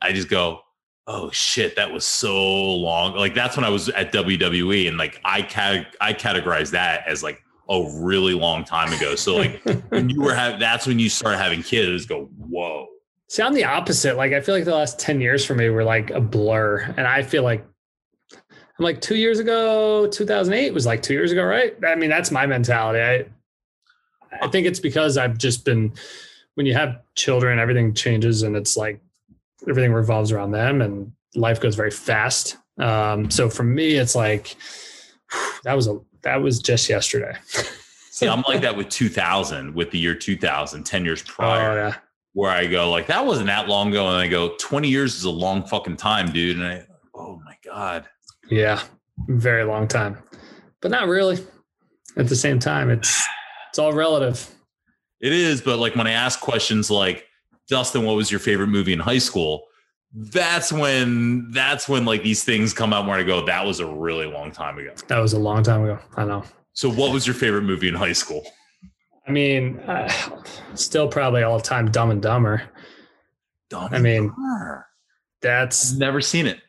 I 0.00 0.12
just 0.12 0.28
go, 0.28 0.60
oh 1.06 1.30
shit, 1.30 1.76
that 1.76 1.92
was 1.92 2.04
so 2.04 2.74
long. 2.74 3.14
Like 3.14 3.34
that's 3.34 3.56
when 3.56 3.64
I 3.64 3.68
was 3.68 3.88
at 3.90 4.12
WWE, 4.12 4.88
and 4.88 4.96
like 4.96 5.20
I 5.24 5.42
cat 5.42 5.94
I 6.00 6.12
categorize 6.12 6.70
that 6.70 7.06
as 7.06 7.22
like 7.22 7.42
a 7.68 7.82
really 8.00 8.34
long 8.34 8.64
time 8.64 8.92
ago. 8.92 9.14
So 9.14 9.36
like 9.36 9.62
when 9.88 10.08
you 10.08 10.20
were 10.20 10.34
having, 10.34 10.60
that's 10.60 10.86
when 10.86 10.98
you 10.98 11.08
start 11.08 11.38
having 11.38 11.62
kids. 11.62 12.06
Go 12.06 12.26
whoa. 12.36 12.88
See, 13.28 13.42
I'm 13.42 13.54
the 13.54 13.64
opposite. 13.64 14.16
Like 14.16 14.32
I 14.32 14.40
feel 14.40 14.54
like 14.54 14.64
the 14.64 14.74
last 14.74 14.98
ten 14.98 15.20
years 15.20 15.44
for 15.44 15.54
me 15.54 15.68
were 15.70 15.84
like 15.84 16.10
a 16.10 16.20
blur, 16.20 16.80
and 16.96 17.06
I 17.06 17.22
feel 17.22 17.42
like 17.42 17.64
I'm 18.32 18.84
like 18.84 19.00
two 19.00 19.16
years 19.16 19.38
ago, 19.38 20.06
2008 20.06 20.72
was 20.72 20.86
like 20.86 21.02
two 21.02 21.14
years 21.14 21.30
ago, 21.30 21.44
right? 21.44 21.74
I 21.86 21.94
mean, 21.94 22.10
that's 22.10 22.30
my 22.30 22.46
mentality. 22.46 23.00
I 23.00 23.26
I 24.40 24.48
think 24.48 24.66
it's 24.66 24.80
because 24.80 25.18
I've 25.18 25.38
just 25.38 25.64
been 25.64 25.92
when 26.54 26.66
you 26.66 26.74
have 26.74 27.00
children, 27.14 27.58
everything 27.58 27.94
changes, 27.94 28.42
and 28.42 28.56
it's 28.56 28.76
like 28.76 29.00
everything 29.68 29.92
revolves 29.92 30.32
around 30.32 30.52
them 30.52 30.82
and 30.82 31.12
life 31.34 31.60
goes 31.60 31.74
very 31.74 31.90
fast. 31.90 32.56
Um, 32.78 33.30
so 33.30 33.48
for 33.48 33.62
me, 33.62 33.94
it's 33.94 34.14
like 34.14 34.56
that 35.64 35.74
was 35.74 35.88
a 35.88 35.98
that 36.22 36.36
was 36.36 36.60
just 36.60 36.88
yesterday. 36.88 37.36
See, 38.10 38.28
I'm 38.28 38.42
like 38.46 38.60
that 38.60 38.76
with 38.76 38.88
2000, 38.90 39.74
with 39.74 39.90
the 39.90 39.98
year 39.98 40.14
2000, 40.14 40.84
10 40.84 41.04
years 41.04 41.22
prior, 41.22 41.70
oh, 41.70 41.74
yeah. 41.74 41.94
where 42.34 42.50
I 42.50 42.66
go 42.66 42.90
like 42.90 43.06
that 43.06 43.24
wasn't 43.24 43.46
that 43.46 43.68
long 43.68 43.88
ago, 43.88 44.08
and 44.08 44.16
I 44.16 44.28
go 44.28 44.54
20 44.56 44.88
years 44.88 45.16
is 45.16 45.24
a 45.24 45.30
long 45.30 45.66
fucking 45.66 45.96
time, 45.96 46.30
dude. 46.30 46.58
And 46.58 46.66
I, 46.66 46.86
oh 47.14 47.40
my 47.44 47.56
god, 47.64 48.06
yeah, 48.50 48.82
very 49.28 49.64
long 49.64 49.88
time, 49.88 50.18
but 50.80 50.90
not 50.90 51.08
really. 51.08 51.38
At 52.14 52.28
the 52.28 52.36
same 52.36 52.58
time, 52.58 52.90
it's 52.90 53.26
it's 53.72 53.78
all 53.78 53.94
relative. 53.94 54.54
It 55.22 55.32
is, 55.32 55.62
but 55.62 55.78
like 55.78 55.96
when 55.96 56.06
I 56.06 56.10
ask 56.10 56.40
questions 56.40 56.90
like 56.90 57.26
Dustin, 57.70 58.04
what 58.04 58.16
was 58.16 58.30
your 58.30 58.38
favorite 58.38 58.66
movie 58.66 58.92
in 58.92 58.98
high 58.98 59.16
school? 59.16 59.62
That's 60.12 60.70
when 60.70 61.50
that's 61.52 61.88
when 61.88 62.04
like 62.04 62.22
these 62.22 62.44
things 62.44 62.74
come 62.74 62.92
out 62.92 63.06
where 63.06 63.16
I 63.16 63.22
go, 63.22 63.46
that 63.46 63.64
was 63.64 63.80
a 63.80 63.86
really 63.86 64.26
long 64.26 64.52
time 64.52 64.76
ago. 64.76 64.92
That 65.08 65.20
was 65.20 65.32
a 65.32 65.38
long 65.38 65.62
time 65.62 65.84
ago. 65.84 65.98
I 66.18 66.26
know. 66.26 66.44
So, 66.74 66.90
what 66.90 67.14
was 67.14 67.26
your 67.26 67.32
favorite 67.32 67.62
movie 67.62 67.88
in 67.88 67.94
high 67.94 68.12
school? 68.12 68.42
I 69.26 69.30
mean, 69.30 69.78
uh, 69.80 70.12
still 70.74 71.08
probably 71.08 71.44
all 71.44 71.60
time 71.60 71.90
Dumb 71.90 72.10
and 72.10 72.20
Dumber. 72.20 72.64
Dumb 73.70 73.88
I 73.90 74.00
mean, 74.00 74.28
Dumber. 74.28 74.86
that's 75.40 75.94
I've 75.94 75.98
never 75.98 76.20
seen 76.20 76.46
it. 76.46 76.60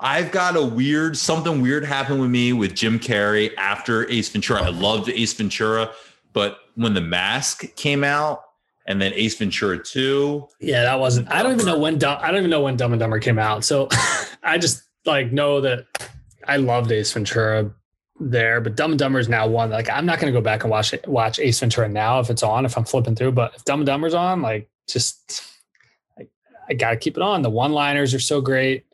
I've 0.00 0.32
got 0.32 0.56
a 0.56 0.64
weird 0.64 1.16
something 1.16 1.62
weird 1.62 1.84
happened 1.84 2.20
with 2.20 2.30
me 2.30 2.52
with 2.52 2.74
Jim 2.74 2.98
Carrey 2.98 3.52
after 3.56 4.08
Ace 4.10 4.28
Ventura. 4.28 4.62
I 4.62 4.70
loved 4.70 5.08
Ace 5.08 5.32
Ventura, 5.32 5.92
but 6.32 6.58
when 6.74 6.94
the 6.94 7.00
mask 7.00 7.74
came 7.76 8.02
out 8.02 8.42
and 8.86 9.00
then 9.00 9.12
Ace 9.14 9.36
Ventura 9.36 9.82
2. 9.82 10.46
Yeah, 10.60 10.82
that 10.82 10.98
wasn't 10.98 11.30
I 11.30 11.42
don't 11.42 11.52
even 11.52 11.66
know 11.66 11.78
when 11.78 12.02
I 12.04 12.30
don't 12.30 12.38
even 12.38 12.50
know 12.50 12.62
when 12.62 12.76
Dumb 12.76 12.92
and 12.92 13.00
Dumber 13.00 13.18
came 13.18 13.38
out. 13.38 13.64
So 13.64 13.88
I 14.42 14.58
just 14.58 14.82
like 15.06 15.32
know 15.32 15.60
that 15.60 15.86
I 16.46 16.56
loved 16.56 16.90
Ace 16.92 17.12
Ventura 17.12 17.70
there, 18.20 18.60
but 18.60 18.76
Dumb 18.76 18.92
and 18.92 18.98
Dumber 18.98 19.18
is 19.18 19.28
now 19.28 19.46
one. 19.46 19.70
Like 19.70 19.88
I'm 19.88 20.06
not 20.06 20.18
gonna 20.18 20.32
go 20.32 20.40
back 20.40 20.64
and 20.64 20.70
watch 20.70 20.92
it, 20.92 21.06
watch 21.06 21.38
Ace 21.38 21.60
Ventura 21.60 21.88
now 21.88 22.20
if 22.20 22.30
it's 22.30 22.42
on, 22.42 22.64
if 22.64 22.76
I'm 22.76 22.84
flipping 22.84 23.14
through. 23.14 23.32
But 23.32 23.54
if 23.54 23.64
Dumb 23.64 23.80
and 23.80 23.86
Dumber's 23.86 24.14
on, 24.14 24.42
like 24.42 24.68
just 24.88 25.44
I, 26.18 26.26
I 26.68 26.74
gotta 26.74 26.96
keep 26.96 27.16
it 27.16 27.22
on. 27.22 27.42
The 27.42 27.50
one-liners 27.50 28.12
are 28.12 28.20
so 28.20 28.40
great. 28.40 28.84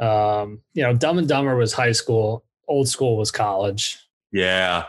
Um, 0.00 0.60
you 0.74 0.82
know, 0.82 0.92
Dumb 0.92 1.18
and 1.18 1.28
Dumber 1.28 1.56
was 1.56 1.72
high 1.72 1.92
school, 1.92 2.44
old 2.68 2.88
school 2.88 3.16
was 3.16 3.30
college. 3.30 3.98
Yeah. 4.32 4.84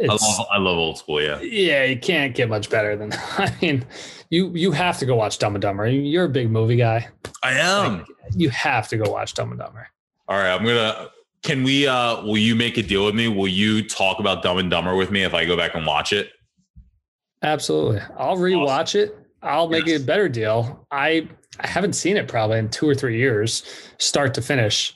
I 0.00 0.06
love 0.06 0.46
I 0.50 0.58
love 0.58 0.76
old 0.76 0.98
school, 0.98 1.22
yeah. 1.22 1.40
Yeah, 1.40 1.84
you 1.84 1.98
can't 1.98 2.34
get 2.34 2.48
much 2.48 2.68
better 2.68 2.96
than 2.96 3.10
that. 3.10 3.38
I 3.38 3.56
mean, 3.62 3.86
you 4.30 4.50
you 4.54 4.72
have 4.72 4.98
to 4.98 5.06
go 5.06 5.14
watch 5.14 5.38
Dumb 5.38 5.54
and 5.54 5.62
Dumber. 5.62 5.86
You're 5.86 6.24
a 6.24 6.28
big 6.28 6.50
movie 6.50 6.76
guy. 6.76 7.08
I 7.42 7.52
am. 7.52 7.98
Like, 7.98 8.08
you 8.34 8.50
have 8.50 8.88
to 8.88 8.96
go 8.96 9.10
watch 9.10 9.34
Dumb 9.34 9.50
and 9.50 9.60
Dumber. 9.60 9.88
All 10.26 10.36
right, 10.36 10.52
I'm 10.52 10.64
gonna 10.64 11.10
can 11.44 11.62
we 11.62 11.86
uh 11.86 12.22
will 12.22 12.38
you 12.38 12.56
make 12.56 12.76
a 12.76 12.82
deal 12.82 13.04
with 13.04 13.14
me? 13.14 13.28
Will 13.28 13.48
you 13.48 13.86
talk 13.86 14.18
about 14.18 14.42
Dumb 14.42 14.58
and 14.58 14.70
Dumber 14.70 14.96
with 14.96 15.10
me 15.10 15.22
if 15.22 15.34
I 15.34 15.44
go 15.44 15.56
back 15.56 15.74
and 15.74 15.86
watch 15.86 16.12
it? 16.12 16.30
Absolutely. 17.42 18.00
I'll 18.18 18.36
rewatch 18.36 18.68
awesome. 18.68 19.00
it. 19.00 19.18
I'll 19.42 19.68
make 19.68 19.86
yes. 19.86 20.00
it 20.00 20.02
a 20.02 20.06
better 20.06 20.28
deal. 20.28 20.86
I 20.90 21.28
I 21.60 21.66
haven't 21.66 21.94
seen 21.94 22.16
it 22.16 22.28
probably 22.28 22.58
in 22.58 22.68
two 22.68 22.88
or 22.88 22.94
three 22.94 23.18
years, 23.18 23.62
start 23.98 24.34
to 24.34 24.42
finish. 24.42 24.94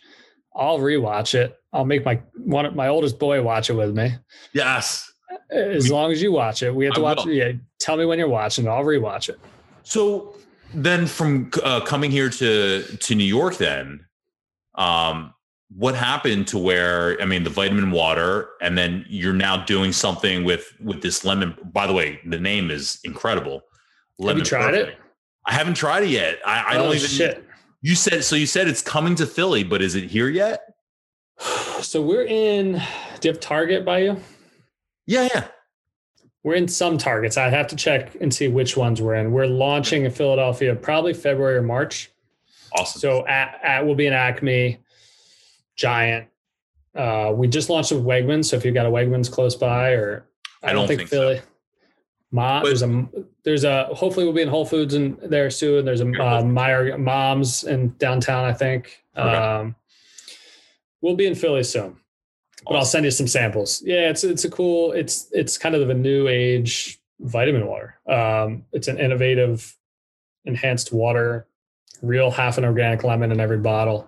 I'll 0.55 0.79
rewatch 0.79 1.35
it. 1.35 1.57
I'll 1.73 1.85
make 1.85 2.05
my 2.05 2.21
one 2.37 2.67
of 2.67 2.75
my 2.75 2.89
oldest 2.89 3.19
boy 3.19 3.43
watch 3.43 3.71
it 3.71 3.75
with 3.75 3.97
me. 3.97 4.15
Yes. 4.53 5.11
As 5.51 5.91
long 5.91 6.11
as 6.13 6.21
you 6.21 6.33
watch 6.33 6.63
it, 6.63 6.75
we 6.75 6.85
have 6.87 6.95
to 6.95 7.01
I 7.01 7.03
watch 7.03 7.25
will. 7.25 7.33
it. 7.33 7.35
Yeah, 7.37 7.53
tell 7.79 7.97
me 7.97 8.05
when 8.05 8.19
you're 8.19 8.29
watching. 8.29 8.67
I'll 8.69 8.85
rewatch 8.85 9.29
it. 9.29 9.39
So 9.83 10.35
then, 10.75 11.07
from 11.07 11.51
uh, 11.63 11.81
coming 11.81 12.11
here 12.11 12.29
to 12.31 12.83
to 12.83 13.15
New 13.15 13.25
York, 13.25 13.57
then, 13.57 14.05
um, 14.75 15.33
what 15.75 15.95
happened 15.95 16.49
to 16.49 16.59
where 16.59 17.21
I 17.21 17.25
mean 17.25 17.45
the 17.45 17.51
vitamin 17.51 17.91
water, 17.91 18.51
and 18.61 18.77
then 18.77 19.05
you're 19.09 19.33
now 19.33 19.65
doing 19.65 19.93
something 19.93 20.45
with 20.45 20.73
with 20.83 21.03
this 21.03 21.25
lemon. 21.25 21.55
By 21.73 21.87
the 21.87 21.93
way, 21.93 22.21
the 22.27 22.41
name 22.41 22.71
is 22.71 22.99
incredible. 23.05 23.63
Lemon 24.19 24.39
have 24.39 24.39
you 24.39 24.45
tried 24.45 24.71
perfect. 24.73 24.89
it? 24.99 25.08
I 25.49 25.55
haven't 25.55 25.75
tried 25.75 26.05
it 26.05 26.11
yet. 26.11 26.41
I, 26.47 26.61
I 26.61 26.75
oh, 26.75 26.85
don't 26.85 26.97
even. 26.97 27.09
Shit. 27.09 27.45
You 27.81 27.95
said 27.95 28.23
so. 28.23 28.37
You 28.37 28.47
said 28.47 28.69
it's 28.69 28.83
coming 28.83 29.15
to 29.17 29.27
Philly, 29.27 29.65
but 29.65 29.81
is 29.81 29.95
it 29.95 30.05
here 30.05 30.29
yet? 30.29 30.63
So 31.79 32.03
we're 32.03 32.25
in. 32.25 32.73
Do 32.73 33.29
you 33.29 33.33
have 33.33 33.39
Target 33.39 33.85
by 33.85 33.99
you? 33.99 34.21
Yeah, 35.07 35.29
yeah. 35.33 35.47
We're 36.43 36.57
in 36.57 36.67
some 36.67 36.99
Targets. 36.99 37.37
I 37.37 37.49
have 37.51 37.69
to 37.69 37.77
check 37.77 38.17
and 38.21 38.35
see 38.35 38.49
which 38.49 38.77
ones 38.77 39.01
we're 39.01 39.15
in. 39.15 39.31
We're 39.31 39.47
launching 39.47 40.05
in 40.05 40.11
Philadelphia 40.11 40.75
probably 40.75 41.15
February 41.15 41.57
or 41.57 41.63
March. 41.63 42.11
Awesome. 42.77 43.01
So 43.01 43.27
at, 43.29 43.61
at 43.63 43.87
we'll 43.87 43.95
be 43.95 44.09
in 44.09 44.13
Acme, 44.13 44.79
Giant. 45.77 46.27
Uh, 46.97 47.33
we 47.33 47.47
just 47.47 47.71
launched 47.71 47.93
with 47.93 48.05
Wegmans. 48.05 48.47
So 48.47 48.57
if 48.57 48.65
you've 48.65 48.75
got 48.75 48.87
a 48.87 48.91
Wegmans 48.91 49.31
close 49.31 49.55
by, 49.55 49.91
or 49.91 50.27
I, 50.65 50.71
I 50.71 50.73
don't, 50.73 50.89
think, 50.89 51.03
think 51.03 51.11
Philly. 51.11 51.37
So. 51.37 51.43
Mom, 52.31 52.63
there's 52.63 52.83
a 52.83 53.09
there's 53.43 53.65
a 53.65 53.85
hopefully 53.95 54.27
we'll 54.27 54.35
be 54.35 54.43
in 54.43 54.49
Whole 54.49 54.67
Foods 54.67 54.95
in 54.95 55.19
there 55.23 55.51
soon. 55.51 55.85
There's 55.85 56.03
a 56.03 56.09
uh, 56.23 56.43
Meyer 56.45 56.99
Moms 56.99 57.65
in 57.65 57.95
downtown, 57.99 58.45
I 58.45 58.53
think. 58.53 59.03
Okay. 59.17 59.37
Um, 59.37 59.75
we'll 61.01 61.17
be 61.17 61.27
in 61.27 61.35
Philly 61.35 61.65
soon, 61.65 61.97
but 62.67 62.77
I'll 62.77 62.85
send 62.85 63.07
you 63.07 63.11
some 63.11 63.27
samples. 63.27 63.83
Yeah, 63.85 64.11
it's 64.11 64.25
it's 64.25 64.45
a 64.45 64.51
cool. 64.51 64.93
It's 64.93 65.29
it's 65.33 65.57
kind 65.57 65.75
of 65.75 65.89
a 65.89 65.95
new 65.95 66.29
age 66.29 67.01
vitamin 67.21 67.67
water. 67.67 67.99
Um, 68.07 68.65
it's 68.73 68.89
an 68.89 68.99
innovative, 68.99 69.75
enhanced 70.45 70.93
water, 70.93 71.47
real 72.03 72.31
half 72.31 72.59
an 72.59 72.65
organic 72.65 73.05
lemon 73.05 73.33
in 73.33 73.41
every 73.41 73.59
bottle, 73.59 74.07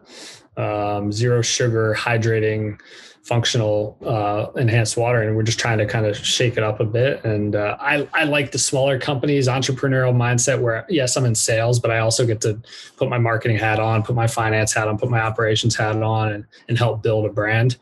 um, 0.59 1.11
zero 1.11 1.41
sugar, 1.41 1.95
hydrating 1.99 2.79
functional 3.23 3.99
uh, 4.05 4.47
enhanced 4.59 4.97
water 4.97 5.23
and 5.23 5.37
we're 5.37 5.43
just 5.43 5.59
trying 5.59 5.79
to 5.79 5.87
kind 5.87 6.07
of 6.07 6.17
shake 6.17 6.57
it 6.57 6.63
up 6.63 6.81
a 6.81 6.85
bit. 6.85 7.23
And 7.25 7.55
uh, 7.55 7.77
I, 7.79 8.09
I 8.15 8.25
like 8.25 8.53
the 8.53 8.59
smaller 8.59 8.99
companies 8.99 9.47
entrepreneurial 9.47 10.15
mindset 10.15 10.61
where 10.61 10.87
yes 10.89 11.17
i'm 11.17 11.25
in 11.25 11.35
sales 11.35 11.79
but 11.79 11.91
i 11.91 11.99
also 11.99 12.27
get 12.27 12.41
to 12.41 12.61
put 12.97 13.09
my 13.09 13.19
marketing 13.19 13.59
hat 13.59 13.79
on 13.79 14.03
put 14.03 14.15
my 14.15 14.27
finance 14.27 14.73
hat 14.73 14.89
on 14.89 14.99
put 14.99 15.11
my 15.11 15.21
operations 15.21 15.77
hat 15.77 16.01
on 16.03 16.33
and, 16.33 16.47
and 16.69 16.79
help 16.79 17.03
build 17.03 17.27
a 17.27 17.29
brand. 17.29 17.77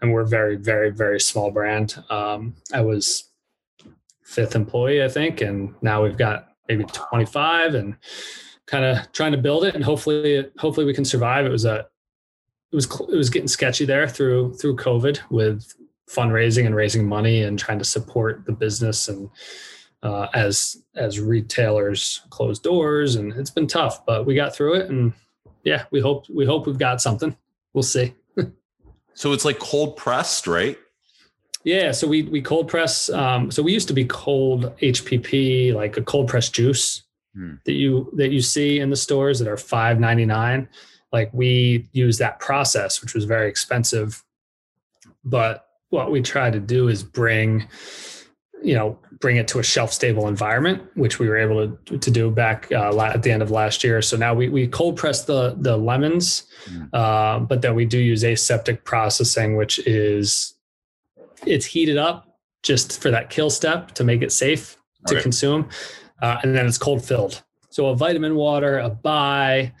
And 0.00 0.12
we're 0.12 0.24
very 0.24 0.56
very 0.56 0.90
very 0.90 1.20
small 1.20 1.50
brand. 1.50 2.02
Um, 2.10 2.54
i 2.72 2.80
was 2.80 3.30
fifth 4.22 4.54
employee 4.56 5.02
i 5.02 5.08
think 5.08 5.40
and 5.40 5.74
now 5.82 6.02
we've 6.02 6.16
got 6.16 6.54
maybe 6.68 6.84
25 6.84 7.74
and 7.74 7.96
kind 8.66 8.84
of 8.84 9.12
trying 9.12 9.32
to 9.32 9.38
build 9.38 9.64
it 9.64 9.74
and 9.74 9.84
hopefully 9.84 10.50
hopefully 10.58 10.86
we 10.86 10.94
can 10.94 11.04
survive. 11.04 11.46
It 11.46 11.50
was 11.50 11.64
a 11.64 11.86
it 12.74 12.76
was 12.76 12.86
it 13.12 13.16
was 13.16 13.30
getting 13.30 13.46
sketchy 13.48 13.84
there 13.84 14.08
through 14.08 14.52
through 14.54 14.74
COVID 14.76 15.20
with 15.30 15.72
fundraising 16.10 16.66
and 16.66 16.74
raising 16.74 17.06
money 17.06 17.42
and 17.42 17.56
trying 17.58 17.78
to 17.78 17.84
support 17.84 18.44
the 18.46 18.52
business 18.52 19.08
and 19.08 19.30
uh, 20.02 20.26
as 20.34 20.82
as 20.96 21.20
retailers 21.20 22.22
close 22.30 22.58
doors 22.58 23.14
and 23.14 23.32
it's 23.34 23.50
been 23.50 23.66
tough 23.68 24.04
but 24.04 24.26
we 24.26 24.34
got 24.34 24.54
through 24.54 24.74
it 24.74 24.90
and 24.90 25.12
yeah 25.62 25.84
we 25.92 26.00
hope 26.00 26.26
we 26.28 26.44
hope 26.44 26.66
we've 26.66 26.78
got 26.78 27.00
something 27.00 27.34
we'll 27.72 27.82
see 27.82 28.12
so 29.14 29.32
it's 29.32 29.44
like 29.44 29.58
cold 29.60 29.96
pressed 29.96 30.46
right 30.46 30.76
Yeah, 31.64 31.92
so 31.92 32.06
we 32.06 32.24
we 32.24 32.42
cold 32.42 32.68
press. 32.68 33.08
Um, 33.08 33.50
so 33.50 33.62
we 33.62 33.72
used 33.72 33.88
to 33.88 33.94
be 33.94 34.04
cold 34.04 34.76
HPP, 34.82 35.72
like 35.72 35.96
a 35.96 36.02
cold 36.02 36.28
press 36.28 36.50
juice 36.50 37.02
Hmm. 37.34 37.54
that 37.64 37.72
you 37.72 38.10
that 38.16 38.30
you 38.30 38.40
see 38.40 38.78
in 38.80 38.90
the 38.90 38.96
stores 38.96 39.38
that 39.40 39.48
are 39.48 39.56
five 39.56 39.98
ninety 39.98 40.26
nine. 40.26 40.68
Like 41.14 41.30
we 41.32 41.88
use 41.92 42.18
that 42.18 42.40
process, 42.40 43.00
which 43.00 43.14
was 43.14 43.24
very 43.24 43.48
expensive. 43.48 44.22
But 45.24 45.54
what 45.90 46.10
we 46.10 46.20
try 46.22 46.50
to 46.50 46.58
do 46.58 46.88
is 46.88 47.04
bring, 47.04 47.68
you 48.62 48.74
know, 48.74 48.98
bring 49.20 49.36
it 49.36 49.46
to 49.48 49.58
a 49.60 49.62
shelf 49.62 49.92
stable 49.92 50.26
environment, 50.26 50.82
which 50.94 51.18
we 51.20 51.28
were 51.28 51.38
able 51.46 51.58
to, 51.68 51.98
to 51.98 52.10
do 52.10 52.30
back 52.30 52.66
uh, 52.72 53.00
at 53.00 53.22
the 53.22 53.30
end 53.30 53.42
of 53.42 53.50
last 53.50 53.84
year. 53.84 54.02
So 54.02 54.16
now 54.16 54.34
we 54.34 54.48
we 54.48 54.66
cold 54.66 54.96
press 54.96 55.24
the 55.24 55.54
the 55.66 55.76
lemons, 55.90 56.24
Hmm. 56.66 56.84
uh, 56.92 57.38
but 57.50 57.62
then 57.62 57.74
we 57.74 57.84
do 57.86 57.98
use 57.98 58.24
aseptic 58.24 58.84
processing, 58.84 59.56
which 59.56 59.78
is 59.86 60.54
it's 61.46 61.66
heated 61.66 61.98
up 62.08 62.16
just 62.62 63.00
for 63.02 63.10
that 63.10 63.30
kill 63.30 63.50
step 63.50 63.92
to 63.92 64.02
make 64.04 64.22
it 64.26 64.32
safe 64.32 64.76
to 65.06 65.14
consume, 65.22 65.68
uh, 66.22 66.38
and 66.42 66.56
then 66.56 66.66
it's 66.66 66.78
cold 66.78 67.04
filled. 67.04 67.42
So 67.70 67.86
a 67.86 67.94
vitamin 67.94 68.34
water, 68.34 68.78
a 68.78 68.88
Bai, 68.88 69.72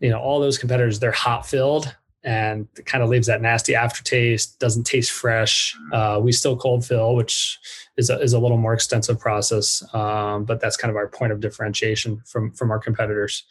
you 0.00 0.10
know, 0.10 0.18
all 0.18 0.40
those 0.40 0.58
competitors, 0.58 0.98
they're 0.98 1.12
hot 1.12 1.46
filled 1.46 1.94
and 2.22 2.68
it 2.76 2.84
kind 2.84 3.02
of 3.02 3.08
leaves 3.08 3.26
that 3.28 3.40
nasty 3.40 3.74
aftertaste. 3.74 4.58
Doesn't 4.58 4.84
taste 4.84 5.10
fresh. 5.10 5.74
Uh, 5.92 6.20
we 6.22 6.32
still 6.32 6.56
cold 6.56 6.84
fill, 6.84 7.14
which 7.14 7.58
is 7.96 8.10
a, 8.10 8.20
is 8.20 8.32
a 8.34 8.38
little 8.38 8.58
more 8.58 8.74
extensive 8.74 9.18
process, 9.18 9.82
um, 9.94 10.44
but 10.44 10.60
that's 10.60 10.76
kind 10.76 10.90
of 10.90 10.96
our 10.96 11.08
point 11.08 11.32
of 11.32 11.40
differentiation 11.40 12.22
from 12.26 12.52
from 12.52 12.70
our 12.70 12.78
competitors. 12.78 13.44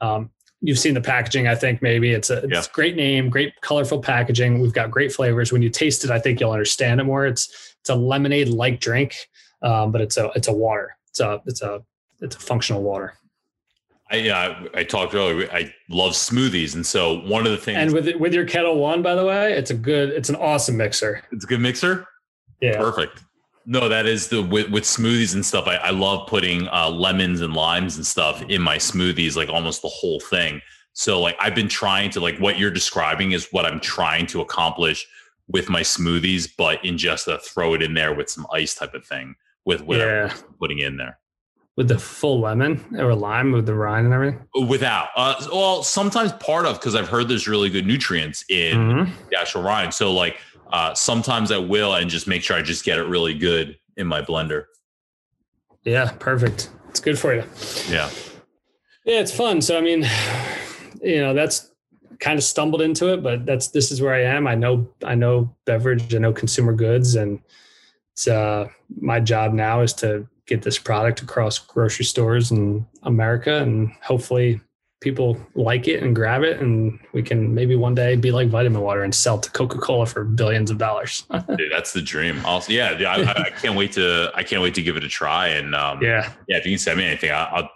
Um, 0.00 0.30
you've 0.60 0.78
seen 0.78 0.94
the 0.94 1.00
packaging. 1.02 1.48
I 1.48 1.54
think 1.54 1.82
maybe 1.82 2.12
it's 2.12 2.30
a 2.30 2.38
it's 2.44 2.50
Yeah. 2.52 2.62
great 2.72 2.96
name, 2.96 3.28
great 3.28 3.60
colorful 3.60 4.00
packaging. 4.00 4.60
We've 4.60 4.72
got 4.72 4.90
great 4.90 5.12
flavors. 5.12 5.52
When 5.52 5.60
you 5.62 5.68
taste 5.70 6.04
it, 6.04 6.10
I 6.10 6.18
think 6.18 6.40
you'll 6.40 6.52
understand 6.52 7.00
it 7.00 7.04
more. 7.04 7.26
It's 7.26 7.74
it's 7.80 7.90
a 7.90 7.94
lemonade 7.94 8.48
like 8.48 8.80
drink, 8.80 9.14
um, 9.62 9.92
but 9.92 10.00
it's 10.00 10.16
a 10.16 10.30
it's 10.34 10.48
a 10.48 10.52
water. 10.52 10.96
It's 11.10 11.20
a 11.20 11.42
it's 11.46 11.60
a 11.60 11.82
it's 12.20 12.36
a 12.36 12.40
functional 12.40 12.82
water. 12.82 13.14
I, 14.14 14.18
yeah, 14.18 14.38
I, 14.74 14.80
I 14.80 14.84
talked 14.84 15.14
earlier. 15.14 15.50
I 15.52 15.74
love 15.90 16.12
smoothies, 16.12 16.74
and 16.74 16.86
so 16.86 17.20
one 17.22 17.46
of 17.46 17.52
the 17.52 17.58
things 17.58 17.78
And 17.78 17.92
with 17.92 18.14
with 18.16 18.32
your 18.32 18.44
Ketel 18.44 18.78
One, 18.78 19.02
by 19.02 19.14
the 19.14 19.24
way, 19.24 19.52
it's 19.52 19.70
a 19.70 19.74
good, 19.74 20.10
it's 20.10 20.28
an 20.28 20.36
awesome 20.36 20.76
mixer. 20.76 21.22
it's 21.32 21.44
a 21.44 21.48
good 21.48 21.60
mixer. 21.60 22.06
Yeah, 22.60 22.78
Perfect. 22.78 23.24
No, 23.66 23.88
that 23.88 24.06
is 24.06 24.28
the 24.28 24.42
with, 24.42 24.70
with 24.70 24.84
smoothies 24.84 25.34
and 25.34 25.44
stuff. 25.44 25.66
I, 25.66 25.76
I 25.76 25.90
love 25.90 26.28
putting 26.28 26.68
uh, 26.68 26.90
lemons 26.90 27.40
and 27.40 27.54
limes 27.54 27.96
and 27.96 28.06
stuff 28.06 28.42
in 28.42 28.62
my 28.62 28.76
smoothies, 28.76 29.36
like 29.36 29.48
almost 29.48 29.82
the 29.82 29.88
whole 29.88 30.20
thing. 30.20 30.60
So 30.92 31.20
like 31.20 31.36
I've 31.40 31.54
been 31.54 31.68
trying 31.68 32.10
to 32.10 32.20
like 32.20 32.38
what 32.38 32.58
you're 32.58 32.70
describing 32.70 33.32
is 33.32 33.48
what 33.50 33.64
I'm 33.64 33.80
trying 33.80 34.26
to 34.28 34.42
accomplish 34.42 35.06
with 35.48 35.68
my 35.68 35.80
smoothies, 35.80 36.48
but 36.56 36.84
in 36.84 36.96
just 36.96 37.26
a 37.26 37.38
throw 37.38 37.74
it 37.74 37.82
in 37.82 37.94
there 37.94 38.14
with 38.14 38.30
some 38.30 38.46
ice 38.52 38.74
type 38.74 38.94
of 38.94 39.04
thing 39.04 39.34
with 39.64 39.80
whatever 39.82 40.26
yeah, 40.26 40.32
I'm 40.32 40.54
putting 40.60 40.78
in 40.78 40.96
there. 40.96 41.18
With 41.76 41.88
the 41.88 41.98
full 41.98 42.40
lemon 42.40 42.84
or 42.98 43.14
lime 43.14 43.50
with 43.52 43.66
the 43.66 43.74
rind 43.74 44.04
and 44.06 44.14
everything. 44.14 44.46
Without, 44.68 45.08
uh, 45.16 45.34
well, 45.52 45.82
sometimes 45.82 46.32
part 46.34 46.66
of 46.66 46.78
because 46.78 46.94
I've 46.94 47.08
heard 47.08 47.28
there's 47.28 47.48
really 47.48 47.68
good 47.68 47.84
nutrients 47.86 48.44
in 48.48 48.76
Mhm. 48.76 49.10
the 49.30 49.38
actual 49.40 49.62
rind. 49.62 49.92
So 49.92 50.12
like 50.12 50.38
uh, 50.72 50.94
sometimes 50.94 51.52
I 51.52 51.58
will 51.58 51.94
and 51.94 52.08
just 52.10 52.26
make 52.26 52.42
sure 52.42 52.56
I 52.56 52.62
just 52.62 52.84
get 52.84 52.98
it 52.98 53.04
really 53.04 53.34
good 53.34 53.76
in 53.96 54.06
my 54.06 54.22
blender. 54.22 54.64
Yeah, 55.84 56.10
perfect. 56.18 56.70
It's 56.90 57.00
good 57.00 57.18
for 57.18 57.34
you. 57.34 57.44
Yeah. 57.88 58.08
Yeah, 59.04 59.20
it's 59.20 59.32
fun. 59.34 59.60
So 59.60 59.76
I 59.76 59.80
mean, 59.80 60.06
you 61.02 61.20
know, 61.20 61.34
that's 61.34 61.70
kind 62.20 62.38
of 62.38 62.44
stumbled 62.44 62.80
into 62.80 63.12
it, 63.12 63.22
but 63.22 63.44
that's 63.44 63.68
this 63.68 63.90
is 63.92 64.00
where 64.00 64.14
I 64.14 64.22
am. 64.22 64.46
I 64.46 64.54
know 64.54 64.88
I 65.04 65.14
know 65.14 65.54
beverage, 65.66 66.14
I 66.14 66.18
know 66.18 66.32
consumer 66.32 66.72
goods, 66.72 67.14
and 67.16 67.40
it's 68.12 68.26
uh 68.28 68.68
my 69.00 69.20
job 69.20 69.52
now 69.52 69.82
is 69.82 69.92
to 69.94 70.26
get 70.46 70.62
this 70.62 70.78
product 70.78 71.22
across 71.22 71.58
grocery 71.58 72.04
stores 72.04 72.50
in 72.50 72.86
America 73.02 73.56
and 73.56 73.92
hopefully 74.02 74.60
people 75.00 75.38
like 75.54 75.86
it 75.86 76.02
and 76.02 76.16
grab 76.16 76.42
it 76.42 76.60
and 76.60 76.98
we 77.12 77.22
can 77.22 77.54
maybe 77.54 77.76
one 77.76 77.94
day 77.94 78.16
be 78.16 78.30
like 78.30 78.48
vitamin 78.48 78.80
water 78.80 79.02
and 79.02 79.14
sell 79.14 79.38
to 79.38 79.50
Coca-Cola 79.50 80.06
for 80.06 80.24
billions 80.24 80.70
of 80.70 80.78
dollars. 80.78 81.26
Dude, 81.56 81.70
that's 81.70 81.92
the 81.92 82.00
dream. 82.00 82.44
Also, 82.46 82.72
yeah, 82.72 82.92
I, 83.06 83.44
I- 83.46 83.50
can't 83.50 83.76
wait 83.76 83.92
to 83.92 84.30
I 84.34 84.42
can't 84.42 84.62
wait 84.62 84.74
to 84.74 84.82
give 84.82 84.96
it 84.96 85.04
a 85.04 85.08
try. 85.08 85.48
And 85.48 85.74
um, 85.74 86.02
yeah. 86.02 86.32
yeah. 86.48 86.56
if 86.56 86.64
you 86.64 86.72
can 86.72 86.78
send 86.78 86.98
me 86.98 87.04
anything, 87.04 87.30
I 87.30 87.44
I'll, 87.44 87.70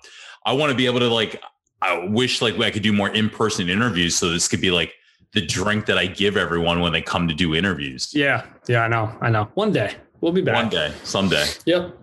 I 0.47 0.53
want 0.53 0.71
to 0.71 0.77
be 0.77 0.87
able 0.87 1.01
to 1.01 1.09
like. 1.09 1.41
I 1.81 2.07
wish 2.07 2.43
like 2.43 2.59
I 2.59 2.73
could 2.73 2.83
do 2.83 2.93
more 2.93 3.11
in 3.11 3.31
person 3.31 3.69
interviews, 3.69 4.17
so 4.17 4.31
this 4.31 4.49
could 4.49 4.61
be 4.61 4.73
like 4.73 4.95
the 5.33 5.45
drink 5.45 5.87
that 5.87 5.99
I 5.99 6.07
give 6.07 6.37
everyone 6.37 6.81
when 6.81 6.93
they 6.93 7.03
come 7.03 7.29
to 7.29 7.35
do 7.35 7.55
interviews. 7.55 8.13
Yeah. 8.15 8.47
Yeah, 8.67 8.81
I 8.81 8.89
know. 8.89 9.17
I 9.21 9.31
know. 9.31 9.49
One 9.55 9.73
day 9.73 9.95
we'll 10.21 10.33
be 10.33 10.43
back. 10.43 10.57
One 10.57 10.69
day, 10.69 10.93
someday. 11.05 11.47
Yep. 11.67 11.97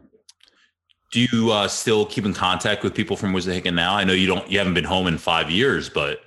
Do 1.12 1.22
you 1.32 1.52
uh, 1.52 1.68
still 1.68 2.06
keep 2.06 2.26
in 2.26 2.34
contact 2.34 2.84
with 2.84 2.94
people 2.94 3.16
from 3.16 3.34
Wissahickon 3.34 3.74
now? 3.74 3.96
I 3.96 4.04
know 4.04 4.14
you 4.14 4.28
don't. 4.28 4.50
You 4.50 4.58
haven't 4.58 4.74
been 4.74 4.84
home 4.84 5.08
in 5.08 5.18
five 5.18 5.50
years, 5.50 5.90
but 5.90 6.22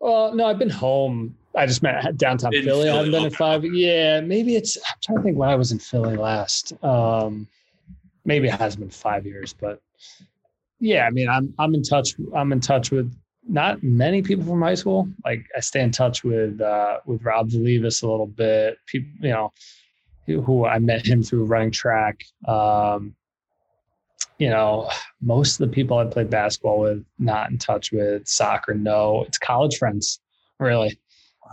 Well, 0.00 0.34
no, 0.34 0.46
I've 0.46 0.58
been 0.58 0.70
home. 0.70 1.36
I 1.56 1.66
just 1.66 1.82
met 1.82 2.16
downtown 2.16 2.54
In 2.54 2.64
Philly. 2.64 2.88
I 2.88 2.96
haven't 2.96 3.12
Philly, 3.12 3.24
been 3.24 3.32
in 3.32 3.36
five. 3.36 3.64
Yeah, 3.64 4.20
maybe 4.20 4.56
it's. 4.56 4.76
I'm 4.76 4.96
trying 5.02 5.18
to 5.18 5.22
think 5.24 5.38
when 5.38 5.48
I 5.48 5.54
was 5.54 5.70
in 5.70 5.78
Philly 5.78 6.16
last. 6.16 6.72
Um, 6.82 7.46
maybe 8.24 8.48
it 8.48 8.54
has 8.54 8.76
been 8.76 8.90
five 8.90 9.26
years, 9.26 9.52
but 9.52 9.80
yeah, 10.80 11.06
I 11.06 11.10
mean, 11.10 11.28
I'm 11.28 11.54
I'm 11.58 11.74
in 11.74 11.82
touch. 11.82 12.14
I'm 12.34 12.52
in 12.52 12.60
touch 12.60 12.90
with 12.90 13.14
not 13.46 13.82
many 13.82 14.22
people 14.22 14.44
from 14.44 14.62
high 14.62 14.74
school. 14.74 15.08
Like 15.24 15.46
I 15.56 15.60
stay 15.60 15.82
in 15.82 15.90
touch 15.90 16.24
with 16.24 16.60
uh, 16.60 16.98
with 17.06 17.22
Rob 17.22 17.50
Valivis 17.50 18.02
a 18.02 18.08
little 18.08 18.26
bit. 18.26 18.78
People, 18.86 19.10
you 19.20 19.30
know, 19.30 19.52
who, 20.26 20.40
who 20.40 20.66
I 20.66 20.78
met 20.78 21.06
him 21.06 21.22
through 21.22 21.44
running 21.44 21.70
track. 21.70 22.24
Um, 22.46 23.14
you 24.38 24.50
know, 24.50 24.90
most 25.20 25.60
of 25.60 25.68
the 25.68 25.72
people 25.74 25.98
I 25.98 26.04
played 26.06 26.30
basketball 26.30 26.80
with, 26.80 27.04
not 27.18 27.50
in 27.50 27.58
touch 27.58 27.92
with 27.92 28.26
soccer. 28.26 28.74
No, 28.74 29.24
it's 29.24 29.38
college 29.38 29.76
friends, 29.76 30.20
really. 30.58 30.98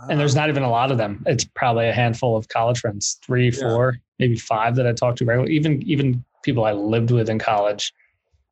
And 0.08 0.18
there's 0.18 0.34
not 0.34 0.48
even 0.48 0.62
a 0.64 0.70
lot 0.70 0.90
of 0.90 0.98
them. 0.98 1.22
It's 1.26 1.44
probably 1.44 1.88
a 1.88 1.92
handful 1.92 2.36
of 2.36 2.48
college 2.48 2.80
friends, 2.80 3.18
three, 3.24 3.50
Yeah. 3.50 3.60
four, 3.60 3.98
maybe 4.18 4.36
five 4.36 4.74
that 4.76 4.86
I 4.86 4.92
talk 4.92 5.16
to 5.16 5.24
regularly. 5.24 5.54
Even 5.54 5.82
even 5.82 6.24
people 6.42 6.64
I 6.64 6.72
lived 6.72 7.12
with 7.12 7.28
in 7.30 7.38
college, 7.38 7.92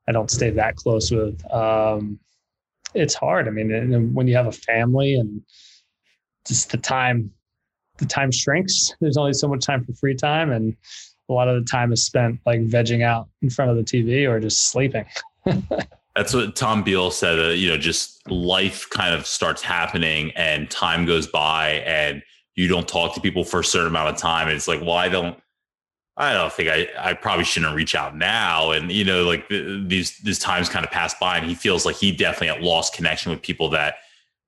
I 0.08 0.12
don't 0.12 0.30
stay 0.30 0.50
that 0.50 0.76
close 0.76 1.10
with. 1.10 1.42
Um, 1.52 2.20
it's 2.94 3.14
hard. 3.14 3.48
I 3.48 3.50
mean, 3.50 3.72
and 3.72 4.14
when 4.14 4.28
you 4.28 4.36
have 4.36 4.46
a 4.46 4.52
family 4.52 5.14
and 5.14 5.42
just 6.46 6.70
the 6.70 6.78
time, 6.78 7.32
the 7.98 8.06
time 8.06 8.30
shrinks. 8.30 8.92
There's 9.00 9.16
only 9.16 9.32
so 9.32 9.48
much 9.48 9.64
time 9.64 9.84
for 9.84 9.92
free 9.94 10.14
time, 10.14 10.52
and 10.52 10.76
a 11.30 11.32
lot 11.32 11.48
of 11.48 11.54
the 11.62 11.70
time 11.70 11.92
is 11.92 12.04
spent 12.04 12.40
like 12.44 12.60
vegging 12.60 13.02
out 13.02 13.28
in 13.40 13.48
front 13.48 13.70
of 13.70 13.76
the 13.76 13.84
TV 13.84 14.28
or 14.28 14.40
just 14.40 14.70
sleeping. 14.70 15.06
That's 16.16 16.34
what 16.34 16.56
Tom 16.56 16.82
Beal 16.82 17.10
said. 17.10 17.38
Uh, 17.38 17.48
you 17.52 17.70
know, 17.70 17.78
just 17.78 18.28
life 18.30 18.90
kind 18.90 19.14
of 19.14 19.26
starts 19.26 19.62
happening 19.62 20.32
and 20.32 20.68
time 20.68 21.06
goes 21.06 21.28
by 21.28 21.82
and 21.86 22.22
you 22.56 22.66
don't 22.66 22.88
talk 22.88 23.14
to 23.14 23.20
people 23.20 23.44
for 23.44 23.60
a 23.60 23.64
certain 23.64 23.88
amount 23.88 24.10
of 24.10 24.16
time. 24.16 24.48
And 24.48 24.56
it's 24.56 24.66
like, 24.66 24.80
well, 24.80 24.92
I 24.92 25.08
don't, 25.08 25.38
I 26.16 26.34
don't 26.34 26.52
think 26.52 26.68
I, 26.68 26.88
I 26.98 27.14
probably 27.14 27.44
shouldn't 27.44 27.74
reach 27.74 27.94
out 27.94 28.16
now. 28.16 28.72
And, 28.72 28.90
you 28.90 29.04
know, 29.04 29.22
like 29.24 29.48
the, 29.48 29.82
these, 29.86 30.18
these 30.18 30.38
times 30.38 30.68
kind 30.68 30.84
of 30.84 30.90
pass 30.90 31.14
by 31.14 31.38
and 31.38 31.46
he 31.46 31.54
feels 31.54 31.86
like 31.86 31.96
he 31.96 32.10
definitely 32.10 32.62
lost 32.62 32.92
connection 32.92 33.30
with 33.30 33.40
people 33.40 33.70
that 33.70 33.94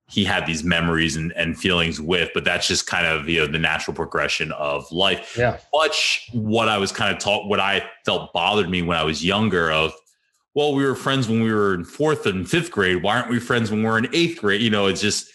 he 0.09 0.23
had 0.23 0.45
these 0.45 0.63
memories 0.63 1.15
and, 1.15 1.31
and 1.33 1.57
feelings 1.57 1.99
with, 1.99 2.29
but 2.33 2.43
that's 2.43 2.67
just 2.67 2.85
kind 2.87 3.07
of, 3.07 3.27
you 3.27 3.39
know, 3.39 3.47
the 3.47 3.57
natural 3.57 3.95
progression 3.95 4.51
of 4.51 4.91
life 4.91 5.35
Yeah. 5.37 5.57
much 5.73 6.29
what 6.33 6.69
I 6.69 6.77
was 6.77 6.91
kind 6.91 7.15
of 7.15 7.21
taught, 7.21 7.47
what 7.47 7.59
I 7.59 7.89
felt 8.05 8.33
bothered 8.33 8.69
me 8.69 8.81
when 8.81 8.97
I 8.97 9.03
was 9.03 9.23
younger 9.23 9.71
of, 9.71 9.93
well, 10.55 10.75
we 10.75 10.85
were 10.85 10.93
friends 10.93 11.27
when 11.27 11.41
we 11.41 11.51
were 11.51 11.73
in 11.73 11.83
fourth 11.83 12.25
and 12.25 12.47
fifth 12.47 12.69
grade. 12.69 13.01
Why 13.01 13.17
aren't 13.17 13.29
we 13.31 13.39
friends 13.39 13.71
when 13.71 13.81
we're 13.81 13.97
in 13.97 14.07
eighth 14.13 14.39
grade? 14.39 14.61
You 14.61 14.69
know, 14.69 14.85
it's 14.85 15.01
just, 15.01 15.31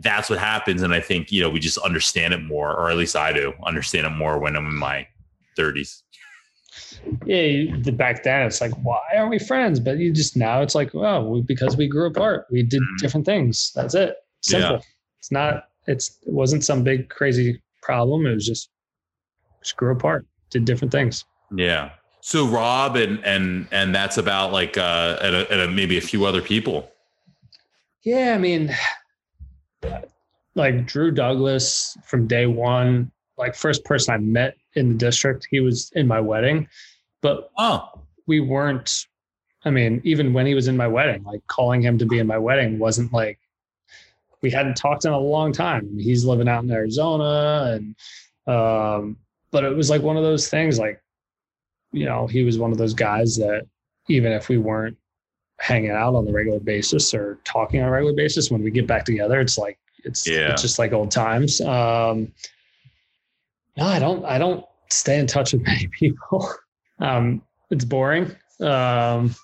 that's 0.00 0.30
what 0.30 0.38
happens. 0.38 0.82
And 0.82 0.94
I 0.94 1.00
think, 1.00 1.30
you 1.32 1.42
know, 1.42 1.50
we 1.50 1.58
just 1.58 1.76
understand 1.78 2.32
it 2.32 2.42
more, 2.42 2.72
or 2.72 2.90
at 2.90 2.96
least 2.96 3.16
I 3.16 3.32
do 3.32 3.52
understand 3.64 4.06
it 4.06 4.10
more 4.10 4.38
when 4.38 4.56
I'm 4.56 4.66
in 4.66 4.76
my 4.76 5.06
thirties. 5.56 6.04
Yeah, 7.24 7.42
you, 7.42 7.82
the, 7.82 7.92
back 7.92 8.22
then 8.22 8.46
it's 8.46 8.60
like, 8.60 8.72
why 8.82 9.00
aren't 9.16 9.30
we 9.30 9.38
friends? 9.38 9.80
But 9.80 9.98
you 9.98 10.12
just 10.12 10.36
now 10.36 10.62
it's 10.62 10.74
like, 10.74 10.92
well, 10.94 11.28
we, 11.28 11.42
because 11.42 11.76
we 11.76 11.88
grew 11.88 12.06
apart, 12.06 12.46
we 12.50 12.62
did 12.62 12.82
Mhm. 12.82 12.98
different 12.98 13.26
things. 13.26 13.72
That's 13.74 13.94
it. 13.94 14.16
Simple. 14.42 14.82
It's 15.18 15.30
not. 15.30 15.68
It's 15.86 16.18
it 16.26 16.32
wasn't 16.32 16.64
some 16.64 16.82
big 16.82 17.08
crazy 17.08 17.60
problem. 17.82 18.26
It 18.26 18.34
was 18.34 18.46
just 18.46 18.70
just 19.62 19.76
grew 19.76 19.92
apart, 19.92 20.26
did 20.50 20.64
different 20.64 20.92
things. 20.92 21.24
Yeah. 21.54 21.90
So 22.22 22.46
Rob 22.46 22.96
and, 22.96 23.24
and, 23.24 23.66
and 23.72 23.94
that's 23.94 24.18
about 24.18 24.52
like, 24.52 24.76
uh, 24.76 25.18
and, 25.22 25.34
a, 25.36 25.52
and 25.52 25.60
a, 25.62 25.68
maybe 25.68 25.96
a 25.96 26.02
few 26.02 26.26
other 26.26 26.42
people. 26.42 26.90
Yeah, 28.04 28.34
I 28.34 28.38
mean, 28.38 28.74
like 30.54 30.86
Drew 30.86 31.10
Douglas 31.10 31.96
from 32.04 32.26
day 32.26 32.46
one, 32.46 33.10
like 33.38 33.54
first 33.54 33.84
person 33.84 34.14
I 34.14 34.18
met 34.18 34.56
in 34.74 34.88
the 34.88 34.94
district, 34.94 35.46
he 35.50 35.60
was 35.60 35.90
in 35.94 36.06
my 36.06 36.20
wedding, 36.20 36.68
but 37.22 37.50
Oh, 37.58 37.88
we 38.26 38.40
weren't 38.40 39.06
i 39.64 39.70
mean 39.70 40.00
even 40.04 40.32
when 40.32 40.46
he 40.46 40.54
was 40.54 40.68
in 40.68 40.76
my 40.76 40.86
wedding 40.86 41.22
like 41.24 41.46
calling 41.46 41.82
him 41.82 41.98
to 41.98 42.06
be 42.06 42.18
in 42.18 42.26
my 42.26 42.38
wedding 42.38 42.78
wasn't 42.78 43.12
like 43.12 43.38
we 44.40 44.50
hadn't 44.50 44.76
talked 44.76 45.04
in 45.04 45.12
a 45.12 45.18
long 45.18 45.52
time 45.52 45.98
he's 45.98 46.24
living 46.24 46.48
out 46.48 46.64
in 46.64 46.70
arizona 46.70 47.72
and 47.76 47.94
um 48.46 49.16
but 49.50 49.64
it 49.64 49.76
was 49.76 49.90
like 49.90 50.00
one 50.02 50.16
of 50.16 50.22
those 50.22 50.48
things 50.48 50.78
like, 50.78 51.02
you 51.90 52.04
know, 52.04 52.28
he 52.28 52.44
was 52.44 52.56
one 52.56 52.70
of 52.70 52.78
those 52.78 52.94
guys 52.94 53.36
that 53.36 53.66
even 54.08 54.30
if 54.30 54.48
we 54.48 54.58
weren't 54.58 54.96
hanging 55.58 55.90
out 55.90 56.14
on 56.14 56.24
the 56.24 56.32
regular 56.32 56.60
basis 56.60 57.12
or 57.12 57.38
talking 57.42 57.80
on 57.82 57.88
a 57.88 57.90
regular 57.90 58.14
basis, 58.14 58.48
when 58.48 58.62
we 58.62 58.70
get 58.70 58.86
back 58.86 59.04
together, 59.04 59.40
it's 59.40 59.58
like 59.58 59.76
it's 60.04 60.24
Yeah. 60.24 60.52
it's 60.52 60.62
just 60.62 60.78
like 60.78 60.92
old 60.92 61.10
times. 61.10 61.60
Um 61.60 62.32
no, 63.76 63.86
I 63.86 63.98
don't 63.98 64.24
I 64.24 64.38
don't 64.38 64.64
stay 64.88 65.18
in 65.18 65.26
touch 65.26 65.52
with 65.52 65.62
many 65.66 65.88
people. 65.88 66.48
Um 67.00 67.42
it's 67.70 67.84
boring. 67.84 68.30
Um 68.60 69.34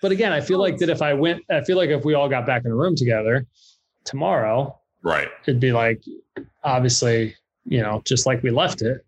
but 0.00 0.10
again, 0.12 0.32
I 0.32 0.40
feel 0.40 0.58
like 0.58 0.78
that 0.78 0.88
if 0.90 1.00
I 1.00 1.14
went, 1.14 1.44
I 1.48 1.62
feel 1.62 1.76
like 1.76 1.90
if 1.90 2.04
we 2.04 2.14
all 2.14 2.28
got 2.28 2.44
back 2.44 2.64
in 2.64 2.72
a 2.72 2.74
room 2.74 2.96
together 2.96 3.46
tomorrow, 4.04 4.76
Right. 5.02 5.28
it'd 5.46 5.60
be 5.60 5.72
like 5.72 6.02
obviously 6.64 7.34
you 7.64 7.80
know 7.80 8.02
just 8.04 8.26
like 8.26 8.42
we 8.42 8.50
left 8.50 8.82
it 8.82 9.04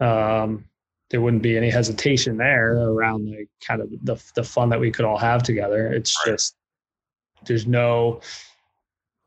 um 0.00 0.64
there 1.10 1.20
wouldn't 1.20 1.42
be 1.42 1.56
any 1.56 1.68
hesitation 1.70 2.36
there 2.36 2.76
around 2.76 3.28
like 3.28 3.48
kind 3.66 3.80
of 3.82 3.90
the 4.04 4.22
the 4.36 4.42
fun 4.44 4.68
that 4.68 4.78
we 4.80 4.90
could 4.90 5.04
all 5.04 5.18
have 5.18 5.42
together 5.42 5.92
it's 5.92 6.16
Right. 6.24 6.32
just 6.32 6.56
there's 7.44 7.66
no 7.66 8.20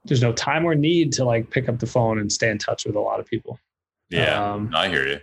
there's 0.05 0.21
no 0.21 0.31
time 0.33 0.65
or 0.65 0.73
need 0.75 1.11
to 1.13 1.25
like 1.25 1.49
pick 1.49 1.67
up 1.67 1.79
the 1.79 1.85
phone 1.87 2.19
and 2.19 2.31
stay 2.31 2.49
in 2.49 2.57
touch 2.57 2.85
with 2.85 2.95
a 2.95 2.99
lot 2.99 3.19
of 3.19 3.25
people 3.25 3.59
Yeah. 4.09 4.53
um, 4.53 4.71
I 4.73 4.87
hear 4.89 5.05
you. 5.07 5.19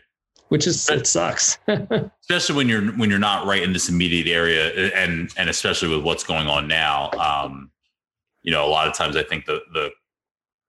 Which 0.53 0.67
is 0.67 0.89
it 0.91 1.07
sucks. 1.07 1.59
especially 2.21 2.55
when 2.55 2.69
you're 2.69 2.93
when 2.93 3.09
you're 3.09 3.19
not 3.19 3.47
right 3.47 3.63
in 3.63 3.73
this 3.73 3.89
immediate 3.89 4.27
area 4.27 4.93
and 4.95 5.33
and 5.39 5.49
especially 5.49 5.89
with 5.89 6.05
what's 6.05 6.25
going 6.25 6.47
on 6.47 6.69
now 6.69 7.11
um 7.13 7.71
you 8.43 8.53
know 8.53 8.65
a 8.65 8.69
lot 8.69 8.87
of 8.87 8.95
times 8.95 9.17
i 9.17 9.23
think 9.23 9.47
the 9.47 9.61
the 9.73 9.91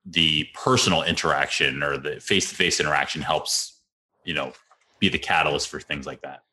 the 0.06 0.48
personal 0.54 1.04
interaction 1.04 1.84
or 1.84 1.98
the 1.98 2.20
face-to-face 2.20 2.80
interaction 2.80 3.22
helps 3.22 3.82
you 4.26 4.34
know 4.34 4.54
be 5.00 5.10
the 5.10 5.20
catalyst 5.20 5.68
for 5.68 5.82
things 5.82 6.06
like 6.06 6.22
that. 6.22 6.44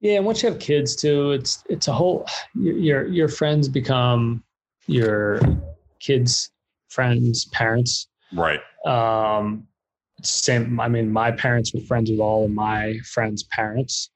Yeah, 0.00 0.16
and 0.16 0.26
once 0.26 0.42
you 0.42 0.48
have 0.48 0.58
kids 0.58 0.96
too, 0.96 1.30
it's 1.30 1.62
it's 1.68 1.86
a 1.86 1.92
whole 1.92 2.26
your 2.54 2.76
your, 2.76 3.06
your 3.06 3.28
friends 3.28 3.68
become 3.68 4.42
your 4.86 5.40
kids' 6.00 6.50
friends' 6.88 7.44
parents. 7.46 8.08
right. 8.32 8.60
Um, 8.84 9.66
same. 10.22 10.80
I 10.80 10.88
mean, 10.88 11.10
my 11.10 11.30
parents 11.30 11.74
were 11.74 11.80
friends 11.80 12.10
with 12.10 12.20
all 12.20 12.44
of 12.44 12.50
my 12.50 12.98
friends' 13.04 13.42
parents, 13.44 14.10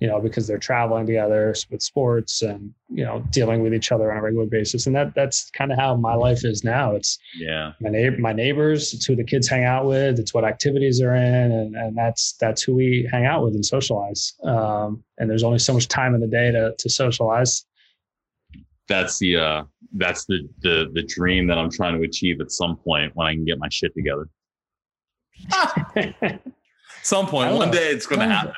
you 0.00 0.08
know, 0.08 0.20
because 0.20 0.46
they're 0.46 0.58
traveling 0.58 1.06
together 1.06 1.54
with 1.70 1.82
sports 1.82 2.42
and 2.42 2.72
you 2.88 3.04
know 3.04 3.24
dealing 3.30 3.62
with 3.62 3.74
each 3.74 3.92
other 3.92 4.10
on 4.10 4.18
a 4.18 4.22
regular 4.22 4.46
basis. 4.46 4.86
And 4.86 4.94
that 4.96 5.14
that's 5.14 5.50
kind 5.50 5.72
of 5.72 5.78
how 5.78 5.96
my 5.96 6.14
life 6.14 6.44
is 6.44 6.64
now. 6.64 6.94
It's 6.94 7.18
yeah 7.36 7.72
my 7.80 7.90
neighbor, 7.90 8.18
my 8.18 8.32
neighbors. 8.32 8.94
It's 8.94 9.06
who 9.06 9.16
the 9.16 9.24
kids 9.24 9.48
hang 9.48 9.64
out 9.64 9.86
with. 9.86 10.18
It's 10.18 10.34
what 10.34 10.44
activities 10.44 10.98
they're 10.98 11.14
in, 11.14 11.52
and 11.52 11.76
and 11.76 11.96
that's 11.96 12.34
that's 12.40 12.62
who 12.62 12.74
we 12.74 13.08
hang 13.10 13.26
out 13.26 13.44
with 13.44 13.54
and 13.54 13.64
socialize. 13.64 14.34
Um, 14.44 15.02
and 15.18 15.30
there's 15.30 15.44
only 15.44 15.58
so 15.58 15.72
much 15.74 15.88
time 15.88 16.14
in 16.14 16.20
the 16.20 16.26
day 16.26 16.50
to 16.50 16.74
to 16.78 16.90
socialize. 16.90 17.64
that's 18.88 19.18
the 19.18 19.36
uh 19.36 19.64
that's 19.96 20.26
the 20.26 20.48
the 20.60 20.90
the 20.92 21.02
dream 21.04 21.46
that 21.46 21.56
i'm 21.56 21.70
trying 21.70 21.96
to 21.96 22.02
achieve 22.02 22.40
at 22.40 22.50
some 22.50 22.76
point 22.76 23.10
when 23.14 23.26
i 23.26 23.32
can 23.32 23.44
get 23.44 23.58
my 23.58 23.68
shit 23.70 23.94
together 23.94 24.28
some 27.02 27.26
point 27.26 27.52
one 27.54 27.68
know. 27.68 27.72
day 27.74 27.88
it's 27.90 28.06
going 28.06 28.20
to 28.20 28.26
happen 28.26 28.52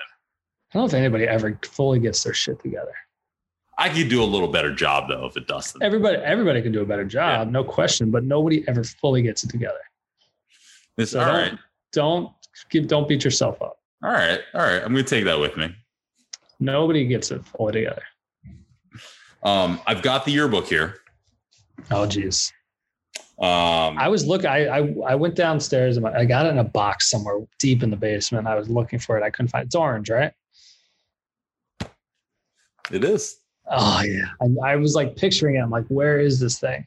I 0.74 0.78
don't 0.78 0.82
know 0.82 0.86
if 0.86 0.94
anybody 0.94 1.24
ever 1.27 1.59
fully 1.65 1.98
gets 1.98 2.23
their 2.24 2.35
shit 2.35 2.61
together. 2.62 2.93
i 3.78 3.89
could 3.89 4.09
do 4.09 4.23
a 4.23 4.24
little 4.24 4.48
better 4.48 4.74
job 4.74 5.09
though 5.09 5.27
if 5.27 5.36
it 5.36 5.47
doesn't 5.47 5.82
Everybody 5.82 6.16
everybody 6.19 6.62
can 6.62 6.73
do 6.73 6.82
a 6.82 6.86
better 6.86 7.05
job, 7.05 7.51
no 7.51 7.65
question, 7.65 8.11
but 8.11 8.24
nobody 8.24 8.65
ever 8.69 8.85
fully 8.85 9.23
gets 9.23 9.43
it 9.44 9.51
together. 9.51 9.78
It's 10.98 11.12
So 11.12 11.20
all 11.20 11.27
don't, 11.27 11.35
right 11.35 11.59
don't 11.93 12.32
give 12.70 12.86
don't 12.89 13.09
beat 13.09 13.24
yourself 13.24 13.61
up. 13.62 13.78
all 14.03 14.11
right 14.12 14.40
all 14.55 14.61
right 14.62 14.82
i'm 14.82 14.93
going 14.93 15.05
to 15.05 15.11
take 15.11 15.24
that 15.24 15.39
with 15.39 15.57
me 15.57 15.74
Nobody 16.59 17.07
gets 17.07 17.31
it 17.32 17.44
fully 17.44 17.74
together. 17.74 18.03
Um, 19.43 19.78
I've 19.86 20.01
got 20.01 20.24
the 20.24 20.32
yearbook 20.32 20.66
here. 20.66 21.01
Oh 21.90 22.07
geez. 22.07 22.51
Um, 23.39 23.99
I 23.99 24.09
was 24.09 24.27
looking. 24.27 24.47
I, 24.47 24.67
I 24.67 24.95
I 25.09 25.15
went 25.15 25.35
downstairs 25.35 25.99
and 25.99 26.07
I 26.07 26.25
got 26.25 26.47
it 26.47 26.51
in 26.51 26.59
a 26.59 26.65
box 26.65 27.11
somewhere 27.11 27.41
deep 27.59 27.83
in 27.83 27.91
the 27.91 27.97
basement. 27.97 28.47
I 28.47 28.55
was 28.55 28.71
looking 28.71 28.99
for 28.99 29.19
it. 29.19 29.23
I 29.23 29.29
couldn't 29.29 29.49
find 29.49 29.63
it. 29.63 29.67
It's 29.67 29.75
orange, 29.75 30.09
right? 30.09 30.33
it 32.93 33.05
is. 33.05 33.37
Oh 33.71 34.03
yeah. 34.03 34.27
I, 34.41 34.73
I 34.73 34.77
was 34.77 34.95
like 34.95 35.17
picturing 35.17 35.57
it. 35.57 35.59
I'm 35.59 35.71
like, 35.71 35.87
where 35.89 36.19
is 36.19 36.41
this 36.41 36.59
thing? 36.59 36.87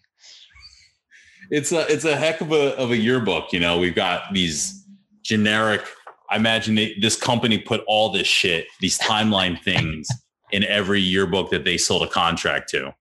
It's 1.51 1.71
a 1.71 1.91
it's 1.91 2.05
a 2.05 2.15
heck 2.15 2.41
of 2.41 2.51
a 2.51 2.75
of 2.77 2.91
a 2.91 2.97
yearbook. 2.97 3.51
You 3.51 3.59
know, 3.59 3.77
we've 3.77 3.95
got 3.95 4.33
these 4.33 4.85
generic. 5.23 5.81
I 6.29 6.35
imagine 6.35 6.75
they, 6.75 6.95
this 7.01 7.15
company 7.15 7.57
put 7.57 7.81
all 7.87 8.11
this 8.11 8.27
shit, 8.27 8.67
these 8.79 8.99
timeline 8.99 9.59
things, 9.61 10.07
in 10.51 10.63
every 10.63 11.01
yearbook 11.01 11.49
that 11.49 11.63
they 11.63 11.77
sold 11.77 12.03
a 12.03 12.07
contract 12.07 12.69
to. 12.69 12.93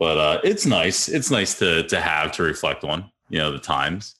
But 0.00 0.16
uh, 0.18 0.40
it's 0.42 0.64
nice. 0.66 1.08
It's 1.08 1.30
nice 1.30 1.56
to 1.60 1.84
to 1.84 2.00
have 2.00 2.32
to 2.32 2.42
reflect 2.42 2.82
on. 2.82 3.08
You 3.28 3.38
know, 3.38 3.52
the 3.52 3.58
times. 3.60 4.16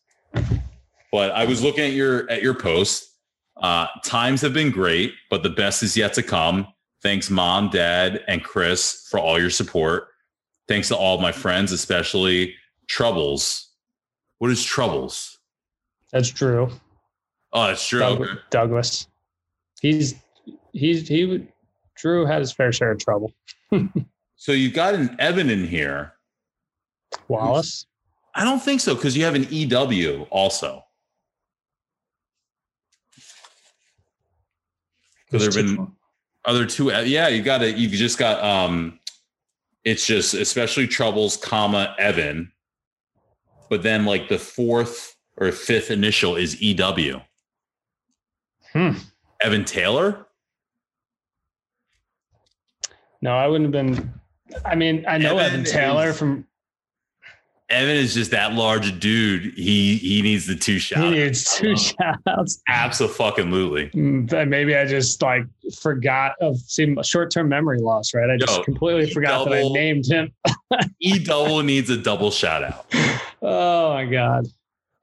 But 1.11 1.32
I 1.32 1.44
was 1.47 1.62
looking 1.62 1.85
at 1.85 1.93
your 1.93 2.31
at 2.31 2.43
your 2.43 2.55
post. 2.55 3.09
Uh, 3.57 3.86
times 4.05 4.40
have 4.43 4.52
been 4.55 4.70
great, 4.70 5.12
but 5.31 5.43
the 5.43 5.51
best 5.51 5.82
is 5.82 5.97
yet 5.97 6.12
to 6.15 6.23
come. 6.23 6.66
Thanks, 7.02 7.28
mom, 7.31 7.70
dad, 7.70 8.23
and 8.28 8.44
Chris 8.44 9.07
for 9.11 9.19
all 9.19 9.40
your 9.40 9.51
support. 9.51 10.09
Thanks 10.69 10.89
to 10.89 10.97
all 10.97 11.19
my 11.19 11.32
friends, 11.32 11.73
especially 11.73 12.55
Troubles. 12.86 13.70
What 14.39 14.51
is 14.51 14.62
Troubles? 14.62 15.39
That's 16.12 16.31
Drew. 16.31 16.70
Oh, 17.52 17.66
that's 17.66 17.86
true. 17.89 18.01
Doug- 18.01 18.20
Okay. 18.20 18.32
Douglas. 18.51 19.09
He's 19.81 20.15
he's 20.73 21.09
he 21.09 21.24
would 21.24 21.48
Drew 21.97 22.27
had 22.27 22.40
his 22.40 22.52
fair 22.52 22.70
share 22.70 22.93
of 22.93 22.98
trouble. 22.98 23.32
So 24.41 24.53
you've 24.53 24.73
got 24.73 24.95
an 24.95 25.15
Evan 25.19 25.51
in 25.51 25.67
here. 25.67 26.15
Wallace. 27.29 27.85
I 28.35 28.43
don't 28.43 28.59
think 28.59 28.81
so 28.81 28.95
because 28.95 29.15
you 29.15 29.23
have 29.25 29.35
an 29.35 29.47
EW 29.51 30.27
also. 30.31 30.83
So 35.31 35.37
there 35.37 35.41
have 35.41 35.55
been 35.55 35.93
other 36.47 36.65
two. 36.65 36.87
Yeah, 36.87 37.29
you 37.29 37.43
got 37.43 37.61
it. 37.61 37.77
You've 37.77 37.93
just 37.93 38.17
got 38.17 38.43
um, 38.43 38.99
it's 39.85 40.07
just 40.07 40.33
especially 40.33 40.87
troubles, 40.87 41.37
comma 41.37 41.95
Evan, 41.99 42.51
but 43.69 43.83
then 43.83 44.07
like 44.07 44.31
the 44.31 44.39
fourth 44.39 45.17
or 45.37 45.53
fifth 45.53 45.91
initial 45.91 46.37
is 46.37 46.62
EW. 46.62 47.21
Hmm. 48.73 48.93
Evan 49.43 49.67
Taylor. 49.67 50.29
No, 53.21 53.37
I 53.37 53.47
wouldn't 53.47 53.75
have 53.75 53.87
been. 53.87 54.20
I 54.65 54.75
mean, 54.75 55.05
I 55.09 55.19
know 55.19 55.39
Evan 55.39 55.61
Evan, 55.61 55.65
Taylor 55.65 56.09
is- 56.11 56.19
from. 56.19 56.47
Evan 57.69 57.95
is 57.95 58.15
just 58.15 58.33
that 58.33 58.55
large 58.55 58.99
dude. 58.99 59.55
He 59.55 59.97
he 59.99 60.23
needs 60.23 60.45
the 60.45 60.57
two 60.57 60.81
shots. 60.81 61.03
He 61.03 61.11
needs 61.11 61.57
two 61.57 61.71
um, 61.71 61.77
shout 61.77 62.17
outs. 62.27 62.61
Absolutely. 62.69 63.91
Mm, 63.91 64.29
but 64.29 64.49
maybe 64.49 64.75
I 64.77 64.85
just 64.87 65.23
like 65.23 65.45
forgot 65.81 66.33
of 66.41 66.59
see 66.59 66.97
short 67.05 67.31
term 67.31 67.49
memory 67.49 67.79
loss, 67.79 68.13
right? 68.13 68.29
I 68.29 68.37
just 68.39 68.59
Yo, 68.59 68.65
completely 68.65 69.09
forgot 69.13 69.49
that 69.49 69.65
I 69.65 69.69
named 69.69 70.07
him. 70.07 70.33
E 70.99 71.21
double 71.21 71.63
needs 71.63 71.91
a 71.91 71.97
double 71.97 72.33
shout 72.33 72.65
out. 72.65 72.87
Oh 73.43 73.95
my 73.95 74.05
god. 74.05 74.49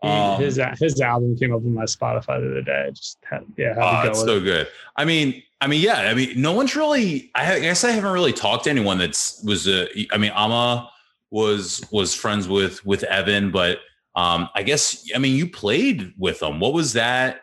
Um, 0.03 0.39
his 0.39 0.59
his 0.79 1.01
album 1.01 1.35
came 1.37 1.51
up 1.53 1.61
on 1.61 1.73
my 1.73 1.83
Spotify 1.85 2.39
the 2.39 2.51
other 2.51 2.61
day. 2.61 2.85
I 2.87 2.91
just 2.91 3.17
had 3.27 3.43
yeah, 3.57 3.69
had 3.73 4.05
Oh, 4.05 4.09
it's 4.09 4.19
so 4.19 4.37
it. 4.37 4.41
good. 4.43 4.67
I 4.95 5.05
mean, 5.05 5.41
I 5.59 5.65
mean, 5.67 5.81
yeah. 5.81 5.95
I 6.01 6.13
mean, 6.13 6.39
no 6.39 6.51
one's 6.53 6.75
really. 6.75 7.31
I 7.33 7.59
guess 7.59 7.83
I 7.83 7.89
haven't 7.91 8.11
really 8.13 8.33
talked 8.33 8.65
to 8.65 8.69
anyone 8.69 8.99
that's 8.99 9.41
was. 9.43 9.67
Uh, 9.67 9.87
I 10.11 10.17
mean, 10.17 10.31
Ama 10.35 10.89
was 11.31 11.83
was 11.91 12.13
friends 12.13 12.47
with 12.47 12.85
with 12.85 13.03
Evan, 13.05 13.49
but 13.51 13.79
um, 14.15 14.49
I 14.53 14.61
guess 14.63 15.09
I 15.15 15.17
mean 15.17 15.35
you 15.35 15.49
played 15.49 16.13
with 16.17 16.39
them. 16.41 16.59
What 16.59 16.73
was 16.73 16.93
that? 16.93 17.41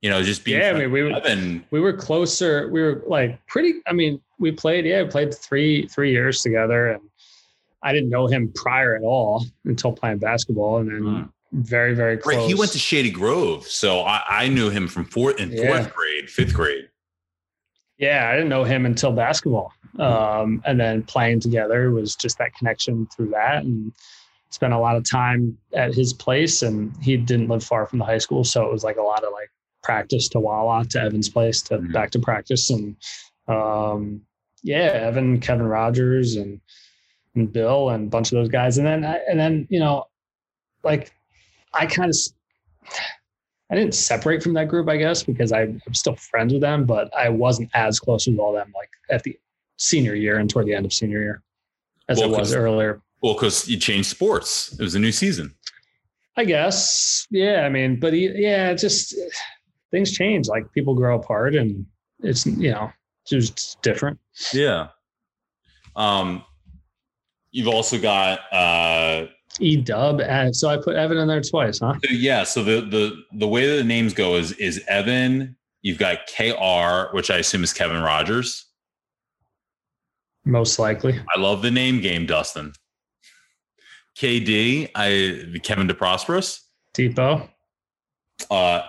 You 0.00 0.08
know, 0.08 0.22
just 0.22 0.44
being 0.46 0.60
Yeah, 0.60 0.70
I 0.70 0.72
mean, 0.78 0.90
we 0.92 1.02
were- 1.02 1.10
Evan. 1.10 1.62
we 1.70 1.78
were 1.80 1.92
closer. 1.92 2.70
We 2.70 2.80
were 2.80 3.02
like 3.06 3.38
pretty. 3.48 3.74
I 3.86 3.92
mean, 3.92 4.18
we 4.38 4.50
played. 4.50 4.86
Yeah, 4.86 5.02
we 5.02 5.10
played 5.10 5.34
three 5.34 5.86
three 5.88 6.10
years 6.10 6.40
together, 6.40 6.92
and 6.92 7.02
I 7.82 7.92
didn't 7.92 8.08
know 8.08 8.26
him 8.26 8.50
prior 8.54 8.96
at 8.96 9.02
all 9.02 9.44
until 9.66 9.92
playing 9.92 10.18
basketball, 10.20 10.78
and 10.78 10.88
then 10.90 11.02
Mm. 11.02 11.32
Very 11.52 11.94
very 11.94 12.16
close. 12.16 12.36
Right, 12.36 12.46
he 12.46 12.54
went 12.54 12.72
to 12.72 12.78
Shady 12.78 13.10
Grove, 13.10 13.66
so 13.66 14.00
I, 14.00 14.22
I 14.28 14.48
knew 14.48 14.70
him 14.70 14.86
from 14.88 15.04
fourth 15.04 15.38
in 15.40 15.50
fourth 15.50 15.60
Yeah. 15.86 15.90
grade, 15.94 16.30
fifth 16.30 16.54
grade. 16.54 16.88
yeah, 17.98 18.28
I 18.30 18.34
didn't 18.34 18.48
know 18.48 18.64
him 18.64 18.86
until 18.86 19.12
basketball, 19.12 19.72
um, 19.98 20.62
and 20.64 20.78
then 20.80 21.02
playing 21.02 21.40
together 21.40 21.90
was 21.90 22.16
just 22.16 22.38
that 22.38 22.54
connection 22.54 23.06
through 23.14 23.30
that, 23.30 23.64
and 23.64 23.92
spent 24.50 24.72
a 24.72 24.78
lot 24.78 24.96
of 24.96 25.08
time 25.08 25.56
at 25.74 25.92
his 25.94 26.12
place, 26.12 26.62
and 26.62 26.92
he 27.02 27.16
didn't 27.16 27.48
live 27.48 27.62
far 27.62 27.86
from 27.86 27.98
the 27.98 28.04
high 28.04 28.18
school, 28.18 28.42
so 28.44 28.64
it 28.64 28.72
was 28.72 28.84
like 28.84 28.96
a 28.96 29.02
lot 29.02 29.22
of 29.22 29.32
like 29.32 29.50
practice 29.82 30.28
to 30.28 30.40
Wawa 30.40 30.84
to 30.86 31.00
Evan's 31.00 31.28
place 31.28 31.62
to 31.62 31.78
Mhm. 31.78 31.92
back 31.92 32.10
to 32.12 32.18
practice, 32.18 32.70
and 32.70 32.96
um, 33.48 34.22
yeah, 34.62 34.92
Evan, 34.92 35.40
Kevin 35.40 35.66
Rogers, 35.66 36.36
and 36.36 36.60
and 37.34 37.52
Bill, 37.52 37.90
and 37.90 38.06
a 38.06 38.10
bunch 38.10 38.32
of 38.32 38.36
those 38.38 38.48
guys, 38.48 38.78
and 38.78 38.86
then 38.86 39.04
and 39.04 39.38
then 39.38 39.66
you 39.70 39.78
know, 39.80 40.04
like 40.82 41.12
I 41.72 41.86
kind 41.86 42.10
of 42.10 42.16
I 43.70 43.76
didn't 43.76 43.94
separate 43.94 44.42
from 44.42 44.54
that 44.54 44.68
group, 44.68 44.88
I 44.88 44.96
guess, 44.96 45.22
because 45.22 45.52
I, 45.52 45.62
I'm 45.62 45.94
still 45.94 46.16
friends 46.16 46.52
with 46.52 46.62
them, 46.62 46.84
but 46.84 47.14
I 47.16 47.28
wasn't 47.28 47.70
as 47.74 48.00
close 48.00 48.26
with 48.26 48.38
all 48.38 48.52
them 48.52 48.72
like 48.74 48.90
at 49.10 49.22
the 49.22 49.38
senior 49.76 50.14
year 50.14 50.38
and 50.38 50.50
toward 50.50 50.66
the 50.66 50.74
end 50.74 50.86
of 50.86 50.92
senior 50.92 51.20
year 51.20 51.42
as 52.08 52.18
Well, 52.18 52.34
it 52.34 52.38
was 52.38 52.52
earlier. 52.52 53.00
Well, 53.22 53.34
because 53.34 53.68
you 53.68 53.78
changed 53.78 54.08
sports. 54.08 54.72
It 54.72 54.82
was 54.82 54.96
a 54.96 54.98
new 54.98 55.12
season. 55.12 55.54
I 56.36 56.44
guess. 56.44 57.26
Yeah. 57.30 57.62
I 57.64 57.68
mean, 57.68 58.00
but 58.00 58.12
yeah, 58.12 58.70
it's 58.70 58.82
just 58.82 59.14
things 59.92 60.10
change. 60.10 60.48
Like 60.48 60.72
people 60.72 60.94
grow 60.94 61.16
apart 61.18 61.54
and 61.54 61.86
it's, 62.20 62.46
you 62.46 62.72
know, 62.72 62.90
just 63.26 63.80
different. 63.82 64.18
Yeah. 64.52 64.88
Um, 65.94 66.44
you've 67.52 67.68
also 67.68 68.00
got 68.00 68.40
uh, 68.52 69.26
E 69.60 69.76
dub. 69.76 70.20
So 70.54 70.68
I 70.68 70.76
put 70.76 70.96
Evan 70.96 71.18
in 71.18 71.28
there 71.28 71.40
twice, 71.40 71.78
huh? 71.78 71.94
so 72.04 72.10
yeah. 72.10 72.44
So 72.44 72.62
the 72.62 72.80
the 72.80 73.24
the 73.32 73.48
way 73.48 73.68
that 73.68 73.76
the 73.76 73.84
names 73.84 74.14
go 74.14 74.36
is 74.36 74.52
is 74.52 74.82
Evan. 74.88 75.56
You've 75.82 75.98
got 75.98 76.18
Kr, 76.26 77.14
which 77.14 77.30
I 77.30 77.38
assume 77.38 77.64
is 77.64 77.72
Kevin 77.72 78.02
Rogers. 78.02 78.66
Most 80.44 80.78
likely. 80.78 81.18
I 81.34 81.38
love 81.38 81.62
the 81.62 81.70
name 81.70 82.00
game, 82.00 82.26
Dustin. 82.26 82.72
KD, 84.18 84.90
I 84.94 85.58
Kevin 85.62 85.88
DeProsperous. 85.88 86.60
Depot. 86.92 87.48
Uh, 88.50 88.82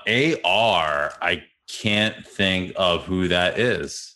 AR, 0.46 1.14
I 1.22 1.44
can't 1.70 2.26
think 2.26 2.74
of 2.76 3.06
who 3.06 3.28
that 3.28 3.60
is. 3.60 4.11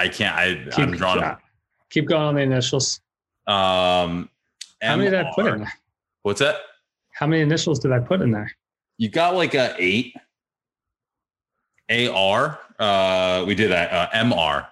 I 0.00 0.08
can't. 0.08 0.34
I, 0.34 0.44
I'm 0.82 0.90
Keep, 0.92 0.98
drawing. 0.98 1.36
keep 1.90 2.06
going 2.08 2.22
on 2.22 2.34
the 2.34 2.40
initials. 2.40 3.00
Um, 3.46 4.30
How 4.80 4.96
many 4.96 5.10
did 5.10 5.26
I 5.26 5.30
put 5.34 5.46
in 5.46 5.58
there? 5.60 5.72
What's 6.22 6.40
that? 6.40 6.56
How 7.12 7.26
many 7.26 7.42
initials 7.42 7.78
did 7.80 7.92
I 7.92 7.98
put 7.98 8.22
in 8.22 8.30
there? 8.30 8.50
You 8.96 9.10
got 9.10 9.34
like 9.34 9.54
a 9.54 9.74
eight. 9.78 10.14
AR. 11.90 12.58
Uh, 12.78 13.44
we 13.46 13.54
did 13.54 13.70
that. 13.72 13.92
Uh, 13.92 14.08
MR. 14.14 14.66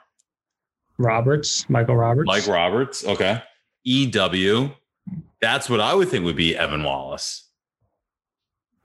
Roberts, 0.97 1.69
Michael 1.69 1.97
Roberts. 1.97 2.27
Mike 2.27 2.47
Roberts. 2.47 3.05
Okay. 3.05 3.43
EW. 3.85 4.71
That's 5.43 5.69
what 5.69 5.81
I 5.81 5.95
would 5.95 6.09
think 6.09 6.25
would 6.25 6.37
be 6.37 6.57
Evan 6.57 6.85
Wallace. 6.85 7.45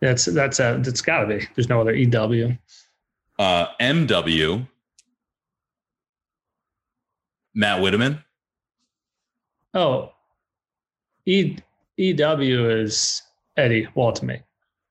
That's 0.02 0.26
that's 0.26 0.60
a 0.60 0.80
that's 0.84 1.02
got 1.02 1.22
to 1.22 1.28
be. 1.38 1.48
There's 1.56 1.70
no 1.70 1.80
other 1.80 1.94
E 1.94 2.06
EW. 2.06 2.58
Uh, 3.40 3.68
MW. 3.80 4.68
Matt 7.54 7.82
Whitteman. 7.82 8.24
Oh, 9.74 10.12
E 11.26 11.58
EW 11.98 12.70
is 12.70 13.22
Eddie 13.58 13.88
Waltman. 13.96 14.42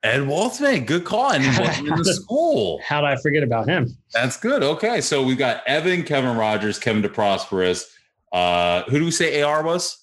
Ed 0.03 0.21
Waltman. 0.21 0.87
Good 0.87 1.05
call. 1.05 1.33
And 1.33 1.45
he 1.45 1.49
wasn't 1.61 1.89
in 1.89 1.97
the 1.97 2.15
school. 2.15 2.81
How 2.85 3.01
did 3.01 3.09
I 3.11 3.17
forget 3.17 3.43
about 3.43 3.69
him? 3.69 3.89
That's 4.13 4.37
good. 4.37 4.63
Okay. 4.63 5.01
So 5.01 5.23
we've 5.23 5.39
got 5.39 5.63
Evan, 5.67 6.03
Kevin 6.03 6.37
Rogers, 6.37 6.79
Kevin 6.79 7.03
DeProsperous. 7.03 7.85
Uh, 8.33 8.83
who 8.85 8.99
do 8.99 9.05
we 9.05 9.11
say 9.11 9.43
AR 9.43 9.63
was? 9.63 9.99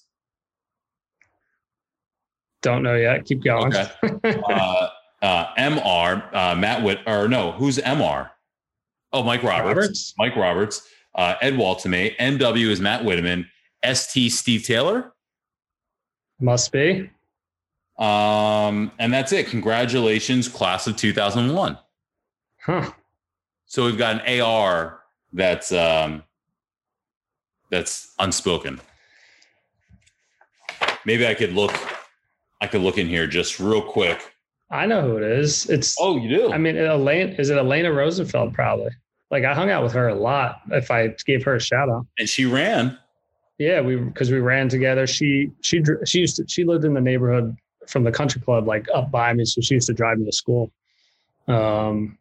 Don't 2.62 2.82
know 2.82 2.94
yet. 2.94 3.24
Keep 3.24 3.42
going. 3.42 3.74
Okay. 3.74 3.90
uh, 4.48 4.88
uh, 5.22 5.54
MR, 5.58 6.34
uh, 6.34 6.54
Matt 6.54 6.82
Witt, 6.82 7.00
or 7.06 7.28
no, 7.28 7.52
who's 7.52 7.78
MR? 7.78 8.30
Oh, 9.12 9.22
Mike 9.22 9.42
Roberts. 9.42 9.66
Roberts? 9.66 10.14
Mike 10.18 10.36
Roberts. 10.36 10.88
Uh, 11.14 11.34
Ed 11.40 11.54
Waltman. 11.54 12.16
NW 12.18 12.68
is 12.68 12.80
Matt 12.80 13.04
Whitteman. 13.04 13.46
ST 13.84 14.30
Steve 14.32 14.64
Taylor. 14.64 15.12
Must 16.38 16.72
be. 16.72 17.10
Um, 17.98 18.92
and 18.98 19.12
that's 19.12 19.32
it. 19.32 19.48
Congratulations, 19.48 20.48
class 20.48 20.86
of 20.86 20.96
2001. 20.96 21.78
Huh. 22.62 22.90
So 23.66 23.84
we've 23.84 23.98
got 23.98 24.26
an 24.26 24.40
AR 24.40 25.00
that's 25.32 25.70
um, 25.70 26.24
that's 27.70 28.14
unspoken. 28.18 28.80
Maybe 31.04 31.26
I 31.26 31.34
could 31.34 31.52
look. 31.52 31.72
I 32.60 32.66
could 32.66 32.80
look 32.80 32.98
in 32.98 33.06
here 33.06 33.26
just 33.26 33.60
real 33.60 33.82
quick. 33.82 34.34
I 34.70 34.86
know 34.86 35.02
who 35.02 35.16
it 35.16 35.22
is. 35.22 35.68
It's. 35.68 35.96
Oh, 36.00 36.16
you 36.16 36.28
do? 36.28 36.52
I 36.52 36.58
mean, 36.58 36.76
Elaine. 36.76 37.30
Is 37.30 37.50
it 37.50 37.58
Elena 37.58 37.92
Rosenfeld? 37.92 38.54
Probably. 38.54 38.90
Like 39.30 39.44
I 39.44 39.54
hung 39.54 39.70
out 39.70 39.82
with 39.82 39.92
her 39.92 40.08
a 40.08 40.14
lot. 40.14 40.62
If 40.70 40.90
I 40.90 41.08
gave 41.24 41.44
her 41.44 41.54
a 41.54 41.60
shout 41.60 41.88
out. 41.88 42.06
and 42.18 42.28
she 42.28 42.46
ran. 42.46 42.98
Yeah, 43.58 43.80
we 43.80 43.96
because 43.96 44.30
we 44.30 44.38
ran 44.38 44.68
together. 44.68 45.06
She 45.06 45.50
she 45.60 45.82
she 46.04 46.20
used 46.20 46.36
to 46.36 46.44
she 46.48 46.64
lived 46.64 46.84
in 46.84 46.94
the 46.94 47.00
neighborhood 47.00 47.56
from 47.86 48.04
the 48.04 48.12
country 48.12 48.40
club 48.40 48.66
like 48.66 48.86
up 48.94 49.10
by 49.10 49.32
me, 49.32 49.44
so 49.44 49.60
she 49.60 49.74
used 49.74 49.86
to 49.88 49.92
drive 49.92 50.18
me 50.18 50.24
to 50.24 50.32
school. 50.32 50.72
Um, 51.46 52.16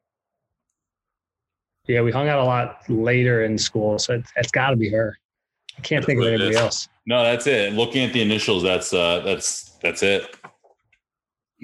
yeah, 1.88 2.02
we 2.02 2.12
hung 2.12 2.28
out 2.28 2.40
a 2.40 2.44
lot 2.44 2.82
later 2.90 3.44
in 3.44 3.58
school, 3.58 3.98
so 3.98 4.16
it, 4.16 4.26
it's 4.36 4.52
got 4.52 4.72
to 4.72 4.76
be 4.76 4.90
her. 4.90 5.18
I 5.78 5.82
can't 5.82 6.02
That's 6.02 6.08
think 6.08 6.22
of 6.22 6.28
anybody 6.28 6.56
else. 6.56 6.90
No, 7.06 7.24
that's 7.24 7.48
it. 7.48 7.74
Looking 7.74 8.04
at 8.04 8.14
the 8.14 8.22
initials, 8.22 8.62
that's 8.62 8.94
uh 8.94 9.22
that's 9.22 9.78
that's 9.82 10.04
it. 10.04 10.36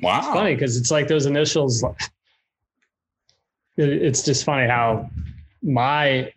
Wow. 0.01 0.19
It's 0.19 0.27
funny 0.27 0.55
because 0.55 0.77
it's 0.77 0.89
like 0.89 1.07
those 1.07 1.25
initials. 1.25 1.83
It's 3.77 4.23
just 4.23 4.45
funny 4.45 4.67
how 4.67 5.09
my 5.65 6.31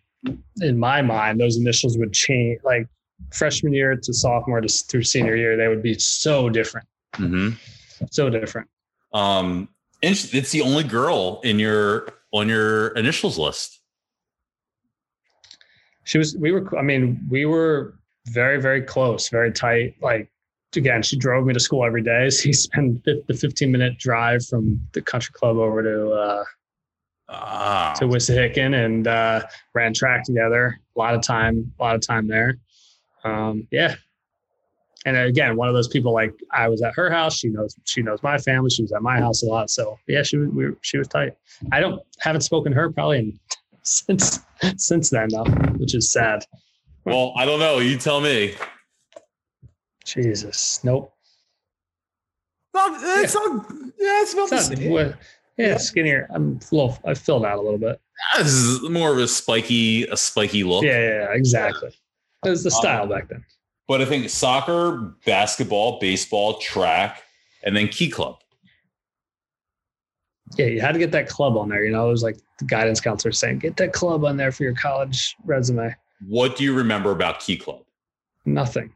in 0.60 0.78
my 0.78 1.00
mind 1.02 1.38
those 1.38 1.56
initials 1.56 1.96
would 1.96 2.12
change 2.12 2.58
like 2.64 2.86
freshman 3.32 3.72
year 3.72 3.94
to 3.94 4.12
sophomore 4.12 4.60
to 4.60 4.68
through 4.68 5.02
senior 5.02 5.36
year 5.36 5.56
they 5.56 5.68
would 5.68 5.82
be 5.82 5.94
so 5.94 6.48
different. 6.48 6.86
Hmm 7.14 7.50
so 8.10 8.30
different. 8.30 8.68
Um, 9.12 9.68
and 10.02 10.12
it's 10.32 10.50
the 10.50 10.62
only 10.62 10.84
girl 10.84 11.40
in 11.42 11.58
your 11.58 12.08
on 12.32 12.48
your 12.48 12.88
initials 12.88 13.38
list. 13.38 13.80
she 16.04 16.18
was 16.18 16.36
we 16.36 16.52
were 16.52 16.78
i 16.78 16.82
mean 16.82 17.18
we 17.30 17.46
were 17.46 17.94
very 18.26 18.60
very 18.60 18.82
close 18.82 19.30
very 19.30 19.50
tight 19.50 19.94
like 20.02 20.30
again 20.76 21.02
she 21.02 21.16
drove 21.16 21.46
me 21.46 21.54
to 21.54 21.60
school 21.60 21.84
every 21.84 22.02
day. 22.02 22.28
So 22.30 22.42
he 22.44 22.52
spent 22.52 23.04
the 23.04 23.34
15 23.34 23.72
minute 23.72 23.98
drive 23.98 24.44
from 24.46 24.80
the 24.92 25.00
country 25.00 25.32
club 25.32 25.56
over 25.56 25.82
to 25.82 26.10
uh 26.10 26.44
Ah, 27.30 27.94
to 27.98 28.06
Wissahickon 28.06 28.84
and 28.84 29.06
uh 29.06 29.42
ran 29.74 29.92
track 29.92 30.24
together. 30.24 30.78
A 30.96 30.98
lot 30.98 31.14
of 31.14 31.22
time 31.22 31.72
a 31.78 31.82
lot 31.82 31.94
of 31.94 32.00
time 32.00 32.26
there. 32.26 32.58
Um 33.24 33.66
yeah. 33.70 33.94
And 35.06 35.16
again 35.16 35.56
one 35.56 35.68
of 35.68 35.74
those 35.74 35.88
people 35.88 36.12
like 36.12 36.32
i 36.52 36.68
was 36.68 36.80
at 36.82 36.94
her 36.94 37.10
house. 37.10 37.36
She 37.38 37.48
knows 37.48 37.76
she 37.84 38.02
knows 38.02 38.22
my 38.22 38.38
family. 38.38 38.70
She 38.70 38.82
was 38.82 38.92
at 38.92 39.02
my 39.02 39.18
house 39.18 39.42
a 39.42 39.46
lot. 39.46 39.68
So 39.70 39.98
yeah 40.08 40.22
she 40.22 40.38
was 40.38 40.48
we 40.50 40.70
she 40.80 40.96
was 40.98 41.08
tight. 41.08 41.34
I 41.72 41.80
don't 41.80 42.00
haven't 42.20 42.40
spoken 42.42 42.72
to 42.72 42.76
her 42.78 42.90
probably 42.90 43.18
in, 43.18 43.40
since 43.82 44.40
since 44.76 45.10
then 45.10 45.28
though 45.30 45.44
which 45.76 45.94
is 45.94 46.10
sad. 46.10 46.44
Well, 47.04 47.32
I 47.36 47.44
don't 47.46 47.60
know. 47.60 47.78
You 47.78 47.96
tell 47.98 48.20
me. 48.20 48.54
jesus. 50.04 50.80
Nope. 50.84 51.12
Not, 52.74 53.00
it's 53.22 53.34
not. 53.34 53.66
Yeah, 53.98 54.22
it's 54.22 54.34
about 54.34 54.52
It's 54.52 54.68
the 54.68 54.74
not- 54.74 54.78
same. 54.82 54.90
what- 54.92 55.16
yeah, 55.58 55.76
skinnier. 55.76 56.26
I'm 56.30 56.60
a 56.70 56.74
little. 56.74 56.98
I 57.04 57.14
filled 57.14 57.44
out 57.44 57.58
a 57.58 57.60
little 57.60 57.78
bit. 57.78 58.00
Ah, 58.34 58.38
this 58.38 58.52
is 58.52 58.88
more 58.88 59.12
of 59.12 59.18
a 59.18 59.28
spiky, 59.28 60.04
a 60.04 60.16
spiky 60.16 60.64
look. 60.64 60.84
Yeah, 60.84 60.98
yeah, 60.98 61.08
yeah, 61.08 61.32
exactly. 61.32 61.90
It 62.44 62.50
was 62.50 62.62
the 62.62 62.70
um, 62.70 62.80
style 62.80 63.06
back 63.06 63.28
then. 63.28 63.44
But 63.88 64.00
I 64.00 64.04
think 64.04 64.30
soccer, 64.30 65.14
basketball, 65.26 65.98
baseball, 65.98 66.58
track, 66.58 67.22
and 67.64 67.76
then 67.76 67.88
key 67.88 68.08
club. 68.08 68.38
Yeah, 70.56 70.66
you 70.66 70.80
had 70.80 70.92
to 70.92 70.98
get 70.98 71.10
that 71.12 71.28
club 71.28 71.56
on 71.56 71.68
there. 71.68 71.84
You 71.84 71.90
know, 71.90 72.06
it 72.08 72.10
was 72.10 72.22
like 72.22 72.38
the 72.58 72.64
guidance 72.64 73.00
counselor 73.00 73.32
saying, 73.32 73.58
"Get 73.58 73.76
that 73.78 73.92
club 73.92 74.24
on 74.24 74.36
there 74.36 74.52
for 74.52 74.62
your 74.62 74.74
college 74.74 75.34
resume." 75.44 75.94
What 76.26 76.56
do 76.56 76.64
you 76.64 76.74
remember 76.74 77.10
about 77.10 77.40
key 77.40 77.56
club? 77.56 77.82
Nothing. 78.44 78.92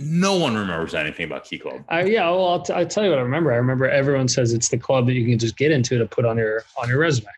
No 0.00 0.36
one 0.36 0.54
remembers 0.56 0.94
anything 0.94 1.26
about 1.26 1.44
key 1.44 1.58
club. 1.58 1.84
I 1.88 2.04
yeah. 2.04 2.28
Well, 2.30 2.48
I'll, 2.48 2.62
t- 2.62 2.72
I'll 2.72 2.86
tell 2.86 3.04
you 3.04 3.10
what 3.10 3.18
I 3.18 3.22
remember. 3.22 3.52
I 3.52 3.56
remember 3.56 3.88
everyone 3.88 4.28
says 4.28 4.52
it's 4.52 4.68
the 4.68 4.78
club 4.78 5.06
that 5.06 5.14
you 5.14 5.26
can 5.26 5.38
just 5.38 5.56
get 5.56 5.70
into 5.70 5.98
to 5.98 6.06
put 6.06 6.24
on 6.24 6.36
your 6.36 6.64
on 6.80 6.88
your 6.88 6.98
resume. 6.98 7.28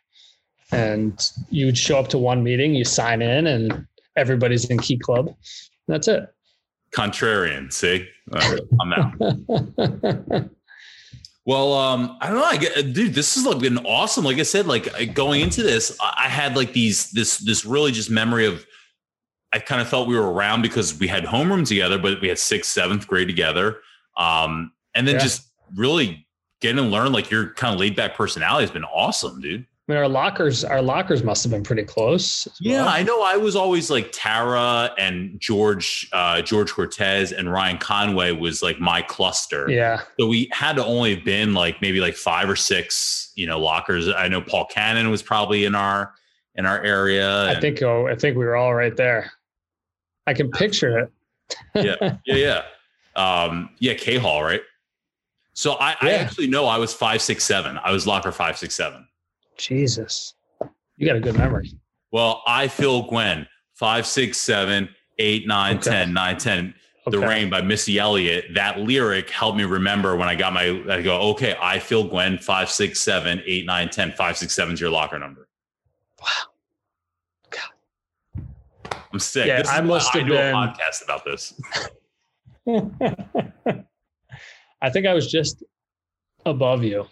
And 0.73 1.21
you 1.51 1.67
would 1.67 1.77
show 1.77 1.99
up 1.99 2.09
to 2.09 2.19
one 2.19 2.43
meeting, 2.45 2.75
you 2.75 2.85
sign 2.85 3.23
in, 3.23 3.47
and 3.49 3.87
everybody's 4.17 4.67
in 4.67 4.79
Key 4.79 4.99
Club. 4.99 5.35
That's 5.89 6.07
it. 6.07 6.29
Contrarian. 6.95 7.73
See, 7.73 8.07
Uh, 8.33 8.57
I'm 8.81 8.93
out. 8.93 10.51
Well, 11.47 11.73
um, 11.73 12.17
I 12.21 12.29
don't 12.29 12.37
know. 12.37 12.45
I 12.45 12.57
get, 12.59 12.93
dude, 12.93 13.15
this 13.15 13.37
is 13.37 13.45
like 13.47 13.59
been 13.59 13.79
awesome. 13.79 14.25
Like 14.25 14.39
I 14.39 14.43
said, 14.43 14.67
like 14.67 15.15
going 15.15 15.41
into 15.41 15.63
this, 15.63 15.97
I 16.01 16.27
I 16.27 16.29
had 16.29 16.55
like 16.55 16.75
these, 16.75 17.11
this, 17.11 17.39
this 17.39 17.65
really 17.65 17.93
just 17.93 18.11
memory 18.11 18.47
of, 18.47 18.65
I 19.53 19.59
kind 19.59 19.81
of 19.81 19.89
felt 19.89 20.07
we 20.09 20.17
were 20.17 20.33
around 20.33 20.63
because 20.63 20.99
we 20.99 21.09
had 21.09 21.25
homeroom 21.25 21.67
together, 21.67 21.99
but 21.99 22.21
we 22.21 22.29
had 22.29 22.39
sixth, 22.39 22.71
seventh 22.71 23.07
grade 23.07 23.29
together. 23.29 23.79
Um, 24.17 24.73
and 24.95 25.07
then 25.07 25.17
Yeah. 25.17 25.21
just 25.23 25.49
really 25.77 26.27
getting 26.61 26.77
to 26.77 26.83
learn 26.83 27.13
like 27.13 27.31
your 27.31 27.51
kind 27.55 27.75
of 27.75 27.81
laid 27.81 27.97
back 27.97 28.15
personality 28.15 28.65
has 28.65 28.71
been 28.71 28.85
awesome, 28.85 29.41
dude. 29.41 29.63
I 29.89 29.93
mean, 29.93 29.99
our 29.99 30.09
lockers, 30.09 30.63
our 30.65 30.81
lockers 30.83 31.25
must 31.25 31.43
have 31.43 31.51
been 31.51 31.65
pretty 31.65 31.83
close. 31.83 32.47
Yeah. 32.61 32.87
I 32.87 33.03
know. 33.03 33.23
I 33.23 33.37
was 33.37 33.57
always 33.57 33.91
like 33.91 34.11
Tara 34.13 34.93
and 34.99 35.41
George, 35.41 36.09
uh, 36.13 36.43
George 36.43 36.71
Cortez 36.73 37.33
and 37.33 37.51
Ryan 37.51 37.77
Conway 37.79 38.31
was 38.31 38.63
like 38.63 38.79
my 38.79 39.03
cluster. 39.03 39.69
Yeah. 39.69 40.03
So 40.21 40.29
we 40.29 40.49
had 40.53 40.77
to 40.77 40.85
only 40.85 41.17
have 41.17 41.25
been 41.25 41.55
like 41.55 41.83
maybe 41.83 42.01
like 42.01 42.15
five 42.15 42.49
or 42.49 42.55
six, 42.55 43.33
you 43.35 43.49
know, 43.49 43.59
lockers. 43.59 44.09
I 44.09 44.29
know 44.29 44.41
Paul 44.41 44.67
Cannon 44.67 45.11
was 45.11 45.23
probably 45.25 45.65
in 45.65 45.75
our 45.75 46.15
in 46.55 46.67
our 46.67 46.81
area. 46.85 47.49
I 47.49 47.59
think 47.59 47.83
oh, 47.83 48.07
I 48.07 48.15
think 48.15 48.37
we 48.37 48.45
were 48.45 48.57
all 48.57 48.75
right 48.75 48.97
there. 48.97 49.33
I 50.31 50.35
can 50.35 50.49
picture 50.49 50.99
it. 51.01 51.13
yeah, 51.75 52.17
yeah, 52.25 52.63
yeah. 53.17 53.43
Um, 53.43 53.71
yeah, 53.81 53.95
K 53.95 54.17
Hall, 54.17 54.45
right? 54.45 54.63
So 55.55 55.73
I, 55.73 55.91
yeah. 55.91 55.97
I 56.03 56.11
actually 56.13 56.47
know 56.47 56.67
I 56.67 56.79
was 56.79 56.95
five 56.95 57.21
six 57.21 57.45
seven. 57.45 57.79
I 57.83 57.91
was 57.91 58.07
locker 58.07 58.31
five 58.31 58.57
six 58.57 58.77
seven. 58.77 59.09
Jesus, 59.57 60.35
you 60.97 61.07
got 61.07 61.17
a 61.17 61.21
good 61.21 61.37
memory. 61.37 61.73
Well, 62.13 62.43
I 62.47 62.69
feel 62.69 63.03
Gwen 63.09 63.45
five 63.75 64.07
six 64.07 64.39
seven 64.39 64.89
eight 65.19 65.49
nine 65.49 65.79
okay. 65.79 65.91
ten 65.91 66.13
nine 66.15 66.39
ten. 66.39 66.75
Okay. 67.09 67.19
The 67.19 67.27
Rain 67.27 67.51
by 67.51 67.61
Missy 67.61 67.99
Elliott. 67.99 68.55
That 68.55 68.79
lyric 68.79 69.31
helped 69.31 69.59
me 69.59 69.65
remember 69.65 70.15
when 70.15 70.29
I 70.29 70.37
got 70.37 70.53
my. 70.53 70.81
I 70.89 71.03
go, 71.03 71.21
okay, 71.33 71.57
I 71.61 71.81
feel 71.81 72.05
Gwen 72.05 72.39
five 72.39 72.71
six 72.71 73.01
seven 73.01 73.43
eight 73.47 73.67
nine 73.67 73.91
ten 73.91 74.13
five 74.13 74.39
six 74.39 74.55
seven 74.55 74.75
is 74.75 74.81
your 74.81 74.91
locker 74.91 75.19
number. 75.19 75.49
Wow. 76.21 76.50
I'm 79.13 79.19
sick. 79.19 79.47
Yeah, 79.47 79.63
I 79.67 79.81
must 79.81 80.13
have 80.13 80.25
I 80.25 80.29
been 80.29 80.37
a 80.37 80.53
podcast 80.53 81.05
about 81.05 81.25
this. 81.25 81.61
I 84.83 84.91
think 84.91 85.07
I 85.07 85.15
was 85.15 85.31
just 85.31 85.63
above 86.47 86.85
you, 86.85 87.07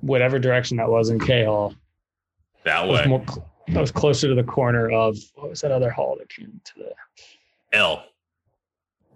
whatever 0.00 0.38
direction 0.38 0.76
that 0.78 0.88
was 0.88 1.10
in 1.10 1.20
K 1.20 1.44
Hall. 1.44 1.74
That 2.64 2.88
way. 2.88 3.02
I 3.02 3.06
was, 3.06 3.08
more, 3.08 3.24
I 3.76 3.80
was 3.80 3.90
closer 3.90 4.28
to 4.28 4.34
the 4.34 4.42
corner 4.42 4.90
of 4.90 5.16
what 5.34 5.50
was 5.50 5.60
that 5.60 5.70
other 5.70 5.90
hall 5.90 6.16
that 6.18 6.28
came 6.28 6.60
to 6.64 6.72
the 6.76 6.92
L. 7.72 8.04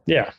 Yeah. 0.06 0.30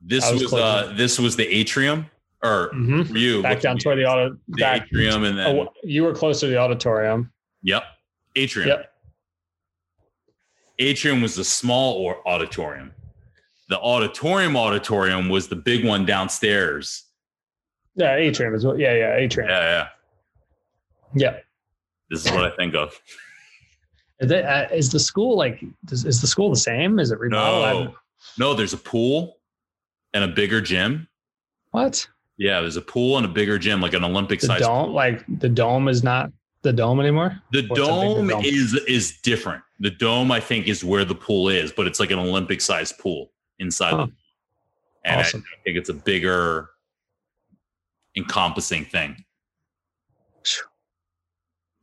This 0.00 0.30
was, 0.30 0.42
was 0.42 0.52
uh 0.52 0.92
this 0.96 1.18
was 1.18 1.36
the 1.36 1.46
atrium 1.46 2.10
or 2.42 2.70
mm-hmm. 2.74 3.16
you 3.16 3.42
back 3.42 3.60
down 3.60 3.78
toward 3.78 3.98
the 3.98 4.04
auto 4.04 4.36
the 4.48 4.60
back, 4.60 4.82
atrium 4.82 5.24
and 5.24 5.38
then 5.38 5.56
oh, 5.56 5.72
you 5.82 6.04
were 6.04 6.14
closer 6.14 6.46
to 6.46 6.50
the 6.50 6.58
auditorium. 6.58 7.32
Yep. 7.62 7.84
Atrium. 8.36 8.68
Yep. 8.68 8.93
Atrium 10.78 11.22
was 11.22 11.36
the 11.36 11.44
small 11.44 11.94
or 11.94 12.26
auditorium. 12.26 12.92
The 13.68 13.78
auditorium 13.78 14.56
auditorium 14.56 15.28
was 15.28 15.48
the 15.48 15.56
big 15.56 15.84
one 15.84 16.04
downstairs. 16.04 17.04
Yeah, 17.94 18.16
atrium 18.16 18.54
is 18.54 18.66
what. 18.66 18.78
Yeah, 18.78 18.94
yeah, 18.94 19.16
atrium. 19.16 19.48
Yeah, 19.48 19.60
yeah. 19.60 19.88
Yeah. 21.14 21.38
This 22.10 22.26
is 22.26 22.32
what 22.32 22.44
I 22.44 22.54
think 22.56 22.74
of. 22.74 22.98
Is, 24.20 24.30
uh, 24.30 24.68
is 24.72 24.92
the 24.92 25.00
school 25.00 25.36
like? 25.36 25.60
Is, 25.90 26.04
is, 26.04 26.20
the 26.20 26.28
school 26.28 26.48
the 26.48 26.56
same? 26.56 27.00
Is 27.00 27.10
it 27.10 27.18
remodeled? 27.18 27.88
No, 27.88 27.94
no. 28.38 28.54
There's 28.54 28.72
a 28.72 28.78
pool 28.78 29.38
and 30.14 30.22
a 30.22 30.28
bigger 30.28 30.60
gym. 30.60 31.08
What? 31.72 32.06
Yeah, 32.38 32.60
there's 32.60 32.76
a 32.76 32.80
pool 32.80 33.16
and 33.16 33.26
a 33.26 33.28
bigger 33.28 33.58
gym, 33.58 33.80
like 33.80 33.92
an 33.92 34.04
Olympic 34.04 34.40
size. 34.40 34.60
Dome, 34.60 34.86
pool. 34.86 34.94
like 34.94 35.24
the 35.40 35.48
dome 35.48 35.88
is 35.88 36.04
not 36.04 36.30
the 36.64 36.72
dome 36.72 36.98
anymore. 36.98 37.40
The 37.52 37.62
dome, 37.62 38.28
dome 38.28 38.42
is 38.44 38.74
is 38.88 39.18
different. 39.22 39.62
The 39.78 39.90
dome, 39.90 40.32
I 40.32 40.40
think, 40.40 40.66
is 40.66 40.82
where 40.82 41.04
the 41.04 41.14
pool 41.14 41.48
is, 41.48 41.70
but 41.70 41.86
it's 41.86 42.00
like 42.00 42.10
an 42.10 42.18
Olympic 42.18 42.60
sized 42.60 42.98
pool 42.98 43.30
inside. 43.60 43.92
Huh. 43.92 44.06
and 45.04 45.20
awesome. 45.20 45.44
I 45.52 45.62
think 45.62 45.76
it's 45.76 45.90
a 45.90 45.94
bigger, 45.94 46.70
encompassing 48.16 48.86
thing. 48.86 49.24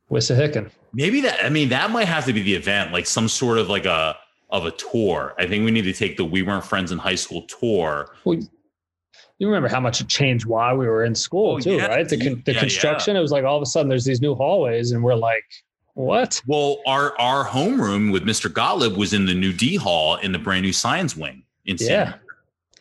Wissahickon. 0.09 0.69
Maybe 0.93 1.21
that. 1.21 1.45
I 1.45 1.49
mean, 1.49 1.69
that 1.69 1.91
might 1.91 2.07
have 2.07 2.25
to 2.25 2.33
be 2.33 2.41
the 2.41 2.55
event, 2.55 2.91
like 2.91 3.05
some 3.05 3.29
sort 3.29 3.57
of 3.59 3.69
like 3.69 3.85
a 3.85 4.17
of 4.49 4.65
a 4.65 4.71
tour. 4.71 5.33
I 5.37 5.47
think 5.47 5.63
we 5.63 5.71
need 5.71 5.83
to 5.83 5.93
take 5.93 6.17
the 6.17 6.25
We 6.25 6.41
Weren't 6.41 6.65
Friends 6.65 6.91
in 6.91 6.97
High 6.97 7.15
School 7.15 7.43
tour. 7.43 8.09
Well, 8.25 8.39
you 9.41 9.47
remember 9.47 9.69
how 9.69 9.79
much 9.79 9.99
it 9.99 10.07
changed 10.07 10.45
while 10.45 10.77
we 10.77 10.87
were 10.87 11.03
in 11.03 11.15
school 11.15 11.53
oh, 11.53 11.59
too, 11.59 11.77
yeah. 11.77 11.87
right? 11.87 12.07
The, 12.07 12.15
con- 12.15 12.43
the 12.45 12.53
yeah, 12.53 12.59
construction. 12.59 13.15
Yeah. 13.15 13.19
It 13.19 13.21
was 13.23 13.31
like 13.31 13.43
all 13.43 13.57
of 13.57 13.63
a 13.63 13.65
sudden 13.65 13.89
there's 13.89 14.05
these 14.05 14.21
new 14.21 14.35
hallways, 14.35 14.91
and 14.91 15.03
we're 15.03 15.15
like, 15.15 15.43
what? 15.95 16.39
Well, 16.45 16.77
our 16.85 17.19
our 17.19 17.43
homeroom 17.43 18.11
with 18.11 18.21
Mr. 18.21 18.53
Gottlieb 18.53 18.95
was 18.95 19.13
in 19.13 19.25
the 19.25 19.33
new 19.33 19.51
D 19.51 19.77
hall 19.77 20.17
in 20.17 20.31
the 20.31 20.37
brand 20.37 20.61
new 20.61 20.71
science 20.71 21.17
wing. 21.17 21.41
In 21.65 21.77
yeah, 21.79 22.13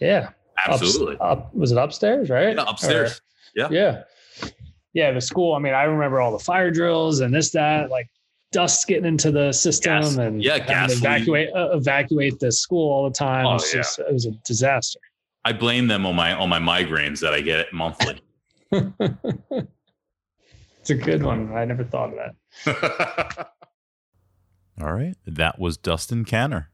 yeah, 0.02 0.32
absolutely. 0.66 1.14
Up, 1.14 1.22
up, 1.22 1.54
was 1.54 1.72
it 1.72 1.78
upstairs? 1.78 2.28
Right? 2.28 2.54
Yeah, 2.54 2.64
upstairs. 2.68 3.22
Or, 3.56 3.72
yeah, 3.72 4.02
yeah, 4.42 4.50
yeah. 4.92 5.12
The 5.12 5.20
school. 5.22 5.54
I 5.54 5.60
mean, 5.60 5.72
I 5.72 5.84
remember 5.84 6.20
all 6.20 6.30
the 6.30 6.44
fire 6.44 6.70
drills 6.70 7.20
and 7.20 7.32
this 7.32 7.52
that 7.52 7.88
like 7.88 8.10
dust 8.52 8.86
getting 8.86 9.06
into 9.06 9.30
the 9.30 9.50
system 9.52 10.02
gas. 10.02 10.16
and 10.18 10.44
yeah, 10.44 10.58
gas 10.58 10.92
evacuate 10.92 11.48
uh, 11.56 11.70
evacuate 11.72 12.38
the 12.38 12.52
school 12.52 12.92
all 12.92 13.08
the 13.08 13.14
time. 13.14 13.46
Oh, 13.46 13.52
it, 13.52 13.54
was 13.54 13.72
yeah. 13.72 13.80
just, 13.80 13.98
it 13.98 14.12
was 14.12 14.26
a 14.26 14.32
disaster. 14.44 15.00
I 15.44 15.52
blame 15.52 15.88
them 15.88 16.06
on 16.06 16.16
my 16.16 16.32
on 16.32 16.48
my 16.48 16.58
migraines 16.58 17.20
that 17.20 17.32
I 17.32 17.40
get 17.40 17.72
monthly. 17.72 18.20
It's 20.80 20.90
a 20.90 20.94
good 20.94 21.22
one. 21.22 21.52
I 21.54 21.64
never 21.66 21.84
thought 21.84 22.12
of 22.12 22.32
that. 22.64 23.50
All 24.80 24.92
right. 24.92 25.14
That 25.26 25.58
was 25.58 25.76
Dustin 25.76 26.24
Canner. 26.24 26.70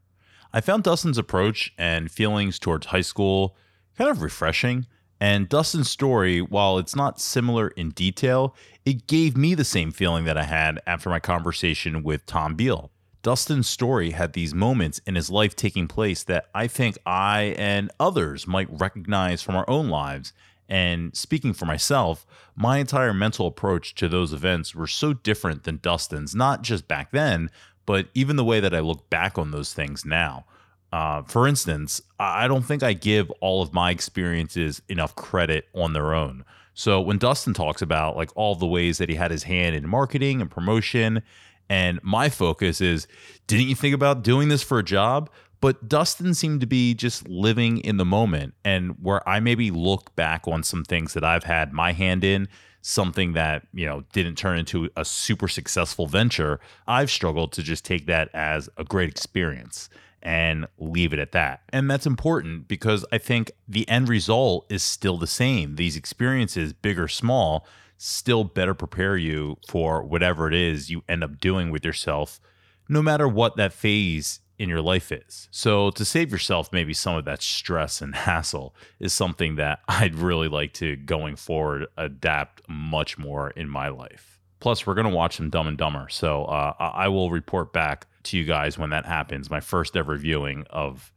I 0.52 0.60
found 0.60 0.84
Dustin's 0.84 1.18
approach 1.18 1.74
and 1.76 2.10
feelings 2.10 2.58
towards 2.58 2.86
high 2.86 3.00
school 3.00 3.56
kind 3.98 4.08
of 4.08 4.22
refreshing. 4.22 4.86
And 5.20 5.48
Dustin's 5.48 5.90
story, 5.90 6.40
while 6.40 6.78
it's 6.78 6.94
not 6.94 7.20
similar 7.20 7.68
in 7.68 7.90
detail, 7.90 8.54
it 8.84 9.06
gave 9.06 9.36
me 9.36 9.54
the 9.54 9.64
same 9.64 9.90
feeling 9.90 10.24
that 10.26 10.38
I 10.38 10.44
had 10.44 10.80
after 10.86 11.10
my 11.10 11.18
conversation 11.18 12.02
with 12.02 12.26
Tom 12.26 12.54
Beal. 12.54 12.92
Dustin's 13.26 13.66
story 13.66 14.10
had 14.10 14.34
these 14.34 14.54
moments 14.54 15.00
in 15.04 15.16
his 15.16 15.30
life 15.30 15.56
taking 15.56 15.88
place 15.88 16.22
that 16.22 16.48
I 16.54 16.68
think 16.68 16.96
I 17.04 17.56
and 17.58 17.90
others 17.98 18.46
might 18.46 18.68
recognize 18.70 19.42
from 19.42 19.56
our 19.56 19.68
own 19.68 19.88
lives 19.88 20.32
and 20.68 21.12
speaking 21.16 21.52
for 21.52 21.66
myself, 21.66 22.24
my 22.54 22.78
entire 22.78 23.12
mental 23.12 23.48
approach 23.48 23.96
to 23.96 24.08
those 24.08 24.32
events 24.32 24.76
were 24.76 24.86
so 24.86 25.12
different 25.12 25.64
than 25.64 25.80
Dustin's, 25.82 26.36
not 26.36 26.62
just 26.62 26.86
back 26.86 27.10
then, 27.10 27.50
but 27.84 28.10
even 28.14 28.36
the 28.36 28.44
way 28.44 28.60
that 28.60 28.72
I 28.72 28.78
look 28.78 29.10
back 29.10 29.38
on 29.38 29.50
those 29.50 29.74
things 29.74 30.04
now. 30.04 30.44
Uh, 30.92 31.22
for 31.24 31.48
instance, 31.48 32.00
I 32.20 32.46
don't 32.46 32.62
think 32.62 32.84
I 32.84 32.92
give 32.92 33.28
all 33.40 33.60
of 33.60 33.72
my 33.72 33.90
experiences 33.90 34.82
enough 34.88 35.16
credit 35.16 35.66
on 35.74 35.94
their 35.94 36.14
own. 36.14 36.44
So 36.74 37.00
when 37.00 37.18
Dustin 37.18 37.54
talks 37.54 37.82
about 37.82 38.16
like 38.16 38.30
all 38.36 38.54
the 38.54 38.68
ways 38.68 38.98
that 38.98 39.08
he 39.08 39.16
had 39.16 39.32
his 39.32 39.42
hand 39.42 39.74
in 39.74 39.88
marketing 39.88 40.40
and 40.40 40.48
promotion, 40.48 41.24
and 41.68 42.00
my 42.02 42.28
focus 42.28 42.80
is, 42.80 43.06
didn't 43.46 43.68
you 43.68 43.74
think 43.74 43.94
about 43.94 44.22
doing 44.22 44.48
this 44.48 44.62
for 44.62 44.78
a 44.78 44.84
job? 44.84 45.30
But 45.60 45.88
Dustin 45.88 46.34
seemed 46.34 46.60
to 46.60 46.66
be 46.66 46.94
just 46.94 47.28
living 47.28 47.78
in 47.78 47.96
the 47.96 48.04
moment 48.04 48.54
and 48.64 48.94
where 49.02 49.26
I 49.28 49.40
maybe 49.40 49.70
look 49.70 50.14
back 50.14 50.46
on 50.46 50.62
some 50.62 50.84
things 50.84 51.14
that 51.14 51.24
I've 51.24 51.44
had 51.44 51.72
my 51.72 51.92
hand 51.92 52.24
in, 52.24 52.48
something 52.82 53.32
that, 53.32 53.66
you 53.72 53.86
know, 53.86 54.04
didn't 54.12 54.36
turn 54.36 54.58
into 54.58 54.90
a 54.96 55.04
super 55.04 55.48
successful 55.48 56.06
venture, 56.06 56.60
I've 56.86 57.10
struggled 57.10 57.52
to 57.52 57.62
just 57.62 57.84
take 57.84 58.06
that 58.06 58.28
as 58.34 58.68
a 58.76 58.84
great 58.84 59.08
experience 59.08 59.88
and 60.22 60.66
leave 60.78 61.12
it 61.12 61.18
at 61.18 61.32
that. 61.32 61.62
And 61.70 61.90
that's 61.90 62.06
important 62.06 62.68
because 62.68 63.04
I 63.10 63.18
think 63.18 63.50
the 63.66 63.88
end 63.88 64.08
result 64.08 64.66
is 64.70 64.82
still 64.82 65.18
the 65.18 65.26
same. 65.26 65.76
These 65.76 65.96
experiences, 65.96 66.72
big 66.72 66.98
or 66.98 67.08
small, 67.08 67.66
still 67.98 68.44
better 68.44 68.74
prepare 68.74 69.16
you 69.16 69.56
for 69.68 70.02
whatever 70.02 70.48
it 70.48 70.54
is 70.54 70.90
you 70.90 71.02
end 71.08 71.24
up 71.24 71.38
doing 71.38 71.70
with 71.70 71.84
yourself, 71.84 72.40
no 72.88 73.02
matter 73.02 73.26
what 73.28 73.56
that 73.56 73.72
phase 73.72 74.40
in 74.58 74.68
your 74.68 74.80
life 74.80 75.12
is. 75.12 75.48
So 75.50 75.90
to 75.90 76.04
save 76.04 76.32
yourself 76.32 76.72
maybe 76.72 76.94
some 76.94 77.16
of 77.16 77.24
that 77.26 77.42
stress 77.42 78.00
and 78.00 78.14
hassle 78.14 78.74
is 78.98 79.12
something 79.12 79.56
that 79.56 79.80
I'd 79.88 80.14
really 80.14 80.48
like 80.48 80.72
to 80.74 80.96
going 80.96 81.36
forward 81.36 81.86
adapt 81.96 82.62
much 82.68 83.18
more 83.18 83.50
in 83.50 83.68
my 83.68 83.88
life. 83.88 84.40
Plus, 84.58 84.86
we're 84.86 84.94
going 84.94 85.08
to 85.08 85.14
watch 85.14 85.36
some 85.36 85.50
Dumb 85.50 85.68
and 85.68 85.76
Dumber. 85.76 86.08
So 86.08 86.44
uh, 86.46 86.72
I 86.78 87.08
will 87.08 87.30
report 87.30 87.72
back 87.72 88.06
to 88.24 88.38
you 88.38 88.44
guys 88.44 88.78
when 88.78 88.90
that 88.90 89.04
happens. 89.04 89.50
My 89.50 89.60
first 89.60 89.96
ever 89.96 90.16
viewing 90.16 90.64
of 90.70 91.12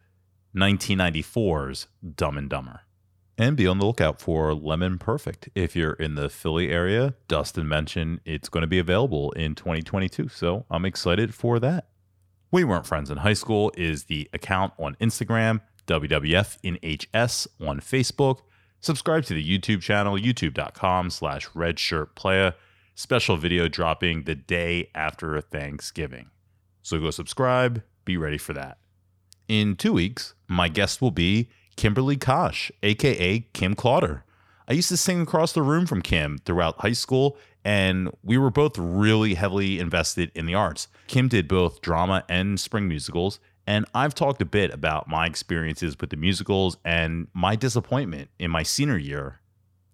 1994's 0.56 1.88
Dumb 2.16 2.38
and 2.38 2.49
Dumber. 2.49 2.82
And 3.40 3.56
be 3.56 3.68
on 3.68 3.77
the 3.77 3.85
lookout 3.85 4.19
for 4.19 4.53
Lemon 4.53 4.98
Perfect. 4.98 5.48
If 5.56 5.74
you're 5.74 5.93
in 5.93 6.16
the 6.16 6.27
Philly 6.27 6.69
area, 6.69 7.14
Dustin 7.30 7.69
mentioned 7.69 8.19
it's 8.26 8.50
going 8.50 8.64
to 8.64 8.68
be 8.68 8.80
available 8.80 9.32
in 9.32 9.56
2022. 9.56 10.27
So 10.27 10.66
I'm 10.69 10.84
excited 10.84 11.34
for 11.34 11.58
that. 11.61 11.88
We 12.51 12.66
Weren't 12.66 12.85
Friends 12.85 13.09
in 13.09 13.19
High 13.19 13.32
School 13.32 13.72
is 13.77 14.03
the 14.03 14.30
account 14.34 14.74
on 14.77 14.98
Instagram, 15.00 15.61
WWF 15.88 16.58
in 16.64 16.76
HS 16.84 17.48
on 17.66 17.80
Facebook. 17.80 18.40
Subscribe 18.82 19.24
to 19.24 19.34
the 19.34 19.59
YouTube 19.59 19.82
channel, 19.82 20.18
youtube.com 20.18 21.09
slash 21.09 21.48
redshirtplaya. 21.51 22.56
Special 22.93 23.38
video 23.38 23.69
dropping 23.69 24.24
the 24.24 24.35
day 24.35 24.90
after 24.93 25.40
Thanksgiving. 25.40 26.30
So 26.82 27.00
go 27.00 27.09
subscribe, 27.09 27.84
be 28.03 28.18
ready 28.18 28.38
for 28.38 28.51
that. 28.51 28.80
In 29.48 29.77
two 29.77 29.93
weeks, 29.93 30.34
my 30.50 30.68
guest 30.68 31.01
will 31.01 31.11
be 31.11 31.50
Kimberly 31.80 32.17
Kosh, 32.17 32.74
aka 32.83 33.40
Kim 33.53 33.74
Clauder. 33.74 34.25
I 34.67 34.74
used 34.74 34.90
to 34.90 34.98
sing 34.98 35.22
across 35.22 35.53
the 35.53 35.61
room 35.61 35.85
from 35.85 36.01
Kim 36.01 36.38
throughout 36.40 36.82
high 36.82 36.91
school, 36.91 37.38
and 37.64 38.09
we 38.22 38.38
were 38.38 38.49
both 38.49 38.77
really 38.77 39.35
heavily 39.35 39.80
invested 39.80 40.30
in 40.35 40.45
the 40.45 40.56
arts. 40.56 40.90
Kim 41.08 41.30
did 41.30 41.48
both 41.48 41.80
drama 41.80 42.25
and 42.27 42.59
spring 42.59 42.90
musicals, 42.90 43.40
and 43.66 43.85
I've 43.93 44.14
talked 44.14 44.41
a 44.41 44.45
bit 44.45 44.74
about 44.74 45.08
my 45.08 45.25
experiences 45.25 45.95
with 46.01 46.09
the 46.09 46.17
musicals 46.17 46.75
and 46.83 47.27
my 47.33 47.56
disappointment 47.56 48.30
in 48.38 48.51
my 48.51 48.64
senior 48.64 48.98
year. 48.98 49.40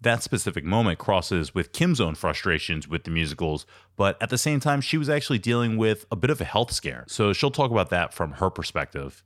That 0.00 0.24
specific 0.24 0.64
moment 0.64 0.98
crosses 0.98 1.54
with 1.54 1.70
Kim's 1.70 2.00
own 2.00 2.16
frustrations 2.16 2.88
with 2.88 3.04
the 3.04 3.12
musicals, 3.12 3.64
but 3.94 4.20
at 4.20 4.30
the 4.30 4.38
same 4.38 4.58
time, 4.58 4.80
she 4.80 4.98
was 4.98 5.08
actually 5.08 5.38
dealing 5.38 5.76
with 5.76 6.04
a 6.10 6.16
bit 6.16 6.30
of 6.30 6.40
a 6.40 6.44
health 6.44 6.72
scare. 6.72 7.04
So 7.06 7.32
she'll 7.32 7.52
talk 7.52 7.70
about 7.70 7.90
that 7.90 8.12
from 8.12 8.32
her 8.32 8.50
perspective. 8.50 9.22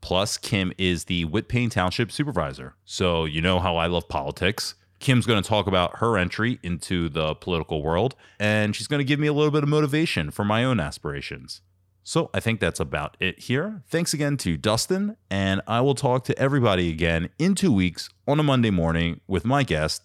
Plus, 0.00 0.38
Kim 0.38 0.72
is 0.78 1.04
the 1.04 1.24
Whitpain 1.26 1.70
Township 1.70 2.12
supervisor. 2.12 2.74
So 2.84 3.24
you 3.24 3.40
know 3.40 3.58
how 3.58 3.76
I 3.76 3.86
love 3.86 4.08
politics. 4.08 4.74
Kim's 5.00 5.26
going 5.26 5.42
to 5.42 5.48
talk 5.48 5.66
about 5.66 5.98
her 5.98 6.18
entry 6.18 6.58
into 6.62 7.08
the 7.08 7.34
political 7.34 7.82
world, 7.82 8.16
and 8.40 8.74
she's 8.74 8.88
going 8.88 8.98
to 8.98 9.04
give 9.04 9.20
me 9.20 9.28
a 9.28 9.32
little 9.32 9.52
bit 9.52 9.62
of 9.62 9.68
motivation 9.68 10.30
for 10.30 10.44
my 10.44 10.64
own 10.64 10.80
aspirations. 10.80 11.60
So 12.02 12.30
I 12.32 12.40
think 12.40 12.58
that's 12.58 12.80
about 12.80 13.16
it 13.20 13.38
here. 13.38 13.82
Thanks 13.86 14.14
again 14.14 14.38
to 14.38 14.56
Dustin, 14.56 15.16
and 15.30 15.60
I 15.66 15.82
will 15.82 15.94
talk 15.94 16.24
to 16.24 16.38
everybody 16.38 16.90
again 16.90 17.28
in 17.38 17.54
two 17.54 17.72
weeks 17.72 18.08
on 18.26 18.40
a 18.40 18.42
Monday 18.42 18.70
morning 18.70 19.20
with 19.26 19.44
my 19.44 19.62
guest, 19.62 20.02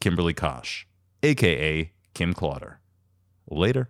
Kimberly 0.00 0.34
Kosh, 0.34 0.86
aka 1.22 1.90
Kim 2.14 2.34
Clodder. 2.34 2.76
Later. 3.50 3.88